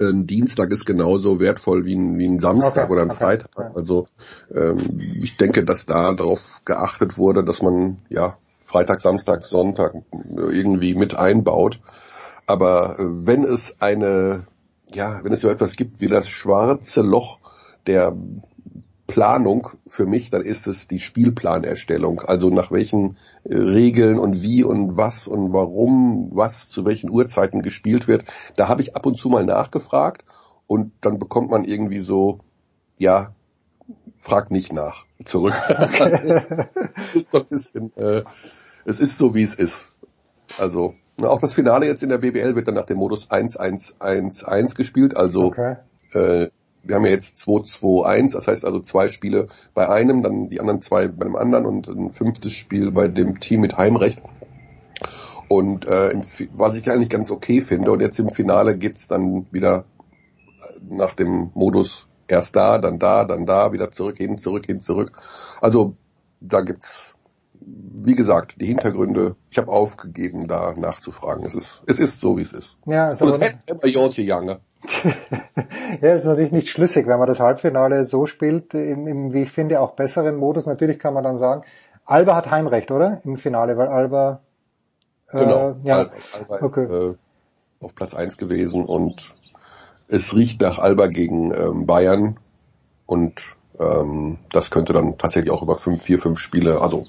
ein 0.00 0.26
Dienstag 0.26 0.70
ist 0.70 0.86
genauso 0.86 1.38
wertvoll 1.38 1.84
wie 1.84 1.94
ein, 1.94 2.18
wie 2.18 2.26
ein 2.26 2.38
Samstag 2.38 2.84
Okay, 2.84 2.92
oder 2.92 3.02
ein 3.02 3.10
okay, 3.10 3.18
Freitag. 3.18 3.50
Also 3.74 4.08
ähm, 4.50 5.18
ich 5.20 5.36
denke, 5.36 5.66
dass 5.66 5.84
da 5.84 6.14
darauf 6.14 6.62
geachtet 6.64 7.18
wurde, 7.18 7.44
dass 7.44 7.60
man 7.60 7.98
ja 8.08 8.38
Freitag, 8.64 9.02
Samstag, 9.02 9.44
Sonntag 9.44 9.94
irgendwie 10.34 10.94
mit 10.94 11.14
einbaut. 11.14 11.80
Aber 12.46 12.98
äh, 12.98 13.26
wenn 13.26 13.44
es 13.44 13.82
eine, 13.82 14.46
ja, 14.94 15.22
wenn 15.24 15.34
es 15.34 15.42
so 15.42 15.50
etwas 15.50 15.76
gibt 15.76 16.00
wie 16.00 16.08
das 16.08 16.26
schwarze 16.26 17.02
Loch 17.02 17.38
der 17.86 18.16
Planung 19.08 19.70
für 19.88 20.06
mich, 20.06 20.30
dann 20.30 20.42
ist 20.42 20.66
es 20.68 20.86
die 20.86 21.00
Spielplanerstellung. 21.00 22.20
Also 22.20 22.50
nach 22.50 22.70
welchen 22.70 23.16
äh, 23.42 23.56
Regeln 23.56 24.18
und 24.18 24.42
wie 24.42 24.62
und 24.62 24.96
was 24.96 25.26
und 25.26 25.52
warum, 25.52 26.30
was 26.32 26.68
zu 26.68 26.84
welchen 26.84 27.10
Uhrzeiten 27.10 27.62
gespielt 27.62 28.06
wird. 28.06 28.24
Da 28.54 28.68
habe 28.68 28.82
ich 28.82 28.94
ab 28.94 29.06
und 29.06 29.16
zu 29.16 29.30
mal 29.30 29.44
nachgefragt 29.44 30.24
und 30.66 30.92
dann 31.00 31.18
bekommt 31.18 31.50
man 31.50 31.64
irgendwie 31.64 32.00
so, 32.00 32.40
ja, 32.98 33.34
frag 34.18 34.50
nicht 34.50 34.72
nach 34.74 35.06
zurück. 35.24 35.54
es 36.74 36.98
ist 37.14 37.30
so 37.30 37.38
ein 37.38 37.46
bisschen, 37.46 37.96
äh, 37.96 38.24
es 38.84 39.00
ist 39.00 39.16
so 39.16 39.34
wie 39.34 39.42
es 39.42 39.54
ist. 39.54 39.90
Also 40.58 40.94
na, 41.16 41.28
auch 41.28 41.40
das 41.40 41.54
Finale 41.54 41.86
jetzt 41.86 42.02
in 42.02 42.10
der 42.10 42.18
BBL 42.18 42.54
wird 42.54 42.68
dann 42.68 42.74
nach 42.74 42.86
dem 42.86 42.98
Modus 42.98 43.30
1-1-1-1 43.30 44.76
gespielt. 44.76 45.16
Also 45.16 45.46
Okay. 45.46 45.76
äh, 46.12 46.50
wir 46.82 46.94
haben 46.94 47.04
ja 47.04 47.12
jetzt 47.12 47.42
2-2-1, 47.42 48.32
das 48.32 48.48
heißt 48.48 48.64
also 48.64 48.80
zwei 48.80 49.08
Spiele 49.08 49.48
bei 49.74 49.88
einem, 49.88 50.22
dann 50.22 50.48
die 50.48 50.60
anderen 50.60 50.80
zwei 50.80 51.08
bei 51.08 51.24
dem 51.24 51.36
anderen 51.36 51.66
und 51.66 51.88
ein 51.88 52.12
fünftes 52.12 52.52
Spiel 52.52 52.90
bei 52.90 53.08
dem 53.08 53.40
Team 53.40 53.60
mit 53.60 53.76
Heimrecht. 53.76 54.22
Und 55.48 55.86
äh, 55.86 56.20
was 56.52 56.76
ich 56.76 56.90
eigentlich 56.90 57.08
ganz 57.08 57.30
okay 57.30 57.62
finde, 57.62 57.90
und 57.90 58.00
jetzt 58.00 58.18
im 58.18 58.30
Finale 58.30 58.76
geht's 58.76 59.08
dann 59.08 59.46
wieder 59.50 59.84
nach 60.88 61.14
dem 61.14 61.50
Modus 61.54 62.06
erst 62.26 62.56
da, 62.56 62.78
dann 62.78 62.98
da, 62.98 63.24
dann 63.24 63.46
da, 63.46 63.72
wieder 63.72 63.90
zurück, 63.90 64.18
hin, 64.18 64.38
zurück, 64.38 64.66
hin, 64.66 64.80
zurück. 64.80 65.12
Also 65.60 65.96
da 66.40 66.60
gibt's, 66.60 67.14
wie 67.60 68.14
gesagt, 68.14 68.60
die 68.60 68.66
Hintergründe. 68.66 69.36
Ich 69.50 69.58
habe 69.58 69.70
aufgegeben, 69.70 70.46
da 70.48 70.72
nachzufragen. 70.76 71.44
Es 71.44 71.54
ist, 71.54 71.82
es 71.86 71.98
ist 71.98 72.20
so, 72.20 72.36
wie 72.36 72.42
es 72.42 72.52
ist. 72.52 72.78
Ja, 72.86 73.10
ist 73.10 73.22
aber, 73.22 73.34
immer 73.66 73.86
Jortje 73.86 74.24
Jange. 74.24 74.60
ja, 76.00 76.14
ist 76.14 76.24
natürlich 76.24 76.52
nicht 76.52 76.68
schlüssig, 76.68 77.06
wenn 77.06 77.18
man 77.18 77.28
das 77.28 77.40
Halbfinale 77.40 78.04
so 78.04 78.26
spielt, 78.26 78.74
im, 78.74 79.06
im, 79.06 79.32
wie 79.32 79.42
ich 79.42 79.50
finde, 79.50 79.80
auch 79.80 79.92
besseren 79.92 80.36
Modus. 80.36 80.66
Natürlich 80.66 80.98
kann 80.98 81.14
man 81.14 81.24
dann 81.24 81.38
sagen, 81.38 81.62
Alba 82.04 82.36
hat 82.36 82.50
Heimrecht, 82.50 82.90
oder? 82.90 83.20
Im 83.24 83.36
Finale, 83.36 83.76
weil 83.76 83.88
Alba, 83.88 84.40
äh, 85.30 85.38
Genau. 85.40 85.76
ja, 85.82 85.98
Alba, 85.98 86.12
Alba 86.34 86.56
ist 86.58 86.78
okay. 86.78 87.10
äh, 87.10 87.14
auf 87.80 87.94
Platz 87.94 88.14
eins 88.14 88.36
gewesen 88.36 88.84
und 88.84 89.36
es 90.08 90.34
riecht 90.34 90.60
nach 90.62 90.78
Alba 90.78 91.08
gegen 91.08 91.52
ähm, 91.52 91.86
Bayern 91.86 92.38
und 93.06 93.56
ähm, 93.78 94.38
das 94.50 94.70
könnte 94.70 94.92
dann 94.92 95.18
tatsächlich 95.18 95.52
auch 95.52 95.62
über 95.62 95.76
fünf, 95.76 96.02
vier, 96.02 96.18
fünf 96.18 96.38
Spiele, 96.38 96.80
also 96.80 97.06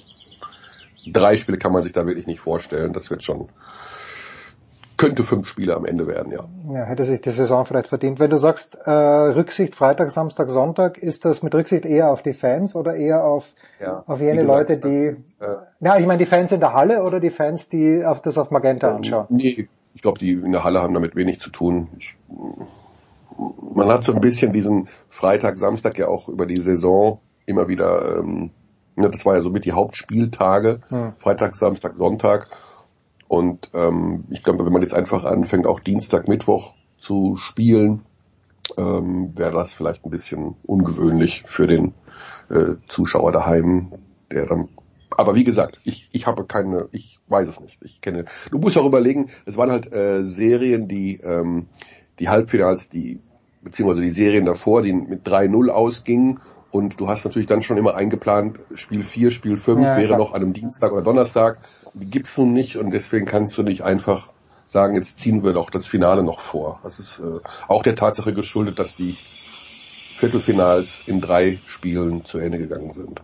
drei 1.07 1.35
Spiele 1.35 1.57
kann 1.57 1.71
man 1.71 1.83
sich 1.83 1.91
da 1.93 2.05
wirklich 2.05 2.27
nicht 2.27 2.39
vorstellen. 2.39 2.93
Das 2.93 3.09
wird 3.09 3.23
schon, 3.23 3.49
könnte 4.97 5.23
fünf 5.23 5.47
Spiele 5.47 5.75
am 5.75 5.85
Ende 5.85 6.07
werden, 6.07 6.31
ja. 6.31 6.45
Ja, 6.73 6.83
hätte 6.85 7.05
sich 7.05 7.21
die 7.21 7.31
Saison 7.31 7.65
vielleicht 7.65 7.87
verdient. 7.87 8.19
Wenn 8.19 8.29
du 8.29 8.37
sagst, 8.37 8.75
äh, 8.75 8.91
Rücksicht 8.91 9.75
Freitag, 9.75 10.11
Samstag, 10.11 10.49
Sonntag, 10.49 10.97
ist 10.97 11.25
das 11.25 11.41
mit 11.41 11.55
Rücksicht 11.55 11.85
eher 11.85 12.11
auf 12.11 12.21
die 12.21 12.33
Fans 12.33 12.75
oder 12.75 12.95
eher 12.95 13.23
auf, 13.23 13.53
Ja, 13.79 14.03
auf 14.05 14.19
jene 14.19 14.41
gesagt, 14.41 14.69
Leute, 14.69 14.77
die, 14.77 15.15
Äh, 15.43 15.55
ja, 15.79 15.97
ich 15.97 16.05
meine 16.05 16.19
die 16.19 16.25
Fans 16.25 16.51
in 16.51 16.59
der 16.59 16.73
Halle 16.73 17.03
oder 17.03 17.19
die 17.19 17.29
Fans, 17.29 17.69
die 17.69 18.03
auf 18.03 18.21
das 18.21 18.37
auf 18.37 18.51
Magenta 18.51 18.93
anschauen? 18.93 19.25
Nee, 19.29 19.69
ich 19.93 20.01
glaube, 20.01 20.19
die 20.19 20.33
in 20.33 20.51
der 20.51 20.63
Halle 20.63 20.81
haben 20.81 20.93
damit 20.93 21.15
wenig 21.15 21.39
zu 21.39 21.49
tun. 21.49 21.87
Ich, 21.97 22.15
man 23.73 23.87
hat 23.89 24.03
so 24.03 24.13
ein 24.13 24.19
bisschen 24.19 24.51
diesen 24.51 24.89
Freitag, 25.07 25.59
Samstag 25.59 25.97
ja 25.97 26.07
auch 26.07 26.27
über 26.27 26.45
die 26.45 26.59
Saison 26.59 27.21
immer 27.45 27.67
wieder, 27.67 28.17
ähm, 28.19 28.51
ne, 28.99 29.09
das 29.09 29.25
war 29.25 29.35
ja 29.35 29.41
so 29.41 29.49
mit 29.49 29.65
die 29.65 29.71
Hauptspieltage, 29.71 30.81
Hm. 30.89 31.13
Freitag, 31.17 31.55
Samstag, 31.55 31.97
Sonntag. 31.97 32.49
Und 33.27 33.69
ähm, 33.73 34.25
ich 34.29 34.43
glaube, 34.43 34.65
wenn 34.65 34.73
man 34.73 34.81
jetzt 34.81 34.93
einfach 34.93 35.23
anfängt, 35.23 35.67
auch 35.67 35.79
Dienstag, 35.79 36.27
Mittwoch 36.27 36.73
zu 36.97 37.35
spielen, 37.35 38.01
ähm, 38.77 39.31
wäre 39.35 39.51
das 39.51 39.73
vielleicht 39.73 40.05
ein 40.05 40.09
bisschen 40.09 40.55
ungewöhnlich 40.65 41.43
für 41.45 41.67
den 41.67 41.93
äh, 42.49 42.75
Zuschauer 42.87 43.31
daheim, 43.31 43.93
der 44.31 44.45
dann 44.45 44.69
aber 45.11 45.35
wie 45.35 45.43
gesagt, 45.43 45.79
ich, 45.83 46.07
ich 46.13 46.27
habe 46.27 46.45
keine, 46.45 46.87
ich 46.93 47.19
weiß 47.27 47.47
es 47.49 47.59
nicht. 47.59 47.79
Ich 47.83 47.99
kenne. 47.99 48.25
Du 48.51 48.59
musst 48.59 48.77
auch 48.77 48.85
überlegen, 48.85 49.29
es 49.45 49.57
waren 49.57 49.69
halt 49.69 49.91
äh, 49.91 50.23
Serien, 50.23 50.87
die 50.87 51.19
ähm, 51.21 51.67
die 52.19 52.29
Halbfinals, 52.29 52.87
die 52.87 53.19
beziehungsweise 53.61 54.01
die 54.01 54.11
Serien 54.11 54.45
davor, 54.45 54.81
die 54.81 54.93
mit 54.93 55.27
3-0 55.27 55.69
ausgingen 55.69 56.39
und 56.71 56.99
du 56.99 57.07
hast 57.07 57.25
natürlich 57.25 57.47
dann 57.47 57.61
schon 57.61 57.77
immer 57.77 57.95
eingeplant, 57.95 58.59
Spiel 58.75 59.03
4, 59.03 59.31
Spiel 59.31 59.57
5 59.57 59.81
Ja, 59.81 59.97
wäre 59.97 60.07
klar. 60.07 60.19
noch 60.19 60.33
an 60.33 60.41
einem 60.41 60.53
Dienstag 60.53 60.91
oder 60.91 61.01
Donnerstag. 61.01 61.59
Die 61.93 62.09
gibt's 62.09 62.37
nun 62.37 62.53
nicht 62.53 62.77
und 62.77 62.91
deswegen 62.91 63.25
kannst 63.25 63.57
du 63.57 63.63
nicht 63.63 63.83
einfach 63.83 64.31
sagen, 64.67 64.95
jetzt 64.95 65.17
ziehen 65.17 65.43
wir 65.43 65.53
doch 65.53 65.71
das 65.71 65.87
Finale 65.87 66.21
noch 66.21 66.39
vor. 66.39 66.79
Das 66.83 66.99
ist 66.99 67.19
äh, 67.19 67.39
auch 67.67 67.81
der 67.81 67.95
Tatsache 67.95 68.33
geschuldet, 68.33 68.77
dass 68.77 68.95
die 68.95 69.17
Viertelfinals 70.17 71.01
in 71.05 71.21
drei 71.21 71.59
Spielen 71.65 72.25
zu 72.25 72.37
Ende 72.37 72.59
gegangen 72.59 72.93
sind. 72.93 73.23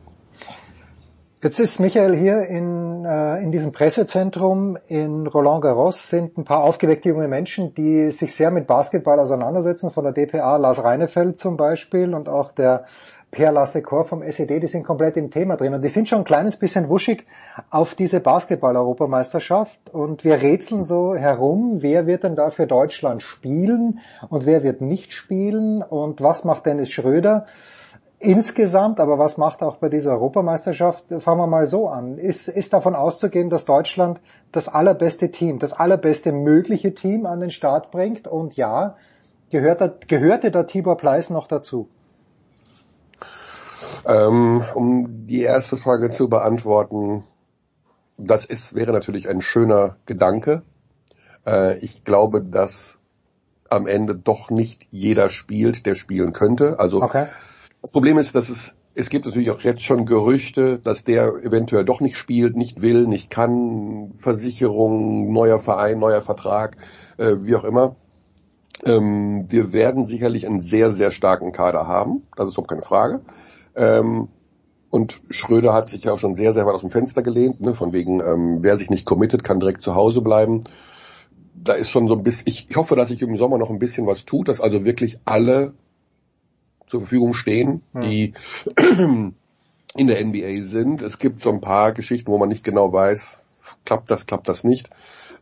Jetzt 1.43 1.59
ist 1.59 1.79
Michael 1.79 2.17
hier 2.17 2.41
in, 2.47 3.05
äh, 3.05 3.43
in 3.43 3.51
diesem 3.51 3.71
Pressezentrum 3.71 4.79
in 4.87 5.27
Roland 5.27 5.61
Garros 5.61 6.09
sind 6.09 6.39
ein 6.39 6.43
paar 6.43 6.63
aufgeweckte 6.63 7.09
junge 7.09 7.27
Menschen, 7.27 7.75
die 7.75 8.09
sich 8.09 8.33
sehr 8.33 8.49
mit 8.49 8.65
Basketball 8.65 9.19
auseinandersetzen, 9.19 9.91
von 9.91 10.05
der 10.05 10.13
DPA 10.13 10.57
Lars 10.57 10.83
Reinefeld 10.83 11.37
zum 11.37 11.55
Beispiel 11.55 12.15
und 12.15 12.29
auch 12.29 12.51
der 12.51 12.85
Per 13.31 13.51
Lasse 13.51 13.81
Kor 13.81 14.05
vom 14.05 14.21
SED, 14.21 14.61
die 14.61 14.67
sind 14.67 14.83
komplett 14.83 15.17
im 15.17 15.29
Thema 15.29 15.57
drin 15.57 15.73
und 15.73 15.81
die 15.81 15.89
sind 15.89 16.07
schon 16.07 16.19
ein 16.19 16.25
kleines 16.25 16.57
bisschen 16.57 16.87
wuschig 16.89 17.25
auf 17.69 17.93
diese 17.95 18.19
Basketball-Europameisterschaft 18.19 19.89
und 19.93 20.23
wir 20.23 20.41
rätseln 20.41 20.83
so 20.83 21.15
herum, 21.15 21.81
wer 21.81 22.07
wird 22.07 22.23
denn 22.23 22.35
da 22.35 22.49
für 22.49 22.67
Deutschland 22.67 23.23
spielen 23.23 23.99
und 24.29 24.45
wer 24.45 24.63
wird 24.63 24.81
nicht 24.81 25.11
spielen 25.11 25.81
und 25.81 26.21
was 26.21 26.45
macht 26.45 26.65
Dennis 26.65 26.89
Schröder? 26.89 27.45
insgesamt, 28.19 28.99
aber 28.99 29.19
was 29.19 29.37
macht 29.37 29.61
auch 29.61 29.77
bei 29.77 29.89
dieser 29.89 30.11
Europameisterschaft? 30.11 31.05
Fangen 31.19 31.39
wir 31.39 31.47
mal 31.47 31.65
so 31.65 31.87
an. 31.87 32.17
Ist, 32.17 32.47
ist 32.47 32.73
davon 32.73 32.95
auszugehen, 32.95 33.49
dass 33.49 33.65
Deutschland 33.65 34.19
das 34.51 34.67
allerbeste 34.67 35.31
Team, 35.31 35.59
das 35.59 35.73
allerbeste 35.73 36.31
mögliche 36.31 36.93
Team 36.93 37.25
an 37.25 37.39
den 37.39 37.51
Start 37.51 37.91
bringt? 37.91 38.27
Und 38.27 38.55
ja, 38.55 38.95
gehört 39.51 40.07
gehörte 40.07 40.51
da 40.51 40.63
Tibor 40.63 40.97
Pleiss 40.97 41.29
noch 41.29 41.47
dazu? 41.47 41.89
Ähm, 44.05 44.63
um 44.73 45.27
die 45.27 45.41
erste 45.41 45.77
Frage 45.77 46.09
zu 46.09 46.29
beantworten, 46.29 47.23
das 48.17 48.45
ist, 48.45 48.75
wäre 48.75 48.91
natürlich 48.91 49.27
ein 49.27 49.41
schöner 49.41 49.97
Gedanke. 50.05 50.63
Äh, 51.45 51.77
ich 51.79 52.03
glaube, 52.03 52.41
dass 52.41 52.99
am 53.69 53.87
Ende 53.87 54.15
doch 54.15 54.49
nicht 54.49 54.87
jeder 54.91 55.29
spielt, 55.29 55.85
der 55.85 55.95
spielen 55.95 56.33
könnte. 56.33 56.79
Also 56.79 57.01
Okay. 57.01 57.27
das 57.81 57.91
Problem 57.91 58.17
ist, 58.17 58.35
dass 58.35 58.49
es 58.49 58.75
es 58.97 59.09
gibt 59.09 59.25
natürlich 59.25 59.51
auch 59.51 59.59
jetzt 59.61 59.83
schon 59.83 60.05
Gerüchte, 60.05 60.79
dass 60.79 61.03
der 61.03 61.27
eventuell 61.43 61.83
doch 61.83 61.99
nicht 61.99 62.15
spielt, 62.15 62.55
nicht 62.55 62.81
will, 62.81 63.07
nicht 63.07 63.29
kann, 63.29 64.13
Versicherung, 64.15 65.33
neuer 65.33 65.59
Verein, 65.59 65.99
neuer 65.99 66.21
Vertrag, 66.21 66.77
äh, 67.17 67.35
wie 67.41 67.55
auch 67.55 67.65
immer. 67.65 67.97
Ähm, 68.85 69.45
wir 69.49 69.73
werden 69.73 70.05
sicherlich 70.05 70.45
einen 70.45 70.59
sehr, 70.59 70.91
sehr 70.91 71.11
starken 71.11 71.51
Kader 71.51 71.87
haben, 71.87 72.23
das 72.35 72.49
ist 72.49 72.53
überhaupt 72.55 72.69
keine 72.69 72.81
Frage. 72.81 73.21
Ähm, 73.75 74.27
und 74.89 75.21
Schröder 75.29 75.73
hat 75.73 75.89
sich 75.89 76.03
ja 76.03 76.13
auch 76.13 76.19
schon 76.19 76.35
sehr, 76.35 76.53
sehr 76.53 76.65
weit 76.65 76.75
aus 76.75 76.81
dem 76.81 76.89
Fenster 76.89 77.21
gelehnt, 77.21 77.61
ne, 77.61 77.73
von 77.73 77.91
wegen, 77.93 78.21
ähm, 78.21 78.57
wer 78.61 78.77
sich 78.77 78.89
nicht 78.89 79.05
committet, 79.05 79.43
kann 79.43 79.59
direkt 79.59 79.81
zu 79.81 79.95
Hause 79.95 80.21
bleiben. 80.21 80.61
Da 81.53 81.73
ist 81.73 81.89
schon 81.89 82.07
so 82.07 82.15
ein 82.15 82.23
bisschen, 82.23 82.47
ich, 82.47 82.67
ich 82.69 82.75
hoffe, 82.75 82.95
dass 82.95 83.09
sich 83.09 83.21
im 83.21 83.37
Sommer 83.37 83.57
noch 83.57 83.69
ein 83.69 83.79
bisschen 83.79 84.07
was 84.07 84.25
tut, 84.25 84.47
dass 84.47 84.61
also 84.61 84.85
wirklich 84.85 85.19
alle 85.25 85.73
zur 86.87 87.01
Verfügung 87.01 87.33
stehen, 87.33 87.81
Hm. 87.93 88.01
die 88.01 88.33
in 89.95 90.07
der 90.07 90.23
NBA 90.25 90.61
sind. 90.61 91.01
Es 91.01 91.17
gibt 91.17 91.41
so 91.41 91.49
ein 91.49 91.61
paar 91.61 91.91
Geschichten, 91.93 92.31
wo 92.31 92.37
man 92.37 92.49
nicht 92.49 92.63
genau 92.63 92.91
weiß, 92.93 93.39
klappt 93.85 94.11
das, 94.11 94.27
klappt 94.27 94.47
das 94.47 94.63
nicht. 94.63 94.89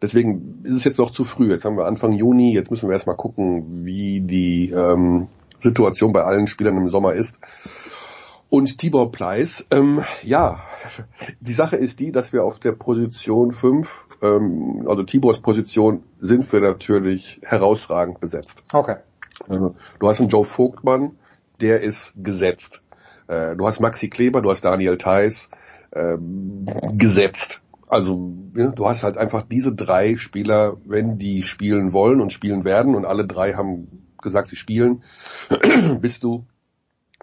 Deswegen 0.04 0.60
ist 0.64 0.74
es 0.74 0.84
jetzt 0.84 1.00
noch 1.00 1.12
zu 1.12 1.24
früh. 1.24 1.50
Jetzt 1.50 1.64
haben 1.64 1.78
wir 1.78 1.86
Anfang 1.86 2.12
Juni, 2.12 2.54
jetzt 2.54 2.70
müssen 2.70 2.90
wir 2.90 2.94
erstmal 2.94 3.16
gucken, 3.16 3.86
wie 3.86 4.20
die 4.20 4.70
ähm, 4.70 5.30
Situation 5.62 6.12
bei 6.12 6.26
allen 6.26 6.48
Spielern 6.48 6.76
im 6.76 6.90
Sommer 6.90 7.14
ist. 7.14 7.40
Und 8.50 8.78
Tibor 8.80 9.14
Pleiss, 9.14 9.66
ähm, 9.72 10.04
ja, 10.22 10.60
die 11.40 11.54
Sache 11.54 11.78
ist 11.78 12.02
die, 12.02 12.12
dass 12.12 12.34
wir 12.34 12.44
auf 12.44 12.60
der 12.60 12.74
Position 12.74 13.54
5, 13.54 14.08
ähm, 14.22 14.86
also 14.90 15.04
Tibors 15.04 15.40
Position, 15.40 16.04
sind 16.20 16.52
wir 16.52 16.60
natürlich 16.60 17.40
herausragend 17.42 18.20
besetzt. 18.20 18.62
Okay. 18.74 18.98
Also, 19.48 19.76
du 20.00 20.08
hast 20.10 20.20
einen 20.20 20.28
Joe 20.28 20.44
Vogtmann, 20.44 21.16
der 21.62 21.80
ist 21.80 22.12
gesetzt. 22.18 22.84
Äh, 23.28 23.56
du 23.56 23.66
hast 23.66 23.80
Maxi 23.80 24.10
Kleber, 24.10 24.42
du 24.42 24.52
hast 24.52 24.66
Daniel 24.66 24.98
Theiss, 24.98 25.50
ähm, 25.94 26.66
gesetzt. 26.92 27.63
Also 27.94 28.34
ja, 28.56 28.70
du 28.70 28.88
hast 28.88 29.04
halt 29.04 29.20
einfach 29.20 29.44
diese 29.44 29.76
drei 29.76 30.18
Spieler, 30.18 30.78
wenn 30.84 31.20
die 31.20 31.44
spielen 31.44 31.94
wollen 31.94 32.22
und 32.22 32.34
spielen 32.34 32.66
werden 32.66 32.96
und 32.96 33.06
alle 33.06 33.28
drei 33.28 33.54
haben 33.54 34.08
gesagt, 34.20 34.48
sie 34.48 34.56
spielen, 34.56 35.04
bist 36.02 36.24
du 36.24 36.46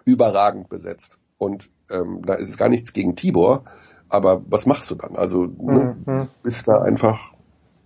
überragend 0.04 0.68
besetzt. 0.68 1.18
Und 1.38 1.70
ähm, 1.90 2.22
da 2.24 2.34
ist 2.34 2.50
es 2.50 2.56
gar 2.56 2.68
nichts 2.68 2.92
gegen 2.92 3.16
Tibor, 3.16 3.64
aber 4.08 4.44
was 4.48 4.64
machst 4.66 4.88
du 4.92 4.94
dann? 4.94 5.16
Also 5.16 5.44
ne, 5.44 5.96
Mhm. 6.06 6.28
bist 6.44 6.68
da 6.68 6.80
einfach 6.80 7.32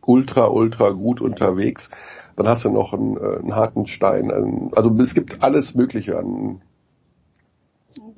ultra, 0.02 0.48
ultra 0.48 0.90
gut 0.90 1.22
unterwegs. 1.22 1.88
Dann 2.36 2.48
hast 2.48 2.66
du 2.66 2.70
noch 2.70 2.92
einen, 2.92 3.16
äh, 3.16 3.38
einen 3.38 3.54
harten 3.54 3.86
Stein. 3.86 4.30
Also 4.74 4.94
es 4.98 5.14
gibt 5.14 5.42
alles 5.42 5.74
Mögliche 5.74 6.18
an 6.18 6.60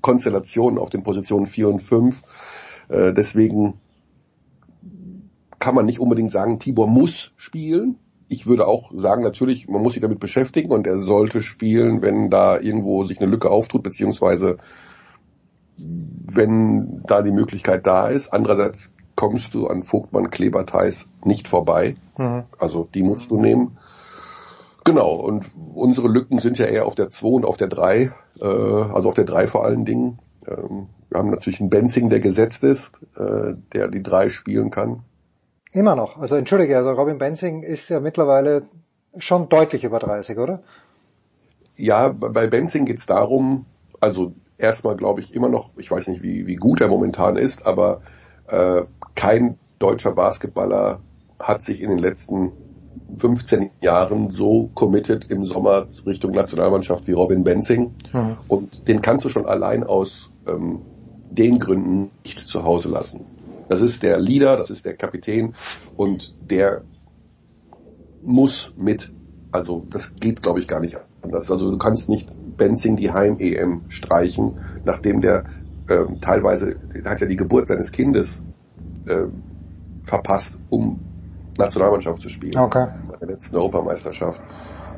Konstellationen 0.00 0.80
auf 0.80 0.90
den 0.90 1.04
Positionen 1.04 1.46
4 1.46 1.68
und 1.68 1.78
5. 1.80 2.22
Äh, 2.88 3.12
deswegen 3.12 3.80
kann 5.58 5.74
man 5.74 5.86
nicht 5.86 6.00
unbedingt 6.00 6.30
sagen, 6.30 6.58
Tibor 6.58 6.86
muss 6.86 7.32
spielen. 7.36 7.98
Ich 8.28 8.46
würde 8.46 8.66
auch 8.66 8.92
sagen, 8.96 9.22
natürlich, 9.22 9.68
man 9.68 9.82
muss 9.82 9.92
sich 9.92 10.02
damit 10.02 10.18
beschäftigen 10.18 10.72
und 10.72 10.86
er 10.86 10.98
sollte 10.98 11.42
spielen, 11.42 12.02
wenn 12.02 12.30
da 12.30 12.58
irgendwo 12.58 13.04
sich 13.04 13.20
eine 13.20 13.30
Lücke 13.30 13.50
auftut, 13.50 13.82
beziehungsweise 13.82 14.56
wenn 15.78 17.02
da 17.06 17.22
die 17.22 17.30
Möglichkeit 17.30 17.86
da 17.86 18.08
ist. 18.08 18.32
Andererseits 18.32 18.94
kommst 19.14 19.54
du 19.54 19.66
an 19.66 19.82
Vogtmann, 19.82 20.30
Kleber, 20.30 20.66
Theis 20.66 21.08
nicht 21.24 21.48
vorbei. 21.48 21.96
Mhm. 22.18 22.44
Also 22.58 22.88
die 22.92 23.02
musst 23.02 23.30
du 23.30 23.40
nehmen. 23.40 23.78
Genau, 24.84 25.16
und 25.16 25.46
unsere 25.74 26.06
Lücken 26.06 26.38
sind 26.38 26.58
ja 26.58 26.66
eher 26.66 26.86
auf 26.86 26.94
der 26.94 27.08
2 27.08 27.28
und 27.28 27.44
auf 27.44 27.56
der 27.56 27.66
3, 27.66 28.12
äh, 28.40 28.44
also 28.44 29.08
auf 29.08 29.14
der 29.14 29.24
3 29.24 29.48
vor 29.48 29.64
allen 29.64 29.84
Dingen. 29.84 30.20
Ähm, 30.46 30.86
wir 31.10 31.18
haben 31.18 31.30
natürlich 31.30 31.60
einen 31.60 31.70
Benzing, 31.70 32.08
der 32.08 32.20
gesetzt 32.20 32.62
ist, 32.62 32.92
äh, 33.16 33.54
der 33.72 33.88
die 33.88 34.02
3 34.02 34.28
spielen 34.28 34.70
kann. 34.70 35.00
Immer 35.72 35.96
noch. 35.96 36.18
Also 36.18 36.36
entschuldige, 36.36 36.76
also 36.76 36.90
Robin 36.92 37.18
Benzing 37.18 37.62
ist 37.62 37.88
ja 37.88 38.00
mittlerweile 38.00 38.62
schon 39.18 39.48
deutlich 39.48 39.84
über 39.84 39.98
30, 39.98 40.38
oder? 40.38 40.62
Ja, 41.76 42.08
bei 42.08 42.46
Benzing 42.46 42.86
geht's 42.86 43.06
darum, 43.06 43.66
also 44.00 44.32
erstmal 44.58 44.96
glaube 44.96 45.20
ich 45.20 45.34
immer 45.34 45.48
noch, 45.48 45.70
ich 45.76 45.90
weiß 45.90 46.08
nicht, 46.08 46.22
wie, 46.22 46.46
wie 46.46 46.56
gut 46.56 46.80
er 46.80 46.88
momentan 46.88 47.36
ist, 47.36 47.66
aber 47.66 48.00
äh, 48.48 48.82
kein 49.14 49.58
deutscher 49.78 50.12
Basketballer 50.12 51.00
hat 51.38 51.62
sich 51.62 51.82
in 51.82 51.90
den 51.90 51.98
letzten 51.98 52.52
15 53.18 53.70
Jahren 53.80 54.30
so 54.30 54.70
committed 54.74 55.30
im 55.30 55.44
Sommer 55.44 55.86
Richtung 56.06 56.32
Nationalmannschaft 56.32 57.06
wie 57.06 57.12
Robin 57.12 57.44
Benzing. 57.44 57.94
Mhm. 58.12 58.36
Und 58.48 58.88
den 58.88 59.02
kannst 59.02 59.24
du 59.24 59.28
schon 59.28 59.46
allein 59.46 59.84
aus 59.84 60.32
ähm, 60.48 60.80
den 61.30 61.58
Gründen 61.58 62.10
nicht 62.24 62.40
zu 62.40 62.64
Hause 62.64 62.88
lassen. 62.88 63.24
Das 63.68 63.80
ist 63.80 64.02
der 64.02 64.18
Leader, 64.18 64.56
das 64.56 64.70
ist 64.70 64.84
der 64.84 64.94
Kapitän 64.94 65.54
und 65.96 66.34
der 66.40 66.82
muss 68.22 68.72
mit. 68.76 69.12
Also 69.52 69.86
das 69.90 70.14
geht, 70.16 70.42
glaube 70.42 70.60
ich, 70.60 70.68
gar 70.68 70.80
nicht 70.80 70.98
anders. 71.22 71.50
Also 71.50 71.70
du 71.70 71.78
kannst 71.78 72.08
nicht 72.08 72.34
Benzing 72.56 72.96
die 72.96 73.12
Heim-EM 73.12 73.82
streichen, 73.88 74.58
nachdem 74.84 75.20
der 75.20 75.44
ähm, 75.88 76.18
teilweise, 76.20 76.76
der 76.94 77.10
hat 77.10 77.20
ja 77.20 77.26
die 77.26 77.36
Geburt 77.36 77.68
seines 77.68 77.92
Kindes 77.92 78.44
ähm, 79.08 79.42
verpasst, 80.02 80.58
um 80.68 81.00
Nationalmannschaft 81.58 82.22
zu 82.22 82.28
spielen. 82.28 82.56
Okay. 82.56 82.86
Bei 83.08 83.16
der 83.16 83.28
letzten 83.28 83.56
Europameisterschaft. 83.56 84.40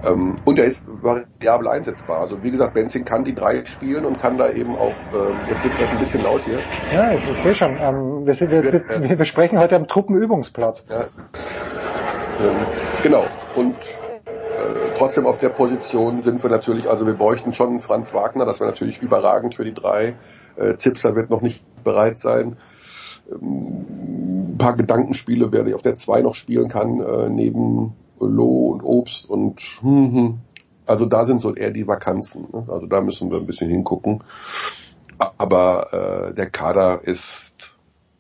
Ähm, 0.05 0.37
und 0.45 0.59
er 0.59 0.65
ist 0.65 0.85
variabel 0.87 1.69
einsetzbar. 1.69 2.21
Also 2.21 2.43
wie 2.43 2.51
gesagt, 2.51 2.75
Benzing 2.75 3.05
kann 3.05 3.25
die 3.25 3.35
drei 3.35 3.65
spielen 3.65 4.05
und 4.05 4.19
kann 4.19 4.39
da 4.39 4.51
eben 4.51 4.77
auch, 4.77 4.95
ähm, 5.13 5.41
jetzt 5.49 5.65
wird 5.65 5.73
es 5.73 5.79
halt 5.79 5.91
ein 5.91 5.99
bisschen 5.99 6.23
laut 6.23 6.43
hier. 6.43 6.63
Ja, 6.93 7.13
ich, 7.13 7.29
ich 7.29 7.37
sehe 7.39 7.55
schon. 7.55 7.77
Ähm, 7.81 8.27
wir, 8.27 8.35
sind, 8.35 8.51
wir, 8.51 8.63
wir, 8.63 9.19
wir 9.19 9.25
sprechen 9.25 9.59
heute 9.59 9.77
am 9.77 9.89
Truppenübungsplatz. 9.89 10.87
Ja. 10.89 11.07
Ähm, 12.39 12.67
genau. 13.03 13.27
Und 13.57 13.75
äh, 13.75 14.95
trotzdem 14.97 15.27
auf 15.27 15.39
der 15.39 15.49
Position 15.49 16.23
sind 16.23 16.43
wir 16.43 16.51
natürlich, 16.51 16.89
also 16.89 17.07
wir 17.07 17.15
bräuchten 17.15 17.53
schon 17.53 17.81
Franz 17.81 18.15
Wagner, 18.15 18.45
das 18.45 18.61
wäre 18.61 18.71
natürlich 18.71 19.03
überragend 19.03 19.57
für 19.57 19.65
die 19.65 19.75
drei. 19.75 20.15
Äh, 20.57 20.77
Zipser 20.77 21.17
wird 21.17 21.31
noch 21.31 21.41
nicht 21.41 21.65
bereit 21.83 22.19
sein. 22.19 22.57
Ähm, 23.31 24.53
ein 24.53 24.59
paar 24.59 24.77
Gedankenspiele, 24.77 25.53
wer 25.53 25.75
auf 25.75 25.83
der 25.83 25.97
2 25.97 26.23
noch 26.23 26.35
spielen 26.35 26.69
kann, 26.69 27.01
äh, 27.01 27.29
neben 27.29 27.95
Loh 28.21 28.69
und 28.69 28.83
Obst 28.83 29.29
und 29.29 29.61
hm, 29.81 30.13
hm. 30.13 30.39
also 30.87 31.07
da 31.07 31.25
sind 31.25 31.41
so 31.41 31.55
eher 31.55 31.71
die 31.71 31.87
Vakanzen. 31.87 32.49
Ne? 32.53 32.67
Also 32.69 32.87
da 32.87 33.01
müssen 33.01 33.31
wir 33.31 33.39
ein 33.39 33.47
bisschen 33.47 33.71
hingucken. 33.71 34.23
Aber 35.37 36.29
äh, 36.31 36.35
der 36.35 36.49
Kader 36.49 37.01
ist 37.03 37.55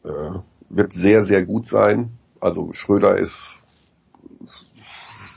äh, 0.04 0.38
wird 0.68 0.92
sehr, 0.92 1.22
sehr 1.22 1.44
gut 1.44 1.66
sein. 1.66 2.18
Also 2.40 2.72
Schröder 2.72 3.16
ist 3.16 3.62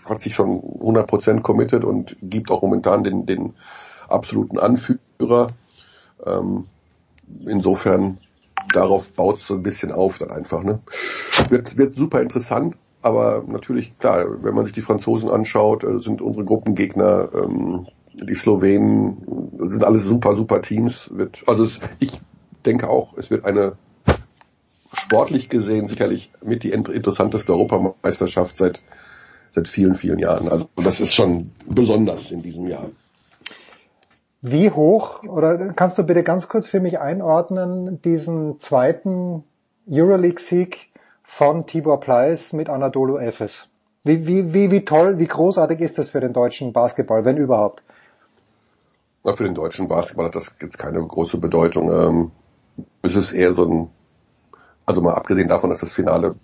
hat 0.05 0.21
sich 0.21 0.33
schon 0.33 0.59
100% 0.59 1.41
committed 1.41 1.83
und 1.83 2.17
gibt 2.21 2.51
auch 2.51 2.61
momentan 2.63 3.03
den, 3.03 3.25
den 3.25 3.53
absoluten 4.09 4.59
Anführer. 4.59 5.53
Ähm, 6.25 6.65
insofern 7.45 8.17
darauf 8.73 9.11
baut 9.13 9.39
so 9.39 9.55
ein 9.55 9.63
bisschen 9.63 9.91
auf 9.91 10.17
dann 10.17 10.31
einfach. 10.31 10.63
Ne? 10.63 10.79
Wird, 11.49 11.77
wird 11.77 11.95
super 11.95 12.21
interessant, 12.21 12.75
aber 13.01 13.43
natürlich, 13.47 13.97
klar, 13.99 14.25
wenn 14.43 14.53
man 14.53 14.65
sich 14.65 14.73
die 14.73 14.81
Franzosen 14.81 15.29
anschaut, 15.29 15.83
äh, 15.83 15.99
sind 15.99 16.21
unsere 16.21 16.45
Gruppengegner, 16.45 17.29
ähm, 17.33 17.87
die 18.13 18.35
Slowenen, 18.35 19.49
sind 19.69 19.83
alles 19.83 20.03
super, 20.03 20.35
super 20.35 20.61
Teams. 20.61 21.09
Wird, 21.13 21.43
also 21.47 21.63
es, 21.63 21.79
ich 21.99 22.19
denke 22.65 22.89
auch, 22.89 23.17
es 23.17 23.29
wird 23.29 23.45
eine 23.45 23.73
sportlich 24.93 25.49
gesehen 25.49 25.87
sicherlich 25.87 26.31
mit 26.43 26.63
die 26.63 26.71
interessanteste 26.71 27.53
Europameisterschaft 27.53 28.57
seit 28.57 28.81
seit 29.51 29.67
vielen, 29.67 29.95
vielen 29.95 30.19
Jahren. 30.19 30.49
Also 30.49 30.69
das 30.77 30.99
ist 30.99 31.13
schon 31.13 31.51
besonders 31.67 32.31
in 32.31 32.41
diesem 32.41 32.67
Jahr. 32.67 32.89
Wie 34.41 34.71
hoch, 34.71 35.23
oder 35.23 35.73
kannst 35.73 35.97
du 35.97 36.03
bitte 36.03 36.23
ganz 36.23 36.47
kurz 36.47 36.67
für 36.67 36.79
mich 36.79 36.99
einordnen, 36.99 38.01
diesen 38.01 38.59
zweiten 38.59 39.43
Euroleague-Sieg 39.89 40.89
von 41.31 41.65
Tibor 41.65 42.01
Pleiss 42.01 42.51
mit 42.51 42.67
Anadolu 42.67 43.17
Efes? 43.17 43.69
Wie, 44.03 44.27
wie, 44.27 44.53
wie, 44.53 44.69
wie 44.69 44.83
toll, 44.83 45.17
wie 45.17 45.27
großartig 45.27 45.79
ist 45.79 45.97
das 45.97 46.09
für 46.09 46.19
den 46.19 46.33
deutschen 46.33 46.73
Basketball, 46.73 47.23
wenn 47.23 47.37
überhaupt? 47.37 47.83
Na, 49.23 49.31
für 49.31 49.45
den 49.45 49.55
deutschen 49.55 49.87
Basketball 49.87 50.25
hat 50.25 50.35
das 50.35 50.53
jetzt 50.61 50.77
keine 50.77 51.01
große 51.01 51.37
Bedeutung. 51.37 51.89
Ähm, 51.89 52.31
es 53.01 53.15
ist 53.15 53.31
eher 53.31 53.53
so 53.53 53.65
ein, 53.65 53.89
also 54.85 54.99
mal 54.99 55.13
abgesehen 55.13 55.47
davon, 55.47 55.69
dass 55.69 55.79
das 55.79 55.93
Finale 55.93 56.35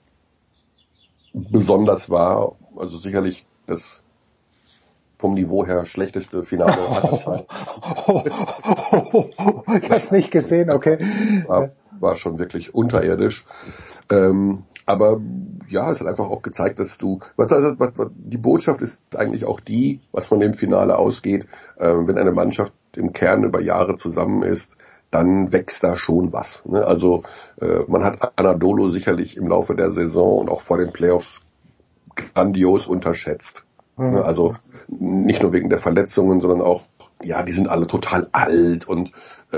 besonders 1.33 2.09
war, 2.09 2.53
also 2.77 2.97
sicherlich 2.97 3.45
das 3.65 4.03
vom 5.19 5.33
Niveau 5.33 5.65
her 5.65 5.85
schlechteste 5.85 6.45
Finale 6.45 6.77
aller 6.77 7.17
Zeiten. 7.17 7.47
ich 9.83 9.89
habe 9.89 9.97
es 9.97 10.11
nicht 10.11 10.31
gesehen, 10.31 10.69
okay. 10.69 10.97
Es 11.41 11.49
war, 11.49 11.71
war 11.99 12.15
schon 12.15 12.39
wirklich 12.39 12.73
unterirdisch. 12.73 13.45
Ähm, 14.09 14.63
aber 14.87 15.21
ja, 15.69 15.91
es 15.91 15.99
hat 15.99 16.07
einfach 16.07 16.29
auch 16.29 16.41
gezeigt, 16.41 16.79
dass 16.79 16.97
du, 16.97 17.19
was, 17.35 17.51
was, 17.51 17.91
was, 17.97 18.07
die 18.15 18.37
Botschaft 18.37 18.81
ist 18.81 19.01
eigentlich 19.15 19.45
auch 19.45 19.59
die, 19.59 19.99
was 20.11 20.25
von 20.25 20.39
dem 20.39 20.53
Finale 20.53 20.97
ausgeht, 20.97 21.45
äh, 21.77 21.89
wenn 21.89 22.17
eine 22.17 22.31
Mannschaft 22.31 22.73
im 22.95 23.13
Kern 23.13 23.43
über 23.43 23.61
Jahre 23.61 23.95
zusammen 23.95 24.43
ist, 24.43 24.77
dann 25.11 25.51
wächst 25.51 25.83
da 25.83 25.97
schon 25.97 26.33
was. 26.33 26.65
Ne? 26.65 26.85
Also 26.85 27.23
äh, 27.61 27.81
man 27.87 28.03
hat 28.03 28.37
Anadolu 28.37 28.87
sicherlich 28.87 29.37
im 29.37 29.47
Laufe 29.47 29.75
der 29.75 29.91
Saison 29.91 30.39
und 30.39 30.49
auch 30.49 30.61
vor 30.61 30.77
den 30.77 30.91
Playoffs 30.91 31.41
grandios 32.15 32.87
unterschätzt. 32.87 33.65
Mhm. 33.97 34.11
Ne? 34.11 34.25
Also 34.25 34.55
nicht 34.87 35.41
nur 35.43 35.53
wegen 35.53 35.69
der 35.69 35.79
Verletzungen, 35.79 36.39
sondern 36.39 36.61
auch, 36.61 36.83
ja, 37.21 37.43
die 37.43 37.51
sind 37.51 37.67
alle 37.67 37.87
total 37.87 38.29
alt 38.31 38.87
und 38.87 39.11
äh, 39.51 39.57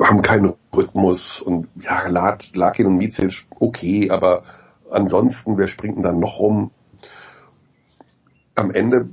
haben 0.00 0.22
keinen 0.22 0.54
Rhythmus 0.76 1.40
und 1.40 1.68
ja, 1.80 2.06
Larkin 2.08 2.86
und 2.86 2.96
Micic, 2.96 3.46
okay, 3.58 4.10
aber 4.10 4.42
ansonsten, 4.90 5.58
wer 5.58 5.68
springt 5.68 5.96
denn 5.96 6.02
dann 6.02 6.20
noch 6.20 6.38
rum? 6.38 6.70
Am 8.54 8.70
Ende 8.70 9.08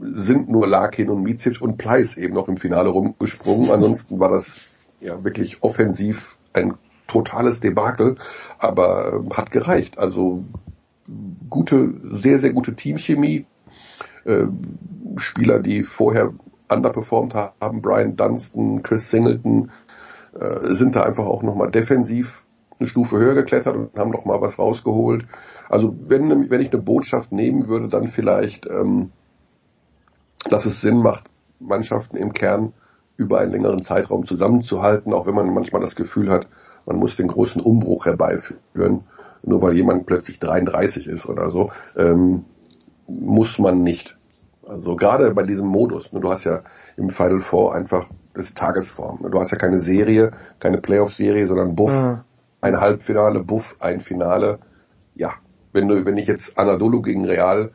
sind 0.00 0.48
nur 0.48 0.66
Larkin 0.66 1.10
und 1.10 1.22
Micic 1.22 1.60
und 1.60 1.76
Pleiss 1.76 2.16
eben 2.16 2.34
noch 2.34 2.48
im 2.48 2.56
Finale 2.56 2.90
rumgesprungen. 2.90 3.70
Ansonsten 3.70 4.18
war 4.20 4.30
das 4.30 4.76
ja 5.00 5.24
wirklich 5.24 5.62
offensiv 5.62 6.36
ein 6.52 6.74
totales 7.06 7.60
Debakel, 7.60 8.16
aber 8.58 9.14
äh, 9.14 9.34
hat 9.34 9.50
gereicht. 9.50 9.98
Also 9.98 10.44
gute, 11.48 11.94
sehr, 12.02 12.38
sehr 12.38 12.52
gute 12.52 12.74
Teamchemie. 12.74 13.46
Äh, 14.24 14.44
Spieler, 15.16 15.60
die 15.60 15.82
vorher 15.82 16.32
underperformed 16.70 17.34
haben, 17.34 17.82
Brian 17.82 18.16
Dunstan, 18.16 18.82
Chris 18.82 19.10
Singleton, 19.10 19.70
äh, 20.38 20.72
sind 20.74 20.96
da 20.96 21.02
einfach 21.02 21.24
auch 21.24 21.42
nochmal 21.42 21.70
defensiv 21.70 22.44
eine 22.78 22.86
Stufe 22.86 23.18
höher 23.18 23.34
geklettert 23.34 23.76
und 23.76 23.96
haben 23.96 24.10
noch 24.10 24.24
mal 24.24 24.40
was 24.40 24.58
rausgeholt. 24.58 25.26
Also 25.68 25.94
wenn, 26.06 26.50
wenn 26.50 26.60
ich 26.62 26.72
eine 26.72 26.82
Botschaft 26.82 27.30
nehmen 27.30 27.66
würde, 27.66 27.88
dann 27.88 28.08
vielleicht, 28.08 28.66
ähm, 28.66 29.10
dass 30.48 30.64
es 30.64 30.80
Sinn 30.80 31.02
macht, 31.02 31.30
Mannschaften 31.58 32.16
im 32.16 32.32
Kern 32.32 32.72
über 33.18 33.38
einen 33.38 33.52
längeren 33.52 33.82
Zeitraum 33.82 34.24
zusammenzuhalten, 34.24 35.12
auch 35.12 35.26
wenn 35.26 35.34
man 35.34 35.52
manchmal 35.52 35.82
das 35.82 35.94
Gefühl 35.94 36.30
hat, 36.30 36.48
man 36.86 36.96
muss 36.96 37.16
den 37.16 37.28
großen 37.28 37.60
Umbruch 37.60 38.06
herbeiführen, 38.06 39.04
nur 39.42 39.60
weil 39.60 39.76
jemand 39.76 40.06
plötzlich 40.06 40.38
33 40.38 41.06
ist 41.06 41.26
oder 41.26 41.50
so, 41.50 41.70
ähm, 41.96 42.46
muss 43.06 43.58
man 43.58 43.82
nicht. 43.82 44.18
Also 44.70 44.94
gerade 44.94 45.34
bei 45.34 45.42
diesem 45.42 45.66
Modus, 45.66 46.12
ne, 46.12 46.20
du 46.20 46.30
hast 46.30 46.44
ja 46.44 46.62
im 46.96 47.10
Final 47.10 47.40
Four 47.40 47.74
einfach 47.74 48.08
das 48.34 48.54
Tagesform. 48.54 49.18
Ne, 49.20 49.30
du 49.30 49.40
hast 49.40 49.50
ja 49.50 49.58
keine 49.58 49.78
Serie, 49.78 50.30
keine 50.60 50.78
Playoff-Serie, 50.78 51.48
sondern 51.48 51.74
Buff, 51.74 51.92
mhm. 51.92 52.20
ein 52.60 52.80
Halbfinale, 52.80 53.42
Buff, 53.42 53.76
ein 53.80 54.00
Finale. 54.00 54.60
Ja, 55.16 55.32
wenn 55.72 55.88
du, 55.88 56.04
wenn 56.04 56.16
ich 56.16 56.28
jetzt 56.28 56.56
Anadolu 56.56 57.02
gegen 57.02 57.24
Real 57.24 57.72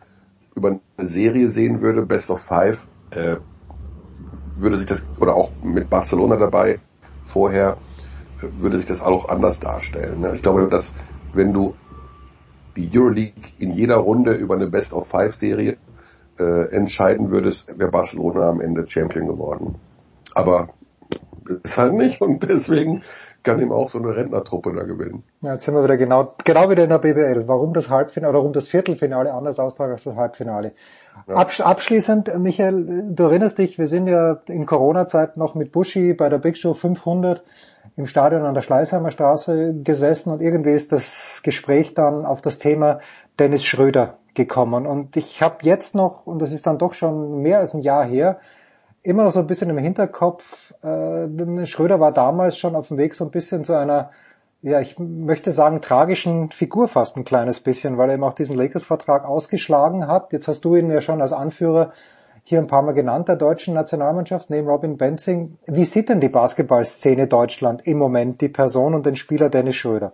über 0.55 0.69
eine 0.69 1.07
Serie 1.07 1.49
sehen 1.49 1.81
würde, 1.81 2.05
Best 2.05 2.29
of 2.29 2.39
Five, 2.39 2.87
äh, 3.11 3.37
würde 4.57 4.77
sich 4.77 4.85
das, 4.85 5.05
oder 5.19 5.35
auch 5.35 5.51
mit 5.61 5.89
Barcelona 5.89 6.37
dabei 6.37 6.79
vorher, 7.25 7.75
würde 8.57 8.77
sich 8.77 8.87
das 8.87 9.01
auch 9.01 9.27
anders 9.27 9.59
darstellen. 9.59 10.21
Ne? 10.21 10.31
Ich 10.33 10.41
glaube, 10.41 10.69
dass 10.69 10.93
wenn 11.33 11.51
du 11.51 11.75
die 12.77 12.89
Euroleague 12.97 13.51
in 13.59 13.71
jeder 13.71 13.97
Runde 13.97 14.31
über 14.31 14.55
eine 14.55 14.67
Best 14.67 14.93
of 14.93 15.07
Five 15.07 15.35
Serie 15.35 15.75
äh, 16.39 16.75
entscheiden 16.75 17.31
würdest, 17.31 17.77
wäre 17.79 17.91
Barcelona 17.91 18.49
am 18.49 18.61
Ende 18.61 18.87
Champion 18.87 19.27
geworden. 19.27 19.75
Aber 20.33 20.69
ist 21.63 21.77
halt 21.77 21.93
nicht 21.93 22.21
und 22.21 22.43
deswegen 22.49 23.03
kann 23.43 23.61
ihm 23.61 23.71
auch 23.71 23.89
so 23.89 23.99
eine 23.99 24.15
Rentnertruppe 24.15 24.73
da 24.73 24.83
gewinnen. 24.83 25.23
Ja, 25.41 25.53
jetzt 25.53 25.65
sind 25.65 25.75
wir 25.75 25.83
wieder 25.83 25.97
genau, 25.97 26.33
genau 26.43 26.69
wieder 26.69 26.83
in 26.83 26.89
der 26.89 26.97
BBL. 26.97 27.47
Warum 27.47 27.73
das 27.73 27.89
Halbfinale, 27.89 28.31
oder 28.31 28.39
warum 28.39 28.53
das 28.53 28.67
Viertelfinale 28.67 29.31
anders 29.31 29.59
austragen 29.59 29.93
als 29.93 30.03
das 30.03 30.15
Halbfinale. 30.15 30.73
Ja. 31.27 31.35
Absch 31.35 31.61
abschließend, 31.61 32.37
Michael, 32.39 33.13
du 33.13 33.23
erinnerst 33.23 33.59
dich, 33.59 33.77
wir 33.77 33.87
sind 33.87 34.07
ja 34.07 34.41
in 34.47 34.65
Corona-Zeit 34.65 35.37
noch 35.37 35.53
mit 35.53 35.71
Buschi 35.71 36.13
bei 36.13 36.27
der 36.27 36.39
Big 36.39 36.57
Show 36.57 36.73
500 36.73 37.43
im 37.97 38.05
Stadion 38.05 38.43
an 38.43 38.53
der 38.53 38.61
Schleißheimer 38.61 39.11
Straße 39.11 39.73
gesessen 39.83 40.31
und 40.31 40.41
irgendwie 40.41 40.71
ist 40.71 40.91
das 40.91 41.41
Gespräch 41.43 41.93
dann 41.93 42.25
auf 42.25 42.41
das 42.41 42.59
Thema 42.59 42.99
Dennis 43.39 43.63
Schröder 43.63 44.17
gekommen. 44.33 44.85
Und 44.85 45.15
ich 45.15 45.41
habe 45.41 45.57
jetzt 45.61 45.95
noch, 45.95 46.25
und 46.27 46.41
das 46.41 46.51
ist 46.51 46.67
dann 46.67 46.77
doch 46.77 46.93
schon 46.93 47.41
mehr 47.41 47.59
als 47.59 47.73
ein 47.73 47.81
Jahr 47.81 48.03
her, 48.03 48.39
immer 49.01 49.23
noch 49.23 49.31
so 49.31 49.39
ein 49.39 49.47
bisschen 49.47 49.69
im 49.69 49.77
Hinterkopf, 49.77 50.73
äh, 50.83 51.65
Schröder 51.65 51.99
war 51.99 52.11
damals 52.11 52.57
schon 52.57 52.75
auf 52.75 52.89
dem 52.89 52.97
Weg 52.97 53.13
so 53.13 53.23
ein 53.23 53.31
bisschen 53.31 53.63
zu 53.63 53.77
einer, 53.77 54.09
ja, 54.61 54.81
ich 54.81 54.97
möchte 54.97 55.51
sagen, 55.51 55.79
tragischen 55.79 56.51
Figur 56.51 56.87
fast 56.87 57.15
ein 57.15 57.23
kleines 57.23 57.61
bisschen, 57.61 57.97
weil 57.97 58.09
er 58.09 58.15
eben 58.15 58.23
auch 58.23 58.33
diesen 58.33 58.57
Lakers-Vertrag 58.57 59.23
ausgeschlagen 59.23 60.07
hat. 60.07 60.33
Jetzt 60.33 60.47
hast 60.47 60.65
du 60.65 60.75
ihn 60.75 60.89
ja 60.89 61.01
schon 61.01 61.21
als 61.21 61.33
Anführer 61.33 61.91
hier 62.47 62.59
ein 62.59 62.67
paar 62.67 62.83
Mal 62.83 62.93
genannt, 62.93 63.27
der 63.27 63.37
deutschen 63.37 63.73
Nationalmannschaft, 63.73 64.51
neben 64.51 64.67
Robin 64.67 64.97
Benzing. 64.97 65.57
Wie 65.65 65.83
sieht 65.83 66.09
denn 66.09 66.21
die 66.21 66.29
Basketballszene 66.29 67.27
Deutschland 67.27 67.87
im 67.87 67.97
Moment, 67.97 68.39
die 68.39 68.49
Person 68.49 68.93
und 68.93 69.03
den 69.07 69.15
Spieler 69.15 69.49
Dennis 69.49 69.75
Schröder? 69.75 70.13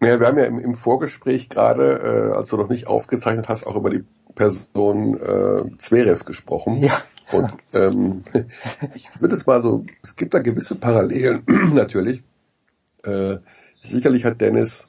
Ja, 0.00 0.20
wir 0.20 0.26
haben 0.28 0.38
ja 0.38 0.44
im, 0.44 0.60
im 0.60 0.76
Vorgespräch 0.76 1.48
gerade, 1.48 2.30
äh, 2.32 2.36
als 2.36 2.48
du 2.48 2.56
noch 2.56 2.68
nicht 2.68 2.86
aufgezeichnet 2.86 3.48
hast, 3.48 3.66
auch 3.66 3.74
über 3.74 3.90
die 3.90 4.04
Person 4.36 5.20
äh, 5.20 5.76
Zverev 5.78 6.24
gesprochen. 6.24 6.76
Ja. 6.76 7.02
Und 7.32 7.50
ähm, 7.72 8.22
ich 8.94 9.08
würde 9.20 9.34
es 9.34 9.46
mal 9.46 9.60
so, 9.60 9.84
es 10.00 10.14
gibt 10.14 10.32
da 10.32 10.38
gewisse 10.38 10.76
Parallelen 10.76 11.42
natürlich. 11.74 12.22
Äh, 13.02 13.38
sicherlich 13.80 14.24
hat 14.24 14.40
Dennis, 14.40 14.86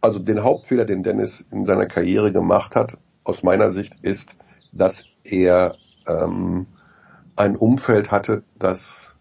also 0.00 0.18
den 0.20 0.42
Hauptfehler, 0.42 0.86
den 0.86 1.02
Dennis 1.02 1.44
in 1.50 1.66
seiner 1.66 1.84
Karriere 1.84 2.32
gemacht 2.32 2.74
hat, 2.76 2.96
aus 3.24 3.42
meiner 3.42 3.70
Sicht, 3.70 3.96
ist, 4.02 4.36
dass 4.72 5.04
er 5.24 5.76
ähm, 6.06 6.66
ein 7.36 7.56
Umfeld 7.56 8.10
hatte, 8.10 8.42
das 8.58 9.14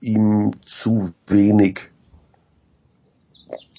ihm 0.00 0.52
zu 0.64 1.12
wenig 1.26 1.90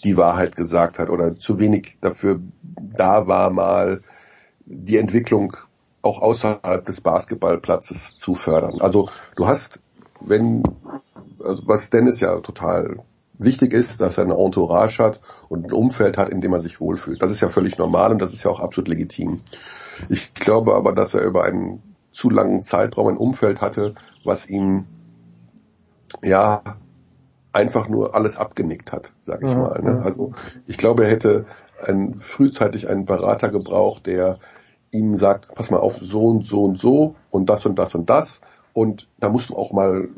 die 0.04 0.18
Wahrheit 0.18 0.56
gesagt 0.56 1.00
hat 1.00 1.10
oder 1.10 1.36
zu 1.38 1.60
wenig 1.60 1.98
dafür 2.02 2.40
da 2.62 3.28
war, 3.28 3.50
mal 3.50 4.02
die 4.66 4.98
Entwicklung 4.98 5.56
auch 6.02 6.22
außerhalb 6.22 6.86
des 6.86 7.02
Basketballplatzes 7.02 8.16
zu 8.16 8.34
fördern. 8.34 8.82
Also 8.82 9.10
du 9.36 9.48
hast, 9.48 9.80
wenn, 10.20 10.64
also 11.44 11.68
was 11.68 11.90
Dennis 11.90 12.20
ja 12.20 12.40
total 12.40 13.04
wichtig 13.44 13.74
ist, 13.74 14.02
dass 14.02 14.18
er 14.18 14.26
eine 14.26 14.36
Entourage 14.36 15.04
hat 15.04 15.22
und 15.50 15.66
ein 15.66 15.72
Umfeld 15.72 16.18
hat, 16.18 16.30
in 16.30 16.42
dem 16.42 16.54
er 16.54 16.60
sich 16.60 16.80
wohlfühlt. 16.80 17.22
Das 17.22 17.32
ist 17.32 17.42
ja 17.42 17.50
völlig 17.50 17.78
normal 17.78 18.12
und 18.12 18.22
das 18.22 18.34
ist 18.34 18.44
ja 18.44 18.52
auch 18.52 18.60
absolut 18.60 18.88
legitim. 18.88 19.42
Ich 20.10 20.34
glaube 20.34 20.76
aber, 20.76 20.94
dass 20.94 21.14
er 21.14 21.24
über 21.24 21.44
einen 21.44 21.82
zu 22.12 22.30
langen 22.30 22.64
Zeitraum 22.64 23.08
ein 23.08 23.18
Umfeld 23.18 23.62
hatte, 23.62 23.96
was 24.24 24.50
ihm 24.50 24.86
ja 26.24 26.62
einfach 27.54 27.90
nur 27.90 28.16
alles 28.16 28.38
abgenickt 28.38 28.92
hat, 28.92 29.14
sag 29.24 29.44
ich 29.44 29.54
mhm. 29.54 29.62
mal. 29.62 29.82
Ne? 29.82 30.02
Also 30.04 30.32
ich 30.68 30.78
glaube, 30.78 31.06
er 31.06 31.12
hätte 31.12 31.46
ein, 31.86 32.20
frühzeitig 32.20 32.90
einen 32.90 33.06
Berater 33.06 33.50
gebraucht, 33.50 34.06
der 34.06 34.40
ihm 34.92 35.18
sagt, 35.18 35.54
pass 35.56 35.72
mal 35.72 35.80
auf, 35.80 35.98
so 36.02 36.26
und 36.26 36.46
so 36.46 36.64
und 36.64 36.78
so 36.78 37.16
und 37.30 37.50
das 37.50 37.66
und 37.66 37.80
das 37.80 37.96
und 37.96 38.10
das 38.10 38.42
und 38.74 39.10
da 39.20 39.30
musst 39.30 39.50
du 39.50 39.56
auch 39.56 39.72
mal 39.72 40.10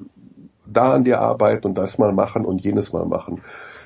da 0.73 0.93
an 0.93 1.03
dir 1.03 1.21
arbeiten 1.21 1.67
und 1.67 1.75
das 1.75 1.97
mal 1.97 2.11
machen 2.11 2.45
und 2.45 2.63
jenes 2.63 2.93
mal 2.93 3.05
machen. 3.05 3.41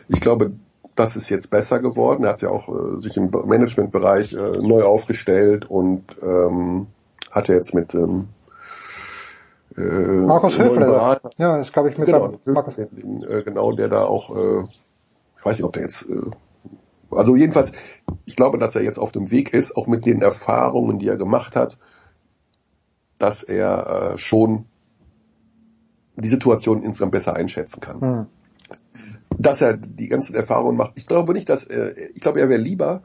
Ich 0.08 0.22
glaube, 0.22 0.54
das 0.96 1.16
ist 1.16 1.30
jetzt 1.30 1.50
besser 1.50 1.80
geworden. 1.80 2.24
Er 2.24 2.32
hat 2.32 2.42
ja 2.42 2.50
auch 2.50 2.70
äh, 2.70 3.00
sich 3.00 3.18
im 3.18 3.30
Managementbereich 3.30 4.34
äh, 4.34 4.58
neu 4.58 4.84
aufgestellt 4.84 5.70
und 5.70 6.04
ähm, 6.22 6.88
hat 7.32 7.48
ja 7.48 7.56
jetzt 7.56 7.74
mit 7.74 7.94
ähm, 7.94 8.30
äh, 9.78 9.82
Markus 9.82 10.58
Höfler. 10.58 11.22
Ja, 11.38 11.58
das 11.58 11.72
glaube 11.72 11.90
ich 11.90 11.98
mit 11.98 12.08
genau, 12.08 12.40
Markus. 12.46 12.76
Den, 12.76 13.24
äh, 13.24 13.44
genau, 13.44 13.72
der 13.74 13.90
da 13.90 14.06
auch, 14.06 14.36
äh, 14.36 14.64
ich 15.40 15.46
weiß 15.46 15.58
nicht, 15.58 15.66
ob 15.66 15.74
der 15.74 15.84
jetzt, 15.84 16.10
äh, 16.10 16.32
also 17.12 17.36
jedenfalls, 17.36 17.72
ich 18.26 18.36
glaube, 18.36 18.58
dass 18.58 18.76
er 18.76 18.82
jetzt 18.82 18.98
auf 18.98 19.12
dem 19.12 19.30
Weg 19.32 19.54
ist, 19.54 19.78
auch 19.78 19.88
mit 19.88 20.06
den 20.06 20.22
Erfahrungen, 20.22 21.00
die 21.00 21.08
er 21.08 21.18
gemacht 21.18 21.56
hat, 21.56 21.78
dass 23.20 23.44
er 23.44 24.14
äh, 24.14 24.18
schon 24.18 24.66
die 26.18 26.30
Situation 26.30 26.84
insgesamt 26.84 27.12
besser 27.12 27.36
einschätzen 27.36 27.80
kann. 27.80 28.02
Hm. 28.02 28.26
Dass 29.38 29.62
er 29.62 29.78
die 29.78 30.08
ganzen 30.08 30.36
Erfahrungen 30.36 30.78
macht. 30.78 30.94
Ich 30.96 31.08
glaube 31.08 31.34
nicht, 31.34 31.48
dass 31.48 31.64
er, 31.64 31.98
ich 31.98 32.22
glaube, 32.22 32.40
er 32.40 32.50
wäre 32.50 32.60
lieber 32.60 33.04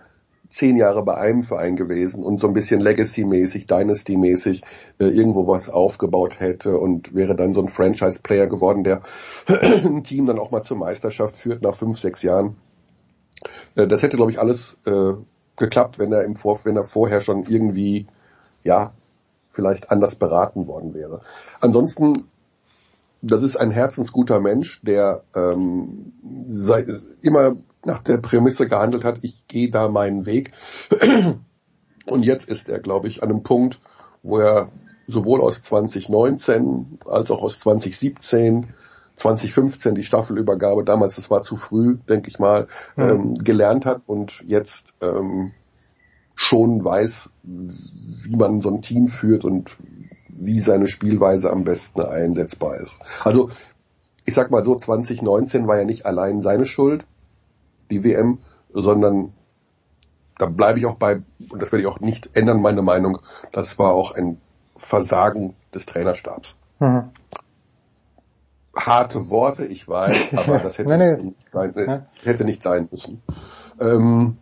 zehn 0.48 0.76
Jahre 0.76 1.02
bei 1.02 1.16
einem 1.16 1.44
Verein 1.44 1.76
gewesen 1.76 2.22
und 2.22 2.38
so 2.38 2.46
ein 2.46 2.52
bisschen 2.52 2.80
Legacy-mäßig, 2.80 3.66
Dynasty-mäßig 3.66 4.62
äh, 4.98 5.06
irgendwo 5.06 5.46
was 5.48 5.70
aufgebaut 5.70 6.40
hätte 6.40 6.76
und 6.76 7.14
wäre 7.14 7.34
dann 7.34 7.54
so 7.54 7.62
ein 7.62 7.68
Franchise-Player 7.68 8.48
geworden, 8.48 8.84
der 8.84 9.00
ein 9.46 10.04
Team 10.04 10.26
dann 10.26 10.38
auch 10.38 10.50
mal 10.50 10.62
zur 10.62 10.76
Meisterschaft 10.76 11.38
führt 11.38 11.62
nach 11.62 11.74
fünf, 11.74 11.98
sechs 11.98 12.22
Jahren. 12.22 12.56
Äh, 13.76 13.86
das 13.86 14.02
hätte, 14.02 14.16
glaube 14.16 14.30
ich, 14.30 14.38
alles 14.38 14.78
äh, 14.84 15.14
geklappt, 15.56 15.98
wenn 15.98 16.12
er 16.12 16.24
im 16.24 16.36
Vor 16.36 16.60
wenn 16.64 16.76
er 16.76 16.84
vorher 16.84 17.22
schon 17.22 17.44
irgendwie, 17.44 18.06
ja, 18.62 18.92
vielleicht 19.52 19.90
anders 19.90 20.16
beraten 20.16 20.66
worden 20.66 20.92
wäre. 20.92 21.22
Ansonsten 21.60 22.24
das 23.22 23.42
ist 23.42 23.56
ein 23.56 23.70
herzensguter 23.70 24.40
Mensch, 24.40 24.82
der 24.82 25.22
ähm, 25.34 26.12
sei, 26.50 26.84
immer 27.22 27.56
nach 27.84 28.02
der 28.02 28.18
Prämisse 28.18 28.68
gehandelt 28.68 29.04
hat, 29.04 29.20
ich 29.22 29.46
gehe 29.46 29.70
da 29.70 29.88
meinen 29.88 30.26
Weg. 30.26 30.52
Und 32.06 32.24
jetzt 32.24 32.48
ist 32.48 32.68
er, 32.68 32.80
glaube 32.80 33.08
ich, 33.08 33.22
an 33.22 33.30
einem 33.30 33.42
Punkt, 33.44 33.80
wo 34.22 34.38
er 34.38 34.70
sowohl 35.06 35.40
aus 35.40 35.62
2019 35.62 36.98
als 37.06 37.30
auch 37.30 37.42
aus 37.42 37.60
2017, 37.60 38.68
2015 39.14 39.94
die 39.94 40.02
Staffelübergabe, 40.02 40.84
damals, 40.84 41.16
das 41.16 41.30
war 41.30 41.42
zu 41.42 41.56
früh, 41.56 41.98
denke 42.08 42.28
ich 42.28 42.38
mal, 42.38 42.66
mhm. 42.96 43.02
ähm, 43.02 43.34
gelernt 43.34 43.86
hat 43.86 44.02
und 44.06 44.42
jetzt 44.46 44.94
ähm, 45.00 45.52
schon 46.34 46.84
weiß, 46.84 47.28
wie 47.42 48.36
man 48.36 48.60
so 48.60 48.70
ein 48.70 48.82
Team 48.82 49.06
führt 49.08 49.44
und 49.44 49.76
wie 50.44 50.58
seine 50.58 50.88
Spielweise 50.88 51.50
am 51.50 51.64
besten 51.64 52.02
einsetzbar 52.02 52.76
ist. 52.76 52.98
Also 53.24 53.50
ich 54.24 54.34
sag 54.34 54.50
mal 54.50 54.64
so, 54.64 54.76
2019 54.76 55.66
war 55.66 55.78
ja 55.78 55.84
nicht 55.84 56.06
allein 56.06 56.40
seine 56.40 56.64
Schuld 56.64 57.04
die 57.90 58.04
WM, 58.04 58.38
sondern 58.70 59.32
da 60.38 60.46
bleibe 60.46 60.78
ich 60.78 60.86
auch 60.86 60.96
bei, 60.96 61.22
und 61.50 61.62
das 61.62 61.72
werde 61.72 61.82
ich 61.82 61.86
auch 61.86 62.00
nicht 62.00 62.30
ändern, 62.36 62.60
meine 62.60 62.82
Meinung, 62.82 63.18
das 63.52 63.78
war 63.78 63.92
auch 63.92 64.12
ein 64.14 64.40
Versagen 64.76 65.54
des 65.74 65.86
Trainerstabs. 65.86 66.56
Mhm. 66.80 67.10
harte 68.74 69.30
Worte, 69.30 69.66
ich 69.66 69.86
weiß, 69.86 70.34
aber 70.34 70.58
das 70.58 70.78
hätte, 70.78 70.96
Nee, 70.96 71.16
nee. 71.16 71.22
Nicht, 71.22 71.50
sein, 71.50 71.76
äh, 71.76 72.00
hätte 72.22 72.44
nicht 72.44 72.62
sein 72.62 72.88
müssen. 72.90 73.22
Ähm, 73.80 74.38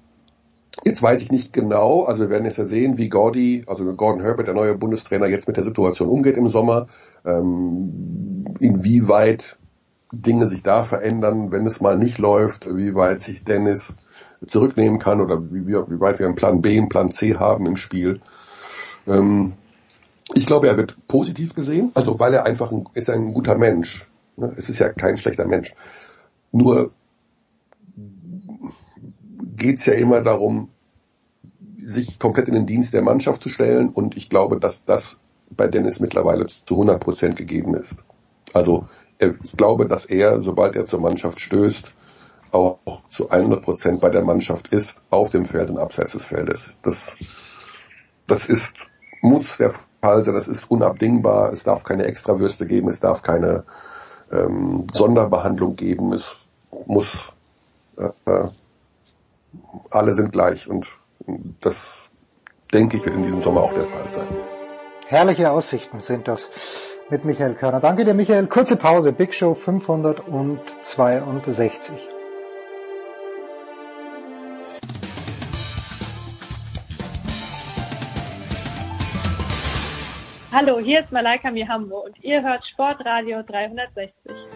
jetzt 0.84 1.02
weiß 1.02 1.22
ich 1.22 1.30
nicht 1.30 1.52
genau, 1.52 2.04
also 2.04 2.22
wir 2.22 2.30
werden 2.30 2.44
jetzt 2.44 2.58
ja 2.58 2.64
sehen, 2.64 2.98
wie 2.98 3.08
Gordy, 3.08 3.64
also 3.66 3.84
Gordon 3.94 4.22
Herbert, 4.22 4.46
der 4.46 4.54
neue 4.54 4.76
Bundestrainer, 4.76 5.26
jetzt 5.26 5.48
mit 5.48 5.56
der 5.56 5.64
Situation 5.64 6.08
umgeht 6.08 6.36
im 6.36 6.48
Sommer, 6.48 6.86
ähm, 7.24 8.44
inwieweit 8.60 9.58
Dinge 10.12 10.46
sich 10.46 10.62
da 10.62 10.82
verändern, 10.82 11.52
wenn 11.52 11.66
es 11.66 11.80
mal 11.80 11.96
nicht 11.96 12.18
läuft, 12.18 12.66
wie 12.74 12.94
weit 12.94 13.20
sich 13.20 13.44
Dennis 13.44 13.96
zurücknehmen 14.46 14.98
kann 14.98 15.20
oder 15.20 15.42
wie, 15.52 15.66
wie, 15.66 16.00
weit 16.00 16.18
wir 16.18 16.26
einen 16.26 16.34
Plan 16.34 16.62
B, 16.62 16.76
einen 16.76 16.88
Plan 16.88 17.10
C 17.10 17.36
haben 17.36 17.66
im 17.66 17.76
Spiel. 17.76 18.20
Ähm, 19.06 19.52
ich 20.34 20.46
glaube, 20.46 20.68
er 20.68 20.76
wird 20.76 20.96
positiv 21.08 21.54
gesehen, 21.54 21.90
also 21.94 22.18
weil 22.18 22.34
er 22.34 22.46
einfach 22.46 22.72
ein, 22.72 22.84
ist 22.94 23.10
ein 23.10 23.34
guter 23.34 23.58
Mensch. 23.58 24.10
Ne? 24.36 24.52
Es 24.56 24.68
ist 24.68 24.78
ja 24.78 24.88
kein 24.88 25.16
schlechter 25.16 25.46
Mensch. 25.46 25.74
Nur 26.52 26.92
geht's 29.60 29.86
ja 29.86 29.92
immer 29.92 30.20
darum, 30.22 30.70
sich 31.76 32.18
komplett 32.18 32.48
in 32.48 32.54
den 32.54 32.66
Dienst 32.66 32.92
der 32.92 33.02
Mannschaft 33.02 33.42
zu 33.42 33.48
stellen 33.48 33.90
und 33.90 34.16
ich 34.16 34.28
glaube, 34.28 34.58
dass 34.58 34.84
das 34.84 35.20
bei 35.50 35.68
Dennis 35.68 36.00
mittlerweile 36.00 36.46
zu 36.46 36.74
100 36.74 37.00
Prozent 37.00 37.36
gegeben 37.36 37.74
ist. 37.74 38.04
Also 38.52 38.88
äh, 39.18 39.32
ich 39.42 39.56
glaube, 39.56 39.86
dass 39.86 40.04
er, 40.04 40.40
sobald 40.40 40.76
er 40.76 40.84
zur 40.84 41.00
Mannschaft 41.00 41.40
stößt, 41.40 41.92
auch 42.52 42.78
zu 43.08 43.30
100 43.30 43.62
Prozent 43.62 44.00
bei 44.00 44.10
der 44.10 44.24
Mannschaft 44.24 44.68
ist, 44.68 45.04
auf 45.10 45.30
dem 45.30 45.44
Feld 45.44 45.70
und 45.70 45.78
abseits 45.78 46.12
des 46.12 46.24
Feldes. 46.24 46.80
Das, 46.82 47.16
das 48.26 48.46
ist, 48.46 48.74
muss 49.22 49.56
der 49.58 49.72
Fall 50.02 50.24
sein, 50.24 50.34
das 50.34 50.48
ist 50.48 50.70
unabdingbar, 50.70 51.52
es 51.52 51.62
darf 51.62 51.84
keine 51.84 52.06
Extrawürste 52.06 52.66
geben, 52.66 52.88
es 52.88 53.00
darf 53.00 53.22
keine 53.22 53.64
ähm, 54.32 54.86
Sonderbehandlung 54.92 55.76
geben, 55.76 56.12
es 56.12 56.36
muss, 56.86 57.32
äh, 57.96 58.48
alle 59.90 60.14
sind 60.14 60.32
gleich 60.32 60.68
und 60.68 60.86
das 61.60 62.10
denke 62.72 62.96
ich 62.96 63.04
wird 63.04 63.14
in 63.14 63.22
diesem 63.22 63.42
Sommer 63.42 63.62
auch 63.62 63.72
der 63.72 63.82
Fall 63.82 64.10
sein. 64.10 64.26
Herrliche 65.06 65.50
Aussichten 65.50 66.00
sind 66.00 66.28
das 66.28 66.50
mit 67.10 67.24
Michael 67.24 67.54
Körner. 67.54 67.80
Danke 67.80 68.04
dir, 68.04 68.14
Michael. 68.14 68.46
Kurze 68.46 68.76
Pause. 68.76 69.12
Big 69.12 69.34
Show 69.34 69.54
562. 69.54 71.96
Hallo, 80.52 80.80
hier 80.80 81.00
ist 81.00 81.12
Malaika 81.12 81.50
Mihambo 81.50 82.04
und 82.04 82.22
ihr 82.22 82.42
hört 82.42 82.62
Sportradio 82.66 83.42
360. 83.42 84.49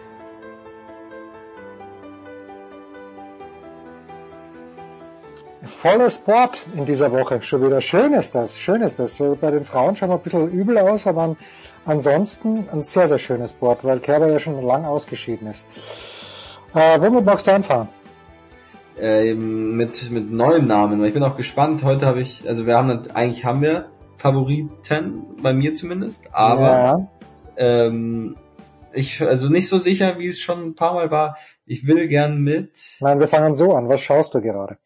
Voller 5.65 6.09
Sport 6.09 6.61
in 6.75 6.85
dieser 6.85 7.11
Woche. 7.11 7.41
Schon 7.41 7.63
wieder 7.65 7.81
schön 7.81 8.13
ist 8.13 8.35
das. 8.35 8.57
Schön 8.57 8.81
ist 8.81 8.99
das. 8.99 9.17
So 9.17 9.35
bei 9.39 9.51
den 9.51 9.63
Frauen 9.63 9.95
schauen 9.95 10.09
wir 10.09 10.15
ein 10.15 10.21
bisschen 10.21 10.51
übel 10.51 10.77
aus, 10.77 11.07
aber 11.07 11.21
an, 11.23 11.37
ansonsten 11.85 12.67
ein 12.71 12.83
sehr, 12.83 13.07
sehr 13.07 13.17
schönes 13.19 13.51
Sport, 13.51 13.83
weil 13.83 13.99
Kerber 13.99 14.27
ja 14.27 14.39
schon 14.39 14.61
lang 14.61 14.85
ausgeschieden 14.85 15.47
ist. 15.47 15.65
Äh, 16.73 16.99
womit 17.01 17.25
magst 17.25 17.47
du 17.47 17.53
anfahren? 17.53 17.89
Äh, 18.99 19.33
mit, 19.33 20.09
mit 20.11 20.31
neuen 20.31 20.67
Namen. 20.67 21.03
Ich 21.03 21.13
bin 21.13 21.23
auch 21.23 21.35
gespannt. 21.35 21.83
Heute 21.83 22.05
habe 22.05 22.21
ich, 22.21 22.47
also 22.47 22.65
wir 22.65 22.75
haben 22.75 23.09
eigentlich 23.13 23.43
haben 23.43 23.61
wir 23.61 23.89
Favoriten, 24.17 25.23
bei 25.41 25.53
mir 25.53 25.75
zumindest, 25.75 26.23
aber 26.31 26.59
Ja. 26.61 26.95
ähm, 27.57 28.37
ich 28.93 29.21
also 29.21 29.49
nicht 29.49 29.67
so 29.67 29.77
sicher, 29.77 30.19
wie 30.19 30.27
es 30.27 30.39
schon 30.39 30.61
ein 30.67 30.75
paar 30.75 30.93
Mal 30.93 31.11
war. 31.11 31.37
Ich 31.65 31.85
will 31.85 32.07
gern 32.07 32.39
mit. 32.41 32.79
Nein, 33.01 33.19
wir 33.19 33.27
fangen 33.27 33.53
so 33.55 33.73
an. 33.73 33.89
Was 33.89 34.01
schaust 34.01 34.33
du 34.33 34.41
gerade? 34.41 34.77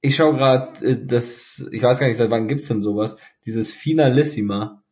Ich 0.00 0.16
schaue 0.16 0.36
gerade 0.36 0.86
äh, 0.86 1.06
das, 1.06 1.66
ich 1.72 1.82
weiß 1.82 1.98
gar 1.98 2.06
nicht, 2.06 2.16
seit 2.16 2.30
wann 2.30 2.48
gibt's 2.48 2.68
denn 2.68 2.80
sowas? 2.80 3.16
Dieses 3.44 3.72
Finalissima. 3.72 4.82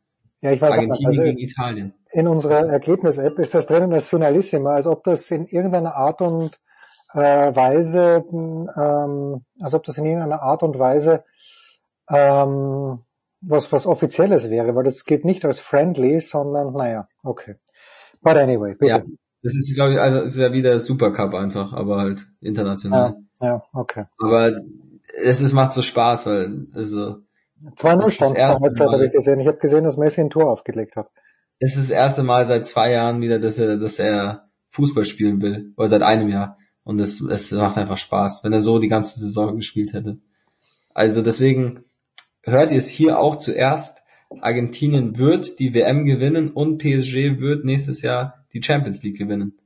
Ja, 0.40 0.52
ich 0.52 0.60
weiß. 0.60 0.72
Argentinien 0.72 1.06
Also 1.08 1.22
gegen 1.22 1.38
Italien. 1.38 1.94
in 2.12 2.28
unserer 2.28 2.66
Ergebnis-App 2.66 3.38
ist 3.38 3.54
das 3.54 3.66
drinnen 3.66 3.92
als 3.92 4.06
Finalissima, 4.06 4.74
als 4.74 4.86
ob 4.86 5.04
das 5.04 5.30
in 5.30 5.46
irgendeiner 5.46 5.94
Art 5.94 6.20
und 6.20 6.58
äh, 7.12 7.54
Weise, 7.54 8.24
ähm, 8.32 9.44
als 9.60 9.74
ob 9.74 9.84
das 9.84 9.96
in 9.98 10.06
irgendeiner 10.06 10.42
Art 10.42 10.62
und 10.62 10.78
Weise 10.78 11.24
ähm, 12.10 13.00
was 13.40 13.70
was 13.72 13.86
Offizielles 13.86 14.50
wäre, 14.50 14.74
weil 14.74 14.84
das 14.84 15.04
geht 15.04 15.24
nicht 15.24 15.44
als 15.44 15.60
friendly, 15.60 16.20
sondern 16.20 16.72
naja, 16.72 17.08
okay. 17.22 17.56
But 18.22 18.36
anyway, 18.36 18.74
bitte. 18.74 18.86
Ja, 18.86 19.02
das 19.42 19.54
ist 19.54 19.74
glaube 19.74 19.92
ich, 19.92 20.00
also 20.00 20.20
es 20.20 20.32
ist 20.32 20.40
ja 20.40 20.52
wie 20.52 20.62
der 20.62 20.80
Supercup 20.80 21.34
einfach, 21.34 21.72
aber 21.72 21.98
halt 21.98 22.28
international. 22.40 23.16
Ja, 23.40 23.46
ja 23.46 23.62
okay. 23.72 24.04
Aber 24.18 24.52
es 25.22 25.40
ist, 25.40 25.52
macht 25.52 25.72
so 25.72 25.82
Spaß, 25.82 26.26
weil 26.26 26.66
also 26.74 27.18
2-0 27.74 27.96
das 27.96 28.08
ist 28.08 28.14
stand 28.14 28.36
zur 28.36 28.60
Halbzeit, 28.60 28.88
habe 28.88 29.06
ich 29.06 29.12
gesehen. 29.12 29.40
Ich 29.40 29.46
habe 29.46 29.58
gesehen, 29.58 29.84
dass 29.84 29.96
Messi 29.96 30.20
ein 30.20 30.30
Tor 30.30 30.50
aufgelegt 30.50 30.96
hat. 30.96 31.10
Es 31.58 31.76
ist 31.76 31.90
das 31.90 31.90
erste 31.90 32.22
Mal 32.22 32.46
seit 32.46 32.66
zwei 32.66 32.92
Jahren 32.92 33.22
wieder, 33.22 33.38
dass 33.38 33.58
er, 33.58 33.78
dass 33.78 33.98
er 33.98 34.50
Fußball 34.70 35.06
spielen 35.06 35.40
will. 35.40 35.72
Oder 35.76 35.88
seit 35.88 36.02
einem 36.02 36.28
Jahr. 36.28 36.58
Und 36.84 37.00
es, 37.00 37.20
es 37.20 37.50
macht 37.52 37.78
einfach 37.78 37.96
Spaß, 37.96 38.44
wenn 38.44 38.52
er 38.52 38.60
so 38.60 38.78
die 38.78 38.88
ganze 38.88 39.18
Saison 39.18 39.56
gespielt 39.56 39.92
hätte. 39.92 40.18
Also 40.92 41.22
deswegen 41.22 41.84
hört 42.42 42.72
ihr 42.72 42.78
es 42.78 42.88
hier 42.88 43.18
auch 43.18 43.36
zuerst. 43.36 44.02
Argentinien 44.40 45.18
wird 45.18 45.58
die 45.58 45.72
WM 45.72 46.04
gewinnen 46.04 46.50
und 46.50 46.78
PSG 46.78 47.40
wird 47.40 47.64
nächstes 47.64 48.02
Jahr 48.02 48.46
die 48.52 48.62
Champions 48.62 49.02
League 49.02 49.16
gewinnen. 49.16 49.58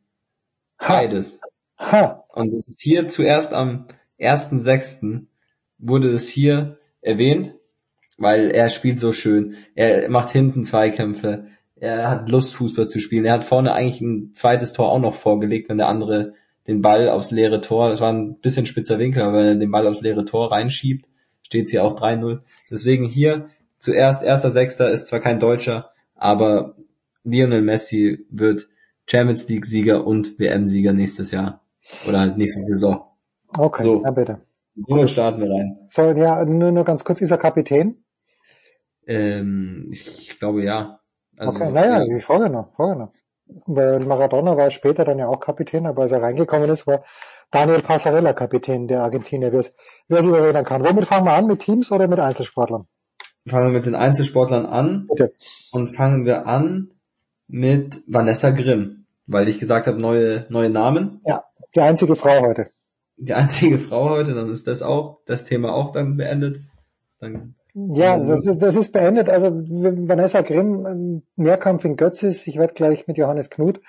Beides. 0.78 1.40
Ha. 1.78 2.24
Und 2.28 2.54
es 2.54 2.68
ist 2.68 2.80
hier 2.80 3.08
zuerst 3.08 3.52
am 3.52 3.86
1.6. 4.18 5.26
wurde 5.80 6.10
es 6.10 6.28
hier 6.28 6.78
erwähnt, 7.00 7.54
weil 8.18 8.50
er 8.50 8.68
spielt 8.68 9.00
so 9.00 9.12
schön. 9.12 9.56
Er 9.74 10.08
macht 10.10 10.30
hinten 10.30 10.64
Zweikämpfe. 10.64 11.46
Er 11.76 12.10
hat 12.10 12.28
Lust, 12.28 12.54
Fußball 12.54 12.88
zu 12.88 13.00
spielen. 13.00 13.24
Er 13.24 13.32
hat 13.32 13.44
vorne 13.44 13.72
eigentlich 13.72 14.00
ein 14.02 14.34
zweites 14.34 14.72
Tor 14.72 14.90
auch 14.90 14.98
noch 14.98 15.14
vorgelegt, 15.14 15.68
wenn 15.68 15.78
der 15.78 15.88
andere 15.88 16.34
den 16.66 16.82
Ball 16.82 17.08
aufs 17.08 17.30
leere 17.30 17.60
Tor, 17.60 17.88
das 17.88 18.00
war 18.00 18.12
ein 18.12 18.38
bisschen 18.38 18.66
spitzer 18.66 18.98
Winkel, 18.98 19.22
aber 19.22 19.38
wenn 19.38 19.46
er 19.46 19.54
den 19.56 19.70
Ball 19.70 19.86
aufs 19.86 20.02
leere 20.02 20.24
Tor 20.24 20.52
reinschiebt, 20.52 21.08
steht 21.42 21.64
es 21.64 21.70
hier 21.70 21.82
auch 21.82 21.98
3-0. 21.98 22.40
Deswegen 22.70 23.06
hier 23.06 23.48
zuerst 23.78 24.22
erster 24.22 24.50
Sechster 24.50 24.90
ist 24.90 25.06
zwar 25.06 25.20
kein 25.20 25.40
Deutscher, 25.40 25.90
aber 26.14 26.76
Lionel 27.24 27.62
Messi 27.62 28.26
wird 28.30 28.68
Champions 29.10 29.48
League 29.48 29.66
Sieger 29.66 30.06
und 30.06 30.38
WM 30.38 30.66
Sieger 30.66 30.92
nächstes 30.92 31.30
Jahr 31.30 31.62
oder 32.06 32.20
halt 32.20 32.36
nächste 32.36 32.62
Saison. 32.64 33.04
Okay, 33.56 33.82
So. 33.82 34.02
ja 34.04 34.10
bitte. 34.10 34.40
So 34.74 35.06
starten 35.06 35.40
wir 35.40 35.50
rein. 35.50 35.78
So, 35.88 36.02
ja, 36.12 36.44
nur, 36.44 36.72
nur 36.72 36.84
ganz 36.84 37.04
kurz, 37.04 37.20
ist 37.20 37.30
er 37.30 37.38
Kapitän? 37.38 38.04
Ähm, 39.06 39.88
ich 39.90 40.38
glaube 40.38 40.62
ja. 40.62 41.00
Also, 41.36 41.56
okay, 41.56 41.70
naja, 41.70 42.02
ja. 42.02 42.16
ich 42.16 42.24
frage 42.24 42.48
noch, 42.50 42.74
frage 42.74 42.98
noch. 42.98 43.12
Weil 43.66 44.00
Maradona 44.00 44.56
war 44.56 44.70
später 44.70 45.04
dann 45.04 45.18
ja 45.18 45.26
auch 45.26 45.40
Kapitän, 45.40 45.86
aber 45.86 46.02
als 46.02 46.12
er 46.12 46.22
reingekommen 46.22 46.70
ist, 46.70 46.86
war 46.86 47.04
Daniel 47.50 47.82
Passarella 47.82 48.32
Kapitän 48.32 48.86
der 48.86 49.02
Argentinier, 49.02 49.50
wer 49.52 49.60
es 49.60 50.26
erinnern 50.26 50.64
kann. 50.64 50.84
Womit 50.84 51.06
fangen 51.06 51.26
wir 51.26 51.32
an, 51.32 51.46
mit 51.46 51.60
Teams 51.60 51.90
oder 51.90 52.06
mit 52.06 52.20
Einzelsportlern? 52.20 52.86
Fangen 53.48 53.66
wir 53.66 53.72
mit 53.72 53.86
den 53.86 53.96
Einzelsportlern 53.96 54.66
an 54.66 55.06
Bitte. 55.08 55.32
und 55.72 55.96
fangen 55.96 56.26
wir 56.26 56.46
an 56.46 56.92
mit 57.48 58.02
Vanessa 58.06 58.50
Grimm, 58.50 59.06
weil 59.26 59.48
ich 59.48 59.58
gesagt 59.58 59.88
habe, 59.88 60.00
neue, 60.00 60.46
neue 60.50 60.70
Namen. 60.70 61.18
Ja, 61.24 61.42
die 61.74 61.80
einzige 61.80 62.14
Frau 62.14 62.40
heute. 62.42 62.70
Die 63.20 63.34
einzige 63.34 63.78
Frau 63.78 64.08
heute, 64.10 64.34
dann 64.34 64.48
ist 64.48 64.66
das 64.66 64.82
auch, 64.82 65.20
das 65.26 65.44
Thema 65.44 65.72
auch 65.74 65.90
dann 65.90 66.16
beendet. 66.16 66.60
Dann, 67.20 67.54
Ja, 67.74 68.18
das, 68.18 68.46
ist- 68.46 68.62
das 68.62 68.76
ist 68.76 68.92
beendet. 68.92 69.28
Also 69.28 69.48
Vanessa 69.50 70.40
Grimm, 70.40 70.84
ein 70.86 71.22
Mehrkampf 71.36 71.84
in 71.84 71.96
Götzis. 71.96 72.46
Ich 72.46 72.56
werde 72.56 72.72
gleich 72.74 73.06
mit 73.06 73.18
Johannes 73.18 73.50
Knut 73.50 73.80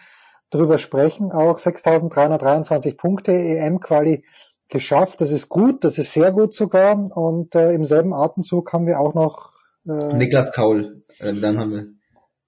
drüber 0.50 0.78
sprechen. 0.78 1.32
Auch 1.32 1.58
6.323 1.58 2.98
Punkte, 2.98 3.32
EM-Quali 3.32 4.24
geschafft. 4.70 5.22
Das 5.22 5.32
ist 5.32 5.48
gut, 5.50 5.84
das 5.84 5.98
ist 5.98 6.12
sehr 6.14 6.32
gut 6.32 6.54
sogar. 6.54 6.98
Und 7.16 7.56
äh, 7.56 7.72
im 7.74 7.86
selben 7.86 8.14
Atemzug 8.14 8.72
haben 8.74 8.86
wir 8.86 9.00
auch 9.00 9.14
noch 9.14 9.52
äh, 9.88 10.14
Niklas 10.16 10.52
Kaul, 10.52 11.02
äh, 11.20 11.34
dann 11.34 11.58
haben 11.58 11.72
wir 11.72 11.88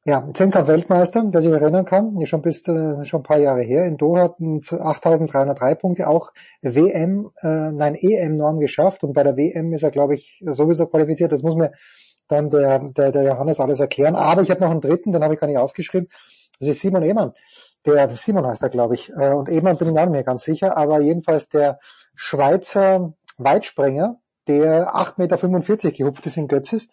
ja, 0.06 0.28
Zehnkampf-Weltmeister, 0.34 1.24
wer 1.32 1.42
sich 1.42 1.52
erinnern 1.52 1.86
kann, 1.86 2.26
schon 2.26 2.42
bis 2.42 2.68
äh, 2.68 3.06
schon 3.06 3.22
ein 3.22 3.24
paar 3.24 3.40
Jahre 3.40 3.62
her. 3.62 3.86
In 3.86 3.96
Doha 3.96 4.24
hat 4.24 4.38
8.303 4.38 5.76
Punkte, 5.76 6.08
auch 6.08 6.32
WM, 6.62 7.30
äh, 7.42 7.72
nein 7.72 7.96
EM-Norm 7.96 8.60
geschafft 8.60 9.06
und 9.06 9.14
bei 9.14 9.24
der 9.24 9.38
WM 9.38 9.72
ist 9.72 9.84
er, 9.84 9.92
glaube 9.92 10.16
ich, 10.16 10.44
sowieso 10.46 10.88
qualifiziert. 10.88 11.32
Das 11.32 11.42
muss 11.42 11.56
mir 11.56 11.72
dann 12.28 12.50
der, 12.50 12.80
der, 12.90 13.12
der 13.14 13.24
Johannes 13.24 13.62
alles 13.62 13.80
erklären. 13.80 14.16
Aber 14.16 14.42
ich 14.42 14.52
habe 14.52 14.62
noch 14.62 14.72
einen 14.72 14.82
dritten, 14.82 15.14
den 15.14 15.24
habe 15.24 15.36
ich 15.36 15.40
gar 15.40 15.48
nicht 15.48 15.58
aufgeschrieben. 15.58 16.10
Das 16.60 16.68
ist 16.68 16.82
Simon 16.82 17.04
Ehmann. 17.04 17.34
Der 17.86 18.10
Simon 18.10 18.46
heißt 18.46 18.64
er, 18.64 18.70
glaube 18.70 18.96
ich. 18.96 19.10
Äh, 19.10 19.34
Und 19.34 19.48
Ehmann 19.50 19.78
bin 19.78 19.88
ich 19.88 19.94
mir 19.94 20.02
nicht 20.02 20.12
mehr 20.12 20.24
ganz 20.24 20.44
sicher, 20.44 20.76
aber 20.76 21.00
jedenfalls 21.00 21.48
der 21.48 21.80
Schweizer 22.14 23.14
Weitspringer, 23.38 24.20
der 24.48 24.94
8,45 24.96 25.70
Meter 25.72 25.92
gehupft 25.92 26.26
ist 26.26 26.36
in 26.36 26.50
Götzis 26.50 26.90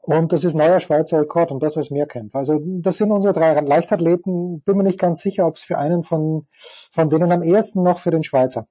Und 0.00 0.32
das 0.32 0.44
ist 0.44 0.54
neuer 0.54 0.80
Schweizer 0.80 1.20
Rekord 1.20 1.50
und 1.50 1.62
das 1.62 1.76
als 1.76 1.90
Mehrkämpfer. 1.90 2.38
Also 2.38 2.60
das 2.64 2.96
sind 2.96 3.10
unsere 3.10 3.34
drei 3.34 3.58
Leichtathleten. 3.60 4.62
Bin 4.62 4.76
mir 4.76 4.84
nicht 4.84 4.98
ganz 4.98 5.20
sicher, 5.20 5.46
ob 5.46 5.56
es 5.56 5.62
für 5.62 5.78
einen 5.78 6.02
von, 6.02 6.46
von 6.92 7.08
denen 7.08 7.32
am 7.32 7.42
ersten 7.42 7.82
noch 7.82 7.98
für 7.98 8.10
den 8.10 8.22
Schweizer 8.22 8.66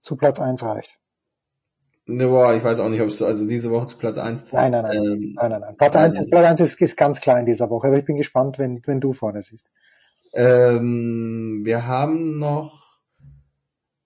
zu 0.00 0.16
Platz 0.16 0.38
eins 0.38 0.62
reicht. 0.62 0.98
Ne, 2.06 2.26
boah, 2.26 2.54
ich 2.54 2.64
weiß 2.64 2.80
auch 2.80 2.88
nicht, 2.88 3.00
ob 3.00 3.08
es 3.08 3.22
also 3.22 3.46
diese 3.46 3.70
Woche 3.70 3.86
zu 3.86 3.96
Platz 3.96 4.18
eins. 4.18 4.44
Nein, 4.50 4.72
nein, 4.72 4.82
nein. 4.82 4.96
Ähm, 4.96 5.34
nein, 5.36 5.50
nein, 5.50 5.60
nein. 5.60 5.76
Platz 5.76 5.94
eins 5.94 6.18
ist, 6.18 6.30
Platz 6.30 6.44
eins 6.44 6.60
ist, 6.60 6.80
ist 6.80 6.96
ganz 6.96 7.20
klar 7.20 7.38
in 7.38 7.46
dieser 7.46 7.70
Woche, 7.70 7.86
aber 7.86 7.98
ich 7.98 8.04
bin 8.04 8.16
gespannt, 8.16 8.58
wenn, 8.58 8.82
wenn 8.84 9.00
du 9.00 9.12
vorne 9.12 9.42
siehst. 9.42 9.66
Ähm, 10.32 11.60
wir 11.64 11.86
haben 11.86 12.38
noch 12.38 12.80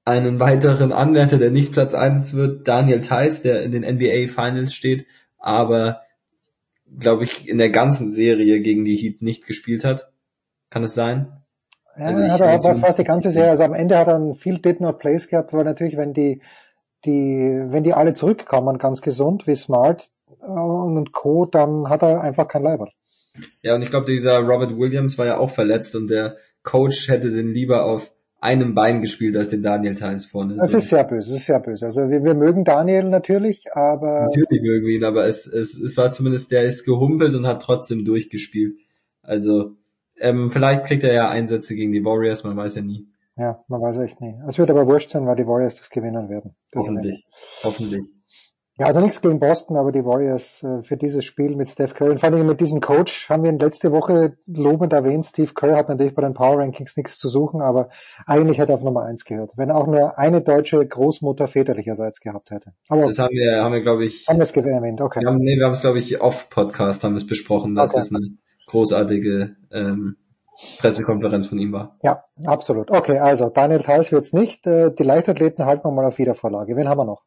einen 0.04 0.38
weiteren 0.38 0.92
Anwärter, 0.92 1.38
der 1.38 1.50
nicht 1.50 1.72
Platz 1.72 1.94
eins 1.94 2.34
wird, 2.34 2.68
Daniel 2.68 3.00
Theiss, 3.00 3.42
der 3.42 3.62
in 3.62 3.72
den 3.72 3.82
NBA 3.82 4.28
Finals 4.28 4.74
steht, 4.74 5.06
aber 5.38 6.02
glaube 6.98 7.24
ich 7.24 7.48
in 7.48 7.58
der 7.58 7.70
ganzen 7.70 8.12
Serie 8.12 8.60
gegen 8.60 8.84
die 8.84 8.96
Heat 8.96 9.22
nicht 9.22 9.46
gespielt 9.46 9.84
hat. 9.84 10.12
Kann 10.70 10.84
es 10.84 10.94
sein? 10.94 11.44
Ja, 11.96 12.06
Also 12.06 12.22
ich 12.22 12.30
hat 12.30 12.40
er, 12.40 12.62
was 12.64 12.82
war's 12.82 12.96
die 12.96 13.04
ganze 13.04 13.30
Serie, 13.30 13.50
also 13.50 13.64
am 13.64 13.74
Ende 13.74 13.98
hat 13.98 14.08
er 14.08 14.16
ein 14.16 14.34
viel 14.34 14.58
Did 14.58 14.80
Not 14.80 14.98
Place 14.98 15.28
gehabt, 15.28 15.52
weil 15.52 15.64
natürlich, 15.64 15.96
wenn 15.96 16.12
die, 16.12 16.42
die, 17.04 17.62
wenn 17.66 17.84
die 17.84 17.94
alle 17.94 18.14
zurückkommen, 18.14 18.78
ganz 18.78 19.00
gesund, 19.00 19.46
wie 19.46 19.54
Smart 19.54 20.10
äh, 20.42 20.46
und 20.46 21.12
Co., 21.12 21.46
dann 21.46 21.88
hat 21.88 22.02
er 22.02 22.20
einfach 22.20 22.48
kein 22.48 22.62
Leiber. 22.62 22.90
Ja, 23.62 23.74
und 23.74 23.82
ich 23.82 23.90
glaube, 23.90 24.06
dieser 24.06 24.38
Robert 24.38 24.76
Williams 24.76 25.18
war 25.18 25.26
ja 25.26 25.38
auch 25.38 25.50
verletzt 25.50 25.94
und 25.96 26.08
der 26.08 26.36
Coach 26.62 27.08
hätte 27.08 27.30
den 27.30 27.52
lieber 27.52 27.84
auf 27.84 28.13
einem 28.44 28.74
Bein 28.74 29.00
gespielt 29.00 29.36
als 29.38 29.48
den 29.48 29.62
Daniel 29.62 29.94
Theiss 29.94 30.26
vorne. 30.26 30.56
Das 30.56 30.74
ist 30.74 30.88
sehr 30.88 31.02
böse, 31.02 31.30
das 31.30 31.40
ist 31.40 31.46
sehr 31.46 31.60
böse. 31.60 31.86
Also 31.86 32.10
wir, 32.10 32.22
wir 32.22 32.34
mögen 32.34 32.62
Daniel 32.62 33.04
natürlich, 33.04 33.64
aber 33.72 34.26
Natürlich 34.26 34.60
mögen 34.60 34.86
wir 34.86 34.96
ihn, 34.96 35.04
aber 35.04 35.26
es, 35.26 35.46
es, 35.46 35.80
es 35.80 35.96
war 35.96 36.12
zumindest, 36.12 36.50
der 36.50 36.62
ist 36.62 36.84
gehumpelt 36.84 37.34
und 37.34 37.46
hat 37.46 37.62
trotzdem 37.62 38.04
durchgespielt. 38.04 38.76
Also, 39.22 39.76
ähm, 40.20 40.50
vielleicht 40.50 40.84
kriegt 40.84 41.04
er 41.04 41.14
ja 41.14 41.30
Einsätze 41.30 41.74
gegen 41.74 41.92
die 41.92 42.04
Warriors, 42.04 42.44
man 42.44 42.54
weiß 42.54 42.74
ja 42.74 42.82
nie. 42.82 43.08
ja, 43.38 43.64
man 43.66 43.80
weiß 43.80 43.96
echt 43.98 44.20
nie. 44.20 44.34
Es 44.46 44.58
wird 44.58 44.70
aber 44.70 44.86
wurscht 44.86 45.10
sein, 45.10 45.26
weil 45.26 45.36
die 45.36 45.46
Warriors 45.46 45.76
das 45.76 45.88
gewinnen 45.88 46.28
werden. 46.28 46.54
Das 46.70 46.82
Hoffentlich. 46.82 47.24
Hoffentlich. 47.62 48.02
Ja, 48.76 48.86
also 48.86 49.00
nichts 49.00 49.20
gegen 49.22 49.38
Boston, 49.38 49.76
aber 49.76 49.92
die 49.92 50.04
Warriors 50.04 50.64
äh, 50.64 50.82
für 50.82 50.96
dieses 50.96 51.24
Spiel 51.24 51.54
mit 51.54 51.68
Steph 51.68 51.94
Curry 51.94 52.10
und 52.10 52.18
vor 52.20 52.28
allem 52.28 52.44
mit 52.44 52.60
diesem 52.60 52.80
Coach 52.80 53.28
haben 53.28 53.44
wir 53.44 53.50
ihn 53.52 53.60
letzte 53.60 53.92
Woche 53.92 54.36
lobend 54.46 54.92
erwähnt. 54.92 55.24
Steve 55.26 55.52
Kerr 55.54 55.76
hat 55.76 55.88
natürlich 55.88 56.12
bei 56.14 56.22
den 56.22 56.34
Power 56.34 56.58
Rankings 56.58 56.96
nichts 56.96 57.16
zu 57.16 57.28
suchen, 57.28 57.60
aber 57.62 57.90
eigentlich 58.26 58.58
hätte 58.58 58.72
er 58.72 58.74
auf 58.74 58.82
Nummer 58.82 59.04
eins 59.04 59.24
gehört, 59.24 59.52
wenn 59.56 59.70
auch 59.70 59.86
nur 59.86 60.18
eine 60.18 60.40
deutsche 60.42 60.84
Großmutter 60.84 61.46
väterlicherseits 61.46 62.18
gehabt 62.18 62.50
hätte. 62.50 62.72
Aber 62.88 63.02
Das 63.02 63.20
haben 63.20 63.32
wir, 63.34 63.62
haben 63.62 63.72
wir, 63.72 63.82
glaube 63.82 64.04
ich, 64.06 64.26
haben 64.28 64.38
wir 64.38 64.42
es 64.42 64.50
erwähnt, 64.50 65.00
okay. 65.00 65.20
wir 65.20 65.28
haben, 65.28 65.38
nee, 65.38 65.56
wir 65.56 65.66
haben 65.66 65.72
es, 65.72 65.80
glaube 65.80 66.00
ich, 66.00 66.20
off-Podcast 66.20 67.04
haben 67.04 67.12
wir 67.12 67.18
es 67.18 67.26
besprochen, 67.28 67.76
dass 67.76 67.90
Okay. 67.90 67.98
das 68.00 68.10
eine 68.12 68.28
großartige 68.66 69.54
ähm, 69.70 70.16
Pressekonferenz 70.80 71.46
von 71.46 71.58
ihm 71.58 71.70
war. 71.72 71.96
Ja, 72.02 72.24
absolut. 72.44 72.90
Okay, 72.90 73.18
also 73.18 73.50
Daniel 73.50 73.80
Theiss 73.80 74.10
wird's 74.10 74.32
nicht. 74.32 74.66
Äh, 74.66 74.90
Die 74.92 75.04
Leichtathleten 75.04 75.64
halten 75.64 75.84
wir 75.84 75.92
mal 75.92 76.04
auf 76.06 76.18
Wiedervorlage. 76.18 76.74
Wen 76.76 76.88
haben 76.88 76.98
wir 76.98 77.04
noch? 77.04 77.22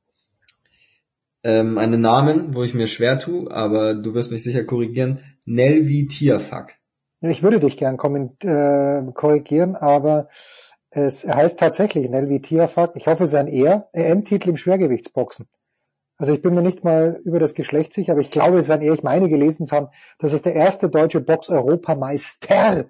Ähm, 1.47 1.77
einen 1.77 2.01
Namen, 2.01 2.53
wo 2.53 2.63
ich 2.63 2.73
mir 2.73 2.87
schwer 2.87 3.19
tue, 3.19 3.49
aber 3.49 3.93
du 3.93 4.13
wirst 4.13 4.31
mich 4.31 4.43
sicher 4.43 4.65
korrigieren. 4.65 5.21
Nelvi 5.45 6.05
Tierfuck. 6.07 6.73
Ich 7.21 7.41
würde 7.41 7.61
dich 7.61 7.77
gern 7.77 7.95
äh, 7.95 9.11
korrigieren, 9.13 9.75
aber 9.75 10.27
es 10.89 11.25
heißt 11.25 11.57
tatsächlich 11.57 12.09
Nelvi 12.09 12.41
Tiafak. 12.41 12.97
Ich 12.97 13.07
hoffe, 13.07 13.23
es 13.23 13.29
ist 13.29 13.35
ein 13.35 13.47
Er. 13.47 13.87
EM-Titel 13.93 14.49
im 14.49 14.57
Schwergewichtsboxen. 14.57 15.47
Also 16.17 16.33
ich 16.33 16.41
bin 16.41 16.53
mir 16.53 16.61
nicht 16.61 16.83
mal 16.83 17.17
über 17.23 17.39
das 17.39 17.53
Geschlecht 17.53 17.93
sicher, 17.93 18.11
aber 18.11 18.21
ich 18.21 18.31
glaube, 18.31 18.57
es 18.57 18.65
ist 18.65 18.71
ein 18.71 18.81
Er. 18.81 18.93
Ich 18.93 19.03
meine 19.03 19.29
gelesen 19.29 19.67
zu 19.67 19.75
haben, 19.75 19.87
dass 20.19 20.33
es 20.33 20.41
der 20.41 20.53
erste 20.53 20.89
deutsche 20.89 21.21
Box-Europameister 21.21 22.89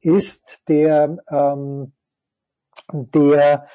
ist, 0.00 0.62
der, 0.66 1.18
ähm, 1.30 1.92
der 2.92 3.68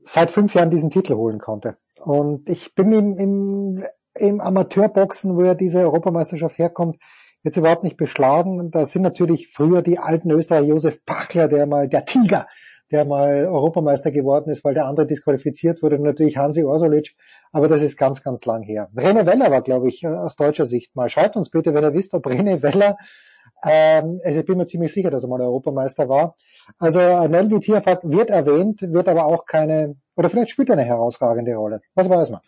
seit 0.00 0.32
fünf 0.32 0.54
Jahren 0.54 0.70
diesen 0.70 0.90
Titel 0.90 1.14
holen 1.14 1.38
konnte. 1.38 1.76
Und 2.04 2.50
ich 2.50 2.74
bin 2.74 2.92
im, 2.92 3.16
im, 3.16 3.84
im 4.14 4.40
Amateurboxen, 4.40 5.36
wo 5.36 5.42
ja 5.42 5.54
diese 5.54 5.80
Europameisterschaft 5.80 6.58
herkommt, 6.58 6.98
jetzt 7.42 7.56
überhaupt 7.56 7.82
nicht 7.82 7.96
beschlagen. 7.96 8.70
Da 8.70 8.84
sind 8.84 9.02
natürlich 9.02 9.48
früher 9.48 9.80
die 9.80 9.98
alten 9.98 10.30
Österreicher 10.30 10.66
Josef 10.66 11.02
Pachler, 11.06 11.48
der 11.48 11.66
mal, 11.66 11.88
der 11.88 12.04
Tiger, 12.04 12.46
der 12.90 13.06
mal 13.06 13.46
Europameister 13.46 14.10
geworden 14.10 14.50
ist, 14.50 14.64
weil 14.64 14.74
der 14.74 14.84
andere 14.84 15.06
disqualifiziert 15.06 15.82
wurde, 15.82 15.98
natürlich 15.98 16.36
Hansi 16.36 16.62
Orsulic, 16.62 17.14
aber 17.52 17.68
das 17.68 17.80
ist 17.80 17.96
ganz, 17.96 18.22
ganz 18.22 18.44
lang 18.44 18.62
her. 18.62 18.90
René 18.94 19.24
Weller 19.24 19.50
war, 19.50 19.62
glaube 19.62 19.88
ich, 19.88 20.06
aus 20.06 20.36
deutscher 20.36 20.66
Sicht 20.66 20.94
mal. 20.94 21.08
Schreibt 21.08 21.36
uns 21.36 21.48
bitte, 21.48 21.72
wenn 21.72 21.84
ihr 21.84 21.94
wisst, 21.94 22.12
ob 22.12 22.26
René 22.26 22.62
Weller, 22.62 22.98
ähm, 23.64 24.20
also 24.24 24.40
ich 24.40 24.46
bin 24.46 24.58
mir 24.58 24.66
ziemlich 24.66 24.92
sicher, 24.92 25.10
dass 25.10 25.24
er 25.24 25.28
mal 25.28 25.40
Europameister 25.40 26.08
war. 26.08 26.36
Also 26.78 27.00
Nelvi 27.00 27.60
Tierfahrt 27.60 28.02
wird 28.04 28.30
erwähnt, 28.30 28.82
wird 28.82 29.08
aber 29.08 29.26
auch 29.26 29.46
keine, 29.46 29.96
oder 30.16 30.28
vielleicht 30.28 30.50
spielt 30.50 30.70
er 30.70 30.74
eine 30.74 30.84
herausragende 30.84 31.54
Rolle. 31.54 31.80
Was 31.94 32.08
weiß 32.08 32.30
man? 32.30 32.40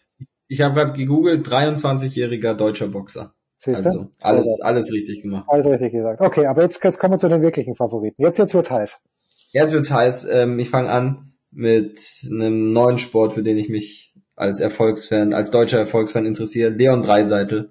Ich 0.48 0.60
habe 0.60 0.74
gerade 0.74 0.92
gegoogelt, 0.92 1.46
23-jähriger 1.46 2.54
deutscher 2.54 2.88
Boxer. 2.88 3.32
Siehst 3.56 3.84
du? 3.84 3.88
Also 3.88 4.06
alles, 4.20 4.60
alles 4.62 4.92
richtig 4.92 5.22
gemacht. 5.22 5.46
Alles 5.48 5.66
richtig 5.66 5.92
gesagt. 5.92 6.20
Okay, 6.20 6.46
aber 6.46 6.62
jetzt, 6.62 6.82
jetzt 6.84 6.98
kommen 6.98 7.14
wir 7.14 7.18
zu 7.18 7.28
den 7.28 7.42
wirklichen 7.42 7.74
Favoriten. 7.74 8.22
Jetzt, 8.22 8.38
jetzt 8.38 8.54
wird's 8.54 8.70
heiß. 8.70 8.98
Jetzt 9.50 9.72
wird's 9.72 9.90
heiß. 9.90 10.26
Ähm, 10.30 10.58
ich 10.58 10.70
fange 10.70 10.90
an 10.90 11.32
mit 11.50 12.00
einem 12.30 12.72
neuen 12.72 12.98
Sport, 12.98 13.32
für 13.32 13.42
den 13.42 13.56
ich 13.56 13.68
mich 13.68 14.14
als 14.36 14.60
Erfolgsfan, 14.60 15.32
als 15.32 15.50
deutscher 15.50 15.78
Erfolgsfan 15.78 16.26
interessiere. 16.26 16.70
Leon 16.70 17.02
Dreiseitel 17.02 17.70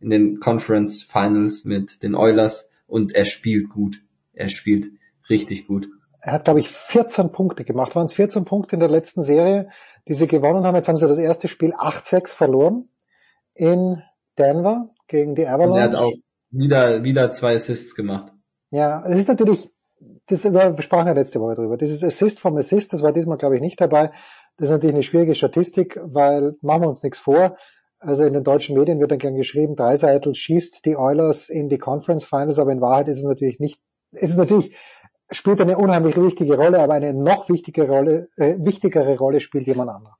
in 0.00 0.10
den 0.10 0.40
Conference 0.40 1.02
Finals 1.02 1.64
mit 1.64 2.02
den 2.02 2.14
Oilers 2.14 2.70
und 2.86 3.14
er 3.14 3.24
spielt 3.24 3.70
gut. 3.70 4.00
Er 4.32 4.48
spielt 4.48 4.88
richtig 5.28 5.66
gut. 5.66 5.88
Er 6.20 6.32
hat, 6.32 6.44
glaube 6.44 6.60
ich, 6.60 6.68
14 6.68 7.30
Punkte 7.30 7.64
gemacht. 7.64 7.94
Waren 7.94 8.06
es 8.06 8.12
14 8.12 8.44
Punkte 8.44 8.76
in 8.76 8.80
der 8.80 8.88
letzten 8.88 9.22
Serie, 9.22 9.68
die 10.08 10.14
sie 10.14 10.26
gewonnen 10.26 10.64
haben. 10.64 10.74
Jetzt 10.74 10.88
haben 10.88 10.96
sie 10.96 11.06
das 11.06 11.18
erste 11.18 11.48
Spiel 11.48 11.72
8-6 11.74 12.34
verloren 12.34 12.88
in 13.54 14.02
Denver 14.38 14.90
gegen 15.06 15.34
die 15.34 15.42
Und 15.42 15.48
er 15.48 15.54
Avalanche. 15.54 15.82
hat 15.82 15.94
auch 15.94 16.12
wieder, 16.50 17.04
wieder 17.04 17.30
zwei 17.32 17.54
Assists 17.54 17.94
gemacht. 17.94 18.32
Ja, 18.70 19.04
es 19.06 19.20
ist 19.20 19.28
natürlich, 19.28 19.70
das, 20.26 20.44
wir 20.44 20.82
sprachen 20.82 21.06
ja 21.06 21.12
letzte 21.12 21.40
Woche 21.40 21.54
drüber. 21.54 21.76
Dieses 21.76 22.02
Assist 22.02 22.40
vom 22.40 22.56
Assist, 22.56 22.92
das 22.92 23.02
war 23.02 23.12
diesmal, 23.12 23.38
glaube 23.38 23.56
ich, 23.56 23.60
nicht 23.60 23.80
dabei. 23.80 24.10
Das 24.56 24.68
ist 24.68 24.72
natürlich 24.72 24.94
eine 24.94 25.02
schwierige 25.02 25.34
Statistik, 25.34 25.98
weil 26.02 26.56
machen 26.60 26.82
wir 26.82 26.88
uns 26.88 27.02
nichts 27.02 27.18
vor. 27.18 27.56
Also 27.98 28.24
in 28.24 28.34
den 28.34 28.44
deutschen 28.44 28.76
Medien 28.76 29.00
wird 29.00 29.10
dann 29.10 29.18
gern 29.18 29.36
geschrieben, 29.36 29.74
Dreiseitel 29.74 30.34
schießt 30.34 30.84
die 30.84 30.96
Oilers 30.96 31.48
in 31.48 31.68
die 31.68 31.78
Conference 31.78 32.24
Finals, 32.24 32.58
aber 32.58 32.72
in 32.72 32.80
Wahrheit 32.80 33.08
ist 33.08 33.18
es 33.18 33.24
natürlich 33.24 33.58
nicht, 33.58 33.80
ist 34.12 34.30
es 34.30 34.36
natürlich, 34.36 34.76
spielt 35.30 35.60
eine 35.60 35.78
unheimlich 35.78 36.16
wichtige 36.16 36.56
Rolle, 36.56 36.80
aber 36.80 36.94
eine 36.94 37.14
noch 37.14 37.48
wichtige 37.48 37.88
Rolle, 37.88 38.28
äh, 38.36 38.56
wichtigere 38.58 39.16
Rolle 39.16 39.40
spielt 39.40 39.66
jemand 39.66 39.90
anderer. 39.90 40.16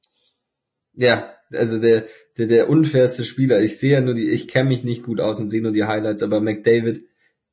Ja, 0.94 1.34
also 1.52 1.78
der, 1.78 2.06
der, 2.38 2.46
der 2.46 2.70
unfairste 2.70 3.24
Spieler. 3.24 3.60
Ich 3.60 3.78
sehe 3.78 3.92
ja 3.92 4.00
nur 4.00 4.14
die, 4.14 4.30
ich 4.30 4.48
kenne 4.48 4.70
mich 4.70 4.82
nicht 4.82 5.04
gut 5.04 5.20
aus 5.20 5.38
und 5.40 5.50
sehe 5.50 5.62
nur 5.62 5.72
die 5.72 5.84
Highlights, 5.84 6.22
aber 6.22 6.40
McDavid, 6.40 7.04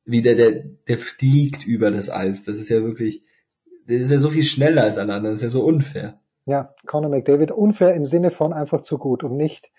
wie 0.04 0.22
der, 0.22 0.34
der, 0.34 0.64
der 0.88 0.98
fliegt 0.98 1.66
über 1.66 1.90
das 1.90 2.10
Eis. 2.10 2.44
Das 2.44 2.58
ist 2.58 2.70
ja 2.70 2.82
wirklich, 2.82 3.22
der 3.86 3.98
ist 3.98 4.10
ja 4.10 4.18
so 4.18 4.30
viel 4.30 4.44
schneller 4.44 4.84
als 4.84 4.96
alle 4.96 5.14
anderen. 5.14 5.34
Das 5.34 5.42
ist 5.42 5.54
ja 5.54 5.60
so 5.60 5.64
unfair. 5.64 6.20
Ja, 6.46 6.74
Conor 6.86 7.10
McDavid 7.10 7.50
unfair 7.50 7.94
im 7.94 8.04
Sinne 8.04 8.30
von 8.30 8.52
einfach 8.52 8.82
zu 8.82 8.98
gut 8.98 9.24
und 9.24 9.36
nicht, 9.36 9.70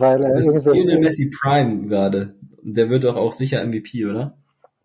weil 0.00 0.22
er 0.24 0.34
Das 0.34 0.46
ist 0.46 0.66
irgendwie, 0.66 0.88
Lionel 0.88 1.00
Messi 1.00 1.30
Prime 1.30 1.86
gerade. 1.86 2.34
Der 2.62 2.90
wird 2.90 3.04
doch 3.04 3.16
auch 3.16 3.32
sicher 3.32 3.64
MVP, 3.64 4.04
oder? 4.06 4.36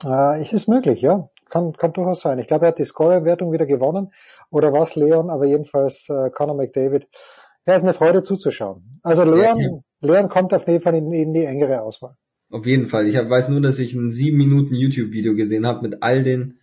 Äh, 0.03 0.41
es 0.41 0.53
ist 0.53 0.67
möglich, 0.67 1.01
ja. 1.01 1.29
Kann, 1.49 1.73
kann 1.73 1.93
durchaus 1.93 2.21
sein. 2.21 2.38
Ich 2.38 2.45
glaube, 2.45 2.65
er 2.65 2.69
hat 2.69 2.79
die 2.79 2.85
Scorer-Wertung 2.85 3.51
wieder 3.51 3.65
gewonnen. 3.65 4.11
Oder 4.51 4.71
was, 4.71 4.95
Leon? 4.95 5.31
Aber 5.31 5.45
jedenfalls 5.45 6.07
äh, 6.09 6.29
Conor 6.29 6.55
McDavid. 6.55 7.07
Ja, 7.65 7.75
ist 7.75 7.83
eine 7.83 7.95
Freude 7.95 8.21
zuzuschauen. 8.21 8.99
Also 9.01 9.23
Leon, 9.23 9.59
Ja, 9.59 9.69
Leon 10.01 10.29
kommt 10.29 10.53
auf 10.53 10.67
jeden 10.67 10.81
Fall 10.81 10.95
in, 10.95 11.11
in 11.11 11.33
die 11.33 11.45
engere 11.45 11.81
Auswahl. 11.81 12.13
Auf 12.51 12.67
jeden 12.67 12.88
Fall. 12.88 13.07
Ich 13.07 13.15
hab, 13.15 13.29
weiß 13.29 13.49
nur, 13.49 13.61
dass 13.61 13.79
ich 13.79 13.93
ein 13.95 14.11
sieben 14.11 14.38
Minuten 14.38 14.75
YouTube-Video 14.75 15.33
gesehen 15.33 15.65
habe 15.65 15.81
mit 15.81 16.03
all 16.03 16.23
den 16.23 16.59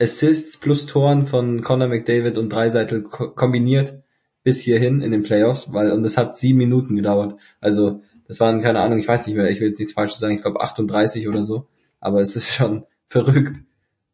Assists 0.00 0.56
plus 0.56 0.86
Toren 0.86 1.26
von 1.26 1.62
Conor 1.62 1.88
McDavid 1.88 2.38
und 2.38 2.50
Dreiseitel 2.50 3.02
ko 3.02 3.30
kombiniert 3.30 4.03
bis 4.44 4.60
hierhin 4.60 5.02
in 5.02 5.10
den 5.10 5.24
Playoffs, 5.24 5.72
weil 5.72 5.90
und 5.90 6.04
das 6.04 6.16
hat 6.16 6.38
sieben 6.38 6.58
Minuten 6.58 6.94
gedauert. 6.94 7.40
Also 7.60 8.02
das 8.28 8.38
waren 8.38 8.62
keine 8.62 8.78
Ahnung, 8.78 8.98
ich 8.98 9.08
weiß 9.08 9.26
nicht 9.26 9.34
mehr, 9.36 9.50
ich 9.50 9.60
will 9.60 9.68
jetzt 9.68 9.80
nichts 9.80 9.94
Falsches 9.94 10.20
sagen, 10.20 10.34
ich 10.36 10.42
glaube 10.42 10.60
38 10.60 11.26
oder 11.28 11.42
so, 11.42 11.66
aber 11.98 12.20
es 12.20 12.36
ist 12.36 12.50
schon 12.50 12.84
verrückt. 13.08 13.56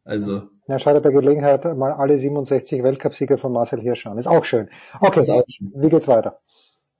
Also 0.03 0.43
Ja, 0.67 0.79
schade 0.79 0.99
bei 1.01 1.11
Gelegenheit 1.11 1.63
mal 1.77 1.91
alle 1.91 2.17
67 2.17 2.81
Weltcupsieger 2.81 3.37
von 3.37 3.53
Marcel 3.53 3.81
Hirsch 3.81 4.07
an. 4.07 4.17
Ist 4.17 4.27
auch 4.27 4.43
schön. 4.43 4.69
Okay, 4.99 5.19
auch 5.29 5.43
schön. 5.47 5.71
wie 5.75 5.89
geht's 5.89 6.07
weiter? 6.07 6.39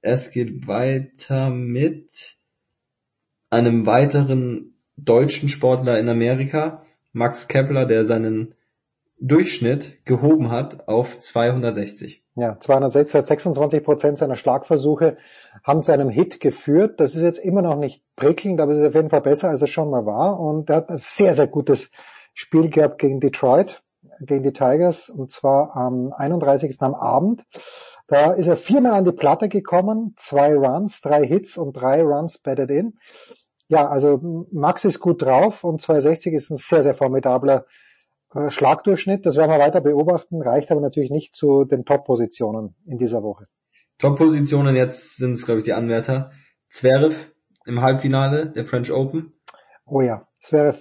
es 0.01 0.31
geht 0.31 0.67
weiter 0.67 1.49
mit 1.49 2.37
einem 3.49 3.85
weiteren 3.85 4.75
deutschen 4.97 5.49
Sportler 5.49 5.99
in 5.99 6.09
Amerika, 6.09 6.83
Max 7.13 7.47
Kepler, 7.47 7.85
der 7.85 8.05
seinen 8.05 8.55
Durchschnitt 9.19 10.05
gehoben 10.05 10.49
hat 10.49 10.87
auf 10.87 11.19
260. 11.19 12.20
Ja, 12.35 12.57
206, 12.57 13.11
26 13.11 13.83
Prozent 13.83 14.17
seiner 14.17 14.37
Schlagversuche 14.37 15.17
haben 15.65 15.83
zu 15.83 15.91
einem 15.91 16.09
Hit 16.09 16.39
geführt. 16.39 17.01
Das 17.01 17.13
ist 17.13 17.23
jetzt 17.23 17.39
immer 17.39 17.61
noch 17.61 17.75
nicht 17.75 18.03
prickelnd, 18.15 18.61
aber 18.61 18.71
es 18.71 18.77
ist 18.77 18.87
auf 18.87 18.95
jeden 18.95 19.09
Fall 19.09 19.21
besser, 19.21 19.49
als 19.49 19.61
es 19.61 19.69
schon 19.69 19.89
mal 19.89 20.05
war. 20.05 20.39
Und 20.39 20.69
er 20.69 20.77
hat 20.77 20.89
ein 20.89 20.97
sehr, 20.97 21.33
sehr 21.33 21.47
gutes 21.47 21.91
Spiel 22.33 22.69
gehabt 22.69 22.99
gegen 22.99 23.19
Detroit, 23.19 23.83
gegen 24.21 24.43
die 24.43 24.53
Tigers, 24.53 25.09
und 25.09 25.29
zwar 25.29 25.75
am 25.75 26.13
31. 26.13 26.81
am 26.81 26.95
Abend. 26.95 27.43
Da 28.07 28.31
ist 28.31 28.47
er 28.47 28.55
viermal 28.55 28.93
an 28.93 29.05
die 29.05 29.11
Platte 29.11 29.49
gekommen, 29.49 30.13
zwei 30.15 30.55
Runs, 30.55 31.01
drei 31.01 31.25
Hits 31.25 31.57
und 31.57 31.73
drei 31.73 32.01
Runs 32.01 32.37
batted 32.37 32.69
in. 32.69 32.97
Ja, 33.67 33.87
also 33.87 34.45
Max 34.51 34.85
ist 34.85 34.99
gut 34.99 35.21
drauf 35.21 35.63
und 35.63 35.81
260 35.81 36.33
ist 36.33 36.49
ein 36.49 36.57
sehr, 36.57 36.83
sehr 36.83 36.95
formidabler 36.95 37.65
Schlagdurchschnitt. 38.49 39.25
Das 39.25 39.35
werden 39.35 39.51
wir 39.51 39.59
weiter 39.59 39.81
beobachten, 39.81 40.41
reicht 40.41 40.71
aber 40.71 40.81
natürlich 40.81 41.11
nicht 41.11 41.35
zu 41.35 41.65
den 41.65 41.85
Top-Positionen 41.85 42.75
in 42.85 42.97
dieser 42.97 43.23
Woche. 43.23 43.47
Top-Positionen 43.99 44.75
jetzt 44.75 45.17
sind 45.17 45.33
es, 45.33 45.45
glaube 45.45 45.59
ich, 45.59 45.65
die 45.65 45.73
Anwärter. 45.73 46.31
Zverev 46.69 47.31
im 47.65 47.81
Halbfinale 47.81 48.47
der 48.49 48.65
French 48.65 48.91
Open. 48.91 49.33
Oh 49.85 50.01
ja, 50.01 50.27
Zverev 50.39 50.79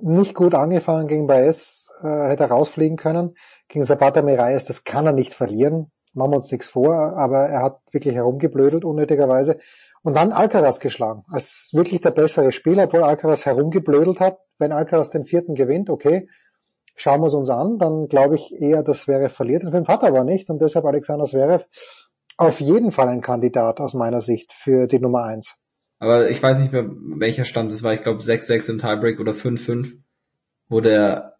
nicht 0.00 0.34
gut 0.34 0.54
angefangen 0.54 1.06
gegen 1.06 1.26
Baez, 1.26 1.88
äh, 2.02 2.28
hätte 2.28 2.44
rausfliegen 2.44 2.96
können. 2.96 3.34
Gegen 3.68 3.84
Zapata 3.84 4.22
Miralles, 4.22 4.64
das 4.64 4.84
kann 4.84 5.06
er 5.06 5.12
nicht 5.12 5.34
verlieren. 5.34 5.90
Machen 6.14 6.32
wir 6.32 6.36
uns 6.36 6.50
nichts 6.50 6.68
vor, 6.68 6.94
aber 7.16 7.46
er 7.46 7.62
hat 7.62 7.80
wirklich 7.90 8.14
herumgeblödelt, 8.14 8.84
unnötigerweise. 8.84 9.58
Und 10.02 10.16
dann 10.16 10.32
Alcaraz 10.32 10.80
geschlagen, 10.80 11.24
als 11.28 11.70
wirklich 11.72 12.00
der 12.00 12.10
bessere 12.10 12.52
Spieler, 12.52 12.84
obwohl 12.84 13.04
Alcaraz 13.04 13.46
herumgeblödelt 13.46 14.18
hat. 14.18 14.38
Wenn 14.58 14.72
Alcaraz 14.72 15.10
den 15.10 15.24
vierten 15.24 15.54
gewinnt, 15.54 15.90
okay, 15.90 16.28
schauen 16.94 17.20
wir 17.20 17.26
es 17.26 17.34
uns 17.34 17.50
an, 17.50 17.78
dann 17.78 18.08
glaube 18.08 18.36
ich 18.36 18.52
eher, 18.52 18.82
dass 18.82 19.02
Zverev 19.02 19.34
verliert. 19.34 19.62
Den 19.62 19.70
Film 19.70 19.88
hat 19.88 20.02
er 20.02 20.08
aber 20.08 20.24
nicht 20.24 20.50
und 20.50 20.60
deshalb 20.60 20.84
Alexander 20.84 21.24
Zverev 21.24 21.66
auf 22.36 22.60
jeden 22.60 22.90
Fall 22.90 23.08
ein 23.08 23.20
Kandidat 23.20 23.80
aus 23.80 23.94
meiner 23.94 24.20
Sicht 24.20 24.52
für 24.52 24.86
die 24.86 24.98
Nummer 24.98 25.24
eins. 25.24 25.56
Aber 25.98 26.28
ich 26.30 26.42
weiß 26.42 26.58
nicht 26.58 26.72
mehr, 26.72 26.88
welcher 26.88 27.44
Stand 27.44 27.70
es 27.70 27.82
war. 27.82 27.92
Ich 27.92 28.02
glaube 28.02 28.20
6-6 28.20 28.70
im 28.70 28.78
Tiebreak 28.78 29.20
oder 29.20 29.32
5-5, 29.32 29.98
wo 30.68 30.80
der 30.80 31.36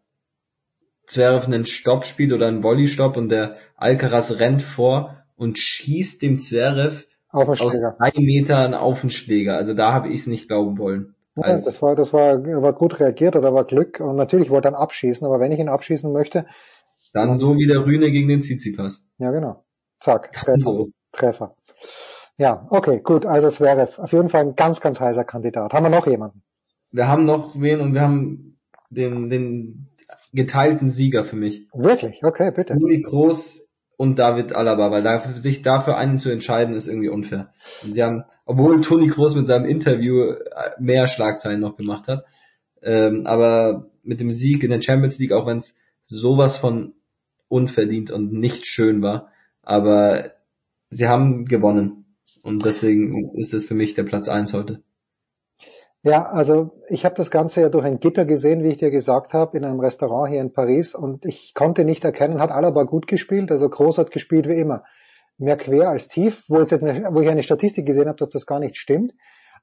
Zverev 1.06 1.46
einen 1.46 1.66
Stopp 1.66 2.04
spielt 2.04 2.32
oder 2.32 2.46
einen 2.46 2.62
Volley-Stopp 2.62 3.16
und 3.16 3.28
der 3.28 3.56
Alcaraz 3.76 4.38
rennt 4.38 4.62
vor 4.62 5.24
und 5.34 5.58
schießt 5.58 6.22
dem 6.22 6.38
Zverev 6.38 7.04
aus 7.30 7.58
drei 7.58 8.12
Metern 8.18 8.74
auf 8.74 9.00
den 9.00 9.10
Schläger. 9.10 9.56
Also 9.56 9.74
da 9.74 9.92
habe 9.92 10.08
ich 10.08 10.20
es 10.20 10.26
nicht 10.26 10.48
glauben 10.48 10.78
wollen. 10.78 11.14
Ja, 11.36 11.54
das 11.54 11.80
war, 11.80 11.96
das 11.96 12.12
war, 12.12 12.44
war 12.44 12.72
gut 12.74 13.00
reagiert 13.00 13.36
oder 13.36 13.54
war 13.54 13.64
Glück 13.64 14.00
und 14.00 14.16
natürlich 14.16 14.50
wollte 14.50 14.68
er 14.68 14.78
abschießen, 14.78 15.26
aber 15.26 15.40
wenn 15.40 15.52
ich 15.52 15.58
ihn 15.58 15.68
abschießen 15.68 16.12
möchte. 16.12 16.46
Dann 17.14 17.36
so 17.36 17.56
wie 17.56 17.66
der 17.66 17.84
Rühne 17.84 18.10
gegen 18.10 18.28
den 18.28 18.42
Tsitsipas. 18.42 19.04
Ja, 19.18 19.30
genau. 19.30 19.64
Zack, 20.00 20.32
Treffer. 20.32 20.58
So. 20.58 20.88
Treffer. 21.12 21.56
Ja, 22.36 22.66
okay, 22.70 23.00
gut. 23.02 23.26
Also 23.26 23.46
es 23.46 23.60
wäre 23.60 23.88
auf 23.98 24.12
jeden 24.12 24.28
Fall 24.28 24.42
ein 24.42 24.56
ganz, 24.56 24.80
ganz 24.80 25.00
heißer 25.00 25.24
Kandidat. 25.24 25.72
Haben 25.72 25.84
wir 25.84 25.90
noch 25.90 26.06
jemanden? 26.06 26.42
Wir 26.90 27.08
haben 27.08 27.24
noch 27.24 27.58
wen 27.58 27.80
und 27.80 27.94
wir 27.94 28.02
haben 28.02 28.58
den, 28.90 29.30
den 29.30 29.88
geteilten 30.32 30.90
Sieger 30.90 31.24
für 31.24 31.36
mich. 31.36 31.68
Wirklich? 31.72 32.22
Okay, 32.24 32.50
bitte. 32.50 32.74
Uli 32.74 33.00
Groß 33.00 33.68
und 34.02 34.18
David 34.18 34.52
Alaba, 34.52 34.90
weil 34.90 35.04
da, 35.04 35.20
sich 35.36 35.62
dafür 35.62 35.96
einen 35.96 36.18
zu 36.18 36.28
entscheiden, 36.28 36.74
ist 36.74 36.88
irgendwie 36.88 37.08
unfair. 37.08 37.52
Und 37.84 37.92
sie 37.92 38.02
haben, 38.02 38.24
obwohl 38.46 38.80
Toni 38.80 39.06
Kroos 39.06 39.36
mit 39.36 39.46
seinem 39.46 39.64
Interview 39.64 40.22
äh, 40.22 40.40
mehr 40.80 41.06
Schlagzeilen 41.06 41.60
noch 41.60 41.76
gemacht 41.76 42.08
hat, 42.08 42.24
ähm, 42.82 43.28
aber 43.28 43.92
mit 44.02 44.18
dem 44.18 44.32
Sieg 44.32 44.64
in 44.64 44.70
der 44.70 44.80
Champions 44.80 45.20
League, 45.20 45.30
auch 45.30 45.46
wenn 45.46 45.58
es 45.58 45.76
sowas 46.06 46.56
von 46.56 46.94
unverdient 47.46 48.10
und 48.10 48.32
nicht 48.32 48.66
schön 48.66 49.02
war, 49.02 49.30
aber 49.62 50.32
sie 50.90 51.06
haben 51.06 51.44
gewonnen. 51.44 52.16
Und 52.42 52.64
deswegen 52.64 53.30
ist 53.36 53.54
es 53.54 53.64
für 53.64 53.74
mich 53.74 53.94
der 53.94 54.02
Platz 54.02 54.28
eins 54.28 54.52
heute. 54.52 54.82
Ja, 56.04 56.26
also 56.26 56.72
ich 56.88 57.04
habe 57.04 57.14
das 57.14 57.30
Ganze 57.30 57.60
ja 57.60 57.68
durch 57.68 57.84
ein 57.84 58.00
Gitter 58.00 58.24
gesehen, 58.24 58.64
wie 58.64 58.70
ich 58.70 58.78
dir 58.78 58.90
gesagt 58.90 59.34
habe, 59.34 59.56
in 59.56 59.64
einem 59.64 59.78
Restaurant 59.78 60.32
hier 60.32 60.40
in 60.40 60.52
Paris 60.52 60.96
und 60.96 61.24
ich 61.24 61.54
konnte 61.54 61.84
nicht 61.84 62.04
erkennen, 62.04 62.40
hat 62.40 62.50
Alaba 62.50 62.82
gut 62.82 63.06
gespielt, 63.06 63.52
also 63.52 63.68
Groß 63.68 63.98
hat 63.98 64.10
gespielt 64.10 64.48
wie 64.48 64.58
immer. 64.58 64.82
Mehr 65.38 65.56
quer 65.56 65.90
als 65.90 66.08
tief, 66.08 66.44
wo, 66.48 66.58
jetzt 66.58 66.72
eine, 66.72 67.14
wo 67.14 67.20
ich 67.20 67.28
eine 67.28 67.44
Statistik 67.44 67.86
gesehen 67.86 68.08
habe, 68.08 68.18
dass 68.18 68.30
das 68.30 68.46
gar 68.46 68.58
nicht 68.58 68.76
stimmt. 68.76 69.12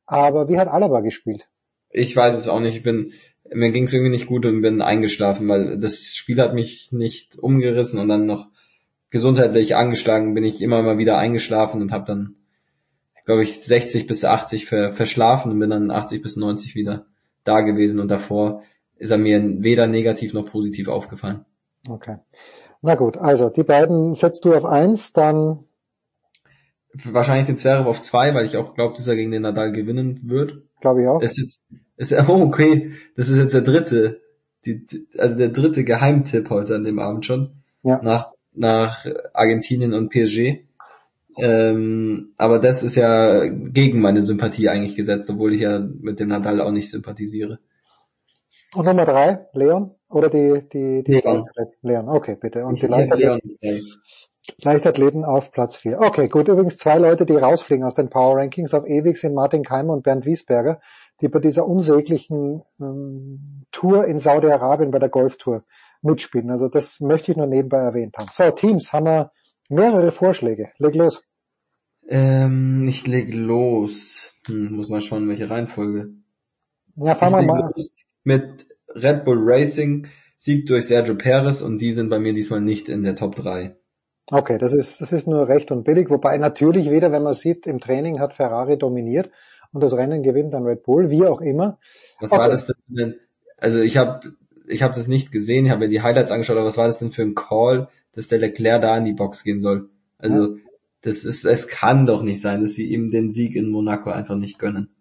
Aber 0.05 0.47
wie 0.47 0.57
hat 0.57 0.69
Alaba 0.69 1.01
gespielt? 1.01 1.47
Ich 1.89 2.15
weiß 2.15 2.37
es 2.37 2.47
auch 2.47 2.61
nicht. 2.61 2.77
Ich 2.77 2.83
bin, 2.83 3.11
mir 3.51 3.71
ging 3.71 3.83
es 3.83 3.93
irgendwie 3.93 4.11
nicht 4.11 4.27
gut 4.27 4.45
und 4.45 4.61
bin 4.61 4.81
eingeschlafen, 4.81 5.49
weil 5.49 5.77
das 5.79 6.15
Spiel 6.15 6.39
hat 6.41 6.53
mich 6.53 6.91
nicht 6.91 7.37
umgerissen 7.37 7.99
und 7.99 8.07
dann 8.07 8.25
noch 8.25 8.47
gesundheitlich 9.09 9.75
angeschlagen 9.75 10.33
bin 10.33 10.43
ich 10.43 10.61
immer 10.61 10.81
mal 10.83 10.97
wieder 10.97 11.17
eingeschlafen 11.17 11.81
und 11.81 11.91
habe 11.91 12.05
dann 12.05 12.35
glaube 13.29 13.43
ich, 13.43 13.63
60 13.63 14.07
bis 14.07 14.25
80 14.25 14.65
ver 14.65 14.91
verschlafen 14.91 15.51
und 15.51 15.59
bin 15.59 15.69
dann 15.69 15.91
80 15.91 16.23
bis 16.23 16.35
90 16.35 16.73
wieder 16.73 17.05
da 17.43 17.61
gewesen 17.61 17.99
und 17.99 18.09
davor 18.09 18.63
ist 18.97 19.11
er 19.11 19.19
mir 19.19 19.39
weder 19.61 19.85
negativ 19.85 20.33
noch 20.33 20.45
positiv 20.45 20.87
aufgefallen. 20.87 21.45
Okay. 21.87 22.17
Na 22.81 22.95
gut, 22.95 23.17
also 23.17 23.51
die 23.51 23.61
beiden 23.61 24.15
setzt 24.15 24.45
du 24.45 24.55
auf 24.55 24.65
eins, 24.65 25.13
dann 25.13 25.59
wahrscheinlich 27.03 27.45
den 27.45 27.59
Zverev 27.59 27.87
auf 27.87 28.01
zwei, 28.01 28.33
weil 28.33 28.47
ich 28.47 28.57
auch 28.57 28.73
glaube, 28.73 28.95
dass 28.95 29.07
er 29.07 29.15
gegen 29.15 29.29
den 29.29 29.43
Nadal 29.43 29.73
gewinnen 29.73 30.21
wird. 30.23 30.63
Glaube 30.81 31.03
ich 31.03 31.07
auch. 31.07 31.21
Ist 31.21 31.37
jetzt, 31.37 31.61
ist, 31.97 32.11
oh, 32.29 32.41
okay, 32.41 32.93
das 33.15 33.29
ist 33.29 33.37
jetzt 33.37 33.53
der 33.53 33.61
dritte, 33.61 34.21
die, 34.65 34.87
also 35.19 35.37
der 35.37 35.49
dritte 35.49 35.83
Geheimtipp 35.83 36.49
heute 36.49 36.73
an 36.73 36.83
dem 36.83 36.97
Abend 36.97 37.27
schon. 37.27 37.61
Ja. 37.83 38.01
Nach, 38.01 38.31
nach 38.53 39.05
Argentinien 39.35 39.93
und 39.93 40.09
PSG. 40.09 40.67
Ähm, 41.39 42.33
aber 42.37 42.59
das 42.59 42.83
ist 42.83 42.95
ja 42.95 43.45
gegen 43.45 44.01
meine 44.01 44.21
Sympathie 44.21 44.69
eigentlich 44.69 44.95
gesetzt, 44.95 45.29
obwohl 45.29 45.53
ich 45.53 45.61
ja 45.61 45.79
mit 45.79 46.19
dem 46.19 46.29
Nadal 46.29 46.61
auch 46.61 46.71
nicht 46.71 46.89
sympathisiere. 46.89 47.59
Und 48.75 48.85
Nummer 48.85 49.05
drei, 49.05 49.47
Leon? 49.53 49.95
Oder 50.09 50.29
die, 50.29 50.61
die, 50.71 51.03
die 51.03 51.13
Leon. 51.13 51.45
Leon, 51.81 52.09
okay, 52.09 52.37
bitte. 52.39 52.65
Und 52.65 52.75
ich 52.75 52.81
die 52.81 52.87
Leichtathleten, 52.87 53.57
Leichtathleten 54.61 55.25
auf 55.25 55.51
Platz 55.51 55.75
vier. 55.75 55.99
Okay, 56.01 56.27
gut. 56.27 56.47
Übrigens 56.47 56.77
zwei 56.77 56.97
Leute, 56.97 57.25
die 57.25 57.35
rausfliegen 57.35 57.85
aus 57.85 57.95
den 57.95 58.09
Power 58.09 58.37
Rankings 58.37 58.73
auf 58.73 58.85
ewig 58.87 59.17
sind 59.17 59.33
Martin 59.33 59.63
Keimer 59.63 59.93
und 59.93 60.03
Bernd 60.03 60.25
Wiesberger, 60.25 60.81
die 61.21 61.27
bei 61.27 61.39
dieser 61.39 61.67
unsäglichen 61.67 62.63
ähm, 62.79 63.65
Tour 63.71 64.05
in 64.05 64.19
Saudi-Arabien 64.19 64.91
bei 64.91 64.99
der 64.99 65.09
Golftour 65.09 65.63
mitspielen. 66.01 66.49
Also 66.49 66.67
das 66.67 66.99
möchte 66.99 67.31
ich 67.31 67.37
nur 67.37 67.47
nebenbei 67.47 67.77
erwähnt 67.77 68.15
haben. 68.17 68.29
So, 68.31 68.49
Teams 68.51 68.93
haben 68.93 69.05
wir 69.05 69.31
mehrere 69.69 70.11
Vorschläge. 70.11 70.69
Leg 70.77 70.95
los. 70.95 71.23
Ähm, 72.09 72.85
ich 72.87 73.05
leg 73.05 73.33
los. 73.33 74.33
Hm, 74.47 74.73
muss 74.73 74.89
mal 74.89 75.01
schauen, 75.01 75.29
welche 75.29 75.49
Reihenfolge. 75.49 76.09
Ja, 76.95 77.15
fahren 77.15 77.33
wir 77.33 77.43
mal. 77.43 77.71
Mit 78.23 78.67
Red 78.95 79.23
Bull 79.23 79.37
Racing, 79.39 80.07
Sieg 80.35 80.65
durch 80.65 80.87
Sergio 80.87 81.15
Perez 81.15 81.61
und 81.61 81.79
die 81.79 81.93
sind 81.93 82.09
bei 82.09 82.19
mir 82.19 82.33
diesmal 82.33 82.61
nicht 82.61 82.89
in 82.89 83.03
der 83.03 83.15
Top 83.15 83.35
3. 83.35 83.75
Okay, 84.25 84.57
das 84.57 84.73
ist, 84.73 85.01
das 85.01 85.11
ist 85.11 85.27
nur 85.27 85.47
recht 85.47 85.71
und 85.71 85.83
billig, 85.83 86.09
wobei 86.09 86.37
natürlich 86.37 86.89
wieder, 86.89 87.11
wenn 87.11 87.23
man 87.23 87.33
sieht, 87.33 87.67
im 87.67 87.79
Training 87.79 88.19
hat 88.19 88.33
Ferrari 88.33 88.77
dominiert 88.77 89.29
und 89.71 89.81
das 89.81 89.93
Rennen 89.93 90.23
gewinnt 90.23 90.53
dann 90.53 90.65
Red 90.65 90.83
Bull, 90.83 91.09
wie 91.11 91.25
auch 91.25 91.41
immer. 91.41 91.79
Was 92.19 92.31
okay. 92.31 92.41
war 92.41 92.49
das 92.49 92.71
denn? 92.87 93.19
Also 93.57 93.81
ich 93.81 93.97
habe 93.97 94.33
ich 94.67 94.83
hab 94.83 94.93
das 94.93 95.07
nicht 95.07 95.31
gesehen, 95.31 95.65
ich 95.65 95.71
habe 95.71 95.81
mir 95.81 95.89
die 95.89 96.01
Highlights 96.01 96.31
angeschaut, 96.31 96.57
aber 96.57 96.67
was 96.67 96.77
war 96.77 96.87
das 96.87 96.99
denn 96.99 97.11
für 97.11 97.23
ein 97.23 97.35
Call, 97.35 97.87
dass 98.13 98.27
der 98.27 98.39
Leclerc 98.39 98.81
da 98.81 98.97
in 98.97 99.05
die 99.05 99.13
Box 99.13 99.43
gehen 99.43 99.59
soll? 99.59 99.89
Also 100.17 100.57
das 101.01 101.25
ist, 101.25 101.45
es 101.45 101.67
kann 101.67 102.05
doch 102.05 102.23
nicht 102.23 102.41
sein, 102.41 102.61
dass 102.61 102.73
sie 102.73 102.87
ihm 102.87 103.09
den 103.09 103.31
Sieg 103.31 103.55
in 103.55 103.69
Monaco 103.69 104.09
einfach 104.09 104.35
nicht 104.35 104.59
gönnen. 104.59 104.95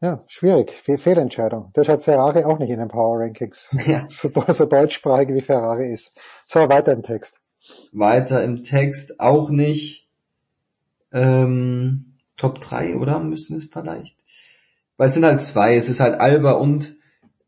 Ja, 0.00 0.22
schwierig. 0.26 0.72
Fe 0.72 0.98
Fehlentscheidung. 0.98 1.72
Deshalb 1.74 2.04
Ferrari 2.04 2.44
auch 2.44 2.58
nicht 2.58 2.70
in 2.70 2.78
den 2.78 2.88
Power 2.88 3.20
Rankings. 3.20 3.68
Ja. 3.86 4.06
So, 4.08 4.30
so 4.48 4.66
deutschsprachig 4.66 5.34
wie 5.34 5.40
Ferrari 5.40 5.92
ist. 5.92 6.12
So, 6.46 6.60
weiter 6.68 6.92
im 6.92 7.02
Text. 7.02 7.40
Weiter 7.92 8.44
im 8.44 8.62
Text 8.62 9.18
auch 9.20 9.50
nicht. 9.50 10.08
Ähm, 11.12 12.18
Top 12.36 12.60
3, 12.60 12.96
oder? 12.96 13.20
Müssen 13.20 13.54
wir 13.54 13.58
es 13.58 13.70
vielleicht? 13.72 14.16
Weil 14.96 15.08
es 15.08 15.14
sind 15.14 15.24
halt 15.24 15.42
zwei. 15.42 15.76
Es 15.76 15.88
ist 15.88 16.00
halt 16.00 16.20
Alba 16.20 16.52
und 16.52 16.96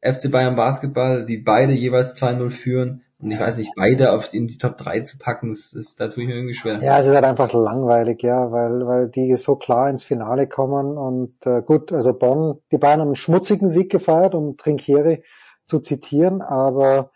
FC 0.01 0.31
Bayern 0.31 0.57
Basketball, 0.57 1.27
die 1.27 1.39
beide 1.39 1.75
jeweils 1.75 2.21
2-0 2.21 2.51
führen. 2.51 3.03
Und 3.21 3.33
ich 3.33 3.41
weiß 3.41 3.57
nicht, 3.57 3.73
beide 3.75 4.13
auf 4.13 4.33
in 4.33 4.47
die 4.47 4.59
Top 4.59 4.77
3 4.77 5.01
zu 5.01 5.19
packen, 5.19 5.49
das 5.49 5.73
ist, 5.73 5.99
da 6.01 6.07
tue 6.07 6.23
ich 6.23 6.29
mir 6.29 6.37
irgendwie 6.37 6.55
schwer. 6.55 6.79
Ja, 6.81 7.01
es 7.01 7.07
ist 7.07 7.15
halt 7.15 7.25
einfach 7.25 7.53
langweilig, 7.53 8.23
ja, 8.23 8.53
weil, 8.53 8.87
weil 8.87 9.09
die 9.09 9.35
so 9.35 9.57
klar 9.57 9.91
ins 9.91 10.05
Finale 10.05 10.47
kommen 10.47 10.97
und 10.97 11.35
äh, 11.45 11.63
gut, 11.63 11.93
also 11.93 12.13
Bonn, 12.13 12.61
die 12.71 12.79
Bayern 12.79 13.01
haben 13.01 13.09
einen 13.09 13.17
schmutzigen 13.17 13.69
Sieg 13.69 13.91
gefeiert, 13.91 14.37
um 14.37 14.57
Trinkieri 14.57 15.25
zu 15.65 15.81
zitieren, 15.81 16.43
aber 16.43 17.11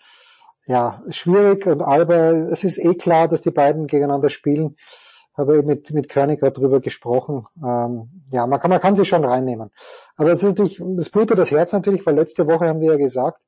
ja, 0.67 1.03
schwierig 1.09 1.67
und 1.67 1.83
Alba, 1.83 2.31
es 2.51 2.65
ist 2.65 2.79
eh 2.79 2.95
klar, 2.95 3.29
dass 3.29 3.43
die 3.43 3.51
beiden 3.51 3.87
gegeneinander 3.87 4.29
spielen. 4.29 4.77
Habe 5.35 5.63
mit, 5.63 5.91
mit 5.93 6.11
König 6.11 6.41
gerade 6.41 6.53
drüber 6.53 6.81
gesprochen. 6.81 7.47
Ähm, 7.57 8.23
ja, 8.31 8.47
man 8.47 8.61
kann, 8.61 8.71
man 8.71 8.81
kann 8.81 8.95
sie 8.95 9.07
schon 9.07 9.25
reinnehmen. 9.25 9.71
Aber 10.15 10.31
es 10.31 10.39
ist 10.39 10.45
natürlich, 10.45 10.79
das 10.85 11.09
blutet 11.09 11.39
das 11.39 11.51
Herz 11.51 11.73
natürlich, 11.73 12.05
weil 12.05 12.17
letzte 12.17 12.47
Woche 12.47 12.69
haben 12.69 12.83
wir 12.83 12.93
ja 12.93 12.99
gesagt, 12.99 13.41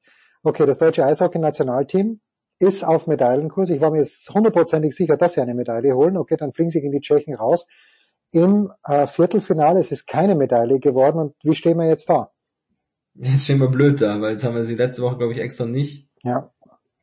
okay, 0.43 0.65
das 0.65 0.79
deutsche 0.79 1.05
Eishockey-Nationalteam 1.05 2.21
ist 2.59 2.85
auf 2.85 3.07
Medaillenkurs. 3.07 3.71
Ich 3.71 3.81
war 3.81 3.91
mir 3.91 3.99
jetzt 3.99 4.33
hundertprozentig 4.33 4.95
sicher, 4.95 5.17
dass 5.17 5.35
sie 5.35 5.41
eine 5.41 5.55
Medaille 5.55 5.95
holen. 5.95 6.17
Okay, 6.17 6.37
dann 6.37 6.53
fliegen 6.53 6.71
sie 6.71 6.81
gegen 6.81 6.93
die 6.93 7.01
Tschechen 7.01 7.35
raus. 7.35 7.67
Im 8.33 8.73
äh, 8.85 9.07
Viertelfinale 9.07 9.81
es 9.81 9.93
ist 9.93 10.07
keine 10.07 10.35
Medaille 10.35 10.81
geworden. 10.81 11.19
Und 11.19 11.35
wie 11.43 11.55
stehen 11.55 11.79
wir 11.79 11.87
jetzt 11.87 12.09
da? 12.09 12.31
Jetzt 13.15 13.45
stehen 13.45 13.61
wir 13.61 13.69
blöd 13.69 14.01
da, 14.01 14.21
weil 14.21 14.33
jetzt 14.33 14.45
haben 14.45 14.55
wir 14.55 14.65
sie 14.65 14.75
letzte 14.75 15.03
Woche, 15.03 15.19
glaube 15.19 15.33
ich, 15.33 15.39
extra 15.39 15.67
nicht 15.67 16.09
ja. 16.23 16.53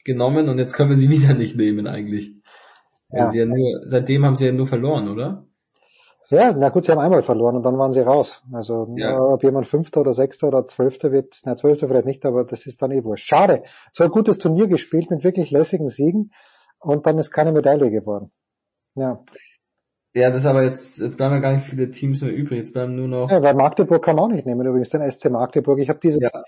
genommen 0.03 0.49
und 0.49 0.57
jetzt 0.57 0.73
können 0.73 0.89
wir 0.89 0.97
sie 0.97 1.09
wieder 1.09 1.33
nicht 1.33 1.55
nehmen 1.55 1.87
eigentlich. 1.87 2.35
Ja. 3.09 3.31
Ja 3.31 3.45
nur, 3.45 3.81
seitdem 3.85 4.25
haben 4.25 4.35
sie 4.35 4.45
ja 4.45 4.51
nur 4.51 4.67
verloren, 4.67 5.09
oder? 5.09 5.47
Ja, 6.31 6.53
na 6.57 6.69
gut, 6.69 6.85
sie 6.85 6.91
haben 6.91 6.99
einmal 6.99 7.23
verloren 7.23 7.57
und 7.57 7.63
dann 7.63 7.77
waren 7.77 7.91
sie 7.93 7.99
raus. 7.99 8.41
Also 8.53 8.87
Ja. 8.95 9.19
ob 9.19 9.43
jemand 9.43 9.67
Fünfter 9.67 10.01
oder 10.01 10.13
Sechster 10.13 10.47
oder 10.47 10.67
Zwölfter 10.67 11.11
wird, 11.11 11.39
na 11.43 11.55
Zwölfter 11.55 11.87
vielleicht 11.87 12.05
nicht, 12.05 12.25
aber 12.25 12.45
das 12.45 12.65
ist 12.65 12.81
dann 12.81 12.91
eh 12.91 13.03
wurscht. 13.03 13.27
Schade. 13.27 13.63
So 13.91 14.03
ein 14.05 14.09
gutes 14.11 14.37
Turnier 14.37 14.67
gespielt 14.67 15.11
mit 15.11 15.23
wirklich 15.23 15.51
lässigen 15.51 15.89
Siegen 15.89 16.31
und 16.79 17.05
dann 17.05 17.17
ist 17.17 17.31
keine 17.31 17.51
Medaille 17.51 17.89
geworden. 17.91 18.31
Ja. 18.95 19.19
Ja, 20.13 20.29
das 20.29 20.39
ist 20.39 20.45
aber 20.45 20.63
jetzt, 20.63 20.99
jetzt 20.99 21.17
bleiben 21.17 21.33
ja 21.35 21.39
gar 21.41 21.53
nicht 21.53 21.65
viele 21.65 21.89
Teams 21.91 22.21
mehr 22.21 22.33
übrig. 22.33 22.57
Jetzt 22.59 22.73
bleiben 22.73 22.95
nur 22.95 23.07
noch. 23.07 23.29
ja 23.29 23.41
weil 23.43 23.53
Magdeburg 23.55 24.03
kann 24.03 24.15
man 24.15 24.25
auch 24.25 24.29
nicht 24.33 24.45
nehmen, 24.45 24.65
übrigens 24.65 24.89
den 24.89 25.01
SC 25.09 25.29
Magdeburg. 25.29 25.79
Ich 25.79 25.89
habe 25.89 25.99
dieses, 25.99 26.21
Ja. 26.21 26.43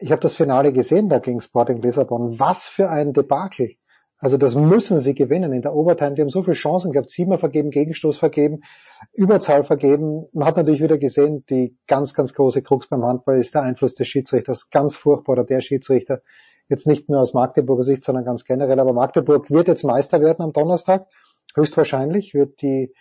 ich 0.00 0.10
habe 0.10 0.20
das 0.20 0.34
Finale 0.34 0.72
gesehen 0.72 1.08
da 1.08 1.18
gegen 1.18 1.40
Sporting 1.40 1.80
Lissabon. 1.82 2.38
Was 2.38 2.66
für 2.68 2.88
ein 2.90 3.12
Debakel. 3.12 3.76
Also 4.22 4.36
das 4.36 4.54
müssen 4.54 5.00
sie 5.00 5.16
gewinnen 5.16 5.52
in 5.52 5.62
der 5.62 5.74
Overtime. 5.74 6.14
Die 6.14 6.22
haben 6.22 6.30
so 6.30 6.44
viele 6.44 6.54
Chancen 6.54 6.92
gehabt, 6.92 7.10
siebenmal 7.10 7.38
vergeben, 7.38 7.70
Gegenstoß 7.70 8.16
vergeben, 8.16 8.60
Überzahl 9.12 9.64
vergeben. 9.64 10.28
Man 10.32 10.46
hat 10.46 10.56
natürlich 10.56 10.80
wieder 10.80 10.96
gesehen, 10.96 11.44
die 11.50 11.76
ganz, 11.88 12.14
ganz 12.14 12.32
große 12.32 12.62
Krux 12.62 12.86
beim 12.86 13.04
Handball 13.04 13.40
ist 13.40 13.52
der 13.56 13.62
Einfluss 13.62 13.94
des 13.94 14.06
Schiedsrichters. 14.06 14.70
Ganz 14.70 14.94
furchtbar, 14.94 15.32
oder 15.32 15.44
der 15.44 15.60
Schiedsrichter. 15.60 16.20
Jetzt 16.68 16.86
nicht 16.86 17.08
nur 17.08 17.20
aus 17.20 17.34
Magdeburger 17.34 17.82
Sicht, 17.82 18.04
sondern 18.04 18.24
ganz 18.24 18.44
generell. 18.44 18.78
Aber 18.78 18.92
Magdeburg 18.92 19.50
wird 19.50 19.66
jetzt 19.66 19.82
Meister 19.82 20.20
werden 20.20 20.42
am 20.44 20.52
Donnerstag. 20.52 21.08
Höchstwahrscheinlich 21.56 22.32
wird 22.32 22.62
die 22.62 22.94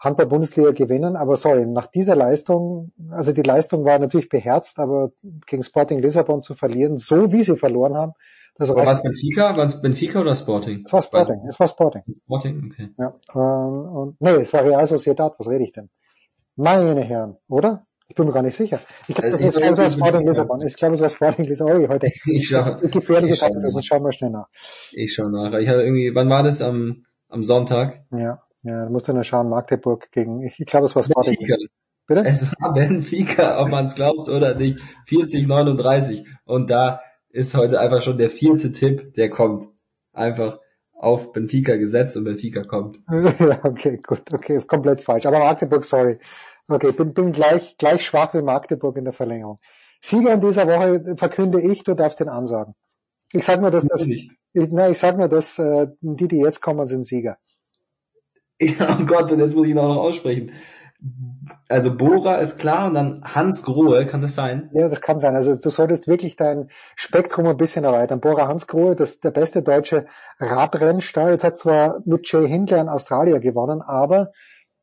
Handball-Bundesliga 0.00 0.72
gewinnen. 0.72 1.16
Aber 1.16 1.36
sorry, 1.36 1.64
nach 1.64 1.86
dieser 1.86 2.14
Leistung, 2.14 2.92
also 3.10 3.32
die 3.32 3.40
Leistung 3.40 3.86
war 3.86 3.98
natürlich 3.98 4.28
beherzt, 4.28 4.78
aber 4.78 5.12
gegen 5.46 5.62
Sporting 5.62 6.00
Lissabon 6.00 6.42
zu 6.42 6.54
verlieren, 6.54 6.98
so 6.98 7.32
wie 7.32 7.42
sie 7.42 7.56
verloren 7.56 7.94
haben, 7.94 8.12
das 8.56 8.68
war 8.74 8.86
es 8.92 9.02
Benfica? 9.02 9.56
War 9.56 9.64
es 9.64 9.80
Benfica 9.80 10.20
oder 10.20 10.36
Sporting? 10.36 10.82
es 10.84 10.92
war 10.92 11.02
Sporting, 11.02 11.40
es 11.48 11.58
war 11.58 11.68
Sporting. 11.68 12.02
Sporting, 12.24 12.70
okay. 12.70 12.90
Ja, 12.98 13.14
ähm, 13.34 13.86
und, 13.96 14.20
nee, 14.20 14.30
es 14.30 14.52
war 14.52 14.64
Real 14.64 14.86
Sociedad, 14.86 15.34
was 15.38 15.48
rede 15.48 15.64
ich 15.64 15.72
denn? 15.72 15.88
Meine 16.56 17.00
Herren, 17.00 17.36
oder? 17.48 17.86
Ich 18.08 18.14
bin 18.14 18.26
mir 18.26 18.32
gar 18.32 18.42
nicht 18.42 18.56
sicher. 18.56 18.78
Ich 19.08 19.14
glaube, 19.14 19.32
Also 19.32 19.46
das 19.46 19.56
ich 19.56 19.62
war, 19.62 19.72
das 19.72 19.94
Sporting. 19.94 20.26
Lissabon. 20.26 20.60
Ich 20.60 20.76
glaube, 20.76 20.94
es 20.96 21.00
war 21.00 21.08
Sporting 21.08 21.46
Lissabon. 21.46 21.84
Oh, 21.84 21.88
heute. 21.88 22.08
Ich 22.26 22.46
schau, 22.48 22.76
Gefährliches 22.82 23.36
ich 23.36 23.40
schau 23.40 23.46
Halbwissen, 23.46 23.78
nach. 23.78 23.84
schauen 23.84 24.04
wir 24.04 24.12
schnell 24.12 24.30
nach. 24.30 24.48
Ich 24.92 25.14
schau 25.14 25.28
nach. 25.28 25.58
Ich 25.58 25.66
hatte 25.68 25.82
irgendwie, 25.82 26.14
wann 26.14 26.28
war 26.28 26.42
das? 26.42 26.60
Am, 26.60 27.06
am 27.30 27.42
Sonntag? 27.42 28.04
Ja, 28.10 28.42
ja, 28.64 28.84
da 28.84 28.90
musst 28.90 29.08
du 29.08 29.14
nur 29.14 29.24
schauen, 29.24 29.48
Magdeburg 29.48 30.10
gegen, 30.12 30.42
ich, 30.42 30.60
ich 30.60 30.66
glaube, 30.66 30.86
es 30.86 30.94
war 30.94 31.02
Sporting. 31.02 31.36
Benfica. 31.38 31.56
Bitte? 32.06 32.24
Es 32.26 32.44
war 32.60 32.74
Benfica, 32.74 33.62
ob 33.62 33.70
man 33.70 33.86
es 33.86 33.94
glaubt 33.94 34.28
oder 34.28 34.54
nicht. 34.56 34.78
40, 35.06 35.46
39. 35.46 36.26
Und 36.44 36.68
da 36.68 37.00
ist 37.32 37.54
heute 37.54 37.80
einfach 37.80 38.02
schon 38.02 38.18
der 38.18 38.30
vierte 38.30 38.72
Tipp, 38.72 39.14
der 39.14 39.30
kommt. 39.30 39.66
Einfach 40.12 40.60
auf 40.92 41.32
Benfica 41.32 41.76
gesetzt 41.76 42.16
und 42.16 42.24
Benfica 42.24 42.62
kommt. 42.62 43.00
ja, 43.10 43.60
okay, 43.64 43.98
gut, 44.06 44.22
okay, 44.32 44.60
komplett 44.66 45.00
falsch. 45.00 45.26
Aber 45.26 45.40
Magdeburg, 45.40 45.84
sorry. 45.84 46.18
Okay, 46.68 46.92
bin, 46.92 47.12
bin 47.12 47.32
gleich, 47.32 47.76
gleich 47.76 48.04
schwach 48.04 48.32
wie 48.34 48.42
Magdeburg 48.42 48.96
in 48.96 49.04
der 49.04 49.12
Verlängerung. 49.12 49.58
Sieger 50.00 50.32
in 50.32 50.40
dieser 50.40 50.66
Woche 50.66 51.16
verkünde 51.16 51.60
ich, 51.60 51.82
du 51.84 51.94
darfst 51.94 52.20
den 52.20 52.28
ansagen. 52.28 52.74
Ich 53.32 53.44
sag 53.44 53.60
nur, 53.60 53.70
dass 53.70 53.86
das, 53.86 54.06
ich, 54.08 54.30
na, 54.52 54.90
ich 54.90 54.98
sag 54.98 55.16
nur, 55.16 55.28
dass 55.28 55.58
äh, 55.58 55.86
die, 56.00 56.28
die 56.28 56.38
jetzt 56.38 56.60
kommen, 56.60 56.86
sind 56.86 57.04
Sieger. 57.04 57.38
Ja, 58.60 58.96
oh 59.00 59.04
Gott, 59.04 59.32
und 59.32 59.40
jetzt 59.40 59.56
muss 59.56 59.66
ich 59.66 59.72
ihn 59.72 59.78
auch 59.78 59.88
noch 59.88 60.02
aussprechen. 60.02 60.52
Also 61.68 61.96
Bora 61.96 62.36
ist 62.36 62.58
klar 62.58 62.86
und 62.86 62.94
dann 62.94 63.22
Hans 63.24 63.62
Grohe, 63.62 64.06
kann 64.06 64.20
das 64.20 64.34
sein? 64.34 64.70
Ja, 64.72 64.88
das 64.88 65.00
kann 65.00 65.18
sein. 65.18 65.34
Also 65.34 65.56
du 65.56 65.70
solltest 65.70 66.06
wirklich 66.06 66.36
dein 66.36 66.68
Spektrum 66.94 67.46
ein 67.46 67.56
bisschen 67.56 67.84
erweitern. 67.84 68.20
Bora 68.20 68.46
Hansgrohe, 68.48 68.94
das 68.94 69.12
ist 69.12 69.24
der 69.24 69.30
beste 69.30 69.62
deutsche 69.62 70.06
Radrennstall. 70.38 71.32
Jetzt 71.32 71.44
hat 71.44 71.58
zwar 71.58 72.00
mit 72.04 72.30
Jay 72.30 72.46
Hindley 72.46 72.78
ein 72.78 72.88
Australier 72.88 73.40
gewonnen, 73.40 73.82
aber 73.82 74.32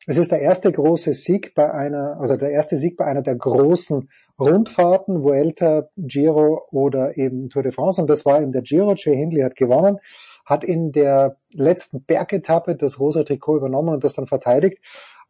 es 0.06 0.16
ist 0.16 0.32
der 0.32 0.40
erste 0.40 0.72
große 0.72 1.12
Sieg 1.12 1.54
bei 1.54 1.70
einer, 1.72 2.18
also 2.20 2.36
der 2.36 2.50
erste 2.50 2.76
Sieg 2.76 2.96
bei 2.96 3.04
einer 3.04 3.22
der 3.22 3.36
großen 3.36 4.08
Rundfahrten, 4.38 5.22
Vuelta, 5.22 5.88
Giro 5.96 6.66
oder 6.72 7.16
eben 7.16 7.48
Tour 7.50 7.62
de 7.62 7.72
France. 7.72 8.00
Und 8.00 8.08
das 8.08 8.24
war 8.24 8.40
in 8.40 8.52
der 8.52 8.62
Giro. 8.62 8.94
Jay 8.96 9.14
Hindley 9.14 9.42
hat 9.42 9.56
gewonnen, 9.56 9.98
hat 10.46 10.64
in 10.64 10.92
der 10.92 11.36
letzten 11.52 12.02
Bergetappe 12.02 12.76
das 12.76 12.98
rosa 12.98 13.22
Trikot 13.24 13.58
übernommen 13.58 13.94
und 13.94 14.02
das 14.02 14.14
dann 14.14 14.26
verteidigt. 14.26 14.78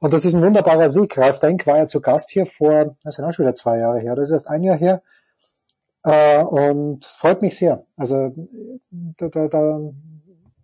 Und 0.00 0.14
das 0.14 0.24
ist 0.24 0.34
ein 0.34 0.42
wunderbarer 0.42 0.88
Sieg. 0.88 1.16
Ralf 1.16 1.40
Denk 1.40 1.66
war 1.66 1.76
ja 1.76 1.86
zu 1.86 2.00
Gast 2.00 2.30
hier 2.30 2.46
vor, 2.46 2.96
das 3.04 3.18
ja 3.18 3.26
auch 3.26 3.32
schon 3.32 3.44
wieder 3.44 3.54
zwei 3.54 3.78
Jahre 3.78 4.00
her, 4.00 4.16
das 4.16 4.30
ist 4.30 4.32
erst 4.32 4.48
ein 4.48 4.62
Jahr 4.62 4.76
her. 4.76 5.02
Äh, 6.02 6.42
und 6.42 7.04
freut 7.04 7.42
mich 7.42 7.56
sehr. 7.56 7.84
Also 7.96 8.34
da, 8.90 9.28
da, 9.28 9.48
da, 9.48 9.80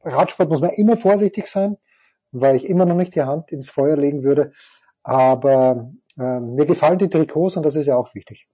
Radsport 0.02 0.48
muss 0.48 0.62
man 0.62 0.70
immer 0.70 0.96
vorsichtig 0.96 1.48
sein, 1.48 1.76
weil 2.32 2.56
ich 2.56 2.64
immer 2.64 2.86
noch 2.86 2.96
nicht 2.96 3.14
die 3.14 3.22
Hand 3.22 3.52
ins 3.52 3.68
Feuer 3.68 3.96
legen 3.96 4.22
würde. 4.22 4.52
Aber 5.02 5.92
äh, 6.18 6.40
mir 6.40 6.64
gefallen 6.64 6.98
die 6.98 7.10
Trikots 7.10 7.56
und 7.56 7.62
das 7.64 7.76
ist 7.76 7.86
ja 7.86 7.96
auch 7.96 8.14
wichtig. 8.14 8.48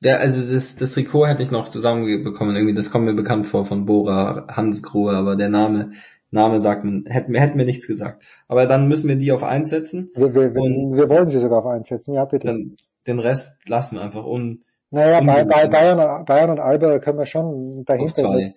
Ja, 0.00 0.16
also 0.16 0.52
das, 0.52 0.76
das 0.76 0.92
Trikot 0.92 1.28
hätte 1.28 1.44
ich 1.44 1.50
noch 1.50 1.68
zusammenbekommen. 1.68 2.56
Irgendwie, 2.56 2.74
das 2.74 2.90
kommt 2.90 3.06
mir 3.06 3.14
bekannt 3.14 3.46
vor 3.46 3.64
von 3.64 3.86
Bora 3.86 4.48
Hans 4.48 4.82
Grohe, 4.82 5.16
aber 5.16 5.36
der 5.36 5.48
Name, 5.48 5.92
Name 6.32 6.60
sagt 6.60 6.82
man, 6.84 7.04
hätten, 7.06 7.34
hätten 7.34 7.56
mir 7.56 7.64
nichts 7.66 7.86
gesagt. 7.86 8.24
Aber 8.48 8.66
dann 8.66 8.88
müssen 8.88 9.08
wir 9.08 9.16
die 9.16 9.30
auf 9.32 9.42
eins 9.44 9.70
setzen. 9.70 10.10
Wir, 10.14 10.34
wir, 10.34 10.54
Und- 10.60 10.96
wir 10.96 11.08
wollen 11.08 11.28
sie 11.28 11.38
sogar 11.38 11.58
auf 11.60 11.66
einsetzen, 11.66 12.14
ja 12.14 12.24
bitte. 12.24 12.48
Dann, 12.48 12.74
den 13.06 13.18
Rest 13.18 13.56
lassen 13.68 13.96
wir 13.96 14.02
einfach 14.02 14.24
un, 14.26 14.64
Naja, 14.90 15.20
bei, 15.20 15.44
bei. 15.44 15.66
Bayern, 15.68 16.24
Bayern 16.24 16.50
und 16.50 16.58
Alba 16.60 16.98
können 16.98 17.18
wir 17.18 17.26
schon 17.26 17.84
dahinter 17.84 18.32
setzen. 18.32 18.54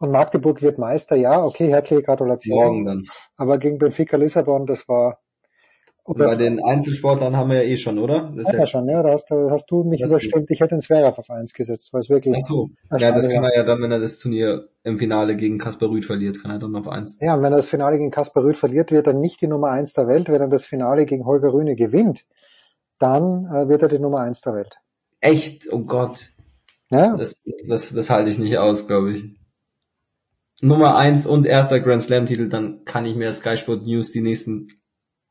Und 0.00 0.10
Magdeburg 0.12 0.62
wird 0.62 0.78
Meister, 0.78 1.16
ja, 1.16 1.44
okay, 1.44 1.68
herzliche 1.68 2.02
Gratulation. 2.02 2.56
morgen 2.56 2.84
dann. 2.84 3.04
Aber 3.36 3.58
gegen 3.58 3.78
Benfica 3.78 4.16
Lissabon, 4.16 4.64
das 4.66 4.88
war 4.88 5.18
Und 6.08 6.16
bei 6.16 6.36
den 6.36 6.64
Einzelsportlern 6.64 7.36
haben 7.36 7.50
wir 7.50 7.62
ja 7.62 7.68
eh 7.68 7.76
schon, 7.76 7.98
oder? 7.98 8.32
Das 8.34 8.48
ist 8.48 8.58
ja, 8.58 8.66
schon, 8.66 8.88
ja, 8.88 9.02
da 9.02 9.10
hast 9.10 9.30
du, 9.30 9.50
hast 9.50 9.66
du 9.70 9.84
mich 9.84 10.00
überstimmt. 10.00 10.50
Ich 10.50 10.58
hätte 10.58 10.74
den 10.74 10.80
Zverev 10.80 11.18
auf 11.18 11.28
eins 11.28 11.52
gesetzt, 11.52 11.92
weil 11.92 12.00
es 12.00 12.08
wirklich. 12.08 12.34
Ach 12.34 12.48
so. 12.48 12.70
Ja, 12.96 13.12
das 13.12 13.28
kann 13.28 13.44
er 13.44 13.54
ja 13.54 13.62
dann, 13.62 13.82
wenn 13.82 13.92
er 13.92 14.00
das 14.00 14.18
Turnier 14.18 14.70
im 14.84 14.98
Finale 14.98 15.36
gegen 15.36 15.58
Kaspar 15.58 15.90
Rüth 15.90 16.06
verliert, 16.06 16.40
kann 16.40 16.50
er 16.50 16.58
dann 16.58 16.74
auf 16.76 16.88
eins. 16.88 17.18
Ja, 17.20 17.34
und 17.34 17.42
wenn 17.42 17.52
er 17.52 17.56
das 17.56 17.68
Finale 17.68 17.98
gegen 17.98 18.10
Kaspar 18.10 18.42
Rüth 18.42 18.56
verliert, 18.56 18.90
wird 18.90 19.06
er 19.06 19.12
nicht 19.12 19.42
die 19.42 19.48
Nummer 19.48 19.68
eins 19.68 19.92
der 19.92 20.06
Welt. 20.06 20.30
Wenn 20.30 20.40
er 20.40 20.48
das 20.48 20.64
Finale 20.64 21.04
gegen 21.04 21.26
Holger 21.26 21.52
Rühne 21.52 21.76
gewinnt, 21.76 22.24
dann 22.98 23.44
äh, 23.44 23.68
wird 23.68 23.82
er 23.82 23.88
die 23.88 23.98
Nummer 23.98 24.20
eins 24.20 24.40
der 24.40 24.54
Welt. 24.54 24.78
Echt? 25.20 25.70
Oh 25.70 25.80
Gott. 25.80 26.32
Ja? 26.90 27.18
Das, 27.18 27.44
das, 27.66 27.92
das 27.92 28.08
halte 28.08 28.30
ich 28.30 28.38
nicht 28.38 28.56
aus, 28.56 28.86
glaube 28.86 29.12
ich. 29.12 29.24
Nummer 30.62 30.96
eins 30.96 31.26
und 31.26 31.44
erster 31.44 31.80
Grand 31.80 32.02
Slam 32.02 32.24
Titel, 32.24 32.48
dann 32.48 32.86
kann 32.86 33.04
ich 33.04 33.14
mir 33.14 33.30
Sky 33.34 33.58
Sport 33.58 33.82
News 33.82 34.10
die 34.10 34.22
nächsten 34.22 34.68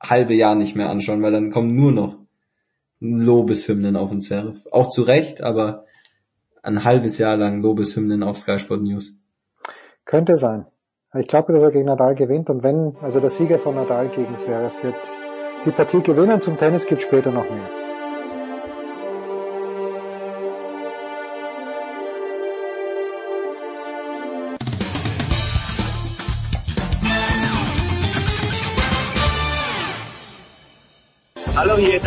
halbe 0.01 0.34
Jahr 0.34 0.56
nicht 0.56 0.76
mehr 0.76 0.90
anschauen, 0.90 1.22
weil 1.22 1.32
dann 1.32 1.51
kommen 1.51 1.76
nur 1.76 1.92
noch 1.92 2.16
Lobeshymnen 3.00 3.95
auf 3.95 4.09
den 4.09 4.22
Zverev. 4.22 4.59
Auch 4.72 4.90
zu 4.90 5.03
Recht, 5.03 5.42
aber 5.42 5.85
ein 6.64 6.84
halbes 6.84 7.17
Jahr 7.17 7.38
lang 7.38 7.61
Lobeshymnen 7.61 8.24
auf 8.24 8.38
Sky 8.38 8.59
Sport 8.59 8.82
News. 8.82 9.16
Könnte 10.06 10.35
sein. 10.38 10.66
Ich 11.14 11.27
glaube, 11.27 11.53
dass 11.53 11.64
er 11.64 11.72
gegen 11.72 11.85
Nadal 11.85 12.16
gewinnt 12.16 12.50
und 12.50 12.64
wenn, 12.64 12.95
also 13.01 13.19
der 13.19 13.30
Sieger 13.30 13.59
von 13.59 13.76
Nadal 13.76 14.09
gegen 14.09 14.35
Zverev 14.35 14.84
wird 14.84 14.95
die 15.66 15.72
Partie 15.72 16.01
gewinnen. 16.01 16.42
Zum 16.42 16.58
Tennis 16.58 16.85
gibt 16.85 17.01
später 17.01 17.32
noch 17.32 17.50
mehr. 17.50 17.87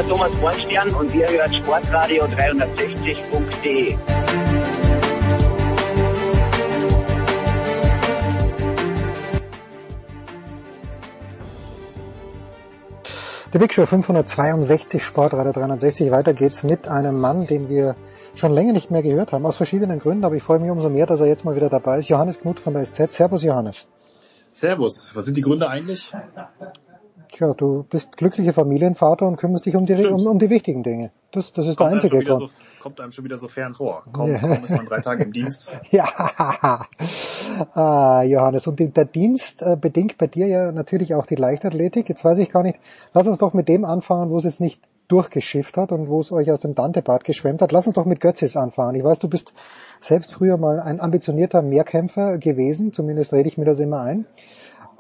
Der 0.01 0.09
Thomas 0.09 0.31
Bornstern 0.41 0.95
und 0.95 1.15
ihr 1.15 1.29
hört 1.29 1.55
Sportradio 1.55 2.25
360.de. 2.25 3.97
Die 13.53 13.59
Big 13.59 13.75
Show 13.75 13.85
562 13.85 15.05
Sportradio 15.05 15.53
360. 15.53 16.11
Weiter 16.11 16.33
geht's 16.33 16.63
mit 16.63 16.89
einem 16.89 17.21
Mann, 17.21 17.47
den 17.47 17.69
wir 17.69 17.95
schon 18.35 18.53
länger 18.53 18.73
nicht 18.73 18.91
mehr 18.91 19.03
gehört 19.03 19.33
haben, 19.33 19.45
aus 19.45 19.57
verschiedenen 19.57 19.99
Gründen, 19.99 20.25
aber 20.25 20.37
ich 20.37 20.43
freue 20.43 20.61
mich 20.61 20.71
umso 20.71 20.89
mehr, 20.89 21.07
dass 21.07 21.21
er 21.21 21.27
jetzt 21.27 21.45
mal 21.45 21.57
wieder 21.57 21.69
dabei 21.69 21.99
ist. 21.99 22.09
Johannes 22.09 22.41
Knut 22.41 22.59
von 22.59 22.73
der 22.73 22.87
SZ. 22.87 23.13
Servus 23.13 23.43
Johannes. 23.43 23.87
Servus. 24.53 25.15
Was 25.15 25.27
sind 25.27 25.37
die 25.37 25.43
Gründe 25.43 25.69
eigentlich? 25.69 26.11
Tja, 27.33 27.55
du 27.55 27.85
bist 27.89 28.17
glücklicher 28.17 28.53
Familienvater 28.53 29.27
und 29.27 29.37
kümmerst 29.37 29.67
dich 29.67 29.77
um 29.77 29.87
die, 29.87 29.95
um, 30.07 30.27
um 30.27 30.39
die 30.39 30.51
wichtigen 30.51 30.83
Dinge. 30.83 31.11
Das, 31.33 31.53
das 31.53 31.67
ist 31.67 31.77
kommt 31.77 31.91
der 31.91 31.95
einzige 31.95 32.25
Grund. 32.25 32.51
so, 32.51 32.51
kommt 32.81 33.01
einem 33.01 33.13
schon 33.13 33.25
wieder 33.25 33.39
so 33.39 33.47
fern 33.49 33.75
vor. 33.75 34.05
Kaum, 34.13 34.33
Ja. 34.33 34.39
kaum 34.39 34.65
ist 34.65 34.71
man 34.71 34.87
drei 34.87 35.01
Tage 35.01 35.25
im 35.25 35.33
Dienst. 35.33 35.73
Ja, 35.91 36.87
ah, 37.75 38.23
Johannes. 38.23 38.67
Und 38.67 38.79
der 38.81 39.05
Dienst 39.05 39.63
äh, 39.63 39.77
bedingt 39.81 40.19
bei 40.19 40.27
dir 40.27 40.47
ja 40.47 40.73
natürlich 40.73 41.15
auch 41.15 41.27
die 41.27 41.37
Leichtathletik. 41.37 42.09
Jetzt 42.09 42.25
weiß 42.25 42.39
ich 42.39 42.51
gar 42.51 42.63
nicht, 42.63 42.79
lass 43.15 43.29
uns 43.29 43.39
doch 43.39 43.55
mit 43.55 43.69
dem 43.69 43.85
anfangen, 43.85 44.31
wo 44.31 44.39
es 44.39 44.45
jetzt 44.45 44.61
nicht 44.61 44.81
durchgeschifft 45.09 45.77
hat 45.77 45.93
und 45.93 46.09
wo 46.09 46.21
es 46.21 46.31
euch 46.33 46.51
aus 46.51 46.61
dem 46.61 46.75
Dantebad 46.75 47.25
geschwemmt 47.25 47.63
hat. 47.63 47.73
Lass 47.73 47.87
uns 47.87 47.95
doch 47.95 48.05
mit 48.05 48.21
Götzis 48.21 48.57
anfangen. 48.57 48.95
Ich 48.95 49.05
weiß, 49.05 49.19
du 49.19 49.29
bist 49.29 49.53
selbst 49.99 50.33
früher 50.33 50.57
mal 50.57 50.81
ein 50.81 51.01
ambitionierter 51.01 51.63
Mehrkämpfer 51.63 52.39
gewesen, 52.39 52.93
zumindest 52.93 53.33
rede 53.33 53.49
ich 53.49 53.59
mir 53.59 53.65
das 53.65 53.81
immer 53.81 54.01
ein. 54.03 54.27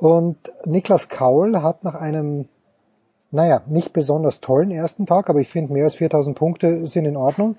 Und 0.01 0.39
Niklas 0.65 1.11
Kaul 1.11 1.63
hat 1.63 1.85
nach 1.85 1.95
einem, 1.95 2.49
naja, 3.31 3.61
nicht 3.67 3.93
besonders 3.93 4.41
tollen 4.41 4.71
ersten 4.71 5.05
Tag, 5.05 5.29
aber 5.29 5.41
ich 5.41 5.49
finde 5.49 5.75
mehr 5.75 5.85
als 5.85 5.95
4000 5.95 6.37
Punkte 6.37 6.87
sind 6.87 7.05
in 7.05 7.19
Ordnung, 7.19 7.57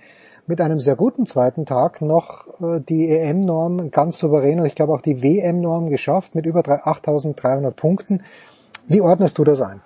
mit 0.47 0.59
einem 0.59 0.79
sehr 0.79 0.95
guten 0.95 1.27
zweiten 1.27 1.67
Tag 1.67 2.01
noch 2.01 2.47
äh, 2.61 2.79
die 2.81 3.07
EM-Norm 3.09 3.91
ganz 3.91 4.17
souverän 4.17 4.59
und 4.59 4.65
ich 4.65 4.73
glaube 4.73 4.91
auch 4.91 5.01
die 5.01 5.21
WM-Norm 5.21 5.89
geschafft 5.91 6.33
mit 6.33 6.47
über 6.47 6.63
drei- 6.63 6.83
8300 6.83 7.75
Punkten. 7.75 8.23
Wie 8.87 9.01
ordnest 9.01 9.37
du 9.37 9.43
das 9.43 9.61
ein? 9.61 9.81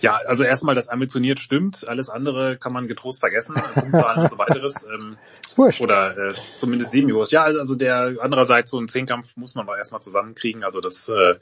Ja, 0.00 0.18
also 0.26 0.44
erstmal 0.44 0.74
das 0.74 0.88
ambitioniert 0.88 1.40
stimmt, 1.40 1.86
alles 1.86 2.08
andere 2.08 2.56
kann 2.56 2.72
man 2.72 2.88
getrost 2.88 3.20
vergessen, 3.20 3.54
Punktzahlen 3.74 4.22
und 4.22 4.30
so 4.30 4.38
weiteres. 4.38 4.86
Ähm, 4.86 5.18
wurscht. 5.56 5.80
Oder 5.80 6.16
äh, 6.16 6.34
zumindest 6.56 6.92
semi-wurscht. 6.92 7.32
Ja, 7.32 7.42
also 7.42 7.74
der 7.74 8.16
andererseits 8.20 8.70
so 8.70 8.78
ein 8.78 8.88
Zehnkampf 8.88 9.36
muss 9.36 9.54
man 9.54 9.66
doch 9.66 9.76
erstmal 9.76 10.00
zusammenkriegen. 10.00 10.64
Also 10.64 10.80
das, 10.80 11.08
äh, 11.08 11.34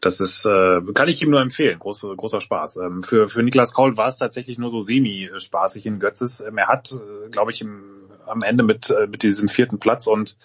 das 0.00 0.20
ist, 0.20 0.44
äh, 0.46 0.80
kann 0.94 1.08
ich 1.08 1.22
ihm 1.22 1.30
nur 1.30 1.40
empfehlen. 1.40 1.78
Große, 1.78 2.14
großer 2.16 2.40
Spaß. 2.40 2.78
Ähm, 2.78 3.02
für, 3.02 3.28
für 3.28 3.42
Niklas 3.42 3.72
Kaul 3.72 3.96
war 3.96 4.08
es 4.08 4.18
tatsächlich 4.18 4.58
nur 4.58 4.70
so 4.70 4.80
semi-spaßig 4.80 5.86
in 5.86 6.00
Götzes. 6.00 6.40
Ähm, 6.40 6.58
er 6.58 6.68
hat, 6.68 6.90
äh, 6.92 7.30
glaube 7.30 7.52
ich, 7.52 7.60
im, 7.60 7.82
am 8.26 8.42
Ende 8.42 8.64
mit, 8.64 8.90
äh, 8.90 9.06
mit 9.06 9.22
diesem 9.22 9.48
vierten 9.48 9.78
Platz 9.78 10.06
und 10.06 10.36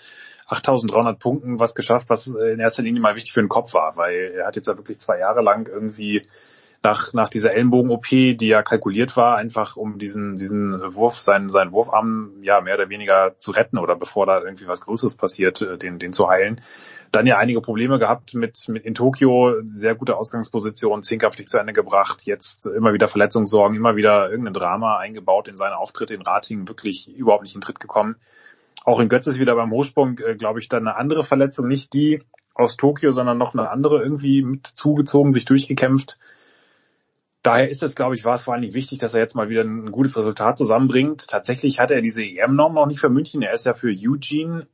8300 0.48 1.19
Punkten 1.19 1.60
was 1.60 1.76
geschafft, 1.76 2.10
was 2.10 2.34
äh, 2.34 2.52
in 2.52 2.60
erster 2.60 2.84
Linie 2.84 3.02
mal 3.02 3.16
wichtig 3.16 3.34
für 3.34 3.42
den 3.42 3.50
Kopf 3.50 3.74
war, 3.74 3.98
weil 3.98 4.34
er 4.36 4.48
hat 4.48 4.56
jetzt 4.56 4.68
ja 4.68 4.77
wirklich 4.77 5.00
zwei 5.00 5.19
Jahre 5.19 5.42
lang 5.42 5.68
irgendwie 5.68 6.22
nach, 6.84 7.14
nach 7.14 7.30
dieser 7.30 7.54
Ellenbogen-OP, 7.54 8.08
die 8.08 8.48
ja 8.48 8.62
kalkuliert 8.62 9.18
war, 9.18 9.38
einfach 9.38 9.76
um 9.76 9.98
diesen, 9.98 10.36
diesen 10.36 10.94
Wurf, 10.94 11.22
seinen, 11.22 11.50
seinen 11.50 11.72
Wurfarm 11.72 12.34
ja 12.42 12.62
mehr 12.62 12.76
oder 12.76 12.90
weniger 12.90 13.36
zu 13.40 13.52
retten 13.52 13.78
oder 13.78 13.96
bevor 13.96 14.26
da 14.26 14.42
irgendwie 14.42 14.68
was 14.68 14.82
Größeres 14.82 15.16
passiert, 15.16 15.62
äh, 15.62 15.78
den, 15.78 16.00
den 16.00 16.14
zu 16.14 16.30
heilen. 16.30 16.62
Dann 17.12 17.26
ja 17.26 17.38
einige 17.38 17.62
Probleme 17.62 18.00
gehabt 18.00 18.34
mit, 18.34 18.68
mit 18.70 18.86
in 18.86 18.94
Tokio, 18.94 19.56
sehr 19.70 19.96
gute 19.96 20.18
Ausgangsposition, 20.18 21.02
nicht 21.10 21.50
zu 21.50 21.58
Ende 21.58 21.74
gebracht, 21.74 22.24
jetzt 22.26 22.66
immer 22.68 22.94
wieder 22.94 23.08
Verletzungssorgen, 23.08 23.76
immer 23.76 23.96
wieder 23.96 24.30
irgendein 24.30 24.54
Drama 24.54 24.98
eingebaut 24.98 25.48
in 25.48 25.56
seine 25.56 25.78
Auftritte 25.78 26.14
in 26.14 26.22
Ratingen, 26.22 26.68
wirklich 26.68 27.08
überhaupt 27.08 27.44
nicht 27.44 27.56
in 27.56 27.62
Tritt 27.62 27.80
gekommen. 27.80 28.18
Auch 28.84 29.00
in 29.00 29.10
Götz 29.10 29.28
ist 29.28 29.40
wieder 29.40 29.56
beim 29.56 29.72
Hochsprung, 29.72 30.20
äh, 30.20 30.36
glaube 30.36 30.60
ich, 30.60 30.70
dann 30.70 30.88
eine 30.88 30.98
andere 30.98 31.24
Verletzung, 31.24 31.68
nicht 31.68 31.94
die 31.94 32.22
aus 32.54 32.78
Tokio, 32.78 33.12
sondern 33.12 33.38
noch 33.38 33.54
eine 33.54 33.70
andere 33.70 34.02
irgendwie 34.02 34.44
mit 34.44 34.66
zugezogen, 34.66 35.32
sich 35.32 35.46
durchgekämpft. 35.46 36.20
Daher 37.48 37.69
ist 37.69 37.82
es, 37.82 37.95
glaube 37.95 38.16
ich, 38.16 38.26
war 38.26 38.35
es 38.35 38.43
vor 38.43 38.53
allen 38.53 38.61
Dingen 38.61 38.74
wichtig, 38.74 39.00
dass 39.00 39.14
er 39.14 39.22
jetzt 39.22 39.35
mal 39.35 39.48
wieder 39.48 39.64
ein 39.64 39.92
gutes 39.92 40.17
Resultat 40.17 40.58
zusammenbringt. 40.58 41.27
Tatsächlich 41.27 41.80
hat 41.80 41.92
er 41.92 42.01
diese 42.01 42.22
EM-Norm 42.22 42.74
noch 42.74 42.88
nicht 42.88 43.00
für 43.00 43.09
München. 43.09 43.42
Er 43.42 43.53
ist 43.53 43.66
ja 43.66 43.74
für 43.74 43.88
Eugene 43.88 44.67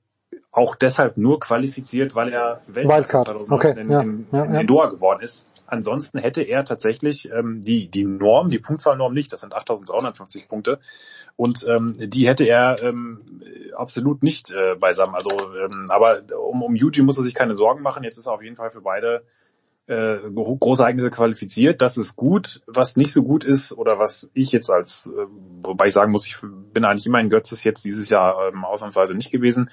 auch 0.52 0.76
deshalb 0.76 1.18
nur 1.18 1.40
qualifiziert, 1.40 2.16
weil 2.16 2.34
er. 2.34 2.62
Weltmeister 2.66 3.52
Okay, 3.52 3.80
in, 3.80 3.92
ja, 3.92 4.02
in, 4.02 4.28
ja, 4.32 4.44
in, 4.46 4.54
ja. 4.54 4.60
in 4.62 4.68
Doha 4.68 4.88
geworden 4.88 5.22
ist. 5.22 5.46
Ansonsten 5.68 6.18
hätte 6.18 6.42
er 6.42 6.66
tatsächlich 6.66 7.32
ähm, 7.32 7.62
die, 7.64 7.90
die 7.90 8.06
Norm, 8.06 8.50
die 8.50 8.60
Punktzahlnorm 8.60 9.14
nicht, 9.14 9.34
das 9.34 9.42
sind 9.42 9.56
8.350 9.56 10.48
Punkte, 10.48 10.80
und 11.36 11.66
ähm, 11.68 11.94
die 11.98 12.28
hätte 12.28 12.46
er 12.46 12.82
ähm, 12.82 13.20
absolut 13.76 14.22
nicht 14.24 14.52
äh, 14.52 14.76
beisammen. 14.76 15.16
Also, 15.16 15.30
ähm, 15.56 15.86
aber 15.90 16.22
um, 16.40 16.62
um 16.62 16.76
Yuji 16.76 17.02
muss 17.02 17.18
er 17.18 17.24
sich 17.24 17.34
keine 17.34 17.56
Sorgen 17.56 17.82
machen. 17.82 18.04
Jetzt 18.04 18.18
ist 18.18 18.28
er 18.28 18.34
auf 18.34 18.44
jeden 18.44 18.56
Fall 18.56 18.70
für 18.70 18.82
beide 18.82 19.24
äh, 19.88 20.18
gro- 20.34 20.56
große 20.56 20.82
Ereignisse 20.84 21.10
qualifiziert. 21.12 21.82
Das 21.82 21.98
ist 21.98 22.16
gut. 22.16 22.62
Was 22.68 22.96
nicht 22.96 23.12
so 23.12 23.24
gut 23.24 23.44
ist 23.44 23.72
oder 23.74 24.00
was 24.00 24.30
ich 24.34 24.52
jetzt 24.52 24.70
als, 24.70 25.12
äh, 25.16 25.26
wobei 25.62 25.88
ich 25.88 25.94
sagen 25.94 26.12
muss, 26.12 26.26
ich 26.28 26.38
bin 26.74 26.86
eigentlich 26.86 27.06
immer 27.06 27.20
in 27.20 27.30
Götzes 27.30 27.64
jetzt 27.64 27.84
dieses 27.84 28.10
Jahr 28.10 28.50
ähm, 28.54 28.64
ausnahmsweise 28.66 29.14
nicht 29.16 29.32
gewesen. 29.32 29.70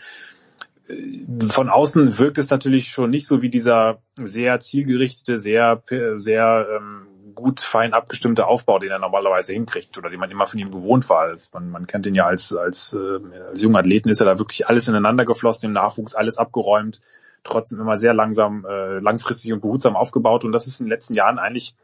Äh, 0.88 1.24
Von 1.48 1.68
außen 1.68 2.18
wirkt 2.18 2.38
es 2.38 2.50
natürlich 2.50 2.88
schon 2.88 3.10
nicht 3.10 3.26
so 3.26 3.42
wie 3.42 3.50
dieser 3.50 4.02
sehr 4.16 4.58
zielgerichtete, 4.60 5.38
sehr, 5.38 5.82
sehr 6.16 6.66
ähm, 6.76 7.06
gut 7.32 7.60
fein 7.60 7.94
abgestimmte 7.94 8.46
Aufbau, 8.48 8.80
den 8.80 8.90
er 8.90 8.98
normalerweise 8.98 9.52
hinkriegt 9.52 9.96
oder 9.96 10.10
den 10.10 10.18
man 10.18 10.30
immer 10.32 10.46
von 10.46 10.58
ihm 10.58 10.72
gewohnt 10.72 11.08
war. 11.08 11.20
Als 11.20 11.52
man, 11.52 11.70
man 11.70 11.86
kennt 11.86 12.04
ihn 12.06 12.16
ja 12.16 12.26
als, 12.26 12.54
als, 12.54 12.92
äh, 12.92 13.20
als 13.48 13.62
junger 13.62 13.78
Athleten, 13.78 14.08
ist 14.08 14.20
er 14.20 14.26
da 14.26 14.38
wirklich 14.38 14.66
alles 14.66 14.88
ineinander 14.88 15.24
geflossen, 15.24 15.66
im 15.66 15.72
Nachwuchs 15.72 16.16
alles 16.16 16.36
abgeräumt, 16.36 17.00
trotzdem 17.44 17.80
immer 17.80 17.96
sehr 17.96 18.14
langsam, 18.14 18.64
äh, 18.68 18.98
langfristig 18.98 19.52
und 19.52 19.60
behutsam 19.60 19.96
aufgebaut. 19.96 20.44
Und 20.44 20.52
das 20.52 20.66
ist 20.66 20.80
in 20.80 20.86
den 20.86 20.90
letzten 20.90 21.14
Jahren 21.14 21.38
eigentlich 21.38 21.74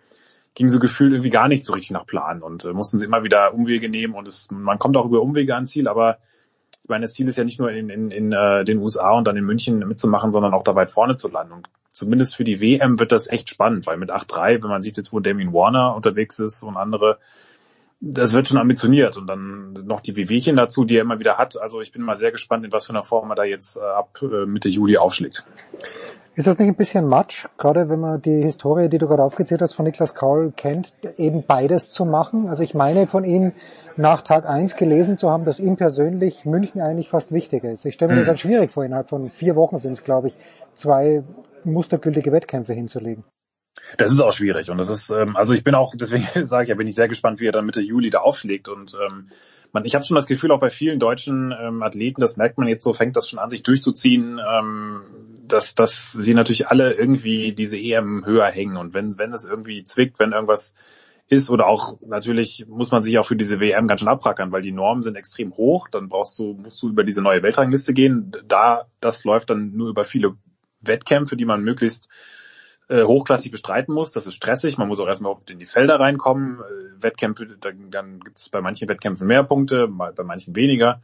ging 0.56 0.68
so 0.68 0.80
gefühlt 0.80 1.12
irgendwie 1.12 1.30
gar 1.30 1.48
nicht 1.48 1.66
so 1.66 1.74
richtig 1.74 1.92
nach 1.92 2.06
Plan 2.06 2.42
und 2.42 2.64
äh, 2.64 2.72
mussten 2.72 2.98
sie 2.98 3.04
immer 3.04 3.22
wieder 3.22 3.52
Umwege 3.52 3.90
nehmen 3.90 4.14
und 4.14 4.26
es, 4.26 4.48
man 4.50 4.78
kommt 4.78 4.96
auch 4.96 5.04
über 5.04 5.20
Umwege 5.20 5.54
ans 5.54 5.70
Ziel, 5.70 5.86
aber 5.86 6.16
ich 6.82 6.88
meine, 6.88 7.02
das 7.04 7.12
Ziel 7.12 7.28
ist 7.28 7.36
ja 7.36 7.44
nicht 7.44 7.58
nur 7.58 7.70
in, 7.70 7.90
in, 7.90 8.10
in 8.10 8.32
äh, 8.32 8.64
den 8.64 8.78
USA 8.78 9.10
und 9.10 9.26
dann 9.26 9.36
in 9.36 9.44
München 9.44 9.80
mitzumachen, 9.80 10.30
sondern 10.30 10.54
auch 10.54 10.62
da 10.62 10.74
weit 10.74 10.90
vorne 10.90 11.16
zu 11.16 11.28
landen. 11.28 11.52
Und 11.52 11.68
zumindest 11.88 12.36
für 12.36 12.44
die 12.44 12.60
WM 12.60 13.00
wird 13.00 13.10
das 13.10 13.26
echt 13.26 13.50
spannend, 13.50 13.86
weil 13.86 13.96
mit 13.96 14.10
8-3, 14.10 14.62
wenn 14.62 14.70
man 14.70 14.82
sieht 14.82 14.96
jetzt, 14.96 15.12
wo 15.12 15.18
Damien 15.18 15.52
Warner 15.52 15.96
unterwegs 15.96 16.38
ist 16.38 16.62
und 16.62 16.76
andere, 16.76 17.18
das 18.00 18.34
wird 18.34 18.48
schon 18.48 18.58
ambitioniert. 18.58 19.16
Und 19.16 19.26
dann 19.26 19.72
noch 19.84 20.00
die 20.00 20.16
WWchen 20.16 20.56
dazu, 20.56 20.84
die 20.84 20.96
er 20.96 21.02
immer 21.02 21.18
wieder 21.18 21.38
hat. 21.38 21.60
Also 21.60 21.80
ich 21.80 21.92
bin 21.92 22.02
mal 22.02 22.16
sehr 22.16 22.32
gespannt, 22.32 22.64
in 22.64 22.72
was 22.72 22.86
für 22.86 22.90
einer 22.90 23.04
Form 23.04 23.30
er 23.30 23.36
da 23.36 23.44
jetzt 23.44 23.76
äh, 23.76 23.80
ab 23.80 24.18
äh, 24.22 24.46
Mitte 24.46 24.68
Juli 24.68 24.96
aufschlägt. 24.98 25.44
Ist 26.34 26.46
das 26.46 26.58
nicht 26.58 26.68
ein 26.68 26.74
bisschen 26.74 27.06
Matsch, 27.06 27.46
gerade 27.56 27.88
wenn 27.88 27.98
man 27.98 28.20
die 28.20 28.42
Historie, 28.42 28.90
die 28.90 28.98
du 28.98 29.08
gerade 29.08 29.22
aufgezählt 29.22 29.62
hast, 29.62 29.72
von 29.72 29.86
Niklas 29.86 30.14
Kaul 30.14 30.52
kennt, 30.54 30.92
eben 31.16 31.44
beides 31.46 31.90
zu 31.90 32.04
machen? 32.04 32.48
Also 32.48 32.62
ich 32.62 32.74
meine 32.74 33.06
von 33.06 33.24
ihm 33.24 33.52
nach 33.96 34.20
Tag 34.20 34.46
eins 34.46 34.76
gelesen 34.76 35.16
zu 35.16 35.30
haben, 35.30 35.46
dass 35.46 35.58
ihm 35.58 35.78
persönlich 35.78 36.44
München 36.44 36.82
eigentlich 36.82 37.08
fast 37.08 37.32
wichtiger 37.32 37.70
ist. 37.70 37.86
Ich 37.86 37.94
stelle 37.94 38.10
mir 38.12 38.16
das 38.18 38.24
Mhm. 38.24 38.28
dann 38.28 38.36
schwierig 38.36 38.70
vor, 38.72 38.84
innerhalb 38.84 39.08
von 39.08 39.30
vier 39.30 39.56
Wochen 39.56 39.78
sind 39.78 39.92
es, 39.92 40.04
glaube 40.04 40.28
ich, 40.28 40.36
zwei 40.74 41.22
mustergültige 41.64 42.30
Wettkämpfe 42.32 42.74
hinzulegen. 42.74 43.24
Das 43.98 44.12
ist 44.12 44.20
auch 44.20 44.32
schwierig 44.32 44.70
und 44.70 44.78
das 44.78 44.88
ist, 44.88 45.10
ähm, 45.10 45.36
also 45.36 45.52
ich 45.54 45.64
bin 45.64 45.74
auch, 45.74 45.94
deswegen 45.96 46.26
sage 46.46 46.64
ich 46.64 46.68
ja, 46.70 46.74
bin 46.74 46.86
ich 46.86 46.94
sehr 46.94 47.08
gespannt, 47.08 47.40
wie 47.40 47.46
er 47.46 47.52
dann 47.52 47.66
Mitte 47.66 47.80
Juli 47.80 48.10
da 48.10 48.18
aufschlägt 48.18 48.68
und 48.68 48.94
ähm, 48.94 49.28
man, 49.72 49.84
ich 49.84 49.94
habe 49.94 50.04
schon 50.04 50.14
das 50.14 50.26
Gefühl, 50.26 50.50
auch 50.50 50.60
bei 50.60 50.70
vielen 50.70 50.98
deutschen 50.98 51.54
ähm, 51.58 51.82
Athleten, 51.82 52.20
das 52.20 52.36
merkt 52.36 52.58
man 52.58 52.68
jetzt 52.68 52.84
so, 52.84 52.92
fängt 52.92 53.16
das 53.16 53.28
schon 53.28 53.38
an, 53.38 53.50
sich 53.50 53.62
durchzuziehen, 53.62 54.38
ähm, 54.38 55.02
dass, 55.46 55.74
dass 55.74 56.12
sie 56.12 56.34
natürlich 56.34 56.68
alle 56.68 56.92
irgendwie 56.92 57.52
diese 57.52 57.78
EM 57.78 58.24
höher 58.26 58.46
hängen 58.46 58.76
und 58.76 58.94
wenn, 58.94 59.18
wenn 59.18 59.32
es 59.32 59.44
irgendwie 59.44 59.84
zwickt, 59.84 60.18
wenn 60.18 60.32
irgendwas 60.32 60.74
ist 61.28 61.50
oder 61.50 61.66
auch 61.66 61.98
natürlich 62.06 62.66
muss 62.68 62.92
man 62.92 63.02
sich 63.02 63.18
auch 63.18 63.26
für 63.26 63.36
diese 63.36 63.58
WM 63.58 63.88
ganz 63.88 64.00
schön 64.00 64.08
abrackern, 64.08 64.52
weil 64.52 64.62
die 64.62 64.72
Normen 64.72 65.02
sind 65.02 65.16
extrem 65.16 65.56
hoch, 65.56 65.88
dann 65.88 66.08
brauchst 66.08 66.38
du, 66.38 66.54
musst 66.54 66.80
du 66.82 66.88
über 66.88 67.02
diese 67.02 67.20
neue 67.20 67.42
Weltrangliste 67.42 67.92
gehen, 67.94 68.32
da, 68.46 68.86
das 69.00 69.24
läuft 69.24 69.50
dann 69.50 69.76
nur 69.76 69.88
über 69.88 70.04
viele 70.04 70.34
Wettkämpfe, 70.80 71.36
die 71.36 71.44
man 71.44 71.64
möglichst 71.64 72.08
äh, 72.88 73.02
hochklassig 73.02 73.50
bestreiten 73.50 73.92
muss. 73.92 74.12
Das 74.12 74.26
ist 74.26 74.34
stressig. 74.34 74.78
Man 74.78 74.88
muss 74.88 75.00
auch 75.00 75.08
erstmal 75.08 75.36
in 75.48 75.58
die 75.58 75.66
Felder 75.66 75.98
reinkommen. 75.98 76.60
Äh, 76.60 77.02
Wettkämpfe, 77.02 77.46
dann, 77.60 77.90
dann 77.90 78.20
gibt 78.20 78.38
es 78.38 78.48
bei 78.48 78.60
manchen 78.60 78.88
Wettkämpfen 78.88 79.26
mehr 79.26 79.42
Punkte, 79.42 79.88
bei 79.88 80.24
manchen 80.24 80.54
weniger. 80.56 81.02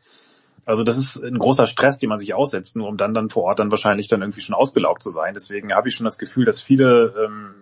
Also 0.64 0.84
das 0.84 0.96
ist 0.96 1.22
ein 1.22 1.38
großer 1.38 1.66
Stress, 1.66 1.98
den 1.98 2.08
man 2.08 2.20
sich 2.20 2.34
aussetzt, 2.34 2.76
nur 2.76 2.88
um 2.88 2.96
dann 2.96 3.14
dann 3.14 3.30
vor 3.30 3.42
Ort 3.44 3.58
dann 3.58 3.72
wahrscheinlich 3.72 4.06
dann 4.06 4.22
irgendwie 4.22 4.40
schon 4.40 4.54
ausgelaugt 4.54 5.02
zu 5.02 5.10
sein. 5.10 5.34
Deswegen 5.34 5.74
habe 5.74 5.88
ich 5.88 5.96
schon 5.96 6.04
das 6.04 6.18
Gefühl, 6.18 6.44
dass 6.44 6.62
viele 6.62 7.14
ähm, 7.18 7.54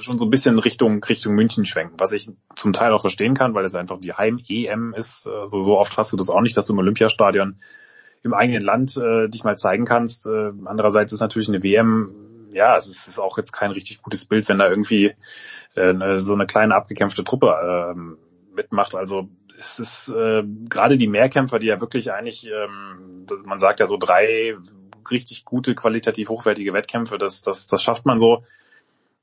schon 0.00 0.18
so 0.18 0.26
ein 0.26 0.30
bisschen 0.30 0.58
Richtung 0.58 1.02
Richtung 1.02 1.34
München 1.34 1.64
schwenken, 1.64 1.94
was 1.98 2.12
ich 2.12 2.30
zum 2.54 2.74
Teil 2.74 2.92
auch 2.92 3.00
verstehen 3.00 3.34
kann, 3.34 3.54
weil 3.54 3.64
es 3.64 3.74
einfach 3.74 3.98
die 3.98 4.12
Heim-EM 4.12 4.92
ist. 4.94 5.26
Also 5.26 5.62
so 5.62 5.78
oft 5.78 5.96
hast 5.96 6.12
du 6.12 6.16
das 6.16 6.28
auch 6.28 6.42
nicht, 6.42 6.56
dass 6.56 6.66
du 6.66 6.74
im 6.74 6.78
Olympiastadion 6.80 7.56
im 8.22 8.34
eigenen 8.34 8.62
Land 8.62 8.96
äh, 8.96 9.28
dich 9.28 9.44
mal 9.44 9.56
zeigen 9.56 9.86
kannst. 9.86 10.26
Äh, 10.26 10.52
andererseits 10.64 11.12
ist 11.12 11.20
natürlich 11.20 11.48
eine 11.48 11.62
WM 11.62 12.33
ja, 12.54 12.76
es 12.76 12.86
ist, 12.86 13.08
ist 13.08 13.18
auch 13.18 13.36
jetzt 13.36 13.52
kein 13.52 13.70
richtig 13.70 14.02
gutes 14.02 14.24
Bild, 14.26 14.48
wenn 14.48 14.58
da 14.58 14.68
irgendwie 14.68 15.14
äh, 15.76 15.92
ne, 15.92 16.20
so 16.20 16.34
eine 16.34 16.46
kleine 16.46 16.74
abgekämpfte 16.74 17.24
Truppe 17.24 17.92
ähm, 17.92 18.18
mitmacht. 18.54 18.94
Also 18.94 19.28
es 19.58 19.78
ist 19.78 20.08
äh, 20.08 20.44
gerade 20.68 20.96
die 20.96 21.08
Mehrkämpfer, 21.08 21.58
die 21.58 21.66
ja 21.66 21.80
wirklich 21.80 22.12
eigentlich, 22.12 22.46
ähm, 22.46 23.26
man 23.44 23.58
sagt 23.58 23.80
ja 23.80 23.86
so 23.86 23.96
drei 23.96 24.56
richtig 25.10 25.44
gute, 25.44 25.74
qualitativ 25.74 26.28
hochwertige 26.28 26.72
Wettkämpfe, 26.72 27.18
das, 27.18 27.42
das, 27.42 27.66
das 27.66 27.82
schafft 27.82 28.06
man 28.06 28.18
so. 28.18 28.44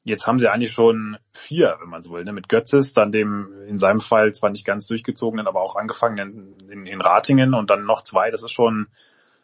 Jetzt 0.03 0.26
haben 0.26 0.40
sie 0.40 0.48
eigentlich 0.48 0.72
schon 0.72 1.18
vier, 1.32 1.77
wenn 1.80 1.90
man 1.90 2.01
so 2.01 2.11
will, 2.11 2.24
ne? 2.24 2.34
mit 2.34 2.50
Götzes, 2.50 2.93
dann 2.93 3.11
dem 3.11 3.53
in 3.68 3.77
seinem 3.77 4.00
Fall 4.00 4.34
zwar 4.34 4.50
nicht 4.50 4.66
ganz 4.66 4.88
durchgezogenen, 4.88 5.48
aber 5.48 5.61
auch 5.61 5.76
angefangenen 5.76 6.56
in, 6.69 6.88
in 6.88 7.01
Ratingen 7.01 7.53
und 7.53 7.69
dann 7.69 7.85
noch 7.85 8.03
zwei. 8.03 8.32
Das 8.32 8.42
ist 8.42 8.51
schon 8.51 8.88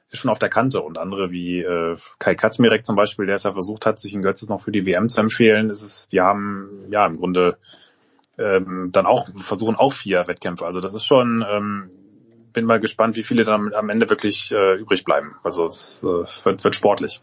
ist 0.10 0.20
schon 0.20 0.32
auf 0.32 0.40
der 0.40 0.50
Kante 0.50 0.82
und 0.82 0.98
andere 0.98 1.32
wie 1.32 1.62
äh, 1.62 1.98
Kai 2.20 2.36
Katzmirek 2.36 2.86
zum 2.86 2.96
Beispiel, 2.96 3.26
der 3.26 3.36
es 3.36 3.44
ja 3.44 3.54
versucht 3.54 3.86
hat, 3.86 4.00
sich 4.00 4.14
in 4.14 4.22
Götzes 4.22 4.50
noch 4.50 4.62
für 4.62 4.72
die 4.72 4.86
WM 4.86 5.10
zu 5.10 5.20
empfehlen, 5.22 5.70
ist 5.70 5.82
es, 5.82 6.08
die 6.08 6.22
haben 6.22 6.86
ja 6.90 7.06
im 7.06 7.18
Grunde 7.18 7.58
ähm, 8.38 8.90
dann 8.92 9.06
auch 9.06 9.28
versuchen 9.38 9.76
auch 9.76 9.94
vier 9.94 10.28
Wettkämpfe. 10.28 10.66
Also 10.66 10.80
das 10.80 10.94
ist 10.94 11.06
schon, 11.06 11.44
ähm, 11.50 11.90
bin 12.54 12.66
mal 12.66 12.80
gespannt, 12.80 13.18
wie 13.18 13.24
viele 13.24 13.44
dann 13.44 13.74
am 13.74 13.90
Ende 13.90 14.10
wirklich 14.10 14.52
äh, 14.52 14.76
übrig 14.76 15.04
bleiben. 15.04 15.36
Also 15.44 15.68
es 15.68 16.04
äh, 16.04 16.46
wird, 16.46 16.64
wird 16.64 16.76
sportlich. 16.76 17.22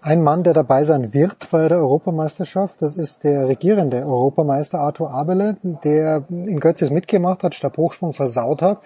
Ein 0.00 0.22
Mann, 0.22 0.42
der 0.42 0.52
dabei 0.52 0.84
sein 0.84 1.14
wird 1.14 1.50
bei 1.50 1.66
der 1.68 1.78
Europameisterschaft, 1.78 2.82
das 2.82 2.98
ist 2.98 3.24
der 3.24 3.48
regierende 3.48 3.98
Europameister 4.04 4.78
Arthur 4.78 5.10
Abele, 5.10 5.56
der 5.62 6.24
in 6.28 6.60
Götzis 6.60 6.90
mitgemacht 6.90 7.42
hat, 7.42 7.54
Stabhochsprung 7.54 8.12
versaut 8.12 8.60
hat 8.60 8.82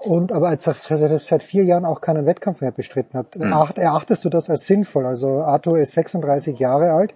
und 0.00 0.32
aber 0.32 0.48
als 0.48 0.66
er 0.66 1.18
seit 1.18 1.42
vier 1.42 1.64
Jahren 1.64 1.84
auch 1.84 2.00
keinen 2.00 2.26
Wettkampf 2.26 2.60
mehr 2.60 2.72
bestritten 2.72 3.18
hat. 3.18 3.36
Mhm. 3.36 3.52
Erachtest 3.76 4.24
du 4.24 4.28
das 4.28 4.48
als 4.48 4.66
sinnvoll? 4.66 5.06
Also 5.06 5.42
Arthur 5.42 5.78
ist 5.78 5.92
36 5.92 6.58
Jahre 6.58 6.92
alt 6.92 7.14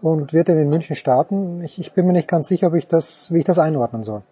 und 0.00 0.32
wird 0.32 0.48
in 0.48 0.68
München 0.68 0.96
starten. 0.96 1.62
Ich, 1.62 1.78
ich 1.78 1.92
bin 1.92 2.06
mir 2.06 2.12
nicht 2.12 2.28
ganz 2.28 2.48
sicher, 2.48 2.68
ob 2.68 2.74
ich 2.74 2.86
das, 2.86 3.32
wie 3.32 3.38
ich 3.38 3.44
das 3.44 3.58
einordnen 3.58 4.02
soll. 4.02 4.22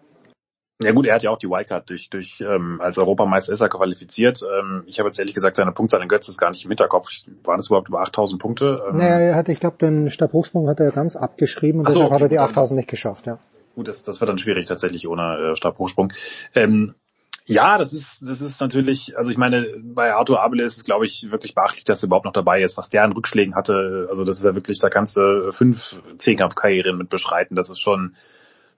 Ja 0.83 0.93
gut, 0.93 1.05
er 1.05 1.15
hat 1.15 1.23
ja 1.23 1.29
auch 1.29 1.37
die 1.37 1.47
Wildcard 1.47 1.89
durch, 1.89 2.09
durch 2.09 2.41
ähm, 2.41 2.81
als 2.81 2.97
Europameister 2.97 3.53
ist 3.53 3.61
er 3.61 3.69
qualifiziert. 3.69 4.41
Ähm, 4.41 4.83
ich 4.87 4.99
habe 4.99 5.09
jetzt 5.09 5.19
ehrlich 5.19 5.35
gesagt 5.35 5.55
seine 5.55 5.71
Punktzahl 5.71 6.01
in 6.01 6.07
Götz 6.07 6.27
ist 6.27 6.39
gar 6.39 6.49
nicht 6.49 6.63
im 6.65 6.71
Hinterkopf. 6.71 7.09
Waren 7.43 7.59
es 7.59 7.67
überhaupt 7.67 7.87
über 7.87 8.01
8000 8.01 8.41
Punkte? 8.41 8.83
Ähm, 8.89 8.97
naja, 8.97 9.19
er 9.19 9.35
hat, 9.35 9.49
ich 9.49 9.59
glaube, 9.59 9.77
den 9.77 10.09
Stabhochsprung 10.09 10.67
hat 10.67 10.79
er 10.79 10.91
ganz 10.91 11.15
abgeschrieben 11.15 11.81
und 11.81 11.89
so, 11.89 11.99
deshalb 11.99 12.11
okay, 12.11 12.15
hat 12.15 12.21
er 12.23 12.29
die 12.29 12.39
8000 12.39 12.77
nicht 12.77 12.89
geschafft. 12.89 13.27
Ja. 13.27 13.37
Gut, 13.75 13.87
das, 13.87 14.03
das 14.03 14.19
wird 14.19 14.29
dann 14.29 14.39
schwierig 14.39 14.65
tatsächlich 14.65 15.07
ohne 15.07 15.51
äh, 15.51 15.55
Stabhochsprung. 15.55 16.13
Ähm, 16.55 16.95
ja, 17.45 17.77
das 17.77 17.93
ist, 17.93 18.27
das 18.27 18.41
ist 18.41 18.61
natürlich, 18.61 19.17
also 19.17 19.31
ich 19.31 19.37
meine, 19.37 19.67
bei 19.81 20.13
Arthur 20.13 20.41
Abele 20.41 20.63
ist 20.63 20.77
es, 20.77 20.83
glaube 20.83 21.05
ich, 21.05 21.31
wirklich 21.31 21.55
beachtlich, 21.55 21.83
dass 21.83 22.03
er 22.03 22.07
überhaupt 22.07 22.25
noch 22.25 22.33
dabei 22.33 22.61
ist, 22.61 22.77
was 22.77 22.89
der 22.89 23.03
an 23.03 23.13
Rückschlägen 23.13 23.55
hatte. 23.55 24.07
Also 24.09 24.23
das 24.23 24.39
ist 24.39 24.45
ja 24.45 24.55
wirklich, 24.55 24.79
da 24.79 24.89
kannst 24.89 25.17
du 25.17 25.51
fünf 25.51 26.01
Zehnkampfkarrieren 26.17 26.97
mit 26.97 27.09
beschreiten. 27.09 27.55
Das 27.55 27.69
ist 27.69 27.79
schon, 27.79 28.15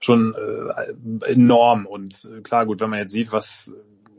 schon 0.00 0.34
äh, 0.34 1.32
enorm. 1.32 1.86
Und 1.86 2.28
äh, 2.32 2.40
klar, 2.40 2.66
gut, 2.66 2.80
wenn 2.80 2.90
man 2.90 3.00
jetzt 3.00 3.12
sieht, 3.12 3.32
was 3.32 3.74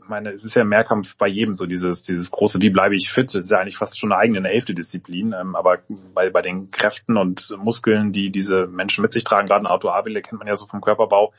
ich 0.06 0.08
meine, 0.08 0.30
es 0.30 0.44
ist 0.44 0.54
ja 0.54 0.62
Mehrkampf 0.62 1.16
bei 1.16 1.26
jedem 1.26 1.56
so 1.56 1.66
dieses, 1.66 2.04
dieses 2.04 2.30
große, 2.30 2.60
wie 2.60 2.70
bleibe 2.70 2.94
ich 2.94 3.10
fit, 3.10 3.26
das 3.26 3.46
ist 3.46 3.50
ja 3.50 3.58
eigentlich 3.58 3.76
fast 3.76 3.98
schon 3.98 4.12
eine 4.12 4.20
eigene 4.20 4.38
eine 4.38 4.50
elfte 4.50 4.72
Disziplin, 4.72 5.34
ähm, 5.36 5.56
aber 5.56 5.78
bei, 6.14 6.30
bei 6.30 6.42
den 6.42 6.70
Kräften 6.70 7.16
und 7.16 7.52
Muskeln, 7.58 8.12
die 8.12 8.30
diese 8.30 8.68
Menschen 8.68 9.02
mit 9.02 9.12
sich 9.12 9.24
tragen, 9.24 9.48
gerade 9.48 9.68
Auto 9.68 9.88
Abele 9.88 10.22
kennt 10.22 10.38
man 10.38 10.46
ja 10.46 10.54
so 10.54 10.68
vom 10.68 10.80
Körperbau, 10.80 11.32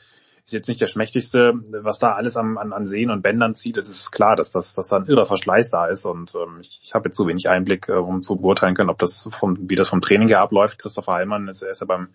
ist 0.48 0.54
jetzt 0.54 0.68
nicht 0.68 0.80
der 0.80 0.86
schmächtigste, 0.86 1.52
was 1.82 1.98
da 1.98 2.14
alles 2.14 2.38
an, 2.38 2.56
an, 2.56 2.72
an 2.72 2.86
Sehnen 2.86 3.10
und 3.10 3.20
Bändern 3.20 3.54
zieht, 3.54 3.76
es 3.76 3.90
ist 3.90 4.10
klar, 4.10 4.34
dass, 4.34 4.50
dass, 4.50 4.74
dass 4.74 4.88
da 4.88 4.96
ein 4.96 5.06
irrer 5.06 5.26
Verschleiß 5.26 5.68
da 5.68 5.86
ist. 5.86 6.06
Und 6.06 6.34
ähm, 6.34 6.60
ich, 6.62 6.80
ich 6.82 6.94
habe 6.94 7.08
jetzt 7.08 7.16
so 7.16 7.28
wenig 7.28 7.50
Einblick, 7.50 7.90
äh, 7.90 7.92
um 7.92 8.22
zu 8.22 8.36
beurteilen 8.36 8.74
können, 8.74 8.88
ob 8.88 8.96
das 8.96 9.28
vom, 9.38 9.68
wie 9.68 9.74
das 9.74 9.90
vom 9.90 10.00
Training 10.00 10.28
her 10.28 10.40
abläuft. 10.40 10.78
Christopher 10.78 11.12
Heilmann 11.12 11.48
ist, 11.48 11.62
ist 11.62 11.82
ja 11.82 11.86
beim 11.86 12.08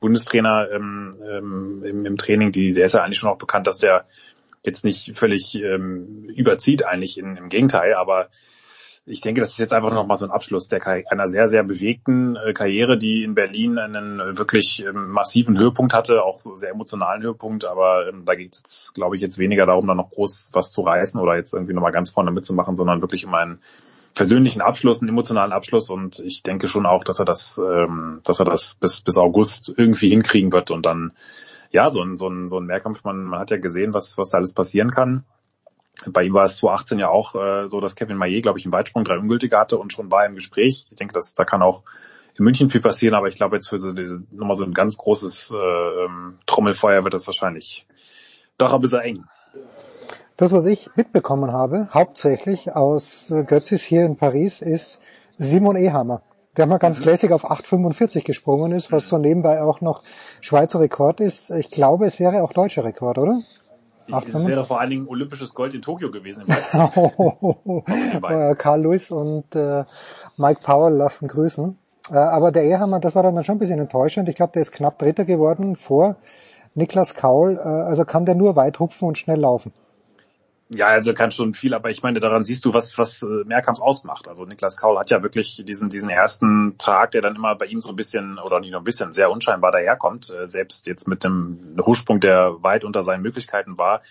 Bundestrainer 0.00 0.68
ähm, 0.72 1.12
ähm, 1.24 1.84
im, 1.84 2.06
im 2.06 2.16
Training, 2.16 2.50
die, 2.50 2.72
der 2.72 2.86
ist 2.86 2.94
ja 2.94 3.04
eigentlich 3.04 3.20
schon 3.20 3.30
auch 3.30 3.38
bekannt, 3.38 3.68
dass 3.68 3.78
der 3.78 4.04
jetzt 4.64 4.84
nicht 4.84 5.16
völlig 5.16 5.54
ähm, 5.54 6.24
überzieht 6.34 6.84
eigentlich 6.84 7.18
in, 7.18 7.36
im 7.36 7.48
Gegenteil, 7.48 7.94
aber 7.94 8.30
ich 9.08 9.20
denke, 9.20 9.40
das 9.40 9.50
ist 9.50 9.58
jetzt 9.58 9.72
einfach 9.72 9.92
nochmal 9.92 10.16
so 10.16 10.26
ein 10.26 10.32
Abschluss 10.32 10.66
der 10.68 10.84
einer 10.84 11.28
sehr, 11.28 11.46
sehr 11.46 11.62
bewegten 11.62 12.36
äh, 12.36 12.52
Karriere, 12.52 12.98
die 12.98 13.22
in 13.22 13.34
Berlin 13.34 13.78
einen 13.78 14.36
wirklich 14.36 14.84
ähm, 14.84 15.10
massiven 15.10 15.56
Höhepunkt 15.56 15.94
hatte, 15.94 16.24
auch 16.24 16.40
so 16.40 16.56
sehr 16.56 16.72
emotionalen 16.72 17.22
Höhepunkt, 17.22 17.64
aber 17.64 18.08
ähm, 18.08 18.24
da 18.24 18.34
geht 18.34 18.54
es 18.54 18.58
jetzt, 18.58 18.94
glaube 18.94 19.14
ich, 19.14 19.22
jetzt 19.22 19.38
weniger 19.38 19.64
darum, 19.64 19.86
da 19.86 19.94
noch 19.94 20.10
groß 20.10 20.50
was 20.52 20.72
zu 20.72 20.82
reißen 20.82 21.20
oder 21.20 21.36
jetzt 21.36 21.54
irgendwie 21.54 21.72
nochmal 21.72 21.92
ganz 21.92 22.10
vorne 22.10 22.32
mitzumachen, 22.32 22.76
sondern 22.76 23.00
wirklich 23.00 23.24
um 23.24 23.34
einen 23.34 23.60
persönlichen 24.16 24.62
Abschluss, 24.62 25.00
einen 25.00 25.10
emotionalen 25.10 25.52
Abschluss. 25.52 25.88
Und 25.88 26.18
ich 26.18 26.42
denke 26.42 26.66
schon 26.66 26.86
auch, 26.86 27.04
dass 27.04 27.20
er 27.20 27.26
das, 27.26 27.58
ähm, 27.58 28.20
dass 28.24 28.40
er 28.40 28.46
das 28.46 28.74
bis, 28.74 29.02
bis 29.02 29.18
August 29.18 29.72
irgendwie 29.76 30.08
hinkriegen 30.08 30.50
wird. 30.50 30.72
Und 30.72 30.84
dann, 30.84 31.12
ja, 31.70 31.90
so 31.90 32.02
ein, 32.02 32.16
so 32.16 32.28
ein, 32.28 32.48
so 32.48 32.58
ein 32.58 32.66
Mehrkampf, 32.66 33.04
man, 33.04 33.24
man 33.24 33.38
hat 33.38 33.50
ja 33.50 33.58
gesehen, 33.58 33.94
was, 33.94 34.18
was 34.18 34.30
da 34.30 34.38
alles 34.38 34.52
passieren 34.52 34.90
kann. 34.90 35.24
Bei 36.06 36.24
ihm 36.24 36.34
war 36.34 36.44
es 36.44 36.56
2018 36.58 36.98
ja 36.98 37.08
auch 37.08 37.34
äh, 37.34 37.68
so, 37.68 37.80
dass 37.80 37.96
Kevin 37.96 38.16
Maillet, 38.16 38.42
glaube 38.42 38.58
ich, 38.58 38.66
im 38.66 38.72
Weitsprung 38.72 39.04
drei 39.04 39.18
Ungültige 39.18 39.58
hatte 39.58 39.78
und 39.78 39.92
schon 39.92 40.10
war 40.10 40.26
im 40.26 40.34
Gespräch. 40.34 40.86
Ich 40.90 40.96
denke, 40.96 41.14
dass 41.14 41.34
da 41.34 41.44
kann 41.44 41.62
auch 41.62 41.82
in 42.38 42.44
München 42.44 42.70
viel 42.70 42.80
passieren, 42.80 43.14
aber 43.14 43.28
ich 43.28 43.36
glaube 43.36 43.56
jetzt 43.56 43.68
für 43.68 43.78
so 43.78 43.92
dieses, 43.92 44.22
nochmal 44.30 44.56
so 44.56 44.64
ein 44.64 44.74
ganz 44.74 44.96
großes 44.96 45.52
äh, 45.52 45.56
ähm, 45.56 46.38
Trommelfeuer 46.46 47.04
wird 47.04 47.14
das 47.14 47.26
wahrscheinlich 47.26 47.86
doch 48.58 48.72
ein 48.72 48.80
bisschen 48.80 49.00
eng. 49.00 49.24
Das, 50.36 50.52
was 50.52 50.66
ich 50.66 50.90
mitbekommen 50.96 51.50
habe, 51.50 51.88
hauptsächlich 51.94 52.74
aus 52.74 53.30
äh, 53.30 53.44
Götzis 53.44 53.82
hier 53.82 54.04
in 54.04 54.16
Paris, 54.16 54.60
ist 54.60 55.00
Simon 55.38 55.76
Ehammer, 55.76 56.20
der 56.58 56.66
mal 56.66 56.78
ganz 56.78 57.00
mhm. 57.00 57.06
lässig 57.06 57.32
auf 57.32 57.50
8,45 57.50 58.22
gesprungen 58.22 58.72
ist, 58.72 58.92
was 58.92 59.08
so 59.08 59.16
nebenbei 59.16 59.62
auch 59.62 59.80
noch 59.80 60.02
Schweizer 60.42 60.80
Rekord 60.80 61.20
ist. 61.20 61.50
Ich 61.50 61.70
glaube, 61.70 62.04
es 62.04 62.20
wäre 62.20 62.42
auch 62.42 62.52
deutscher 62.52 62.84
Rekord, 62.84 63.16
oder? 63.16 63.40
Es 64.08 64.46
wäre 64.46 64.64
vor 64.64 64.80
allen 64.80 64.90
Dingen 64.90 65.08
olympisches 65.08 65.54
Gold 65.54 65.74
in 65.74 65.82
Tokio 65.82 66.10
gewesen. 66.10 66.44
Karl 68.58 68.82
Lewis 68.82 69.10
und 69.10 69.54
äh, 69.54 69.84
Mike 70.36 70.60
Powell 70.62 70.94
lassen 70.94 71.28
grüßen. 71.28 71.78
Äh, 72.10 72.16
aber 72.16 72.52
der 72.52 72.64
Ehammer, 72.64 73.00
das 73.00 73.14
war 73.14 73.22
dann 73.22 73.42
schon 73.44 73.56
ein 73.56 73.58
bisschen 73.58 73.80
enttäuschend. 73.80 74.28
Ich 74.28 74.36
glaube, 74.36 74.52
der 74.52 74.62
ist 74.62 74.72
knapp 74.72 74.98
Dritter 74.98 75.24
geworden 75.24 75.76
vor 75.76 76.16
Niklas 76.74 77.14
Kaul. 77.14 77.58
Äh, 77.58 77.68
also 77.68 78.04
kann 78.04 78.24
der 78.24 78.34
nur 78.34 78.56
weit 78.56 78.78
hupfen 78.78 79.08
und 79.08 79.18
schnell 79.18 79.40
laufen. 79.40 79.72
Ja, 80.68 80.88
also 80.88 81.14
kann 81.14 81.30
schon 81.30 81.54
viel, 81.54 81.74
aber 81.74 81.90
ich 81.90 82.02
meine, 82.02 82.18
daran 82.18 82.42
siehst 82.42 82.64
du, 82.64 82.74
was, 82.74 82.98
was 82.98 83.22
äh, 83.22 83.44
Mehrkampf 83.44 83.80
ausmacht. 83.80 84.26
Also 84.26 84.44
Niklas 84.44 84.76
Kaul 84.76 84.98
hat 84.98 85.10
ja 85.10 85.22
wirklich 85.22 85.62
diesen, 85.64 85.90
diesen 85.90 86.10
ersten 86.10 86.76
Tag, 86.76 87.12
der 87.12 87.22
dann 87.22 87.36
immer 87.36 87.54
bei 87.54 87.66
ihm 87.66 87.80
so 87.80 87.90
ein 87.90 87.96
bisschen, 87.96 88.38
oder 88.38 88.58
nicht 88.58 88.72
nur 88.72 88.80
ein 88.80 88.84
bisschen, 88.84 89.12
sehr 89.12 89.30
unscheinbar 89.30 89.70
daherkommt, 89.70 90.30
äh, 90.30 90.48
selbst 90.48 90.88
jetzt 90.88 91.06
mit 91.06 91.22
dem 91.22 91.76
Hochsprung, 91.80 92.18
der 92.18 92.64
weit 92.64 92.82
unter 92.82 93.04
seinen 93.04 93.22
Möglichkeiten 93.22 93.78
war. 93.78 94.02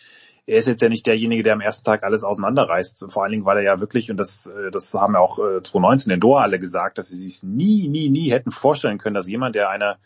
Er 0.46 0.60
ist 0.60 0.68
jetzt 0.70 0.82
ja 0.82 0.88
nicht 0.88 1.06
derjenige, 1.08 1.44
der 1.44 1.54
am 1.54 1.62
ersten 1.62 1.84
Tag 1.84 2.04
alles 2.04 2.24
auseinanderreißt. 2.24 3.08
Vor 3.10 3.24
allen 3.24 3.34
Dingen, 3.34 3.46
weil 3.46 3.58
er 3.58 3.64
ja 3.64 3.80
wirklich, 3.82 4.10
und 4.10 4.18
das, 4.18 4.48
äh, 4.48 4.72
das 4.72 4.94
haben 4.94 5.16
ja 5.16 5.20
auch 5.20 5.38
2019 5.38 6.14
in 6.14 6.20
Doha 6.22 6.44
alle 6.44 6.60
gesagt, 6.60 6.98
dass 6.98 7.10
sie 7.10 7.18
sich 7.18 7.44
nie, 7.44 7.90
nie, 7.90 8.08
nie 8.10 8.32
hätten 8.32 8.52
vorstellen 8.52 8.98
können, 8.98 9.16
dass 9.16 9.28
jemand, 9.28 9.56
der 9.56 9.70
eine 9.70 9.98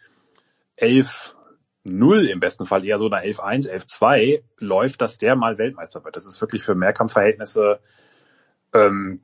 elf 0.77 1.35
Null 1.83 2.27
im 2.27 2.39
besten 2.39 2.65
Fall 2.65 2.85
eher 2.85 2.97
so 2.97 3.09
eine 3.09 3.25
11-1, 3.25 3.69
11-2 3.69 4.43
läuft, 4.59 5.01
dass 5.01 5.17
der 5.17 5.35
mal 5.35 5.57
Weltmeister 5.57 6.03
wird. 6.03 6.15
Das 6.15 6.25
ist 6.25 6.41
wirklich 6.41 6.63
für 6.63 6.75
Mehrkampfverhältnisse 6.75 7.79
ähm, 8.73 9.21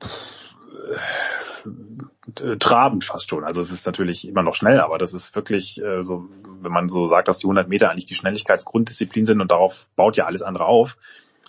äh, 2.40 2.56
trabend 2.58 3.04
fast 3.04 3.28
schon. 3.28 3.44
Also 3.44 3.60
es 3.60 3.70
ist 3.70 3.86
natürlich 3.86 4.26
immer 4.26 4.42
noch 4.42 4.54
schnell, 4.54 4.80
aber 4.80 4.98
das 4.98 5.14
ist 5.14 5.34
wirklich 5.34 5.82
äh, 5.82 6.02
so, 6.02 6.28
wenn 6.60 6.72
man 6.72 6.88
so 6.88 7.06
sagt, 7.06 7.28
dass 7.28 7.38
die 7.38 7.46
100 7.46 7.68
Meter 7.68 7.90
eigentlich 7.90 8.06
die 8.06 8.14
Schnelligkeitsgrunddisziplin 8.14 9.26
sind 9.26 9.40
und 9.40 9.50
darauf 9.50 9.88
baut 9.96 10.16
ja 10.16 10.26
alles 10.26 10.42
andere 10.42 10.64
auf, 10.64 10.96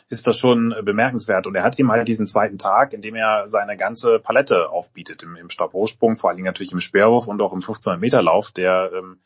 ist 0.09 0.27
das 0.27 0.37
schon 0.37 0.73
bemerkenswert. 0.83 1.47
Und 1.47 1.55
er 1.55 1.63
hat 1.63 1.77
eben 1.79 1.91
halt 1.91 2.07
diesen 2.07 2.27
zweiten 2.27 2.57
Tag, 2.57 2.93
in 2.93 3.01
dem 3.01 3.15
er 3.15 3.47
seine 3.47 3.75
ganze 3.75 4.19
Palette 4.19 4.69
aufbietet 4.69 5.23
im, 5.23 5.35
im 5.35 5.49
Stabhochsprung, 5.49 6.17
vor 6.17 6.29
allen 6.29 6.37
Dingen 6.37 6.45
natürlich 6.45 6.71
im 6.71 6.79
Speerwurf 6.79 7.27
und 7.27 7.41
auch 7.41 7.51
im 7.51 7.57
1500 7.57 7.99
Meter 7.99 8.21
Lauf, 8.21 8.51
der 8.51 8.91
ähm, 8.93 9.19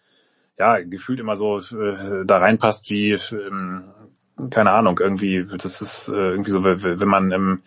ja, 0.58 0.80
gefühlt 0.80 1.20
immer 1.20 1.36
so 1.36 1.60
äh, 1.60 2.26
da 2.26 2.38
reinpasst 2.38 2.90
wie, 2.90 3.12
ähm, 3.12 3.84
keine 4.50 4.72
Ahnung, 4.72 5.00
irgendwie, 5.00 5.46
das 5.46 5.82
ist 5.82 6.10
äh, 6.10 6.14
irgendwie 6.14 6.52
so, 6.52 6.64
wenn 6.64 7.08
man 7.08 7.32
im, 7.32 7.62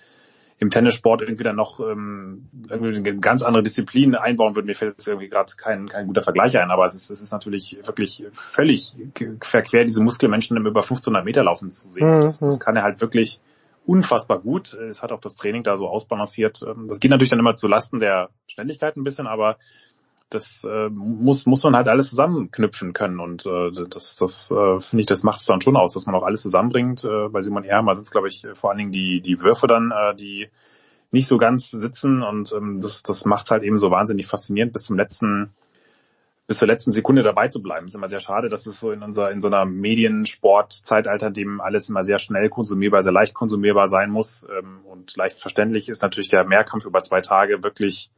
im 0.58 0.70
Tennissport 0.70 1.20
irgendwie 1.22 1.44
dann 1.44 1.56
noch 1.56 1.80
ähm, 1.80 2.48
irgendwie 2.68 2.96
eine 2.96 3.18
ganz 3.18 3.42
andere 3.42 3.62
Disziplin 3.62 4.14
einbauen 4.14 4.54
würde. 4.54 4.66
Mir 4.66 4.74
fällt 4.74 4.92
jetzt 4.92 5.06
irgendwie 5.06 5.28
gerade 5.28 5.52
kein, 5.56 5.88
kein 5.88 6.06
guter 6.06 6.22
Vergleich 6.22 6.56
ein, 6.58 6.70
aber 6.70 6.84
es 6.84 6.94
ist, 6.94 7.10
es 7.10 7.20
ist 7.20 7.32
natürlich 7.32 7.78
wirklich 7.84 8.24
völlig 8.32 8.94
verquer, 9.40 9.84
diese 9.84 10.02
Muskelmenschen 10.02 10.56
im 10.56 10.66
über 10.66 10.80
1500 10.80 11.24
Meter 11.24 11.44
laufen 11.44 11.70
zu 11.70 11.90
sehen. 11.90 12.18
Mhm. 12.18 12.22
Das, 12.22 12.38
das 12.38 12.60
kann 12.60 12.76
er 12.76 12.82
halt 12.82 13.00
wirklich 13.00 13.40
unfassbar 13.84 14.38
gut. 14.38 14.72
Es 14.74 15.02
hat 15.02 15.12
auch 15.12 15.20
das 15.20 15.36
Training 15.36 15.62
da 15.62 15.76
so 15.76 15.88
ausbalanciert. 15.88 16.64
Ähm, 16.66 16.86
das 16.88 17.00
geht 17.00 17.10
natürlich 17.10 17.30
dann 17.30 17.40
immer 17.40 17.56
zu 17.56 17.68
Lasten 17.68 17.98
der 17.98 18.30
Schnelligkeit 18.46 18.96
ein 18.96 19.04
bisschen, 19.04 19.26
aber 19.26 19.58
das 20.30 20.64
äh, 20.64 20.88
muss 20.90 21.46
muss 21.46 21.62
man 21.62 21.76
halt 21.76 21.88
alles 21.88 22.10
zusammenknüpfen 22.10 22.92
können 22.92 23.20
und 23.20 23.46
äh, 23.46 23.70
das 23.88 24.16
das 24.16 24.50
äh, 24.50 24.80
finde 24.80 25.00
ich 25.00 25.06
das 25.06 25.22
macht 25.22 25.40
es 25.40 25.46
dann 25.46 25.60
schon 25.60 25.76
aus, 25.76 25.94
dass 25.94 26.06
man 26.06 26.14
auch 26.14 26.24
alles 26.24 26.42
zusammenbringt. 26.42 27.04
Äh, 27.04 27.28
bei 27.28 27.40
Simon 27.42 27.64
Ermer 27.64 27.94
sind 27.94 28.04
es 28.04 28.10
glaube 28.10 28.28
ich 28.28 28.46
vor 28.54 28.70
allen 28.70 28.78
Dingen 28.78 28.92
die 28.92 29.20
die 29.20 29.40
Würfe 29.40 29.66
dann, 29.66 29.92
äh, 29.92 30.14
die 30.14 30.48
nicht 31.10 31.28
so 31.28 31.38
ganz 31.38 31.70
sitzen 31.70 32.22
und 32.22 32.52
ähm, 32.52 32.80
das 32.80 33.02
das 33.02 33.24
macht 33.24 33.46
es 33.46 33.50
halt 33.52 33.62
eben 33.62 33.78
so 33.78 33.90
wahnsinnig 33.90 34.26
faszinierend 34.26 34.72
bis 34.72 34.84
zum 34.84 34.96
letzten 34.96 35.54
bis 36.46 36.58
zur 36.58 36.68
letzten 36.68 36.92
Sekunde 36.92 37.22
dabei 37.22 37.48
zu 37.48 37.62
bleiben. 37.62 37.86
ist 37.86 37.94
immer 37.94 38.10
sehr 38.10 38.20
schade, 38.20 38.48
dass 38.48 38.66
es 38.66 38.80
so 38.80 38.90
in 38.90 39.02
unserer 39.02 39.30
in 39.30 39.40
so 39.40 39.46
einer 39.46 39.64
Mediensport-Zeitalter, 39.64 41.30
dem 41.30 41.60
alles 41.60 41.88
immer 41.88 42.04
sehr 42.04 42.18
schnell 42.18 42.50
konsumierbar, 42.50 43.02
sehr 43.02 43.12
leicht 43.12 43.34
konsumierbar 43.34 43.88
sein 43.88 44.10
muss 44.10 44.46
ähm, 44.58 44.80
und 44.84 45.16
leicht 45.16 45.38
verständlich 45.38 45.88
ist 45.88 46.02
natürlich 46.02 46.28
der 46.28 46.44
Mehrkampf 46.44 46.84
über 46.84 47.02
zwei 47.02 47.20
Tage 47.20 47.62
wirklich 47.62 48.10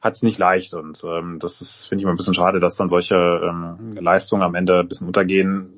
hat 0.00 0.14
es 0.14 0.22
nicht 0.22 0.38
leicht 0.38 0.74
und 0.74 1.02
ähm, 1.04 1.38
das 1.40 1.60
ist, 1.60 1.86
finde 1.86 2.00
ich, 2.00 2.02
immer 2.04 2.12
ein 2.12 2.16
bisschen 2.16 2.34
schade, 2.34 2.60
dass 2.60 2.76
dann 2.76 2.88
solche 2.88 3.16
ähm, 3.16 3.94
Leistungen 3.98 4.42
am 4.42 4.54
Ende 4.54 4.80
ein 4.80 4.88
bisschen 4.88 5.08
untergehen. 5.08 5.72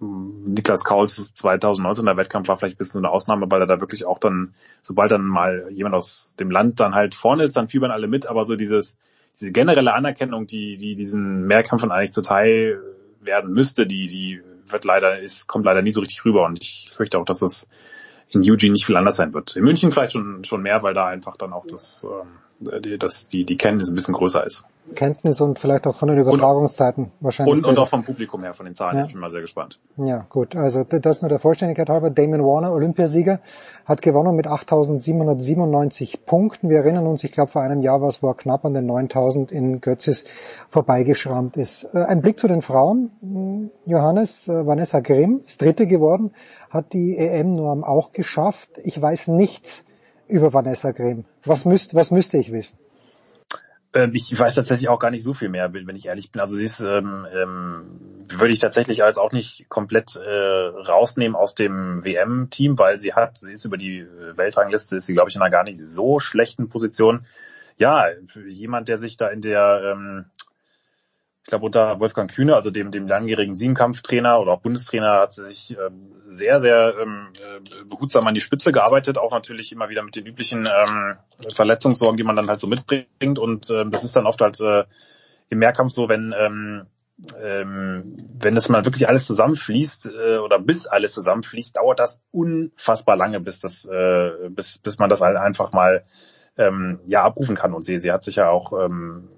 Niklas 0.00 0.84
Kauls 0.84 1.34
2019er 1.34 2.16
Wettkampf 2.16 2.48
war 2.48 2.56
vielleicht 2.56 2.76
ein 2.76 2.78
bisschen 2.78 2.92
so 2.92 2.98
eine 3.00 3.10
Ausnahme, 3.10 3.50
weil 3.50 3.60
er 3.60 3.66
da 3.66 3.80
wirklich 3.80 4.04
auch 4.04 4.18
dann, 4.18 4.54
sobald 4.82 5.10
dann 5.10 5.24
mal 5.24 5.68
jemand 5.72 5.94
aus 5.94 6.36
dem 6.38 6.50
Land 6.50 6.78
dann 6.78 6.94
halt 6.94 7.14
vorne 7.14 7.42
ist, 7.42 7.56
dann 7.56 7.68
fiebern 7.68 7.90
alle 7.90 8.06
mit, 8.06 8.26
aber 8.26 8.44
so 8.44 8.54
dieses, 8.54 8.96
diese 9.38 9.50
generelle 9.50 9.94
Anerkennung, 9.94 10.46
die, 10.46 10.76
die 10.76 10.94
diesen 10.94 11.46
Mehrkämpfern 11.46 11.90
eigentlich 11.90 12.12
zuteil 12.12 12.80
werden 13.20 13.52
müsste, 13.52 13.86
die, 13.86 14.06
die 14.06 14.40
wird 14.70 14.84
leider, 14.84 15.20
ist, 15.20 15.48
kommt 15.48 15.64
leider 15.64 15.82
nie 15.82 15.90
so 15.90 16.00
richtig 16.00 16.24
rüber 16.24 16.44
und 16.44 16.60
ich 16.60 16.88
fürchte 16.90 17.18
auch, 17.18 17.24
dass 17.24 17.42
es 17.42 17.68
in 18.28 18.42
Eugene 18.42 18.72
nicht 18.72 18.86
viel 18.86 18.96
anders 18.96 19.16
sein 19.16 19.32
wird. 19.32 19.56
In 19.56 19.64
München 19.64 19.90
vielleicht 19.90 20.12
schon, 20.12 20.44
schon 20.44 20.62
mehr, 20.62 20.82
weil 20.82 20.94
da 20.94 21.06
einfach 21.06 21.36
dann 21.36 21.52
auch 21.52 21.66
das, 21.66 22.04
ähm, 22.04 22.28
die, 22.60 22.98
das, 22.98 23.26
die, 23.26 23.44
die 23.44 23.56
Kenntnis 23.56 23.88
ein 23.88 23.94
bisschen 23.94 24.14
größer 24.14 24.44
ist. 24.44 24.64
Kenntnis 24.94 25.40
und 25.40 25.58
vielleicht 25.58 25.86
auch 25.86 25.94
von 25.94 26.08
den 26.08 26.18
Übertragungszeiten 26.18 27.04
und, 27.04 27.12
wahrscheinlich. 27.20 27.56
Und, 27.56 27.64
und 27.66 27.78
auch 27.78 27.88
vom 27.88 28.04
Publikum 28.04 28.42
her, 28.42 28.54
von 28.54 28.66
den 28.66 28.74
Zahlen. 28.74 28.98
Ja. 28.98 29.04
Ich 29.04 29.12
bin 29.12 29.20
mal 29.20 29.30
sehr 29.30 29.42
gespannt. 29.42 29.78
Ja, 29.96 30.26
gut. 30.28 30.56
Also 30.56 30.84
das 30.84 31.22
nur 31.22 31.28
der 31.28 31.38
Vollständigkeit 31.38 31.88
halber. 31.88 32.10
Damon 32.10 32.42
Warner, 32.42 32.72
Olympiasieger, 32.72 33.40
hat 33.84 34.02
gewonnen 34.02 34.34
mit 34.34 34.46
8.797 34.46 36.20
Punkten. 36.24 36.70
Wir 36.70 36.78
erinnern 36.78 37.06
uns, 37.06 37.22
ich 37.24 37.32
glaube 37.32 37.50
vor 37.50 37.62
einem 37.62 37.82
Jahr 37.82 38.00
war 38.00 38.08
es, 38.08 38.22
wo 38.22 38.28
er 38.28 38.34
knapp 38.34 38.64
an 38.64 38.74
den 38.74 38.90
9.000 38.90 39.50
in 39.50 39.80
Götzis 39.80 40.24
vorbeigeschrammt 40.70 41.56
ist. 41.56 41.84
Äh, 41.94 42.04
Ein 42.04 42.22
Blick 42.22 42.38
zu 42.38 42.48
den 42.48 42.62
Frauen. 42.62 43.70
Johannes, 43.84 44.48
äh, 44.48 44.66
Vanessa 44.66 45.00
Grimm 45.00 45.42
ist 45.46 45.60
Dritte 45.60 45.86
geworden, 45.86 46.32
hat 46.70 46.92
die 46.92 47.16
EM-Norm 47.16 47.84
auch 47.84 48.12
geschafft. 48.12 48.78
Ich 48.82 49.00
weiß 49.00 49.28
nichts 49.28 49.84
über 50.28 50.52
Vanessa 50.52 50.92
Grimm. 50.92 51.24
Was, 51.44 51.64
müsst, 51.64 51.94
was 51.94 52.10
müsste 52.10 52.38
ich 52.38 52.52
wissen? 52.52 52.78
Ähm, 53.94 54.10
ich 54.14 54.38
weiß 54.38 54.54
tatsächlich 54.54 54.88
auch 54.88 54.98
gar 54.98 55.10
nicht 55.10 55.24
so 55.24 55.34
viel 55.34 55.48
mehr, 55.48 55.72
wenn 55.72 55.96
ich 55.96 56.06
ehrlich 56.06 56.30
bin. 56.30 56.40
Also 56.40 56.56
sie 56.56 56.64
ist, 56.64 56.80
ähm, 56.80 57.26
ähm, 57.32 58.24
würde 58.30 58.52
ich 58.52 58.58
tatsächlich 58.58 59.02
als 59.02 59.18
auch 59.18 59.32
nicht 59.32 59.68
komplett 59.68 60.16
äh, 60.16 60.28
rausnehmen 60.28 61.34
aus 61.34 61.54
dem 61.54 62.04
WM-Team, 62.04 62.78
weil 62.78 62.98
sie 62.98 63.14
hat, 63.14 63.38
sie 63.38 63.52
ist 63.52 63.64
über 63.64 63.78
die 63.78 64.06
Weltrangliste, 64.34 64.96
ist 64.96 65.06
sie 65.06 65.14
glaube 65.14 65.30
ich 65.30 65.36
in 65.36 65.42
einer 65.42 65.50
gar 65.50 65.64
nicht 65.64 65.78
so 65.78 66.18
schlechten 66.18 66.68
Position. 66.68 67.24
Ja, 67.78 68.06
jemand, 68.46 68.88
der 68.88 68.98
sich 68.98 69.16
da 69.16 69.28
in 69.28 69.40
der, 69.40 69.94
ähm, 69.94 70.26
glaube 71.48 71.66
unter 71.66 71.98
Wolfgang 71.98 72.32
Kühne, 72.32 72.54
also 72.54 72.70
dem, 72.70 72.90
dem 72.90 73.08
langjährigen 73.08 73.54
Siebenkampftrainer 73.54 74.38
oder 74.38 74.52
auch 74.52 74.60
Bundestrainer, 74.60 75.20
hat 75.20 75.32
sie 75.32 75.46
sich 75.46 75.76
ähm, 75.76 76.12
sehr, 76.28 76.60
sehr 76.60 76.94
ähm, 77.00 77.28
äh, 77.34 77.84
behutsam 77.84 78.26
an 78.26 78.34
die 78.34 78.40
Spitze 78.40 78.70
gearbeitet, 78.70 79.18
auch 79.18 79.32
natürlich 79.32 79.72
immer 79.72 79.88
wieder 79.88 80.02
mit 80.02 80.14
den 80.14 80.26
üblichen 80.26 80.66
ähm, 80.66 81.16
Verletzungssorgen, 81.52 82.16
die 82.16 82.24
man 82.24 82.36
dann 82.36 82.48
halt 82.48 82.60
so 82.60 82.66
mitbringt. 82.66 83.38
Und 83.38 83.70
ähm, 83.70 83.90
das 83.90 84.04
ist 84.04 84.14
dann 84.14 84.26
oft 84.26 84.40
halt 84.40 84.60
äh, 84.60 84.84
im 85.48 85.58
Mehrkampf 85.58 85.92
so, 85.92 86.08
wenn 86.08 86.34
ähm, 86.38 86.86
ähm, 87.42 88.16
wenn 88.38 88.54
das 88.54 88.68
mal 88.68 88.84
wirklich 88.84 89.08
alles 89.08 89.26
zusammenfließt 89.26 90.06
äh, 90.06 90.36
oder 90.38 90.60
bis 90.60 90.86
alles 90.86 91.14
zusammenfließt, 91.14 91.76
dauert 91.76 91.98
das 91.98 92.22
unfassbar 92.30 93.16
lange, 93.16 93.40
bis 93.40 93.58
das, 93.60 93.84
äh, 93.86 94.48
bis, 94.50 94.78
bis 94.78 94.98
man 94.98 95.08
das 95.08 95.20
halt 95.20 95.36
einfach 95.36 95.72
mal 95.72 96.04
ähm, 96.56 97.00
ja 97.08 97.24
abrufen 97.24 97.56
kann. 97.56 97.74
Und 97.74 97.84
sie, 97.84 97.98
sie 97.98 98.12
hat 98.12 98.22
sich 98.22 98.36
ja 98.36 98.48
auch 98.50 98.72
ähm, 98.72 99.28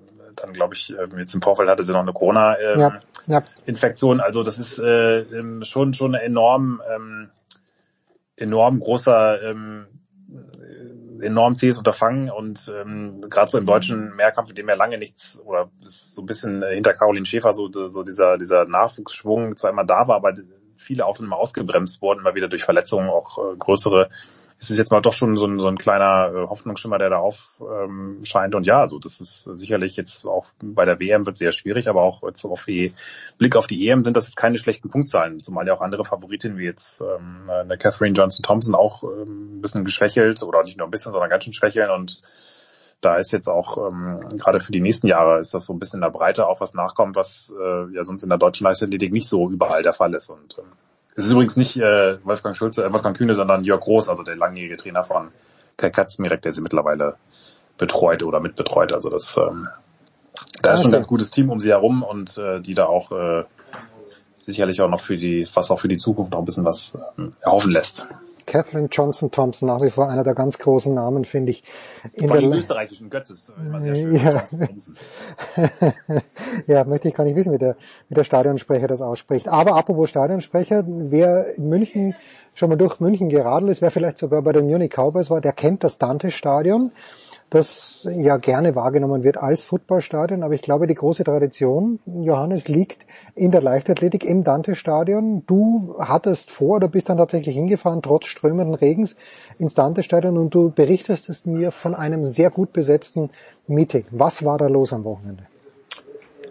dann 0.41 0.53
glaube 0.53 0.75
ich, 0.75 0.91
ähm, 0.91 1.19
jetzt 1.19 1.35
im 1.35 1.43
Vorfeld 1.43 1.69
hatte 1.69 1.85
sie 1.85 1.93
noch 1.93 2.01
eine 2.01 2.13
Corona-Infektion. 2.13 4.19
Ja, 4.19 4.23
ja. 4.23 4.27
Also 4.27 4.43
das 4.43 4.59
ist 4.59 4.79
äh, 4.79 5.21
ähm, 5.21 5.63
schon 5.65 5.95
schon 5.95 6.15
ein 6.15 6.21
enorm 6.21 6.83
ähm, 6.95 7.31
enorm 8.37 8.81
großer 8.81 9.43
ähm, 9.43 9.87
enorm 11.21 11.57
zähes 11.57 11.77
Unterfangen 11.77 12.31
und 12.31 12.73
ähm, 12.75 13.19
gerade 13.29 13.51
so 13.51 13.59
im 13.59 13.67
deutschen 13.67 14.17
Mehrkampf, 14.17 14.51
in 14.51 14.57
dem 14.57 14.69
ja 14.69 14.75
lange 14.75 14.97
nichts 14.97 15.41
oder 15.45 15.71
so 15.79 16.23
ein 16.23 16.27
bisschen 16.27 16.63
hinter 16.63 16.95
Caroline 16.95 17.27
Schäfer 17.27 17.53
so, 17.53 17.71
so 17.71 18.03
dieser 18.03 18.39
dieser 18.39 18.65
Nachwuchsschwung 18.65 19.57
zwar 19.57 19.71
immer 19.71 19.85
da 19.85 20.09
war, 20.09 20.17
aber 20.17 20.35
viele 20.77 21.05
auch 21.05 21.19
dann 21.19 21.27
mal 21.27 21.37
ausgebremst 21.37 22.01
wurden, 22.01 22.21
immer 22.21 22.35
wieder 22.35 22.49
durch 22.49 22.65
Verletzungen, 22.65 23.11
auch 23.11 23.39
äh, 23.39 23.57
größere 23.57 24.09
ist 24.61 24.71
es 24.71 24.77
jetzt 24.77 24.91
mal 24.91 25.01
doch 25.01 25.15
schon 25.15 25.39
so 25.39 25.47
ein, 25.47 25.59
so 25.59 25.69
ein 25.69 25.79
kleiner 25.79 26.33
äh, 26.35 26.47
Hoffnungsschimmer, 26.47 26.99
der 26.99 27.09
da 27.09 27.17
aufscheint. 27.17 28.53
Ähm, 28.53 28.59
und 28.59 28.67
ja, 28.67 28.81
also 28.81 28.99
das 28.99 29.19
ist 29.19 29.45
sicherlich 29.45 29.97
jetzt 29.97 30.27
auch 30.27 30.47
bei 30.63 30.85
der 30.85 31.01
WM 31.01 31.25
wird 31.25 31.39
sehr 31.39 31.53
schwierig, 31.53 31.89
aber 31.89 32.03
auch 32.03 32.23
jetzt 32.23 32.45
auf 32.45 32.67
die 32.67 32.93
Blick 33.39 33.57
auf 33.57 33.67
die 33.67 33.89
EM 33.89 34.05
sind 34.05 34.19
das 34.19 34.35
keine 34.37 34.59
schlechten 34.59 34.91
Punktzahlen, 34.91 35.43
zumal 35.43 35.67
ja 35.67 35.73
auch 35.73 35.81
andere 35.81 36.05
Favoritinnen 36.05 36.59
wie 36.59 36.67
jetzt 36.67 37.01
ähm, 37.01 37.49
eine 37.49 37.79
Catherine 37.79 38.13
Johnson 38.13 38.43
Thompson 38.43 38.75
auch 38.75 39.03
ähm, 39.03 39.57
ein 39.57 39.63
bisschen 39.63 39.87
geschwächelt 39.87 40.43
oder 40.43 40.63
nicht 40.63 40.77
nur 40.77 40.87
ein 40.87 40.91
bisschen, 40.91 41.13
sondern 41.13 41.31
ganz 41.31 41.45
schön 41.45 41.55
schwächeln 41.55 41.91
und 41.91 42.21
da 43.01 43.17
ist 43.17 43.33
jetzt 43.33 43.49
auch 43.49 43.79
ähm, 43.79 44.29
gerade 44.37 44.61
für 44.61 44.73
die 44.73 44.83
nächsten 44.83 45.07
Jahre 45.07 45.39
ist 45.39 45.55
das 45.55 45.65
so 45.65 45.73
ein 45.73 45.79
bisschen 45.79 45.99
in 45.99 46.03
der 46.03 46.11
Breite 46.11 46.47
auch 46.47 46.61
was 46.61 46.75
nachkommt, 46.75 47.17
was 47.17 47.51
äh, 47.59 47.95
ja 47.95 48.05
sonst 48.05 48.25
in 48.25 48.29
der 48.29 48.37
deutschen 48.37 48.65
Leichtathletik 48.65 49.11
nicht 49.11 49.27
so 49.27 49.49
überall 49.49 49.83
der 49.83 49.95
Fall 49.95 50.13
ist 50.13 50.29
und 50.29 50.59
ähm, 50.59 50.67
es 51.17 51.27
ist 51.27 51.33
übrigens 51.33 51.57
nicht 51.57 51.77
äh, 51.77 52.25
Wolfgang 52.25 52.57
Schulze, 52.57 52.85
äh, 52.85 52.93
Wolfgang 52.93 53.17
Kühne, 53.17 53.35
sondern 53.35 53.65
Jörg 53.65 53.81
Groß, 53.81 54.09
also 54.09 54.23
der 54.23 54.37
langjährige 54.37 54.77
Trainer 54.77 55.03
von 55.03 55.29
Kai 55.77 55.91
Katzmirek, 55.91 56.43
der 56.43 56.53
sie 56.53 56.61
mittlerweile 56.61 57.17
betreut 57.79 58.23
oder 58.23 58.41
mitbetreut. 58.41 58.93
Also 58.93 59.09
das 59.11 59.37
ähm, 59.37 59.69
da 60.63 60.75
ist 60.75 60.83
schon 60.83 60.91
ein 60.91 60.93
ganz 60.93 61.07
gutes 61.07 61.31
Team 61.31 61.51
um 61.51 61.59
sie 61.59 61.71
herum 61.71 62.03
und 62.03 62.39
äh, 62.39 62.61
die 62.61 62.75
da 62.75 62.87
auch 62.87 63.13
äh, 63.13 63.45
sicherlich 64.39 64.81
auch 64.81 64.89
noch 64.89 65.01
für 65.01 65.17
die, 65.17 65.47
was 65.55 65.71
auch 65.71 65.81
für 65.81 65.89
die 65.89 65.97
Zukunft 65.97 66.33
noch 66.33 66.39
ein 66.39 66.45
bisschen 66.45 66.65
was 66.65 66.97
äh, 67.19 67.23
erhoffen 67.41 67.71
lässt. 67.71 68.07
Catherine 68.51 68.89
Johnson 68.91 69.31
Thompson, 69.31 69.69
nach 69.69 69.81
wie 69.81 69.91
vor 69.91 70.09
einer 70.09 70.25
der 70.25 70.35
ganz 70.35 70.59
großen 70.59 70.93
Namen, 70.93 71.25
finde 71.25 71.53
ich. 71.53 71.63
In 72.15 72.27
Vor 72.27 72.39
der 72.39 72.51
österreichischen 72.51 73.09
Götzes, 73.09 73.53
immer 73.57 73.81
sehr 73.81 73.95
schön. 73.95 74.17
Ja. 74.17 74.43
ja, 76.67 76.85
möchte 76.85 77.07
ich 77.07 77.15
gar 77.15 77.23
nicht 77.23 77.37
wissen, 77.37 77.53
wie 77.53 77.59
der, 77.59 77.77
wie 78.09 78.15
der 78.17 78.25
Stadionsprecher 78.25 78.89
das 78.89 79.03
ausspricht. 79.03 79.47
Aber 79.47 79.77
apropos 79.77 80.11
Stadionsprecher, 80.11 80.83
wer 80.85 81.55
in 81.57 81.69
München 81.69 82.17
schon 82.55 82.71
mal 82.71 82.77
durch 82.77 82.99
München 82.99 83.29
geradelt 83.29 83.71
ist, 83.71 83.83
wer 83.83 83.93
vielleicht 83.93 84.19
sogar 84.19 84.43
bei 84.43 84.51
den 84.51 84.67
Munich 84.67 84.91
Cowboys 84.91 85.31
war, 85.31 85.41
der 85.41 85.53
kennt 85.53 85.85
das 85.85 85.99
Dante-Stadion 85.99 86.91
das 87.51 88.07
ja 88.09 88.37
gerne 88.37 88.77
wahrgenommen 88.77 89.25
wird 89.25 89.37
als 89.37 89.65
Footballstadion, 89.65 90.45
aber 90.45 90.55
ich 90.55 90.63
glaube, 90.63 90.87
die 90.87 90.95
große 90.95 91.25
Tradition, 91.25 91.99
Johannes, 92.07 92.69
liegt 92.69 93.07
in 93.35 93.51
der 93.51 93.61
Leichtathletik 93.61 94.25
im 94.25 94.45
Dante-Stadion. 94.45 95.45
Du 95.47 95.97
hattest 95.99 96.51
vor 96.51 96.77
oder 96.77 96.89
bist 96.89 97.09
dann 97.09 97.19
tatsächlich 97.19 97.57
hingefahren, 97.57 98.03
trotz 98.03 98.27
strömenden 98.27 98.75
Regens, 98.75 99.17
ins 99.59 99.75
Dante-Stadion 99.75 100.39
und 100.39 100.55
du 100.55 100.71
berichtest 100.71 101.47
mir 101.47 101.73
von 101.73 101.97
einem 101.97 102.25
sehr 102.25 102.51
gut 102.51 102.73
besetzten 102.73 103.31
Meeting. 103.67 104.05
Was 104.13 104.45
war 104.45 104.57
da 104.57 104.69
los 104.69 104.93
am 104.93 105.03
Wochenende? 105.03 105.50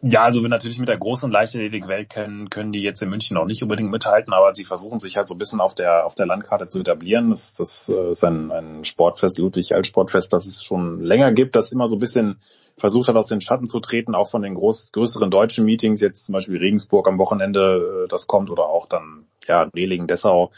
Ja, 0.01 0.23
also 0.23 0.41
natürlich 0.41 0.79
mit 0.79 0.87
der 0.87 0.97
großen 0.97 1.29
Leichtathletik-Welt 1.29 2.09
können, 2.09 2.49
können 2.49 2.71
die 2.71 2.81
jetzt 2.81 3.01
in 3.01 3.09
München 3.09 3.35
noch 3.35 3.45
nicht 3.45 3.61
unbedingt 3.63 3.91
mithalten, 3.91 4.33
aber 4.33 4.53
sie 4.53 4.63
versuchen 4.63 4.99
sich 4.99 5.17
halt 5.17 5.27
so 5.27 5.35
ein 5.35 5.37
bisschen 5.37 5.59
auf 5.59 5.75
der, 5.75 6.05
auf 6.05 6.15
der 6.15 6.25
Landkarte 6.25 6.67
zu 6.67 6.79
etablieren. 6.79 7.29
Das, 7.29 7.53
das 7.53 7.89
äh, 7.89 8.11
ist 8.11 8.23
ein, 8.23 8.51
ein 8.51 8.85
Sportfest, 8.85 9.37
Ludwig 9.37 9.75
Altsportfest, 9.75 10.31
das 10.31 10.45
es 10.45 10.63
schon 10.63 11.01
länger 11.01 11.33
gibt, 11.33 11.55
das 11.55 11.71
immer 11.71 11.87
so 11.87 11.97
ein 11.97 11.99
bisschen 11.99 12.39
versucht 12.77 13.09
hat, 13.09 13.17
aus 13.17 13.27
den 13.27 13.41
Schatten 13.41 13.65
zu 13.67 13.81
treten, 13.81 14.15
auch 14.15 14.29
von 14.29 14.41
den 14.41 14.55
groß, 14.55 14.93
größeren 14.93 15.29
deutschen 15.29 15.65
Meetings, 15.65 15.99
jetzt 15.99 16.25
zum 16.25 16.33
Beispiel 16.33 16.57
Regensburg 16.57 17.07
am 17.07 17.17
Wochenende, 17.17 18.05
äh, 18.05 18.07
das 18.07 18.27
kommt, 18.27 18.49
oder 18.51 18.65
auch 18.69 18.85
dann, 18.85 19.25
ja, 19.47 19.63
Rehlingen, 19.63 20.07
Dessau, 20.07 20.51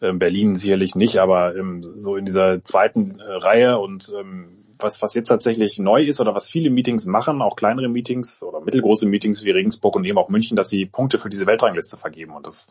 äh, 0.00 0.14
Berlin 0.14 0.56
sicherlich 0.56 0.94
nicht, 0.94 1.18
aber 1.18 1.54
ähm, 1.56 1.82
so 1.82 2.16
in 2.16 2.24
dieser 2.24 2.64
zweiten 2.64 3.20
äh, 3.20 3.22
Reihe 3.22 3.78
und 3.78 4.12
ähm, 4.18 4.61
was, 4.82 5.02
was 5.02 5.14
jetzt 5.14 5.28
tatsächlich 5.28 5.78
neu 5.78 6.02
ist 6.02 6.20
oder 6.20 6.34
was 6.34 6.48
viele 6.48 6.70
Meetings 6.70 7.06
machen, 7.06 7.42
auch 7.42 7.56
kleinere 7.56 7.88
Meetings 7.88 8.42
oder 8.42 8.60
mittelgroße 8.60 9.06
Meetings 9.06 9.44
wie 9.44 9.50
Regensburg 9.50 9.96
und 9.96 10.04
eben 10.04 10.18
auch 10.18 10.28
München, 10.28 10.56
dass 10.56 10.68
sie 10.68 10.86
Punkte 10.86 11.18
für 11.18 11.28
diese 11.28 11.46
Weltrangliste 11.46 11.96
vergeben. 11.96 12.34
Und 12.34 12.46
das 12.46 12.68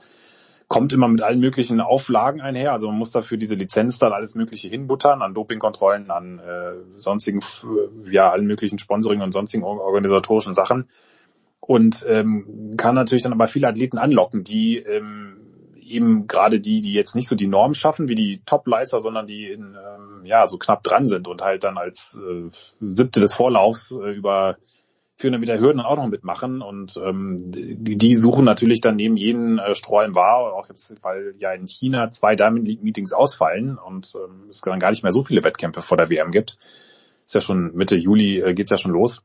kommt 0.71 0.93
immer 0.93 1.09
mit 1.09 1.21
allen 1.21 1.41
möglichen 1.41 1.81
Auflagen 1.81 2.39
einher. 2.39 2.71
Also 2.71 2.87
man 2.87 2.97
muss 2.97 3.11
dafür 3.11 3.37
diese 3.37 3.55
Lizenz 3.55 3.99
dann 3.99 4.13
alles 4.13 4.35
Mögliche 4.35 4.69
hinbuttern, 4.69 5.21
an 5.21 5.33
Dopingkontrollen, 5.33 6.09
an 6.09 6.39
äh, 6.39 6.73
sonstigen, 6.95 7.41
ja, 8.09 8.31
allen 8.31 8.45
möglichen 8.47 8.79
Sponsoring 8.79 9.21
und 9.21 9.33
sonstigen 9.33 9.63
organisatorischen 9.63 10.55
Sachen. 10.55 10.87
Und 11.59 12.05
ähm, 12.07 12.75
kann 12.77 12.95
natürlich 12.95 13.23
dann 13.23 13.33
aber 13.33 13.47
viele 13.47 13.67
Athleten 13.67 13.97
anlocken, 13.97 14.45
die 14.45 14.77
ähm, 14.77 15.40
eben 15.91 16.27
gerade 16.27 16.59
die, 16.59 16.81
die 16.81 16.93
jetzt 16.93 17.15
nicht 17.15 17.27
so 17.27 17.35
die 17.35 17.47
Norm 17.47 17.73
schaffen 17.73 18.07
wie 18.07 18.15
die 18.15 18.41
Top-Leister, 18.45 19.01
sondern 19.01 19.27
die 19.27 19.51
in, 19.51 19.75
ähm, 19.75 20.25
ja 20.25 20.47
so 20.47 20.57
knapp 20.57 20.83
dran 20.83 21.07
sind 21.07 21.27
und 21.27 21.41
halt 21.41 21.63
dann 21.63 21.77
als 21.77 22.19
äh, 22.19 22.49
siebte 22.79 23.19
des 23.19 23.33
Vorlaufs 23.33 23.91
äh, 23.91 24.11
über 24.11 24.57
400 25.17 25.39
Meter 25.39 25.59
Hürden 25.59 25.81
auch 25.81 25.97
noch 25.97 26.07
mitmachen 26.07 26.61
und 26.61 26.97
ähm, 26.97 27.37
die, 27.39 27.97
die 27.97 28.15
suchen 28.15 28.43
natürlich 28.43 28.81
dann 28.81 28.95
neben 28.95 29.17
jeden 29.17 29.59
äh, 29.59 29.75
Streu 29.75 30.03
im 30.03 30.15
War, 30.15 30.53
auch 30.53 30.67
jetzt, 30.67 30.95
weil 31.03 31.35
ja 31.37 31.51
in 31.53 31.67
China 31.67 32.09
zwei 32.09 32.35
Diamond 32.35 32.67
League 32.67 32.83
Meetings 32.83 33.13
ausfallen 33.13 33.77
und 33.77 34.15
ähm, 34.15 34.47
es 34.49 34.61
dann 34.61 34.79
gar 34.79 34.89
nicht 34.89 35.03
mehr 35.03 35.11
so 35.11 35.23
viele 35.23 35.43
Wettkämpfe 35.43 35.81
vor 35.81 35.97
der 35.97 36.09
WM 36.09 36.31
gibt. 36.31 36.57
Ist 37.25 37.35
ja 37.35 37.41
schon 37.41 37.75
Mitte 37.75 37.97
Juli 37.97 38.39
äh, 38.39 38.53
geht's 38.53 38.71
ja 38.71 38.77
schon 38.77 38.91
los 38.91 39.21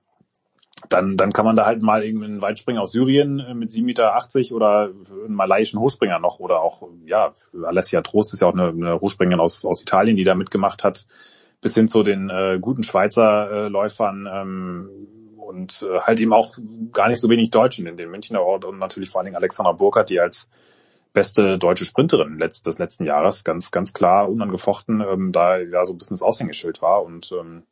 dann, 0.88 1.16
dann 1.16 1.32
kann 1.32 1.44
man 1.44 1.56
da 1.56 1.66
halt 1.66 1.82
mal 1.82 2.04
irgendeinen 2.04 2.42
Weitspringer 2.42 2.82
aus 2.82 2.92
Syrien 2.92 3.38
äh, 3.40 3.54
mit 3.54 3.70
7,80 3.70 3.84
Meter 3.84 4.54
oder 4.54 4.90
einen 5.24 5.34
malaiischen 5.34 5.80
Hochspringer 5.80 6.18
noch 6.18 6.38
oder 6.38 6.60
auch, 6.60 6.88
ja, 7.04 7.32
Alessia 7.62 8.02
Trost 8.02 8.32
ist 8.32 8.42
ja 8.42 8.48
auch 8.48 8.54
eine, 8.54 8.68
eine 8.68 9.00
Hochspringerin 9.00 9.40
aus, 9.40 9.64
aus 9.64 9.82
Italien, 9.82 10.16
die 10.16 10.24
da 10.24 10.34
mitgemacht 10.34 10.84
hat, 10.84 11.06
bis 11.60 11.74
hin 11.74 11.88
zu 11.88 12.02
den 12.02 12.30
äh, 12.30 12.58
guten 12.60 12.82
Schweizer 12.82 13.50
äh, 13.50 13.68
Läufern 13.68 14.28
ähm, 14.32 14.90
und 15.36 15.82
äh, 15.82 16.00
halt 16.00 16.20
eben 16.20 16.32
auch 16.32 16.56
gar 16.92 17.08
nicht 17.08 17.20
so 17.20 17.28
wenig 17.28 17.50
Deutschen 17.50 17.86
in 17.86 17.96
den 17.96 18.10
Münchner 18.10 18.42
Ort 18.42 18.64
und 18.64 18.78
natürlich 18.78 19.10
vor 19.10 19.20
allen 19.20 19.26
Dingen 19.26 19.36
Alexandra 19.36 19.72
Burkhardt, 19.72 20.10
die 20.10 20.20
als 20.20 20.50
beste 21.12 21.56
deutsche 21.56 21.86
Sprinterin 21.86 22.36
letzt, 22.36 22.66
des 22.66 22.78
letzten 22.78 23.06
Jahres, 23.06 23.42
ganz, 23.42 23.70
ganz 23.70 23.94
klar, 23.94 24.28
unangefochten, 24.28 25.00
ähm, 25.00 25.32
da 25.32 25.56
ja 25.56 25.82
so 25.84 25.94
ein 25.94 25.98
bisschen 25.98 26.14
das 26.14 26.22
Aushängeschild 26.22 26.82
war 26.82 27.02
und 27.02 27.32
ähm, 27.32 27.62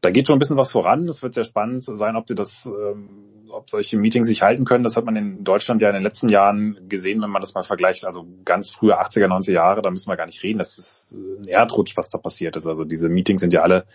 da 0.00 0.10
geht 0.10 0.26
schon 0.26 0.36
ein 0.36 0.38
bisschen 0.38 0.56
was 0.56 0.72
voran. 0.72 1.08
Es 1.08 1.22
wird 1.22 1.34
sehr 1.34 1.44
spannend 1.44 1.82
sein, 1.82 2.16
ob 2.16 2.26
die 2.26 2.34
das, 2.34 2.66
ähm, 2.66 3.08
ob 3.48 3.68
solche 3.68 3.98
Meetings 3.98 4.28
sich 4.28 4.42
halten 4.42 4.64
können. 4.64 4.84
Das 4.84 4.96
hat 4.96 5.04
man 5.04 5.16
in 5.16 5.44
Deutschland 5.44 5.82
ja 5.82 5.88
in 5.88 5.94
den 5.94 6.02
letzten 6.02 6.28
Jahren 6.28 6.88
gesehen, 6.88 7.20
wenn 7.22 7.30
man 7.30 7.42
das 7.42 7.54
mal 7.54 7.64
vergleicht. 7.64 8.04
Also 8.04 8.26
ganz 8.44 8.70
frühe 8.70 9.00
80er, 9.00 9.26
90er 9.26 9.52
Jahre, 9.52 9.82
da 9.82 9.90
müssen 9.90 10.10
wir 10.10 10.16
gar 10.16 10.26
nicht 10.26 10.42
reden. 10.42 10.58
Das 10.58 10.78
ist 10.78 11.12
ein 11.12 11.48
Erdrutsch, 11.48 11.96
was 11.96 12.08
da 12.08 12.18
passiert 12.18 12.56
ist. 12.56 12.66
Also 12.66 12.84
diese 12.84 13.08
Meetings 13.08 13.40
sind 13.40 13.52
ja 13.52 13.62
alle 13.62 13.86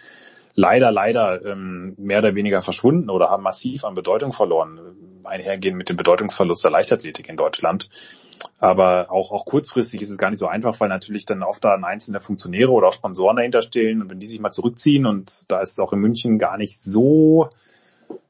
leider, 0.55 0.91
leider 0.91 1.43
ähm, 1.45 1.95
mehr 1.97 2.19
oder 2.19 2.35
weniger 2.35 2.61
verschwunden 2.61 3.09
oder 3.09 3.29
haben 3.29 3.43
massiv 3.43 3.83
an 3.83 3.95
Bedeutung 3.95 4.33
verloren, 4.33 4.79
einhergehend 5.23 5.77
mit 5.77 5.89
dem 5.89 5.97
Bedeutungsverlust 5.97 6.63
der 6.63 6.71
Leichtathletik 6.71 7.29
in 7.29 7.37
Deutschland. 7.37 7.89
Aber 8.59 9.11
auch, 9.11 9.31
auch 9.31 9.45
kurzfristig 9.45 10.01
ist 10.01 10.09
es 10.09 10.17
gar 10.17 10.29
nicht 10.29 10.39
so 10.39 10.47
einfach, 10.47 10.79
weil 10.79 10.89
natürlich 10.89 11.25
dann 11.25 11.43
oft 11.43 11.63
da 11.63 11.73
ein 11.73 11.83
einzelner 11.83 12.21
Funktionäre 12.21 12.71
oder 12.71 12.87
auch 12.87 12.93
Sponsoren 12.93 13.37
dahinter 13.37 13.61
stehen. 13.61 14.01
Und 14.01 14.09
wenn 14.09 14.19
die 14.19 14.27
sich 14.27 14.39
mal 14.39 14.51
zurückziehen 14.51 15.05
und 15.05 15.43
da 15.49 15.59
ist 15.59 15.71
es 15.71 15.79
auch 15.79 15.93
in 15.93 15.99
München 15.99 16.39
gar 16.39 16.57
nicht 16.57 16.81
so 16.81 17.49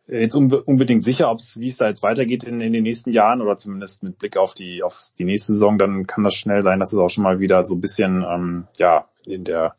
jetzt 0.08 0.35
unbe 0.35 0.61
unbedingt 0.61 1.03
sicher, 1.03 1.32
ob 1.32 1.40
es 1.40 1.59
wie 1.59 1.67
es 1.67 1.77
da 1.77 1.88
jetzt 1.88 2.03
weitergeht 2.03 2.43
in, 2.43 2.59
in 2.61 2.74
den 2.74 2.83
nächsten 2.83 3.11
Jahren 3.11 3.42
oder 3.42 3.58
zumindest 3.58 4.03
mit 4.03 4.19
Blick 4.19 4.38
auf 4.38 4.53
die 4.53 4.83
auf 4.83 5.00
die 5.17 5.24
nächste 5.24 5.53
Saison, 5.53 5.77
dann 5.77 6.08
kann 6.08 6.24
das 6.24 6.35
schnell 6.35 6.61
sein, 6.61 6.80
dass 6.80 6.93
es 6.93 7.00
auch 7.00 7.09
schon 7.09 7.24
mal 7.24 7.40
wieder 7.40 7.64
so 7.66 7.75
ein 7.75 7.82
bisschen 7.82 8.24
ähm, 8.24 8.67
ja 8.77 9.08
in 9.25 9.45
der 9.45 9.75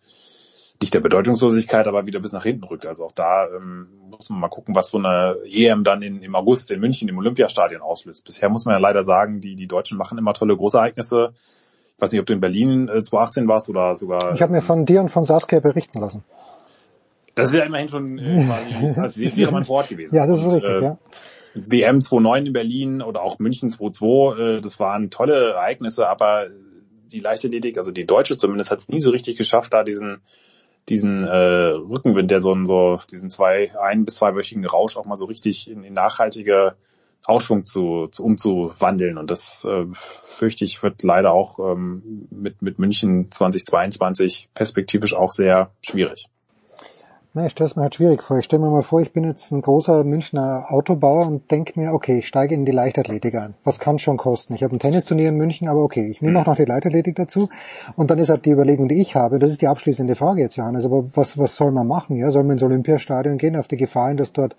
nicht 0.84 0.92
der 0.92 1.00
Bedeutungslosigkeit, 1.00 1.88
aber 1.88 2.06
wieder 2.06 2.20
bis 2.20 2.32
nach 2.32 2.42
hinten 2.42 2.64
rückt. 2.64 2.84
Also 2.84 3.06
auch 3.06 3.12
da 3.12 3.46
ähm, 3.46 3.88
muss 4.10 4.28
man 4.28 4.38
mal 4.38 4.48
gucken, 4.48 4.76
was 4.76 4.90
so 4.90 4.98
eine 4.98 5.36
EM 5.50 5.82
dann 5.82 6.02
in, 6.02 6.22
im 6.22 6.34
August 6.34 6.70
in 6.70 6.78
München 6.78 7.08
im 7.08 7.16
Olympiastadion 7.16 7.80
auslöst. 7.80 8.22
Bisher 8.24 8.50
muss 8.50 8.66
man 8.66 8.74
ja 8.74 8.80
leider 8.80 9.02
sagen, 9.02 9.40
die, 9.40 9.56
die 9.56 9.66
Deutschen 9.66 9.96
machen 9.96 10.18
immer 10.18 10.34
tolle 10.34 10.54
Großereignisse. 10.54 11.30
Ich 11.96 12.02
weiß 12.02 12.12
nicht, 12.12 12.20
ob 12.20 12.26
du 12.26 12.34
in 12.34 12.40
Berlin 12.40 12.88
äh, 12.88 13.02
2018 13.02 13.48
warst 13.48 13.70
oder 13.70 13.94
sogar. 13.94 14.34
Ich 14.34 14.42
habe 14.42 14.52
mir 14.52 14.60
von 14.60 14.84
dir 14.84 15.00
und 15.00 15.08
von 15.08 15.24
Saskia 15.24 15.60
berichten 15.60 16.00
lassen. 16.00 16.22
Das 17.34 17.48
ist 17.48 17.54
ja 17.54 17.64
immerhin 17.64 17.88
schon 17.88 18.18
äh, 18.18 18.44
quasi, 18.44 19.24
als 19.24 19.36
wäre 19.38 19.52
man 19.52 19.64
vor 19.64 19.78
Ort 19.78 19.88
gewesen. 19.88 20.14
Ja, 20.14 20.26
das 20.26 20.40
ist 20.40 20.46
und, 20.46 20.52
richtig, 20.52 20.70
äh, 20.70 20.82
ja. 20.82 20.98
WM 21.54 22.00
29 22.00 22.46
in 22.46 22.52
Berlin 22.52 23.02
oder 23.02 23.22
auch 23.22 23.38
München 23.38 23.70
22, 23.70 24.38
äh, 24.38 24.60
das 24.60 24.78
waren 24.78 25.08
tolle 25.08 25.52
Ereignisse, 25.52 26.06
aber 26.06 26.48
die 27.10 27.20
Leichtathletik, 27.20 27.78
also 27.78 27.90
die 27.90 28.04
Deutsche 28.04 28.36
zumindest, 28.36 28.70
hat 28.70 28.80
es 28.80 28.88
nie 28.90 29.00
so 29.00 29.10
richtig 29.10 29.38
geschafft, 29.38 29.72
da 29.72 29.82
diesen 29.82 30.20
diesen 30.88 31.24
äh, 31.24 31.34
Rückenwind, 31.34 32.30
der 32.30 32.40
so, 32.40 32.54
so 32.64 32.98
diesen 33.10 33.30
zwei, 33.30 33.70
ein 33.80 34.04
bis 34.04 34.16
zweiwöchigen 34.16 34.66
Rausch 34.66 34.96
auch 34.96 35.06
mal 35.06 35.16
so 35.16 35.24
richtig 35.24 35.70
in, 35.70 35.82
in 35.84 35.94
nachhaltige 35.94 36.76
Aufschwung 37.24 37.64
zu, 37.64 38.06
zu 38.08 38.24
umzuwandeln. 38.24 39.16
Und 39.16 39.30
das 39.30 39.64
äh, 39.64 39.86
fürchte 39.92 40.64
ich 40.64 40.82
wird 40.82 41.02
leider 41.02 41.32
auch 41.32 41.58
ähm, 41.58 42.28
mit, 42.30 42.60
mit 42.60 42.78
München 42.78 43.30
2022 43.30 44.50
perspektivisch 44.54 45.14
auch 45.14 45.30
sehr 45.30 45.70
schwierig. 45.80 46.28
Na, 47.36 47.46
ich 47.46 47.50
stelle 47.50 47.68
es 47.68 47.74
mir 47.74 47.82
halt 47.82 47.96
schwierig 47.96 48.22
vor. 48.22 48.38
Ich 48.38 48.44
stelle 48.44 48.62
mir 48.62 48.70
mal 48.70 48.84
vor, 48.84 49.00
ich 49.00 49.12
bin 49.12 49.24
jetzt 49.24 49.50
ein 49.50 49.60
großer 49.60 50.04
Münchner 50.04 50.66
Autobauer 50.68 51.26
und 51.26 51.50
denke 51.50 51.80
mir, 51.80 51.92
okay, 51.92 52.18
ich 52.18 52.28
steige 52.28 52.54
in 52.54 52.64
die 52.64 52.70
Leichtathletik 52.70 53.34
ein. 53.34 53.54
Was 53.64 53.80
kann 53.80 53.98
schon 53.98 54.18
kosten? 54.18 54.54
Ich 54.54 54.62
habe 54.62 54.76
ein 54.76 54.78
Tennisturnier 54.78 55.30
in 55.30 55.34
München, 55.34 55.66
aber 55.66 55.82
okay, 55.82 56.06
ich 56.06 56.22
nehme 56.22 56.40
auch 56.40 56.46
noch 56.46 56.54
die 56.54 56.64
Leichtathletik 56.64 57.16
dazu. 57.16 57.48
Und 57.96 58.12
dann 58.12 58.20
ist 58.20 58.28
halt 58.28 58.44
die 58.44 58.52
Überlegung, 58.52 58.86
die 58.86 59.00
ich 59.00 59.16
habe, 59.16 59.40
das 59.40 59.50
ist 59.50 59.62
die 59.62 59.66
abschließende 59.66 60.14
Frage 60.14 60.42
jetzt, 60.42 60.54
Johannes, 60.54 60.84
aber 60.84 61.06
was, 61.16 61.36
was 61.36 61.56
soll 61.56 61.72
man 61.72 61.88
machen? 61.88 62.14
Ja, 62.14 62.30
soll 62.30 62.44
man 62.44 62.52
ins 62.52 62.62
Olympiastadion 62.62 63.36
gehen, 63.36 63.56
auf 63.56 63.66
die 63.66 63.78
Gefahr 63.78 64.06
hin, 64.10 64.16
dass 64.16 64.32
dort 64.32 64.54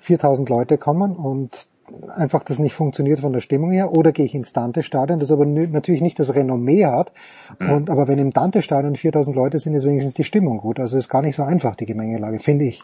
4000 0.00 0.50
Leute 0.50 0.76
kommen 0.76 1.16
und 1.16 1.66
einfach 2.14 2.42
das 2.44 2.58
nicht 2.58 2.74
funktioniert 2.74 3.20
von 3.20 3.32
der 3.32 3.40
Stimmung 3.40 3.70
her, 3.70 3.92
oder 3.92 4.12
gehe 4.12 4.26
ich 4.26 4.34
ins 4.34 4.52
Dante-Stadion, 4.52 5.18
das 5.18 5.30
aber 5.30 5.46
natürlich 5.46 6.00
nicht 6.00 6.18
das 6.18 6.34
Renommee 6.34 6.86
hat. 6.86 7.12
Mhm. 7.58 7.70
Und 7.70 7.90
aber 7.90 8.08
wenn 8.08 8.18
im 8.18 8.30
Dante-Stadion 8.30 8.96
4000 8.96 9.36
Leute 9.36 9.58
sind, 9.58 9.74
ist 9.74 9.84
wenigstens 9.84 10.14
die 10.14 10.24
Stimmung 10.24 10.58
gut. 10.58 10.80
Also 10.80 10.96
ist 10.96 11.08
gar 11.08 11.22
nicht 11.22 11.36
so 11.36 11.42
einfach 11.42 11.74
die 11.76 11.86
Gemengelage, 11.86 12.38
finde 12.38 12.66
ich. 12.66 12.80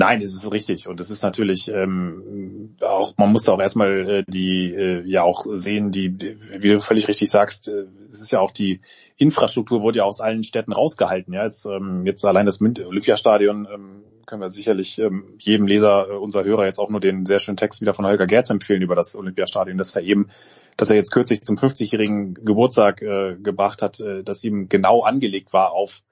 Nein, 0.00 0.22
es 0.22 0.32
ist 0.32 0.52
richtig 0.52 0.86
und 0.86 1.00
es 1.00 1.10
ist 1.10 1.24
natürlich 1.24 1.66
ähm, 1.66 2.76
auch 2.80 3.14
man 3.16 3.32
muss 3.32 3.48
auch 3.48 3.58
erstmal 3.58 4.08
äh, 4.08 4.24
die 4.28 4.72
äh, 4.72 5.02
ja 5.04 5.24
auch 5.24 5.44
sehen, 5.54 5.90
die 5.90 6.16
wie 6.16 6.68
du 6.68 6.78
völlig 6.78 7.08
richtig 7.08 7.28
sagst, 7.28 7.66
äh, 7.66 7.86
es 8.08 8.20
ist 8.20 8.30
ja 8.30 8.38
auch 8.38 8.52
die 8.52 8.80
Infrastruktur 9.16 9.82
wurde 9.82 9.98
ja 9.98 10.04
aus 10.04 10.20
allen 10.20 10.44
Städten 10.44 10.72
rausgehalten. 10.72 11.34
Ja, 11.34 11.42
jetzt, 11.42 11.66
ähm, 11.66 12.06
jetzt 12.06 12.24
allein 12.24 12.46
das 12.46 12.60
Olympiastadion 12.60 13.66
ähm, 13.74 14.04
können 14.28 14.42
wir 14.42 14.50
sicherlich 14.50 14.98
ähm, 14.98 15.34
jedem 15.38 15.66
Leser 15.66 16.10
äh, 16.10 16.12
unser 16.12 16.44
Hörer 16.44 16.66
jetzt 16.66 16.78
auch 16.78 16.90
nur 16.90 17.00
den 17.00 17.26
sehr 17.26 17.40
schönen 17.40 17.56
Text 17.56 17.80
wieder 17.80 17.94
von 17.94 18.06
Holger 18.06 18.26
Gerz 18.26 18.50
empfehlen 18.50 18.82
über 18.82 18.94
das 18.94 19.16
Olympiastadion, 19.16 19.78
das 19.78 19.90
vereben, 19.90 20.28
dass 20.76 20.90
er 20.90 20.96
jetzt 20.96 21.10
kürzlich 21.10 21.42
zum 21.42 21.56
50-jährigen 21.56 22.34
Geburtstag 22.34 23.02
äh, 23.02 23.36
gebracht 23.38 23.82
hat, 23.82 23.98
äh, 23.98 24.22
das 24.22 24.44
eben 24.44 24.68
genau 24.68 25.02
angelegt 25.02 25.52
war 25.52 25.72
auf 25.72 26.02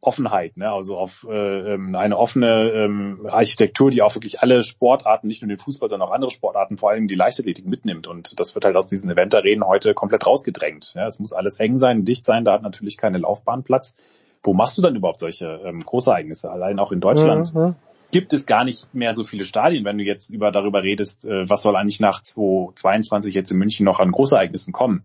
Offenheit, 0.00 0.56
ne? 0.56 0.70
also 0.70 0.96
auf 0.96 1.26
äh, 1.30 1.74
ähm, 1.74 1.94
eine 1.94 2.16
offene 2.16 2.72
ähm, 2.72 3.26
Architektur, 3.28 3.90
die 3.90 4.02
auch 4.02 4.14
wirklich 4.16 4.40
alle 4.40 4.64
Sportarten, 4.64 5.28
nicht 5.28 5.42
nur 5.42 5.48
den 5.48 5.58
Fußball, 5.58 5.88
sondern 5.88 6.08
auch 6.08 6.12
andere 6.12 6.30
Sportarten, 6.32 6.76
vor 6.76 6.90
allem 6.90 7.06
die 7.06 7.14
Leichtathletik 7.14 7.66
mitnimmt. 7.66 8.08
Und 8.08 8.40
das 8.40 8.54
wird 8.54 8.64
halt 8.64 8.74
aus 8.74 8.88
diesen 8.88 9.10
Eventarenen 9.10 9.64
heute 9.64 9.94
komplett 9.94 10.26
rausgedrängt. 10.26 10.94
Ja? 10.96 11.06
Es 11.06 11.20
muss 11.20 11.32
alles 11.32 11.60
eng 11.60 11.78
sein, 11.78 12.04
dicht 12.04 12.24
sein, 12.24 12.44
da 12.44 12.52
hat 12.52 12.62
natürlich 12.62 12.96
keine 12.96 13.18
Laufbahn 13.18 13.62
Platz. 13.62 13.94
Wo 14.42 14.54
machst 14.54 14.76
du 14.78 14.82
dann 14.82 14.96
überhaupt 14.96 15.20
solche 15.20 15.60
ähm, 15.64 15.80
Großereignisse? 15.80 16.50
Allein 16.50 16.78
auch 16.78 16.92
in 16.92 17.00
Deutschland 17.00 17.54
Mhm. 17.54 17.74
gibt 18.10 18.32
es 18.32 18.46
gar 18.46 18.64
nicht 18.64 18.92
mehr 18.94 19.14
so 19.14 19.24
viele 19.24 19.44
Stadien, 19.44 19.84
wenn 19.84 19.98
du 19.98 20.04
jetzt 20.04 20.30
über 20.30 20.50
darüber 20.50 20.82
redest, 20.82 21.24
äh, 21.24 21.48
was 21.48 21.62
soll 21.62 21.76
eigentlich 21.76 22.00
nach 22.00 22.20
2022 22.22 23.34
jetzt 23.34 23.50
in 23.50 23.58
München 23.58 23.84
noch 23.84 24.00
an 24.00 24.10
Großereignissen 24.10 24.72
kommen. 24.72 25.04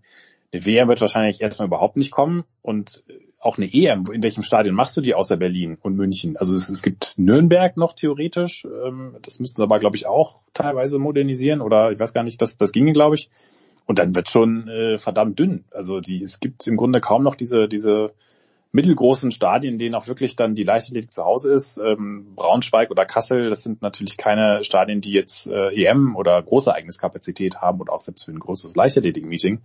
Eine 0.51 0.65
WM 0.65 0.87
wird 0.87 1.01
wahrscheinlich 1.01 1.41
erstmal 1.41 1.67
überhaupt 1.67 1.97
nicht 1.97 2.11
kommen 2.11 2.45
und 2.61 3.03
äh, 3.07 3.13
auch 3.39 3.57
eine 3.57 3.71
EM, 3.71 4.03
in 4.11 4.23
welchem 4.23 4.43
Stadion 4.43 4.75
machst 4.75 4.97
du 4.97 5.01
die 5.01 5.13
außer 5.13 5.37
Berlin 5.37 5.77
und 5.81 5.95
München? 5.95 6.37
Also 6.37 6.53
es, 6.53 6.69
es 6.69 6.81
gibt 6.81 7.19
Nürnberg 7.19 7.77
noch 7.77 7.93
theoretisch, 7.93 8.65
ähm, 8.65 9.15
das 9.21 9.39
müssten 9.39 9.57
sie 9.57 9.63
aber 9.63 9.79
glaube 9.79 9.95
ich 9.95 10.07
auch 10.07 10.39
teilweise 10.53 10.97
modernisieren 10.97 11.61
oder 11.61 11.91
ich 11.91 11.99
weiß 11.99 12.13
gar 12.13 12.23
nicht, 12.23 12.41
das, 12.41 12.57
das 12.57 12.71
ginge 12.71 12.93
glaube 12.93 13.15
ich. 13.15 13.29
Und 13.85 13.99
dann 13.99 14.15
wird 14.15 14.27
schon 14.29 14.67
äh, 14.67 14.97
verdammt 14.97 15.39
dünn. 15.39 15.63
Also 15.71 16.01
die, 16.01 16.19
es 16.21 16.41
gibt 16.41 16.67
im 16.67 16.75
Grunde 16.75 16.99
kaum 16.99 17.23
noch 17.23 17.35
diese, 17.35 17.69
diese 17.69 18.11
mittelgroßen 18.71 19.31
Stadien, 19.31 19.73
in 19.73 19.79
denen 19.79 19.95
auch 19.95 20.07
wirklich 20.07 20.35
dann 20.35 20.55
die 20.55 20.63
Leichtathletik 20.63 21.11
zu 21.11 21.23
Hause 21.23 21.53
ist. 21.53 21.77
Ähm, 21.77 22.33
Braunschweig 22.35 22.91
oder 22.91 23.05
Kassel, 23.05 23.49
das 23.49 23.63
sind 23.63 23.81
natürlich 23.81 24.17
keine 24.17 24.63
Stadien, 24.63 25.01
die 25.01 25.11
jetzt 25.11 25.47
äh, 25.47 25.73
EM 25.73 26.15
oder 26.15 26.41
große 26.41 26.69
Ereigniskapazität 26.69 27.61
haben 27.61 27.79
oder 27.79 27.93
auch 27.93 28.01
selbst 28.01 28.25
für 28.25 28.31
ein 28.31 28.39
großes 28.39 28.75
Leichtathletik-Meeting. 28.75 29.61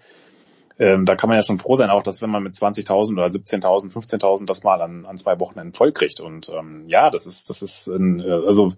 Ähm, 0.79 1.05
da 1.05 1.17
kann 1.17 1.29
man 1.29 1.37
ja 1.37 1.43
schon 1.43 1.59
froh 1.59 1.77
sein, 1.77 1.91
auch 1.91 2.03
dass 2.03 2.23
wenn 2.23 2.31
man 2.31 2.43
mit 2.43 2.55
20.000 2.55 3.13
oder 3.13 3.27
17.000, 3.27 3.93
15.000 3.93 4.47
das 4.47 4.63
mal 4.63 4.81
an, 4.81 5.05
an 5.05 5.17
zwei 5.17 5.39
Wochenenden 5.39 5.75
voll 5.75 5.93
kriegt. 5.93 6.21
Und 6.21 6.49
ähm, 6.49 6.85
ja, 6.87 7.11
das 7.11 7.27
ist, 7.27 7.51
das 7.51 7.63
ist, 7.63 7.89
ein, 7.89 8.21
äh, 8.21 8.31
also 8.31 8.73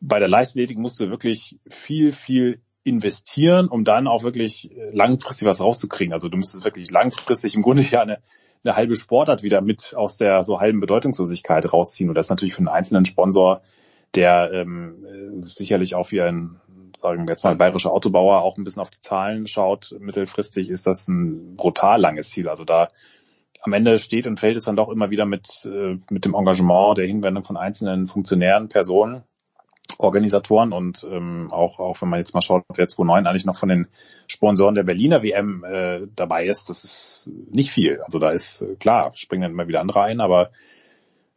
bei 0.00 0.18
der 0.18 0.28
Leichtathletik 0.28 0.78
musst 0.78 1.00
du 1.00 1.10
wirklich 1.10 1.58
viel, 1.68 2.12
viel 2.12 2.60
investieren, 2.84 3.68
um 3.68 3.84
dann 3.84 4.06
auch 4.06 4.22
wirklich 4.22 4.70
langfristig 4.92 5.46
was 5.46 5.60
rauszukriegen. 5.60 6.12
Also 6.12 6.28
du 6.28 6.38
müsstest 6.38 6.64
wirklich 6.64 6.90
langfristig 6.90 7.54
im 7.54 7.62
Grunde 7.62 7.82
ja 7.90 8.00
eine, 8.00 8.18
eine 8.64 8.76
halbe 8.76 8.96
Sportart 8.96 9.42
wieder 9.42 9.60
mit 9.60 9.94
aus 9.96 10.16
der 10.16 10.42
so 10.42 10.60
halben 10.60 10.80
Bedeutungslosigkeit 10.80 11.72
rausziehen. 11.72 12.08
Und 12.08 12.14
das 12.14 12.26
ist 12.26 12.30
natürlich 12.30 12.54
für 12.54 12.60
einen 12.60 12.68
einzelnen 12.68 13.04
Sponsor, 13.04 13.62
der 14.14 14.50
ähm, 14.52 15.04
äh, 15.04 15.42
sicherlich 15.46 15.94
auch 15.94 16.10
wie 16.10 16.20
ein, 16.20 16.60
sagen 17.00 17.26
wir 17.26 17.32
jetzt 17.32 17.44
mal, 17.44 17.56
bayerischer 17.56 17.92
Autobauer 17.92 18.42
auch 18.42 18.56
ein 18.56 18.64
bisschen 18.64 18.82
auf 18.82 18.90
die 18.90 19.00
Zahlen 19.00 19.46
schaut, 19.46 19.94
mittelfristig 19.98 20.70
ist 20.70 20.86
das 20.86 21.08
ein 21.08 21.56
brutal 21.56 22.00
langes 22.00 22.30
Ziel. 22.30 22.48
Also 22.48 22.64
da 22.64 22.88
am 23.62 23.72
Ende 23.72 23.98
steht 23.98 24.26
und 24.26 24.40
fällt 24.40 24.56
es 24.56 24.64
dann 24.64 24.76
doch 24.76 24.88
immer 24.88 25.10
wieder 25.10 25.26
mit, 25.26 25.64
äh, 25.64 25.98
mit 26.10 26.24
dem 26.24 26.34
Engagement 26.34 26.98
der 26.98 27.06
Hinwendung 27.06 27.44
von 27.44 27.56
einzelnen 27.56 28.06
Funktionären, 28.06 28.68
Personen, 28.68 29.22
Organisatoren 29.96 30.72
und 30.72 31.06
ähm, 31.10 31.50
auch, 31.50 31.78
auch 31.78 32.00
wenn 32.02 32.08
man 32.08 32.20
jetzt 32.20 32.34
mal 32.34 32.42
schaut, 32.42 32.64
wer 32.74 32.86
2009 32.86 33.26
eigentlich 33.26 33.46
noch 33.46 33.58
von 33.58 33.68
den 33.68 33.88
Sponsoren 34.26 34.74
der 34.74 34.82
Berliner 34.82 35.22
WM 35.22 35.64
äh, 35.64 36.06
dabei 36.14 36.46
ist, 36.46 36.68
das 36.68 36.84
ist 36.84 37.30
nicht 37.50 37.70
viel. 37.70 38.00
Also 38.02 38.18
da 38.18 38.30
ist, 38.30 38.62
äh, 38.62 38.76
klar, 38.76 39.12
springen 39.14 39.42
dann 39.42 39.52
immer 39.52 39.68
wieder 39.68 39.80
andere 39.80 40.02
ein, 40.02 40.20
aber 40.20 40.50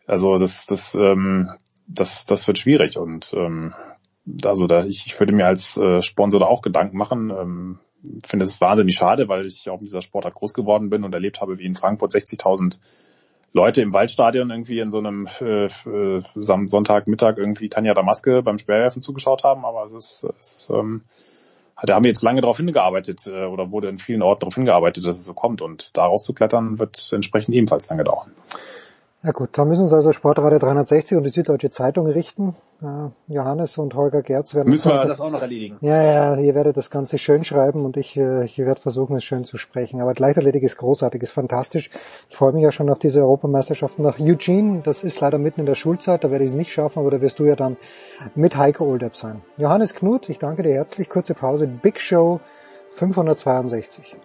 also 0.05 0.37
das, 0.37 0.65
das, 0.65 0.93
ähm, 0.95 1.49
das, 1.87 2.25
das 2.25 2.47
wird 2.47 2.59
schwierig 2.59 2.97
und 2.97 3.33
ähm, 3.33 3.73
also 4.43 4.67
da 4.67 4.85
ich, 4.85 5.07
ich 5.07 5.19
würde 5.19 5.33
mir 5.33 5.47
als 5.47 5.77
äh, 5.77 6.01
Sponsor 6.01 6.39
da 6.39 6.45
auch 6.45 6.61
Gedanken 6.61 6.97
machen. 6.97 7.29
Ähm, 7.31 7.79
finde 8.25 8.45
es 8.45 8.59
wahnsinnig 8.59 8.95
schade, 8.95 9.27
weil 9.27 9.45
ich 9.45 9.69
auch 9.69 9.79
in 9.79 9.85
dieser 9.85 10.01
Sportart 10.01 10.33
groß 10.33 10.53
geworden 10.53 10.89
bin 10.89 11.03
und 11.03 11.13
erlebt 11.13 11.41
habe, 11.41 11.59
wie 11.59 11.65
in 11.65 11.75
Frankfurt 11.75 12.13
60.000 12.13 12.79
Leute 13.53 13.81
im 13.81 13.93
Waldstadion 13.93 14.49
irgendwie 14.49 14.79
in 14.79 14.91
so 14.91 14.99
einem 14.99 15.27
äh, 15.41 15.65
äh, 15.65 16.21
Sonntagmittag 16.35 17.37
irgendwie 17.37 17.69
Tanja 17.69 17.93
Damaske 17.93 18.41
beim 18.43 18.57
Speerwerfen 18.57 19.01
zugeschaut 19.01 19.43
haben, 19.43 19.65
aber 19.65 19.83
es 19.83 19.93
ist, 19.93 20.25
es 20.39 20.53
ist 20.53 20.69
ähm, 20.69 21.03
da 21.83 21.95
haben 21.95 22.03
wir 22.03 22.09
jetzt 22.09 22.23
lange 22.23 22.41
darauf 22.41 22.57
hingearbeitet 22.57 23.27
äh, 23.27 23.45
oder 23.45 23.71
wurde 23.71 23.89
in 23.89 23.97
vielen 23.97 24.21
Orten 24.21 24.41
darauf 24.41 24.55
hingearbeitet, 24.55 25.05
dass 25.05 25.17
es 25.17 25.25
so 25.25 25.33
kommt 25.33 25.61
und 25.61 25.97
daraus 25.97 26.23
zu 26.23 26.33
klettern 26.33 26.79
wird 26.79 27.11
entsprechend 27.11 27.55
ebenfalls 27.55 27.89
lange 27.89 28.03
dauern. 28.03 28.31
Ja 29.23 29.31
gut, 29.33 29.49
da 29.53 29.65
müssen 29.65 29.85
Sie 29.85 29.95
also 29.95 30.11
Sportradio 30.11 30.57
360 30.57 31.15
und 31.15 31.23
die 31.23 31.29
Süddeutsche 31.29 31.69
Zeitung 31.69 32.07
richten. 32.07 32.55
Johannes 33.27 33.77
und 33.77 33.93
Holger 33.93 34.23
Gerz 34.23 34.55
werden 34.55 34.69
Müssen 34.69 34.89
das 34.89 35.03
wir 35.03 35.07
das 35.07 35.21
auch 35.21 35.29
noch 35.29 35.43
erledigen. 35.43 35.77
Ja, 35.81 36.01
ja, 36.01 36.35
ihr 36.37 36.55
werdet 36.55 36.75
das 36.75 36.89
Ganze 36.89 37.19
schön 37.19 37.43
schreiben 37.43 37.85
und 37.85 37.97
ich, 37.97 38.17
äh, 38.17 38.43
ich 38.43 38.57
werde 38.57 38.81
versuchen, 38.81 39.15
es 39.15 39.23
schön 39.23 39.43
zu 39.43 39.59
sprechen. 39.59 40.01
Aber 40.01 40.15
Leichtathletik 40.15 40.63
ist 40.63 40.77
großartig, 40.77 41.21
ist 41.21 41.31
fantastisch. 41.31 41.91
Ich 42.29 42.35
freue 42.35 42.53
mich 42.53 42.63
ja 42.63 42.71
schon 42.71 42.89
auf 42.89 42.97
diese 42.97 43.19
Europameisterschaften 43.19 44.01
nach 44.01 44.19
Eugene. 44.19 44.81
Das 44.81 45.03
ist 45.03 45.19
leider 45.19 45.37
mitten 45.37 45.59
in 45.59 45.67
der 45.67 45.75
Schulzeit, 45.75 46.23
da 46.23 46.31
werde 46.31 46.43
ich 46.43 46.49
es 46.49 46.55
nicht 46.55 46.73
schaffen, 46.73 46.97
aber 46.97 47.11
da 47.11 47.21
wirst 47.21 47.37
du 47.37 47.45
ja 47.45 47.55
dann 47.55 47.77
mit 48.33 48.57
Heiko 48.57 48.85
Olderb 48.85 49.15
sein. 49.15 49.43
Johannes 49.57 49.93
Knut, 49.93 50.29
ich 50.29 50.39
danke 50.39 50.63
dir 50.63 50.73
herzlich. 50.73 51.09
Kurze 51.09 51.35
Pause. 51.35 51.67
Big 51.67 51.99
Show 51.99 52.39
562. 52.93 54.15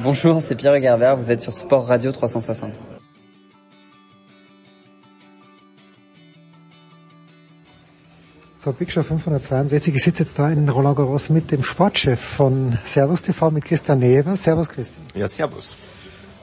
Bonjour, 0.00 0.40
c'est 0.40 0.54
Pierre 0.54 0.78
Gerber, 0.80 1.16
vous 1.18 1.28
êtes 1.28 1.40
sur 1.40 1.52
Sport 1.52 1.86
Radio 1.86 2.12
360. 2.12 2.78
So, 8.56 8.72
Big 8.72 8.90
Show 8.90 9.02
562. 9.02 9.96
Ich 9.96 10.04
sitze 10.04 10.22
jetzt 10.22 10.38
da 10.38 10.50
in 10.50 10.68
Roland 10.68 10.96
Garros 10.96 11.30
mit 11.30 11.50
dem 11.50 11.64
Sportchef 11.64 12.20
von 12.20 12.78
Servus 12.84 13.22
TV, 13.22 13.50
mit 13.50 13.64
Christian 13.64 13.98
Never. 13.98 14.36
Servus 14.36 14.68
Christian. 14.68 15.04
Ja, 15.14 15.26
servus. 15.26 15.76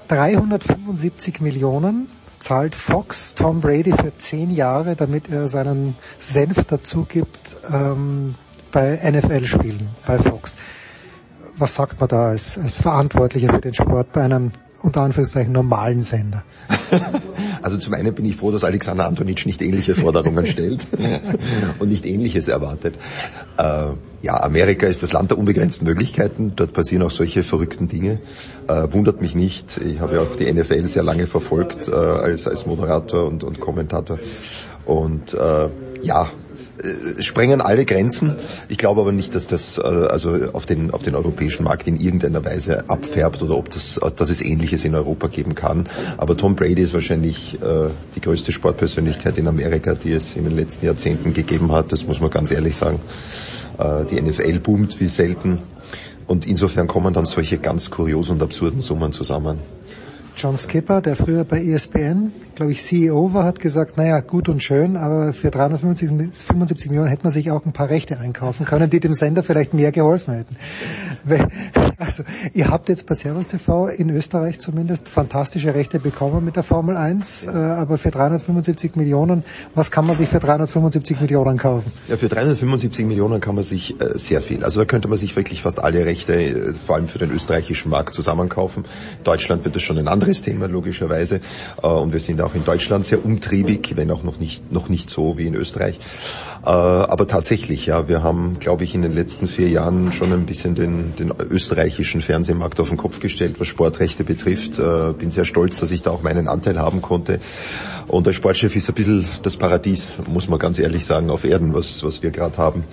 375 0.09 1.39
Millionen 1.39 2.07
zahlt 2.39 2.75
Fox 2.75 3.35
Tom 3.35 3.61
Brady 3.61 3.91
für 3.91 4.17
zehn 4.17 4.51
Jahre, 4.51 4.97
damit 4.97 5.29
er 5.29 5.47
seinen 5.47 5.95
Senf 6.19 6.65
dazu 6.65 7.05
gibt 7.05 7.57
ähm, 7.71 8.35
bei 8.71 8.99
NFL-Spielen 9.11 9.87
bei 10.05 10.19
Fox 10.19 10.57
was 11.57 11.75
sagt 11.75 11.99
man 11.99 12.09
da 12.09 12.29
als, 12.29 12.57
als 12.57 12.81
Verantwortlicher 12.81 13.51
für 13.53 13.61
den 13.61 13.73
Sport 13.73 14.17
einem 14.17 14.51
unter 14.81 15.01
Anführungszeichen 15.01 15.53
normalen 15.53 16.01
Sender? 16.01 16.43
Also 17.61 17.77
zum 17.77 17.95
einen 17.95 18.13
bin 18.13 18.25
ich 18.25 18.35
froh, 18.35 18.51
dass 18.51 18.63
Alexander 18.63 19.07
Antonitsch 19.07 19.47
nicht 19.47 19.59
ähnliche 19.59 19.95
Forderungen 19.95 20.45
stellt 20.45 20.85
und 21.79 21.89
nicht 21.89 22.05
ähnliches 22.05 22.47
erwartet. 22.47 22.93
Äh, 23.57 23.87
ja, 24.21 24.43
Amerika 24.43 24.85
ist 24.85 25.01
das 25.01 25.11
Land 25.13 25.31
der 25.31 25.39
unbegrenzten 25.39 25.87
Möglichkeiten. 25.87 26.53
Dort 26.55 26.73
passieren 26.73 27.01
auch 27.01 27.09
solche 27.09 27.41
verrückten 27.41 27.87
Dinge. 27.87 28.19
Äh, 28.67 28.87
wundert 28.91 29.19
mich 29.19 29.33
nicht. 29.33 29.77
Ich 29.77 29.99
habe 29.99 30.17
ja 30.17 30.21
auch 30.21 30.35
die 30.35 30.51
NFL 30.53 30.85
sehr 30.85 31.01
lange 31.01 31.25
verfolgt 31.25 31.87
äh, 31.87 31.91
als, 31.91 32.47
als 32.47 32.67
Moderator 32.67 33.25
und, 33.25 33.43
und 33.43 33.59
Kommentator. 33.59 34.19
Und 34.85 35.33
äh, 35.33 35.69
ja, 36.03 36.29
sprengen 37.19 37.61
alle 37.61 37.85
Grenzen. 37.85 38.35
Ich 38.69 38.77
glaube 38.77 39.01
aber 39.01 39.11
nicht, 39.11 39.35
dass 39.35 39.47
das 39.47 39.77
äh, 39.77 39.81
also 39.81 40.51
auf 40.53 40.65
den 40.65 40.91
auf 40.91 41.03
den 41.03 41.15
europäischen 41.15 41.63
Markt 41.63 41.87
in 41.87 41.99
irgendeiner 41.99 42.43
Weise 42.43 42.89
abfärbt 42.89 43.41
oder 43.41 43.57
ob 43.57 43.69
das 43.69 43.99
dass 44.15 44.29
es 44.29 44.41
Ähnliches 44.41 44.85
in 44.85 44.95
Europa 44.95 45.27
geben 45.27 45.55
kann. 45.55 45.87
Aber 46.17 46.37
Tom 46.37 46.55
Brady 46.55 46.81
ist 46.81 46.93
wahrscheinlich 46.93 47.55
äh, 47.55 47.89
die 48.15 48.21
größte 48.21 48.51
Sportpersönlichkeit 48.51 49.37
in 49.37 49.47
Amerika, 49.47 49.95
die 49.95 50.13
es 50.13 50.35
in 50.35 50.45
den 50.45 50.55
letzten 50.55 50.85
Jahrzehnten 50.85 51.33
gegeben 51.33 51.71
hat. 51.71 51.91
Das 51.91 52.07
muss 52.07 52.19
man 52.19 52.29
ganz 52.29 52.51
ehrlich 52.51 52.75
sagen. 52.75 52.99
Äh, 53.77 54.05
die 54.05 54.21
NFL 54.21 54.59
boomt 54.59 54.99
wie 54.99 55.07
selten. 55.07 55.59
Und 56.27 56.47
insofern 56.47 56.87
kommen 56.87 57.13
dann 57.13 57.25
solche 57.25 57.59
ganz 57.59 57.91
kuriosen 57.91 58.35
und 58.35 58.43
absurden 58.43 58.81
Summen 58.81 59.11
zusammen. 59.11 59.59
John 60.37 60.57
Skipper, 60.57 61.01
der 61.01 61.15
früher 61.15 61.45
bei 61.45 61.63
ESPN, 61.63 62.33
glaube 62.55 62.73
ich, 62.73 62.83
CEO 62.83 63.33
war, 63.33 63.45
hat 63.45 63.59
gesagt, 63.59 63.97
naja, 63.97 64.19
gut 64.19 64.49
und 64.49 64.61
schön, 64.61 64.97
aber 64.97 65.31
für 65.31 65.49
375 65.49 66.47
75 66.47 66.89
Millionen 66.89 67.09
hätte 67.09 67.23
man 67.23 67.31
sich 67.31 67.51
auch 67.51 67.65
ein 67.65 67.71
paar 67.71 67.89
Rechte 67.89 68.19
einkaufen 68.19 68.65
können, 68.65 68.89
die 68.89 68.99
dem 68.99 69.13
Sender 69.13 69.43
vielleicht 69.43 69.73
mehr 69.73 69.91
geholfen 69.91 70.33
hätten. 70.33 70.57
Also, 71.97 72.23
ihr 72.53 72.69
habt 72.69 72.89
jetzt 72.89 73.05
bei 73.07 73.15
Servus 73.15 73.47
TV 73.47 73.87
in 73.87 74.09
Österreich 74.09 74.59
zumindest 74.59 75.07
fantastische 75.07 75.73
Rechte 75.73 75.99
bekommen 75.99 76.43
mit 76.43 76.57
der 76.57 76.63
Formel 76.63 76.97
1, 76.97 77.45
äh, 77.45 77.49
aber 77.51 77.97
für 77.97 78.11
375 78.11 78.95
Millionen, 78.95 79.43
was 79.73 79.91
kann 79.91 80.05
man 80.05 80.15
sich 80.15 80.27
für 80.27 80.39
375 80.39 81.21
Millionen 81.21 81.57
kaufen? 81.57 81.93
Ja, 82.09 82.17
für 82.17 82.27
375 82.27 83.05
Millionen 83.05 83.39
kann 83.39 83.55
man 83.55 83.63
sich 83.63 83.99
äh, 84.01 84.17
sehr 84.17 84.41
viel. 84.41 84.63
Also 84.63 84.81
da 84.81 84.85
könnte 84.85 85.07
man 85.07 85.17
sich 85.17 85.35
wirklich 85.37 85.61
fast 85.61 85.81
alle 85.81 86.05
Rechte, 86.05 86.33
äh, 86.33 86.73
vor 86.73 86.95
allem 86.95 87.07
für 87.07 87.19
den 87.19 87.31
österreichischen 87.31 87.89
Markt, 87.89 88.13
zusammenkaufen. 88.13 88.83
In 89.17 89.23
Deutschland 89.23 89.63
wird 89.63 89.75
das 89.75 89.83
schon 89.83 89.97
ein 89.97 90.09
anderes 90.25 90.41
Thema, 90.41 90.67
logischerweise. 90.67 91.39
Äh, 91.81 91.87
und 91.87 92.11
wir 92.11 92.19
sind 92.19 92.41
auch 92.41 92.55
in 92.55 92.65
Deutschland 92.65 93.05
sehr 93.05 93.23
umtriebig, 93.23 93.93
wenn 93.95 94.09
auch 94.09 94.23
noch 94.23 94.39
nicht, 94.39 94.71
noch 94.71 94.89
nicht 94.89 95.09
so 95.09 95.37
wie 95.37 95.45
in 95.45 95.53
Österreich. 95.53 95.99
Äh, 96.65 96.69
aber 96.69 97.27
tatsächlich, 97.27 97.85
ja, 97.85 98.07
wir 98.07 98.23
haben, 98.23 98.57
glaube 98.59 98.83
ich, 98.83 98.95
in 98.95 99.03
den 99.03 99.13
letzten 99.13 99.47
vier 99.47 99.69
Jahren 99.69 100.11
schon 100.11 100.33
ein 100.33 100.47
bisschen 100.47 100.73
den, 100.73 101.15
den 101.15 101.31
österreichischen 101.49 102.21
Fernsehmarkt 102.21 102.79
auf 102.79 102.89
den 102.89 102.97
Kopf 102.97 103.19
gestellt, 103.19 103.55
was 103.59 103.67
Sportrechte 103.67 104.23
betrifft. 104.23 104.79
Äh, 104.79 105.13
bin 105.13 105.29
sehr 105.29 105.45
stolz, 105.45 105.79
dass 105.79 105.91
ich 105.91 106.01
da 106.01 106.09
auch 106.09 106.23
meinen 106.23 106.47
Anteil 106.47 106.79
haben 106.79 107.03
konnte. 107.03 107.39
Und 108.07 108.25
der 108.25 108.33
Sportchef 108.33 108.75
ist 108.75 108.89
ein 108.89 108.95
bisschen 108.95 109.25
das 109.43 109.57
Paradies, 109.57 110.13
muss 110.27 110.47
man 110.47 110.57
ganz 110.57 110.79
ehrlich 110.79 111.05
sagen, 111.05 111.29
auf 111.29 111.43
Erden, 111.43 111.73
was, 111.73 112.03
was 112.03 112.23
wir 112.23 112.31
gerade 112.31 112.57
haben. 112.57 112.83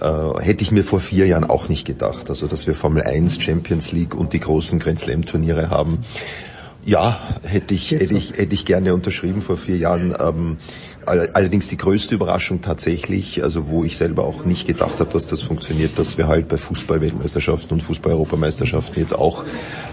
Äh, 0.00 0.42
hätte 0.42 0.62
ich 0.62 0.70
mir 0.70 0.84
vor 0.84 1.00
vier 1.00 1.26
Jahren 1.26 1.44
auch 1.44 1.68
nicht 1.68 1.84
gedacht. 1.86 2.28
Also, 2.28 2.46
dass 2.46 2.66
wir 2.66 2.74
Formel 2.74 3.02
1, 3.02 3.42
Champions 3.42 3.92
League 3.92 4.14
und 4.14 4.32
die 4.32 4.40
großen 4.40 4.78
Grand 4.78 5.00
Slam 5.00 5.24
Turniere 5.24 5.70
haben. 5.70 6.00
Ja, 6.84 7.18
hätte 7.42 7.74
ich, 7.74 7.90
hätte 7.90 8.14
ich, 8.14 8.30
hätte 8.38 8.54
ich 8.54 8.64
gerne 8.64 8.94
unterschrieben 8.94 9.42
vor 9.42 9.56
vier 9.56 9.76
Jahren. 9.76 10.14
Ähm, 10.18 10.56
Allerdings 11.08 11.68
die 11.68 11.78
größte 11.78 12.14
Überraschung 12.14 12.60
tatsächlich, 12.60 13.42
also 13.42 13.68
wo 13.68 13.82
ich 13.82 13.96
selber 13.96 14.24
auch 14.24 14.44
nicht 14.44 14.66
gedacht 14.66 15.00
habe, 15.00 15.10
dass 15.10 15.26
das 15.26 15.40
funktioniert, 15.40 15.98
dass 15.98 16.18
wir 16.18 16.28
halt 16.28 16.48
bei 16.48 16.58
Fußball-Weltmeisterschaften 16.58 17.74
und 17.74 17.82
Fußball-Europameisterschaften 17.82 19.00
jetzt 19.00 19.14
auch 19.14 19.44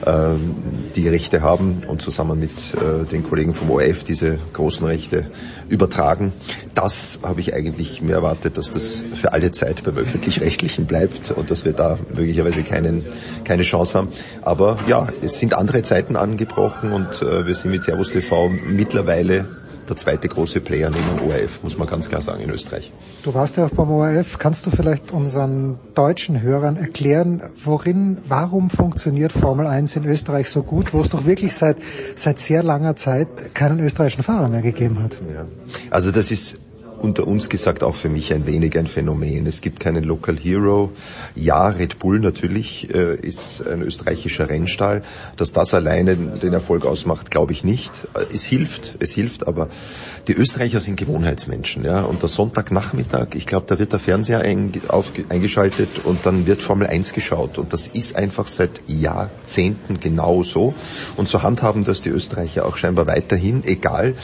ähm, 0.06 0.56
die 0.94 1.08
Rechte 1.08 1.42
haben 1.42 1.84
und 1.88 2.02
zusammen 2.02 2.40
mit 2.40 2.52
äh, 2.74 3.06
den 3.06 3.24
Kollegen 3.24 3.54
vom 3.54 3.72
ORF 3.72 4.04
diese 4.04 4.38
großen 4.52 4.86
Rechte 4.86 5.28
übertragen. 5.70 6.34
Das 6.74 7.20
habe 7.24 7.40
ich 7.40 7.54
eigentlich 7.54 8.02
mehr 8.02 8.18
erwartet, 8.18 8.58
dass 8.58 8.72
das 8.72 9.00
für 9.14 9.32
alle 9.32 9.52
Zeit 9.52 9.84
beim 9.84 9.98
öffentlich-rechtlichen 9.98 10.86
bleibt 10.86 11.32
und 11.32 11.50
dass 11.50 11.64
wir 11.64 11.72
da 11.72 11.98
möglicherweise 12.14 12.64
keinen, 12.64 13.06
keine 13.46 13.64
Chance 13.64 13.98
haben. 13.98 14.10
Aber 14.42 14.78
ja, 14.88 15.08
es 15.22 15.40
sind 15.40 15.54
andere 15.54 15.82
Zeiten 15.82 16.18
angebrochen 16.18 16.92
und 16.92 17.22
äh, 17.22 17.48
wir 17.48 17.56
sind 17.56 17.72
mit 17.72 17.84
Servus 17.84 18.12
TV 18.12 18.50
mittlerweile 18.50 19.48
der 19.88 19.96
zweite 19.96 20.28
große 20.28 20.62
Player 20.62 20.90
neben 20.90 21.18
dem 21.18 21.28
ORF, 21.28 21.62
muss 21.64 21.78
man 21.78 21.88
ganz 21.88 22.10
klar 22.10 22.22
sagen, 22.22 22.42
in 22.42 22.50
Österreich. 22.50 22.92
Du 23.24 23.34
warst 23.34 23.58
ja 23.58 23.66
auch 23.66 23.70
beim 23.70 23.90
ORF. 23.92 24.38
Kannst 24.38 24.66
du 24.66 24.72
vielleicht 24.72 25.12
unseren 25.12 25.78
deutschen 25.94 26.42
Hörern 26.42 26.78
erklären, 26.78 27.42
worin, 27.64 28.18
warum 28.28 28.70
funktioniert 28.70 29.32
Formel 29.32 29.68
1 29.68 29.96
in 29.96 30.06
Österreich 30.06 30.50
so 30.50 30.64
gut, 30.64 30.94
wo 30.94 31.02
es 31.02 31.10
doch 31.10 31.26
wirklich 31.26 31.56
seit, 31.56 31.78
seit 32.16 32.40
sehr 32.40 32.64
langer 32.64 32.96
Zeit 32.96 33.28
keinen 33.54 33.80
österreichischen 33.80 34.24
Fahrer 34.24 34.50
mehr 34.50 34.62
gegeben 34.62 35.02
hat? 35.04 35.18
Ja. 35.34 35.46
Also 35.90 36.12
das 36.12 36.32
ist 36.32 36.60
unter 37.06 37.28
uns 37.28 37.50
gesagt 37.50 37.84
auch 37.84 37.94
für 37.94 38.10
mich 38.10 38.34
ein 38.34 38.48
wenig 38.48 38.78
ein 38.80 38.88
Phänomen. 38.88 39.46
Es 39.46 39.62
gibt 39.62 39.80
keinen 39.80 40.04
Local 40.04 40.36
Hero. 40.36 40.92
Ja, 41.36 41.68
Red 41.68 42.00
Bull 42.00 42.20
natürlich 42.20 42.94
äh, 42.94 43.16
ist 43.16 43.66
ein 43.66 43.84
österreichischer 43.84 44.50
Rennstall. 44.50 45.04
Dass 45.38 45.54
das 45.54 45.76
alleine 45.76 46.16
den 46.16 46.54
Erfolg 46.54 46.84
ausmacht, 46.86 47.30
glaube 47.30 47.54
ich 47.54 47.64
nicht. 47.64 48.08
Es 48.34 48.44
hilft, 48.44 48.98
es 49.00 49.12
hilft, 49.12 49.48
aber 49.48 49.70
die 50.28 50.34
Österreicher 50.34 50.80
sind 50.80 50.98
Gewohnheitsmenschen. 50.98 51.86
Ja? 51.86 52.02
Und 52.02 52.24
der 52.24 52.30
Sonntagnachmittag, 52.30 53.36
ich 53.36 53.46
glaube, 53.46 53.68
da 53.68 53.78
wird 53.78 53.92
der 53.92 54.00
Fernseher 54.00 54.42
eingeschaltet 54.42 55.90
und 56.04 56.26
dann 56.26 56.48
wird 56.48 56.64
Formel 56.64 56.88
1 56.88 57.14
geschaut. 57.14 57.60
Und 57.60 57.72
das 57.72 57.88
ist 57.88 58.16
einfach 58.16 58.48
seit 58.48 58.82
Jahrzehnten 58.88 60.00
genau 60.00 60.42
so. 60.42 60.74
Und 61.18 61.28
so 61.28 61.44
handhaben 61.44 61.86
das 61.86 62.02
die 62.02 62.10
Österreicher 62.10 62.66
auch 62.66 62.78
scheinbar 62.78 63.06
weiterhin, 63.06 63.64
egal 63.64 64.16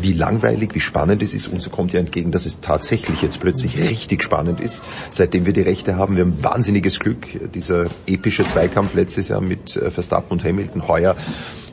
wie 0.00 0.12
langweilig, 0.12 0.74
wie 0.74 0.80
spannend 0.80 1.22
es 1.22 1.34
ist. 1.34 1.48
Und 1.48 1.60
so 1.60 1.70
kommt 1.70 1.92
ja 1.92 2.00
entgegen, 2.00 2.27
dass 2.32 2.46
es 2.46 2.60
tatsächlich 2.60 3.22
jetzt 3.22 3.40
plötzlich 3.40 3.78
richtig 3.78 4.22
spannend 4.22 4.60
ist, 4.60 4.82
seitdem 5.10 5.46
wir 5.46 5.52
die 5.52 5.62
Rechte 5.62 5.96
haben. 5.96 6.16
Wir 6.16 6.24
haben 6.24 6.42
wahnsinniges 6.42 6.98
Glück. 6.98 7.26
Dieser 7.54 7.86
epische 8.06 8.44
Zweikampf 8.44 8.94
letztes 8.94 9.28
Jahr 9.28 9.40
mit 9.40 9.76
äh, 9.76 9.90
Verstappen 9.90 10.32
und 10.32 10.44
Hamilton 10.44 10.88
heuer 10.88 11.16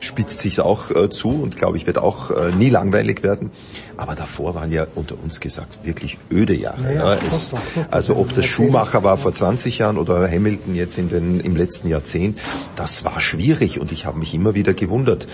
spitzt 0.00 0.40
sich 0.40 0.60
auch 0.60 0.90
äh, 0.90 1.10
zu 1.10 1.30
und 1.30 1.56
glaube 1.56 1.76
ich 1.76 1.86
wird 1.86 1.98
auch 1.98 2.30
äh, 2.30 2.52
nie 2.52 2.70
langweilig 2.70 3.22
werden. 3.22 3.50
Aber 3.96 4.14
davor 4.14 4.54
waren 4.54 4.72
ja 4.72 4.86
unter 4.94 5.16
uns 5.22 5.40
gesagt 5.40 5.84
wirklich 5.84 6.18
öde 6.30 6.54
Jahre. 6.54 6.94
Ja, 6.94 7.14
ja. 7.14 7.18
Es, 7.26 7.54
also 7.90 8.16
ob 8.16 8.32
das 8.34 8.46
Schumacher 8.46 9.02
war 9.02 9.16
vor 9.16 9.32
20 9.32 9.78
Jahren 9.78 9.98
oder 9.98 10.30
Hamilton 10.30 10.74
jetzt 10.74 10.98
in 10.98 11.08
den, 11.08 11.40
im 11.40 11.56
letzten 11.56 11.88
Jahrzehnt, 11.88 12.38
das 12.76 13.04
war 13.04 13.20
schwierig 13.20 13.80
und 13.80 13.92
ich 13.92 14.06
habe 14.06 14.18
mich 14.18 14.34
immer 14.34 14.54
wieder 14.54 14.74
gewundert, 14.74 15.26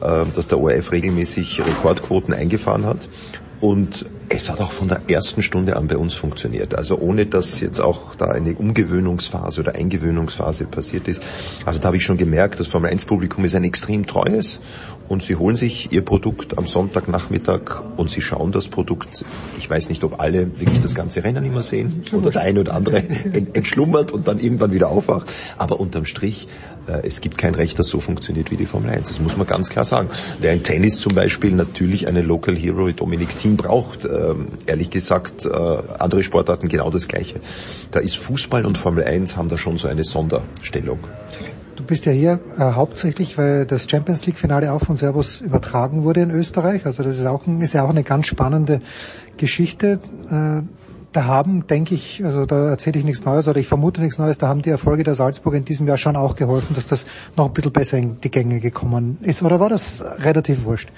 äh, 0.00 0.24
dass 0.34 0.48
der 0.48 0.58
ORF 0.58 0.92
regelmäßig 0.92 1.60
Rekordquoten 1.64 2.34
eingefahren 2.34 2.86
hat. 2.86 3.08
Und 3.60 4.06
Es 4.28 4.50
hat 4.50 4.60
auch 4.60 4.72
von 4.72 4.88
der 4.88 5.02
ersten 5.08 5.42
Stunde 5.42 5.76
an 5.76 5.86
bei 5.86 5.96
uns 5.96 6.14
funktioniert. 6.14 6.74
Also 6.74 6.98
ohne 6.98 7.26
dass 7.26 7.60
jetzt 7.60 7.80
auch 7.80 8.14
da 8.16 8.26
eine 8.26 8.54
Umgewöhnungsphase 8.54 9.60
oder 9.60 9.74
Eingewöhnungsphase 9.74 10.64
passiert 10.64 11.08
ist. 11.08 11.22
Also 11.64 11.78
da 11.78 11.86
habe 11.86 11.96
ich 11.96 12.04
schon 12.04 12.16
gemerkt, 12.16 12.58
das 12.58 12.68
Formel 12.68 12.90
1 12.90 13.04
Publikum 13.04 13.44
ist 13.44 13.54
ein 13.54 13.64
extrem 13.64 14.06
treues 14.06 14.60
und 15.08 15.22
sie 15.22 15.36
holen 15.36 15.56
sich 15.56 15.92
ihr 15.92 16.04
Produkt 16.04 16.56
am 16.58 16.66
Sonntagnachmittag 16.66 17.82
und 17.96 18.10
sie 18.10 18.22
schauen 18.22 18.52
das 18.52 18.68
Produkt. 18.68 19.24
Ich 19.58 19.68
weiß 19.68 19.88
nicht, 19.88 20.02
ob 20.04 20.20
alle 20.20 20.58
wirklich 20.58 20.80
das 20.80 20.94
ganze 20.94 21.24
Rennen 21.24 21.44
immer 21.44 21.62
sehen 21.62 22.02
oder 22.12 22.30
der 22.30 22.42
eine 22.42 22.60
oder 22.60 22.74
andere 22.74 22.98
entschlummert 23.52 24.12
und 24.12 24.28
dann 24.28 24.38
irgendwann 24.38 24.72
wieder 24.72 24.88
aufwacht. 24.88 25.30
Aber 25.58 25.80
unterm 25.80 26.04
Strich, 26.04 26.48
äh, 26.86 27.06
es 27.06 27.20
gibt 27.20 27.38
kein 27.38 27.54
Recht, 27.54 27.78
das 27.78 27.88
so 27.88 28.00
funktioniert 28.00 28.50
wie 28.50 28.56
die 28.56 28.66
Formel 28.66 28.90
1. 28.90 29.08
Das 29.08 29.20
muss 29.20 29.36
man 29.36 29.46
ganz 29.46 29.68
klar 29.68 29.84
sagen. 29.84 30.08
Wer 30.40 30.52
in 30.52 30.62
Tennis 30.62 30.96
zum 30.96 31.14
Beispiel 31.14 31.52
natürlich 31.52 32.08
einen 32.08 32.26
Local 32.26 32.56
Hero 32.56 32.86
wie 32.86 32.92
Dominik 32.92 33.36
Thiem 33.36 33.56
braucht, 33.56 34.04
ähm, 34.04 34.48
ehrlich 34.66 34.90
gesagt, 34.90 35.44
äh, 35.44 35.48
andere 35.98 36.22
Sportarten 36.22 36.68
genau 36.68 36.90
das 36.90 37.08
Gleiche. 37.08 37.40
Da 37.90 38.00
ist 38.00 38.16
Fußball 38.16 38.64
und 38.66 38.78
Formel 38.78 39.04
1 39.04 39.36
haben 39.36 39.48
da 39.48 39.58
schon 39.58 39.76
so 39.76 39.88
eine 39.88 40.04
Sonderstellung. 40.04 41.00
Du 41.76 41.82
bist 41.82 42.04
ja 42.04 42.12
hier 42.12 42.38
äh, 42.56 42.72
hauptsächlich, 42.72 43.36
weil 43.36 43.66
das 43.66 43.90
Champions 43.90 44.24
League 44.26 44.36
Finale 44.36 44.72
auch 44.72 44.80
von 44.80 44.94
Servus 44.94 45.40
übertragen 45.40 46.04
wurde 46.04 46.20
in 46.20 46.30
Österreich. 46.30 46.86
Also 46.86 47.02
das 47.02 47.18
ist 47.18 47.26
auch, 47.26 47.46
ist 47.46 47.74
ja 47.74 47.82
auch 47.82 47.90
eine 47.90 48.04
ganz 48.04 48.26
spannende 48.26 48.80
Geschichte. 49.36 49.98
Äh, 50.30 50.62
da 51.14 51.24
haben, 51.24 51.66
denke 51.66 51.94
ich, 51.94 52.24
also 52.24 52.46
da 52.46 52.70
erzähle 52.70 52.98
ich 52.98 53.04
nichts 53.04 53.24
Neues 53.24 53.48
oder 53.48 53.58
ich 53.58 53.68
vermute 53.68 54.00
nichts 54.00 54.18
Neues, 54.18 54.38
da 54.38 54.48
haben 54.48 54.62
die 54.62 54.70
Erfolge 54.70 55.04
der 55.04 55.14
Salzburg 55.14 55.54
in 55.54 55.64
diesem 55.64 55.86
Jahr 55.86 55.96
schon 55.96 56.16
auch 56.16 56.34
geholfen, 56.34 56.74
dass 56.74 56.86
das 56.86 57.06
noch 57.36 57.46
ein 57.46 57.52
bisschen 57.52 57.72
besser 57.72 57.98
in 57.98 58.20
die 58.20 58.30
Gänge 58.30 58.60
gekommen 58.60 59.18
ist. 59.22 59.42
Oder 59.42 59.60
war 59.60 59.68
das 59.68 60.02
relativ 60.18 60.64
wurscht? 60.64 60.90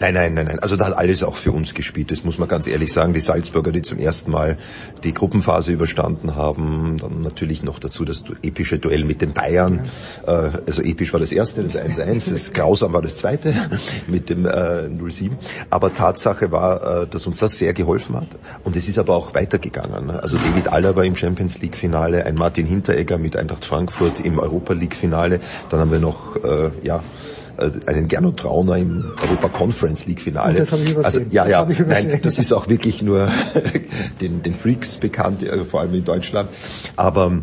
Nein, 0.00 0.14
nein, 0.14 0.32
nein, 0.32 0.46
nein. 0.46 0.58
Also 0.60 0.76
da 0.76 0.86
hat 0.86 0.96
alles 0.96 1.22
auch 1.22 1.36
für 1.36 1.52
uns 1.52 1.74
gespielt. 1.74 2.10
Das 2.10 2.24
muss 2.24 2.38
man 2.38 2.48
ganz 2.48 2.66
ehrlich 2.66 2.90
sagen. 2.90 3.12
Die 3.12 3.20
Salzburger, 3.20 3.70
die 3.70 3.82
zum 3.82 3.98
ersten 3.98 4.30
Mal 4.30 4.56
die 5.04 5.12
Gruppenphase 5.12 5.72
überstanden 5.72 6.36
haben. 6.36 6.96
Dann 6.98 7.20
natürlich 7.20 7.62
noch 7.62 7.78
dazu 7.78 8.06
das 8.06 8.24
epische 8.42 8.78
Duell 8.78 9.04
mit 9.04 9.20
den 9.20 9.34
Bayern. 9.34 9.80
Ja. 10.26 10.46
Äh, 10.46 10.50
also 10.66 10.80
episch 10.80 11.12
war 11.12 11.20
das 11.20 11.32
erste, 11.32 11.62
das 11.62 11.76
1-1. 11.76 12.30
Das 12.30 12.54
grausam 12.54 12.94
war 12.94 13.02
das 13.02 13.16
zweite 13.16 13.54
mit 14.06 14.30
dem 14.30 14.46
äh, 14.46 14.48
0-7. 14.88 15.32
Aber 15.68 15.92
Tatsache 15.92 16.50
war, 16.50 17.02
äh, 17.02 17.06
dass 17.06 17.26
uns 17.26 17.36
das 17.36 17.58
sehr 17.58 17.74
geholfen 17.74 18.16
hat. 18.16 18.28
Und 18.64 18.76
es 18.76 18.88
ist 18.88 18.98
aber 18.98 19.14
auch 19.14 19.34
weitergegangen. 19.34 20.10
Also 20.12 20.38
David 20.38 20.72
Alaba 20.72 21.04
im 21.04 21.14
Champions 21.14 21.60
League 21.60 21.76
Finale, 21.76 22.24
ein 22.24 22.36
Martin 22.36 22.64
Hinteregger 22.64 23.18
mit 23.18 23.36
Eintracht 23.36 23.66
Frankfurt 23.66 24.20
im 24.20 24.38
Europa 24.38 24.72
League 24.72 24.94
Finale. 24.94 25.40
Dann 25.68 25.80
haben 25.80 25.92
wir 25.92 26.00
noch, 26.00 26.36
äh, 26.42 26.70
ja, 26.82 26.96
äh, 26.96 27.39
einen 27.86 28.08
Gernot 28.08 28.38
Trauner 28.38 28.76
im 28.76 29.12
Europa 29.22 29.48
Conference 29.48 30.06
League 30.06 30.20
Finale. 30.20 30.58
Das 30.58 30.72
habe 30.72 30.82
ich 30.82 30.90
übersehen. 30.90 31.22
Also 31.22 31.34
ja, 31.34 31.46
ja, 31.46 31.64
das 31.64 32.04
nein, 32.04 32.20
das 32.22 32.38
ist 32.38 32.52
auch 32.52 32.68
wirklich 32.68 33.02
nur 33.02 33.28
den, 34.20 34.42
den 34.42 34.54
Freaks 34.54 34.96
bekannt, 34.96 35.42
äh, 35.42 35.64
vor 35.64 35.80
allem 35.80 35.94
in 35.94 36.04
Deutschland. 36.04 36.50
Aber 36.96 37.42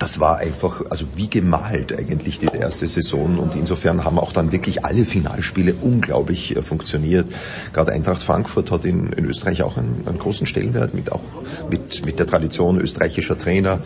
das 0.00 0.18
war 0.18 0.38
einfach, 0.38 0.82
also 0.88 1.04
wie 1.14 1.28
gemalt 1.28 1.96
eigentlich 1.96 2.38
diese 2.38 2.56
erste 2.56 2.88
Saison 2.88 3.38
und 3.38 3.54
insofern 3.54 4.02
haben 4.02 4.18
auch 4.18 4.32
dann 4.32 4.50
wirklich 4.50 4.82
alle 4.84 5.04
Finalspiele 5.04 5.74
unglaublich 5.74 6.56
äh, 6.56 6.62
funktioniert. 6.62 7.26
Gerade 7.74 7.92
Eintracht 7.92 8.22
Frankfurt 8.22 8.70
hat 8.70 8.86
in, 8.86 9.12
in 9.12 9.26
Österreich 9.26 9.62
auch 9.62 9.76
einen, 9.76 10.02
einen, 10.06 10.18
großen 10.18 10.46
Stellenwert 10.46 10.94
mit 10.94 11.12
auch 11.12 11.20
mit, 11.70 12.04
mit 12.06 12.18
der 12.18 12.26
Tradition 12.26 12.80
österreichischer 12.80 13.38
Trainer. 13.38 13.80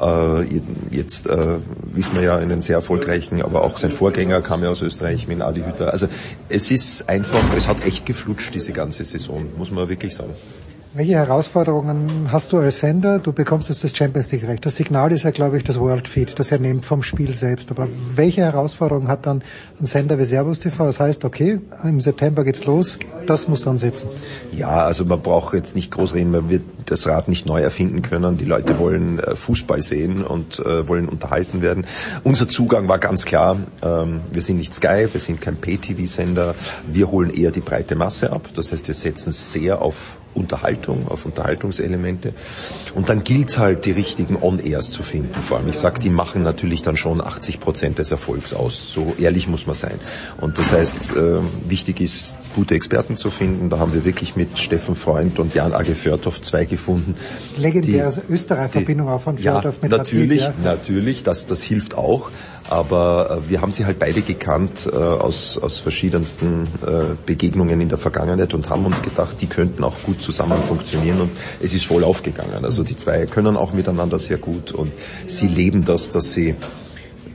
Äh, 0.00 0.60
jetzt 0.92 1.26
äh, 1.26 1.58
wissen 1.82 2.14
wir 2.14 2.22
ja 2.22 2.36
einen 2.36 2.60
sehr 2.60 2.76
erfolgreichen, 2.76 3.42
aber 3.42 3.64
auch 3.64 3.76
sein 3.76 3.90
Vorgänger 3.90 4.42
kam 4.42 4.62
ja 4.62 4.70
aus 4.70 4.82
Österreich 4.82 5.26
mit 5.26 5.42
Adi 5.42 5.62
Hütter. 5.62 5.92
Also 5.92 6.06
es 6.48 6.70
ist 6.70 7.08
einfach, 7.08 7.42
es 7.56 7.66
hat 7.66 7.84
echt 7.84 8.06
geflutscht 8.06 8.54
diese 8.54 8.70
ganze 8.70 9.04
Saison, 9.04 9.46
muss 9.58 9.72
man 9.72 9.88
wirklich 9.88 10.14
sagen. 10.14 10.34
Welche 10.92 11.12
Herausforderungen 11.12 12.32
hast 12.32 12.52
du 12.52 12.58
als 12.58 12.80
Sender? 12.80 13.20
Du 13.20 13.32
bekommst 13.32 13.68
jetzt 13.68 13.84
das 13.84 13.96
Champions 13.96 14.32
League 14.32 14.48
Recht. 14.48 14.66
Das 14.66 14.74
Signal 14.74 15.12
ist 15.12 15.22
ja, 15.22 15.30
glaube 15.30 15.56
ich, 15.56 15.62
das 15.62 15.78
World 15.78 16.08
Feed, 16.08 16.36
das 16.36 16.50
er 16.50 16.58
nimmt 16.58 16.84
vom 16.84 17.04
Spiel 17.04 17.32
selbst. 17.32 17.70
Aber 17.70 17.86
welche 18.16 18.40
Herausforderungen 18.40 19.06
hat 19.06 19.24
dann 19.24 19.44
ein 19.78 19.84
Sender 19.84 20.18
wie 20.18 20.24
Servus 20.24 20.58
TV? 20.58 20.84
Das 20.86 20.98
heißt, 20.98 21.24
okay, 21.24 21.60
im 21.84 22.00
September 22.00 22.42
geht's 22.42 22.64
los, 22.64 22.98
das 23.24 23.46
muss 23.46 23.62
dann 23.62 23.78
sitzen. 23.78 24.08
Ja, 24.50 24.84
also 24.84 25.04
man 25.04 25.20
braucht 25.20 25.54
jetzt 25.54 25.76
nicht 25.76 25.92
groß 25.92 26.14
reden, 26.14 26.32
man 26.32 26.50
wird 26.50 26.62
das 26.86 27.06
Rad 27.06 27.28
nicht 27.28 27.46
neu 27.46 27.60
erfinden 27.60 28.02
können. 28.02 28.36
Die 28.36 28.44
Leute 28.44 28.80
wollen 28.80 29.20
äh, 29.20 29.36
Fußball 29.36 29.82
sehen 29.82 30.24
und 30.24 30.58
äh, 30.58 30.88
wollen 30.88 31.08
unterhalten 31.08 31.62
werden. 31.62 31.86
Unser 32.24 32.48
Zugang 32.48 32.88
war 32.88 32.98
ganz 32.98 33.24
klar, 33.24 33.58
ähm, 33.82 34.22
wir 34.32 34.42
sind 34.42 34.56
nicht 34.56 34.74
Sky, 34.74 35.06
wir 35.12 35.20
sind 35.20 35.40
kein 35.40 35.56
Pay-TV-Sender, 35.56 36.56
wir 36.90 37.12
holen 37.12 37.30
eher 37.30 37.52
die 37.52 37.60
breite 37.60 37.94
Masse 37.94 38.32
ab. 38.32 38.48
Das 38.56 38.72
heißt, 38.72 38.88
wir 38.88 38.94
setzen 38.94 39.30
sehr 39.30 39.82
auf 39.82 40.19
Unterhaltung, 40.40 41.08
auf 41.08 41.26
Unterhaltungselemente. 41.26 42.34
Und 42.94 43.08
dann 43.08 43.22
gilt 43.22 43.58
halt, 43.58 43.84
die 43.84 43.92
richtigen 43.92 44.36
On-Airs 44.40 44.90
zu 44.90 45.02
finden. 45.02 45.40
Vor 45.40 45.58
allem, 45.58 45.68
ich 45.68 45.76
sag, 45.76 46.00
die 46.00 46.10
machen 46.10 46.42
natürlich 46.42 46.82
dann 46.82 46.96
schon 46.96 47.20
80 47.20 47.60
Prozent 47.60 47.98
des 47.98 48.10
Erfolgs 48.10 48.54
aus. 48.54 48.92
So 48.92 49.14
ehrlich 49.18 49.48
muss 49.48 49.66
man 49.66 49.76
sein. 49.76 50.00
Und 50.40 50.58
das 50.58 50.72
heißt, 50.72 51.12
äh, 51.16 51.40
wichtig 51.68 52.00
ist, 52.00 52.54
gute 52.54 52.74
Experten 52.74 53.16
zu 53.16 53.30
finden. 53.30 53.70
Da 53.70 53.78
haben 53.78 53.94
wir 53.94 54.04
wirklich 54.04 54.36
mit 54.36 54.58
Steffen 54.58 54.94
Freund 54.94 55.38
und 55.38 55.54
Jan 55.54 55.72
Age 55.72 55.94
Förthoff 55.94 56.40
zwei 56.40 56.64
gefunden. 56.64 57.14
Legendäre 57.56 58.12
Österreich-Verbindung 58.28 59.08
auch 59.08 59.20
von 59.20 59.38
Förthoff 59.38 59.76
ja, 59.76 59.82
mit 59.82 59.90
natürlich, 59.90 60.42
Vertrieb, 60.42 60.64
ja. 60.64 60.70
natürlich, 60.70 61.22
das, 61.22 61.46
das 61.46 61.62
hilft 61.62 61.96
auch 61.96 62.30
aber 62.70 63.42
äh, 63.46 63.50
wir 63.50 63.60
haben 63.60 63.72
sie 63.72 63.84
halt 63.84 63.98
beide 63.98 64.22
gekannt 64.22 64.88
äh, 64.90 64.96
aus, 64.96 65.58
aus 65.58 65.78
verschiedensten 65.78 66.68
äh, 66.86 67.16
Begegnungen 67.26 67.80
in 67.80 67.88
der 67.88 67.98
Vergangenheit 67.98 68.54
und 68.54 68.70
haben 68.70 68.86
uns 68.86 69.02
gedacht, 69.02 69.36
die 69.40 69.46
könnten 69.46 69.84
auch 69.84 70.02
gut 70.04 70.22
zusammen 70.22 70.62
funktionieren 70.62 71.20
und 71.20 71.30
es 71.60 71.74
ist 71.74 71.84
voll 71.84 72.04
aufgegangen. 72.04 72.64
Also 72.64 72.84
die 72.84 72.96
zwei 72.96 73.26
können 73.26 73.56
auch 73.56 73.72
miteinander 73.72 74.18
sehr 74.18 74.38
gut 74.38 74.72
und 74.72 74.92
sie 75.26 75.48
leben 75.48 75.84
das, 75.84 76.10
dass 76.10 76.32
sie 76.32 76.54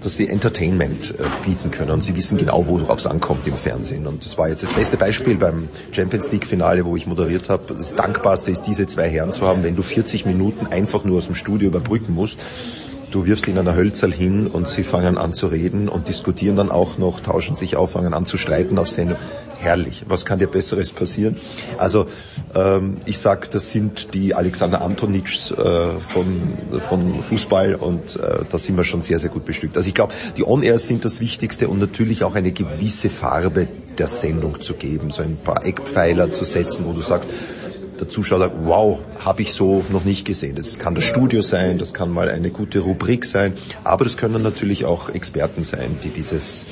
dass 0.01 0.17
sie 0.17 0.29
Entertainment 0.29 1.15
äh, 1.19 1.23
bieten 1.45 1.71
können 1.71 1.89
und 1.89 2.03
sie 2.03 2.15
wissen 2.15 2.37
genau, 2.37 2.67
worauf 2.67 2.99
es 2.99 3.07
ankommt 3.07 3.47
im 3.47 3.55
Fernsehen. 3.55 4.05
Und 4.05 4.23
das 4.23 4.37
war 4.37 4.47
jetzt 4.49 4.61
das 4.61 4.73
beste 4.73 4.97
Beispiel 4.97 5.35
beim 5.35 5.67
Champions 5.91 6.31
League 6.31 6.45
Finale, 6.45 6.85
wo 6.85 6.95
ich 6.95 7.07
moderiert 7.07 7.49
habe. 7.49 7.73
Das 7.73 7.95
Dankbarste 7.95 8.51
ist, 8.51 8.63
diese 8.63 8.85
zwei 8.85 9.09
Herren 9.09 9.33
zu 9.33 9.47
haben, 9.47 9.63
wenn 9.63 9.75
du 9.75 9.81
40 9.81 10.27
Minuten 10.27 10.67
einfach 10.67 11.05
nur 11.05 11.17
aus 11.17 11.25
dem 11.25 11.33
Studio 11.33 11.69
überbrücken 11.69 12.13
musst 12.13 12.39
du 13.15 13.25
wirfst 13.25 13.47
ihnen 13.47 13.59
eine 13.59 13.77
Hölzerl 13.77 14.13
hin 14.13 14.45
und 14.45 14.67
sie 14.67 14.83
fangen 14.83 15.17
an 15.17 15.31
zu 15.31 15.47
reden 15.47 15.87
und 15.87 16.09
diskutieren 16.09 16.57
dann 16.57 16.69
auch 16.69 16.97
noch, 16.97 17.21
tauschen 17.21 17.55
sich 17.55 17.77
auf, 17.77 17.93
fangen 17.93 18.13
an 18.13 18.25
zu 18.25 18.35
streiten 18.35 18.77
auf 18.77 18.89
Sendung. 18.89 19.17
Herrlich, 19.57 20.03
was 20.09 20.25
kann 20.25 20.37
dir 20.37 20.47
Besseres 20.47 20.91
passieren? 20.91 21.37
Also 21.77 22.07
ähm, 22.53 22.97
ich 23.05 23.17
sag, 23.17 23.49
das 23.51 23.71
sind 23.71 24.13
die 24.13 24.35
Alexander 24.35 24.81
Antonitschs 24.81 25.51
äh, 25.51 25.55
von, 25.97 26.57
von 26.89 27.13
Fußball 27.13 27.75
und 27.75 28.17
äh, 28.17 28.39
da 28.49 28.57
sind 28.57 28.75
wir 28.75 28.83
schon 28.83 29.01
sehr, 29.01 29.17
sehr 29.17 29.29
gut 29.29 29.45
bestückt. 29.45 29.77
Also 29.77 29.87
ich 29.87 29.95
glaube, 29.95 30.13
die 30.35 30.45
On-Airs 30.45 30.85
sind 30.85 31.05
das 31.05 31.21
Wichtigste 31.21 31.69
und 31.69 31.79
natürlich 31.79 32.25
auch 32.25 32.35
eine 32.35 32.51
gewisse 32.51 33.09
Farbe 33.09 33.69
der 33.97 34.07
Sendung 34.07 34.59
zu 34.59 34.73
geben, 34.73 35.09
so 35.09 35.23
ein 35.23 35.37
paar 35.37 35.65
Eckpfeiler 35.65 36.33
zu 36.33 36.43
setzen, 36.43 36.85
wo 36.85 36.91
du 36.91 37.01
sagst, 37.01 37.29
der 37.99 38.09
Zuschauer 38.09 38.39
sagt, 38.39 38.55
wow, 38.63 38.99
habe 39.23 39.41
ich 39.41 39.53
so 39.53 39.83
noch 39.89 40.05
nicht 40.05 40.25
gesehen. 40.25 40.55
Das 40.55 40.77
kann 40.79 40.95
das 40.95 41.03
Studio 41.03 41.41
sein, 41.41 41.77
das 41.77 41.93
kann 41.93 42.11
mal 42.11 42.29
eine 42.29 42.49
gute 42.49 42.79
Rubrik 42.79 43.25
sein, 43.25 43.53
aber 43.83 44.03
das 44.05 44.17
können 44.17 44.41
natürlich 44.43 44.85
auch 44.85 45.09
Experten 45.09 45.63
sein, 45.63 45.97
die 46.03 46.09
dieses 46.09 46.65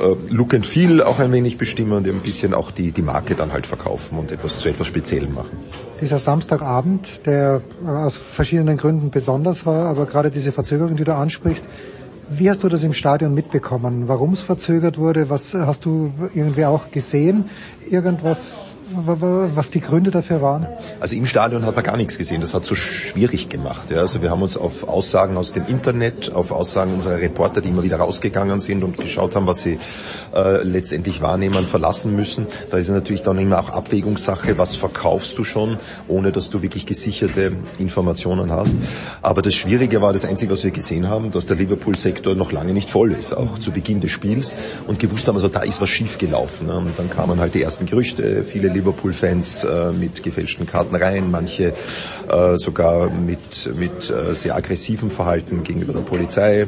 äh, 0.00 0.14
Look 0.32 0.54
and 0.54 0.66
Feel 0.66 1.02
auch 1.02 1.18
ein 1.18 1.32
wenig 1.32 1.58
bestimmen 1.58 1.92
und 1.92 2.08
ein 2.08 2.20
bisschen 2.20 2.54
auch 2.54 2.70
die, 2.70 2.92
die 2.92 3.02
Marke 3.02 3.34
dann 3.34 3.52
halt 3.52 3.66
verkaufen 3.66 4.18
und 4.18 4.32
etwas 4.32 4.58
zu 4.58 4.68
etwas 4.68 4.86
Speziellem 4.86 5.34
machen. 5.34 5.58
Dieser 6.00 6.18
Samstagabend, 6.18 7.26
der 7.26 7.62
aus 7.86 8.16
verschiedenen 8.16 8.76
Gründen 8.76 9.10
besonders 9.10 9.66
war, 9.66 9.86
aber 9.86 10.06
gerade 10.06 10.30
diese 10.30 10.52
Verzögerung, 10.52 10.96
die 10.96 11.04
du 11.04 11.14
ansprichst, 11.14 11.66
wie 12.28 12.48
hast 12.48 12.62
du 12.62 12.68
das 12.68 12.82
im 12.82 12.94
Stadion 12.94 13.34
mitbekommen? 13.34 14.08
Warum 14.08 14.32
es 14.32 14.40
verzögert 14.40 14.96
wurde? 14.96 15.28
Was 15.28 15.52
hast 15.52 15.84
du 15.84 16.12
irgendwie 16.34 16.64
auch 16.64 16.90
gesehen? 16.90 17.50
Irgendwas 17.90 18.71
was 19.54 19.70
die 19.70 19.80
Gründe 19.80 20.10
dafür 20.10 20.42
waren? 20.42 20.66
Also 21.00 21.16
im 21.16 21.26
Stadion 21.26 21.64
hat 21.64 21.74
man 21.74 21.84
gar 21.84 21.96
nichts 21.96 22.18
gesehen. 22.18 22.40
Das 22.40 22.54
hat 22.54 22.64
so 22.64 22.74
schwierig 22.74 23.48
gemacht. 23.48 23.90
Ja. 23.90 23.98
Also 23.98 24.22
wir 24.22 24.30
haben 24.30 24.42
uns 24.42 24.56
auf 24.56 24.88
Aussagen 24.88 25.36
aus 25.36 25.52
dem 25.52 25.66
Internet, 25.66 26.34
auf 26.34 26.50
Aussagen 26.50 26.94
unserer 26.94 27.18
Reporter, 27.18 27.60
die 27.60 27.68
immer 27.68 27.82
wieder 27.82 27.98
rausgegangen 27.98 28.60
sind 28.60 28.84
und 28.84 28.98
geschaut 28.98 29.36
haben, 29.36 29.46
was 29.46 29.62
sie 29.62 29.78
äh, 30.34 30.62
letztendlich 30.62 31.22
wahrnehmen, 31.22 31.66
verlassen 31.66 32.14
müssen. 32.16 32.46
Da 32.70 32.76
ist 32.78 32.88
natürlich 32.88 33.22
dann 33.22 33.38
immer 33.38 33.60
auch 33.60 33.70
Abwägungssache, 33.70 34.58
was 34.58 34.76
verkaufst 34.76 35.38
du 35.38 35.44
schon, 35.44 35.78
ohne 36.08 36.32
dass 36.32 36.50
du 36.50 36.62
wirklich 36.62 36.86
gesicherte 36.86 37.52
Informationen 37.78 38.52
hast. 38.52 38.76
Aber 39.22 39.42
das 39.42 39.54
Schwierige 39.54 40.02
war, 40.02 40.12
das 40.12 40.24
Einzige, 40.24 40.52
was 40.52 40.64
wir 40.64 40.70
gesehen 40.70 41.08
haben, 41.08 41.30
dass 41.30 41.46
der 41.46 41.56
Liverpool-Sektor 41.56 42.34
noch 42.34 42.52
lange 42.52 42.72
nicht 42.72 42.90
voll 42.90 43.12
ist, 43.12 43.32
auch 43.32 43.58
zu 43.58 43.70
Beginn 43.70 44.00
des 44.00 44.10
Spiels 44.10 44.54
und 44.86 44.98
gewusst 44.98 45.28
haben, 45.28 45.36
also 45.36 45.48
da 45.48 45.60
ist 45.60 45.80
was 45.80 45.88
schief 45.88 46.18
gelaufen. 46.18 46.68
Und 46.68 46.98
dann 46.98 47.10
kamen 47.10 47.40
halt 47.40 47.54
die 47.54 47.62
ersten 47.62 47.86
Gerüchte, 47.86 48.44
viele 48.44 48.71
Liverpool-Fans 48.72 49.64
äh, 49.64 49.92
mit 49.92 50.22
gefälschten 50.22 50.66
Karten 50.66 50.96
rein, 50.96 51.30
manche 51.30 51.72
äh, 52.28 52.56
sogar 52.56 53.10
mit, 53.10 53.70
mit 53.76 54.10
äh, 54.10 54.34
sehr 54.34 54.56
aggressivem 54.56 55.10
Verhalten 55.10 55.62
gegenüber 55.62 55.92
der 55.92 56.00
Polizei. 56.00 56.66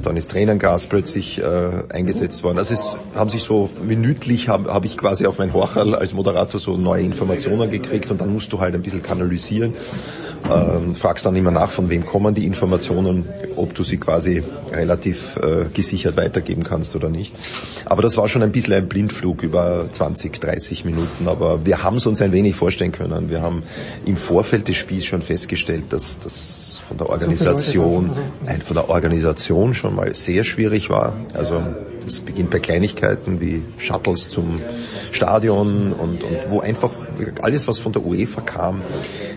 Dann 0.00 0.16
ist 0.16 0.30
Tränengas 0.30 0.86
plötzlich 0.86 1.38
äh, 1.38 1.44
eingesetzt 1.92 2.42
worden. 2.42 2.58
Also 2.58 2.74
es 2.74 2.98
haben 3.14 3.30
sich 3.30 3.42
so 3.42 3.68
minütlich, 3.86 4.48
habe 4.48 4.72
hab 4.72 4.84
ich 4.84 4.96
quasi 4.96 5.26
auf 5.26 5.38
mein 5.38 5.52
Horcherl 5.52 5.94
als 5.94 6.14
Moderator 6.14 6.58
so 6.58 6.76
neue 6.76 7.02
Informationen 7.02 7.70
gekriegt 7.70 8.10
und 8.10 8.20
dann 8.20 8.32
musst 8.32 8.52
du 8.52 8.60
halt 8.60 8.74
ein 8.74 8.82
bisschen 8.82 9.02
kanalisieren. 9.02 9.74
Ähm, 10.50 10.94
fragst 10.94 11.24
dann 11.24 11.36
immer 11.36 11.50
nach, 11.50 11.70
von 11.70 11.88
wem 11.88 12.04
kommen 12.04 12.34
die 12.34 12.46
Informationen, 12.46 13.28
ob 13.56 13.74
du 13.74 13.82
sie 13.82 13.98
quasi 13.98 14.42
relativ 14.72 15.36
äh, 15.36 15.66
gesichert 15.72 16.16
weitergeben 16.16 16.64
kannst 16.64 16.96
oder 16.96 17.08
nicht. 17.10 17.34
Aber 17.84 18.02
das 18.02 18.16
war 18.16 18.28
schon 18.28 18.42
ein 18.42 18.50
bisschen 18.50 18.72
ein 18.72 18.88
Blindflug 18.88 19.42
über 19.42 19.86
20, 19.92 20.40
30 20.40 20.84
Minuten. 20.84 21.28
Aber 21.28 21.64
wir 21.64 21.82
haben 21.82 21.98
es 21.98 22.06
uns 22.06 22.20
ein 22.22 22.32
wenig 22.32 22.56
vorstellen 22.56 22.92
können. 22.92 23.30
Wir 23.30 23.42
haben 23.42 23.62
im 24.04 24.16
Vorfeld 24.16 24.68
des 24.68 24.76
Spiels 24.76 25.04
schon 25.04 25.22
festgestellt, 25.22 25.84
dass 25.90 26.18
das 26.18 26.72
von 26.92 26.98
der 26.98 27.08
Organisation, 27.08 28.10
nein, 28.44 28.60
von 28.60 28.74
der 28.74 28.90
Organisation 28.90 29.72
schon 29.82 29.96
mal 29.96 30.14
sehr 30.14 30.44
schwierig 30.44 30.90
war. 30.90 31.12
Also 31.34 31.60
es 32.06 32.20
beginnt 32.20 32.50
bei 32.50 32.60
Kleinigkeiten 32.60 33.40
wie 33.40 33.62
Shuttles 33.78 34.28
zum 34.28 34.60
Stadion 35.10 35.92
und, 35.92 36.22
und 36.22 36.38
wo 36.48 36.60
einfach 36.60 36.90
alles, 37.42 37.66
was 37.66 37.80
von 37.80 37.92
der 37.92 38.04
UEFA 38.04 38.40
kam, 38.42 38.80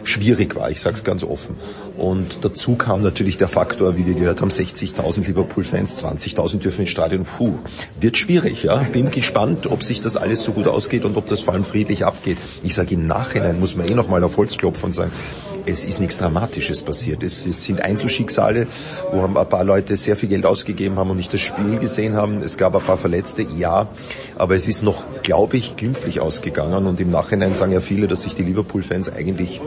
schwierig 0.04 0.56
war. 0.56 0.70
Ich 0.70 0.82
sage 0.82 0.96
es 0.96 1.04
ganz 1.04 1.24
offen. 1.24 1.56
Und 1.98 2.46
dazu 2.46 2.76
kam 2.76 3.02
natürlich 3.02 3.38
der 3.40 3.48
Faktor, 3.48 3.98
wie 3.98 4.06
wir 4.06 4.14
gehört 4.14 4.42
haben, 4.42 4.52
60.000 4.52 5.26
Liverpool-Fans, 5.28 6.04
20.000 6.04 6.60
dürfen 6.60 6.82
ins 6.82 6.92
Stadion. 6.92 7.26
Puh, 7.26 7.54
wird 8.00 8.18
schwierig. 8.18 8.64
Ja, 8.64 8.78
bin 8.78 9.10
gespannt, 9.10 9.66
ob 9.66 9.84
sich 9.84 10.02
das 10.02 10.16
alles 10.16 10.44
so 10.44 10.52
gut 10.52 10.68
ausgeht 10.68 11.06
und 11.06 11.18
ob 11.18 11.26
das 11.28 11.42
vor 11.42 11.56
allem 11.56 11.64
friedlich 11.64 12.06
abgeht. 12.06 12.38
Ich 12.64 12.76
sage 12.76 12.94
im 12.94 13.08
Nachhinein 13.08 13.60
muss 13.60 13.76
man 13.76 13.88
eh 13.88 13.96
noch 13.96 14.10
mal 14.10 14.24
auf 14.24 14.38
Holz 14.38 14.58
klopfen 14.58 14.86
und 14.86 14.94
sagen, 14.94 15.12
es 15.66 15.84
ist 15.84 16.00
nichts 16.00 16.18
Dramatisches 16.18 16.82
passiert. 16.82 17.24
Es, 17.24 17.46
es 17.46 17.64
sind 17.64 17.82
Einzelschicksale, 17.82 18.68
wo 19.12 19.24
ein 19.24 19.34
paar 19.34 19.64
Leute 19.64 19.98
sehr 19.98 20.16
viel 20.16 20.30
Geld 20.30 20.46
ausgegeben 20.46 20.98
haben 20.98 21.10
und 21.10 21.18
nicht 21.18 21.34
das 21.34 21.42
Spiel 21.42 21.78
gesehen 21.80 22.16
haben. 22.16 22.42
Es 22.42 22.58
gab 22.58 22.76
ein 22.76 22.84
paar 22.84 22.98
Verletzte, 22.98 23.46
ja, 23.58 23.88
aber 24.36 24.56
es 24.56 24.68
ist 24.68 24.84
noch, 24.84 25.06
glaube 25.24 25.58
ich, 25.58 25.76
glimpflich 25.76 26.20
ausgegangen 26.20 26.86
und 26.86 27.00
im 27.00 27.10
Nachhinein 27.10 27.54
sagen 27.54 27.72
ja 27.72 27.82
viele, 27.82 28.08
dass 28.08 28.24
sich 28.24 28.36
die 28.36 28.44
Liverpool-Fans 28.44 29.10
eigentlich 29.10 29.62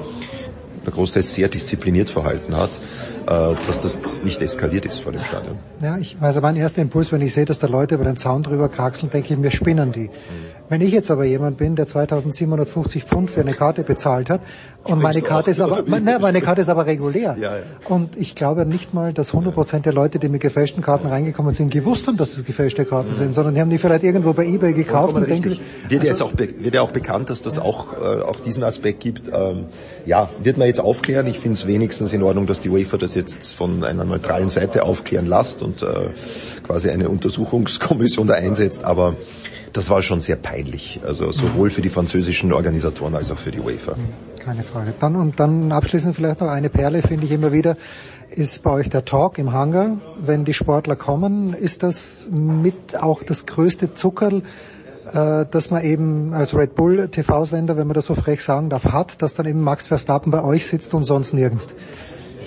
der 0.84 0.92
Großteil 0.92 1.22
sehr 1.22 1.48
diszipliniert 1.48 2.08
verhalten 2.08 2.56
hat, 2.56 2.70
dass 3.28 3.82
das 3.82 4.22
nicht 4.22 4.40
eskaliert 4.40 4.86
ist 4.86 5.00
vor 5.00 5.12
dem 5.12 5.24
Stadion. 5.24 5.58
Ja, 5.82 5.98
ich 5.98 6.20
weiß, 6.20 6.40
mein 6.40 6.56
erster 6.56 6.80
Impuls, 6.80 7.12
wenn 7.12 7.20
ich 7.20 7.34
sehe, 7.34 7.44
dass 7.44 7.58
da 7.58 7.66
Leute 7.66 7.96
über 7.96 8.04
den 8.04 8.16
Zaun 8.16 8.42
drüber 8.42 8.68
kraxeln, 8.68 9.10
denke 9.10 9.34
ich 9.34 9.38
mir, 9.38 9.50
spinnen 9.50 9.92
die. 9.92 10.10
Wenn 10.68 10.82
ich 10.82 10.92
jetzt 10.92 11.10
aber 11.10 11.24
jemand 11.24 11.56
bin, 11.56 11.76
der 11.76 11.86
2750 11.86 13.04
Pfund 13.04 13.30
für 13.30 13.40
eine 13.40 13.52
Karte 13.52 13.82
bezahlt 13.84 14.28
hat 14.28 14.42
und 14.84 15.00
meine 15.00 15.22
Karte 15.22 15.50
ist 15.50 15.60
aber, 15.60 15.82
ne, 15.82 16.18
meine 16.20 16.42
Karte 16.42 16.60
ist 16.60 16.68
aber 16.68 16.84
regulär. 16.84 17.36
Ja, 17.40 17.56
ja. 17.56 17.62
Und 17.88 18.16
ich 18.16 18.34
glaube 18.34 18.66
nicht 18.66 18.92
mal, 18.92 19.14
dass 19.14 19.32
100% 19.32 19.80
der 19.80 19.94
Leute, 19.94 20.18
die 20.18 20.28
mit 20.28 20.42
gefälschten 20.42 20.82
Karten 20.82 21.06
reingekommen 21.06 21.54
sind, 21.54 21.70
gewusst 21.70 22.06
haben, 22.06 22.18
dass 22.18 22.34
das 22.34 22.44
gefälschte 22.44 22.84
Karten 22.84 23.12
sind, 23.12 23.32
sondern 23.32 23.54
die 23.54 23.60
haben 23.62 23.70
die 23.70 23.78
vielleicht 23.78 24.04
irgendwo 24.04 24.34
bei 24.34 24.44
eBay 24.44 24.74
gekauft 24.74 25.14
und 25.14 25.28
denken, 25.28 25.58
wird 25.88 26.02
ja 26.02 26.10
jetzt 26.10 26.22
auch, 26.22 26.32
wird 26.36 26.74
ja 26.74 26.82
auch 26.82 26.92
bekannt, 26.92 27.30
dass 27.30 27.40
das 27.40 27.58
auch, 27.58 27.94
äh, 27.94 28.22
auch 28.22 28.40
diesen 28.40 28.62
Aspekt 28.62 29.00
gibt. 29.00 29.28
Ähm, 29.32 29.66
ja, 30.04 30.28
wird 30.42 30.58
man 30.58 30.66
jetzt 30.66 30.80
aufklären. 30.80 31.26
Ich 31.26 31.38
finde 31.38 31.54
es 31.54 31.66
wenigstens 31.66 32.12
in 32.12 32.22
Ordnung, 32.22 32.46
dass 32.46 32.60
die 32.60 32.68
UEFA 32.68 32.98
das 32.98 33.14
jetzt 33.18 33.52
von 33.52 33.84
einer 33.84 34.04
neutralen 34.04 34.48
Seite 34.48 34.84
aufklären 34.84 35.26
lässt 35.26 35.62
und 35.62 35.82
äh, 35.82 35.86
quasi 36.62 36.88
eine 36.90 37.08
Untersuchungskommission 37.08 38.26
da 38.26 38.34
einsetzt, 38.34 38.84
aber 38.84 39.16
das 39.72 39.90
war 39.90 40.02
schon 40.02 40.20
sehr 40.20 40.36
peinlich. 40.36 41.00
Also 41.06 41.30
sowohl 41.30 41.70
für 41.70 41.82
die 41.82 41.90
französischen 41.90 42.52
Organisatoren 42.52 43.14
als 43.14 43.30
auch 43.30 43.38
für 43.38 43.50
die 43.50 43.60
UEFA. 43.60 43.94
Keine 44.38 44.62
Frage. 44.62 44.94
Dann 44.98 45.16
und 45.16 45.38
dann 45.38 45.72
abschließend 45.72 46.16
vielleicht 46.16 46.40
noch 46.40 46.48
eine 46.48 46.70
Perle, 46.70 47.02
finde 47.02 47.26
ich 47.26 47.32
immer 47.32 47.52
wieder, 47.52 47.76
ist 48.30 48.62
bei 48.62 48.70
euch 48.70 48.88
der 48.88 49.04
Talk 49.04 49.38
im 49.38 49.52
Hangar, 49.52 50.00
wenn 50.20 50.44
die 50.44 50.54
Sportler 50.54 50.96
kommen, 50.96 51.54
ist 51.54 51.82
das 51.82 52.28
mit 52.30 52.96
auch 52.96 53.22
das 53.22 53.46
größte 53.46 53.94
Zuckerl, 53.94 54.42
äh, 55.12 55.46
dass 55.50 55.70
man 55.70 55.82
eben 55.82 56.34
als 56.34 56.54
Red 56.54 56.74
Bull 56.74 57.08
TV-Sender, 57.08 57.76
wenn 57.76 57.86
man 57.86 57.94
das 57.94 58.06
so 58.06 58.14
frech 58.14 58.42
sagen 58.42 58.68
darf, 58.70 58.84
hat, 58.84 59.22
dass 59.22 59.34
dann 59.34 59.46
eben 59.46 59.62
Max 59.62 59.86
Verstappen 59.86 60.30
bei 60.30 60.42
euch 60.42 60.66
sitzt 60.66 60.94
und 60.94 61.04
sonst 61.04 61.32
nirgends. 61.32 61.68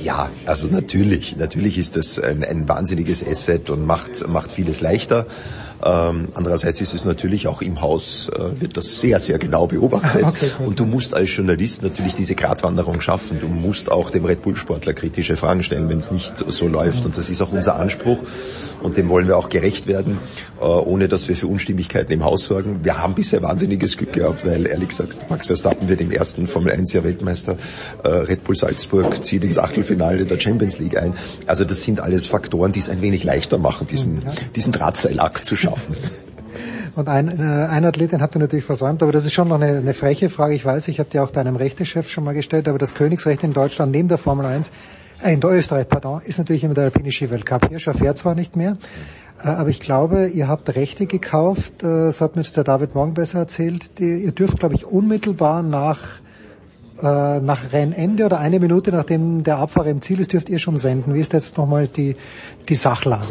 Ja, 0.04 0.30
also 0.46 0.68
natürlich, 0.68 1.38
natürlich 1.38 1.78
ist 1.78 1.96
das 1.96 2.18
ein, 2.18 2.44
ein 2.44 2.68
wahnsinniges 2.68 3.26
Asset 3.26 3.70
und 3.70 3.86
macht, 3.86 4.28
macht 4.28 4.52
vieles 4.52 4.82
leichter. 4.82 5.28
Ähm, 5.84 6.28
andererseits 6.36 6.80
ist 6.82 6.94
es 6.94 7.06
natürlich 7.06 7.48
auch 7.48 7.62
im 7.62 7.82
Haus, 7.82 8.30
äh, 8.30 8.62
wird 8.62 8.78
das 8.78 9.00
sehr, 9.00 9.20
sehr 9.20 9.40
genau 9.40 9.68
beobachtet. 9.68 10.26
Okay, 10.32 10.52
und 10.66 10.80
du 10.80 10.86
musst 10.86 11.14
als 11.14 11.36
Journalist 11.36 11.82
natürlich 11.84 12.16
diese 12.16 12.36
Gratwanderung 12.36 13.02
schaffen. 13.02 13.40
Du 13.42 13.48
musst 13.48 13.92
auch 13.92 14.12
dem 14.12 14.24
Red 14.24 14.44
Bull-Sportler 14.44 14.94
kritische 14.94 15.36
Fragen 15.36 15.64
stellen, 15.64 15.90
wenn 15.90 15.98
es 15.98 16.12
nicht 16.12 16.38
so 16.38 16.68
läuft. 16.68 17.06
Und 17.06 17.18
das 17.18 17.30
ist 17.30 17.42
auch 17.42 17.52
unser 17.52 17.76
Anspruch. 17.76 18.20
Und 18.82 18.98
dem 18.98 19.10
wollen 19.10 19.28
wir 19.28 19.38
auch 19.38 19.50
gerecht 19.50 19.88
werden, 19.88 20.20
äh, 20.60 20.64
ohne 20.64 21.08
dass 21.08 21.28
wir 21.28 21.36
für 21.36 21.48
Unstimmigkeiten 21.48 22.14
im 22.14 22.24
Haus 22.24 22.46
sorgen. 22.46 22.80
Wir 22.84 23.00
haben 23.00 23.14
bisher 23.14 23.42
wahnsinniges 23.42 23.98
Glück 23.98 24.14
gehabt, 24.14 24.46
weil 24.46 24.68
ehrlich 24.68 24.90
gesagt, 24.90 25.30
Max 25.30 25.48
Verstappen 25.48 25.90
wird 25.90 26.00
im 26.02 26.12
ersten 26.12 26.48
Formel 26.48 26.72
1 26.72 26.94
Jahr 26.94 27.04
Weltmeister. 27.04 27.58
Äh, 28.04 28.10
Red 28.10 28.44
Bull 28.44 28.56
Salzburg 28.56 29.24
zieht 29.24 29.44
ins 29.44 29.58
Achtelfinale 29.58 30.26
der 30.26 30.40
Champions 30.40 30.80
League 30.80 30.98
ein. 30.98 31.14
Also 31.48 31.66
das 31.66 31.82
sind 31.82 32.00
alles 32.00 32.26
Faktoren, 32.26 32.72
die 32.72 32.80
es 32.80 32.90
ein 32.90 33.02
wenig 33.02 33.24
leichter 33.24 33.58
machen, 33.58 33.88
diesen, 33.88 34.24
diesen 34.56 34.72
Drahtseilakt 34.72 35.44
zu 35.44 35.56
schaffen 35.56 35.71
schaffen. 35.72 35.96
Und 36.96 37.08
ein, 37.08 37.40
äh, 37.40 37.68
ein 37.68 37.86
Athlet, 37.86 38.12
den 38.12 38.22
habt 38.22 38.36
ihr 38.36 38.40
natürlich 38.40 38.66
versäumt, 38.66 39.02
aber 39.02 39.14
das 39.14 39.26
ist 39.26 39.34
schon 39.34 39.48
noch 39.48 39.62
eine, 39.62 39.78
eine 39.78 39.94
freche 39.94 40.30
Frage. 40.30 40.54
Ich 40.54 40.66
weiß, 40.66 40.90
ich 40.90 41.00
habe 41.00 41.10
dir 41.10 41.24
auch 41.24 41.32
deinem 41.32 41.56
Rechtechef 41.56 42.10
schon 42.10 42.26
mal 42.26 42.34
gestellt, 42.34 42.68
aber 42.68 42.78
das 42.78 42.96
Königsrecht 42.96 43.44
in 43.44 43.54
Deutschland 43.54 43.94
neben 43.94 44.10
der 44.10 44.18
Formel 44.18 44.46
1, 44.46 44.72
äh, 45.24 45.34
in 45.34 45.42
Österreich, 45.42 45.88
pardon, 45.88 46.22
ist 46.22 46.38
natürlich 46.38 46.66
immer 46.66 46.74
der 46.74 46.86
Alpine 46.86 47.12
Ski-Weltcup. 47.12 47.70
Hirscher 47.70 47.94
fährt 47.94 48.18
zwar 48.18 48.36
nicht 48.36 48.58
mehr, 48.58 48.78
äh, 49.42 49.48
aber 49.48 49.70
ich 49.70 49.80
glaube, 49.80 50.28
ihr 50.28 50.50
habt 50.50 50.76
Rechte 50.76 51.06
gekauft, 51.06 51.82
äh, 51.84 51.88
das 51.88 52.20
hat 52.20 52.36
mir 52.36 52.42
jetzt 52.42 52.58
der 52.58 52.66
David 52.66 52.94
Morgen 52.94 53.14
besser 53.14 53.40
erzählt, 53.40 53.98
die, 54.00 54.26
ihr 54.26 54.34
dürft, 54.34 54.60
glaube 54.60 54.76
ich, 54.76 54.86
unmittelbar 54.86 55.64
nach 55.64 56.20
äh, 57.02 57.40
nach 57.40 57.72
Rennende 57.72 58.26
oder 58.26 58.40
eine 58.40 58.60
Minute 58.60 58.92
nachdem 58.92 59.44
der 59.44 59.58
Abfahrer 59.58 59.88
im 59.88 60.02
Ziel 60.02 60.20
ist, 60.20 60.34
dürft 60.34 60.50
ihr 60.50 60.60
schon 60.60 60.78
senden. 60.78 61.14
Wie 61.14 61.20
ist 61.20 61.34
jetzt 61.34 61.58
nochmal 61.58 61.88
die, 61.88 62.16
die 62.70 62.76
Sachlage? 62.76 63.28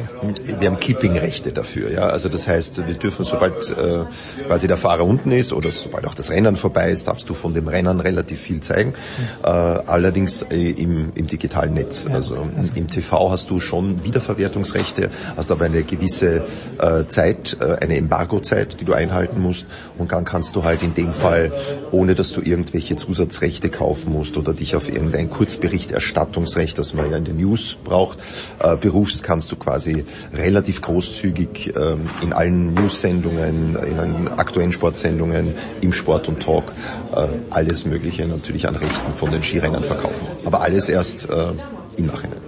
Wir 0.58 0.68
haben 0.68 0.80
Keeping-Rechte 0.80 1.52
dafür, 1.52 1.90
ja. 1.90 2.08
Also 2.08 2.28
das 2.28 2.48
heißt, 2.48 2.86
wir 2.86 2.94
dürfen, 2.94 3.24
sobald 3.24 3.70
äh, 3.70 4.04
quasi 4.46 4.66
der 4.66 4.76
Fahrer 4.76 5.04
unten 5.04 5.30
ist 5.30 5.52
oder 5.52 5.70
sobald 5.70 6.06
auch 6.06 6.14
das 6.14 6.30
Rennen 6.30 6.56
vorbei 6.56 6.90
ist, 6.90 7.06
darfst 7.08 7.28
du 7.28 7.34
von 7.34 7.54
dem 7.54 7.68
Rennen 7.68 8.00
relativ 8.00 8.40
viel 8.40 8.60
zeigen. 8.60 8.90
Mhm. 8.90 9.24
Äh, 9.44 9.48
allerdings 9.48 10.42
äh, 10.50 10.70
im, 10.70 11.12
im 11.14 11.26
digitalen 11.26 11.74
Netz. 11.74 12.06
Ja. 12.08 12.14
Also 12.14 12.46
im 12.74 12.88
TV 12.88 13.30
hast 13.30 13.50
du 13.50 13.60
schon 13.60 14.04
Wiederverwertungsrechte, 14.04 15.10
hast 15.36 15.50
aber 15.50 15.66
eine 15.66 15.82
gewisse 15.82 16.44
äh, 16.78 17.06
Zeit, 17.06 17.56
äh, 17.60 17.76
eine 17.80 17.96
Embargo-Zeit, 17.96 18.80
die 18.80 18.84
du 18.84 18.94
einhalten 18.94 19.40
musst. 19.40 19.66
Und 19.98 20.12
dann 20.12 20.24
kannst 20.24 20.56
du 20.56 20.64
halt 20.64 20.82
in 20.82 20.94
dem 20.94 21.12
Fall, 21.12 21.52
ohne 21.90 22.14
dass 22.14 22.32
du 22.32 22.40
irgendwelche 22.40 22.96
Zusatzrechte 22.96 23.50
Rechte 23.50 23.68
kaufen 23.68 24.12
musst 24.12 24.36
oder 24.36 24.54
dich 24.54 24.76
auf 24.76 24.88
irgendein 24.88 25.28
Kurzberichterstattungsrecht, 25.28 26.78
das 26.78 26.94
man 26.94 27.10
ja 27.10 27.16
in 27.16 27.24
den 27.24 27.36
News 27.36 27.76
braucht, 27.82 28.18
äh, 28.60 28.76
berufst, 28.76 29.19
kannst 29.22 29.50
du 29.52 29.56
quasi 29.56 30.04
relativ 30.34 30.82
großzügig 30.82 31.74
äh, 31.76 31.96
in 32.22 32.32
allen 32.32 32.74
News-Sendungen, 32.74 33.76
in 33.76 33.98
allen 33.98 34.28
aktuellen 34.28 34.72
Sportsendungen, 34.72 35.54
im 35.80 35.92
Sport 35.92 36.28
und 36.28 36.40
Talk 36.40 36.72
äh, 37.14 37.26
alles 37.50 37.86
Mögliche 37.86 38.26
natürlich 38.26 38.68
an 38.68 38.76
Rechten 38.76 39.12
von 39.12 39.30
den 39.30 39.42
Skirennern 39.42 39.82
verkaufen. 39.82 40.26
Aber 40.44 40.62
alles 40.62 40.88
erst 40.88 41.28
äh, 41.28 41.52
im 41.96 42.06
Nachhinein. 42.06 42.40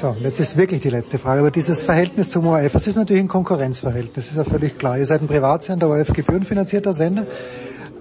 So, 0.00 0.14
jetzt 0.20 0.38
ist 0.38 0.56
wirklich 0.56 0.82
die 0.82 0.90
letzte 0.90 1.18
Frage. 1.18 1.40
Aber 1.40 1.50
dieses 1.50 1.82
Verhältnis 1.82 2.30
zum 2.30 2.46
ORF, 2.46 2.72
das 2.72 2.86
ist 2.86 2.94
natürlich 2.94 3.22
ein 3.22 3.28
Konkurrenzverhältnis, 3.28 4.26
das 4.26 4.28
ist 4.28 4.36
ja 4.36 4.44
völlig 4.44 4.78
klar. 4.78 4.96
Ihr 4.96 5.06
seid 5.06 5.22
ein 5.22 5.26
Privatsender, 5.26 5.88
ORF 5.88 6.12
gebührenfinanzierter 6.12 6.92
Sender. 6.92 7.26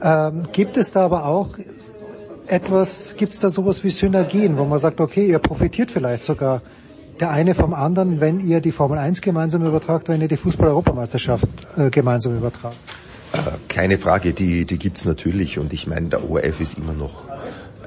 Ähm, 0.03 0.43
gibt 0.51 0.77
es 0.77 0.91
da 0.91 1.01
aber 1.01 1.25
auch 1.25 1.49
etwas, 2.45 3.15
gibt 3.17 3.33
es 3.33 3.39
da 3.39 3.49
sowas 3.49 3.83
wie 3.83 3.89
Synergien, 3.89 4.57
wo 4.57 4.65
man 4.65 4.79
sagt, 4.79 5.01
okay, 5.01 5.25
ihr 5.25 5.39
profitiert 5.39 5.89
vielleicht 5.89 6.23
sogar 6.23 6.61
der 7.19 7.31
eine 7.31 7.55
vom 7.55 7.73
anderen, 7.73 8.19
wenn 8.21 8.39
ihr 8.39 8.61
die 8.61 8.71
Formel 8.71 8.97
1 8.97 9.21
gemeinsam 9.21 9.65
übertragt, 9.65 10.09
wenn 10.09 10.21
ihr 10.21 10.27
die 10.27 10.37
Fußball-Europameisterschaft 10.37 11.47
äh, 11.77 11.89
gemeinsam 11.89 12.37
übertragt? 12.37 12.77
Äh, 13.33 13.37
keine 13.67 13.97
Frage, 13.97 14.33
die, 14.33 14.65
die 14.65 14.77
gibt's 14.77 15.05
natürlich 15.05 15.59
und 15.59 15.73
ich 15.73 15.87
meine, 15.87 16.09
der 16.09 16.29
ORF 16.29 16.59
ist 16.59 16.77
immer 16.77 16.93
noch 16.93 17.25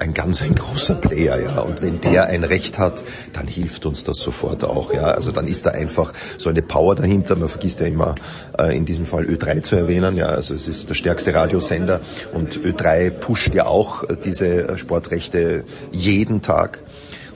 ein 0.01 0.15
ganz 0.15 0.41
ein 0.41 0.55
großer 0.55 0.95
Player, 0.95 1.39
ja. 1.39 1.59
Und 1.59 1.83
wenn 1.83 2.01
der 2.01 2.25
ein 2.25 2.43
Recht 2.43 2.79
hat, 2.79 3.03
dann 3.33 3.45
hilft 3.45 3.85
uns 3.85 4.03
das 4.03 4.17
sofort 4.17 4.63
auch, 4.63 4.91
ja. 4.91 5.03
Also 5.03 5.31
dann 5.31 5.47
ist 5.47 5.67
da 5.67 5.71
einfach 5.71 6.11
so 6.39 6.49
eine 6.49 6.63
Power 6.63 6.95
dahinter. 6.95 7.35
Man 7.35 7.49
vergisst 7.49 7.79
ja 7.81 7.85
immer 7.85 8.15
äh, 8.57 8.75
in 8.75 8.85
diesem 8.85 9.05
Fall 9.05 9.25
Ö3 9.25 9.61
zu 9.61 9.75
erwähnen, 9.75 10.17
ja. 10.17 10.27
Also 10.29 10.55
es 10.55 10.67
ist 10.67 10.89
der 10.89 10.95
stärkste 10.95 11.35
Radiosender 11.35 12.01
und 12.33 12.59
Ö3 12.59 13.11
pusht 13.11 13.53
ja 13.53 13.67
auch 13.67 14.03
diese 14.25 14.75
Sportrechte 14.77 15.65
jeden 15.91 16.41
Tag. 16.41 16.79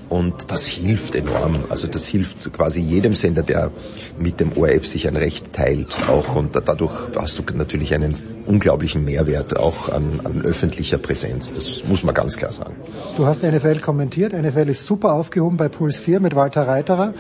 Und 0.10 0.52
das 0.52 0.68
hilft 0.68 1.16
enorm. 1.16 1.64
Also 1.70 1.88
das 1.88 2.06
hilft 2.06 2.54
quasi 2.54 2.82
jedem 2.82 3.14
Sender, 3.14 3.44
der 3.44 3.72
mit 4.20 4.40
dem 4.40 4.56
ORF 4.56 4.86
sich 4.86 5.08
ein 5.08 5.16
Recht 5.16 5.54
teilt 5.54 5.98
auch. 6.08 6.36
Und 6.36 6.56
dadurch 6.56 6.94
hast 7.16 7.40
du 7.40 7.44
natürlich 7.56 7.94
einen 7.94 8.16
unglaublichen 8.46 9.04
Mehrwert 9.04 9.58
auch 9.58 9.90
an, 9.90 10.22
an 10.24 10.42
öffentlicher 10.44 10.98
Präsenz. 10.98 11.54
Das 11.54 11.88
muss 11.88 12.04
man 12.04 12.14
ganz 12.14 12.38
klar 12.38 12.52
sagen. 12.52 12.76
Du 13.18 13.26
hast 13.26 13.44
NFL 13.44 13.80
kommentiert. 13.80 14.34
NFL 14.34 14.70
ist 14.70 14.84
super 14.84 15.14
aufgehoben 15.14 15.58
bei 15.58 15.70
Puls 15.70 15.98
4 15.98 16.20
mit 16.20 16.36
Walter 16.36 16.68
Reiterer. 16.68 17.14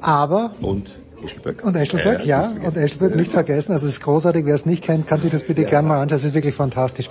Aber 0.00 0.54
und 0.60 0.92
Eschelberg. 1.24 1.64
Und 1.64 1.74
Eschelberg, 1.76 2.24
ja. 2.24 2.42
ja. 2.42 2.66
Und 2.66 2.76
Eschelberg 2.76 3.16
nicht 3.16 3.32
vergessen. 3.32 3.72
Also 3.72 3.86
es 3.86 3.94
ist 3.94 4.02
großartig. 4.02 4.46
Wer 4.46 4.54
es 4.54 4.66
nicht 4.66 4.84
kennt, 4.84 5.06
kann 5.06 5.20
sich 5.20 5.30
das 5.30 5.42
bitte 5.42 5.62
ja. 5.62 5.68
gerne 5.68 5.88
mal 5.88 5.94
anschauen. 5.94 6.08
Das 6.08 6.24
ist 6.24 6.34
wirklich 6.34 6.54
fantastisch. 6.54 7.10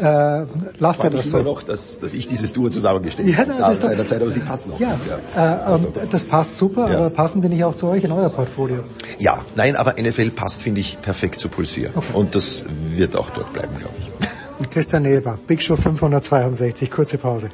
Ja. 0.00 0.42
Äh, 0.42 0.46
lasst 0.78 1.02
er 1.02 1.10
das 1.10 1.30
so. 1.30 1.38
noch, 1.38 1.62
dass, 1.62 1.98
dass 1.98 2.14
ich 2.14 2.26
dieses 2.26 2.52
Duo 2.52 2.68
zusammengestellt 2.68 3.28
ja, 3.28 3.44
das 3.44 3.58
habe. 3.60 3.72
Ist 3.72 3.84
doch, 3.84 4.04
Zeit, 4.04 4.20
aber 4.22 4.30
sie 4.30 4.40
passen 4.40 4.72
auch. 4.72 4.80
Ja, 4.80 4.98
ja. 5.36 5.72
Äh, 5.72 5.74
ähm, 5.74 5.86
das 6.10 6.24
passt 6.24 6.58
super, 6.58 6.86
aber 6.86 7.10
passen 7.10 7.42
die 7.42 7.48
nicht 7.48 7.64
auch 7.64 7.74
zu 7.74 7.88
euch 7.88 8.04
in 8.04 8.12
euer 8.12 8.28
Portfolio? 8.28 8.84
Ja, 9.18 9.40
nein, 9.54 9.76
aber 9.76 9.94
NFL 10.00 10.30
passt, 10.30 10.62
finde 10.62 10.80
ich, 10.80 11.00
perfekt 11.00 11.40
zu 11.40 11.48
Pulsier. 11.48 11.90
Okay. 11.94 12.06
Und 12.12 12.34
das 12.34 12.64
wird 12.90 13.16
auch 13.16 13.30
dort 13.30 13.52
bleiben, 13.52 13.76
glaube 13.78 13.94
ich. 13.98 14.70
Christian 14.70 15.02
Neber, 15.02 15.38
Big 15.46 15.62
Show 15.62 15.76
562, 15.76 16.90
kurze 16.90 17.18
Pause. 17.18 17.50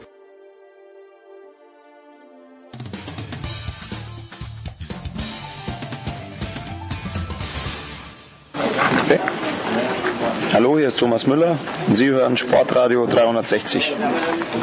Hallo, 10.63 10.79
hier 10.79 10.87
ist 10.87 11.01
Thomas 11.01 11.27
Müller 11.27 11.59
und 11.89 11.97
Sie 11.97 12.09
hören 12.09 12.37
Sportradio 12.37 13.05
360. 13.09 13.97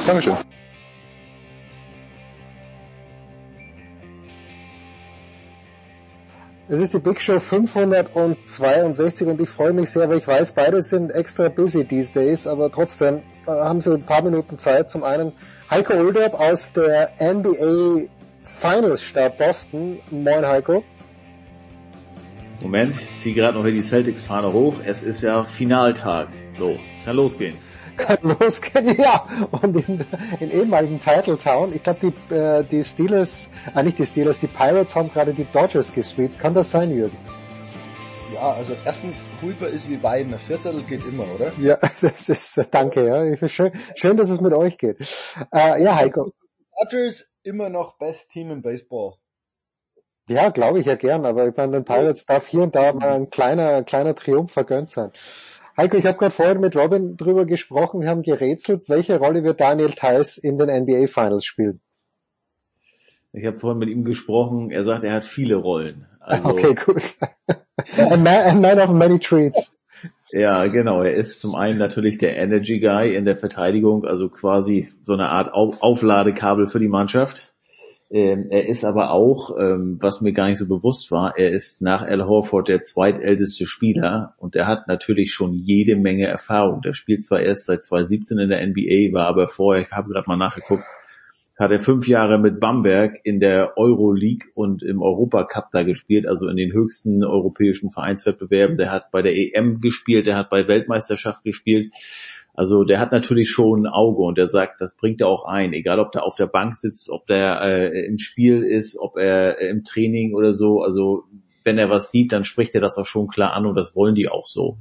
Dankeschön. 0.08 0.34
Es 6.70 6.80
ist 6.80 6.94
die 6.94 7.00
Big 7.00 7.20
Show 7.20 7.38
562 7.38 9.28
und 9.28 9.42
ich 9.42 9.50
freue 9.50 9.74
mich 9.74 9.90
sehr, 9.90 10.08
weil 10.08 10.20
ich 10.20 10.28
weiß, 10.30 10.54
beide 10.54 10.82
sind 10.82 11.12
extra 11.12 11.50
busy 11.50 11.84
these 11.84 12.14
days, 12.14 12.48
aber 12.48 12.72
trotzdem 12.72 13.18
äh, 13.46 13.52
haben 13.52 13.82
Sie 13.82 13.92
ein 13.94 14.04
paar 14.04 14.22
Minuten 14.22 14.58
Zeit. 14.58 14.90
Zum 14.90 15.04
einen 15.04 15.34
Heiko 15.70 15.96
Ulderb 15.96 16.40
aus 16.40 16.72
der 16.72 17.12
NBA 17.20 18.08
Finals 18.46 19.04
Stadt 19.04 19.38
Boston. 19.38 20.00
Moin 20.12 20.48
Heiko. 20.48 20.82
Moment, 22.62 22.94
ich 23.02 23.16
ziehe 23.16 23.36
gerade 23.36 23.58
noch 23.58 23.64
hier 23.64 23.74
die 23.74 23.82
Celtics-Fahne 23.82 24.52
hoch. 24.52 24.76
Es 24.86 25.02
ist 25.02 25.22
ja 25.22 25.46
Finaltag. 25.46 26.28
So, 26.58 26.78
es 26.94 27.06
kann 27.06 27.16
losgehen. 27.16 27.58
Kann 27.96 28.18
losgehen, 28.40 28.98
ja. 28.98 29.26
Und 29.52 29.88
in, 29.88 30.06
in 30.42 30.52
ehemaligen 30.52 31.00
Title 31.00 31.38
Town, 31.38 31.74
ich 31.74 31.84
glaube 31.84 32.00
die, 32.02 32.36
äh, 32.36 32.64
die 32.66 32.84
Steelers, 32.84 33.50
äh, 33.74 33.82
nicht 33.82 33.98
die 33.98 34.06
Steelers, 34.06 34.40
die 34.40 34.48
Pirates 34.48 34.94
haben 34.94 35.10
gerade 35.12 35.34
die 35.34 35.46
Dodgers 35.54 35.94
gesweept. 35.94 36.38
Kann 36.38 36.54
das 36.54 36.72
sein, 36.72 36.92
Jürgen? 36.92 37.18
Ja, 38.34 38.54
also 38.54 38.74
erstens, 38.86 39.26
Hulper 39.42 39.70
ist 39.70 39.90
wie 39.90 40.04
Wein, 40.04 40.34
ein 40.34 40.40
Viertel 40.40 40.82
geht 40.84 41.06
immer, 41.08 41.26
oder? 41.34 41.54
Ja, 41.60 41.78
das 42.02 42.28
ist, 42.28 42.60
danke, 42.72 43.08
ja. 43.08 43.48
Schön, 43.48 43.72
schön 43.96 44.18
dass 44.18 44.30
es 44.30 44.42
mit 44.42 44.52
euch 44.54 44.78
geht. 44.78 45.00
Äh, 45.54 45.82
ja, 45.82 45.96
Heiko. 45.96 46.30
Dodgers 46.82 47.30
immer 47.44 47.70
noch 47.70 47.98
Best 47.98 48.32
Team 48.32 48.52
im 48.52 48.62
Baseball. 48.62 49.14
Ja, 50.30 50.50
glaube 50.50 50.80
ich 50.80 50.86
ja 50.86 50.94
gern, 50.94 51.26
aber 51.26 51.48
ich 51.48 51.58
meine, 51.58 51.72
den 51.72 51.86
Pirates 51.86 52.28
darf 52.28 52.48
hier 52.48 52.62
und 52.62 52.76
da 52.76 52.94
mal 52.94 53.14
ein 53.14 53.32
kleiner, 53.32 53.82
kleiner 53.84 54.16
Triumph 54.16 54.52
vergönnt 54.52 54.92
sein. 54.92 55.12
Heiko, 55.76 55.98
ich 55.98 56.06
habe 56.06 56.20
gerade 56.20 56.32
vorhin 56.32 56.60
mit 56.60 56.76
Robin 56.76 57.18
drüber 57.18 57.46
gesprochen, 57.46 58.02
wir 58.02 58.10
haben 58.10 58.22
gerätselt, 58.22 58.88
welche 58.90 59.18
Rolle 59.18 59.44
wird 59.44 59.60
Daniel 59.60 59.90
Theiss 59.90 60.38
in 60.38 60.60
den 60.60 60.70
NBA 60.70 61.08
Finals 61.08 61.46
spielen? 61.46 61.82
Ich 63.34 63.46
habe 63.46 63.58
vorhin 63.58 63.80
mit 63.80 63.90
ihm 63.90 64.04
gesprochen, 64.04 64.70
er 64.70 64.84
sagt, 64.84 65.04
er 65.04 65.14
hat 65.14 65.26
viele 65.26 65.56
Rollen. 65.56 66.06
Also, 66.20 66.44
okay, 66.50 66.76
gut. 66.76 67.16
a, 67.98 68.16
man, 68.16 68.28
a 68.28 68.54
man 68.54 68.80
of 68.80 68.92
many 68.92 69.18
treats. 69.18 69.80
Ja, 70.32 70.68
genau. 70.68 71.02
Er 71.02 71.14
ist 71.14 71.40
zum 71.40 71.56
einen 71.56 71.80
natürlich 71.80 72.20
der 72.20 72.38
Energy 72.38 72.80
Guy 72.80 73.16
in 73.16 73.26
der 73.26 73.36
Verteidigung, 73.36 74.06
also 74.06 74.30
quasi 74.30 74.90
so 75.02 75.14
eine 75.14 75.30
Art 75.30 75.52
Aufladekabel 75.54 76.68
für 76.68 76.80
die 76.80 76.88
Mannschaft. 76.88 77.49
Ähm, 78.12 78.48
er 78.50 78.68
ist 78.68 78.86
aber 78.86 79.12
auch, 79.12 79.56
ähm, 79.60 79.98
was 80.02 80.20
mir 80.22 80.34
gar 80.34 80.48
nicht 80.48 80.58
so 80.58 80.68
bewusst 80.68 81.12
war, 81.12 81.38
er 81.38 81.52
ist 81.52 81.82
nach 81.84 82.02
Al 82.02 82.26
Horford 82.26 82.68
der 82.68 82.82
zweitälteste 82.82 83.68
Spieler 83.68 84.34
und 84.38 84.56
er 84.56 84.66
hat 84.66 84.88
natürlich 84.88 85.32
schon 85.32 85.54
jede 85.54 85.96
Menge 85.96 86.26
Erfahrung. 86.26 86.82
Der 86.82 86.94
spielt 86.94 87.24
zwar 87.24 87.42
erst 87.42 87.68
seit 87.68 87.86
2017 87.86 88.40
in 88.40 88.50
der 88.50 88.66
NBA, 88.66 89.14
war 89.14 89.28
aber 89.28 89.48
vorher, 89.48 89.84
ich 89.84 89.92
habe 89.92 90.10
gerade 90.10 90.28
mal 90.28 90.38
nachgeguckt, 90.38 90.84
hat 91.60 91.72
er 91.72 91.82
fünf 91.82 92.08
Jahre 92.08 92.40
mit 92.40 92.62
Bamberg 92.62 93.20
in 93.24 93.42
der 93.42 93.78
Euroleague 93.78 94.48
und 94.56 94.82
im 94.82 95.02
Europacup 95.02 95.70
da 95.74 95.84
gespielt, 95.84 96.26
also 96.26 96.48
in 96.48 96.56
den 96.56 96.72
höchsten 96.72 97.24
europäischen 97.24 97.92
Vereinswettbewerben. 97.92 98.78
Der 98.78 98.92
hat 98.92 99.12
bei 99.12 99.22
der 99.22 99.36
EM 99.36 99.82
gespielt, 99.82 100.26
der 100.26 100.38
hat 100.38 100.50
bei 100.50 100.70
Weltmeisterschaft 100.70 101.44
gespielt. 101.44 101.94
Also 102.60 102.84
der 102.84 103.00
hat 103.00 103.14
natürlich 103.14 103.50
schon 103.50 103.86
ein 103.86 103.88
Auge 103.88 104.22
und 104.22 104.38
der 104.38 104.50
sagt, 104.50 104.82
das 104.82 104.94
bringt 104.94 105.22
er 105.22 105.28
auch 105.28 105.46
ein, 105.46 105.72
egal 105.72 105.98
ob 105.98 106.12
der 106.12 106.26
auf 106.26 106.36
der 106.36 106.48
Bank 106.48 106.76
sitzt, 106.76 107.10
ob 107.10 107.26
der 107.26 107.62
äh, 107.62 108.06
im 108.06 108.18
Spiel 108.18 108.64
ist, 108.64 108.98
ob 109.00 109.16
er 109.16 109.62
äh, 109.62 109.70
im 109.70 109.86
Training 109.86 110.34
oder 110.34 110.52
so. 110.52 110.82
Also 110.82 111.24
wenn 111.64 111.78
er 111.78 111.90
was 111.90 112.12
sieht, 112.12 112.34
dann 112.34 112.44
spricht 112.44 112.76
er 112.76 112.82
das 112.82 112.98
auch 112.98 113.06
schon 113.06 113.30
klar 113.30 113.54
an 113.54 113.66
und 113.66 113.76
das 113.76 113.96
wollen 113.96 114.14
die 114.14 114.28
auch 114.28 114.46
so. 114.46 114.78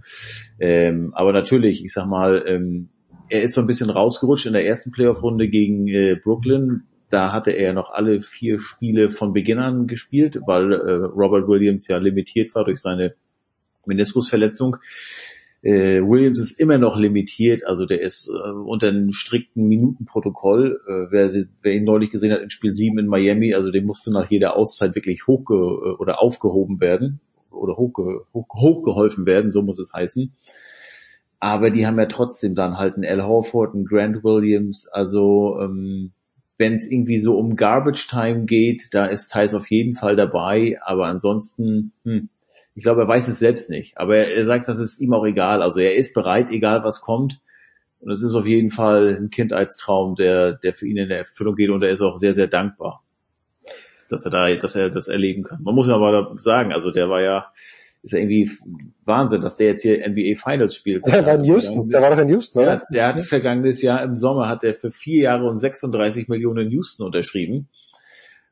Ähm, 0.58 1.12
aber 1.15 1.32
natürlich, 1.32 1.84
ich 1.84 1.92
sag 1.92 2.08
mal, 2.08 2.42
ähm, 2.48 2.89
er 3.28 3.42
ist 3.42 3.55
so 3.55 3.60
ein 3.60 3.68
bisschen 3.68 3.90
rausgerutscht 3.90 4.47
in 4.47 4.55
der 4.55 4.66
ersten 4.66 4.90
Playoff-Runde 4.90 5.47
gegen 5.47 5.86
äh, 5.86 6.16
Brooklyn. 6.16 6.82
Da 7.10 7.31
hatte 7.31 7.52
er 7.52 7.74
noch 7.74 7.90
alle 7.90 8.18
vier 8.18 8.58
Spiele 8.58 9.10
von 9.10 9.32
Beginn 9.32 9.60
an 9.60 9.86
gespielt, 9.86 10.40
weil 10.47 10.73
äh, 10.73 10.92
Robert 11.05 11.47
Williams 11.47 11.86
ja 11.86 11.98
limitiert 11.98 12.52
war 12.57 12.65
durch 12.65 12.81
seine 12.81 13.15
Meniskusverletzung. 13.86 14.78
Äh, 15.61 16.01
Williams 16.03 16.39
ist 16.39 16.61
immer 16.61 16.78
noch 16.78 16.97
limitiert, 16.97 17.67
also 17.67 17.85
der 17.85 18.01
ist 18.01 18.28
äh, 18.28 18.51
unter 18.51 18.89
einem 18.89 19.11
strikten 19.12 19.67
Minutenprotokoll. 19.67 20.81
Äh, 20.87 21.11
wer, 21.11 21.47
wer 21.62 21.73
ihn 21.75 21.85
neulich 21.85 22.11
gesehen 22.11 22.33
hat 22.33 22.43
in 22.43 22.51
Spiel 22.51 22.73
7 22.73 22.99
in 22.99 23.07
Miami, 23.07 23.55
also 23.55 23.70
dem 23.70 23.85
musste 23.85 24.12
nach 24.12 24.31
jeder 24.31 24.57
Auszeit 24.57 24.95
wirklich 24.95 25.27
hochge 25.27 25.55
äh, 25.55 25.97
oder 25.99 26.23
aufgehoben 26.23 26.81
werden 26.81 27.20
oder 27.51 27.77
hochge 27.77 28.23
hoch, 28.33 28.49
hochgeholfen 28.55 29.27
werden, 29.27 29.51
so 29.51 29.62
muss 29.62 29.81
es 29.81 29.93
heißen. 29.93 30.33
Aber 31.41 31.70
die 31.70 31.87
haben 31.87 31.99
ja 31.99 32.07
trotzdem 32.07 32.55
dann 32.55 32.78
halt 32.78 32.95
einen 32.95 33.05
Al 33.05 33.27
Horford, 33.27 33.75
einen 33.75 33.85
Grant 33.85 34.23
Williams, 34.23 34.89
also 34.89 35.59
ähm, 35.61 36.12
wenn 36.57 36.75
es 36.75 36.91
irgendwie 36.91 37.19
so 37.19 37.39
um 37.39 37.57
Garbage 37.57 38.09
Time 38.09 38.45
geht, 38.45 38.89
da 38.93 39.07
ist 39.07 39.28
Thais 39.28 39.55
auf 39.55 39.70
jeden 39.70 39.95
Fall 39.95 40.17
dabei, 40.17 40.77
aber 40.85 41.07
ansonsten, 41.07 41.93
hm, 42.05 42.28
ich 42.78 42.84
glaube, 42.84 43.02
er 43.02 43.08
weiß 43.08 43.26
es 43.26 43.40
selbst 43.40 43.70
nicht. 43.70 43.98
Aber 43.98 44.16
er, 44.16 44.32
er 44.32 44.44
sagt, 44.44 44.68
das 44.68 44.78
ist 44.78 45.00
ihm 45.00 45.12
auch 45.12 45.26
egal. 45.26 45.62
Also 45.62 45.81
er 45.81 45.97
ist 45.97 46.15
bereit, 46.15 46.52
egal 46.52 46.84
was 46.84 47.00
kommt. 47.00 47.40
Und 47.98 48.12
es 48.12 48.23
ist 48.23 48.34
auf 48.34 48.47
jeden 48.47 48.70
Fall 48.70 49.16
ein 49.20 49.31
Kindheitstraum, 49.31 50.15
der, 50.15 50.52
der 50.52 50.74
für 50.74 50.86
ihn 50.86 50.97
in 50.97 51.08
der 51.08 51.18
Erfüllung 51.18 51.57
geht 51.57 51.70
und 51.70 51.82
er 51.82 51.90
ist 51.90 52.00
auch 52.00 52.18
sehr, 52.18 52.34
sehr 52.34 52.47
dankbar, 52.47 53.02
dass 54.08 54.24
er 54.24 54.31
da, 54.31 54.55
dass 54.55 54.76
er 54.76 54.90
das 54.90 55.08
erleben 55.08 55.42
kann. 55.42 55.60
Man 55.65 55.74
muss 55.74 55.89
ja 55.89 55.97
aber 55.97 56.34
sagen, 56.36 56.73
also 56.73 56.92
der 56.92 57.08
war 57.08 57.20
ja, 57.20 57.47
ist 58.05 58.12
ja 58.12 58.20
irgendwie 58.20 58.48
Wahnsinn, 59.05 59.40
dass 59.40 59.57
der 59.57 59.70
jetzt 59.70 59.82
hier 59.82 60.08
NBA 60.08 60.36
Finals 60.36 60.76
spielt. 60.76 61.05
Der 61.08 61.26
war 61.26 61.34
in 61.34 61.44
Houston, 61.47 61.89
der 61.89 62.00
war 62.00 62.15
doch 62.15 62.23
in 62.23 62.28
Houston, 62.28 62.60
oder? 62.60 62.74
Ja, 62.74 62.82
der 62.92 63.07
hat 63.08 63.20
vergangenes 63.23 63.82
Jahr 63.82 64.05
im 64.05 64.16
Sommer 64.16 64.47
hat 64.47 64.62
er 64.62 64.74
für 64.74 64.92
vier 64.92 65.23
Jahre 65.23 65.50
und 65.50 65.58
36 65.58 66.28
Millionen 66.28 66.66
in 66.66 66.70
Houston 66.70 67.05
unterschrieben. 67.05 67.68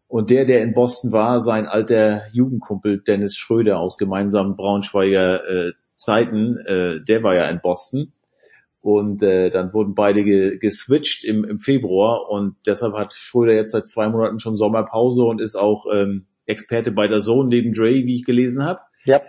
Und 0.09 0.31
der, 0.31 0.45
der 0.45 0.63
in 0.63 0.73
Boston 0.73 1.13
war, 1.13 1.41
sein 1.41 1.67
alter 1.67 2.23
Jugendkumpel 2.33 3.01
Dennis 3.01 3.37
Schröder 3.37 3.81
aus 3.81 3.99
gemeinsamen 3.99 4.57
Braunschweiger 4.57 5.49
äh, 5.49 5.73
Zeiten, 5.97 6.59
äh, 6.59 7.01
der 7.03 7.23
war 7.23 7.35
ja 7.35 7.49
in 7.49 7.61
Boston. 7.61 8.13
Und 8.81 9.21
äh, 9.23 9.51
dann 9.51 9.73
wurden 9.73 9.97
beide 9.97 10.23
ge 10.23 10.59
geswitcht 10.59 11.25
im, 11.25 11.43
im 11.43 11.59
Februar 11.59 12.31
und 12.31 12.55
deshalb 12.67 12.95
hat 12.95 13.15
Schröder 13.15 13.53
jetzt 13.53 13.73
seit 13.73 13.89
zwei 13.89 14.09
Monaten 14.09 14.39
schon 14.39 14.57
Sommerpause 14.57 15.25
und 15.25 15.41
ist 15.41 15.57
auch 15.57 15.87
ähm, 15.93 16.27
Experte 16.45 16.93
bei 16.93 17.09
der 17.09 17.19
Zone 17.19 17.49
neben 17.49 17.73
Dre, 17.73 17.93
wie 17.93 18.15
ich 18.15 18.25
gelesen 18.25 18.63
habe. 18.63 18.79
Ja. 19.05 19.21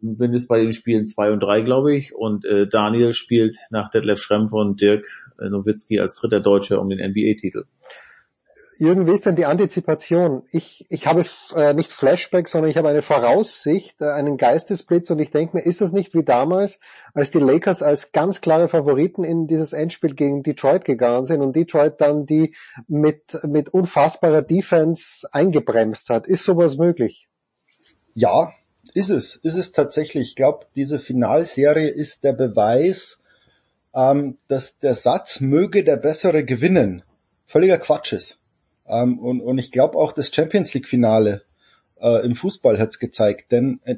Mindestens 0.00 0.48
bei 0.48 0.60
den 0.60 0.72
Spielen 0.72 1.06
zwei 1.06 1.30
und 1.30 1.40
drei, 1.40 1.60
glaube 1.60 1.94
ich. 1.94 2.12
Und 2.12 2.44
äh, 2.44 2.66
Daniel 2.66 3.12
spielt 3.12 3.56
nach 3.70 3.88
Detlef 3.88 4.20
Schrempf 4.20 4.52
und 4.52 4.80
Dirk 4.80 5.06
Nowitzki 5.38 6.00
als 6.00 6.16
dritter 6.16 6.40
Deutscher 6.40 6.80
um 6.80 6.88
den 6.88 6.98
NBA-Titel. 6.98 7.64
Jürgen, 8.78 9.06
wie 9.06 9.12
ist 9.12 9.26
denn 9.26 9.36
die 9.36 9.46
Antizipation? 9.46 10.42
Ich, 10.50 10.86
ich 10.88 11.06
habe 11.06 11.24
äh, 11.54 11.74
nicht 11.74 11.92
Flashback, 11.92 12.48
sondern 12.48 12.70
ich 12.70 12.76
habe 12.76 12.88
eine 12.88 13.02
Voraussicht, 13.02 14.00
äh, 14.00 14.10
einen 14.10 14.36
Geistesblitz 14.36 15.10
und 15.10 15.18
ich 15.18 15.30
denke 15.30 15.56
mir, 15.56 15.62
ist 15.62 15.80
das 15.80 15.92
nicht 15.92 16.14
wie 16.14 16.24
damals, 16.24 16.80
als 17.12 17.30
die 17.30 17.38
Lakers 17.38 17.82
als 17.82 18.12
ganz 18.12 18.40
klare 18.40 18.68
Favoriten 18.68 19.24
in 19.24 19.46
dieses 19.46 19.72
Endspiel 19.72 20.14
gegen 20.14 20.42
Detroit 20.42 20.84
gegangen 20.84 21.26
sind 21.26 21.40
und 21.40 21.54
Detroit 21.54 22.00
dann 22.00 22.26
die 22.26 22.54
mit, 22.88 23.38
mit 23.44 23.68
unfassbarer 23.68 24.42
Defense 24.42 25.28
eingebremst 25.32 26.10
hat? 26.10 26.26
Ist 26.26 26.44
sowas 26.44 26.76
möglich? 26.76 27.28
Ja, 28.14 28.52
ist 28.94 29.10
es. 29.10 29.36
Ist 29.36 29.56
es 29.56 29.72
tatsächlich. 29.72 30.30
Ich 30.30 30.36
glaube, 30.36 30.66
diese 30.74 30.98
Finalserie 30.98 31.88
ist 31.88 32.24
der 32.24 32.32
Beweis, 32.32 33.20
ähm, 33.94 34.38
dass 34.48 34.78
der 34.78 34.94
Satz 34.94 35.40
möge 35.40 35.84
der 35.84 35.96
Bessere 35.96 36.44
gewinnen 36.44 37.02
völliger 37.46 37.78
Quatsch 37.78 38.12
ist. 38.12 38.38
Ähm, 38.86 39.18
und, 39.18 39.40
und 39.40 39.58
ich 39.58 39.72
glaube 39.72 39.98
auch 39.98 40.12
das 40.12 40.34
Champions 40.34 40.74
League 40.74 40.88
Finale 40.88 41.42
äh, 42.00 42.24
im 42.24 42.34
Fußball 42.34 42.78
hat's 42.78 42.98
gezeigt, 42.98 43.52
denn 43.52 43.80
äh, 43.84 43.96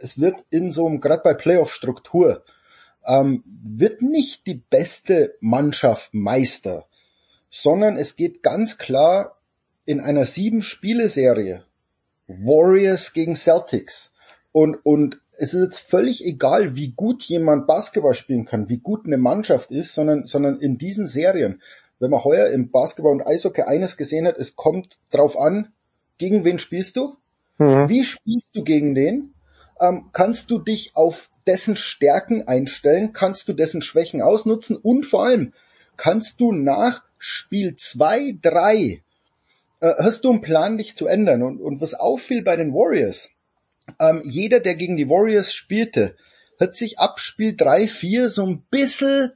es 0.00 0.20
wird 0.20 0.44
in 0.50 0.70
so 0.70 0.86
einem, 0.86 1.00
gerade 1.00 1.22
bei 1.22 1.34
Playoff-Struktur, 1.34 2.44
ähm, 3.06 3.42
wird 3.46 4.02
nicht 4.02 4.46
die 4.46 4.54
beste 4.54 5.36
Mannschaft 5.40 6.12
Meister, 6.12 6.86
sondern 7.50 7.96
es 7.96 8.16
geht 8.16 8.42
ganz 8.42 8.78
klar 8.78 9.38
in 9.84 10.00
einer 10.00 10.26
sieben 10.26 10.62
Spiele 10.62 11.08
Serie 11.08 11.64
Warriors 12.26 13.12
gegen 13.12 13.36
Celtics. 13.36 14.12
Und, 14.52 14.76
und 14.84 15.20
es 15.38 15.54
ist 15.54 15.62
jetzt 15.62 15.78
völlig 15.78 16.24
egal, 16.24 16.74
wie 16.76 16.92
gut 16.92 17.22
jemand 17.24 17.66
Basketball 17.66 18.14
spielen 18.14 18.46
kann, 18.46 18.68
wie 18.68 18.78
gut 18.78 19.06
eine 19.06 19.18
Mannschaft 19.18 19.70
ist, 19.70 19.94
sondern, 19.94 20.26
sondern 20.26 20.60
in 20.60 20.78
diesen 20.78 21.06
Serien, 21.06 21.62
wenn 21.98 22.10
man 22.10 22.24
heuer 22.24 22.48
im 22.48 22.70
Basketball 22.70 23.12
und 23.12 23.26
Eishockey 23.26 23.62
eines 23.62 23.96
gesehen 23.96 24.26
hat, 24.26 24.36
es 24.36 24.56
kommt 24.56 24.98
drauf 25.10 25.38
an, 25.38 25.72
gegen 26.18 26.44
wen 26.44 26.58
spielst 26.58 26.96
du? 26.96 27.16
Mhm. 27.58 27.88
Wie 27.88 28.04
spielst 28.04 28.54
du 28.54 28.62
gegen 28.62 28.94
den? 28.94 29.34
Ähm, 29.80 30.10
kannst 30.12 30.50
du 30.50 30.58
dich 30.58 30.92
auf 30.94 31.30
dessen 31.46 31.76
Stärken 31.76 32.46
einstellen? 32.48 33.12
Kannst 33.12 33.48
du 33.48 33.52
dessen 33.52 33.82
Schwächen 33.82 34.22
ausnutzen? 34.22 34.76
Und 34.76 35.04
vor 35.06 35.24
allem, 35.24 35.52
kannst 35.96 36.40
du 36.40 36.52
nach 36.52 37.02
Spiel 37.18 37.76
zwei, 37.76 38.36
drei 38.40 39.02
äh, 39.80 39.94
hast 39.98 40.24
du 40.24 40.30
einen 40.30 40.40
Plan, 40.40 40.78
dich 40.78 40.96
zu 40.96 41.06
ändern? 41.06 41.42
Und, 41.42 41.60
und 41.60 41.80
was 41.80 41.94
auffiel 41.94 42.42
bei 42.42 42.56
den 42.56 42.72
Warriors, 42.72 43.30
ähm, 44.00 44.22
jeder, 44.24 44.60
der 44.60 44.74
gegen 44.74 44.96
die 44.96 45.08
Warriors 45.08 45.52
spielte, 45.52 46.16
hat 46.58 46.74
sich 46.76 46.98
ab 46.98 47.20
Spiel 47.20 47.54
drei, 47.54 47.86
vier 47.86 48.30
so 48.30 48.44
ein 48.44 48.62
bisschen 48.70 49.32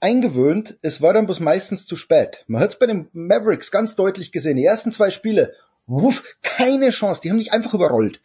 eingewöhnt. 0.00 0.78
Es 0.82 1.02
war 1.02 1.12
dann 1.12 1.26
bloß 1.26 1.40
meistens 1.40 1.86
zu 1.86 1.96
spät. 1.96 2.44
Man 2.46 2.60
hat 2.60 2.70
es 2.70 2.78
bei 2.78 2.86
den 2.86 3.08
Mavericks 3.12 3.70
ganz 3.70 3.96
deutlich 3.96 4.32
gesehen. 4.32 4.56
Die 4.56 4.64
ersten 4.64 4.92
zwei 4.92 5.10
Spiele, 5.10 5.54
wuff, 5.86 6.22
keine 6.42 6.90
Chance. 6.90 7.20
Die 7.22 7.30
haben 7.30 7.38
dich 7.38 7.52
einfach 7.52 7.74
überrollt. 7.74 8.20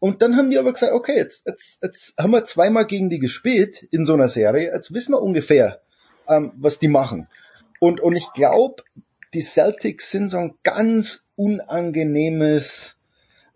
Und 0.00 0.22
dann 0.22 0.36
haben 0.36 0.50
die 0.50 0.58
aber 0.58 0.72
gesagt, 0.72 0.92
okay, 0.92 1.16
jetzt, 1.16 1.46
jetzt, 1.46 1.82
jetzt 1.82 2.18
haben 2.18 2.32
wir 2.32 2.44
zweimal 2.44 2.86
gegen 2.86 3.08
die 3.08 3.18
gespielt 3.18 3.82
in 3.90 4.04
so 4.04 4.14
einer 4.14 4.28
Serie. 4.28 4.72
Jetzt 4.72 4.92
wissen 4.92 5.12
wir 5.12 5.22
ungefähr, 5.22 5.80
ähm, 6.28 6.52
was 6.56 6.78
die 6.78 6.88
machen. 6.88 7.28
Und, 7.80 8.00
und 8.00 8.16
ich 8.16 8.32
glaube, 8.32 8.82
die 9.32 9.42
Celtics 9.42 10.10
sind 10.10 10.28
so 10.28 10.38
ein 10.38 10.54
ganz 10.62 11.26
unangenehmes 11.36 12.96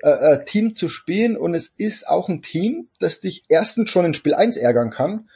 äh, 0.02 0.10
äh, 0.10 0.44
Team 0.44 0.74
zu 0.74 0.88
spielen 0.88 1.36
und 1.36 1.55
es 1.55 1.72
ist 1.76 2.06
auch 2.06 2.28
ein 2.28 2.42
Team, 2.42 2.88
das 3.00 3.20
dich 3.20 3.44
erstens 3.48 3.90
schon 3.90 4.05
in 4.05 4.14
Spiel 4.14 4.34
1 4.34 4.56
ärgern 4.56 4.90
kann, 4.90 5.28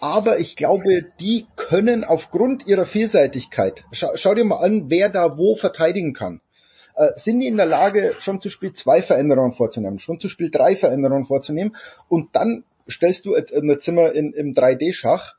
aber 0.00 0.38
ich 0.38 0.56
glaube, 0.56 1.02
die 1.20 1.46
können 1.56 2.04
aufgrund 2.04 2.66
ihrer 2.66 2.86
Vielseitigkeit, 2.86 3.84
schau, 3.92 4.10
schau 4.14 4.34
dir 4.34 4.44
mal 4.44 4.56
an, 4.58 4.90
wer 4.90 5.08
da 5.08 5.38
wo 5.38 5.56
verteidigen 5.56 6.12
kann. 6.12 6.40
Äh, 6.96 7.10
sind 7.16 7.40
die 7.40 7.46
in 7.46 7.56
der 7.56 7.66
Lage, 7.66 8.12
schon 8.18 8.40
zu 8.40 8.50
Spiel 8.50 8.72
2 8.72 9.02
Veränderungen 9.02 9.52
vorzunehmen, 9.52 9.98
schon 9.98 10.18
zu 10.18 10.28
Spiel 10.28 10.50
3 10.50 10.76
Veränderungen 10.76 11.26
vorzunehmen 11.26 11.76
und 12.08 12.34
dann 12.34 12.64
stellst 12.88 13.26
du 13.26 13.36
jetzt 13.36 13.50
in 13.50 13.68
der 13.68 13.78
Zimmer 13.78 14.12
in, 14.12 14.32
im 14.32 14.52
3D-Schach 14.54 15.36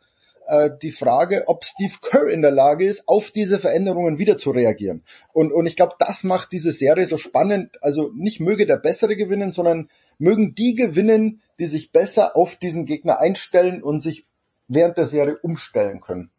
äh, 0.47 0.69
die 0.81 0.91
Frage, 0.91 1.43
ob 1.47 1.65
Steve 1.65 1.93
Kerr 2.01 2.27
in 2.27 2.41
der 2.41 2.51
Lage 2.51 2.85
ist, 2.85 3.07
auf 3.07 3.31
diese 3.31 3.59
Veränderungen 3.59 4.19
wieder 4.19 4.37
zu 4.37 4.51
reagieren. 4.51 5.03
Und, 5.33 5.51
und 5.51 5.65
ich 5.65 5.75
glaube, 5.75 5.95
das 5.99 6.23
macht 6.23 6.51
diese 6.51 6.71
Serie 6.71 7.05
so 7.05 7.17
spannend. 7.17 7.77
Also 7.81 8.11
nicht 8.15 8.39
möge 8.39 8.65
der 8.65 8.77
Bessere 8.77 9.15
gewinnen, 9.15 9.51
sondern 9.51 9.89
mögen 10.17 10.55
die 10.55 10.75
gewinnen, 10.75 11.41
die 11.59 11.67
sich 11.67 11.91
besser 11.91 12.35
auf 12.35 12.55
diesen 12.55 12.85
Gegner 12.85 13.19
einstellen 13.19 13.83
und 13.83 13.99
sich 13.99 14.25
während 14.67 14.97
der 14.97 15.05
Serie 15.05 15.37
umstellen 15.41 16.01
können. 16.01 16.29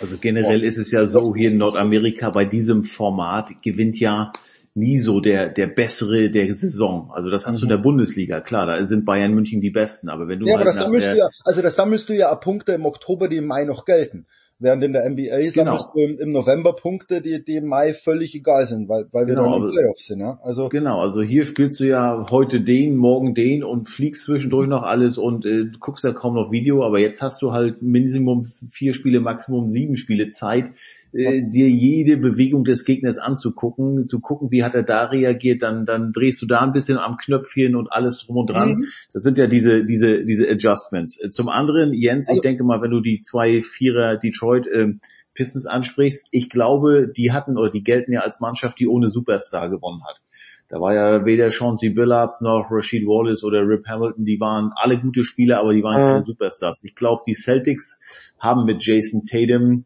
Also 0.00 0.16
generell 0.18 0.62
ist 0.62 0.78
es 0.78 0.92
ja 0.92 1.06
so, 1.06 1.34
hier 1.34 1.50
in 1.50 1.58
Nordamerika 1.58 2.30
bei 2.30 2.44
diesem 2.44 2.84
Format 2.84 3.62
gewinnt 3.62 3.98
ja 3.98 4.30
nie 4.74 4.98
so 4.98 5.20
der, 5.20 5.48
der 5.48 5.68
bessere 5.68 6.30
der 6.30 6.52
Saison. 6.52 7.10
Also 7.12 7.30
das 7.30 7.46
hast 7.46 7.60
du 7.60 7.64
in 7.64 7.70
der 7.70 7.78
Bundesliga, 7.78 8.40
klar, 8.40 8.66
da 8.66 8.84
sind 8.84 9.04
Bayern 9.04 9.32
München 9.32 9.60
die 9.60 9.70
Besten, 9.70 10.08
aber 10.08 10.26
wenn 10.26 10.40
du 10.40 10.46
Ja, 10.46 10.54
aber 10.54 10.64
halt 10.64 10.68
das 10.68 10.76
nach 10.76 10.84
sammelst 10.84 11.08
du 11.08 11.16
ja, 11.16 11.28
also 11.44 11.62
das 11.62 11.76
sammelst 11.76 12.08
du 12.08 12.12
ja 12.12 12.34
Punkte 12.34 12.72
im 12.72 12.84
Oktober, 12.86 13.28
die 13.28 13.36
im 13.36 13.46
Mai 13.46 13.64
noch 13.64 13.84
gelten. 13.84 14.26
Während 14.60 14.84
in 14.84 14.92
der 14.92 15.04
NBA 15.10 15.50
sammelst 15.50 15.54
Genau. 15.56 15.90
du 15.94 16.00
im, 16.00 16.18
im 16.20 16.32
November 16.32 16.74
Punkte, 16.74 17.20
die, 17.20 17.44
die 17.44 17.56
im 17.56 17.66
Mai 17.66 17.92
völlig 17.92 18.34
egal 18.36 18.66
sind, 18.66 18.88
weil, 18.88 19.06
weil 19.10 19.26
wir 19.26 19.34
Genau, 19.34 19.56
aber- 19.56 19.66
den 19.66 19.72
Playoffs 19.74 20.06
sind, 20.06 20.20
ja. 20.20 20.38
Also, 20.44 20.68
Genau, 20.68 21.00
also 21.00 21.22
hier 21.22 21.44
spielst 21.44 21.80
du 21.80 21.84
ja 21.84 22.24
heute 22.30 22.60
den, 22.60 22.96
morgen 22.96 23.34
den 23.34 23.64
und 23.64 23.88
fliegst 23.90 24.24
zwischendurch 24.24 24.68
noch 24.68 24.84
alles 24.84 25.18
und 25.18 25.44
äh, 25.44 25.66
guckst 25.80 26.04
ja 26.04 26.12
kaum 26.12 26.34
noch 26.34 26.52
Video, 26.52 26.84
aber 26.84 27.00
jetzt 27.00 27.20
hast 27.20 27.42
du 27.42 27.52
halt 27.52 27.82
Minimum 27.82 28.44
vier 28.70 28.94
Spiele, 28.94 29.20
Maximum 29.20 29.72
sieben 29.72 29.96
Spiele 29.96 30.30
Zeit, 30.30 30.70
äh, 31.14 31.42
dir 31.42 31.68
jede 31.68 32.16
Bewegung 32.16 32.64
des 32.64 32.84
Gegners 32.84 33.18
anzugucken, 33.18 34.06
zu 34.06 34.20
gucken, 34.20 34.50
wie 34.50 34.64
hat 34.64 34.74
er 34.74 34.82
da 34.82 35.04
reagiert, 35.04 35.62
dann, 35.62 35.86
dann 35.86 36.10
drehst 36.12 36.42
du 36.42 36.46
da 36.46 36.60
ein 36.60 36.72
bisschen 36.72 36.98
am 36.98 37.16
Knöpfchen 37.16 37.76
und 37.76 37.92
alles 37.92 38.18
drum 38.18 38.38
und 38.38 38.50
dran. 38.50 38.70
Mhm. 38.70 38.84
Das 39.12 39.22
sind 39.22 39.38
ja 39.38 39.46
diese, 39.46 39.84
diese, 39.84 40.24
diese 40.24 40.50
Adjustments. 40.50 41.22
Äh, 41.22 41.30
Zum 41.30 41.48
anderen, 41.48 41.94
Jens, 41.94 42.28
ich 42.28 42.40
denke 42.40 42.64
mal, 42.64 42.82
wenn 42.82 42.90
du 42.90 43.00
die 43.00 43.20
zwei 43.22 43.62
Vierer 43.62 44.16
Detroit 44.16 44.66
ähm, 44.72 45.00
Pistons 45.34 45.66
ansprichst, 45.66 46.28
ich 46.32 46.50
glaube, 46.50 47.08
die 47.08 47.32
hatten 47.32 47.56
oder 47.56 47.70
die 47.70 47.84
gelten 47.84 48.12
ja 48.12 48.20
als 48.20 48.40
Mannschaft, 48.40 48.80
die 48.80 48.88
ohne 48.88 49.08
Superstar 49.08 49.70
gewonnen 49.70 50.02
hat. 50.04 50.20
Da 50.68 50.80
war 50.80 50.94
ja 50.94 51.24
weder 51.24 51.50
Chauncey 51.50 51.90
Billups 51.90 52.40
noch 52.40 52.68
Rashid 52.70 53.06
Wallace 53.06 53.44
oder 53.44 53.60
Rip 53.60 53.86
Hamilton, 53.86 54.24
die 54.24 54.40
waren 54.40 54.72
alle 54.74 54.98
gute 54.98 55.22
Spieler, 55.22 55.60
aber 55.60 55.74
die 55.74 55.82
waren 55.82 55.94
keine 55.94 56.22
Superstars. 56.22 56.82
Ich 56.82 56.96
glaube, 56.96 57.22
die 57.26 57.34
Celtics 57.34 58.00
haben 58.40 58.64
mit 58.64 58.84
Jason 58.84 59.24
Tatum, 59.24 59.84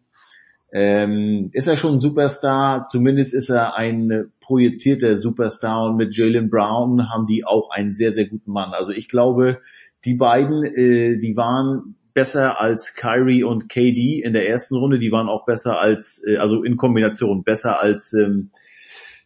ähm, 0.72 1.50
ist 1.52 1.66
er 1.66 1.76
schon 1.76 1.94
ein 1.94 2.00
Superstar, 2.00 2.86
zumindest 2.88 3.34
ist 3.34 3.48
er 3.48 3.76
ein 3.76 4.30
projizierter 4.40 5.16
Superstar. 5.16 5.84
Und 5.84 5.96
mit 5.96 6.16
Jalen 6.16 6.50
Brown 6.50 7.10
haben 7.10 7.26
die 7.26 7.44
auch 7.44 7.70
einen 7.70 7.92
sehr, 7.92 8.12
sehr 8.12 8.26
guten 8.26 8.52
Mann. 8.52 8.72
Also 8.72 8.92
ich 8.92 9.08
glaube, 9.08 9.60
die 10.04 10.14
beiden, 10.14 10.64
äh, 10.64 11.18
die 11.18 11.36
waren 11.36 11.96
besser 12.12 12.60
als 12.60 12.94
Kyrie 12.94 13.44
und 13.44 13.68
KD 13.68 14.22
in 14.24 14.32
der 14.32 14.48
ersten 14.48 14.76
Runde, 14.76 14.98
die 14.98 15.12
waren 15.12 15.28
auch 15.28 15.44
besser 15.44 15.78
als, 15.78 16.22
äh, 16.26 16.36
also 16.36 16.62
in 16.64 16.76
Kombination 16.76 17.44
besser 17.44 17.80
als 17.80 18.12
ähm, 18.12 18.50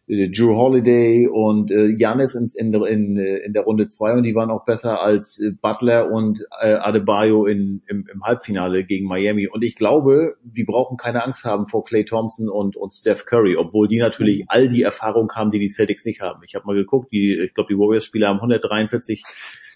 äh, 0.07 0.29
Drew 0.29 0.55
Holiday 0.55 1.27
und 1.27 1.71
äh, 1.71 1.93
Giannis 1.93 2.35
in, 2.35 2.49
in, 2.73 3.17
äh, 3.17 3.37
in 3.37 3.53
der 3.53 3.63
Runde 3.63 3.89
zwei 3.89 4.13
und 4.13 4.23
die 4.23 4.35
waren 4.35 4.51
auch 4.51 4.65
besser 4.65 5.01
als 5.01 5.39
äh, 5.39 5.51
Butler 5.51 6.11
und 6.11 6.45
äh, 6.61 6.73
Adebayo 6.73 7.45
in, 7.45 7.81
im, 7.87 8.07
im 8.11 8.23
Halbfinale 8.23 8.83
gegen 8.83 9.07
Miami. 9.07 9.47
Und 9.47 9.63
ich 9.63 9.75
glaube, 9.75 10.35
die 10.43 10.63
brauchen 10.63 10.97
keine 10.97 11.23
Angst 11.23 11.45
haben 11.45 11.67
vor 11.67 11.85
Clay 11.85 12.05
Thompson 12.05 12.49
und, 12.49 12.75
und 12.75 12.93
Steph 12.93 13.25
Curry, 13.25 13.55
obwohl 13.57 13.87
die 13.87 13.99
natürlich 13.99 14.45
all 14.47 14.67
die 14.67 14.83
Erfahrung 14.83 15.31
haben, 15.33 15.51
die 15.51 15.59
die 15.59 15.69
Celtics 15.69 16.05
nicht 16.05 16.21
haben. 16.21 16.41
Ich 16.45 16.55
habe 16.55 16.65
mal 16.65 16.75
geguckt, 16.75 17.11
die, 17.11 17.39
ich 17.45 17.53
glaube, 17.53 17.73
die 17.73 17.79
Warriors-Spieler 17.79 18.27
haben 18.27 18.37
143 18.37 19.23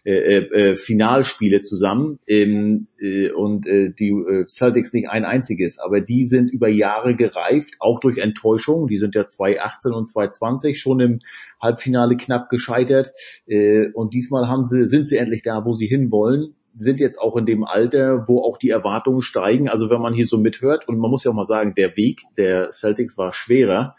äh, 0.04 0.38
äh, 0.38 0.74
Finalspiele 0.76 1.62
zusammen 1.62 2.20
ähm, 2.28 2.88
äh, 3.00 3.32
und 3.32 3.68
äh, 3.68 3.92
die 3.92 4.10
äh, 4.10 4.46
Celtics 4.48 4.94
nicht 4.94 5.10
ein 5.10 5.26
einziges, 5.26 5.80
aber 5.80 6.02
die 6.02 6.26
sind 6.26 6.50
über 6.50 6.70
Jahre 6.70 7.16
gereift, 7.16 7.76
auch 7.80 8.00
durch 8.00 8.18
Enttäuschung. 8.18 8.88
Die 8.88 8.98
sind 8.98 9.16
ja 9.16 9.28
2018 9.28 9.92
und 9.92 10.08
2020 10.08 10.80
schon 10.80 11.00
im 11.00 11.20
Halbfinale 11.62 12.18
knapp 12.18 12.50
gescheitert 12.50 13.12
äh, 13.48 13.88
und 13.94 14.14
diesmal 14.14 14.48
haben 14.48 14.66
sie 14.66 14.88
sind 14.88 15.08
sie 15.08 15.18
endlich 15.18 15.42
da, 15.42 15.66
wo 15.66 15.74
sie 15.74 15.88
hinwollen 15.88 16.56
sind 16.80 17.00
jetzt 17.00 17.20
auch 17.20 17.36
in 17.36 17.48
dem 17.48 17.64
Alter, 17.64 18.28
wo 18.28 18.44
auch 18.44 18.58
die 18.58 18.70
Erwartungen 18.70 19.24
steigen. 19.24 19.68
Also 19.68 19.90
wenn 19.90 20.00
man 20.00 20.14
hier 20.14 20.28
so 20.28 20.38
mithört 20.38 20.88
und 20.88 21.00
man 21.00 21.10
muss 21.10 21.24
ja 21.24 21.32
auch 21.32 21.36
mal 21.36 21.48
sagen, 21.48 21.74
der 21.76 21.98
Weg 21.98 22.22
der 22.38 22.70
Celtics 22.72 23.18
war 23.18 23.34
schwerer 23.34 23.96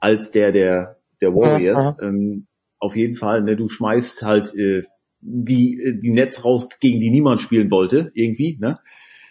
als 0.00 0.32
der 0.32 0.50
der 0.50 0.96
der 1.20 1.34
Warriors. 1.34 1.98
Ähm, 2.02 2.46
auf 2.78 2.96
jeden 2.96 3.14
Fall, 3.14 3.42
ne, 3.42 3.56
du 3.56 3.68
schmeißt 3.68 4.22
halt 4.22 4.54
äh, 4.54 4.84
die, 5.26 5.78
äh, 5.80 6.00
die 6.00 6.10
Nets 6.10 6.44
raus, 6.44 6.68
gegen 6.80 7.00
die 7.00 7.10
niemand 7.10 7.42
spielen 7.42 7.70
wollte, 7.70 8.10
irgendwie, 8.14 8.56
ne? 8.60 8.78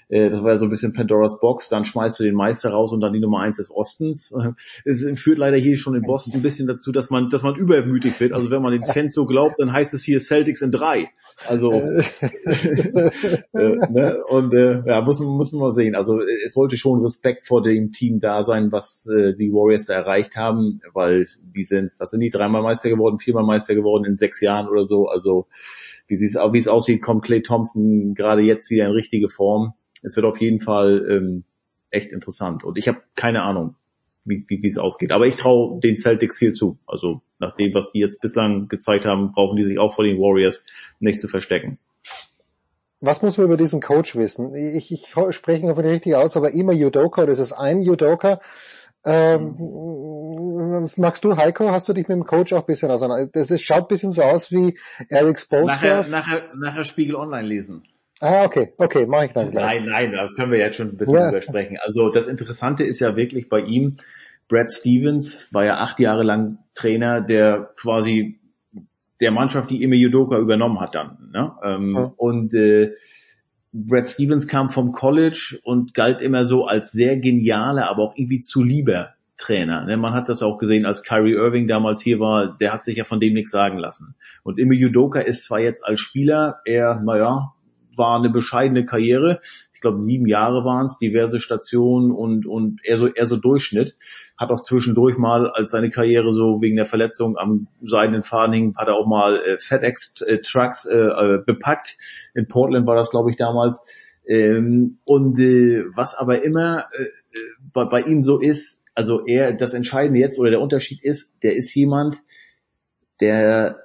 Äh, 0.10 0.30
Das 0.30 0.42
war 0.44 0.52
ja 0.52 0.58
so 0.58 0.66
ein 0.66 0.70
bisschen 0.70 0.94
Pandoras 0.94 1.40
Box, 1.40 1.70
dann 1.70 1.86
schmeißt 1.86 2.20
du 2.20 2.24
den 2.24 2.36
Meister 2.36 2.70
raus 2.70 2.92
und 2.92 3.02
dann 3.02 3.14
die 3.14 3.20
Nummer 3.20 3.40
eins 3.40 3.58
des 3.58 3.72
Ostens. 3.72 4.34
Es 4.86 5.06
führt 5.20 5.38
leider 5.38 5.58
hier 5.58 5.78
schon 5.78 5.96
in 5.96 6.02
Boston 6.02 6.36
ein 6.36 6.42
bisschen 6.42 6.68
dazu, 6.68 6.92
dass 6.92 7.10
man, 7.10 7.30
dass 7.30 7.44
man 7.44 7.56
übermütig 7.56 8.20
wird. 8.20 8.34
Also 8.34 8.52
wenn 8.52 8.62
man 8.62 8.72
den 8.72 8.84
Fans 8.84 9.14
so 9.14 9.26
glaubt, 9.26 9.56
dann 9.60 9.72
heißt 9.72 9.94
es 9.94 10.04
hier 10.04 10.20
Celtics 10.20 10.62
in 10.62 10.72
drei. 10.72 11.10
Also 11.48 11.72
äh, 11.72 12.04
ne? 13.54 14.24
und 14.30 14.54
äh, 14.54 14.84
ja, 14.86 15.02
müssen, 15.02 15.38
müssen 15.38 15.60
wir 15.60 15.74
sehen. 15.74 15.96
Also 15.96 16.20
äh, 16.20 16.26
es 16.46 16.54
sollte 16.54 16.78
schon 16.78 17.02
Respekt 17.02 17.48
vor 17.48 17.64
dem 17.64 17.92
Team 17.92 18.20
da 18.20 18.44
sein, 18.44 18.72
was 18.72 19.08
äh, 19.08 19.34
die 19.34 19.52
Warriors 19.52 19.86
da 19.86 19.96
erreicht 19.96 20.36
haben, 20.36 20.82
weil 20.94 21.28
die 21.42 21.64
sind, 21.64 21.92
was 21.98 22.12
sind 22.12 22.20
die, 22.20 22.30
dreimal 22.30 22.62
Meister 22.62 22.90
geworden, 22.90 23.20
viermal 23.20 23.44
Meister 23.44 23.76
geworden 23.76 24.06
in 24.06 24.18
sechs 24.18 24.42
Jahren 24.42 24.68
oder 24.68 24.86
so. 24.86 25.08
Also 25.08 25.48
wie 26.08 26.14
es 26.14 26.68
aussieht, 26.68 27.02
kommt 27.02 27.26
Clay 27.26 27.42
Thompson 27.42 28.14
gerade 28.14 28.42
jetzt 28.42 28.70
wieder 28.70 28.86
in 28.86 28.92
richtige 28.92 29.30
Form. 29.30 29.74
Es 30.04 30.16
wird 30.16 30.26
auf 30.26 30.40
jeden 30.40 30.60
Fall 30.60 31.06
ähm, 31.10 31.44
echt 31.90 32.12
interessant. 32.12 32.64
Und 32.64 32.78
ich 32.78 32.88
habe 32.88 33.02
keine 33.16 33.42
Ahnung, 33.44 33.76
wie 34.24 34.44
wie 34.48 34.62
wie 34.62 34.68
es 34.68 34.78
ausgeht. 34.78 35.12
Aber 35.12 35.26
ich 35.26 35.38
traue 35.38 35.80
den 35.80 35.98
Celtics 35.98 36.38
viel 36.38 36.54
zu. 36.54 36.78
Also 36.86 37.22
nach 37.40 37.56
dem, 37.56 37.74
was 37.74 37.92
die 37.92 38.00
jetzt 38.00 38.22
bislang 38.22 38.68
gezeigt 38.68 39.06
haben, 39.06 39.32
brauchen 39.32 39.56
die 39.58 39.66
sich 39.66 39.80
auch 39.80 39.94
vor 39.94 40.06
den 40.06 40.18
Warriors 40.18 40.66
nicht 41.00 41.22
zu 41.22 41.28
verstecken. 41.28 41.80
Was 43.02 43.22
muss 43.22 43.38
man 43.38 43.48
über 43.48 43.58
diesen 43.58 43.82
Coach 43.82 44.16
wissen? 44.16 44.56
Ich, 44.56 44.92
ich 44.92 45.14
spreche 45.32 45.64
ihn 45.64 45.70
hoffentlich 45.70 45.96
richtig 45.96 46.16
aus, 46.16 46.38
aber 46.38 46.52
immer 46.52 46.74
Judoka, 46.74 47.26
das 47.26 47.40
ist 47.40 47.52
ein 47.52 47.82
Judoka. 47.82 48.40
Ähm, 49.06 49.54
was 50.82 50.98
magst 50.98 51.24
du, 51.24 51.36
Heiko? 51.38 51.70
Hast 51.70 51.88
du 51.88 51.94
dich 51.94 52.08
mit 52.08 52.18
dem 52.18 52.26
Coach 52.26 52.54
auch 52.54 52.62
ein 52.62 52.66
bisschen 52.66 52.90
auseinander? 52.90 53.30
Das 53.32 53.52
ist, 53.52 53.62
schaut 53.62 53.84
ein 53.84 53.88
bisschen 53.88 54.12
so 54.12 54.24
aus 54.24 54.52
wie 54.52 54.80
Eric 55.10 55.36
Nachher, 55.36 56.04
Spoelstra. 56.04 56.04
nachher, 56.10 56.56
nachher 56.56 56.84
Spiegel 56.84 57.16
Online 57.16 57.48
lesen. 57.48 57.84
Ah, 58.22 58.44
okay, 58.46 58.74
okay, 58.78 59.06
mache 59.06 59.26
ich 59.26 59.32
dann 59.34 59.52
gleich. 59.52 59.82
Nein, 59.82 59.90
nein, 59.90 60.12
da 60.14 60.30
können 60.36 60.52
wir 60.52 60.60
jetzt 60.60 60.78
schon 60.78 60.90
ein 60.90 60.98
bisschen 60.98 61.16
Ja. 61.16 61.30
drüber 61.30 61.42
sprechen. 61.42 61.78
Also 61.84 62.10
das 62.10 62.28
Interessante 62.28 62.84
ist 62.84 63.00
ja 63.00 63.16
wirklich 63.16 63.50
bei 63.50 63.60
ihm, 63.60 63.98
Brad 64.48 64.72
Stevens 64.72 65.48
war 65.52 65.66
ja 65.66 65.78
acht 65.80 66.00
Jahre 66.00 66.24
lang 66.24 66.60
Trainer, 66.74 67.20
der 67.22 67.72
quasi 67.76 68.40
der 69.22 69.32
Mannschaft, 69.32 69.70
die 69.72 69.82
Ime 69.84 69.96
Yudoka 69.96 70.38
übernommen 70.38 70.80
hat 70.80 70.94
dann. 70.96 71.30
Ne? 71.34 71.52
Ähm, 71.64 71.96
Ja. 71.96 72.14
Und 72.18 72.54
äh, 72.54 72.92
Brad 73.74 74.08
Stevens 74.08 74.48
kam 74.48 74.70
vom 74.70 74.92
College 74.92 75.60
und 75.64 75.94
galt 75.94 76.22
immer 76.22 76.46
so 76.46 76.66
als 76.66 76.92
sehr 76.92 77.18
genialer, 77.18 77.90
aber 77.90 78.04
auch 78.04 78.14
irgendwie 78.16 78.40
zu 78.40 78.64
lieber 78.64 79.10
Trainer. 79.38 79.84
Ne? 79.86 79.98
Man 79.98 80.14
hat 80.14 80.30
das 80.30 80.42
auch 80.42 80.58
gesehen, 80.58 80.86
als 80.86 81.04
Kyrie 81.04 81.34
Irving 81.34 81.68
damals 81.68 82.02
hier 82.02 82.20
war, 82.22 82.56
der 82.58 82.72
hat 82.72 82.86
sich 82.86 82.98
ja 82.98 83.04
von 83.04 83.20
dem 83.20 83.34
nichts 83.34 83.52
sagen 83.52 83.78
lassen. 83.78 84.16
Und 84.44 84.60
Ime 84.60 84.76
Yudoka 84.76 85.20
ist 85.20 85.44
zwar 85.44 85.60
jetzt 85.60 85.86
als 85.86 86.00
Spieler 86.00 86.62
eher, 86.66 87.02
naja, 87.04 87.54
war 87.98 88.18
eine 88.18 88.30
bescheidene 88.30 88.86
Karriere. 88.86 89.40
Ich 89.74 89.82
glaube, 89.82 90.00
sieben 90.00 90.26
Jahre 90.26 90.64
waren 90.64 90.86
es, 90.86 90.98
diverse 90.98 91.40
Stationen 91.40 92.12
und, 92.12 92.48
und 92.48 92.80
eher 92.84 92.98
so, 92.98 93.08
eher 93.08 93.28
so 93.28 93.38
Durchschnitt. 93.38 93.96
Hat 94.38 94.50
auch 94.50 94.62
zwischendurch 94.62 95.18
mal, 95.18 95.50
als 95.50 95.72
seine 95.72 95.90
Karriere 95.90 96.32
so 96.34 96.62
wegen 96.62 96.76
der 96.76 96.86
Verletzung 96.86 97.38
am 97.38 97.68
seidenen 97.82 98.24
Faden 98.24 98.54
hing, 98.54 98.76
hat 98.78 98.88
er 98.88 98.96
auch 98.96 99.08
mal 99.08 99.38
äh, 99.38 99.58
FedEx-Trucks 99.60 100.86
äh, 100.86 100.96
äh, 100.96 101.44
bepackt. 101.46 101.98
In 102.34 102.48
Portland 102.48 102.88
war 102.88 102.96
das, 102.96 103.12
glaube 103.12 103.32
ich, 103.32 103.38
damals. 103.38 103.84
Ähm, 104.28 105.00
und 105.06 105.40
äh, 105.40 105.84
was 105.94 106.16
aber 106.16 106.44
immer 106.44 106.86
äh, 106.98 107.04
äh, 107.04 107.10
bei, 107.74 107.86
bei 107.86 108.02
ihm 108.02 108.24
so 108.24 108.40
ist, 108.40 108.84
also 108.96 109.26
er, 109.26 109.54
das 109.54 109.74
Entscheidende 109.74 110.20
jetzt 110.20 110.40
oder 110.40 110.50
der 110.50 110.62
Unterschied 110.62 111.04
ist, 111.04 111.44
der 111.44 111.56
ist 111.56 111.76
jemand, 111.76 112.22
der 113.20 113.85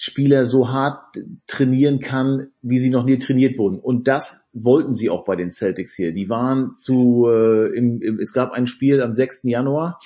Spieler 0.00 0.46
so 0.46 0.68
hart 0.68 1.16
trainieren 1.48 1.98
kann, 1.98 2.52
wie 2.62 2.78
sie 2.78 2.88
noch 2.88 3.04
nie 3.04 3.18
trainiert 3.18 3.58
wurden. 3.58 3.80
Und 3.80 4.06
das 4.06 4.44
wollten 4.52 4.94
sie 4.94 5.10
auch 5.10 5.24
bei 5.24 5.34
den 5.34 5.50
Celtics 5.50 5.96
hier. 5.96 6.12
Die 6.12 6.28
waren 6.28 6.76
zu, 6.76 7.26
äh, 7.28 7.76
im, 7.76 8.00
im, 8.00 8.20
es 8.20 8.32
gab 8.32 8.52
ein 8.52 8.68
Spiel 8.68 9.02
am 9.02 9.16
6. 9.16 9.42
Januar, 9.42 9.98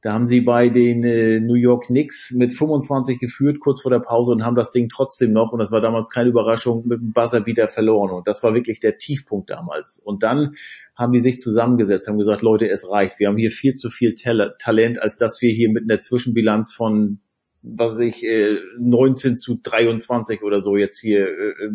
da 0.00 0.14
haben 0.14 0.26
sie 0.26 0.40
bei 0.40 0.70
den 0.70 1.04
äh, 1.04 1.40
New 1.40 1.56
York 1.56 1.86
Knicks 1.86 2.30
mit 2.30 2.54
25 2.54 3.18
geführt, 3.18 3.60
kurz 3.60 3.82
vor 3.82 3.90
der 3.90 3.98
Pause 3.98 4.30
und 4.30 4.44
haben 4.44 4.54
das 4.54 4.70
Ding 4.70 4.88
trotzdem 4.88 5.32
noch, 5.32 5.52
und 5.52 5.58
das 5.58 5.72
war 5.72 5.82
damals 5.82 6.08
keine 6.08 6.30
Überraschung, 6.30 6.86
mit 6.86 7.00
dem 7.00 7.12
Buzzerbeater 7.12 7.68
verloren. 7.68 8.12
Und 8.12 8.28
das 8.28 8.42
war 8.42 8.54
wirklich 8.54 8.80
der 8.80 8.96
Tiefpunkt 8.96 9.50
damals. 9.50 9.98
Und 9.98 10.22
dann 10.22 10.54
haben 10.96 11.12
die 11.12 11.20
sich 11.20 11.38
zusammengesetzt, 11.38 12.08
haben 12.08 12.16
gesagt, 12.16 12.42
Leute, 12.42 12.68
es 12.68 12.88
reicht. 12.88 13.18
Wir 13.18 13.28
haben 13.28 13.36
hier 13.36 13.50
viel 13.50 13.74
zu 13.74 13.90
viel 13.90 14.14
Tal 14.14 14.54
Talent, 14.58 15.02
als 15.02 15.18
dass 15.18 15.42
wir 15.42 15.50
hier 15.50 15.70
mit 15.70 15.82
einer 15.82 16.00
Zwischenbilanz 16.00 16.72
von 16.72 17.18
was 17.62 17.98
ich, 17.98 18.22
äh, 18.22 18.58
19 18.78 19.36
zu 19.36 19.58
23 19.62 20.42
oder 20.42 20.60
so 20.60 20.76
jetzt 20.76 21.00
hier 21.00 21.26
äh, 21.26 21.64
äh, 21.64 21.70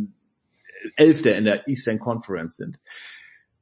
Elfter 0.95 1.37
in 1.37 1.45
der 1.45 1.67
Eastern 1.67 1.99
Conference 1.99 2.57
sind. 2.57 2.79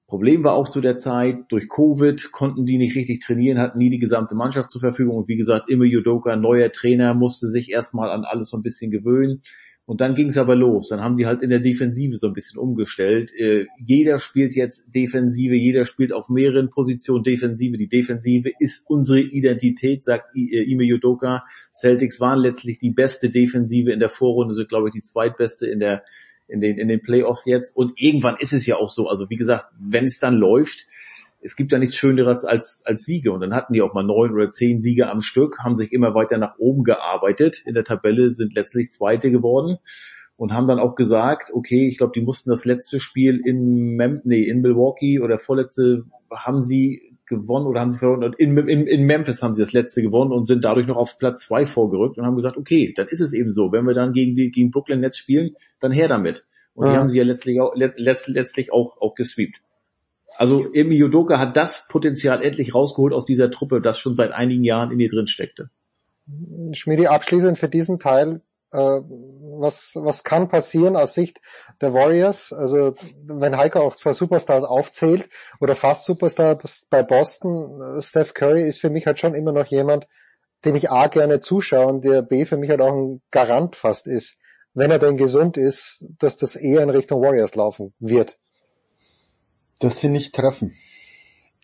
Problem 0.08 0.44
war 0.44 0.54
auch 0.54 0.68
zu 0.68 0.82
der 0.82 0.98
Zeit, 0.98 1.46
durch 1.50 1.70
Covid 1.70 2.34
konnten 2.34 2.66
die 2.66 2.78
nicht 2.78 2.98
richtig 2.98 3.22
trainieren, 3.22 3.60
hatten 3.60 3.78
nie 3.78 3.90
die 3.90 4.00
gesamte 4.00 4.36
Mannschaft 4.36 4.70
zur 4.70 4.82
Verfügung 4.82 5.16
und 5.16 5.30
wie 5.30 5.38
gesagt, 5.38 5.70
immer 5.70 5.86
Judoka, 5.86 6.36
neuer 6.36 6.72
Trainer, 6.72 7.14
musste 7.14 7.48
sich 7.48 7.72
erstmal 7.72 8.10
an 8.10 8.26
alles 8.26 8.50
so 8.50 8.58
ein 8.58 8.64
bisschen 8.64 8.92
gewöhnen. 8.92 9.42
Und 9.86 10.00
dann 10.00 10.16
ging 10.16 10.28
es 10.28 10.38
aber 10.38 10.56
los. 10.56 10.90
Dann 10.90 11.02
haben 11.02 11.18
die 11.18 11.26
halt 11.26 11.42
in 11.42 11.50
der 11.50 11.60
Defensive 11.60 12.16
so 12.16 12.28
ein 12.28 12.34
bisschen 12.34 12.60
umgestellt. 12.60 13.32
Äh, 13.38 13.66
jeder 13.78 14.20
spielt 14.20 14.56
jetzt 14.56 14.94
Defensive, 14.96 15.56
jeder 15.56 15.86
spielt 15.86 16.14
auf 16.14 16.30
mehreren 16.30 16.70
Positionen 16.70 17.24
Defensive. 17.24 17.76
Die 17.78 17.90
Defensive 17.90 18.52
ist 18.60 18.90
unsere 18.90 19.20
Identität, 19.20 20.06
sagt 20.06 20.36
I- 20.36 20.54
äh, 20.54 20.64
Ime 20.64 20.84
Yudoka. 20.84 21.44
Celtics 21.74 22.22
waren 22.22 22.40
letztlich 22.40 22.78
die 22.78 22.92
beste 22.92 23.30
Defensive 23.32 23.92
in 23.92 24.00
der 24.00 24.10
Vorrunde, 24.10 24.54
sind 24.54 24.70
glaube 24.70 24.90
ich 24.90 24.94
die 24.94 25.02
zweitbeste 25.02 25.68
in 25.68 25.80
der 25.80 26.04
in 26.48 26.62
den 26.62 26.78
in 26.78 26.88
den 26.88 27.02
Playoffs 27.02 27.46
jetzt. 27.46 27.76
Und 27.76 27.94
irgendwann 27.96 28.36
ist 28.40 28.54
es 28.54 28.66
ja 28.66 28.78
auch 28.78 28.90
so. 28.90 29.08
Also 29.08 29.30
wie 29.30 29.36
gesagt, 29.38 29.66
wenn 29.80 30.06
es 30.06 30.20
dann 30.20 30.36
läuft, 30.36 30.86
es 31.42 31.56
gibt 31.56 31.72
ja 31.72 31.80
nichts 31.80 31.96
Schöneres 31.96 32.46
als, 32.46 32.84
als 32.86 33.04
Siege. 33.04 33.32
Und 33.32 33.42
dann 33.42 33.54
hatten 33.54 33.74
die 33.74 33.82
auch 33.82 33.94
mal 33.94 34.04
neun 34.04 34.32
oder 34.34 34.48
zehn 34.48 34.80
Siege 34.82 35.10
am 35.10 35.22
Stück, 35.22 35.60
haben 35.60 35.78
sich 35.78 35.92
immer 35.92 36.14
weiter 36.14 36.38
nach 36.38 36.58
oben 36.58 36.84
gearbeitet 36.84 37.64
in 37.66 37.74
der 37.74 37.84
Tabelle, 37.84 38.32
sind 38.32 38.54
letztlich 38.54 38.92
Zweite 38.92 39.32
geworden 39.32 39.78
und 40.36 40.54
haben 40.54 40.68
dann 40.68 40.80
auch 40.80 40.96
gesagt, 40.96 41.52
okay, 41.54 41.88
ich 41.88 41.98
glaube, 41.98 42.14
die 42.16 42.22
mussten 42.22 42.50
das 42.50 42.66
letzte 42.66 43.00
Spiel 43.00 43.42
in, 43.46 43.96
Mem 43.96 44.22
nee, 44.24 44.44
in 44.44 44.62
Milwaukee 44.62 45.20
oder 45.20 45.40
vorletzte 45.40 46.06
haben 46.32 46.64
sie 46.64 47.18
gewonnen 47.28 47.66
oder 47.66 47.80
haben 47.80 47.92
sie 47.92 48.00
verloren 48.00 48.24
und 48.24 48.40
in, 48.40 48.58
in, 48.58 48.88
in 48.88 49.04
Memphis 49.04 49.42
haben 49.42 49.54
sie 49.54 49.62
das 49.62 49.72
letzte 49.72 50.02
gewonnen 50.02 50.32
und 50.32 50.46
sind 50.46 50.64
dadurch 50.64 50.88
noch 50.88 50.98
auf 50.98 51.18
Platz 51.18 51.46
zwei 51.46 51.66
vorgerückt 51.66 52.18
und 52.18 52.26
haben 52.26 52.36
gesagt, 52.36 52.58
okay, 52.58 52.94
dann 52.96 53.08
ist 53.08 53.22
es 53.22 53.34
eben 53.34 53.52
so, 53.52 53.72
wenn 53.72 53.86
wir 53.86 53.94
dann 53.94 54.14
gegen 54.14 54.36
die 54.36 54.52
gegen 54.52 54.72
Brooklyn 54.72 55.00
Nets 55.00 55.18
spielen, 55.18 55.56
dann 55.80 55.92
her 55.92 56.08
damit. 56.08 56.44
Und 56.74 56.88
die 56.88 56.94
Ja. 56.94 57.00
haben 57.00 57.10
sie 57.10 57.18
ja 57.18 57.24
letztlich 57.24 57.60
auch, 57.62 57.76
let, 57.76 58.00
letzt, 58.00 58.28
letztlich 58.28 58.74
auch, 58.74 59.00
auch 59.00 59.16
gesweept. 59.16 59.62
Also 60.38 60.72
Emi 60.74 60.96
Yudoka 60.96 61.40
hat 61.40 61.58
das 61.58 61.88
Potenzial 61.88 62.42
endlich 62.42 62.74
rausgeholt 62.74 63.14
aus 63.14 63.26
dieser 63.26 63.52
Truppe, 63.52 63.82
das 63.82 64.00
schon 64.00 64.16
seit 64.16 64.32
einigen 64.32 64.64
Jahren 64.64 64.92
in 64.92 65.00
ihr 65.00 65.10
drin 65.10 65.28
steckte. 65.28 65.70
Schmidi, 66.74 67.08
abschließend 67.08 67.60
für 67.60 67.70
diesen 67.70 68.00
Teil, 68.00 68.42
äh, 68.72 68.78
was, 68.78 69.92
was 69.96 70.24
kann 70.24 70.48
passieren 70.48 70.96
aus 70.96 71.14
Sicht 71.14 71.40
der 71.82 71.94
Warriors? 71.94 72.54
Also 72.54 72.96
wenn 73.26 73.58
Heiko 73.58 73.80
auch 73.80 73.96
zwei 73.96 74.14
Superstars 74.14 74.64
aufzählt 74.64 75.30
oder 75.60 75.76
fast 75.76 76.06
Superstars 76.06 76.88
bei 76.90 77.04
Boston, 77.04 77.82
äh, 77.82 78.02
Steph 78.02 78.34
Curry 78.34 78.66
ist 78.66 78.80
für 78.80 78.90
mich 78.90 79.06
halt 79.06 79.20
schon 79.20 79.36
immer 79.36 79.52
noch 79.52 79.66
jemand, 79.66 80.08
dem 80.64 80.76
ich 80.76 80.90
A 80.90 81.08
gerne 81.08 81.40
zuschaue 81.40 81.88
und 81.88 82.06
der 82.06 82.22
B 82.22 82.46
für 82.46 82.58
mich 82.58 82.70
halt 82.70 82.82
auch 82.82 82.94
ein 82.94 83.22
Garant 83.32 83.76
fast 83.76 84.08
ist, 84.08 84.38
wenn 84.74 84.92
er 84.92 85.00
denn 85.00 85.18
gesund 85.18 85.58
ist, 85.58 86.06
dass 86.20 86.38
das 86.38 86.56
eher 86.56 86.82
in 86.82 86.90
Richtung 86.90 87.22
Warriors 87.22 87.56
laufen 87.56 87.94
wird. 88.00 88.38
Dass 89.82 90.00
sie 90.00 90.10
nicht 90.10 90.34
treffen. 90.34 90.76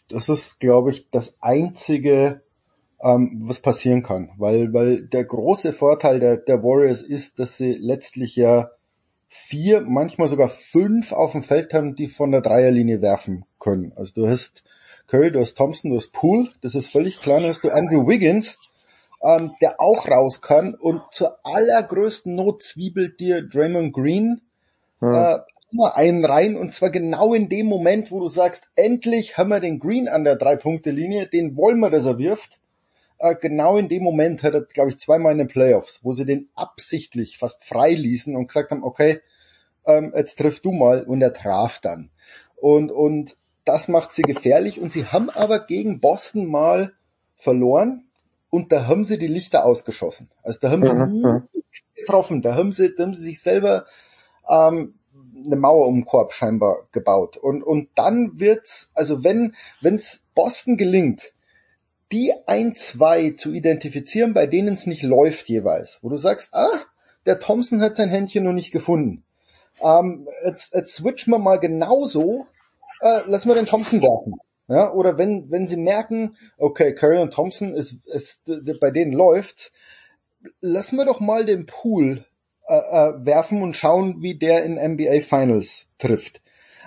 Das 0.10 0.30
ist, 0.30 0.60
glaube 0.60 0.92
ich, 0.92 1.10
das 1.12 1.38
einzige, 1.42 2.42
ähm, 3.02 3.44
was 3.44 3.60
passieren 3.60 4.04
kann, 4.04 4.32
weil 4.38 4.74
weil 4.74 5.02
der 5.04 5.24
große 5.24 5.72
Vorteil 5.74 6.20
der, 6.20 6.38
der 6.38 6.64
Warriors 6.64 7.02
ist, 7.02 7.40
dass 7.40 7.58
sie 7.58 7.74
letztlich 7.74 8.36
ja 8.36 8.72
vier, 9.30 9.82
manchmal 9.82 10.28
sogar 10.28 10.50
fünf 10.50 11.12
auf 11.12 11.34
dem 11.34 11.44
Feld 11.44 11.74
haben, 11.74 11.96
die 11.96 12.08
von 12.08 12.32
der 12.32 12.42
Dreierlinie 12.42 13.02
werfen 13.02 13.46
können. 13.60 13.94
Also 13.96 14.22
du 14.22 14.28
hast 14.28 14.64
Curry, 15.08 15.32
du 15.32 15.40
hast 15.40 15.56
Thompson, 15.56 15.92
du 15.92 15.98
hast 15.98 16.12
Poole, 16.12 16.50
das 16.62 16.76
ist 16.76 16.92
völlig 16.92 17.22
klar, 17.22 17.40
dann 17.40 17.50
hast 17.50 17.64
du 17.64 17.70
Andrew 17.70 18.08
Wiggins, 18.08 18.58
ähm, 19.22 19.52
der 19.62 19.80
auch 19.80 20.08
raus 20.08 20.42
kann. 20.42 20.76
Und 20.76 21.02
zur 21.12 21.38
allergrößten 21.44 22.36
Not 22.36 22.64
zwiebelt 22.64 23.20
dir 23.20 23.42
Draymond 23.42 23.94
Green 23.94 24.42
äh, 25.02 25.38
immer 25.72 25.96
einen 25.96 26.24
rein 26.24 26.56
und 26.56 26.74
zwar 26.74 26.90
genau 26.90 27.34
in 27.34 27.50
dem 27.50 27.66
Moment, 27.66 28.12
wo 28.12 28.20
du 28.20 28.30
sagst, 28.30 28.70
endlich 28.76 29.38
haben 29.38 29.50
wir 29.50 29.60
den 29.60 29.80
Green 29.80 30.08
an 30.08 30.24
der 30.24 30.36
Drei-Punkte-Linie, 30.36 31.28
den 31.28 31.58
wollen 31.58 31.80
wir, 31.80 31.90
dass 31.90 32.06
er 32.06 32.18
wirft. 32.18 32.60
Äh, 33.20 33.36
genau 33.36 33.78
in 33.78 33.90
dem 33.90 34.04
Moment 34.04 34.44
hat 34.44 34.54
er, 34.54 34.62
glaube 34.62 34.92
ich, 34.92 34.98
zweimal 35.00 35.32
in 35.34 35.40
den 35.40 35.48
Playoffs, 35.48 36.00
wo 36.04 36.14
sie 36.14 36.26
den 36.26 36.50
absichtlich 36.56 37.38
fast 37.38 37.66
frei 37.66 37.94
ließen 37.94 38.36
und 38.36 38.48
gesagt 38.48 38.72
haben, 38.72 38.84
okay, 38.84 39.20
ähm, 39.86 40.14
jetzt 40.16 40.38
triff 40.38 40.62
du 40.62 40.72
mal 40.72 41.04
und 41.04 41.22
er 41.22 41.34
traf 41.34 41.80
dann. 41.80 42.12
Und, 42.56 42.92
und 42.92 43.36
das 43.66 43.88
macht 43.88 44.14
sie 44.14 44.22
gefährlich 44.22 44.80
und 44.80 44.92
sie 44.92 45.06
haben 45.06 45.30
aber 45.30 45.60
gegen 45.66 46.00
Boston 46.00 46.46
mal 46.46 46.94
verloren 47.36 48.06
und 48.50 48.72
da 48.72 48.88
haben 48.88 49.04
sie 49.04 49.18
die 49.18 49.28
Lichter 49.28 49.66
ausgeschossen. 49.66 50.30
Also 50.44 50.60
da 50.62 50.72
haben 50.72 50.84
sie 50.84 50.94
Mhm, 50.94 51.22
mhm. 51.22 51.48
nichts 51.54 51.84
getroffen, 51.96 52.42
da 52.42 52.56
haben 52.56 52.72
sie, 52.72 52.96
da 52.96 53.04
haben 53.04 53.14
sie 53.16 53.24
sich 53.24 53.42
selber 53.42 53.86
ähm, 54.50 54.97
eine 55.46 55.56
Mauer 55.56 55.88
um 55.88 55.96
den 55.96 56.06
Korb 56.06 56.34
scheinbar 56.34 56.88
gebaut. 56.92 57.38
Und, 57.38 57.64
und 57.64 57.90
dann 57.96 58.40
wird's, 58.40 58.92
also 58.94 59.24
wenn 59.24 59.56
wenn's 59.82 60.24
Boston 60.36 60.78
gelingt, 60.78 61.34
die 62.12 62.34
ein, 62.46 62.76
zwei 62.76 63.32
zu 63.32 63.52
identifizieren, 63.52 64.34
bei 64.34 64.48
denen 64.48 64.74
es 64.74 64.86
nicht 64.86 65.04
läuft 65.04 65.50
jeweils, 65.50 66.00
wo 66.02 66.10
du 66.10 66.18
sagst, 66.18 66.54
ah, 66.54 66.86
der 67.26 67.40
Thompson 67.40 67.82
hat 67.82 67.96
sein 67.96 68.10
Händchen 68.10 68.44
noch 68.44 68.54
nicht 68.54 68.72
gefunden. 68.72 69.24
Ähm, 69.82 70.28
jetzt, 70.46 70.74
jetzt 70.74 70.96
switchen 70.96 71.32
wir 71.32 71.40
mal 71.40 71.60
genauso, 71.60 72.48
äh, 73.02 73.22
lassen 73.26 73.50
wir 73.50 73.56
den 73.56 73.66
Thompson 73.66 74.02
werfen. 74.02 74.36
Ja, 74.70 74.92
oder 74.92 75.18
wenn, 75.18 75.50
wenn 75.50 75.66
sie 75.66 75.78
merken, 75.78 76.36
okay, 76.58 76.94
Curry 76.94 77.20
und 77.20 77.34
Thompson 77.34 77.74
ist, 77.74 77.96
ist, 78.06 78.52
bei 78.82 78.92
denen 78.92 79.14
läuft's, 79.14 79.72
lassen 80.60 80.98
wir 80.98 81.06
doch 81.06 81.22
mal 81.22 81.46
den 81.46 81.66
Pool 81.66 82.26
äh, 82.68 82.76
äh, 82.76 83.26
werfen 83.26 83.62
und 83.62 83.76
schauen, 83.76 84.22
wie 84.22 84.38
der 84.38 84.64
in 84.66 84.76
NBA 84.76 85.22
Finals 85.22 85.88
trifft. 85.98 86.42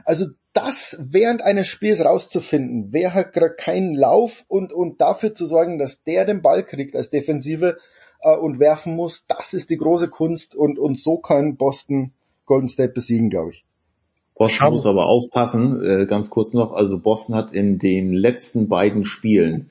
Also 0.05 0.27
das 0.53 0.97
während 1.01 1.43
eines 1.43 1.69
Spiels 1.69 2.05
rauszufinden, 2.05 2.89
wer 2.91 3.15
hat 3.15 3.33
gerade 3.33 3.55
keinen 3.55 3.95
Lauf 3.95 4.45
und, 4.49 4.73
und 4.73 5.01
dafür 5.01 5.35
zu 5.35 5.47
sorgen, 5.47 5.79
dass 5.79 6.03
der 6.03 6.25
den 6.25 6.43
Ball 6.43 6.65
kriegt 6.65 6.97
als 6.97 7.11
Defensive 7.11 7.79
äh, 8.23 8.37
und 8.37 8.59
werfen 8.59 8.95
muss, 8.95 9.27
das 9.27 9.53
ist 9.53 9.71
die 9.71 9.77
große 9.77 10.09
Kunst 10.09 10.55
und, 10.55 10.79
und 10.79 10.99
so 10.99 11.19
kann 11.19 11.57
Boston 11.57 12.13
Golden 12.47 12.69
State 12.69 12.93
besiegen, 12.93 13.31
glaube 13.31 13.53
ich. 13.53 13.65
Boston 14.35 14.73
muss 14.73 14.87
aber 14.87 15.07
aufpassen, 15.07 15.83
äh, 15.85 16.07
ganz 16.07 16.31
kurz 16.31 16.53
noch, 16.53 16.73
also 16.73 16.99
Boston 16.99 17.37
hat 17.37 17.53
in 17.53 17.79
den 17.79 18.13
letzten 18.13 18.69
beiden 18.69 19.05
Spielen, 19.05 19.71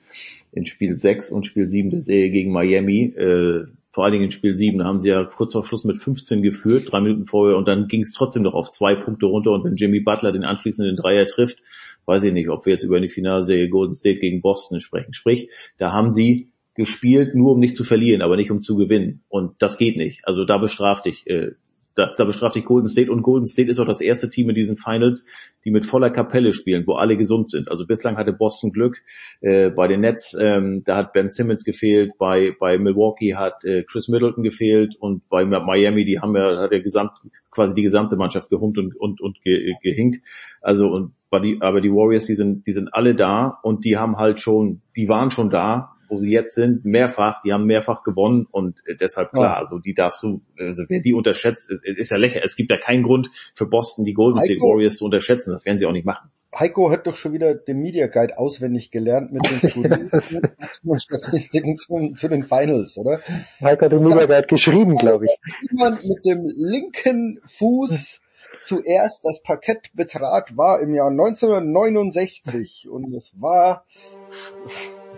in 0.52 0.66
Spiel 0.66 0.96
6 0.96 1.32
und 1.32 1.46
Spiel 1.46 1.68
7 1.68 1.90
der 1.90 2.02
Serie 2.02 2.30
gegen 2.30 2.52
Miami, 2.52 3.14
äh, 3.18 3.66
vor 3.92 4.04
allen 4.04 4.14
Dingen 4.14 4.26
in 4.26 4.32
Spiel 4.32 4.54
7, 4.54 4.78
da 4.78 4.86
haben 4.86 5.00
sie 5.00 5.10
ja 5.10 5.24
kurz 5.24 5.54
vor 5.54 5.66
Schluss 5.66 5.84
mit 5.84 5.98
15 5.98 6.42
geführt, 6.42 6.92
drei 6.92 7.02
Minuten 7.02 7.26
vorher, 7.26 7.58
und 7.58 7.68
dann 7.68 7.88
ging 7.88 8.02
es 8.02 8.12
trotzdem 8.12 8.44
noch 8.44 8.54
auf 8.54 8.70
zwei 8.70 8.96
Punkte 8.96 9.26
runter, 9.26 9.52
und 9.52 9.64
wenn 9.64 9.76
Jimmy 9.76 10.00
Butler 10.00 10.32
den 10.32 10.46
anschließenden 10.46 10.96
Dreier 10.96 11.26
trifft, 11.26 11.60
weiß 12.06 12.24
ich 12.24 12.34
nicht, 12.34 12.50
ob 12.50 12.66
wir 12.66 12.74
jetzt 12.74 12.84
über 12.84 12.98
eine 12.98 13.10
Finalserie 13.10 13.70
Golden 13.70 13.94
State 13.94 14.20
gegen 14.20 14.42
Boston 14.42 14.80
sprechen. 14.82 15.14
Sprich, 15.14 15.50
da 15.78 15.92
haben 15.92 16.12
sie 16.12 16.52
gespielt, 16.76 17.36
nur 17.36 17.54
um 17.54 17.60
nicht 17.60 17.76
zu 17.76 17.84
verlieren, 17.84 18.22
aber 18.22 18.38
nicht 18.38 18.52
um 18.52 18.62
zu 18.62 18.78
gewinnen. 18.78 19.22
Und 19.28 19.62
das 19.62 19.78
geht 19.78 19.98
nicht. 19.98 20.22
Also 20.26 20.46
da 20.46 20.58
bestraft 20.58 21.06
dich, 21.06 21.28
äh, 21.28 21.52
da, 22.00 22.14
da 22.16 22.24
bestraft 22.24 22.56
dich 22.56 22.64
Golden 22.64 22.88
State 22.88 23.12
und 23.12 23.22
Golden 23.22 23.46
State 23.46 23.70
ist 23.70 23.80
auch 23.80 23.86
das 23.86 24.00
erste 24.00 24.30
Team 24.30 24.50
in 24.50 24.56
diesen 24.56 24.78
Finals, 24.78 25.26
die 25.66 25.72
mit 25.72 25.86
voller 25.86 26.10
Kapelle 26.10 26.54
spielen, 26.54 26.88
wo 26.88 26.94
alle 26.94 27.18
gesund 27.18 27.50
sind. 27.50 27.70
Also 27.70 27.86
bislang 27.86 28.16
hatte 28.16 28.32
Boston 28.32 28.72
Glück. 28.72 28.98
Äh, 29.42 29.70
bei 29.70 29.88
den 29.88 30.02
Nets, 30.02 30.36
ähm, 30.40 30.84
da 30.86 30.96
hat 30.96 31.12
Ben 31.12 31.30
Simmons 31.30 31.66
gefehlt, 31.66 32.14
bei, 32.18 32.56
bei 32.58 32.78
Milwaukee 32.78 33.36
hat 33.36 33.66
äh, 33.66 33.84
Chris 33.84 34.08
Middleton 34.08 34.44
gefehlt 34.44 34.96
und 35.00 35.28
bei 35.30 35.44
Miami, 35.44 36.06
die 36.06 36.20
haben 36.20 36.36
ja, 36.36 36.62
hat 36.62 36.72
ja 36.72 36.80
gesamt, 36.80 37.12
quasi 37.52 37.76
die 37.76 37.84
gesamte 37.84 38.16
Mannschaft 38.16 38.50
gehumpt 38.50 38.78
und, 38.78 38.96
und, 38.96 39.20
und 39.20 39.42
ge, 39.44 39.74
gehinkt. 39.84 40.24
Also 40.62 40.88
und 40.88 41.14
aber 41.32 41.42
die, 41.42 41.58
aber 41.62 41.82
die 41.82 41.92
Warriors, 41.92 42.26
die 42.26 42.36
sind, 42.36 42.66
die 42.66 42.72
sind 42.72 42.94
alle 42.94 43.14
da 43.14 43.60
und 43.62 43.86
die 43.86 43.98
haben 43.98 44.18
halt 44.18 44.40
schon, 44.40 44.82
die 44.96 45.10
waren 45.10 45.30
schon 45.30 45.50
da 45.50 45.96
wo 46.10 46.18
sie 46.18 46.32
jetzt 46.32 46.56
sind, 46.56 46.84
mehrfach, 46.86 47.42
die 47.44 47.54
haben 47.54 47.66
mehrfach 47.66 48.04
gewonnen 48.04 48.48
und 48.52 48.82
äh, 48.86 48.96
deshalb 48.96 49.32
klar, 49.32 49.58
also 49.58 49.80
die 49.80 49.94
darfst 49.94 50.24
du, 50.24 50.42
also 50.58 50.84
wer 50.88 51.00
die 51.00 51.14
unterschätzt, 51.14 51.72
äh, 51.72 51.92
ist 51.94 52.12
ja 52.12 52.18
lächerlich. 52.18 52.46
Es 52.46 52.56
gibt 52.56 52.72
ja 52.72 52.78
keinen 52.78 53.04
Grund 53.04 53.30
für 53.56 53.66
Boston 53.66 54.06
die 54.06 54.14
Golden 54.14 54.40
State 54.40 54.60
Heiko- 54.60 54.68
Warriors 54.70 54.98
zu 54.98 55.06
unterschätzen, 55.06 55.52
das 55.52 55.66
werden 55.66 55.78
sie 55.78 55.86
auch 55.86 55.92
nicht 55.92 56.06
machen. 56.06 56.30
Heiko 56.58 56.90
hat 56.90 57.06
doch 57.06 57.16
schon 57.16 57.34
wieder 57.34 57.54
den 57.54 57.80
Media 57.80 58.08
Guide 58.08 58.38
auswendig 58.40 58.90
gelernt 58.90 59.32
mit 59.32 59.44
den 59.50 59.60
Statistiken 61.00 61.76
zu, 61.78 62.14
zu 62.16 62.28
den 62.28 62.44
Finals, 62.44 62.98
oder? 62.98 63.20
Heiko 63.62 63.86
hat 63.86 63.92
den 63.92 64.04
Media 64.04 64.26
Guide 64.26 64.48
geschrieben, 64.48 64.98
glaube 64.98 65.26
ich. 65.26 65.32
Jemand 65.70 66.04
mit 66.04 66.26
dem 66.26 66.46
linken 66.46 67.40
Fuß 67.48 68.22
zuerst 68.64 69.26
das 69.26 69.42
Parkett 69.44 69.92
betrat, 69.94 70.58
war 70.58 70.82
im 70.82 70.94
Jahr 70.96 71.10
1969 71.12 72.88
und 72.90 73.14
es 73.14 73.32
war 73.40 73.86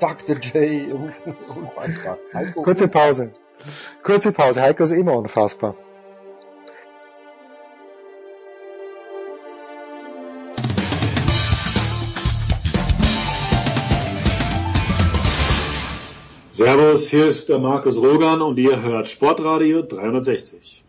Dr. 0.02 0.36
J. 0.40 0.92
Unfassbar. 0.92 2.18
Heiko, 2.34 2.64
Kurze 2.64 2.88
Pause. 2.88 3.32
Kurze 4.04 4.32
Pause. 4.32 4.62
Heiko 4.62 4.84
ist 4.84 4.92
immer 4.92 5.16
unfassbar. 5.16 5.76
Servus, 16.50 17.10
hier 17.10 17.28
ist 17.28 17.48
der 17.50 17.60
Markus 17.60 17.98
Rogan 17.98 18.42
und 18.42 18.58
ihr 18.58 18.82
hört 18.82 19.08
Sportradio 19.08 19.84
360. 19.84 20.84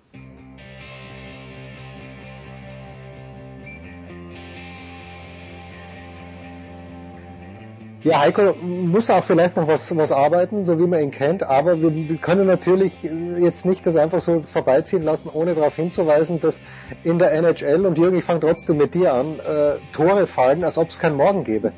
Ja, 8.04 8.20
Heiko 8.20 8.54
muss 8.60 9.10
auch 9.10 9.22
vielleicht 9.22 9.56
noch 9.56 9.68
was, 9.68 9.96
was 9.96 10.10
arbeiten, 10.10 10.64
so 10.64 10.76
wie 10.76 10.88
man 10.88 11.00
ihn 11.00 11.12
kennt, 11.12 11.44
aber 11.44 11.80
wir, 11.80 11.94
wir 11.94 12.16
können 12.16 12.48
natürlich 12.48 12.92
jetzt 13.38 13.64
nicht 13.64 13.86
das 13.86 13.94
einfach 13.94 14.20
so 14.20 14.42
vorbeiziehen 14.44 15.02
lassen, 15.02 15.30
ohne 15.32 15.54
darauf 15.54 15.76
hinzuweisen, 15.76 16.40
dass 16.40 16.62
in 17.04 17.20
der 17.20 17.30
NHL, 17.32 17.86
und 17.86 17.96
Jürgen, 17.98 18.18
ich 18.18 18.24
fange 18.24 18.40
trotzdem 18.40 18.78
mit 18.78 18.94
dir 18.94 19.14
an, 19.14 19.38
äh, 19.38 19.74
Tore 19.92 20.26
fallen, 20.26 20.64
als 20.64 20.78
ob 20.78 20.90
es 20.90 20.98
keinen 20.98 21.16
Morgen 21.16 21.44
gäbe. 21.44 21.72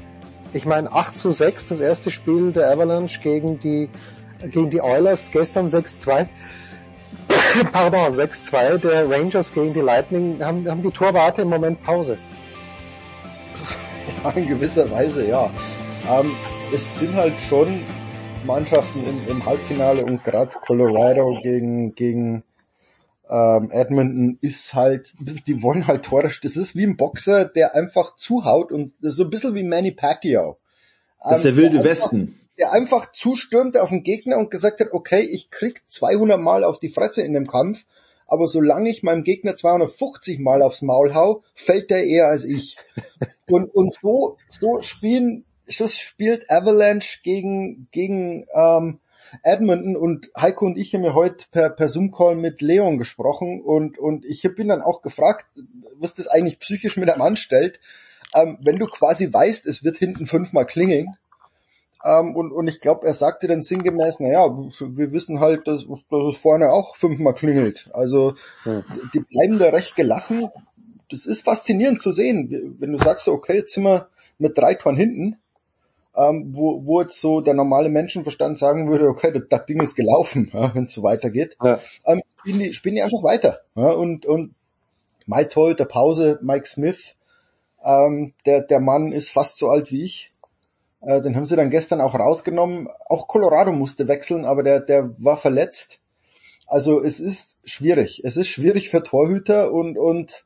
Ich 0.54 0.64
meine, 0.64 0.90
8 0.90 1.18
zu 1.18 1.30
6, 1.30 1.68
das 1.68 1.80
erste 1.80 2.10
Spiel 2.10 2.52
der 2.52 2.70
Avalanche 2.70 3.20
gegen 3.20 3.60
die, 3.60 3.90
gegen 4.50 4.70
die 4.70 4.80
Oilers, 4.80 5.30
gestern 5.30 5.66
6-2. 5.66 6.26
Pardon, 7.72 8.14
6-2 8.14 8.78
der 8.78 9.10
Rangers 9.10 9.52
gegen 9.52 9.74
die 9.74 9.80
Lightning, 9.80 10.42
haben, 10.42 10.66
haben 10.70 10.82
die 10.82 10.90
Torwarte 10.90 11.42
im 11.42 11.50
Moment 11.50 11.82
Pause. 11.82 12.16
Ja, 14.22 14.30
in 14.30 14.46
gewisser 14.46 14.90
Weise, 14.90 15.26
ja. 15.26 15.50
Ähm, 16.08 16.32
es 16.72 16.98
sind 16.98 17.14
halt 17.14 17.40
schon 17.40 17.80
Mannschaften 18.46 19.00
im, 19.06 19.28
im 19.36 19.46
Halbfinale 19.46 20.04
und 20.04 20.22
gerade 20.22 20.50
Colorado 20.66 21.38
gegen, 21.42 21.94
gegen 21.94 22.42
ähm, 23.28 23.70
Edmonton 23.70 24.38
ist 24.42 24.74
halt, 24.74 25.12
die 25.46 25.62
wollen 25.62 25.86
halt 25.86 26.04
Tore. 26.04 26.30
Das 26.42 26.56
ist 26.56 26.76
wie 26.76 26.84
ein 26.84 26.96
Boxer, 26.96 27.46
der 27.46 27.74
einfach 27.74 28.16
zuhaut 28.16 28.70
und 28.70 28.92
das 29.00 29.12
ist 29.12 29.16
so 29.16 29.24
ein 29.24 29.30
bisschen 29.30 29.54
wie 29.54 29.62
Manny 29.62 29.92
Pacquiao. 29.92 30.58
Das 31.22 31.38
ist 31.38 31.44
der 31.44 31.52
Ähm, 31.52 31.56
wilde 31.56 31.76
einfach- 31.78 31.90
Westen. 31.90 32.38
Der 32.56 32.70
einfach 32.72 33.10
zustürmte 33.10 33.82
auf 33.82 33.88
den 33.88 34.04
Gegner 34.04 34.36
und 34.38 34.48
gesagt 34.48 34.78
hat, 34.78 34.92
okay, 34.92 35.22
ich 35.22 35.50
krieg 35.50 35.82
200 35.88 36.38
Mal 36.40 36.62
auf 36.62 36.78
die 36.78 36.88
Fresse 36.88 37.22
in 37.22 37.32
dem 37.32 37.48
Kampf, 37.48 37.84
aber 38.28 38.46
solange 38.46 38.90
ich 38.90 39.02
meinem 39.02 39.24
Gegner 39.24 39.56
250 39.56 40.38
Mal 40.38 40.62
aufs 40.62 40.80
Maul 40.80 41.14
hau, 41.14 41.42
fällt 41.56 41.90
der 41.90 42.04
eher 42.04 42.28
als 42.28 42.44
ich. 42.44 42.76
Und, 43.50 43.74
und 43.74 43.92
so, 43.92 44.36
so 44.48 44.80
spielen, 44.82 45.44
spielt 45.68 46.50
Avalanche 46.50 47.20
gegen, 47.22 47.88
gegen 47.90 48.46
ähm, 48.54 49.00
Edmonton 49.42 49.96
und 49.96 50.30
Heiko 50.36 50.66
und 50.66 50.76
ich 50.76 50.94
haben 50.94 51.04
ja 51.04 51.14
heute 51.14 51.46
per, 51.50 51.70
per 51.70 51.88
Zoom-Call 51.88 52.36
mit 52.36 52.60
Leon 52.60 52.98
gesprochen 52.98 53.60
und, 53.62 53.98
und 53.98 54.24
ich 54.24 54.42
bin 54.54 54.68
dann 54.68 54.82
auch 54.82 55.02
gefragt, 55.02 55.46
was 55.96 56.14
das 56.14 56.28
eigentlich 56.28 56.58
psychisch 56.60 56.96
mit 56.96 57.10
einem 57.10 57.22
anstellt, 57.22 57.80
ähm, 58.34 58.58
wenn 58.60 58.76
du 58.76 58.86
quasi 58.86 59.32
weißt, 59.32 59.66
es 59.66 59.82
wird 59.84 59.96
hinten 59.96 60.26
fünfmal 60.26 60.66
klingeln, 60.66 61.16
ähm, 62.04 62.36
und, 62.36 62.52
und 62.52 62.68
ich 62.68 62.80
glaube, 62.80 63.06
er 63.06 63.14
sagte 63.14 63.46
dann 63.46 63.62
sinngemäß, 63.62 64.20
naja, 64.20 64.46
wir 64.46 65.12
wissen 65.12 65.40
halt, 65.40 65.66
dass, 65.66 65.86
dass 65.86 66.22
es 66.28 66.36
vorne 66.36 66.70
auch 66.70 66.96
fünfmal 66.96 67.34
klingelt. 67.34 67.88
Also 67.92 68.34
die 69.14 69.20
bleiben 69.20 69.58
da 69.58 69.70
recht 69.70 69.96
gelassen. 69.96 70.50
Das 71.10 71.24
ist 71.24 71.44
faszinierend 71.44 72.02
zu 72.02 72.10
sehen, 72.10 72.76
wenn 72.78 72.92
du 72.92 72.98
sagst, 72.98 73.26
okay, 73.28 73.56
jetzt 73.56 73.72
sind 73.72 73.84
wir 73.84 74.08
mit 74.38 74.58
drei 74.58 74.74
Toren 74.74 74.96
hinten, 74.96 75.36
ähm, 76.16 76.52
wo, 76.54 76.84
wo 76.84 77.00
jetzt 77.00 77.20
so 77.20 77.40
der 77.40 77.54
normale 77.54 77.88
Menschenverstand 77.88 78.58
sagen 78.58 78.90
würde, 78.90 79.08
okay, 79.08 79.32
das, 79.32 79.42
das 79.48 79.66
Ding 79.66 79.80
ist 79.80 79.96
gelaufen, 79.96 80.50
ja, 80.54 80.74
wenn 80.74 80.84
es 80.84 80.92
so 80.92 81.02
weitergeht. 81.02 81.56
Ähm, 82.04 82.22
spielen, 82.40 82.58
die, 82.58 82.74
spielen 82.74 82.94
die 82.96 83.02
einfach 83.02 83.22
weiter. 83.22 83.60
Ja, 83.74 83.90
und, 83.90 84.26
und 84.26 84.54
Mike 85.26 85.48
Toll, 85.48 85.74
der 85.74 85.86
Pause, 85.86 86.38
Mike 86.42 86.66
Smith, 86.66 87.16
ähm, 87.84 88.34
der, 88.46 88.62
der 88.62 88.80
Mann 88.80 89.12
ist 89.12 89.30
fast 89.30 89.58
so 89.58 89.68
alt 89.68 89.90
wie 89.90 90.04
ich. 90.04 90.30
Äh, 91.00 91.20
den 91.20 91.36
haben 91.36 91.46
sie 91.46 91.56
dann 91.56 91.70
gestern 91.70 92.00
auch 92.00 92.14
rausgenommen. 92.14 92.88
Auch 93.08 93.28
Colorado 93.28 93.72
musste 93.72 94.08
wechseln, 94.08 94.44
aber 94.44 94.62
der, 94.62 94.80
der 94.80 95.14
war 95.18 95.36
verletzt. 95.36 96.00
Also 96.66 97.02
es 97.02 97.20
ist 97.20 97.58
schwierig. 97.64 98.22
Es 98.24 98.36
ist 98.36 98.48
schwierig 98.48 98.88
für 98.88 99.02
Torhüter 99.02 99.72
und, 99.72 99.98
und 99.98 100.44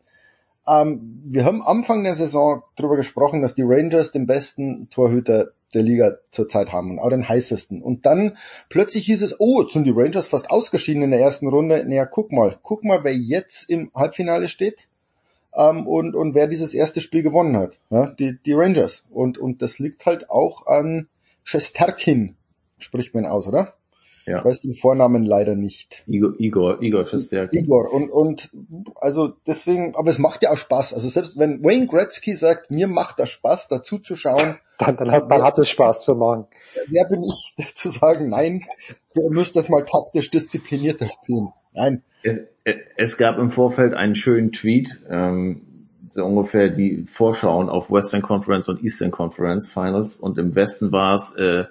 ähm, 0.66 1.22
wir 1.24 1.44
haben 1.44 1.62
Anfang 1.62 2.02
der 2.02 2.14
Saison 2.14 2.62
darüber 2.76 2.96
gesprochen, 2.96 3.40
dass 3.40 3.54
die 3.54 3.62
Rangers 3.64 4.10
den 4.10 4.26
besten 4.26 4.88
Torhüter 4.90 5.52
der 5.74 5.82
Liga 5.82 6.18
zurzeit 6.30 6.72
haben 6.72 6.92
und 6.92 6.98
auch 6.98 7.10
den 7.10 7.28
heißesten. 7.28 7.82
Und 7.82 8.06
dann 8.06 8.36
plötzlich 8.68 9.06
hieß 9.06 9.22
es, 9.22 9.38
oh, 9.38 9.68
sind 9.68 9.84
die 9.84 9.92
Rangers 9.94 10.26
fast 10.26 10.50
ausgeschieden 10.50 11.02
in 11.02 11.10
der 11.10 11.20
ersten 11.20 11.48
Runde. 11.48 11.84
Naja, 11.86 12.06
guck 12.06 12.32
mal, 12.32 12.56
guck 12.62 12.84
mal, 12.84 13.04
wer 13.04 13.14
jetzt 13.14 13.68
im 13.68 13.90
Halbfinale 13.94 14.48
steht 14.48 14.88
ähm, 15.54 15.86
und, 15.86 16.14
und 16.14 16.34
wer 16.34 16.46
dieses 16.46 16.74
erste 16.74 17.00
Spiel 17.00 17.22
gewonnen 17.22 17.56
hat. 17.56 17.78
Ja, 17.90 18.06
die, 18.06 18.38
die 18.44 18.54
Rangers. 18.54 19.04
Und, 19.10 19.38
und 19.38 19.62
das 19.62 19.78
liegt 19.78 20.06
halt 20.06 20.30
auch 20.30 20.66
an 20.66 21.08
Shesterkin, 21.44 22.36
spricht 22.78 23.14
man 23.14 23.26
aus, 23.26 23.46
oder? 23.46 23.77
Ja. 24.28 24.38
Ich 24.38 24.44
weiß 24.44 24.60
den 24.60 24.74
Vornamen 24.74 25.24
leider 25.24 25.54
nicht. 25.54 26.04
Igor, 26.06 26.34
Igor, 26.38 26.82
Igor 26.82 27.06
Shesterkin. 27.06 27.64
Igor. 27.64 27.92
Und, 27.92 28.10
und 28.10 28.50
also 28.96 29.32
deswegen, 29.46 29.94
aber 29.96 30.10
es 30.10 30.18
macht 30.18 30.42
ja 30.42 30.50
auch 30.50 30.58
Spaß. 30.58 30.92
Also 30.92 31.08
selbst 31.08 31.38
wenn 31.38 31.64
Wayne 31.64 31.86
Gretzky 31.86 32.34
sagt, 32.34 32.70
mir 32.70 32.88
macht 32.88 33.18
das 33.18 33.30
Spaß, 33.30 33.68
dazu 33.68 33.98
zu 33.98 34.16
schauen, 34.16 34.56
Dann, 34.78 34.96
dann, 34.96 35.10
hat, 35.10 35.28
dann 35.28 35.42
hat 35.42 35.58
es 35.58 35.68
Spaß 35.70 36.04
zu 36.04 36.14
machen. 36.14 36.46
wer 36.88 37.08
bin 37.08 37.24
ich 37.24 37.54
zu 37.74 37.90
sagen, 37.90 38.28
nein, 38.28 38.62
ihr 39.16 39.30
müsst 39.30 39.56
das 39.56 39.68
mal 39.68 39.84
taktisch 39.84 40.30
disziplinierter 40.30 41.08
spielen. 41.08 41.48
Nein. 41.74 42.02
Es, 42.22 42.44
es 42.96 43.16
gab 43.16 43.38
im 43.38 43.50
Vorfeld 43.50 43.94
einen 43.94 44.14
schönen 44.14 44.52
Tweet, 44.52 45.00
ähm, 45.10 45.62
so 46.10 46.24
ungefähr 46.24 46.68
die 46.68 47.04
Vorschauen 47.08 47.68
auf 47.68 47.90
Western 47.90 48.22
Conference 48.22 48.68
und 48.68 48.82
Eastern 48.84 49.10
Conference 49.10 49.68
Finals 49.68 50.16
und 50.16 50.38
im 50.38 50.54
Westen 50.54 50.92
war 50.92 51.14
es 51.16 51.34
äh, 51.36 51.64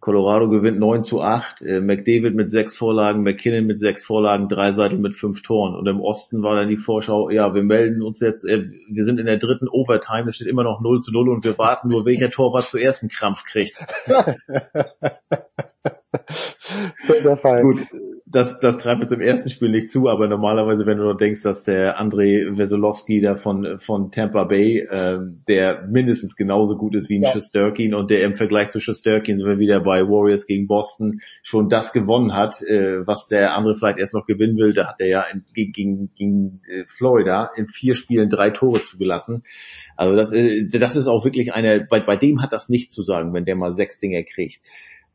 Colorado 0.00 0.48
gewinnt 0.48 0.78
9 0.78 1.04
zu 1.04 1.20
8, 1.20 1.62
äh, 1.62 1.80
McDavid 1.80 2.34
mit 2.34 2.50
sechs 2.50 2.74
Vorlagen, 2.74 3.22
McKinnon 3.22 3.66
mit 3.66 3.80
sechs 3.80 4.02
Vorlagen, 4.02 4.48
Dreiseitel 4.48 4.98
mit 4.98 5.14
fünf 5.14 5.42
Toren. 5.42 5.74
Und 5.74 5.86
im 5.86 6.00
Osten 6.00 6.42
war 6.42 6.56
dann 6.56 6.68
die 6.68 6.78
Vorschau, 6.78 7.28
ja, 7.28 7.54
wir 7.54 7.62
melden 7.62 8.02
uns 8.02 8.20
jetzt, 8.20 8.44
äh, 8.44 8.70
wir 8.88 9.04
sind 9.04 9.20
in 9.20 9.26
der 9.26 9.36
dritten 9.36 9.68
Overtime, 9.68 10.30
es 10.30 10.36
steht 10.36 10.48
immer 10.48 10.64
noch 10.64 10.80
0 10.80 11.00
zu 11.00 11.12
0 11.12 11.28
und 11.28 11.44
wir 11.44 11.58
warten 11.58 11.88
nur, 11.88 12.06
welcher 12.06 12.30
Torwart 12.30 12.64
zuerst 12.64 13.02
einen 13.02 13.10
Krampf 13.10 13.44
kriegt. 13.44 13.76
Sehr, 16.96 17.20
sehr 17.20 17.36
fein. 17.36 17.62
Gut, 17.62 17.86
das, 18.32 18.60
das 18.60 18.78
treibt 18.78 19.02
jetzt 19.02 19.12
im 19.12 19.20
ersten 19.20 19.50
Spiel 19.50 19.70
nicht 19.70 19.90
zu, 19.90 20.08
aber 20.08 20.28
normalerweise, 20.28 20.86
wenn 20.86 20.98
du 20.98 21.04
noch 21.04 21.16
denkst, 21.16 21.42
dass 21.42 21.64
der 21.64 21.98
Andrei 21.98 22.46
Wesolowski 22.50 23.20
da 23.20 23.34
von, 23.34 23.80
von 23.80 24.12
Tampa 24.12 24.44
Bay, 24.44 24.86
ähm, 24.90 25.42
der 25.48 25.86
mindestens 25.88 26.36
genauso 26.36 26.76
gut 26.76 26.94
ist 26.94 27.08
wie 27.08 27.16
ein 27.16 27.22
Ja. 27.22 27.32
Schusterkin 27.32 27.92
und 27.92 28.10
der 28.10 28.22
im 28.22 28.36
Vergleich 28.36 28.70
zu 28.70 28.78
Schusterkin 28.78 29.38
sind 29.38 29.46
wir 29.46 29.58
wieder 29.58 29.80
bei 29.80 30.02
Warriors 30.02 30.46
gegen 30.46 30.68
Boston 30.68 31.20
schon 31.42 31.68
das 31.68 31.92
gewonnen 31.92 32.34
hat, 32.34 32.62
äh, 32.62 33.04
was 33.04 33.26
der 33.26 33.54
andere 33.54 33.74
vielleicht 33.74 33.98
erst 33.98 34.14
noch 34.14 34.26
gewinnen 34.26 34.56
will, 34.56 34.72
da 34.72 34.88
hat 34.88 35.00
er 35.00 35.08
ja 35.08 35.22
in, 35.22 35.44
gegen, 35.52 35.72
gegen, 35.72 36.14
gegen 36.14 36.60
äh, 36.68 36.84
Florida 36.86 37.50
in 37.56 37.66
vier 37.66 37.96
Spielen 37.96 38.28
drei 38.28 38.50
Tore 38.50 38.82
zugelassen. 38.82 39.42
Also 39.96 40.14
das, 40.14 40.32
äh, 40.32 40.66
das 40.66 40.94
ist 40.94 41.08
auch 41.08 41.24
wirklich 41.24 41.52
eine, 41.52 41.80
bei, 41.80 41.98
bei 41.98 42.16
dem 42.16 42.42
hat 42.42 42.52
das 42.52 42.68
nichts 42.68 42.94
zu 42.94 43.02
sagen, 43.02 43.34
wenn 43.34 43.44
der 43.44 43.56
mal 43.56 43.74
sechs 43.74 43.98
Dinge 43.98 44.24
kriegt 44.24 44.60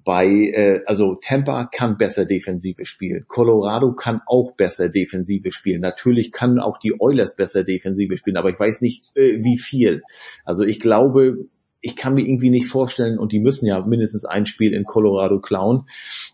Bei, 0.06 0.27
äh, 0.27 0.82
also 0.85 1.16
Tampa 1.16 1.66
kann 1.66 1.98
besser 1.98 2.25
Defensive 2.25 2.85
spielen. 2.85 3.25
Colorado 3.27 3.93
kann 3.93 4.22
auch 4.27 4.51
besser 4.56 4.88
Defensive 4.88 5.51
spielen. 5.51 5.82
Natürlich 5.82 6.32
kann 6.32 6.59
auch 6.59 6.77
die 6.77 6.93
Oilers 7.00 7.35
besser 7.35 7.64
Defensive 7.64 8.16
spielen, 8.16 8.38
aber 8.38 8.50
ich 8.50 8.59
weiß 8.59 8.82
nicht, 8.82 9.03
äh, 9.16 9.43
wie 9.43 9.58
viel. 9.58 10.03
Also 10.45 10.64
ich 10.64 10.80
glaube, 10.80 11.48
ich 11.85 11.95
kann 11.95 12.16
mir 12.16 12.27
irgendwie 12.27 12.50
nicht 12.50 12.67
vorstellen, 12.67 13.19
und 13.19 13.32
die 13.32 13.40
müssen 13.40 13.67
ja 13.67 13.80
mindestens 13.85 14.25
ein 14.25 14.45
Spiel 14.45 14.74
in 14.74 14.85
Colorado 14.85 15.40
klauen, 15.40 15.88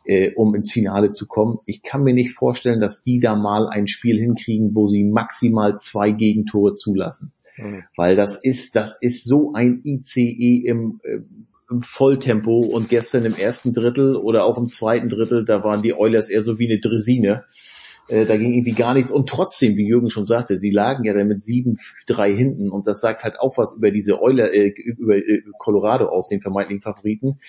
äh, 0.05 0.31
um 0.35 0.55
ins 0.55 0.71
Finale 0.71 1.11
zu 1.11 1.27
kommen. 1.27 1.59
Ich 1.65 1.83
kann 1.83 2.03
mir 2.03 2.13
nicht 2.13 2.31
vorstellen, 2.31 2.79
dass 2.79 3.03
die 3.03 3.19
da 3.19 3.35
mal 3.35 3.67
ein 3.67 3.87
Spiel 3.87 4.17
hinkriegen, 4.17 4.75
wo 4.75 4.87
sie 4.87 5.03
maximal 5.03 5.77
zwei 5.77 6.11
Gegentore 6.11 6.75
zulassen. 6.75 7.33
Mhm. 7.57 7.83
Weil 7.97 8.15
das 8.15 8.37
ist, 8.41 8.75
das 8.75 8.97
ist 9.01 9.25
so 9.25 9.53
ein 9.53 9.81
ICE 9.83 10.63
im, 10.65 11.01
äh, 11.03 11.19
Volltempo 11.79 12.59
und 12.59 12.89
gestern 12.89 13.25
im 13.25 13.35
ersten 13.35 13.71
Drittel 13.71 14.15
oder 14.15 14.45
auch 14.45 14.57
im 14.57 14.67
zweiten 14.67 15.07
Drittel, 15.07 15.45
da 15.45 15.63
waren 15.63 15.81
die 15.81 15.93
Oilers 15.93 16.29
eher 16.29 16.43
so 16.43 16.59
wie 16.59 16.69
eine 16.69 16.79
Dresine. 16.79 17.45
Äh, 18.07 18.25
da 18.25 18.35
ging 18.35 18.53
irgendwie 18.53 18.73
gar 18.73 18.93
nichts. 18.93 19.11
Und 19.11 19.29
trotzdem, 19.29 19.77
wie 19.77 19.87
Jürgen 19.87 20.09
schon 20.09 20.25
sagte, 20.25 20.57
sie 20.57 20.69
lagen 20.69 21.05
ja 21.05 21.13
dann 21.13 21.27
mit 21.27 21.41
7-3 21.41 22.35
hinten 22.35 22.69
und 22.69 22.87
das 22.87 22.99
sagt 22.99 23.23
halt 23.23 23.39
auch 23.39 23.57
was 23.57 23.75
über 23.77 23.91
diese 23.91 24.21
Euler, 24.21 24.53
äh, 24.53 24.67
über 24.67 25.15
äh, 25.15 25.43
Colorado 25.57 26.07
aus, 26.09 26.27
den 26.27 26.41
vermeintlichen 26.41 26.81
Favoriten 26.81 27.39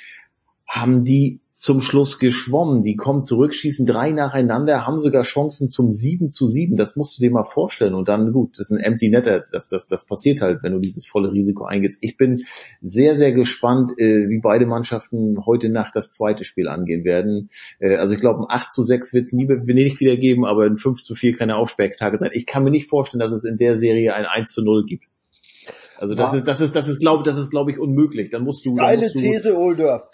haben 0.73 1.03
die 1.03 1.39
zum 1.53 1.83
Schluss 1.83 2.19
geschwommen. 2.19 2.83
Die 2.83 2.97
kommen 2.97 3.23
zurück, 3.23 3.53
schießen 3.53 3.85
drei 3.85 4.11
nacheinander, 4.11 4.87
haben 4.87 5.01
sogar 5.01 5.23
Chancen 5.23 5.69
zum 5.69 5.93
7 5.93 6.31
zu 6.31 6.49
7. 6.49 6.77
Das 6.77 6.97
musst 6.97 7.19
du 7.19 7.23
dir 7.23 7.31
mal 7.31 7.45
vorstellen. 7.45 7.93
Und 7.93 8.09
dann, 8.09 8.33
gut, 8.33 8.59
das 8.59 8.71
ist 8.71 8.79
ein 8.79 8.83
Empty 8.83 9.11
Netter. 9.11 9.45
Das, 9.53 9.69
das, 9.69 9.87
das 9.87 10.07
passiert 10.07 10.41
halt, 10.41 10.63
wenn 10.63 10.73
du 10.73 10.79
dieses 10.79 11.07
volle 11.07 11.31
Risiko 11.31 11.67
eingehst. 11.67 11.99
Ich 12.01 12.17
bin 12.17 12.45
sehr, 12.81 13.17
sehr 13.17 13.33
gespannt, 13.33 13.93
äh, 13.99 14.31
wie 14.31 14.41
beide 14.41 14.65
Mannschaften 14.65 15.45
heute 15.45 15.69
Nacht 15.69 15.95
das 15.95 16.11
zweite 16.11 16.45
Spiel 16.45 16.69
angehen 16.69 17.05
werden. 17.05 17.51
Äh, 17.79 17.97
also 17.97 18.15
ich 18.15 18.21
glaube, 18.21 18.41
ein 18.41 18.47
8 18.49 18.73
zu 18.73 18.85
6 18.85 19.13
wird 19.13 19.27
es 19.27 19.33
nie 19.35 19.47
Venedig 19.47 20.01
wieder 20.01 20.17
geben, 20.17 20.47
aber 20.47 20.65
ein 20.65 20.79
5 20.79 21.03
zu 21.03 21.15
4 21.15 21.37
kann 21.37 21.51
ja 21.51 21.57
auch 21.57 21.69
Spektakel 21.69 22.19
sein. 22.19 22.31
Ich 22.33 22.47
kann 22.47 22.65
mir 22.65 22.71
nicht 22.71 22.89
vorstellen, 22.89 23.21
dass 23.21 23.33
es 23.33 23.45
in 23.45 23.59
der 23.59 23.77
Serie 23.77 24.15
ein 24.15 24.25
1 24.25 24.51
zu 24.51 24.63
0 24.63 24.87
gibt. 24.87 25.05
Also 26.03 26.15
das 26.17 26.35
ist, 26.35 26.49
das 26.49 26.61
ist, 26.61 26.75
das 26.75 26.89
ist, 26.89 26.99
glaube, 26.99 27.23
das 27.23 27.37
ist, 27.37 27.51
glaube 27.51 27.71
ich, 27.71 27.79
unmöglich. 27.79 28.31
Dann 28.31 28.43
musst 28.43 28.67
du. 28.67 28.75
Geile 28.75 29.03
musst 29.03 29.15
du, 29.15 29.21
These, 29.21 29.57
Older. 29.57 30.11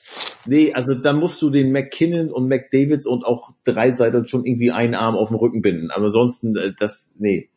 Nee, 0.47 0.73
also 0.73 0.95
dann 0.95 1.19
musst 1.19 1.41
du 1.43 1.51
den 1.51 1.73
McKinnon 1.73 2.31
und 2.31 2.49
McDavids 2.49 3.07
und 3.07 3.25
auch 3.25 3.51
drei 3.65 3.93
Seiten 3.93 4.27
schon 4.27 4.45
irgendwie 4.45 4.71
einen 4.71 4.95
Arm 4.95 5.17
auf 5.17 5.29
den 5.29 5.39
Rücken 5.39 5.63
binden. 5.63 5.91
Aber 5.91 6.07
ansonsten, 6.07 6.57
äh, 6.57 6.73
das, 6.79 7.11
nee. 7.19 7.51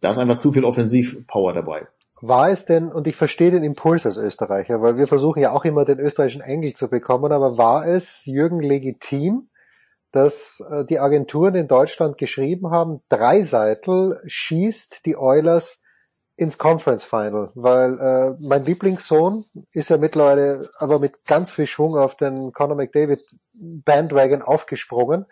Da 0.00 0.10
ist 0.10 0.18
einfach 0.18 0.38
zu 0.38 0.52
viel 0.52 0.64
Offensivpower 0.64 1.54
dabei. 1.54 1.86
War 2.20 2.50
es 2.50 2.64
denn, 2.64 2.90
und 2.90 3.06
ich 3.06 3.16
verstehe 3.16 3.50
den 3.50 3.64
Impuls 3.64 4.06
als 4.06 4.16
Österreicher, 4.16 4.80
weil 4.80 4.96
wir 4.96 5.06
versuchen 5.06 5.40
ja 5.40 5.52
auch 5.52 5.64
immer 5.64 5.84
den 5.84 5.98
österreichischen 5.98 6.40
Engel 6.40 6.72
zu 6.72 6.88
bekommen, 6.88 7.32
aber 7.32 7.58
war 7.58 7.86
es 7.86 8.24
Jürgen 8.24 8.60
legitim, 8.60 9.48
dass 10.10 10.64
äh, 10.70 10.84
die 10.84 11.00
Agenturen 11.00 11.54
in 11.54 11.68
Deutschland 11.68 12.18
geschrieben 12.18 12.70
haben, 12.70 13.02
Dreiseitel 13.08 14.22
schießt 14.26 15.00
die 15.04 15.16
Oilers 15.16 15.82
ins 16.36 16.58
Conference 16.58 17.04
Final, 17.04 17.50
weil 17.54 17.98
äh, 17.98 18.36
mein 18.40 18.64
Lieblingssohn 18.64 19.44
ist 19.72 19.90
ja 19.90 19.98
mittlerweile 19.98 20.68
aber 20.78 20.98
mit 20.98 21.24
ganz 21.24 21.50
viel 21.50 21.66
Schwung 21.66 21.96
auf 21.96 22.16
den 22.16 22.52
Conor 22.52 22.76
McDavid 22.76 23.24
Bandwagon 23.52 24.42
aufgesprungen. 24.42 25.26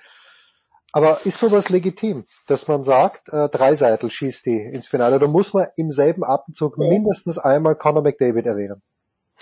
Aber 0.93 1.21
ist 1.25 1.39
sowas 1.39 1.71
legitim, 1.71 2.27
dass 2.47 2.69
man 2.69 2.85
sagt, 2.85 3.33
äh, 3.33 3.49
Dreiseitel 3.49 4.11
schießt 4.11 4.45
die 4.45 4.61
ins 4.61 4.87
Finale? 4.87 5.19
Da 5.19 5.27
muss 5.27 5.55
man 5.55 5.69
im 5.77 5.91
selben 5.91 6.23
Atemzug 6.23 6.77
ja. 6.79 6.87
mindestens 6.87 7.39
einmal 7.39 7.75
Conor 7.77 8.03
McDavid 8.03 8.47
erwähnen. 8.47 8.83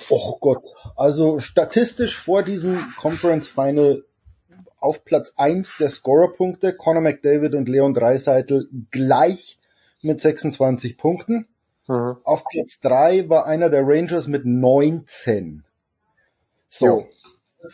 Oh 0.08 0.38
Gott, 0.40 0.64
also 0.96 1.40
statistisch 1.40 2.16
vor 2.16 2.42
diesem 2.42 2.78
Conference 2.96 3.48
Final 3.48 4.04
auf 4.78 5.04
Platz 5.04 5.34
eins 5.36 5.76
der 5.78 5.90
Scorerpunkte 5.90 6.74
Conor 6.74 7.02
McDavid 7.02 7.54
und 7.54 7.68
Leon 7.68 7.92
Dreiseitel 7.92 8.68
gleich 8.90 9.58
mit 10.02 10.20
26 10.20 10.96
Punkten. 10.96 11.46
Mhm. 11.90 12.18
Auf 12.22 12.44
Platz 12.44 12.78
3 12.80 13.28
war 13.28 13.46
einer 13.46 13.68
der 13.68 13.82
Rangers 13.84 14.28
mit 14.28 14.46
19. 14.46 15.64
So. 16.68 16.86
Jo. 16.86 17.08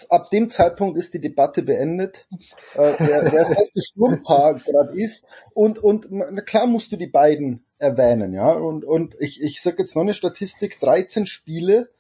Ab 0.09 0.31
dem 0.31 0.49
Zeitpunkt 0.49 0.97
ist 0.97 1.13
die 1.15 1.21
Debatte 1.21 1.63
beendet, 1.63 2.27
äh, 2.75 2.95
wer, 2.99 3.31
wer 3.31 3.31
das 3.31 3.51
beste 3.51 3.83
Sturmpaar 3.83 4.55
gerade 4.65 4.99
ist. 4.99 5.27
Und, 5.53 5.79
und 5.79 6.09
na 6.11 6.41
klar 6.41 6.67
musst 6.67 6.91
du 6.91 6.97
die 6.97 7.07
beiden 7.07 7.65
erwähnen, 7.79 8.33
ja. 8.33 8.51
Und, 8.51 8.85
und 8.87 9.15
ich, 9.21 9.43
ich 9.43 9.61
sage 9.61 9.77
jetzt 9.81 9.95
noch 9.95 10.03
eine 10.03 10.15
Statistik, 10.15 10.81
13 10.81 11.27
Spiele, 11.27 11.91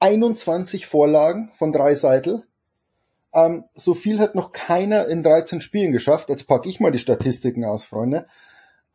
21 0.00 0.86
Vorlagen 0.86 1.52
von 1.54 1.72
drei 1.72 1.94
Seitel. 1.94 2.42
Ähm, 3.32 3.64
so 3.74 3.94
viel 3.94 4.18
hat 4.18 4.34
noch 4.34 4.50
keiner 4.50 5.06
in 5.06 5.22
13 5.22 5.60
Spielen 5.60 5.92
geschafft. 5.92 6.28
Jetzt 6.28 6.48
packe 6.48 6.68
ich 6.68 6.80
mal 6.80 6.90
die 6.90 6.98
Statistiken 6.98 7.64
aus, 7.64 7.84
Freunde. 7.84 8.26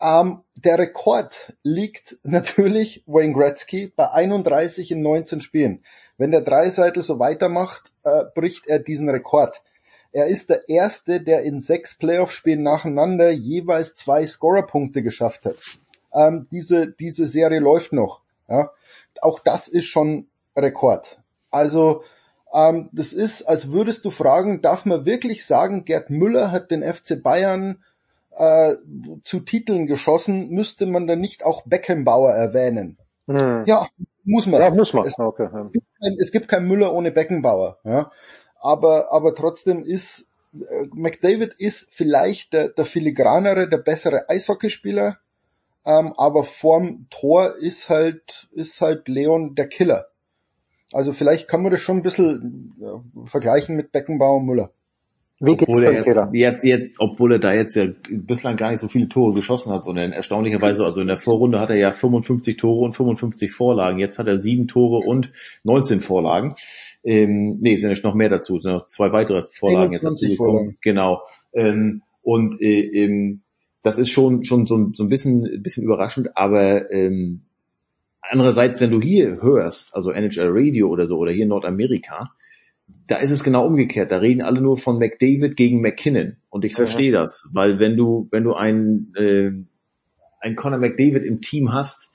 Ähm, 0.02 0.44
der 0.56 0.78
Rekord 0.78 1.54
liegt 1.64 2.18
natürlich 2.24 3.04
Wayne 3.06 3.34
Gretzky 3.34 3.88
bei 3.88 4.10
31 4.12 4.92
in 4.92 5.02
19 5.02 5.42
Spielen. 5.42 5.84
Wenn 6.18 6.32
der 6.32 6.42
Dreiseitel 6.42 7.04
so 7.04 7.20
weitermacht, 7.20 7.92
äh, 8.04 8.26
bricht 8.34 8.68
er 8.68 8.80
diesen 8.80 9.10
Rekord. 9.10 9.62
Er 10.12 10.28
ist 10.28 10.50
der 10.50 10.68
Erste, 10.68 11.22
der 11.22 11.44
in 11.44 11.60
sechs 11.60 11.98
Playoff-Spielen 11.98 12.64
nacheinander 12.64 13.30
jeweils 13.30 13.96
zwei 13.96 14.26
Scorerpunkte 14.26 15.04
geschafft 15.04 15.46
hat. 15.46 15.58
Ähm, 16.14 16.48
diese, 16.52 16.92
diese 16.92 17.28
Serie 17.28 17.60
läuft 17.60 17.94
noch. 17.94 18.22
Ja? 18.48 18.72
Auch 19.22 19.40
das 19.40 19.68
ist 19.68 19.86
schon 19.86 20.28
Rekord. 20.56 21.22
Also 21.52 22.04
ähm, 22.54 22.90
das 22.92 23.14
ist, 23.14 23.44
als 23.44 23.72
würdest 23.72 24.06
du 24.06 24.10
fragen, 24.10 24.62
darf 24.62 24.86
man 24.86 25.06
wirklich 25.06 25.46
sagen, 25.46 25.86
Gerd 25.86 26.10
Müller 26.10 26.52
hat 26.52 26.72
den 26.72 26.84
FC 26.84 27.22
Bayern 27.22 27.84
äh, 28.36 28.76
zu 29.24 29.42
Titeln 29.42 29.88
geschossen, 29.88 30.50
müsste 30.50 30.86
man 30.86 31.08
dann 31.08 31.20
nicht 31.20 31.44
auch 31.44 31.64
Beckenbauer 31.66 32.32
erwähnen? 32.32 32.98
Hm. 33.28 33.64
Ja, 33.68 33.88
muss 34.24 34.48
man. 34.48 34.62
Ja, 34.62 34.70
muss 34.70 34.94
man. 34.94 35.08
Es, 35.08 35.20
okay. 35.20 35.50
es, 35.66 35.72
gibt, 35.72 35.88
kein, 36.02 36.18
es 36.20 36.32
gibt 36.32 36.48
kein 36.48 36.68
Müller 36.68 36.94
ohne 36.94 37.12
Beckenbauer. 37.12 37.78
Ja? 37.84 38.12
Aber, 38.60 39.12
aber 39.12 39.36
trotzdem 39.36 39.84
ist 39.84 40.28
äh, 40.54 40.88
McDavid 40.94 41.54
ist 41.58 41.90
vielleicht 41.92 42.54
der, 42.54 42.70
der 42.70 42.86
filigranere, 42.86 43.70
der 43.70 43.78
bessere 43.78 44.30
Eishockeyspieler, 44.30 45.18
ähm, 45.86 46.14
aber 46.18 46.44
vorm 46.44 47.08
Tor 47.10 47.56
ist 47.58 47.90
halt, 47.90 48.50
ist 48.52 48.82
halt 48.82 49.08
Leon 49.08 49.56
der 49.56 49.68
Killer. 49.68 50.08
Also 50.92 51.14
vielleicht 51.14 51.48
kann 51.48 51.62
man 51.62 51.72
das 51.72 51.82
schon 51.82 51.98
ein 51.98 52.04
bisschen 52.04 52.76
ja, 52.80 53.04
vergleichen 53.26 53.76
mit 53.76 53.92
Beckenbauer 53.92 54.38
und 54.38 54.46
Müller. 54.46 54.72
Wie 55.42 55.56
geht's 55.56 55.70
obwohl, 55.70 55.84
er 55.84 55.94
jetzt, 55.94 56.34
jetzt, 56.34 56.64
jetzt, 56.66 56.96
obwohl 56.98 57.34
er 57.34 57.40
da 57.40 57.54
jetzt 57.54 57.76
ja 57.76 57.86
bislang 58.10 58.58
gar 58.58 58.72
nicht 58.72 58.82
so 58.82 58.90
viele 58.90 59.08
Tore 59.08 59.34
geschossen 59.34 59.72
hat, 59.72 59.86
sondern 59.86 60.12
erstaunlicherweise, 60.12 60.84
also 60.84 61.00
in 61.00 61.08
der 61.08 61.18
Vorrunde 61.18 61.62
hat 61.62 61.70
er 61.70 61.78
ja 61.78 61.94
55 61.94 62.58
Tore 62.58 62.84
und 62.84 62.94
55 62.94 63.52
Vorlagen. 63.52 64.00
Jetzt 64.00 64.20
hat 64.20 64.28
er 64.28 64.40
sieben 64.40 64.68
Tore 64.68 65.06
und 65.08 65.32
19 65.64 66.02
Vorlagen. 66.02 66.56
Ähm, 67.06 67.58
nee, 67.62 67.78
sind 67.78 67.90
ja 67.90 68.04
noch 68.04 68.16
mehr 68.16 68.30
dazu, 68.30 68.60
sind 68.60 68.74
noch 68.74 68.88
zwei 68.88 69.14
weitere 69.14 69.44
Vorlagen 69.58 69.94
jetzt 69.94 70.04
dazu 70.04 70.28
gekommen. 70.28 70.78
Genau. 70.82 71.22
Ähm, 71.54 72.02
und 72.22 72.62
äh, 72.62 72.82
ähm, 72.82 73.42
das 73.82 73.98
ist 73.98 74.10
schon 74.10 74.44
schon 74.44 74.66
so, 74.66 74.90
so 74.94 75.04
ein 75.04 75.10
bisschen 75.10 75.64
bisschen 75.64 75.86
überraschend, 75.86 76.36
aber 76.36 76.92
ähm, 76.92 77.44
andererseits, 78.22 78.82
wenn 78.82 78.92
du 78.92 79.02
hier 79.02 79.42
hörst, 79.42 79.96
also 79.96 80.12
NHL 80.12 80.50
Radio 80.50 80.90
oder 80.90 81.08
so 81.08 81.18
oder 81.18 81.32
hier 81.32 81.44
in 81.44 81.50
Nordamerika, 81.50 82.32
da 83.08 83.18
ist 83.18 83.32
es 83.32 83.44
genau 83.44 83.66
umgekehrt. 83.66 84.12
Da 84.12 84.18
reden 84.18 84.42
alle 84.42 84.62
nur 84.62 84.78
von 84.78 85.00
McDavid 85.00 85.56
gegen 85.56 85.82
McKinnon. 85.82 86.38
Und 86.50 86.66
ich 86.66 86.76
verstehe 86.76 87.12
ja. 87.12 87.22
das, 87.22 87.50
weil 87.54 87.80
wenn 87.80 87.98
du, 87.98 88.28
wenn 88.32 88.44
du 88.44 88.54
ein, 88.54 89.14
äh, 89.16 89.52
ein 90.42 90.56
Conor 90.56 90.80
McDavid 90.80 91.24
im 91.24 91.42
Team 91.42 91.74
hast, 91.74 92.12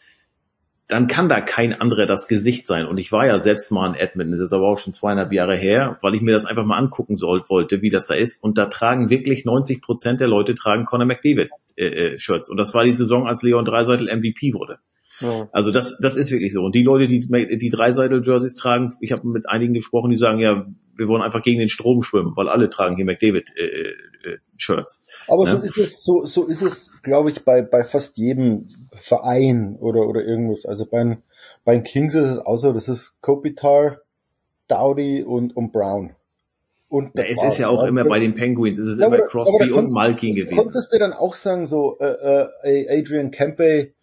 dann 0.87 1.07
kann 1.07 1.29
da 1.29 1.41
kein 1.41 1.73
anderer 1.73 2.07
das 2.07 2.29
Gesicht 2.29 2.67
sein. 2.67 2.87
Und 2.87 2.99
ich 2.99 3.11
war 3.11 3.27
ja 3.27 3.39
selbst 3.39 3.73
mal 3.73 3.89
in 3.89 3.95
Edmonton, 3.95 4.39
das 4.39 4.47
ist 4.47 4.53
aber 4.53 4.69
auch 4.69 4.79
schon 4.79 4.93
zweieinhalb 4.93 5.33
Jahre 5.33 5.57
her, 5.57 5.99
weil 6.03 6.15
ich 6.15 6.21
mir 6.21 6.33
das 6.33 6.45
einfach 6.45 6.65
mal 6.65 6.79
angucken 6.79 7.17
sollte, 7.17 7.49
wollte, 7.49 7.83
wie 7.83 7.91
das 7.91 8.07
da 8.07 8.15
ist. 8.15 8.43
Und 8.43 8.59
da 8.59 8.67
tragen 8.67 9.09
wirklich 9.09 9.45
90 9.45 9.81
Prozent 9.81 10.21
der 10.21 10.29
Leute 10.29 10.55
tragen 10.55 10.85
Conor 10.85 11.07
McDavid 11.07 11.51
äh, 11.77 11.87
äh, 11.87 12.19
Shirts. 12.19 12.51
Und 12.51 12.59
das 12.59 12.75
war 12.75 12.85
die 12.85 12.95
Saison, 12.95 13.27
als 13.27 13.43
Leon 13.43 13.65
Dreiseitel 13.65 14.15
MVP 14.15 14.53
wurde. 14.53 14.79
Ja. 15.21 15.49
Also 15.53 15.71
das, 15.71 15.97
das 16.01 16.17
ist 16.17 16.31
wirklich 16.31 16.53
so. 16.53 16.63
Und 16.63 16.75
die 16.75 16.83
Leute, 16.83 17.07
die 17.07 17.21
die 17.21 17.69
Dreiseitel-Jerseys 17.69 18.57
tragen, 18.57 18.93
ich 19.01 19.13
habe 19.13 19.27
mit 19.29 19.49
einigen 19.49 19.75
gesprochen, 19.75 20.11
die 20.11 20.17
sagen, 20.17 20.39
ja, 20.39 20.67
wir 20.97 21.09
wollen 21.09 21.23
einfach 21.23 21.43
gegen 21.43 21.59
den 21.59 21.69
Strom 21.69 22.03
schwimmen, 22.03 22.33
weil 22.37 22.49
alle 22.49 22.69
tragen 22.71 22.97
hier 22.97 23.05
McDavid-Shirts. 23.05 25.03
Äh, 25.03 25.31
äh, 25.31 25.33
Aber 25.33 25.45
ne? 25.45 25.51
so 25.51 25.59
ist 25.59 25.79
es, 25.79 26.05
so, 26.05 26.25
so 26.25 26.47
ist 26.47 26.63
es, 26.63 26.91
glaube 27.03 27.31
ich, 27.31 27.45
bei, 27.45 27.63
bei 27.63 27.85
fast 27.85 28.17
jedem 28.17 28.69
Verein 28.95 29.77
oder, 29.79 30.07
oder 30.09 30.25
irgendwas. 30.25 30.67
Also 30.67 30.87
bei, 30.87 31.19
bei 31.65 31.75
den 31.75 31.85
Kings 31.85 32.15
ist 32.15 32.31
es 32.31 32.39
auch 32.39 32.57
so, 32.57 32.73
das 32.73 32.89
ist 32.89 33.21
Kopitar, 33.21 34.01
Dowdy 34.69 35.23
und, 35.23 35.57
und 35.57 35.73
Brown. 35.73 36.15
Und 36.89 37.11
ja, 37.17 37.25
es 37.25 37.43
ist 37.43 37.59
ja 37.59 37.69
auch 37.69 37.83
immer 37.85 38.05
bei 38.05 38.21
den 38.21 38.35
Penguins, 38.35 38.79
es 38.79 38.87
ist 38.87 39.01
ja, 39.01 39.07
immer 39.07 39.19
Crosby 39.23 39.73
und 39.73 39.91
Malkin 39.93 40.33
gewesen. 40.33 40.57
Konntest 40.57 40.93
du 40.93 40.99
dann 40.99 41.13
auch 41.13 41.35
sagen, 41.35 41.67
so 41.67 41.99
äh, 41.99 42.47
äh, 42.63 43.01
Adrian 43.01 43.33
Kempe 43.33 43.94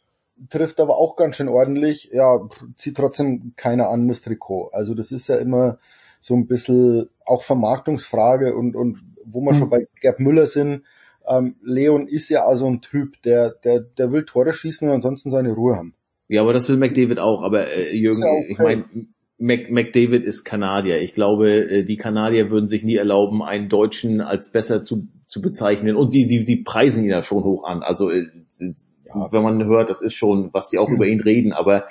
trifft 0.50 0.80
aber 0.80 0.98
auch 0.98 1.16
ganz 1.16 1.36
schön 1.36 1.48
ordentlich, 1.48 2.10
ja, 2.12 2.48
zieht 2.76 2.98
trotzdem 2.98 3.54
keiner 3.56 3.90
an 3.90 4.08
das 4.08 4.22
Trikot. 4.22 4.70
Also 4.74 4.96
das 4.96 5.12
ist 5.12 5.28
ja 5.28 5.38
immer, 5.38 5.78
so 6.22 6.36
ein 6.36 6.48
bisschen 6.48 7.10
auch 7.26 7.44
Vermarktungsfrage 7.44 8.56
und, 8.56 8.76
und 8.76 9.00
wo 9.26 9.42
wir 9.42 9.54
mhm. 9.54 9.58
schon 9.58 9.70
bei 9.70 9.88
Gerd 10.00 10.20
Müller 10.20 10.46
sind, 10.46 10.84
ähm, 11.28 11.56
Leon 11.64 12.08
ist 12.08 12.30
ja 12.30 12.46
also 12.46 12.68
ein 12.68 12.82
Typ, 12.82 13.22
der, 13.24 13.56
der, 13.64 13.82
der 13.82 14.12
will 14.12 14.24
Tore 14.26 14.54
schießen 14.54 14.88
und 14.88 14.96
ansonsten 14.96 15.32
seine 15.32 15.54
Ruhe 15.54 15.76
haben. 15.76 15.96
Ja, 16.28 16.42
aber 16.42 16.54
das 16.54 16.70
will 16.70 16.78
McDavid 16.78 17.20
auch. 17.20 17.44
Aber 17.44 17.68
äh, 17.68 17.96
Jürgen, 17.96 18.22
ja 18.22 18.32
okay. 18.32 18.48
ich 18.50 18.58
meine, 18.58 18.86
Mac, 19.38 19.70
McDavid 19.70 20.24
ist 20.24 20.44
Kanadier. 20.44 21.00
Ich 21.02 21.14
glaube, 21.14 21.52
äh, 21.52 21.84
die 21.84 21.98
Kanadier 21.98 22.50
würden 22.50 22.68
sich 22.68 22.84
nie 22.84 22.96
erlauben, 22.96 23.44
einen 23.44 23.70
Deutschen 23.70 24.22
als 24.22 24.52
besser 24.52 24.84
zu, 24.84 25.08
zu 25.26 25.42
bezeichnen. 25.42 25.96
Und 25.96 26.12
sie, 26.12 26.26
sie, 26.26 26.46
sie 26.46 26.64
preisen 26.64 27.04
ihn 27.04 27.10
ja 27.10 27.24
schon 27.24 27.44
hoch 27.44 27.66
an. 27.66 27.84
Also 27.84 28.10
äh, 28.10 28.28
ja. 29.14 29.32
wenn 29.32 29.44
man 29.44 29.66
hört, 29.66 29.90
das 29.90 30.02
ist 30.02 30.14
schon, 30.14 30.50
was 30.54 30.70
die 30.70 30.78
auch 30.78 30.90
mhm. 30.90 30.96
über 30.96 31.08
ihn 31.08 31.22
reden. 31.22 31.54
Aber 31.54 31.86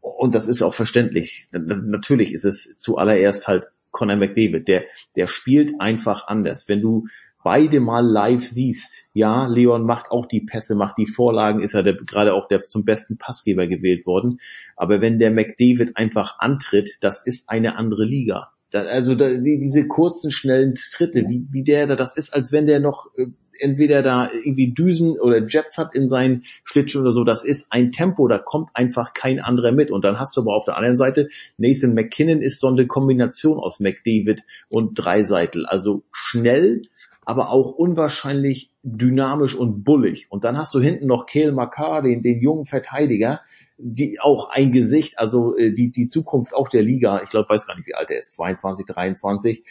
und 0.00 0.34
das 0.34 0.48
ist 0.48 0.62
auch 0.62 0.74
verständlich. 0.74 1.46
Natürlich 1.52 2.32
ist 2.32 2.44
es 2.44 2.76
zuallererst 2.78 3.46
halt 3.46 3.70
Conor 3.92 4.16
McDavid. 4.16 4.66
Der, 4.66 4.82
der 5.16 5.28
spielt 5.28 5.80
einfach 5.80 6.26
anders. 6.26 6.68
Wenn 6.68 6.80
du 6.80 7.06
beide 7.44 7.80
mal 7.80 8.04
live 8.04 8.46
siehst, 8.46 9.06
ja, 9.12 9.46
Leon 9.46 9.84
macht 9.84 10.10
auch 10.10 10.26
die 10.26 10.40
Pässe, 10.40 10.74
macht 10.74 10.98
die 10.98 11.06
Vorlagen, 11.06 11.62
ist 11.62 11.74
er 11.74 11.82
der, 11.82 11.94
gerade 11.94 12.34
auch 12.34 12.48
der 12.48 12.64
zum 12.64 12.84
besten 12.84 13.16
Passgeber 13.16 13.66
gewählt 13.66 14.06
worden. 14.06 14.40
Aber 14.76 15.00
wenn 15.00 15.18
der 15.18 15.30
McDavid 15.30 15.96
einfach 15.96 16.38
antritt, 16.38 16.98
das 17.00 17.24
ist 17.24 17.48
eine 17.48 17.76
andere 17.76 18.04
Liga. 18.04 18.50
Das, 18.70 18.86
also 18.86 19.14
da, 19.14 19.28
die, 19.28 19.58
diese 19.58 19.86
kurzen, 19.86 20.30
schnellen 20.30 20.74
Tritte, 20.74 21.24
wie, 21.28 21.46
wie 21.50 21.62
der 21.62 21.86
da, 21.86 21.94
das 21.94 22.16
ist, 22.16 22.34
als 22.34 22.52
wenn 22.52 22.66
der 22.66 22.80
noch 22.80 23.06
äh, 23.16 23.26
entweder 23.58 24.02
da 24.02 24.30
irgendwie 24.32 24.72
Düsen 24.72 25.18
oder 25.18 25.46
Jets 25.46 25.78
hat 25.78 25.94
in 25.94 26.08
seinen 26.08 26.44
Schlittschuhen 26.64 27.02
oder 27.02 27.12
so. 27.12 27.24
Das 27.24 27.44
ist 27.44 27.72
ein 27.72 27.90
Tempo, 27.92 28.28
da 28.28 28.38
kommt 28.38 28.68
einfach 28.74 29.14
kein 29.14 29.40
anderer 29.40 29.72
mit. 29.72 29.90
Und 29.90 30.04
dann 30.04 30.18
hast 30.18 30.36
du 30.36 30.40
aber 30.40 30.54
auf 30.54 30.64
der 30.64 30.76
anderen 30.76 30.96
Seite 30.96 31.28
Nathan 31.58 31.94
McKinnon 31.94 32.40
ist 32.40 32.60
so 32.60 32.68
eine 32.68 32.86
Kombination 32.86 33.58
aus 33.58 33.80
McDavid 33.80 34.42
und 34.68 34.94
Dreiseitel. 34.94 35.66
Also 35.66 36.02
schnell, 36.12 36.82
aber 37.24 37.50
auch 37.50 37.72
unwahrscheinlich 37.72 38.70
dynamisch 38.82 39.54
und 39.54 39.84
bullig. 39.84 40.26
Und 40.30 40.44
dann 40.44 40.56
hast 40.56 40.74
du 40.74 40.80
hinten 40.80 41.06
noch 41.06 41.26
Kale 41.26 41.52
Makar, 41.52 42.02
den, 42.02 42.22
den 42.22 42.40
jungen 42.40 42.64
Verteidiger, 42.64 43.40
die 43.78 44.18
auch 44.20 44.50
ein 44.50 44.70
Gesicht, 44.70 45.18
also 45.18 45.56
äh, 45.56 45.72
die, 45.72 45.90
die 45.90 46.08
Zukunft 46.08 46.54
auch 46.54 46.68
der 46.68 46.82
Liga, 46.82 47.22
ich 47.22 47.30
glaube, 47.30 47.48
weiß 47.48 47.66
gar 47.66 47.76
nicht, 47.76 47.86
wie 47.86 47.94
alt 47.94 48.10
er 48.10 48.20
ist, 48.20 48.32
22, 48.32 48.86
23. 48.86 49.64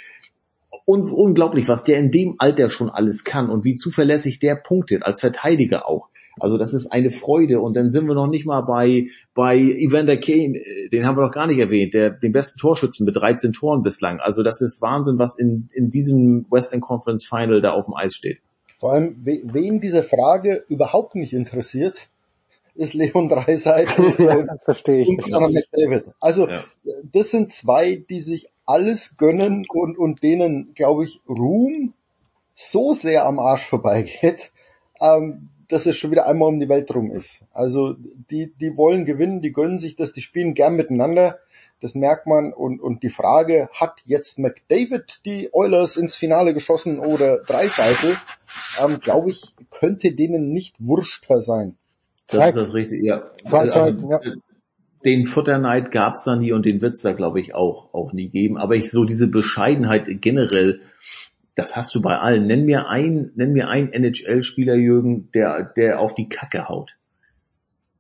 Un 0.86 1.04
unglaublich, 1.04 1.68
was 1.68 1.84
der 1.84 1.98
in 1.98 2.12
dem 2.12 2.36
Alter 2.38 2.70
schon 2.70 2.90
alles 2.90 3.24
kann 3.24 3.50
und 3.50 3.66
wie 3.66 3.76
zuverlässig 3.76 4.40
der 4.40 4.56
punktet, 4.56 5.04
als 5.04 5.22
Verteidiger 5.22 5.88
auch. 5.88 6.10
Also 6.40 6.58
das 6.58 6.74
ist 6.74 6.92
eine 6.92 7.12
Freude 7.12 7.60
und 7.60 7.76
dann 7.76 7.92
sind 7.92 8.08
wir 8.08 8.16
noch 8.16 8.28
nicht 8.28 8.46
mal 8.46 8.62
bei 8.62 9.08
bei 9.34 9.58
Evander 9.58 10.18
Kane, 10.18 10.58
äh, 10.58 10.90
den 10.90 11.06
haben 11.06 11.18
wir 11.18 11.26
noch 11.26 11.34
gar 11.34 11.48
nicht 11.48 11.60
erwähnt, 11.60 11.94
der 11.94 12.10
den 12.10 12.32
besten 12.32 12.60
Torschützen 12.60 13.06
mit 13.06 13.16
13 13.16 13.54
Toren 13.54 13.84
bislang. 13.84 14.20
Also 14.20 14.42
das 14.44 14.62
ist 14.62 14.82
Wahnsinn, 14.82 15.20
was 15.20 15.38
in 15.38 15.70
in 15.74 15.90
diesem 15.90 16.46
Western 16.50 16.80
Conference 16.80 17.26
Final 17.26 17.62
da 17.62 17.72
auf 17.72 17.86
dem 17.86 17.96
Eis 17.96 18.16
steht. 18.16 18.40
Vor 18.80 18.94
allem, 18.94 19.16
wen 19.24 19.80
diese 19.80 20.02
Frage 20.02 20.66
überhaupt 20.68 21.14
nicht 21.14 21.34
interessiert, 21.34 22.10
ist 22.74 22.94
Leon 22.94 23.30
Dreiseitel 23.30 24.14
ja, 24.18 24.58
verstehe 24.64 25.04
ich. 25.04 25.08
und 25.08 25.22
Conor 25.22 25.52
McDavid. 25.52 26.14
Also 26.20 26.48
ja. 26.48 26.64
das 27.04 27.30
sind 27.30 27.52
zwei, 27.52 27.96
die 27.96 28.22
sich 28.22 28.50
alles 28.72 29.18
gönnen 29.18 29.66
und, 29.70 29.98
und 29.98 30.24
denen, 30.24 30.74
glaube 30.74 31.06
ich, 31.06 31.22
Ruhm 31.28 31.94
so 32.54 32.94
sehr 32.94 33.26
am 33.26 33.40
Arsch 33.40 33.66
vorbeigeht, 33.66 34.52
ähm, 35.02 35.50
dass 35.68 35.86
es 35.86 35.98
schon 35.98 36.12
wieder 36.12 36.28
einmal 36.28 36.50
um 36.50 36.60
die 36.60 36.70
Welt 36.70 36.94
rum 36.94 37.12
ist. 37.12 37.44
Also 37.52 37.96
die, 38.30 38.54
die 38.60 38.76
wollen 38.78 39.06
gewinnen, 39.06 39.42
die 39.42 39.54
gönnen 39.54 39.80
sich 39.80 39.96
das, 39.96 40.14
die 40.14 40.22
spielen 40.22 40.54
gern 40.54 40.76
miteinander. 40.76 41.40
Das 41.80 41.96
merkt 41.96 42.28
man 42.28 42.54
und, 42.54 42.80
und 42.80 43.02
die 43.02 43.10
Frage, 43.10 43.70
hat 43.74 43.96
jetzt 44.06 44.38
McDavid 44.38 45.22
die 45.26 45.50
Oilers 45.52 45.98
ins 45.98 46.16
Finale 46.16 46.54
geschossen 46.54 47.00
oder 47.00 47.40
Dreiseitel, 47.40 48.18
ähm, 48.84 49.00
glaube 49.00 49.32
ich, 49.32 49.56
könnte 49.72 50.12
denen 50.12 50.52
nicht 50.52 50.76
wurschter 50.80 51.42
sein. 51.42 51.78
Das 52.28 52.50
ist 52.50 52.56
das 52.56 52.74
richtig, 52.74 53.04
ja. 53.04 53.26
Zwei 53.46 53.60
also, 53.60 53.80
Zeiten, 53.80 54.10
ja. 54.10 54.20
Den 55.06 55.26
Futterneid 55.26 55.92
gab's 55.92 56.24
da 56.24 56.36
nie 56.36 56.52
und 56.52 56.66
den 56.66 56.82
wird's 56.82 57.02
da, 57.02 57.14
glaube 57.14 57.40
ich, 57.40 57.56
auch, 57.56 57.94
auch 57.94 58.14
nie 58.14 58.30
geben. 58.30 58.58
Aber 58.58 58.76
ich 58.76 58.92
so 58.92 59.04
diese 59.04 59.30
Bescheidenheit 59.30 60.06
generell, 60.22 60.82
das 61.56 61.76
hast 61.76 61.94
du 61.96 62.02
bei 62.02 62.18
allen. 62.18 62.48
Nenn 62.48 62.66
mir 62.66 62.88
ein, 62.88 63.32
nenn 63.36 63.54
mir 63.54 63.70
einen 63.70 63.92
NHL-Spieler, 63.92 64.76
Jürgen, 64.76 65.32
der, 65.32 65.64
der 65.64 66.00
auf 66.00 66.14
die 66.14 66.30
Kacke 66.30 66.70
haut. 66.70 66.96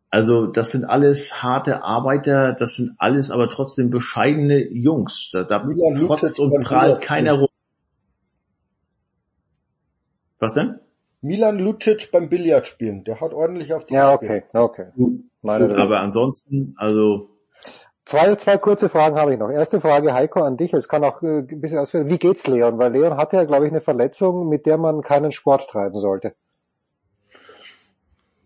Also 0.09 0.45
das 0.45 0.71
sind 0.71 0.83
alles 0.83 1.41
harte 1.41 1.83
Arbeiter, 1.83 2.53
das 2.53 2.75
sind 2.75 2.95
alles 2.97 3.31
aber 3.31 3.47
trotzdem 3.47 3.89
bescheidene 3.89 4.67
Jungs. 4.69 5.29
Da, 5.31 5.43
da 5.43 5.59
trotzt 6.05 6.37
und 6.37 6.63
prahlt 6.63 7.01
keiner 7.01 7.33
rum. 7.33 7.47
Was 10.39 10.55
denn? 10.55 10.79
Milan 11.21 11.59
Lucic 11.59 12.11
beim 12.11 12.29
Billard 12.29 12.67
spielen. 12.67 13.03
Der 13.03 13.21
hat 13.21 13.33
ordentlich 13.33 13.73
auf 13.73 13.85
die 13.85 13.93
Ja, 13.93 14.13
okay, 14.13 14.43
okay. 14.53 14.87
Meine 15.43 15.75
aber 15.77 15.99
ansonsten, 15.99 16.75
also 16.77 17.29
Zwei, 18.03 18.35
zwei 18.35 18.57
kurze 18.57 18.89
Fragen 18.89 19.15
habe 19.15 19.33
ich 19.33 19.39
noch. 19.39 19.49
Erste 19.49 19.79
Frage, 19.79 20.13
Heiko, 20.13 20.41
an 20.41 20.57
dich. 20.57 20.73
Es 20.73 20.87
kann 20.87 21.03
auch 21.03 21.21
äh, 21.21 21.39
ein 21.49 21.61
bisschen 21.61 21.77
ausführen. 21.77 22.09
Wie 22.09 22.17
geht's 22.17 22.47
Leon? 22.47 22.79
Weil 22.79 22.91
Leon 22.91 23.15
hatte 23.15 23.37
ja, 23.37 23.43
glaube 23.43 23.65
ich, 23.65 23.71
eine 23.71 23.79
Verletzung, 23.79 24.49
mit 24.49 24.65
der 24.65 24.77
man 24.77 25.01
keinen 25.01 25.31
Sport 25.31 25.69
treiben 25.69 25.99
sollte. 25.99 26.33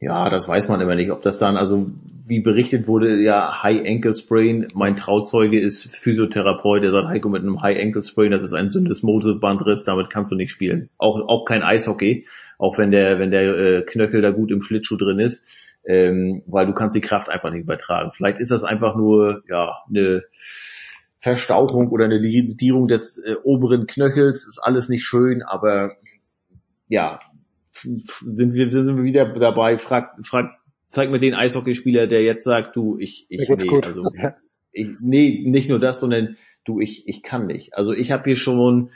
Ja, 0.02 0.30
das 0.30 0.48
weiß 0.48 0.68
man 0.68 0.82
immer 0.82 0.95
nicht. 0.95 1.10
Ob 1.10 1.22
das 1.22 1.40
dann, 1.40 1.56
also 1.56 1.88
wie 2.28 2.42
berichtet 2.42 2.86
wurde, 2.88 3.16
ja, 3.22 3.64
High 3.64 3.88
Ankle 3.88 4.14
Sprain. 4.14 4.68
Mein 4.76 4.98
Trauzeuge 4.98 5.60
ist 5.60 5.88
Physiotherapeut. 5.95 6.84
Der 6.84 6.92
sagt, 6.92 7.08
Heiko, 7.08 7.30
mit 7.30 7.42
einem 7.42 7.62
High 7.62 7.82
Ankle 7.82 8.04
Sprain, 8.04 8.32
das 8.32 8.44
ist 8.44 8.54
ein 8.54 8.70
Syndesmosebandriss, 8.70 9.86
damit 9.86 10.10
kannst 10.10 10.32
du 10.32 10.36
nicht 10.36 10.52
spielen. 10.52 10.90
Auch, 10.98 11.16
auch 11.28 11.45
kein 11.45 11.64
Eishockey, 11.64 12.26
auch 12.58 12.77
wenn 12.77 12.92
der, 12.92 13.19
wenn 13.19 13.32
der 13.32 13.58
äh, 13.58 13.82
Knöchel 13.84 14.22
da 14.22 14.32
gut 14.32 14.51
im 14.51 14.61
Schlittschuh 14.61 14.98
drin 14.98 15.19
ist 15.19 15.45
ähm, 15.85 16.42
weil 16.48 16.66
du 16.66 16.74
kannst 16.74 16.95
die 16.95 17.01
Kraft 17.01 17.30
einfach 17.30 17.51
nicht 17.51 17.61
übertragen. 17.61 18.11
Vielleicht 18.11 18.40
ist 18.40 18.51
das 18.51 18.64
einfach 18.64 18.95
nur 18.95 19.43
ja 19.48 19.84
eine 19.88 20.24
Verstauchung 21.19 21.90
oder 21.90 22.06
eine 22.06 22.17
Lidierung 22.17 22.88
des 22.88 23.17
äh, 23.17 23.35
oberen 23.43 23.88
Knöchels, 23.88 24.48
ist 24.48 24.59
alles 24.59 24.90
nicht 24.90 25.06
schön, 25.06 25.42
aber 25.43 25.95
ja, 26.88 27.19
sind 27.72 28.53
wir, 28.53 28.69
sind 28.69 28.98
wir 28.98 29.03
wieder 29.03 29.25
dabei, 29.25 29.77
frag, 29.77 30.25
frag, 30.25 30.51
zeig 30.88 31.09
mir 31.09 31.19
den 31.19 31.34
Eishockeyspieler, 31.34 32.08
der 32.08 32.24
jetzt 32.24 32.43
sagt, 32.43 32.75
du, 32.75 32.98
ich, 33.00 33.25
ich, 33.30 33.48
nee, 33.50 33.66
gut. 33.66 33.88
also, 33.88 34.03
ich, 34.72 34.90
nee, 35.00 35.43
nicht 35.45 35.69
nur 35.69 35.80
das, 35.80 36.00
sondern 36.00 36.38
du, 36.64 36.80
ich, 36.80 37.08
ich 37.08 37.22
kann 37.24 37.48
nicht. 37.48 37.74
Also 37.74 37.92
ich 37.92 38.11
habe 38.11 38.24
hier 38.25 38.35
schon 38.35 38.92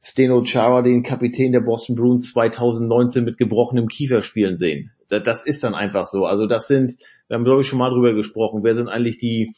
Steno 0.00 0.42
Chara, 0.44 0.82
den 0.82 1.02
Kapitän 1.02 1.52
der 1.52 1.60
Boston 1.60 1.96
Bruins 1.96 2.32
2019 2.32 3.24
mit 3.24 3.36
gebrochenem 3.36 3.88
Kiefer 3.88 4.22
spielen 4.22 4.56
sehen. 4.56 4.92
Das 5.08 5.44
ist 5.44 5.64
dann 5.64 5.74
einfach 5.74 6.06
so. 6.06 6.24
Also 6.26 6.46
das 6.46 6.68
sind, 6.68 6.92
wir 7.28 7.36
haben 7.36 7.44
glaube 7.44 7.62
ich 7.62 7.68
schon 7.68 7.78
mal 7.78 7.90
drüber 7.90 8.14
gesprochen, 8.14 8.62
wer 8.62 8.74
sind 8.74 8.88
eigentlich 8.88 9.18
die, 9.18 9.54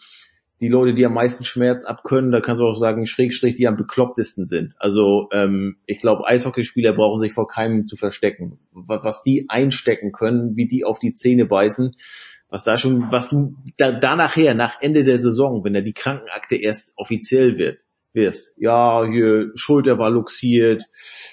die 0.61 0.69
Leute, 0.69 0.95
die 0.95 1.07
am 1.07 1.15
meisten 1.15 1.45
Schmerz 1.45 1.85
abkönnen, 1.85 2.31
da 2.31 2.41
kannst 2.41 2.61
du 2.61 2.67
auch 2.67 2.77
sagen, 2.77 3.07
Schrägstrich, 3.07 3.57
die 3.57 3.67
am 3.67 3.77
beklopptesten 3.77 4.47
sind. 4.47 4.75
Also 4.79 5.29
ähm, 5.33 5.77
ich 5.87 5.99
glaube, 5.99 6.27
Eishockeyspieler 6.27 6.93
brauchen 6.93 7.19
sich 7.19 7.33
vor 7.33 7.47
keinem 7.47 7.87
zu 7.87 7.97
verstecken. 7.97 8.59
Was, 8.73 9.23
die 9.23 9.47
einstecken 9.49 10.13
können, 10.13 10.57
wie 10.57 10.69
die 10.69 10.85
auf 10.85 10.99
die 10.99 11.13
Zähne 11.13 11.47
beißen, 11.47 11.97
was 12.51 12.65
da 12.65 12.77
schon, 12.77 13.11
was 13.11 13.31
du 13.31 13.55
da, 13.79 13.93
da 13.93 14.17
nachher, 14.17 14.55
nach 14.55 14.81
Ende 14.81 15.05
der 15.05 15.19
Saison, 15.19 15.65
wenn 15.65 15.73
da 15.73 15.81
die 15.81 15.95
Krankenakte 15.95 16.57
erst 16.57 16.93
offiziell 16.97 17.57
wird, 17.57 17.81
wirst. 18.13 18.55
Ja, 18.57 19.05
hier 19.05 19.51
Schulter 19.55 19.99
war 19.99 20.11
luxiert, 20.11 20.85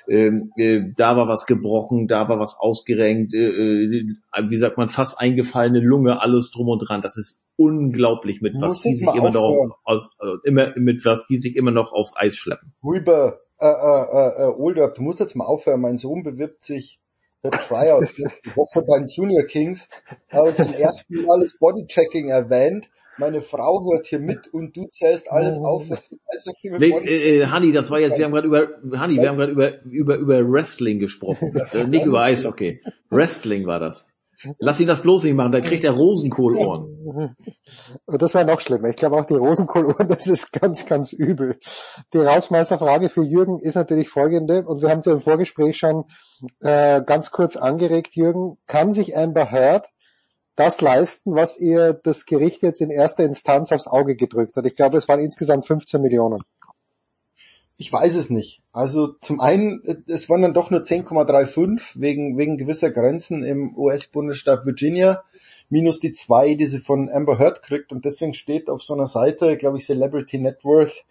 ähm, 0.07 0.51
äh, 0.57 0.81
da 0.95 1.17
war 1.17 1.27
was 1.27 1.45
gebrochen, 1.45 2.07
da 2.07 2.30
war 2.30 2.39
was 2.39 2.57
ausgerenkt, 2.59 3.33
äh, 3.33 3.47
äh, 3.47 4.17
wie 4.49 4.57
sagt 4.57 4.77
man, 4.77 4.89
fast 4.89 5.19
eingefallene 5.19 5.80
Lunge, 5.80 6.22
alles 6.22 6.51
drum 6.51 6.69
und 6.69 6.80
dran. 6.80 7.01
Das 7.01 7.17
ist 7.17 7.43
unglaublich, 7.56 8.41
mit 8.41 8.56
was 8.59 8.81
die 8.81 8.95
sich 8.95 9.07
immer 9.07 9.31
noch 9.31 9.77
aus, 9.83 10.09
äh, 10.22 10.47
immer 10.47 10.73
mit 10.75 11.03
was 11.06 11.27
die 11.27 11.38
sich 11.38 11.56
immer 11.56 11.72
noch 11.72 11.91
aufs 11.91 12.14
Eis 12.15 12.35
schleppen. 12.35 12.73
Huber, 12.83 13.39
äh, 13.59 13.65
äh, 13.65 13.69
äh, 13.69 14.43
äh 14.43 14.53
Older, 14.56 14.89
du 14.89 15.01
musst 15.01 15.19
jetzt 15.19 15.35
mal 15.35 15.45
aufhören. 15.45 15.81
Mein 15.81 15.97
Sohn 15.97 16.23
bewirbt 16.23 16.64
sich 16.64 16.99
der 17.43 17.51
Tryout 17.51 18.07
die 18.17 18.56
Woche 18.56 18.83
bei 18.88 18.99
den 18.99 19.07
Junior 19.07 19.43
Kings, 19.43 19.89
aber 20.30 20.56
zum 20.56 20.73
ersten 20.73 21.23
Mal 21.23 21.39
das 21.41 21.57
Bodychecking 21.57 22.30
erwähnt 22.30 22.89
meine 23.17 23.41
Frau 23.41 23.83
hört 23.91 24.07
hier 24.07 24.19
mit 24.19 24.53
und 24.53 24.75
du 24.75 24.85
zählst 24.87 25.31
alles 25.31 25.57
auf. 25.57 25.89
Nee, 26.63 26.91
äh, 26.91 27.39
äh, 27.39 27.45
Hanni, 27.47 27.71
das 27.71 27.89
war 27.89 27.99
jetzt, 27.99 28.17
wir 28.17 28.25
haben 28.25 28.33
gerade 28.33 28.47
über, 28.47 28.99
Hanni, 28.99 29.17
wir 29.17 29.29
haben 29.29 29.37
gerade 29.37 29.51
über, 29.51 29.81
über, 29.83 30.15
über 30.17 30.51
Wrestling 30.51 30.99
gesprochen. 30.99 31.53
nicht 31.87 32.05
über 32.05 32.21
Eishockey. 32.21 32.81
Wrestling 33.09 33.65
war 33.65 33.79
das. 33.79 34.07
Lass 34.59 34.79
ihn 34.79 34.87
das 34.87 35.01
bloß 35.01 35.23
nicht 35.23 35.33
machen, 35.33 35.51
da 35.51 35.61
kriegt 35.61 35.83
er 35.83 35.91
Rosenkohlohren. 35.91 37.35
Das 38.05 38.33
wäre 38.33 38.45
noch 38.45 38.61
schlimmer. 38.61 38.89
Ich 38.89 38.95
glaube 38.95 39.17
auch 39.17 39.25
die 39.25 39.33
Rosenkohlohren, 39.33 40.07
das 40.07 40.27
ist 40.27 40.53
ganz, 40.53 40.85
ganz 40.85 41.11
übel. 41.11 41.59
Die 42.13 42.19
Rausmeisterfrage 42.19 43.09
für 43.09 43.23
Jürgen 43.23 43.57
ist 43.57 43.75
natürlich 43.75 44.07
folgende, 44.07 44.63
und 44.63 44.81
wir 44.81 44.89
haben 44.89 44.99
es 44.99 45.05
ja 45.05 45.11
im 45.11 45.19
Vorgespräch 45.19 45.77
schon 45.77 46.05
äh, 46.61 47.01
ganz 47.01 47.31
kurz 47.31 47.57
angeregt, 47.57 48.15
Jürgen. 48.15 48.57
Kann 48.67 48.91
sich 48.91 49.17
Amber 49.17 49.51
Heard 49.51 49.87
das 50.58 50.82
leisten, 50.82 51.36
was 51.36 51.58
ihr 51.58 51.94
das 51.94 52.26
Gericht 52.26 52.64
jetzt 52.64 52.82
in 52.82 52.90
erster 52.90 53.24
Instanz 53.24 53.72
aufs 53.72 53.88
Auge 53.88 54.16
gedrückt 54.16 54.56
hat. 54.56 54.66
Ich 54.66 54.76
glaube, 54.76 54.98
es 54.98 55.08
waren 55.08 55.19
insgesamt 55.19 55.68
15 55.68 56.02
Millionen. 56.02 56.44
ich 57.77 57.94
weiß 57.94 58.16
es 58.16 58.32
nicht. 58.32 58.64
Also 58.72 59.08
zum 59.22 59.40
einen, 59.40 60.03
es 60.08 60.30
waren 60.30 60.42
dann 60.42 60.56
doch 60.56 60.72
nur 60.72 60.82
10,35 60.82 62.02
wegen, 62.02 62.38
wegen 62.38 62.58
gewisser 62.58 62.90
Grenzen 62.90 63.44
im 63.44 63.77
US-Bundesstaat 63.77 64.66
Virginia, 64.66 65.24
minus 65.69 66.00
die 66.00 66.11
zwei, 66.11 66.56
die 66.56 66.66
sie 66.66 66.80
von 66.80 67.08
Amber 67.08 67.38
Heard 67.38 67.61
kriegt. 67.61 67.92
Und 67.92 68.03
deswegen 68.03 68.34
steht 68.34 68.68
auf 68.68 68.82
so 68.82 68.95
einer 68.95 69.06
Seite, 69.06 69.58
glaube 69.58 69.77
ich, 69.77 69.86
Celebrity 69.86 70.40
Net 70.40 70.66
Worth, 70.66 71.06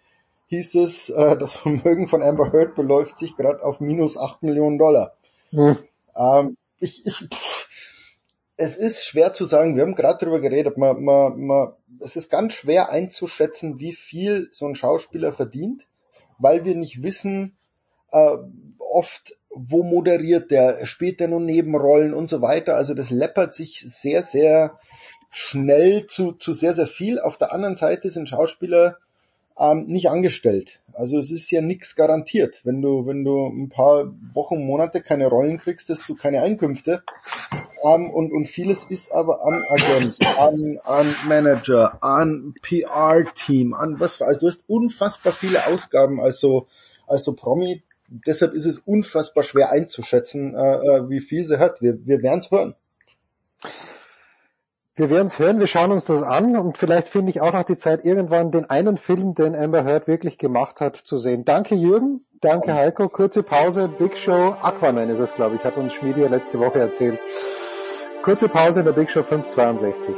hieß 0.47 0.75
es, 0.75 1.09
äh, 1.09 1.37
das 1.37 1.53
Vermögen 1.53 2.09
von 2.09 2.21
Amber 2.21 2.51
Heard 2.51 2.75
beläuft 2.75 3.17
sich 3.17 3.37
gerade 3.37 3.63
auf 3.63 3.79
minus 3.79 4.17
8 4.17 4.43
Millionen 4.43 4.77
Dollar. 4.77 5.13
Hm. 5.51 5.77
Ähm, 6.17 6.57
ich, 6.79 7.05
ich, 7.05 7.15
pff, 7.33 7.66
es 8.57 8.75
ist 8.75 9.05
schwer 9.05 9.33
zu 9.33 9.45
sagen, 9.45 9.75
wir 9.75 9.83
haben 9.83 9.95
gerade 9.95 10.17
darüber 10.19 10.41
geredet, 10.41 10.77
man, 10.77 11.03
man, 11.03 11.39
man, 11.39 11.73
es 11.99 12.15
ist 12.15 12.31
ganz 12.31 12.53
schwer 12.53 12.89
einzuschätzen, 12.89 13.79
wie 13.79 13.93
viel 13.93 14.49
so 14.51 14.65
ein 14.65 14.75
Schauspieler 14.75 15.31
verdient, 15.31 15.87
weil 16.39 16.65
wir 16.65 16.75
nicht 16.75 17.03
wissen, 17.03 17.55
äh, 18.11 18.37
oft, 18.79 19.37
wo 19.51 19.83
moderiert 19.83 20.49
der, 20.49 20.85
spielt 20.87 21.19
der 21.19 21.27
nur 21.27 21.39
Nebenrollen 21.39 22.15
und 22.15 22.29
so 22.29 22.41
weiter. 22.41 22.75
Also 22.75 22.95
das 22.95 23.11
läppert 23.11 23.53
sich 23.53 23.81
sehr, 23.85 24.23
sehr 24.23 24.79
schnell 25.29 26.07
zu, 26.07 26.31
zu 26.31 26.51
sehr, 26.51 26.73
sehr 26.73 26.87
viel. 26.87 27.19
Auf 27.19 27.37
der 27.37 27.53
anderen 27.53 27.75
Seite 27.75 28.09
sind 28.09 28.27
Schauspieler 28.27 28.97
ähm, 29.59 29.85
nicht 29.85 30.09
angestellt. 30.09 30.79
Also 30.93 31.19
es 31.19 31.29
ist 31.31 31.51
ja 31.51 31.61
nichts 31.61 31.95
garantiert. 31.95 32.61
Wenn 32.63 32.81
du, 32.81 33.05
wenn 33.05 33.23
du 33.23 33.45
ein 33.47 33.69
paar 33.69 34.13
Wochen, 34.33 34.65
Monate 34.65 35.01
keine 35.01 35.27
Rollen 35.27 35.57
kriegst, 35.57 35.89
hast 35.89 36.09
du 36.09 36.15
keine 36.15 36.41
Einkünfte. 36.41 37.03
Ähm, 37.87 38.09
und, 38.09 38.31
und 38.31 38.47
vieles 38.47 38.85
ist 38.85 39.13
aber 39.13 39.45
an 39.45 39.63
Agent, 39.69 40.17
an, 40.37 40.79
an 40.83 41.15
Manager, 41.27 41.97
an 42.01 42.53
PR-Team, 42.61 43.73
an 43.73 43.99
was, 43.99 44.21
also 44.21 44.41
du 44.41 44.47
hast 44.47 44.63
unfassbar 44.67 45.33
viele 45.33 45.67
Ausgaben 45.67 46.19
als 46.19 46.39
so, 46.39 46.67
als 47.07 47.23
so 47.23 47.33
Promi. 47.33 47.83
Deshalb 48.09 48.53
ist 48.53 48.65
es 48.65 48.79
unfassbar 48.79 49.43
schwer 49.43 49.71
einzuschätzen, 49.71 50.55
äh, 50.55 50.75
äh 50.75 51.09
wie 51.09 51.21
viel 51.21 51.43
sie 51.43 51.59
hat. 51.59 51.81
Wir, 51.81 51.97
wir 52.05 52.21
werden 52.21 52.39
es 52.39 52.51
hören. 52.51 52.75
Wir 54.95 55.11
werden 55.11 55.27
es 55.27 55.37
hören, 55.37 55.59
wir 55.59 55.67
schauen 55.67 55.91
uns 55.91 56.05
das 56.05 56.23
an 56.23 56.57
und 56.57 56.75
vielleicht 56.75 57.07
finde 57.07 57.29
ich 57.29 57.39
auch 57.39 57.53
noch 57.53 57.65
die 57.65 57.77
Zeit, 57.77 58.03
irgendwann 58.03 58.49
den 58.49 58.67
einen 58.67 58.97
Film, 58.97 59.35
den 59.35 59.55
Amber 59.55 59.83
Heard 59.83 60.07
wirklich 60.07 60.39
gemacht 60.39 60.81
hat, 60.81 60.95
zu 60.95 61.19
sehen. 61.19 61.45
Danke 61.45 61.75
Jürgen, 61.75 62.25
danke 62.41 62.73
Heiko, 62.73 63.07
kurze 63.07 63.43
Pause, 63.43 63.89
Big 63.89 64.17
Show, 64.17 64.55
Aquaman 64.59 65.11
ist 65.11 65.19
es, 65.19 65.35
glaube 65.35 65.55
ich, 65.55 65.63
hat 65.63 65.77
uns 65.77 65.93
Schmiedi 65.93 66.21
ja 66.21 66.29
letzte 66.29 66.59
Woche 66.59 66.79
erzählt. 66.79 67.19
Kurze 68.27 68.49
Pause 68.49 68.81
in 68.81 68.85
der 68.85 68.91
Big 68.91 69.09
Show 69.09 69.23
562. 69.23 70.13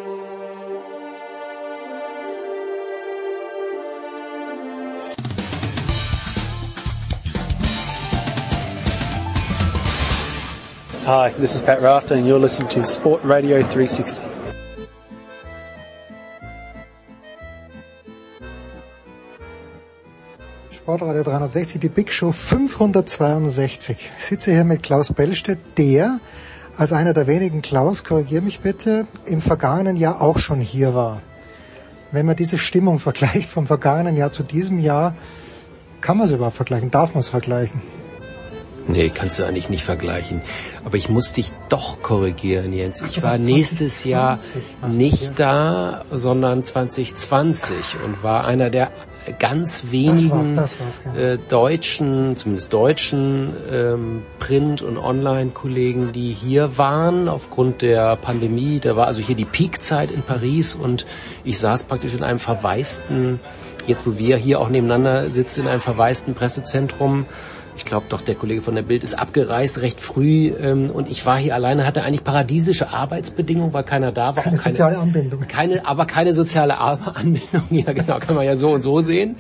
Hi, 11.06 11.30
this 11.38 11.54
is 11.54 11.62
Pat 11.62 11.84
Rafter 11.84 12.16
and 12.16 12.26
you're 12.26 12.40
listening 12.40 12.68
to 12.70 12.84
Sport 12.84 13.22
Radio 13.24 13.62
360. 13.62 14.26
Sportradio 20.72 21.24
360, 21.24 21.80
die 21.80 21.90
Big 21.90 22.12
Show 22.12 22.32
562. 22.32 24.10
Ich 24.18 24.26
sitze 24.26 24.50
hier 24.50 24.64
mit 24.64 24.82
Klaus 24.82 25.14
Bellstedt, 25.14 25.60
der 25.78 26.20
als 26.80 26.94
einer 26.94 27.14
der 27.14 27.28
wenigen, 27.28 27.62
Klaus, 27.62 28.06
korrigier 28.06 28.42
mich 28.42 28.62
bitte, 28.62 29.06
im 29.26 29.42
vergangenen 29.42 29.98
Jahr 29.98 30.22
auch 30.22 30.40
schon 30.40 30.62
hier 30.62 30.96
war. 30.96 31.22
Wenn 32.14 32.26
man 32.26 32.38
diese 32.38 32.58
Stimmung 32.58 33.00
vergleicht 33.10 33.50
vom 33.50 33.68
vergangenen 33.68 34.16
Jahr 34.16 34.32
zu 34.32 34.44
diesem 34.44 34.80
Jahr, 34.80 35.14
kann 36.00 36.18
man 36.18 36.28
es 36.28 36.32
überhaupt 36.32 36.56
vergleichen? 36.56 36.90
Darf 36.90 37.14
man 37.14 37.20
es 37.20 37.28
vergleichen? 37.28 37.82
Nee, 38.88 39.12
kannst 39.14 39.38
du 39.38 39.44
eigentlich 39.44 39.70
nicht 39.70 39.84
vergleichen. 39.84 40.42
Aber 40.86 40.96
ich 40.96 41.10
muss 41.10 41.34
dich 41.34 41.52
doch 41.68 42.02
korrigieren, 42.02 42.72
Jens. 42.72 43.02
Ich 43.02 43.22
war 43.22 43.38
nächstes 43.38 44.06
Jahr 44.06 44.40
nicht 44.90 45.38
da, 45.38 46.06
sondern 46.12 46.64
2020 46.64 47.98
und 48.06 48.24
war 48.24 48.46
einer 48.46 48.70
der 48.70 48.90
ganz 49.38 49.86
wenigen 49.92 50.40
das 50.40 50.56
war's, 50.56 50.78
das 50.78 51.06
war's, 51.06 51.18
äh, 51.18 51.38
deutschen, 51.50 52.36
zumindest 52.36 52.74
deutschen 52.74 53.54
ähm, 53.72 54.24
Print- 54.40 54.82
und 54.82 54.98
Online-Kollegen, 54.98 56.12
die 56.12 56.32
hier 56.32 56.78
waren 56.78 57.28
aufgrund 57.28 57.82
der 57.82 58.16
Pandemie. 58.16 58.80
Da 58.80 58.96
war 58.96 59.08
also 59.08 59.22
hier 59.22 59.36
die 59.36 59.46
Peakzeit 59.46 60.12
in 60.12 60.22
Paris 60.22 60.76
und 60.76 61.06
ich 61.44 61.60
saß 61.60 61.84
praktisch 61.84 62.14
in 62.14 62.24
einem 62.24 62.40
verwaisten, 62.40 63.40
jetzt 63.88 64.06
wo 64.06 64.18
wir 64.18 64.38
hier 64.38 64.60
auch 64.60 64.70
nebeneinander 64.70 65.30
sitzen, 65.30 65.62
in 65.62 65.68
einem 65.68 65.82
verwaisten 65.82 66.36
Pressezentrum 66.36 67.26
ich 67.80 67.86
glaube 67.86 68.08
doch, 68.10 68.22
der 68.22 68.36
Kollege 68.36 68.62
von 68.62 68.76
der 68.76 68.82
Bild 68.82 69.06
ist 69.06 69.18
abgereist 69.18 69.80
recht 69.80 70.02
früh 70.02 70.52
ähm, 70.62 70.92
und 70.92 71.10
ich 71.10 71.26
war 71.26 71.38
hier 71.38 71.56
alleine, 71.56 71.86
hatte 71.86 72.04
eigentlich 72.04 72.26
paradiesische 72.26 72.90
Arbeitsbedingungen, 72.90 73.72
weil 73.72 73.84
keiner 73.84 74.12
da 74.12 74.36
war. 74.36 74.44
Keine, 74.44 74.58
keine 74.58 74.74
soziale 74.74 74.98
Anbindung. 74.98 75.48
Keine, 75.48 75.86
aber 75.86 76.06
keine 76.06 76.34
soziale 76.34 76.78
Anbindung, 76.80 77.64
ja 77.70 77.94
genau, 77.94 78.20
kann 78.20 78.36
man 78.36 78.46
ja 78.46 78.58
so 78.58 78.72
und 78.72 78.82
so 78.82 79.00
sehen. 79.00 79.38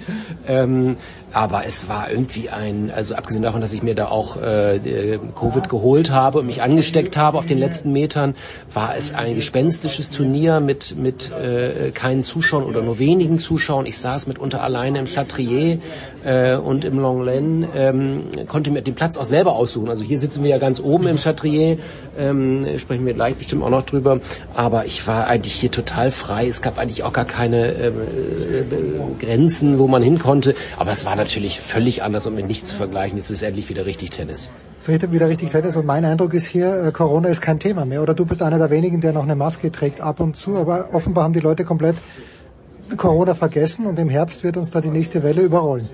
Ähm, 0.47 0.95
aber 1.31 1.65
es 1.65 1.87
war 1.87 2.09
irgendwie 2.09 2.49
ein, 2.49 2.91
also 2.91 3.15
abgesehen 3.15 3.43
davon, 3.43 3.61
dass 3.61 3.73
ich 3.73 3.83
mir 3.83 3.95
da 3.95 4.07
auch 4.07 4.37
äh, 4.37 5.19
Covid 5.37 5.69
geholt 5.69 6.11
habe 6.11 6.39
und 6.39 6.47
mich 6.47 6.61
angesteckt 6.61 7.17
habe 7.17 7.37
auf 7.37 7.45
den 7.45 7.57
letzten 7.57 7.91
Metern, 7.91 8.35
war 8.73 8.95
es 8.95 9.13
ein 9.13 9.35
gespenstisches 9.35 10.09
Turnier 10.09 10.59
mit 10.59 10.95
mit 10.97 11.31
äh, 11.31 11.91
keinen 11.91 12.23
Zuschauern 12.23 12.63
oder 12.63 12.81
nur 12.81 12.99
wenigen 12.99 13.39
Zuschauern. 13.39 13.85
Ich 13.85 13.97
saß 13.97 14.27
mitunter 14.27 14.63
alleine 14.63 14.99
im 14.99 15.05
Chatrier 15.05 15.79
äh, 16.23 16.55
und 16.55 16.85
im 16.85 16.99
Longlen, 16.99 17.67
ähm, 17.73 18.23
konnte 18.47 18.71
mir 18.71 18.81
den 18.81 18.95
Platz 18.95 19.17
auch 19.17 19.25
selber 19.25 19.55
aussuchen. 19.55 19.89
Also 19.89 20.03
hier 20.03 20.19
sitzen 20.19 20.43
wir 20.43 20.49
ja 20.49 20.57
ganz 20.57 20.79
oben 20.79 21.07
im 21.07 21.17
Chatrier, 21.17 21.77
ähm, 22.17 22.65
sprechen 22.77 23.05
wir 23.05 23.13
gleich 23.13 23.35
bestimmt 23.35 23.63
auch 23.63 23.69
noch 23.69 23.85
drüber. 23.85 24.19
Aber 24.53 24.85
ich 24.85 25.07
war 25.07 25.27
eigentlich 25.27 25.53
hier 25.53 25.71
total 25.71 26.11
frei. 26.11 26.47
Es 26.47 26.61
gab 26.61 26.77
eigentlich 26.77 27.03
auch 27.03 27.13
gar 27.13 27.25
keine 27.25 27.67
äh, 27.71 27.91
Grenzen, 29.19 29.79
wo 29.79 29.87
man 29.87 30.01
hin 30.01 30.19
konnte. 30.19 30.55
Aber 30.77 30.91
es 30.91 31.05
war 31.05 31.15
natürlich 31.19 31.59
völlig 31.59 32.01
anders 32.01 32.25
und 32.25 32.35
mit 32.35 32.47
nichts 32.47 32.69
zu 32.69 32.75
vergleichen. 32.75 33.17
Jetzt 33.17 33.29
ist 33.29 33.43
endlich 33.43 33.69
wieder 33.69 33.85
richtig 33.85 34.09
Tennis. 34.09 34.51
Es 34.79 34.87
wieder 34.87 35.27
richtig 35.27 35.49
Tennis 35.49 35.75
und 35.75 35.85
mein 35.85 36.05
Eindruck 36.05 36.33
ist 36.33 36.45
hier, 36.45 36.85
äh, 36.85 36.91
Corona 36.91 37.27
ist 37.27 37.41
kein 37.41 37.59
Thema 37.59 37.85
mehr. 37.85 38.01
Oder 38.01 38.13
du 38.13 38.25
bist 38.25 38.41
einer 38.41 38.57
der 38.57 38.69
wenigen, 38.69 39.01
der 39.01 39.11
noch 39.11 39.23
eine 39.23 39.35
Maske 39.35 39.71
trägt 39.71 39.99
ab 39.99 40.21
und 40.21 40.37
zu. 40.37 40.57
Aber 40.57 40.93
offenbar 40.93 41.25
haben 41.25 41.33
die 41.33 41.41
Leute 41.41 41.65
komplett 41.65 41.97
Corona 42.95 43.35
vergessen 43.35 43.85
und 43.85 43.99
im 43.99 44.09
Herbst 44.09 44.43
wird 44.43 44.55
uns 44.55 44.71
da 44.71 44.79
die 44.79 44.89
nächste 44.89 45.21
Welle 45.21 45.41
überrollen. 45.41 45.89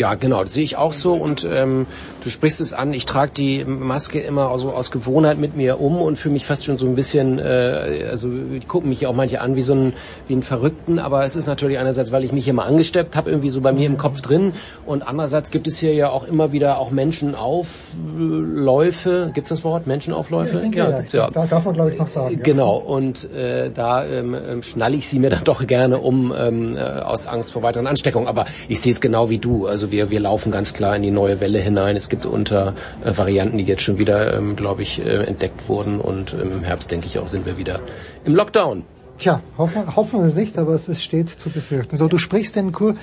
Ja, 0.00 0.14
genau, 0.14 0.40
das 0.40 0.54
sehe 0.54 0.62
ich 0.62 0.78
auch 0.78 0.94
so 0.94 1.12
und 1.12 1.46
ähm, 1.50 1.86
du 2.24 2.30
sprichst 2.30 2.62
es 2.62 2.72
an, 2.72 2.94
ich 2.94 3.04
trage 3.04 3.34
die 3.34 3.66
Maske 3.66 4.18
immer 4.18 4.56
so 4.56 4.70
aus 4.70 4.90
Gewohnheit 4.90 5.36
mit 5.36 5.56
mir 5.56 5.78
um 5.78 6.00
und 6.00 6.16
fühle 6.16 6.32
mich 6.32 6.46
fast 6.46 6.64
schon 6.64 6.78
so 6.78 6.86
ein 6.86 6.94
bisschen, 6.94 7.38
äh, 7.38 8.06
also 8.10 8.30
die 8.30 8.60
gucken 8.66 8.88
mich 8.88 9.02
ja 9.02 9.10
auch 9.10 9.14
manche 9.14 9.42
an 9.42 9.56
wie 9.56 9.62
so 9.62 9.74
ein, 9.74 9.92
wie 10.26 10.36
ein 10.36 10.42
Verrückten, 10.42 10.98
aber 10.98 11.26
es 11.26 11.36
ist 11.36 11.46
natürlich 11.46 11.76
einerseits, 11.76 12.12
weil 12.12 12.24
ich 12.24 12.32
mich 12.32 12.46
hier 12.46 12.54
mal 12.54 12.64
angesteppt 12.64 13.14
habe, 13.14 13.28
irgendwie 13.28 13.50
so 13.50 13.60
bei 13.60 13.72
mir 13.72 13.84
im 13.84 13.98
Kopf 13.98 14.22
drin 14.22 14.54
und 14.86 15.02
andererseits 15.02 15.50
gibt 15.50 15.66
es 15.66 15.78
hier 15.78 15.92
ja 15.92 16.08
auch 16.08 16.26
immer 16.26 16.50
wieder 16.50 16.78
auch 16.78 16.90
Menschenaufläufe, 16.90 19.32
gibt's 19.34 19.50
das 19.50 19.62
Wort, 19.64 19.86
Menschenaufläufe? 19.86 20.62
Ja, 20.72 20.88
ja. 20.88 21.02
ja. 21.12 21.30
Da 21.30 21.44
darf 21.44 21.66
man 21.66 21.74
glaube 21.74 21.92
ich 21.92 21.98
noch 21.98 22.08
sagen. 22.08 22.40
Genau, 22.42 22.78
und 22.78 23.30
äh, 23.34 23.70
da 23.70 24.06
ähm, 24.06 24.34
ähm, 24.34 24.62
schnalle 24.62 24.96
ich 24.96 25.08
sie 25.08 25.18
mir 25.18 25.28
dann 25.28 25.44
doch 25.44 25.66
gerne 25.66 25.98
um 25.98 26.32
ähm, 26.34 26.74
äh, 26.74 26.80
aus 26.80 27.26
Angst 27.26 27.52
vor 27.52 27.62
weiteren 27.62 27.86
Ansteckungen, 27.86 28.28
aber 28.28 28.46
ich 28.66 28.80
sehe 28.80 28.92
es 28.92 29.02
genau 29.02 29.28
wie 29.28 29.36
du, 29.36 29.66
also 29.66 29.89
wir, 29.90 30.10
wir 30.10 30.20
laufen 30.20 30.52
ganz 30.52 30.72
klar 30.72 30.96
in 30.96 31.02
die 31.02 31.10
neue 31.10 31.40
Welle 31.40 31.58
hinein. 31.58 31.96
Es 31.96 32.08
gibt 32.08 32.26
unter 32.26 32.74
äh, 33.04 33.16
Varianten, 33.16 33.58
die 33.58 33.64
jetzt 33.64 33.82
schon 33.82 33.98
wieder, 33.98 34.34
ähm, 34.34 34.56
glaube 34.56 34.82
ich, 34.82 35.04
äh, 35.04 35.24
entdeckt 35.24 35.68
wurden 35.68 36.00
und 36.00 36.32
im 36.34 36.62
Herbst, 36.62 36.90
denke 36.90 37.06
ich 37.06 37.18
auch, 37.18 37.28
sind 37.28 37.46
wir 37.46 37.56
wieder 37.56 37.80
im 38.24 38.34
Lockdown. 38.34 38.84
Tja, 39.18 39.42
hoffen, 39.58 39.96
hoffen 39.96 40.20
wir 40.20 40.26
es 40.26 40.34
nicht, 40.34 40.56
aber 40.56 40.74
es 40.74 41.02
steht 41.02 41.28
zu 41.28 41.50
befürchten. 41.50 41.98
So, 41.98 42.08
du 42.08 42.16
sprichst 42.16 42.56
den 42.56 42.72
Kur 42.72 42.94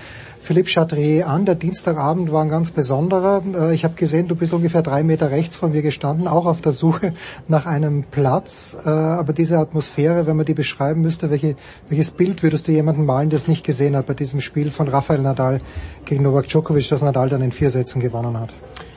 Philippe 0.47 0.69
Chatrier 0.69 1.27
an. 1.27 1.43
Der 1.43 1.55
Dienstagabend 1.55 2.31
war 2.31 2.41
ein 2.41 2.47
ganz 2.47 2.71
besonderer. 2.71 3.43
Äh, 3.53 3.75
ich 3.75 3.83
habe 3.83 3.95
gesehen, 3.95 4.29
du 4.29 4.35
bist 4.35 4.53
ungefähr 4.53 4.81
drei 4.81 5.03
Meter 5.03 5.29
rechts 5.29 5.57
von 5.57 5.73
mir 5.73 5.81
gestanden, 5.81 6.25
auch 6.25 6.45
auf 6.45 6.61
der 6.61 6.71
Suche 6.71 7.13
nach 7.49 7.65
einem 7.65 8.03
Platz. 8.03 8.77
Äh, 8.85 8.87
aber 8.87 9.33
diese 9.33 9.57
Atmosphäre, 9.57 10.25
wenn 10.25 10.37
man 10.37 10.45
die 10.45 10.53
beschreiben 10.53 11.01
müsste, 11.01 11.29
welche, 11.31 11.57
welches 11.89 12.11
Bild 12.11 12.43
würdest 12.43 12.69
du 12.69 12.71
jemanden 12.71 13.03
malen, 13.03 13.29
der 13.29 13.35
es 13.35 13.49
nicht 13.49 13.65
gesehen 13.65 13.97
hat 13.97 14.05
bei 14.05 14.13
diesem 14.13 14.39
Spiel 14.39 14.71
von 14.71 14.87
Rafael 14.87 15.19
Nadal 15.19 15.59
gegen 16.05 16.23
Novak 16.23 16.47
Djokovic, 16.47 16.87
das 16.87 17.01
Nadal 17.01 17.27
dann 17.27 17.41
in 17.41 17.51
vier 17.51 17.69
Sätzen 17.69 17.99
gewonnen 17.99 18.39
hat? 18.39 18.53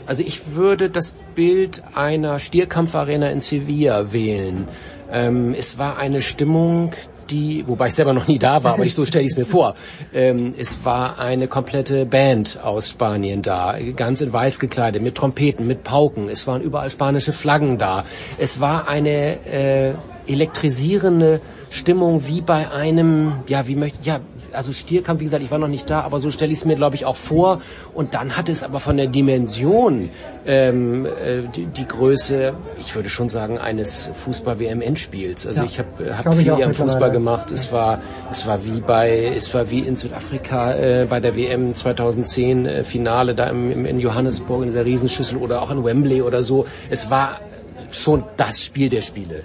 Also 0.06 0.22
ich 0.22 0.54
würde 0.54 0.88
das 0.88 1.16
Bild 1.34 1.82
einer 1.96 2.38
Stierkampfarena 2.38 3.28
in 3.28 3.40
Sevilla 3.40 4.12
wählen. 4.12 4.68
Ähm, 5.10 5.52
es 5.58 5.78
war 5.78 5.98
eine 5.98 6.20
Stimmung, 6.20 6.92
die, 7.30 7.64
wobei 7.66 7.88
ich 7.88 7.94
selber 7.94 8.12
noch 8.12 8.26
nie 8.26 8.38
da 8.38 8.62
war, 8.64 8.74
aber 8.74 8.84
ich, 8.84 8.94
so 8.94 9.04
stelle 9.04 9.24
ich 9.24 9.32
es 9.32 9.36
mir 9.36 9.44
vor. 9.44 9.74
Ähm, 10.12 10.54
es 10.56 10.84
war 10.84 11.18
eine 11.18 11.48
komplette 11.48 12.06
Band 12.06 12.58
aus 12.62 12.90
Spanien 12.90 13.42
da, 13.42 13.76
ganz 13.96 14.20
in 14.20 14.32
weiß 14.32 14.58
gekleidet, 14.60 15.02
mit 15.02 15.14
Trompeten, 15.14 15.66
mit 15.66 15.84
Pauken. 15.84 16.28
Es 16.28 16.46
waren 16.46 16.60
überall 16.62 16.90
spanische 16.90 17.32
Flaggen 17.32 17.78
da. 17.78 18.04
Es 18.38 18.60
war 18.60 18.88
eine 18.88 19.44
äh, 19.46 19.94
elektrisierende 20.26 21.40
Stimmung 21.70 22.26
wie 22.26 22.40
bei 22.40 22.70
einem, 22.70 23.32
ja, 23.46 23.66
wie 23.66 23.76
möchte, 23.76 23.98
ja, 24.02 24.20
also 24.52 24.72
Stierkampf, 24.72 25.20
wie 25.20 25.24
gesagt, 25.24 25.42
ich 25.42 25.50
war 25.50 25.58
noch 25.58 25.68
nicht 25.68 25.88
da, 25.88 26.02
aber 26.02 26.20
so 26.20 26.30
stelle 26.30 26.52
ich 26.52 26.58
es 26.58 26.64
mir, 26.64 26.76
glaube 26.76 26.96
ich, 26.96 27.04
auch 27.04 27.16
vor. 27.16 27.60
Und 27.94 28.14
dann 28.14 28.36
hat 28.36 28.48
es 28.48 28.62
aber 28.62 28.80
von 28.80 28.96
der 28.96 29.06
Dimension 29.06 30.10
ähm, 30.46 31.06
äh, 31.06 31.42
die, 31.54 31.66
die 31.66 31.86
Größe, 31.86 32.54
ich 32.78 32.94
würde 32.94 33.08
schon 33.08 33.28
sagen, 33.28 33.58
eines 33.58 34.10
Fußball-WM-Endspiels. 34.24 35.46
Also 35.46 35.60
Ja. 35.60 35.66
ich 35.66 35.78
habe 35.78 36.16
hab 36.16 36.26
ich 36.32 36.40
viel 36.40 36.52
am 36.52 36.74
Fußball 36.74 37.10
gemacht. 37.10 37.50
Es 37.50 37.72
war, 37.72 38.00
es 38.30 38.46
war 38.46 38.64
wie 38.64 38.80
bei, 38.80 39.32
es 39.36 39.52
war 39.54 39.70
wie 39.70 39.80
in 39.80 39.96
Südafrika 39.96 40.74
äh, 40.74 41.06
bei 41.08 41.20
der 41.20 41.36
WM 41.36 41.74
2010 41.74 42.66
äh, 42.66 42.84
Finale 42.84 43.34
da 43.34 43.46
im, 43.46 43.70
im, 43.70 43.86
in 43.86 44.00
Johannesburg 44.00 44.62
in 44.62 44.68
dieser 44.68 44.84
Riesenschüssel 44.84 45.38
oder 45.38 45.62
auch 45.62 45.70
in 45.70 45.84
Wembley 45.84 46.22
oder 46.22 46.42
so. 46.42 46.66
Es 46.88 47.10
war 47.10 47.40
schon 47.90 48.24
das 48.36 48.62
Spiel 48.62 48.88
der 48.88 49.02
Spiele. 49.02 49.42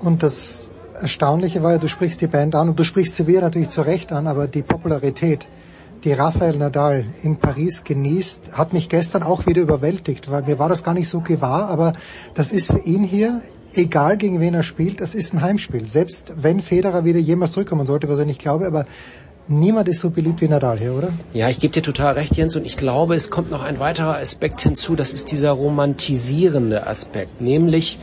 Und 0.00 0.22
das 0.22 0.69
Erstaunliche 1.00 1.62
war 1.62 1.72
ja, 1.72 1.78
du 1.78 1.88
sprichst 1.88 2.20
die 2.20 2.26
Band 2.26 2.54
an 2.54 2.68
und 2.68 2.78
du 2.78 2.84
sprichst 2.84 3.16
Sevilla 3.16 3.40
natürlich 3.42 3.70
zu 3.70 3.82
Recht 3.82 4.12
an, 4.12 4.26
aber 4.26 4.46
die 4.46 4.62
Popularität, 4.62 5.48
die 6.04 6.12
Rafael 6.12 6.56
Nadal 6.56 7.04
in 7.22 7.36
Paris 7.36 7.84
genießt, 7.84 8.56
hat 8.56 8.72
mich 8.72 8.88
gestern 8.88 9.22
auch 9.22 9.46
wieder 9.46 9.62
überwältigt, 9.62 10.30
weil 10.30 10.42
mir 10.42 10.58
war 10.58 10.68
das 10.68 10.82
gar 10.82 10.94
nicht 10.94 11.08
so 11.08 11.20
gewahr, 11.20 11.68
aber 11.68 11.92
das 12.34 12.52
ist 12.52 12.66
für 12.66 12.80
ihn 12.80 13.04
hier, 13.04 13.42
egal 13.74 14.16
gegen 14.16 14.40
wen 14.40 14.54
er 14.54 14.62
spielt, 14.62 15.00
das 15.00 15.14
ist 15.14 15.34
ein 15.34 15.42
Heimspiel. 15.42 15.86
Selbst 15.86 16.32
wenn 16.36 16.60
Federer 16.60 17.04
wieder 17.04 17.20
jemals 17.20 17.52
zurückkommen 17.52 17.86
sollte, 17.86 18.08
was 18.08 18.18
ich 18.18 18.26
nicht 18.26 18.40
glaube, 18.40 18.66
aber 18.66 18.84
niemand 19.48 19.88
ist 19.88 20.00
so 20.00 20.10
beliebt 20.10 20.40
wie 20.40 20.48
Nadal 20.48 20.78
hier, 20.78 20.94
oder? 20.94 21.08
Ja, 21.32 21.48
ich 21.48 21.58
gebe 21.58 21.72
dir 21.72 21.82
total 21.82 22.14
recht, 22.14 22.36
Jens, 22.36 22.56
und 22.56 22.64
ich 22.64 22.76
glaube, 22.76 23.14
es 23.14 23.30
kommt 23.30 23.50
noch 23.50 23.62
ein 23.62 23.78
weiterer 23.78 24.16
Aspekt 24.16 24.60
hinzu, 24.60 24.96
das 24.96 25.12
ist 25.12 25.32
dieser 25.32 25.52
romantisierende 25.52 26.86
Aspekt, 26.86 27.40
nämlich 27.40 27.98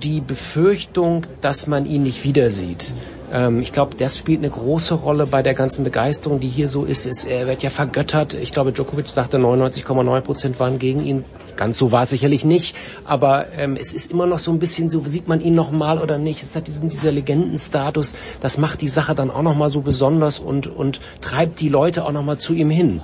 die 0.00 0.20
Befürchtung, 0.20 1.26
dass 1.40 1.66
man 1.66 1.86
ihn 1.86 2.02
nicht 2.02 2.24
wieder 2.24 2.50
sieht. 2.50 2.94
Ähm, 3.32 3.60
ich 3.60 3.72
glaube, 3.72 3.96
das 3.96 4.18
spielt 4.18 4.40
eine 4.40 4.50
große 4.50 4.94
Rolle 4.94 5.26
bei 5.26 5.42
der 5.42 5.54
ganzen 5.54 5.84
Begeisterung, 5.84 6.40
die 6.40 6.48
hier 6.48 6.68
so 6.68 6.84
ist. 6.84 7.06
ist 7.06 7.24
er 7.24 7.46
wird 7.46 7.62
ja 7.62 7.70
vergöttert. 7.70 8.34
Ich 8.34 8.52
glaube, 8.52 8.72
Djokovic 8.72 9.08
sagte, 9.08 9.38
99,9 9.38 10.20
Prozent 10.20 10.60
waren 10.60 10.78
gegen 10.78 11.04
ihn. 11.04 11.24
Ganz 11.56 11.78
so 11.78 11.92
war 11.92 12.02
es 12.02 12.10
sicherlich 12.10 12.44
nicht, 12.44 12.76
aber 13.04 13.46
ähm, 13.56 13.76
es 13.78 13.92
ist 13.92 14.10
immer 14.10 14.26
noch 14.26 14.38
so 14.38 14.50
ein 14.52 14.58
bisschen 14.58 14.88
so, 14.88 15.00
sieht 15.00 15.28
man 15.28 15.40
ihn 15.40 15.54
noch 15.54 15.70
mal 15.70 15.98
oder 15.98 16.18
nicht? 16.18 16.42
Es 16.42 16.56
hat 16.56 16.66
diesen 16.66 16.88
dieser 16.88 17.12
Legendenstatus. 17.12 18.14
Das 18.40 18.58
macht 18.58 18.80
die 18.80 18.88
Sache 18.88 19.14
dann 19.14 19.30
auch 19.30 19.42
noch 19.42 19.56
mal 19.56 19.70
so 19.70 19.80
besonders 19.80 20.38
und 20.38 20.66
und 20.66 21.00
treibt 21.20 21.60
die 21.60 21.68
Leute 21.68 22.04
auch 22.04 22.12
noch 22.12 22.24
mal 22.24 22.38
zu 22.38 22.54
ihm 22.54 22.70
hin. 22.70 23.02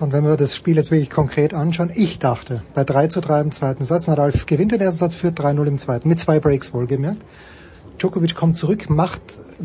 Und 0.00 0.12
wenn 0.12 0.24
wir 0.24 0.36
das 0.36 0.56
Spiel 0.56 0.76
jetzt 0.76 0.90
wirklich 0.90 1.10
konkret 1.10 1.54
anschauen, 1.54 1.90
ich 1.94 2.18
dachte, 2.18 2.62
bei 2.74 2.84
3 2.84 3.08
zu 3.08 3.20
3 3.20 3.40
im 3.42 3.50
zweiten 3.50 3.84
Satz, 3.84 4.06
Nadal 4.06 4.32
gewinnt 4.46 4.72
den 4.72 4.80
ersten 4.80 4.98
Satz, 4.98 5.14
führt 5.14 5.38
3-0 5.38 5.66
im 5.66 5.78
zweiten, 5.78 6.08
mit 6.08 6.18
zwei 6.18 6.40
Breaks 6.40 6.72
wohlgemerkt. 6.72 7.20
Djokovic 7.98 8.34
kommt 8.34 8.56
zurück, 8.56 8.88
macht 8.88 9.20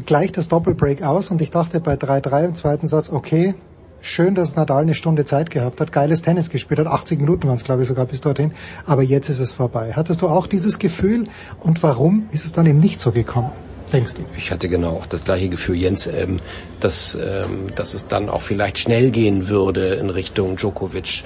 gleich 0.05 0.31
das 0.33 0.49
Doppelbreak 0.49 1.03
aus 1.03 1.31
und 1.31 1.41
ich 1.41 1.51
dachte 1.51 1.80
bei 1.80 1.93
3-3 1.93 2.45
im 2.45 2.53
zweiten 2.53 2.88
Satz, 2.88 3.09
okay, 3.09 3.55
schön, 4.01 4.35
dass 4.35 4.57
Nadal 4.57 4.83
eine 4.83 4.93
Stunde 4.93 5.23
Zeit 5.23 5.49
gehabt 5.49 5.80
hat, 5.80 5.93
geiles 5.93 6.22
Tennis 6.22 6.49
gespielt 6.49 6.80
hat, 6.81 6.88
80 6.88 7.22
Minuten 7.22 7.47
waren 7.47 7.55
es 7.55 7.64
glaube 7.64 7.83
ich 7.83 7.88
sogar 7.88 8.05
bis 8.05 8.19
dorthin, 8.19 8.51
aber 8.85 9.03
jetzt 9.03 9.30
ist 9.30 9.39
es 9.39 9.53
vorbei. 9.53 9.93
Hattest 9.95 10.22
du 10.22 10.27
auch 10.27 10.47
dieses 10.47 10.80
Gefühl 10.80 11.27
und 11.61 11.81
warum 11.81 12.25
ist 12.31 12.45
es 12.45 12.51
dann 12.51 12.65
eben 12.65 12.80
nicht 12.80 12.99
so 12.99 13.14
gekommen? 13.14 13.51
Denkst 13.93 14.15
du? 14.15 14.25
Ich 14.35 14.51
hatte 14.51 14.67
genau 14.67 15.03
das 15.09 15.23
gleiche 15.23 15.49
Gefühl, 15.49 15.80
Jens, 15.80 16.07
ähm, 16.07 16.39
dass, 16.80 17.15
ähm, 17.15 17.67
dass 17.75 17.93
es 17.93 18.07
dann 18.07 18.30
auch 18.30 18.41
vielleicht 18.41 18.80
schnell 18.80 19.11
gehen 19.11 19.47
würde 19.47 19.95
in 19.95 20.09
Richtung 20.09 20.55
Djokovic. 20.55 21.23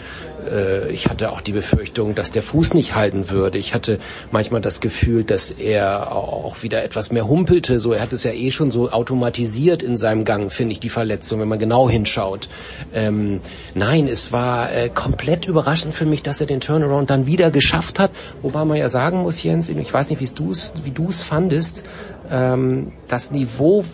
Äh, 0.50 0.92
ich 0.92 1.08
hatte 1.08 1.32
auch 1.32 1.42
die 1.42 1.54
Befürchtung, 1.54 2.16
dass 2.16 2.32
der 2.32 2.44
Fuß 2.44 2.74
nicht 2.74 2.96
halten 2.96 3.30
würde. 3.30 3.58
Ich 3.58 3.74
hatte 3.74 4.00
manchmal 4.32 4.62
das 4.62 4.82
Gefühl, 4.82 5.24
dass 5.24 5.52
er 5.52 6.12
auch 6.12 6.62
wieder 6.62 6.84
etwas 6.84 7.12
mehr 7.12 7.28
humpelte. 7.28 7.80
So, 7.80 7.94
er 7.94 8.02
hat 8.02 8.14
es 8.14 8.24
ja 8.24 8.32
eh 8.32 8.52
schon 8.52 8.72
so 8.72 8.90
automatisiert 8.90 9.82
in 9.82 9.98
seinem 9.98 10.26
Gang, 10.26 10.52
finde 10.52 10.74
ich, 10.74 10.80
die 10.80 10.90
Verletzung, 10.90 11.40
wenn 11.40 11.48
man 11.48 11.60
genau 11.60 11.90
hinschaut. 11.90 12.50
Ähm, 12.94 13.40
nein, 13.74 14.08
es 14.08 14.32
war 14.32 14.72
äh, 14.74 14.90
komplett 14.90 15.48
überraschend 15.48 15.94
für 15.94 16.06
mich, 16.06 16.24
dass 16.24 16.42
er 16.42 16.48
den 16.48 16.60
Turnaround 16.60 17.10
dann 17.10 17.26
wieder 17.26 17.52
geschafft 17.52 18.00
hat. 18.00 18.12
Wobei 18.42 18.66
man 18.66 18.78
ja 18.78 18.90
sagen 18.90 19.22
muss, 19.22 19.42
Jens, 19.42 19.70
ich 19.70 19.94
weiß 19.94 20.10
nicht, 20.10 20.20
wie 20.22 20.92
du 20.92 21.10
es 21.10 21.22
fandest, 21.22 21.84
ähm, 22.30 22.92
das 23.08 23.32
Niveau 23.32 23.86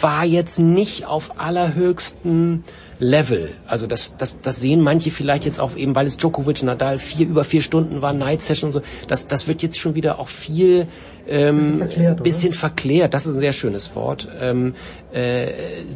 war 0.00 0.24
jetzt 0.24 0.58
nicht 0.58 1.06
auf 1.06 1.40
allerhöchstem 1.40 2.62
Level. 3.00 3.50
Also 3.66 3.86
das, 3.86 4.16
das, 4.16 4.40
das 4.40 4.60
sehen 4.60 4.80
manche 4.80 5.10
vielleicht 5.10 5.44
jetzt 5.44 5.60
auch 5.60 5.76
eben, 5.76 5.94
weil 5.94 6.06
es 6.06 6.16
Djokovic, 6.16 6.62
Nadal 6.62 6.98
vier 6.98 7.26
über 7.26 7.44
vier 7.44 7.62
Stunden 7.62 8.02
war, 8.02 8.12
Night 8.12 8.42
Session 8.42 8.68
und 8.68 8.72
so. 8.72 8.82
Das, 9.08 9.26
das 9.28 9.46
wird 9.46 9.62
jetzt 9.62 9.78
schon 9.78 9.94
wieder 9.94 10.18
auch 10.18 10.28
viel 10.28 10.88
ähm, 11.28 11.56
Bisschen 11.56 11.78
verklärt, 11.78 12.22
bisschen 12.22 12.52
verklärt. 12.52 13.14
Das 13.14 13.26
ist 13.26 13.34
ein 13.34 13.40
sehr 13.40 13.52
schönes 13.52 13.94
Wort. 13.94 14.28
Ähm, 14.40 14.74
äh, 15.12 15.48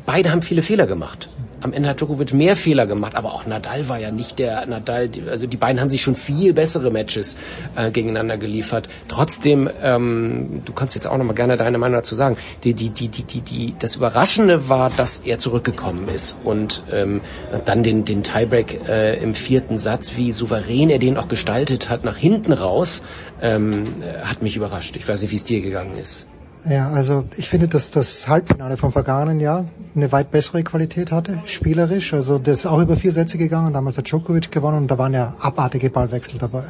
beide 0.05 0.31
haben 0.31 0.43
viele 0.43 0.62
Fehler 0.62 0.87
gemacht. 0.87 1.29
Am 1.62 1.73
Ende 1.73 1.89
hat 1.89 2.00
Djokovic 2.00 2.32
mehr 2.34 2.57
Fehler 2.57 2.86
gemacht, 2.86 3.15
aber 3.15 3.32
auch 3.34 3.47
Nadal 3.47 3.89
war 3.89 3.99
ja 3.99 4.10
nicht 4.10 4.39
der 4.39 4.66
Nadal. 4.66 5.10
Also 5.31 5.47
die 5.47 5.57
beiden 5.57 5.81
haben 5.81 5.91
sich 5.91 6.02
schon 6.02 6.15
viel 6.16 6.52
bessere 6.52 6.91
Matches 6.91 7.36
äh, 7.76 7.91
gegeneinander 7.91 8.36
geliefert. 8.36 8.89
Trotzdem, 9.08 9.70
ähm, 9.82 10.62
du 10.65 10.73
kannst 10.73 10.94
jetzt 10.94 11.07
auch 11.07 11.16
noch 11.16 11.24
mal 11.24 11.34
gerne 11.34 11.57
deine 11.57 11.78
Meinung 11.78 11.99
dazu 11.99 12.15
sagen. 12.15 12.36
Die, 12.65 12.74
die, 12.74 12.91
die, 12.91 13.08
die, 13.08 13.23
die, 13.23 13.41
die, 13.41 13.74
das 13.78 13.94
Überraschende 13.94 14.68
war, 14.68 14.91
dass 14.91 15.18
er 15.18 15.39
zurückgekommen 15.39 16.08
ist 16.08 16.39
und 16.44 16.82
ähm, 16.92 17.20
dann 17.65 17.82
den, 17.82 18.05
den 18.05 18.23
Tiebreak 18.23 18.89
äh, 18.89 19.23
im 19.23 19.34
vierten 19.34 19.78
Satz, 19.78 20.16
wie 20.16 20.32
souverän 20.32 20.91
er 20.91 20.99
den 20.99 21.16
auch 21.16 21.28
gestaltet 21.28 21.91
hat, 21.91 22.05
nach 22.05 22.16
hinten 22.16 22.52
raus, 22.52 23.02
ähm, 23.41 23.84
äh, 24.02 24.23
hat 24.24 24.42
mich 24.42 24.57
überrascht. 24.57 24.97
Ich 24.97 25.07
weiß 25.07 25.23
nicht, 25.23 25.31
wie 25.31 25.36
es 25.36 25.44
dir 25.44 25.60
gegangen 25.60 25.99
ist. 25.99 26.26
Ja, 26.68 26.91
also 26.91 27.24
ich 27.36 27.49
finde, 27.49 27.66
dass 27.66 27.91
das 27.91 28.28
Halbfinale 28.28 28.76
vom 28.76 28.92
vergangenen 28.92 29.41
Jahr 29.41 29.65
eine 29.97 30.12
weit 30.12 30.31
bessere 30.31 30.62
Qualität 30.62 31.10
hatte, 31.10 31.41
spielerisch. 31.44 32.15
Also 32.15 32.39
das 32.39 32.60
ist 32.60 32.66
auch 32.66 32.81
über 32.81 32.97
vier 32.97 33.10
Sätze 33.10 33.36
gegangen, 33.36 33.73
damals 33.73 33.99
hat 33.99 34.07
Djokovic 34.07 34.52
gewonnen 34.52 34.78
und 34.78 34.91
da 34.91 34.97
waren 34.97 35.12
ja 35.12 35.34
abartige 35.41 35.91
Ballwechsel 35.91 36.39
dabei. 36.39 36.65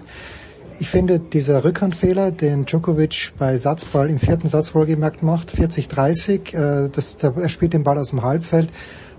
Ich 0.80 0.88
finde, 0.88 1.18
dieser 1.18 1.62
Rückhandfehler, 1.62 2.30
den 2.30 2.64
Djokovic 2.64 3.34
bei 3.38 3.56
Satzball 3.56 4.08
im 4.08 4.18
vierten 4.18 4.48
Satz 4.48 4.74
wohlgemerkt 4.74 5.22
macht, 5.22 5.52
40-30, 5.52 6.56
äh, 6.56 7.40
er 7.42 7.48
spielt 7.50 7.74
den 7.74 7.82
Ball 7.82 7.98
aus 7.98 8.10
dem 8.10 8.22
Halbfeld, 8.22 8.70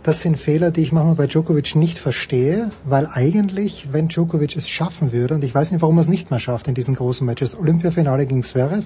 das 0.04 0.20
sind 0.20 0.38
Fehler, 0.38 0.72
die 0.72 0.82
ich 0.82 0.92
manchmal 0.92 1.16
bei 1.16 1.28
Djokovic 1.28 1.76
nicht 1.76 1.98
verstehe, 1.98 2.72
weil 2.84 3.08
eigentlich, 3.14 3.94
wenn 3.94 4.10
Djokovic 4.10 4.58
es 4.58 4.68
schaffen 4.68 5.14
würde, 5.14 5.36
und 5.36 5.44
ich 5.46 5.56
weiß 5.56 5.72
nicht, 5.72 5.82
warum 5.82 5.98
er 5.98 6.02
es 6.02 6.10
nicht 6.10 6.30
mehr 6.30 6.42
schafft 6.42 6.68
in 6.68 6.74
diesen 6.74 6.96
großen 6.96 7.26
Matches, 7.26 7.58
Olympiafinale 7.58 8.26
gegen 8.26 8.44
Zverev, 8.44 8.86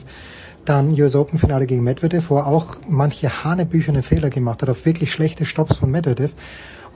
dann 0.67 0.91
US 0.99 1.15
Open 1.15 1.39
Finale 1.39 1.65
gegen 1.65 1.83
Medvedev, 1.83 2.29
wo 2.29 2.37
er 2.37 2.47
auch 2.47 2.77
manche 2.87 3.43
hanebücherne 3.43 4.03
Fehler 4.03 4.29
gemacht 4.29 4.61
hat, 4.61 4.69
auf 4.69 4.85
wirklich 4.85 5.11
schlechte 5.11 5.45
Stops 5.45 5.77
von 5.77 5.91
Medvedev. 5.91 6.33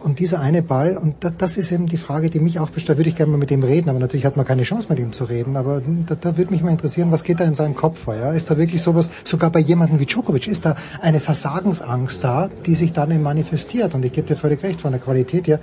Und 0.04 0.18
dieser 0.18 0.40
eine 0.40 0.64
Ball, 0.64 0.98
und 0.98 1.24
da, 1.24 1.30
das 1.30 1.58
ist 1.58 1.72
eben 1.72 1.86
die 1.86 1.98
Frage, 1.98 2.32
die 2.32 2.40
mich 2.40 2.60
auch 2.60 2.72
bestellt, 2.72 2.98
würde 2.98 3.10
ich 3.10 3.16
gerne 3.16 3.32
mal 3.32 3.38
mit 3.38 3.52
ihm 3.52 3.64
reden, 3.64 3.88
aber 3.88 4.00
natürlich 4.00 4.26
hat 4.26 4.36
man 4.36 4.48
keine 4.48 4.64
Chance 4.64 4.88
mit 4.90 4.98
ihm 4.98 5.12
zu 5.12 5.26
reden, 5.26 5.56
aber 5.56 5.82
da, 6.08 6.16
da 6.16 6.38
würde 6.38 6.50
mich 6.52 6.64
mal 6.64 6.72
interessieren, 6.72 7.12
was 7.12 7.24
geht 7.24 7.40
da 7.40 7.44
in 7.44 7.54
seinem 7.54 7.76
Kopf 7.76 8.00
vor, 8.00 8.16
ja? 8.16 8.34
Ist 8.34 8.50
da 8.50 8.58
wirklich 8.58 8.82
sowas, 8.82 9.12
sogar 9.24 9.52
bei 9.52 9.60
jemandem 9.60 10.00
wie 10.00 10.08
Djokovic, 10.08 10.48
ist 10.48 10.66
da 10.66 10.76
eine 11.02 11.20
Versagensangst 11.20 12.24
da, 12.24 12.50
die 12.66 12.74
sich 12.74 12.94
dann 12.94 13.12
eben 13.12 13.22
manifestiert? 13.22 13.94
Und 13.94 14.04
ich 14.04 14.12
gebe 14.12 14.28
dir 14.28 14.36
völlig 14.36 14.64
recht, 14.64 14.82
von 14.82 14.92
der 14.92 15.00
Qualität 15.00 15.48
her, 15.48 15.60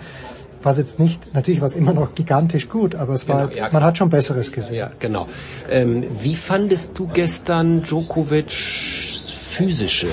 war 0.62 0.72
es 0.72 0.78
jetzt 0.78 0.98
nicht, 0.98 1.34
natürlich 1.34 1.60
war 1.60 1.66
es 1.66 1.74
immer 1.74 1.92
noch 1.92 2.14
gigantisch 2.14 2.68
gut, 2.68 2.94
aber 2.94 3.14
es 3.14 3.28
war, 3.28 3.48
Genau, 3.48 3.66
ja, 3.66 3.72
man 3.72 3.84
hat 3.84 3.98
schon 3.98 4.10
Besseres 4.10 4.52
gesehen. 4.52 4.76
Ja, 4.76 4.90
genau. 4.98 5.26
Ähm, 5.70 6.04
wie 6.20 6.34
fandest 6.34 6.98
du 6.98 7.06
gestern 7.06 7.82
Djokovic's 7.82 9.30
physische 9.30 10.08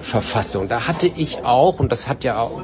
Verfassung? 0.00 0.68
Da 0.68 0.86
hatte 0.86 1.06
ich 1.08 1.44
auch, 1.44 1.80
und 1.80 1.92
das 1.92 2.08
hat 2.08 2.24
ja 2.24 2.40
auch 2.40 2.60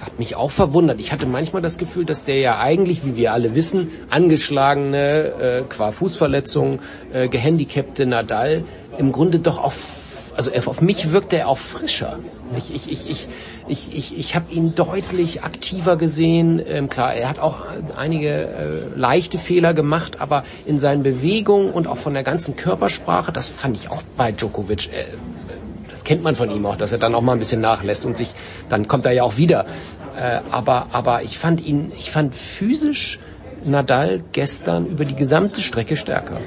hat 0.00 0.18
mich 0.18 0.34
auch 0.34 0.50
verwundert. 0.50 0.98
Ich 0.98 1.12
hatte 1.12 1.26
manchmal 1.26 1.60
das 1.60 1.76
Gefühl, 1.76 2.06
dass 2.06 2.24
der 2.24 2.38
ja 2.38 2.58
eigentlich, 2.58 3.04
wie 3.04 3.16
wir 3.16 3.34
alle 3.34 3.54
wissen, 3.54 3.90
angeschlagene, 4.08 5.24
äh, 5.40 5.62
qua 5.68 5.92
Fußverletzung, 5.92 6.80
äh, 7.12 7.28
gehandicapte 7.28 8.06
Nadal 8.06 8.64
im 8.96 9.12
Grunde 9.12 9.40
doch 9.40 9.58
auf 9.58 10.00
also 10.36 10.70
auf 10.70 10.80
mich 10.80 11.10
wirkte 11.10 11.36
er 11.36 11.48
auch 11.48 11.58
frischer. 11.58 12.18
Ich, 12.56 12.74
ich, 12.74 12.90
ich, 12.90 13.10
ich, 13.10 13.28
ich, 13.70 13.96
ich, 13.96 14.18
ich 14.18 14.34
habe 14.34 14.52
ihn 14.52 14.74
deutlich 14.74 15.42
aktiver 15.42 15.96
gesehen. 15.96 16.60
Ähm, 16.64 16.88
klar, 16.88 17.14
er 17.14 17.28
hat 17.28 17.38
auch 17.38 17.62
einige 17.96 18.28
äh, 18.28 18.98
leichte 18.98 19.38
Fehler 19.38 19.74
gemacht, 19.74 20.20
aber 20.20 20.42
in 20.66 20.78
seinen 20.78 21.02
Bewegungen 21.02 21.72
und 21.72 21.86
auch 21.86 21.96
von 21.96 22.12
der 22.12 22.24
ganzen 22.24 22.56
Körpersprache, 22.56 23.32
das 23.32 23.48
fand 23.48 23.76
ich 23.76 23.90
auch 23.90 24.02
bei 24.16 24.32
Djokovic. 24.32 24.88
Äh, 24.92 25.04
das 25.88 26.04
kennt 26.04 26.22
man 26.22 26.34
von 26.34 26.50
ihm 26.50 26.66
auch, 26.66 26.76
dass 26.76 26.92
er 26.92 26.98
dann 26.98 27.14
auch 27.14 27.22
mal 27.22 27.32
ein 27.32 27.38
bisschen 27.38 27.60
nachlässt 27.60 28.04
und 28.04 28.16
sich, 28.16 28.30
dann 28.68 28.88
kommt 28.88 29.06
er 29.06 29.12
ja 29.12 29.22
auch 29.22 29.36
wieder. 29.36 29.64
Äh, 30.16 30.40
aber, 30.50 30.88
aber 30.92 31.22
ich 31.22 31.38
fand 31.38 31.64
ihn, 31.64 31.92
ich 31.96 32.10
fand 32.10 32.34
physisch 32.34 33.20
Nadal 33.64 34.22
gestern 34.32 34.86
über 34.86 35.04
die 35.04 35.14
gesamte 35.14 35.60
Strecke 35.60 35.96
stärker. 35.96 36.40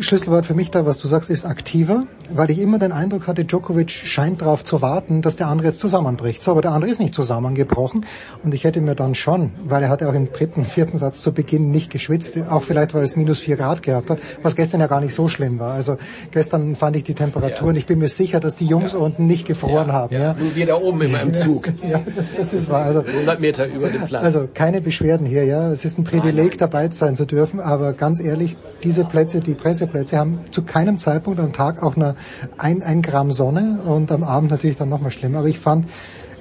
Schlüsselwort 0.00 0.46
für 0.46 0.54
mich 0.54 0.70
da, 0.70 0.86
was 0.86 0.98
du 0.98 1.08
sagst, 1.08 1.30
ist 1.30 1.44
aktiver, 1.44 2.06
weil 2.34 2.50
ich 2.50 2.58
immer 2.58 2.78
den 2.78 2.92
Eindruck 2.92 3.26
hatte, 3.26 3.44
Djokovic 3.44 3.90
scheint 3.90 4.40
darauf 4.40 4.64
zu 4.64 4.82
warten, 4.82 5.22
dass 5.22 5.36
der 5.36 5.48
andere 5.48 5.68
jetzt 5.68 5.80
zusammenbricht. 5.80 6.40
So, 6.40 6.50
aber 6.52 6.62
der 6.62 6.72
andere 6.72 6.90
ist 6.90 7.00
nicht 7.00 7.14
zusammengebrochen 7.14 8.06
und 8.44 8.54
ich 8.54 8.64
hätte 8.64 8.80
mir 8.80 8.94
dann 8.94 9.14
schon, 9.14 9.52
weil 9.64 9.82
er 9.82 9.88
hatte 9.88 10.08
auch 10.08 10.14
im 10.14 10.32
dritten, 10.32 10.64
vierten 10.64 10.98
Satz 10.98 11.20
zu 11.20 11.32
Beginn 11.32 11.70
nicht 11.70 11.90
geschwitzt, 11.90 12.38
auch 12.48 12.62
vielleicht, 12.62 12.94
weil 12.94 13.02
es 13.02 13.16
minus 13.16 13.40
vier 13.40 13.56
Grad 13.56 13.82
gehabt 13.82 14.10
hat, 14.10 14.18
was 14.42 14.56
gestern 14.56 14.80
ja 14.80 14.86
gar 14.86 15.00
nicht 15.00 15.14
so 15.14 15.28
schlimm 15.28 15.58
war. 15.58 15.72
Also 15.72 15.96
gestern 16.30 16.74
fand 16.76 16.96
ich 16.96 17.04
die 17.04 17.14
Temperaturen, 17.14 17.74
ja. 17.74 17.80
ich 17.80 17.86
bin 17.86 17.98
mir 17.98 18.08
sicher, 18.08 18.40
dass 18.40 18.56
die 18.56 18.66
Jungs 18.66 18.92
ja. 18.92 18.98
unten 18.98 19.26
nicht 19.26 19.46
gefroren 19.46 19.88
ja. 19.88 19.94
haben. 19.94 20.14
Ja. 20.14 20.34
Nur 20.34 20.54
wir 20.54 20.66
da 20.66 20.74
oben 20.76 21.00
immer 21.02 21.22
im 21.22 21.32
Zug. 21.34 21.68
ja, 21.88 22.00
das, 22.16 22.34
das 22.34 22.52
ist 22.52 22.68
wahr. 22.68 22.84
Also, 22.84 23.00
100 23.00 23.40
Meter 23.40 23.66
über 23.66 23.88
dem 23.88 24.06
Platz. 24.06 24.24
Also 24.24 24.48
keine 24.52 24.80
Beschwerden 24.80 25.26
hier, 25.26 25.44
ja. 25.44 25.70
Es 25.70 25.84
ist 25.84 25.98
ein 25.98 26.04
Privileg, 26.04 26.58
dabei 26.58 26.88
sein 26.90 27.16
zu 27.16 27.24
dürfen, 27.24 27.60
aber 27.60 27.92
ganz 27.92 28.20
ehrlich, 28.20 28.56
diese 28.82 29.04
Plätze, 29.04 29.40
die 29.40 29.54
Presseplätze 29.54 30.18
haben 30.18 30.40
zu 30.50 30.62
keinem 30.62 30.98
Zeitpunkt 30.98 31.40
am 31.40 31.52
Tag 31.52 31.82
auch 31.82 31.96
nur 31.96 32.14
ein, 32.56 32.82
ein 32.82 33.02
Gramm 33.02 33.32
Sonne 33.32 33.80
und 33.84 34.12
am 34.12 34.22
Abend 34.22 34.50
natürlich 34.50 34.76
dann 34.76 34.88
nochmal 34.88 35.10
schlimmer. 35.10 35.38
Aber 35.40 35.48
ich 35.48 35.58
fand, 35.58 35.86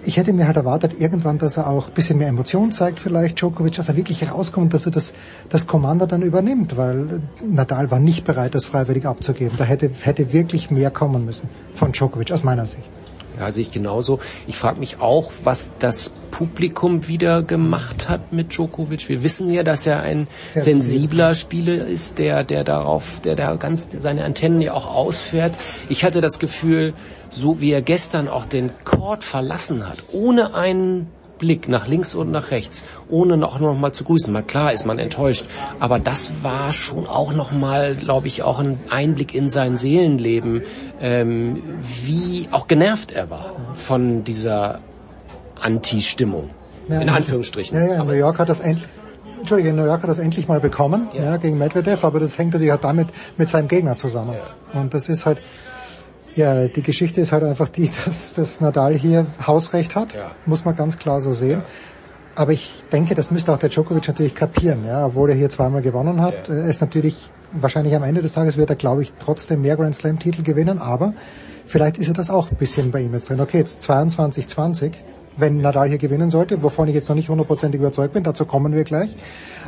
ich 0.03 0.17
hätte 0.17 0.33
mir 0.33 0.47
halt 0.47 0.57
erwartet, 0.57 0.99
irgendwann, 0.99 1.38
dass 1.38 1.57
er 1.57 1.67
auch 1.67 1.88
ein 1.88 1.93
bisschen 1.93 2.17
mehr 2.17 2.27
Emotion 2.27 2.72
zeigt, 2.72 2.99
vielleicht 2.99 3.39
Djokovic, 3.41 3.73
dass 3.73 3.89
er 3.89 3.95
wirklich 3.95 4.31
rauskommt, 4.31 4.73
dass 4.73 4.85
er 4.85 4.91
das, 4.91 5.14
das 5.49 5.67
Kommando 5.67 6.06
dann 6.06 6.22
übernimmt, 6.22 6.77
weil 6.77 7.22
Nadal 7.45 7.91
war 7.91 7.99
nicht 7.99 8.25
bereit, 8.25 8.56
das 8.56 8.65
freiwillig 8.65 9.06
abzugeben. 9.06 9.57
Da 9.57 9.65
hätte, 9.65 9.89
hätte 10.01 10.31
wirklich 10.33 10.72
mehr 10.72 10.91
kommen 10.91 11.25
müssen 11.25 11.49
von 11.73 11.91
Djokovic, 11.91 12.31
aus 12.31 12.43
meiner 12.43 12.65
Sicht. 12.65 12.89
Ja, 13.40 13.51
sehe 13.51 13.64
ich 13.64 13.72
genauso. 13.72 14.19
Ich 14.48 14.56
frage 14.56 14.80
mich 14.80 14.99
auch, 14.99 15.32
was 15.43 15.72
das 15.80 16.14
Publikum 16.32 17.07
wieder 17.07 17.43
gemacht 17.43 18.09
hat 18.09 18.33
mit 18.33 18.51
Djokovic. 18.53 19.09
Wir 19.09 19.24
wissen 19.24 19.51
ja, 19.51 19.64
dass 19.64 19.85
er 19.85 20.01
ein 20.01 20.27
Sehr 20.45 20.64
sensibler 20.64 21.35
Spieler 21.35 21.85
ist, 21.85 22.17
der, 22.17 22.43
der 22.43 22.64
darauf, 22.64 23.19
der 23.22 23.35
da 23.35 23.56
ganz 23.56 23.90
seine 23.98 24.24
Antennen 24.24 24.61
ja 24.61 24.74
auch 24.74 24.88
ausfährt. 24.88 25.56
Ich 25.90 26.03
hatte 26.03 26.22
das 26.22 26.40
Gefühl, 26.40 26.93
so 27.30 27.59
wie 27.59 27.72
er 27.72 27.82
gestern 27.82 28.27
auch 28.27 28.45
den 28.45 28.72
Court 28.83 29.24
verlassen 29.24 29.88
hat, 29.88 30.03
ohne 30.11 30.53
einen 30.53 31.07
Blick 31.38 31.67
nach 31.67 31.88
links 31.88 32.16
und 32.16 32.32
nach 32.32 32.51
rechts, 32.51 32.85
ohne 33.09 33.38
noch, 33.38 33.59
noch 33.59 33.75
mal 33.75 33.91
zu 33.91 34.03
grüßen. 34.03 34.33
Mal 34.33 34.43
klar 34.43 34.74
ist 34.74 34.85
man 34.85 34.99
enttäuscht, 34.99 35.45
aber 35.80 35.99
das 35.99 36.32
war 36.41 36.74
schon 36.74 37.07
auch 37.07 37.33
noch 37.33 37.51
mal, 37.51 37.95
glaube 37.95 38.27
ich, 38.27 38.43
auch 38.43 38.59
ein 38.59 38.80
Einblick 38.90 39.33
in 39.33 39.49
sein 39.49 39.77
Seelenleben, 39.77 40.64
ähm, 40.99 41.61
wie 42.03 42.48
auch 42.51 42.67
genervt 42.67 43.11
er 43.11 43.30
war 43.30 43.53
von 43.74 44.24
dieser 44.24 44.80
Anti-Stimmung. 45.59 46.49
Ja, 46.90 47.01
in 47.01 47.09
Anführungsstrichen. 47.09 47.77
Ja, 47.77 47.85
ja, 47.85 48.01
in 48.01 48.07
New 48.07 48.14
York 48.14 48.40
hat 48.40 48.49
das 48.49 48.59
endlich 48.59 48.88
Entschuldige, 49.40 49.72
New 49.72 49.85
York 49.85 50.01
hat 50.01 50.09
das 50.09 50.19
endlich 50.19 50.48
mal 50.48 50.59
bekommen, 50.59 51.09
ja. 51.14 51.24
ja. 51.24 51.38
gegen 51.38 51.57
Medvedev, 51.57 52.03
aber 52.03 52.19
das 52.19 52.38
hängt 52.38 52.53
natürlich 52.53 52.74
auch 52.74 52.82
damit 52.82 53.09
mit 53.38 53.48
seinem 53.48 53.67
Gegner 53.67 53.95
zusammen. 53.95 54.33
Ja. 54.33 54.82
Und 54.82 54.93
das 54.93 55.09
ist 55.09 55.25
halt, 55.25 55.38
ja, 56.38 56.67
die 56.67 56.82
Geschichte 56.82 57.19
ist 57.19 57.32
halt 57.32 57.43
einfach 57.43 57.67
die, 57.67 57.90
dass, 58.06 58.33
dass 58.33 58.61
Nadal 58.61 58.95
hier 58.95 59.25
Hausrecht 59.45 59.95
hat, 59.95 60.14
ja. 60.14 60.32
muss 60.45 60.64
man 60.64 60.75
ganz 60.75 60.98
klar 60.98 61.19
so 61.19 61.33
sehen. 61.33 61.59
Ja. 61.59 61.66
Aber 62.35 62.51
ich 62.51 62.83
denke, 62.91 63.16
das 63.16 63.32
müsste 63.32 63.51
auch 63.51 63.57
der 63.57 63.69
Djokovic 63.69 64.07
natürlich 64.07 64.35
kapieren, 64.35 64.85
ja, 64.85 65.07
obwohl 65.07 65.32
er 65.32 65.35
hier 65.35 65.49
zweimal 65.49 65.82
gewonnen 65.82 66.22
hat. 66.22 66.48
Ja. 66.48 66.53
Er 66.53 66.67
ist 66.67 66.82
natürlich, 66.82 67.32
wahrscheinlich 67.51 67.95
am 67.95 68.03
Ende 68.03 68.22
des 68.22 68.33
Tages 68.33 68.57
wird 68.57 68.69
er, 68.69 68.75
glaube 68.75 69.01
ich, 69.01 69.11
trotzdem 69.17 69.64
mehr 69.64 69.75
Grand 69.75 69.95
Slam 69.95 70.19
Titel 70.19 70.43
gewinnen, 70.43 70.80
aber 70.80 71.14
vielleicht 71.66 71.98
ist 71.98 72.09
er 72.09 72.14
das 72.14 72.30
auch 72.30 72.51
ein 72.51 72.57
bisschen 72.57 72.91
bei 72.91 73.01
ihm 73.01 73.14
jetzt 73.14 73.30
drin. 73.30 73.40
Okay, 73.40 73.57
jetzt 73.57 73.82
22, 73.82 74.48
20 74.48 74.93
wenn 75.38 75.61
Nadal 75.61 75.88
hier 75.88 75.98
gewinnen 75.98 76.30
sollte, 76.30 76.61
wovon 76.64 76.88
ich 76.88 76.95
jetzt 76.95 77.07
noch 77.09 77.16
nicht 77.16 77.30
hundertprozentig 77.30 77.80
überzeugt 77.80 78.14
bin, 78.14 78.24
dazu 78.24 78.45
kommen 78.45 78.74
wir 78.74 78.83
gleich. 78.83 79.16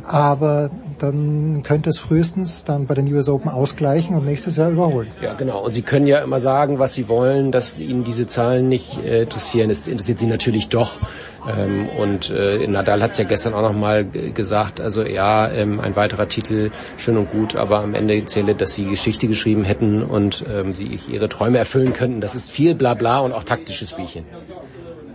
Aber 0.05 0.69
dann 0.97 1.63
könnte 1.63 1.89
es 1.89 1.99
frühestens 1.99 2.63
dann 2.63 2.87
bei 2.87 2.95
den 2.95 3.11
US 3.13 3.29
Open 3.29 3.49
ausgleichen 3.49 4.15
und 4.17 4.25
nächstes 4.25 4.57
Jahr 4.57 4.69
überholen. 4.69 5.07
Ja, 5.21 5.33
genau. 5.33 5.63
Und 5.63 5.73
Sie 5.73 5.81
können 5.81 6.07
ja 6.07 6.19
immer 6.19 6.39
sagen, 6.39 6.79
was 6.79 6.93
Sie 6.93 7.07
wollen, 7.07 7.51
dass 7.51 7.79
Ihnen 7.79 8.03
diese 8.03 8.27
Zahlen 8.27 8.67
nicht 8.67 8.97
äh, 9.03 9.23
interessieren. 9.23 9.69
Es 9.69 9.87
interessiert 9.87 10.19
Sie 10.19 10.27
natürlich 10.27 10.69
doch. 10.69 10.99
Ähm, 11.47 11.87
und 11.97 12.29
äh, 12.29 12.67
Nadal 12.67 13.01
hat 13.01 13.11
es 13.11 13.17
ja 13.17 13.25
gestern 13.25 13.53
auch 13.53 13.61
nochmal 13.61 14.05
gesagt, 14.05 14.81
also 14.81 15.03
ja, 15.03 15.49
ähm, 15.49 15.79
ein 15.79 15.95
weiterer 15.95 16.27
Titel, 16.27 16.71
schön 16.97 17.17
und 17.17 17.29
gut, 17.29 17.55
aber 17.55 17.79
am 17.79 17.93
Ende 17.93 18.25
zähle, 18.25 18.55
dass 18.55 18.73
sie 18.73 18.85
Geschichte 18.85 19.27
geschrieben 19.27 19.63
hätten 19.63 20.03
und 20.03 20.43
ähm, 20.51 20.73
sie 20.73 20.99
ihre 21.07 21.29
Träume 21.29 21.57
erfüllen 21.57 21.93
könnten. 21.93 22.21
Das 22.21 22.35
ist 22.35 22.51
viel 22.51 22.75
Blabla 22.75 23.19
und 23.19 23.33
auch 23.33 23.43
taktisches 23.43 23.91
Spielchen. 23.91 24.25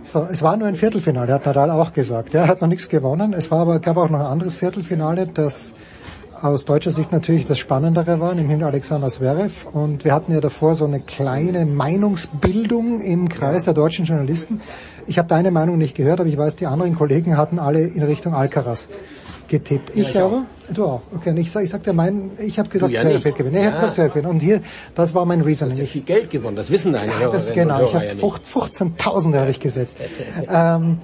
So, 0.05 0.27
es 0.29 0.43
war 0.43 0.55
nur 0.55 0.67
ein 0.67 0.75
Viertelfinale, 0.75 1.33
hat 1.33 1.47
Nadal 1.47 1.71
auch 1.71 1.91
gesagt. 1.91 2.35
Er 2.35 2.47
hat 2.47 2.61
noch 2.61 2.67
nichts 2.67 2.89
gewonnen. 2.89 3.33
Es 3.33 3.49
war 3.49 3.61
aber, 3.61 3.79
gab 3.79 3.97
auch 3.97 4.09
noch 4.11 4.19
ein 4.19 4.25
anderes 4.27 4.55
Viertelfinale, 4.55 5.25
das 5.25 5.73
aus 6.39 6.65
deutscher 6.65 6.91
Sicht 6.91 7.11
natürlich 7.11 7.47
das 7.47 7.57
Spannendere 7.57 8.19
war, 8.19 8.35
nämlich 8.35 8.63
Alexander 8.63 9.07
Zverev. 9.07 9.65
Und 9.73 10.05
wir 10.05 10.13
hatten 10.13 10.31
ja 10.31 10.41
davor 10.41 10.75
so 10.75 10.85
eine 10.85 10.99
kleine 10.99 11.65
Meinungsbildung 11.65 13.01
im 13.01 13.29
Kreis 13.29 13.63
der 13.63 13.73
deutschen 13.73 14.05
Journalisten. 14.05 14.61
Ich 15.07 15.17
habe 15.17 15.27
deine 15.27 15.49
Meinung 15.49 15.79
nicht 15.79 15.95
gehört, 15.95 16.19
aber 16.19 16.29
ich 16.29 16.37
weiß, 16.37 16.55
die 16.55 16.67
anderen 16.67 16.95
Kollegen 16.95 17.35
hatten 17.35 17.57
alle 17.57 17.81
in 17.81 18.03
Richtung 18.03 18.35
Alcaraz 18.35 18.87
getippt. 19.47 19.91
Ich 19.95 20.03
ja, 20.03 20.09
ich 20.09 20.17
aber, 20.17 20.35
auch. 20.35 20.73
du 20.73 20.85
auch. 20.85 21.01
Okay, 21.15 21.29
und 21.31 21.37
ich, 21.37 21.51
sag, 21.51 21.63
ich 21.63 21.69
sagte 21.69 21.93
mein, 21.93 22.31
ich 22.39 22.59
habe 22.59 22.69
gesagt, 22.69 22.93
ja 22.93 23.03
wird 23.03 23.35
gewinnen. 23.35 23.55
Ich 23.55 23.63
ja. 23.63 23.71
habe 23.73 23.87
gesagt, 23.87 24.13
gewinnen. 24.13 24.31
Und 24.31 24.39
hier, 24.39 24.61
das 24.93 25.13
war 25.13 25.25
mein 25.25 25.41
Reasoning. 25.41 25.75
Du 25.75 25.81
hast 25.81 25.87
ja 25.87 25.91
viel 25.91 26.01
Geld 26.01 26.29
gewonnen, 26.29 26.55
das 26.55 26.69
wissen 26.69 26.93
deine 26.93 27.17
Hörer. 27.17 27.31
Das, 27.31 27.51
genau, 27.51 27.83
ich 27.83 27.93
habe 27.93 28.05
15.000 28.05 29.35
habe 29.37 29.51
ich 29.51 29.59
gesetzt. 29.59 29.97
ähm, 30.49 30.99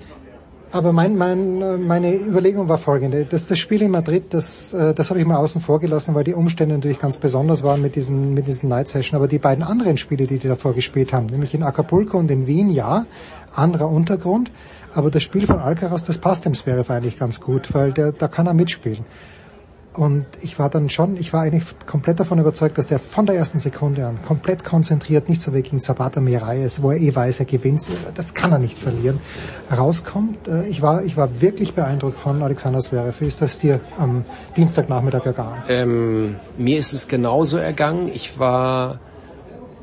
aber 0.74 0.94
mein, 0.94 1.18
mein, 1.18 1.86
meine 1.86 2.16
Überlegung 2.16 2.70
war 2.70 2.78
folgende. 2.78 3.26
Das, 3.26 3.48
das 3.48 3.60
Spiel 3.60 3.82
in 3.82 3.92
Madrid, 3.92 4.34
das, 4.34 4.74
äh, 4.74 4.94
das 4.94 5.10
habe 5.10 5.20
ich 5.20 5.26
mal 5.26 5.36
außen 5.36 5.60
vor 5.60 5.82
gelassen, 5.82 6.16
weil 6.16 6.24
die 6.24 6.34
Umstände 6.34 6.76
natürlich 6.76 7.00
ganz 7.00 7.18
besonders 7.18 7.62
waren 7.62 7.82
mit 7.82 7.98
diesen, 7.98 8.34
mit 8.34 8.48
diesen 8.48 8.70
Night 8.70 8.88
Session. 8.88 9.18
Aber 9.18 9.28
die 9.28 9.40
beiden 9.40 9.66
anderen 9.66 9.98
Spiele, 9.98 10.28
die 10.28 10.38
die 10.38 10.48
davor 10.48 10.74
gespielt 10.74 11.12
haben, 11.12 11.26
nämlich 11.26 11.54
in 11.54 11.64
Acapulco 11.64 12.18
und 12.18 12.32
in 12.32 12.48
Wien, 12.48 12.70
ja, 12.70 13.06
anderer 13.54 13.90
Untergrund. 13.90 14.50
Aber 14.94 15.12
das 15.12 15.24
Spiel 15.24 15.48
von 15.48 15.60
Alcaraz, 15.60 16.04
das 16.04 16.18
passt 16.18 16.46
dem 16.46 16.54
Zverev 16.54 16.92
eigentlich 16.92 17.18
ganz 17.18 17.40
gut, 17.40 17.74
weil 17.74 17.92
der, 17.94 18.12
da 18.12 18.28
kann 18.28 18.48
er 18.48 18.54
mitspielen. 18.54 19.06
Und 19.94 20.26
ich 20.42 20.58
war 20.58 20.70
dann 20.70 20.90
schon, 20.90 21.18
ich 21.18 21.34
war 21.34 21.42
eigentlich 21.42 21.64
komplett 21.86 22.22
davon 22.22 22.40
überzeugt, 22.40 22.78
dass 22.78 22.88
der 22.88 22.98
von 22.98 23.26
der 23.26 23.36
ersten 23.36 23.60
Sekunde 23.60 24.08
an 24.08 24.24
komplett 24.26 24.64
konzentriert, 24.64 25.28
nicht 25.28 25.42
so 25.42 25.54
wie 25.54 25.62
gegen 25.62 25.82
Sabata 25.82 26.22
Mirai 26.22 26.64
ist, 26.64 26.82
wo 26.82 26.92
er 26.92 26.98
eh 26.98 27.14
weiß, 27.14 27.42
er 27.42 27.46
gewinnt, 27.46 27.82
das 28.16 28.34
kann 28.34 28.54
er 28.54 28.60
nicht 28.60 28.80
verlieren, 28.80 29.20
rauskommt. 29.70 30.48
Äh, 30.48 30.68
ich 30.70 30.82
war, 30.82 31.04
ich 31.04 31.18
war 31.18 31.42
wirklich 31.42 31.74
beeindruckt 31.74 32.20
von 32.20 32.42
Alexander 32.42 32.80
Zverev. 32.80 33.22
Ist 33.26 33.42
das 33.42 33.60
dir 33.60 33.82
am 34.00 34.24
Dienstagnachmittag 34.56 35.26
ergangen? 35.26 35.64
Ähm, 35.68 36.36
mir 36.58 36.80
ist 36.80 36.94
es 36.94 37.10
genauso 37.10 37.58
ergangen. 37.58 38.08
Ich 38.08 38.40
war, 38.40 39.02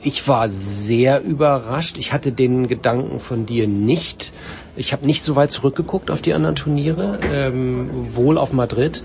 ich 0.00 0.26
war 0.26 0.48
sehr 0.48 1.22
überrascht. 1.22 1.98
Ich 1.98 2.14
hatte 2.14 2.32
den 2.32 2.66
Gedanken 2.66 3.20
von 3.20 3.44
dir 3.44 3.68
nicht. 3.68 4.32
Ich 4.78 4.92
habe 4.92 5.04
nicht 5.04 5.24
so 5.24 5.34
weit 5.34 5.50
zurückgeguckt 5.50 6.08
auf 6.10 6.22
die 6.22 6.32
anderen 6.34 6.54
Turniere, 6.54 7.18
ähm, 7.34 7.90
wohl 8.14 8.38
auf 8.38 8.52
Madrid, 8.52 9.02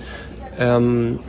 ähm, 0.59 1.19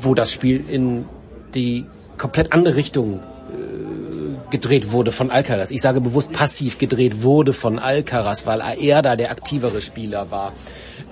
wo 0.00 0.14
das 0.14 0.32
Spiel 0.32 0.64
in 0.68 1.06
die 1.54 1.86
komplett 2.16 2.52
andere 2.52 2.76
Richtung 2.76 3.14
äh, 3.14 4.50
gedreht 4.50 4.92
wurde 4.92 5.10
von 5.10 5.32
Alcaraz. 5.32 5.72
Ich 5.72 5.80
sage 5.80 6.00
bewusst 6.00 6.32
passiv 6.32 6.78
gedreht 6.78 7.24
wurde 7.24 7.52
von 7.52 7.80
Alcaraz, 7.80 8.46
weil 8.46 8.60
er 8.60 9.02
da 9.02 9.16
der 9.16 9.32
aktivere 9.32 9.80
Spieler 9.80 10.30
war. 10.30 10.52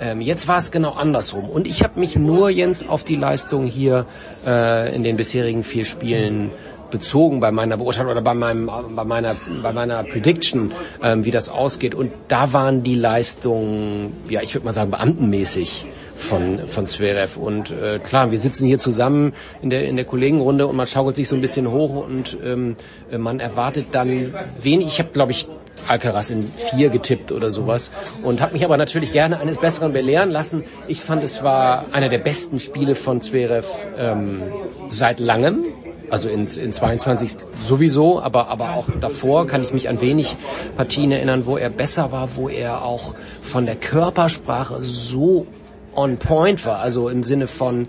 Ähm, 0.00 0.20
jetzt 0.20 0.46
war 0.46 0.58
es 0.58 0.70
genau 0.70 0.92
andersrum. 0.92 1.50
Und 1.50 1.66
ich 1.66 1.82
habe 1.82 1.98
mich 1.98 2.16
nur, 2.16 2.48
Jens, 2.50 2.88
auf 2.88 3.02
die 3.02 3.16
Leistung 3.16 3.66
hier 3.66 4.06
äh, 4.46 4.94
in 4.94 5.02
den 5.02 5.16
bisherigen 5.16 5.64
vier 5.64 5.84
Spielen 5.84 6.52
bezogen 6.96 7.40
bei 7.40 7.50
meiner 7.50 7.76
Beurteilung 7.76 8.12
oder 8.12 8.22
bei 8.22 8.34
meinem 8.34 8.66
bei 8.66 9.04
meiner 9.04 9.36
bei 9.62 9.72
meiner 9.72 10.02
Prediction, 10.04 10.72
ähm, 11.02 11.24
wie 11.24 11.30
das 11.30 11.48
ausgeht. 11.48 11.94
Und 11.94 12.10
da 12.28 12.52
waren 12.52 12.82
die 12.82 12.94
Leistungen, 12.94 14.14
ja, 14.28 14.40
ich 14.42 14.54
würde 14.54 14.64
mal 14.64 14.72
sagen, 14.72 14.90
beamtenmäßig 14.90 15.86
von 16.16 16.66
von 16.66 16.86
Zverev 16.86 17.38
und 17.38 17.70
äh, 17.70 17.98
klar 17.98 18.30
wir 18.30 18.38
sitzen 18.38 18.66
hier 18.66 18.78
zusammen 18.78 19.34
in 19.60 19.68
der 19.68 19.86
in 19.86 19.96
der 19.96 20.06
Kollegenrunde 20.06 20.66
und 20.66 20.74
man 20.74 20.86
schaukelt 20.86 21.14
sich 21.14 21.28
so 21.28 21.34
ein 21.36 21.42
bisschen 21.42 21.70
hoch 21.70 21.94
und 21.94 22.38
ähm, 22.42 22.76
man 23.18 23.38
erwartet 23.38 23.88
dann 23.90 24.32
wenig 24.58 24.86
ich 24.86 24.98
habe 24.98 25.10
glaube 25.12 25.32
ich 25.32 25.46
Alcaraz 25.88 26.30
in 26.30 26.50
vier 26.52 26.88
getippt 26.88 27.32
oder 27.32 27.50
sowas 27.50 27.92
und 28.22 28.40
habe 28.40 28.54
mich 28.54 28.64
aber 28.64 28.76
natürlich 28.76 29.12
gerne 29.12 29.38
eines 29.38 29.58
Besseren 29.58 29.92
belehren 29.92 30.30
lassen. 30.30 30.64
Ich 30.88 31.00
fand, 31.00 31.22
es 31.22 31.42
war 31.42 31.86
einer 31.92 32.08
der 32.08 32.18
besten 32.18 32.60
Spiele 32.60 32.94
von 32.94 33.20
Zverev 33.20 33.68
ähm, 33.96 34.42
seit 34.88 35.20
langem 35.20 35.64
also 36.10 36.28
in, 36.28 36.46
in 36.46 36.72
22 36.72 37.36
sowieso, 37.60 38.20
aber, 38.20 38.48
aber 38.48 38.74
auch 38.74 38.88
davor 39.00 39.46
kann 39.46 39.62
ich 39.62 39.72
mich 39.72 39.88
an 39.88 40.00
wenig 40.00 40.36
Partien 40.76 41.12
erinnern, 41.12 41.46
wo 41.46 41.56
er 41.56 41.70
besser 41.70 42.12
war, 42.12 42.36
wo 42.36 42.48
er 42.48 42.84
auch 42.84 43.14
von 43.42 43.66
der 43.66 43.76
Körpersprache 43.76 44.82
so 44.82 45.46
on 45.94 46.18
point 46.18 46.64
war, 46.66 46.78
also 46.78 47.08
im 47.08 47.22
Sinne 47.22 47.46
von 47.46 47.88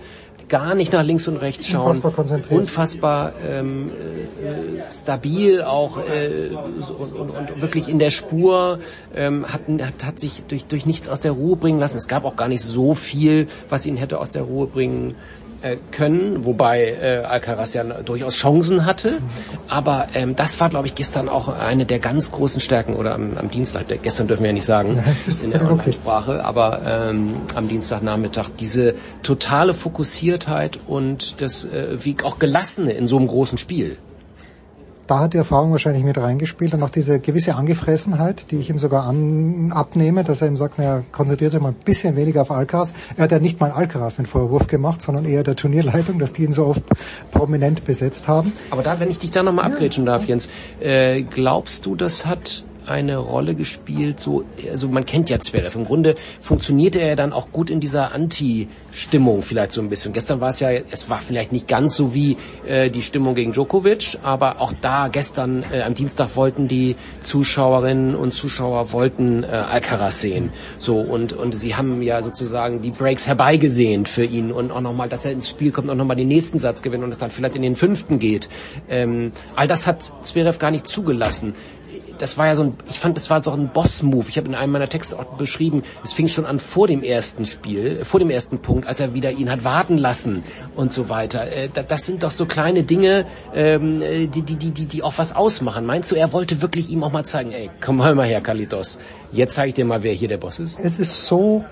gar 0.49 0.75
nicht 0.75 0.93
nach 0.93 1.03
links 1.03 1.27
und 1.27 1.37
rechts 1.37 1.67
schauen, 1.67 1.87
unfassbar 1.87 2.11
konzentriert, 2.11 2.59
unfassbar 2.61 3.33
ähm, 3.45 3.89
äh, 4.41 4.91
stabil 4.91 5.61
auch 5.61 5.97
äh, 5.97 6.51
und, 6.97 7.13
und, 7.13 7.29
und 7.31 7.61
wirklich 7.61 7.89
in 7.89 7.99
der 7.99 8.11
Spur, 8.11 8.79
ähm, 9.13 9.45
hat, 9.45 9.61
hat, 9.67 10.05
hat 10.05 10.19
sich 10.19 10.43
durch, 10.47 10.65
durch 10.65 10.85
nichts 10.85 11.09
aus 11.09 11.19
der 11.19 11.33
Ruhe 11.33 11.57
bringen 11.57 11.79
lassen. 11.79 11.97
Es 11.97 12.07
gab 12.07 12.23
auch 12.23 12.35
gar 12.35 12.47
nicht 12.47 12.61
so 12.61 12.95
viel, 12.95 13.47
was 13.69 13.85
ihn 13.85 13.97
hätte 13.97 14.19
aus 14.19 14.29
der 14.29 14.43
Ruhe 14.43 14.67
bringen 14.67 15.15
können, 15.91 16.45
wobei 16.45 16.97
äh, 17.01 17.23
Alcaraz 17.25 17.73
ja 17.73 17.83
durchaus 17.83 18.35
Chancen 18.35 18.85
hatte. 18.85 19.19
Aber 19.67 20.07
ähm, 20.13 20.35
das 20.35 20.59
war, 20.59 20.69
glaube 20.69 20.87
ich, 20.87 20.95
gestern 20.95 21.29
auch 21.29 21.47
eine 21.47 21.85
der 21.85 21.99
ganz 21.99 22.31
großen 22.31 22.61
Stärken 22.61 22.95
oder 22.95 23.13
am, 23.15 23.37
am 23.37 23.49
Dienstag. 23.49 23.85
Gestern 24.01 24.27
dürfen 24.27 24.43
wir 24.43 24.49
ja 24.49 24.53
nicht 24.53 24.65
sagen 24.65 25.03
in 25.43 25.51
der 25.51 25.61
Online-Sprache, 25.61 26.43
aber 26.45 26.81
ähm, 26.85 27.35
am 27.55 27.67
Dienstagnachmittag 27.67 28.49
diese 28.59 28.95
totale 29.23 29.73
Fokussiertheit 29.73 30.79
und 30.87 31.41
das 31.41 31.65
äh, 31.65 31.97
wie 32.03 32.15
auch 32.23 32.39
gelassene 32.39 32.93
in 32.93 33.07
so 33.07 33.17
einem 33.17 33.27
großen 33.27 33.57
Spiel 33.57 33.97
da 35.07 35.19
hat 35.19 35.33
die 35.33 35.37
Erfahrung 35.37 35.71
wahrscheinlich 35.71 36.03
mit 36.03 36.17
reingespielt 36.17 36.73
und 36.73 36.83
auch 36.83 36.89
diese 36.89 37.19
gewisse 37.19 37.55
Angefressenheit, 37.55 38.51
die 38.51 38.57
ich 38.57 38.69
ihm 38.69 38.79
sogar 38.79 39.05
an, 39.07 39.71
abnehme, 39.73 40.23
dass 40.23 40.41
er 40.41 40.49
ihm 40.49 40.57
sagt, 40.57 40.77
naja, 40.77 41.03
konzentriert 41.11 41.51
sich 41.51 41.61
mal 41.61 41.69
ein 41.69 41.75
bisschen 41.85 42.15
weniger 42.15 42.41
auf 42.41 42.51
Alcaraz. 42.51 42.93
Er 43.15 43.23
hat 43.23 43.31
ja 43.31 43.39
nicht 43.39 43.59
mal 43.59 43.71
Alcaraz 43.71 44.17
den 44.17 44.25
Vorwurf 44.25 44.67
gemacht, 44.67 45.01
sondern 45.01 45.25
eher 45.25 45.43
der 45.43 45.55
Turnierleitung, 45.55 46.19
dass 46.19 46.33
die 46.33 46.43
ihn 46.43 46.51
so 46.51 46.65
oft 46.65 46.83
prominent 47.31 47.85
besetzt 47.85 48.27
haben. 48.27 48.51
Aber 48.69 48.83
da, 48.83 48.99
wenn 48.99 49.09
ich 49.09 49.19
dich 49.19 49.31
da 49.31 49.43
nochmal 49.43 49.65
ja. 49.65 49.73
abgrätschen 49.73 50.05
darf, 50.05 50.25
Jens, 50.25 50.49
äh, 50.79 51.23
glaubst 51.23 51.85
du, 51.85 51.95
das 51.95 52.25
hat 52.25 52.63
eine 52.87 53.17
Rolle 53.17 53.55
gespielt. 53.55 54.19
So, 54.19 54.43
also 54.69 54.87
man 54.89 55.05
kennt 55.05 55.29
ja 55.29 55.39
Zverev. 55.39 55.77
Im 55.77 55.85
Grunde 55.85 56.15
funktionierte 56.41 56.99
er 56.99 57.15
dann 57.15 57.33
auch 57.33 57.51
gut 57.51 57.69
in 57.69 57.79
dieser 57.79 58.13
Anti-Stimmung 58.13 59.41
vielleicht 59.41 59.71
so 59.71 59.81
ein 59.81 59.89
bisschen. 59.89 60.13
Gestern 60.13 60.41
war 60.41 60.49
es 60.49 60.59
ja, 60.59 60.69
es 60.69 61.09
war 61.09 61.19
vielleicht 61.19 61.51
nicht 61.51 61.67
ganz 61.67 61.95
so 61.95 62.13
wie 62.13 62.37
äh, 62.65 62.89
die 62.89 63.01
Stimmung 63.01 63.35
gegen 63.35 63.51
Djokovic, 63.51 64.19
aber 64.23 64.61
auch 64.61 64.73
da 64.81 65.07
gestern 65.07 65.63
äh, 65.71 65.81
am 65.81 65.93
Dienstag 65.93 66.35
wollten 66.35 66.67
die 66.67 66.95
Zuschauerinnen 67.21 68.15
und 68.15 68.33
Zuschauer 68.33 68.91
wollten 68.91 69.43
äh, 69.43 69.47
Alcaraz 69.47 70.21
sehen. 70.21 70.51
So 70.79 70.99
und 70.99 71.33
und 71.33 71.53
sie 71.53 71.75
haben 71.75 72.01
ja 72.01 72.21
sozusagen 72.23 72.81
die 72.81 72.91
Breaks 72.91 73.27
herbeigesehnt 73.27 74.07
für 74.07 74.25
ihn 74.25 74.51
und 74.51 74.71
auch 74.71 74.81
nochmal, 74.81 75.09
dass 75.09 75.25
er 75.25 75.31
ins 75.31 75.49
Spiel 75.49 75.71
kommt 75.71 75.89
und 75.89 75.97
nochmal 75.97 76.15
den 76.15 76.27
nächsten 76.27 76.59
Satz 76.59 76.81
gewinnt 76.81 77.03
und 77.03 77.11
es 77.11 77.17
dann 77.17 77.31
vielleicht 77.31 77.55
in 77.55 77.61
den 77.61 77.75
fünften 77.75 78.19
geht. 78.19 78.49
Ähm, 78.89 79.31
all 79.55 79.67
das 79.67 79.87
hat 79.87 80.11
Zverev 80.21 80.59
gar 80.59 80.71
nicht 80.71 80.87
zugelassen 80.87 81.53
das 82.17 82.37
war 82.37 82.47
ja 82.47 82.55
so 82.55 82.63
ein, 82.63 82.73
ich 82.89 82.99
fand, 82.99 83.17
das 83.17 83.29
war 83.29 83.43
so 83.43 83.51
ein 83.51 83.69
Boss-Move. 83.69 84.27
Ich 84.29 84.37
habe 84.37 84.47
in 84.47 84.55
einem 84.55 84.73
meiner 84.73 84.89
Texte 84.89 85.19
auch 85.19 85.37
beschrieben, 85.37 85.83
es 86.03 86.13
fing 86.13 86.27
schon 86.27 86.45
an 86.45 86.59
vor 86.59 86.87
dem 86.87 87.03
ersten 87.03 87.45
Spiel, 87.45 88.03
vor 88.03 88.19
dem 88.19 88.29
ersten 88.29 88.59
Punkt, 88.59 88.87
als 88.87 88.99
er 88.99 89.13
wieder 89.13 89.31
ihn 89.31 89.51
hat 89.51 89.63
warten 89.63 89.97
lassen 89.97 90.43
und 90.75 90.91
so 90.91 91.09
weiter. 91.09 91.51
Äh, 91.51 91.69
das 91.69 92.05
sind 92.05 92.23
doch 92.23 92.31
so 92.31 92.45
kleine 92.45 92.83
Dinge, 92.83 93.25
ähm, 93.53 93.99
die, 93.99 94.41
die, 94.41 94.55
die, 94.55 94.71
die, 94.71 94.85
die 94.85 95.03
auch 95.03 95.13
was 95.17 95.35
ausmachen. 95.35 95.85
Meinst 95.85 96.11
du, 96.11 96.15
er 96.15 96.33
wollte 96.33 96.61
wirklich 96.61 96.89
ihm 96.89 97.03
auch 97.03 97.11
mal 97.11 97.23
zeigen, 97.23 97.51
ey, 97.51 97.69
komm 97.81 97.97
mal 97.97 98.23
her, 98.23 98.41
Kalitos. 98.41 98.99
Jetzt 99.31 99.55
zeige 99.55 99.69
ich 99.69 99.75
dir 99.75 99.85
mal, 99.85 100.03
wer 100.03 100.13
hier 100.13 100.27
der 100.27 100.37
Boss 100.37 100.59
ist. 100.59 100.79
Es 100.79 100.99
ist 100.99 101.27
so 101.27 101.65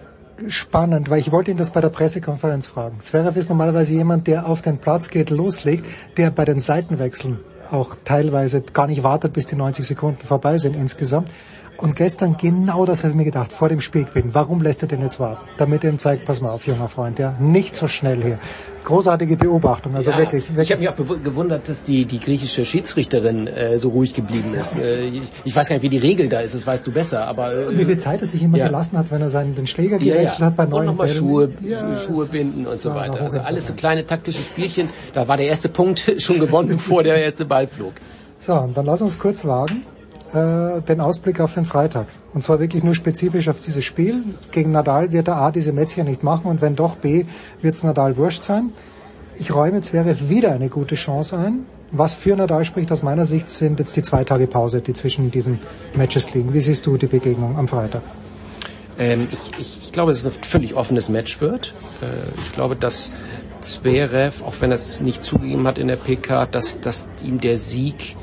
spannend, 0.48 1.10
weil 1.10 1.20
ich 1.20 1.32
wollte 1.32 1.52
ihn 1.52 1.58
das 1.58 1.72
bei 1.72 1.82
der 1.82 1.90
Pressekonferenz 1.90 2.66
fragen. 2.66 3.00
Zverev 3.00 3.38
ist 3.38 3.50
normalerweise 3.50 3.94
jemand, 3.94 4.28
der 4.28 4.48
auf 4.48 4.62
den 4.62 4.78
Platz 4.78 5.10
geht, 5.10 5.30
loslegt, 5.30 5.86
der 6.18 6.32
bei 6.32 6.46
den 6.46 6.60
Seitenwechseln 6.60 7.40
auch 7.76 7.96
teilweise 8.04 8.62
gar 8.62 8.88
nicht 8.88 9.04
wartet, 9.04 9.34
bis 9.34 9.46
die 9.48 9.56
90 9.56 9.86
Sekunden 9.86 10.26
vorbei 10.26 10.58
sind 10.58 10.76
insgesamt. 10.76 11.30
Und 11.78 11.96
gestern 11.96 12.38
genau 12.38 12.86
das 12.86 13.04
habe 13.04 13.12
ich 13.12 13.18
mir 13.18 13.26
gedacht, 13.26 13.54
vor 13.54 13.70
dem 13.70 13.82
Spielgewinn. 13.82 14.34
Warum 14.34 14.62
lässt 14.62 14.82
er 14.82 14.88
den 14.88 15.02
jetzt 15.02 15.20
warten? 15.20 15.48
Damit 15.58 15.84
er 15.84 15.92
ihm 15.92 16.00
zeigt, 16.00 16.26
pass 16.26 16.42
mal 16.42 16.50
auf, 16.50 16.66
junger 16.66 16.88
Freund, 16.88 17.20
ja, 17.20 17.36
nicht 17.40 17.76
so 17.76 17.88
schnell 17.88 18.22
hier 18.22 18.40
großartige 18.86 19.36
Beobachtung. 19.36 19.96
Also 19.96 20.12
ja, 20.12 20.18
wirklich, 20.18 20.48
wirklich. 20.50 20.70
Ich 20.70 20.72
habe 20.72 20.82
mich 20.82 20.90
auch 20.90 21.24
gewundert, 21.24 21.68
dass 21.68 21.84
die, 21.84 22.06
die 22.06 22.20
griechische 22.20 22.64
Schiedsrichterin 22.64 23.48
äh, 23.48 23.78
so 23.78 23.90
ruhig 23.90 24.14
geblieben 24.14 24.54
ist. 24.54 24.78
Äh, 24.78 25.08
ich, 25.08 25.24
ich, 25.44 25.56
weiß 25.56 25.68
gar 25.68 25.76
nicht, 25.76 25.84
wie 25.84 25.90
die 25.90 25.98
Regel 25.98 26.30
da 26.30 26.40
ist, 26.40 26.54
das 26.54 26.66
weißt 26.66 26.88
du 26.88 26.92
besser. 26.92 27.28
Aber 27.28 27.52
äh, 27.54 27.78
wie 27.78 27.84
viel 27.84 27.98
Zeit 27.98 28.22
es 28.22 28.32
sich 28.32 28.42
immer 28.42 28.58
ja. 28.58 28.68
gelassen 28.68 28.98
hat, 28.98 29.12
wenn 29.12 29.22
er 29.22 29.30
seinen 29.30 29.56
den 29.56 29.68
Schläger 29.68 29.98
gewechselt 29.98 30.40
ja, 30.40 30.46
hat 30.46 30.56
bei 30.56 30.66
neuen 30.66 30.82
Und 30.82 30.86
nochmal 30.98 31.10
Schuhe, 31.10 31.52
Schuhe 32.06 32.28
binden 32.28 32.66
und 32.66 32.80
so 32.80 32.94
weiter. 32.96 33.22
Also 33.22 33.40
alles 33.40 33.68
so 33.68 33.74
kleine 33.74 34.06
taktische 34.06 34.42
Spielchen. 34.42 34.90
Da 35.14 35.28
war 35.28 35.36
der 35.36 35.48
erste 35.48 35.68
Punkt 35.68 36.06
schon 36.22 36.40
gewonnen, 36.40 36.70
bevor 36.70 37.04
der 37.04 37.18
erste 37.18 37.46
Ball 37.46 37.68
flog. 37.68 37.94
So, 38.40 38.54
und 38.54 38.78
dann 38.78 38.86
lass 38.86 39.02
uns 39.02 39.18
kurz 39.18 39.44
wagen 39.46 39.84
äh, 40.36 40.82
den 40.82 41.02
Ausblick 41.02 41.40
auf 41.40 41.54
den 41.54 41.66
Freitag. 41.66 42.08
Und 42.34 42.44
zwar 42.44 42.60
wirklich 42.60 42.84
nur 42.84 42.96
spezifisch 42.96 43.48
auf 43.48 43.62
dieses 43.62 43.84
Spiel. 43.84 44.24
Gegen 44.52 44.72
Nadal 44.72 45.12
wird 45.12 45.28
er 45.28 45.38
A 45.38 45.52
diese 45.52 45.72
Mätzchen 45.72 46.06
nicht 46.06 46.24
machen 46.24 46.48
und 46.48 46.62
wenn 46.62 46.76
doch 46.76 46.98
B, 46.98 47.26
wird 47.62 47.76
es 47.76 47.84
Nadal 47.84 48.18
wurscht 48.18 48.44
sein. 48.44 48.72
Ich 49.38 49.54
räume 49.54 49.82
Zverev 49.82 50.30
wieder 50.30 50.52
eine 50.52 50.70
gute 50.70 50.96
Chance 50.96 51.38
ein. 51.38 51.66
Was 51.92 52.14
für 52.14 52.36
Nadal 52.36 52.66
spricht 52.66 52.92
aus 52.92 53.04
meiner 53.04 53.26
Sicht 53.26 53.50
sind 53.50 53.80
jetzt 53.80 53.96
die 53.96 54.02
zwei 54.02 54.24
Tage 54.24 54.48
Pause, 54.48 54.82
die 54.82 54.94
zwischen 54.94 55.32
diesen 55.32 55.60
Matches 55.94 56.34
liegen. 56.34 56.54
Wie 56.54 56.60
siehst 56.60 56.86
du 56.86 56.98
die 56.98 57.08
Begegnung 57.08 57.58
am 57.58 57.68
Freitag? 57.68 58.02
Ähm, 58.98 59.28
ich, 59.32 59.60
ich, 59.60 59.80
ich 59.84 59.92
glaube, 59.92 60.12
dass 60.12 60.24
es 60.24 60.26
ein 60.26 60.44
völlig 60.44 60.74
offenes 60.74 61.10
Match 61.10 61.42
wird. 61.42 61.74
Äh, 62.02 62.06
ich 62.46 62.52
glaube, 62.54 62.76
dass 62.76 63.12
Zverev, 63.62 64.44
auch 64.44 64.56
wenn 64.60 64.72
er 64.72 64.76
es 64.76 65.02
nicht 65.02 65.24
zugegeben 65.24 65.68
hat 65.68 65.78
in 65.78 65.88
der 65.88 65.98
PK, 65.98 66.46
dass, 66.46 66.80
dass 66.80 67.08
ihm 67.24 67.40
der 67.40 67.58
Sieg 67.58 68.16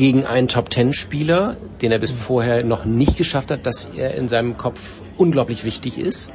gegen 0.00 0.24
einen 0.24 0.48
Top-Ten-Spieler, 0.48 1.58
den 1.82 1.92
er 1.92 1.98
bis 1.98 2.10
vorher 2.10 2.64
noch 2.64 2.86
nicht 2.86 3.18
geschafft 3.18 3.50
hat, 3.50 3.66
dass 3.66 3.90
er 3.94 4.14
in 4.14 4.28
seinem 4.28 4.56
Kopf 4.56 5.02
unglaublich 5.18 5.62
wichtig 5.64 5.98
ist. 5.98 6.32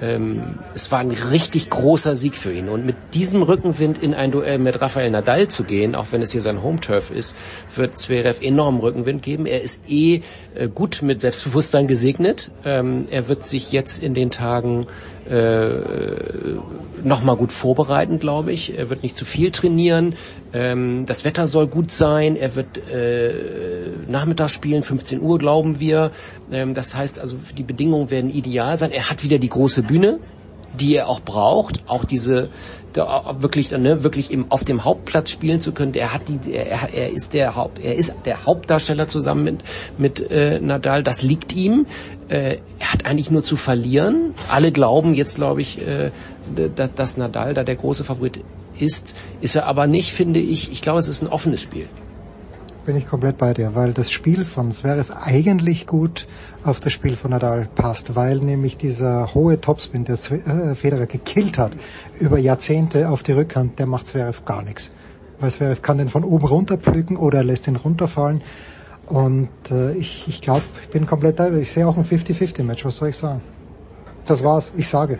Ähm, 0.00 0.60
es 0.72 0.92
war 0.92 1.00
ein 1.00 1.10
richtig 1.10 1.68
großer 1.68 2.14
Sieg 2.14 2.36
für 2.36 2.52
ihn. 2.52 2.68
Und 2.68 2.86
mit 2.86 2.94
diesem 3.14 3.42
Rückenwind 3.42 4.00
in 4.00 4.14
ein 4.14 4.30
Duell 4.30 4.60
mit 4.60 4.80
Rafael 4.80 5.10
Nadal 5.10 5.48
zu 5.48 5.64
gehen, 5.64 5.96
auch 5.96 6.12
wenn 6.12 6.22
es 6.22 6.30
hier 6.30 6.40
sein 6.40 6.62
Home-Turf 6.62 7.10
ist, 7.10 7.36
wird 7.74 7.98
Zverev 7.98 8.40
enormen 8.40 8.80
Rückenwind 8.80 9.20
geben. 9.20 9.46
Er 9.46 9.62
ist 9.62 9.90
eh 9.90 10.20
äh, 10.54 10.68
gut 10.68 11.02
mit 11.02 11.20
Selbstbewusstsein 11.20 11.88
gesegnet. 11.88 12.52
Ähm, 12.64 13.06
er 13.10 13.26
wird 13.26 13.46
sich 13.46 13.72
jetzt 13.72 14.00
in 14.00 14.14
den 14.14 14.30
Tagen 14.30 14.86
äh, 15.28 16.56
nochmal 17.04 17.36
gut 17.36 17.52
vorbereiten, 17.52 18.18
glaube 18.18 18.52
ich. 18.52 18.76
Er 18.76 18.90
wird 18.90 19.02
nicht 19.02 19.16
zu 19.16 19.24
viel 19.24 19.50
trainieren. 19.50 20.14
Ähm, 20.52 21.04
das 21.06 21.24
Wetter 21.24 21.46
soll 21.46 21.66
gut 21.66 21.90
sein. 21.90 22.36
Er 22.36 22.54
wird 22.56 22.78
äh, 22.78 23.32
Nachmittag 24.08 24.50
spielen, 24.50 24.82
15 24.82 25.20
Uhr 25.20 25.38
glauben 25.38 25.80
wir. 25.80 26.10
Ähm, 26.50 26.74
das 26.74 26.94
heißt 26.94 27.20
also, 27.20 27.36
die 27.56 27.62
Bedingungen 27.62 28.10
werden 28.10 28.30
ideal 28.30 28.76
sein. 28.78 28.90
Er 28.90 29.10
hat 29.10 29.22
wieder 29.22 29.38
die 29.38 29.48
große 29.48 29.82
Bühne, 29.82 30.18
die 30.78 30.96
er 30.96 31.08
auch 31.08 31.20
braucht. 31.20 31.82
Auch 31.86 32.04
diese 32.04 32.50
da 32.92 33.42
wirklich 33.42 33.70
ne, 33.70 34.02
wirklich 34.02 34.30
eben 34.30 34.46
auf 34.50 34.64
dem 34.64 34.84
Hauptplatz 34.84 35.30
spielen 35.30 35.60
zu 35.60 35.72
können. 35.72 35.94
Er 35.94 36.12
hat 36.12 36.22
die, 36.28 36.52
er, 36.52 36.92
er 36.92 37.10
ist 37.10 37.34
der 37.34 37.56
Haupt, 37.56 37.78
er 37.78 37.94
ist 37.94 38.12
der 38.24 38.44
Hauptdarsteller 38.44 39.08
zusammen 39.08 39.44
mit 39.44 39.62
mit 39.98 40.30
äh, 40.30 40.60
Nadal. 40.60 41.02
Das 41.02 41.22
liegt 41.22 41.54
ihm. 41.54 41.86
Äh, 42.28 42.58
er 42.78 42.92
hat 42.92 43.06
eigentlich 43.06 43.30
nur 43.30 43.42
zu 43.42 43.56
verlieren. 43.56 44.34
Alle 44.48 44.72
glauben 44.72 45.14
jetzt, 45.14 45.36
glaube 45.36 45.60
ich, 45.60 45.86
äh, 45.86 46.10
dass, 46.74 46.94
dass 46.94 47.16
Nadal 47.16 47.54
da 47.54 47.64
der 47.64 47.76
große 47.76 48.04
Favorit 48.04 48.40
ist. 48.78 49.16
Ist 49.40 49.56
er 49.56 49.66
aber 49.66 49.86
nicht, 49.86 50.12
finde 50.12 50.40
ich. 50.40 50.72
Ich 50.72 50.82
glaube, 50.82 51.00
es 51.00 51.08
ist 51.08 51.22
ein 51.22 51.28
offenes 51.28 51.62
Spiel 51.62 51.88
bin 52.84 52.96
ich 52.96 53.06
komplett 53.06 53.38
bei 53.38 53.54
dir, 53.54 53.74
weil 53.74 53.92
das 53.92 54.10
Spiel 54.10 54.44
von 54.44 54.72
Zverev 54.72 55.12
eigentlich 55.14 55.86
gut 55.86 56.26
auf 56.64 56.80
das 56.80 56.92
Spiel 56.92 57.16
von 57.16 57.30
Nadal 57.30 57.68
passt, 57.74 58.16
weil 58.16 58.38
nämlich 58.38 58.76
dieser 58.76 59.34
hohe 59.34 59.60
Topspin, 59.60 60.04
der 60.04 60.16
äh, 60.16 60.74
Federer 60.74 61.06
gekillt 61.06 61.58
hat, 61.58 61.72
über 62.18 62.38
Jahrzehnte 62.38 63.08
auf 63.08 63.22
die 63.22 63.32
Rückhand, 63.32 63.78
der 63.78 63.86
macht 63.86 64.06
Zverev 64.08 64.44
gar 64.44 64.62
nichts. 64.62 64.92
Weil 65.38 65.50
Zverev 65.50 65.82
kann 65.82 65.98
den 65.98 66.08
von 66.08 66.24
oben 66.24 66.46
runter 66.46 66.76
pflücken 66.76 67.16
oder 67.16 67.38
er 67.38 67.44
lässt 67.44 67.66
ihn 67.68 67.76
runterfallen. 67.76 68.42
Und 69.06 69.48
äh, 69.70 69.92
ich, 69.92 70.26
ich 70.28 70.40
glaube, 70.40 70.62
ich 70.82 70.88
bin 70.88 71.06
komplett 71.06 71.38
da. 71.38 71.50
Ich 71.50 71.72
sehe 71.72 71.86
auch 71.86 71.96
ein 71.96 72.04
50-50-Match, 72.04 72.84
was 72.84 72.96
soll 72.96 73.08
ich 73.08 73.16
sagen? 73.16 73.42
Das 74.26 74.42
war's, 74.42 74.72
ich 74.76 74.88
sage. 74.88 75.18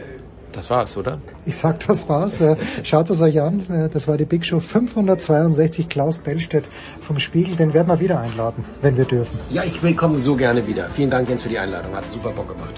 Das 0.52 0.68
war's, 0.68 0.96
oder? 0.96 1.20
Ich 1.46 1.56
sag, 1.56 1.86
das 1.86 2.08
war's. 2.08 2.38
Schaut 2.84 3.10
es 3.10 3.20
euch 3.22 3.40
an. 3.40 3.90
Das 3.92 4.06
war 4.06 4.18
die 4.18 4.26
Big 4.26 4.44
Show 4.44 4.60
562. 4.60 5.88
Klaus 5.88 6.18
Bellstedt 6.18 6.64
vom 7.00 7.18
Spiegel. 7.18 7.56
Den 7.56 7.74
werden 7.74 7.88
wir 7.88 7.98
wieder 8.00 8.20
einladen, 8.20 8.64
wenn 8.82 8.96
wir 8.96 9.06
dürfen. 9.06 9.38
Ja, 9.50 9.64
ich 9.64 9.82
willkommen 9.82 10.18
so 10.18 10.36
gerne 10.36 10.66
wieder. 10.66 10.90
Vielen 10.90 11.10
Dank 11.10 11.28
Jens 11.28 11.42
für 11.42 11.48
die 11.48 11.58
Einladung. 11.58 11.94
Hat 11.94 12.10
super 12.12 12.30
Bock 12.30 12.48
gemacht. 12.48 12.74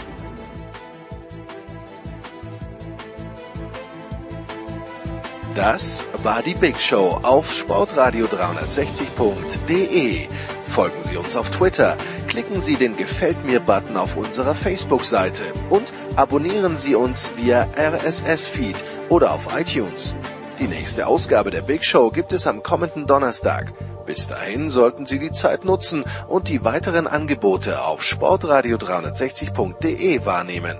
Das 5.55 6.05
war 6.25 6.43
die 6.43 6.55
Big 6.55 6.81
Show 6.81 7.21
auf 7.23 7.53
sportradio360.de. 7.53 10.27
Folgen 10.65 10.97
Sie 11.09 11.17
uns 11.17 11.37
auf 11.37 11.51
Twitter, 11.51 11.97
klicken 12.27 12.61
Sie 12.61 12.75
den 12.75 12.97
Gefällt 12.97 13.45
mir 13.45 13.61
Button 13.61 13.97
auf 13.97 14.17
unserer 14.17 14.55
Facebook-Seite 14.55 15.45
und 15.71 15.85
abonnieren 16.17 16.77
Sie 16.77 16.95
uns 16.95 17.33
via 17.37 17.67
RSS-Feed 17.77 18.77
oder 19.09 19.33
auf 19.33 19.59
iTunes. 19.59 20.15
Die 20.59 20.69
nächste 20.69 21.07
Ausgabe 21.07 21.51
der 21.51 21.63
Big 21.63 21.83
Show 21.85 22.11
gibt 22.11 22.33
es 22.33 22.47
am 22.47 22.63
kommenden 22.63 23.07
Donnerstag. 23.07 23.73
Bis 24.07 24.29
dahin 24.29 24.71
sollten 24.71 25.07
Sie 25.07 25.19
die 25.19 25.33
Zeit 25.33 25.65
nutzen 25.65 26.05
und 26.29 26.49
die 26.49 26.63
weiteren 26.63 27.07
Angebote 27.07 27.83
auf 27.83 28.03
sportradio360.de 28.03 30.25
wahrnehmen. 30.25 30.77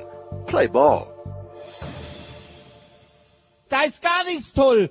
Play 0.47 0.69
Ball! 0.69 1.07
Da 3.69 3.83
ist 3.83 4.03
gar 4.03 4.25
nichts 4.25 4.53
toll! 4.53 4.91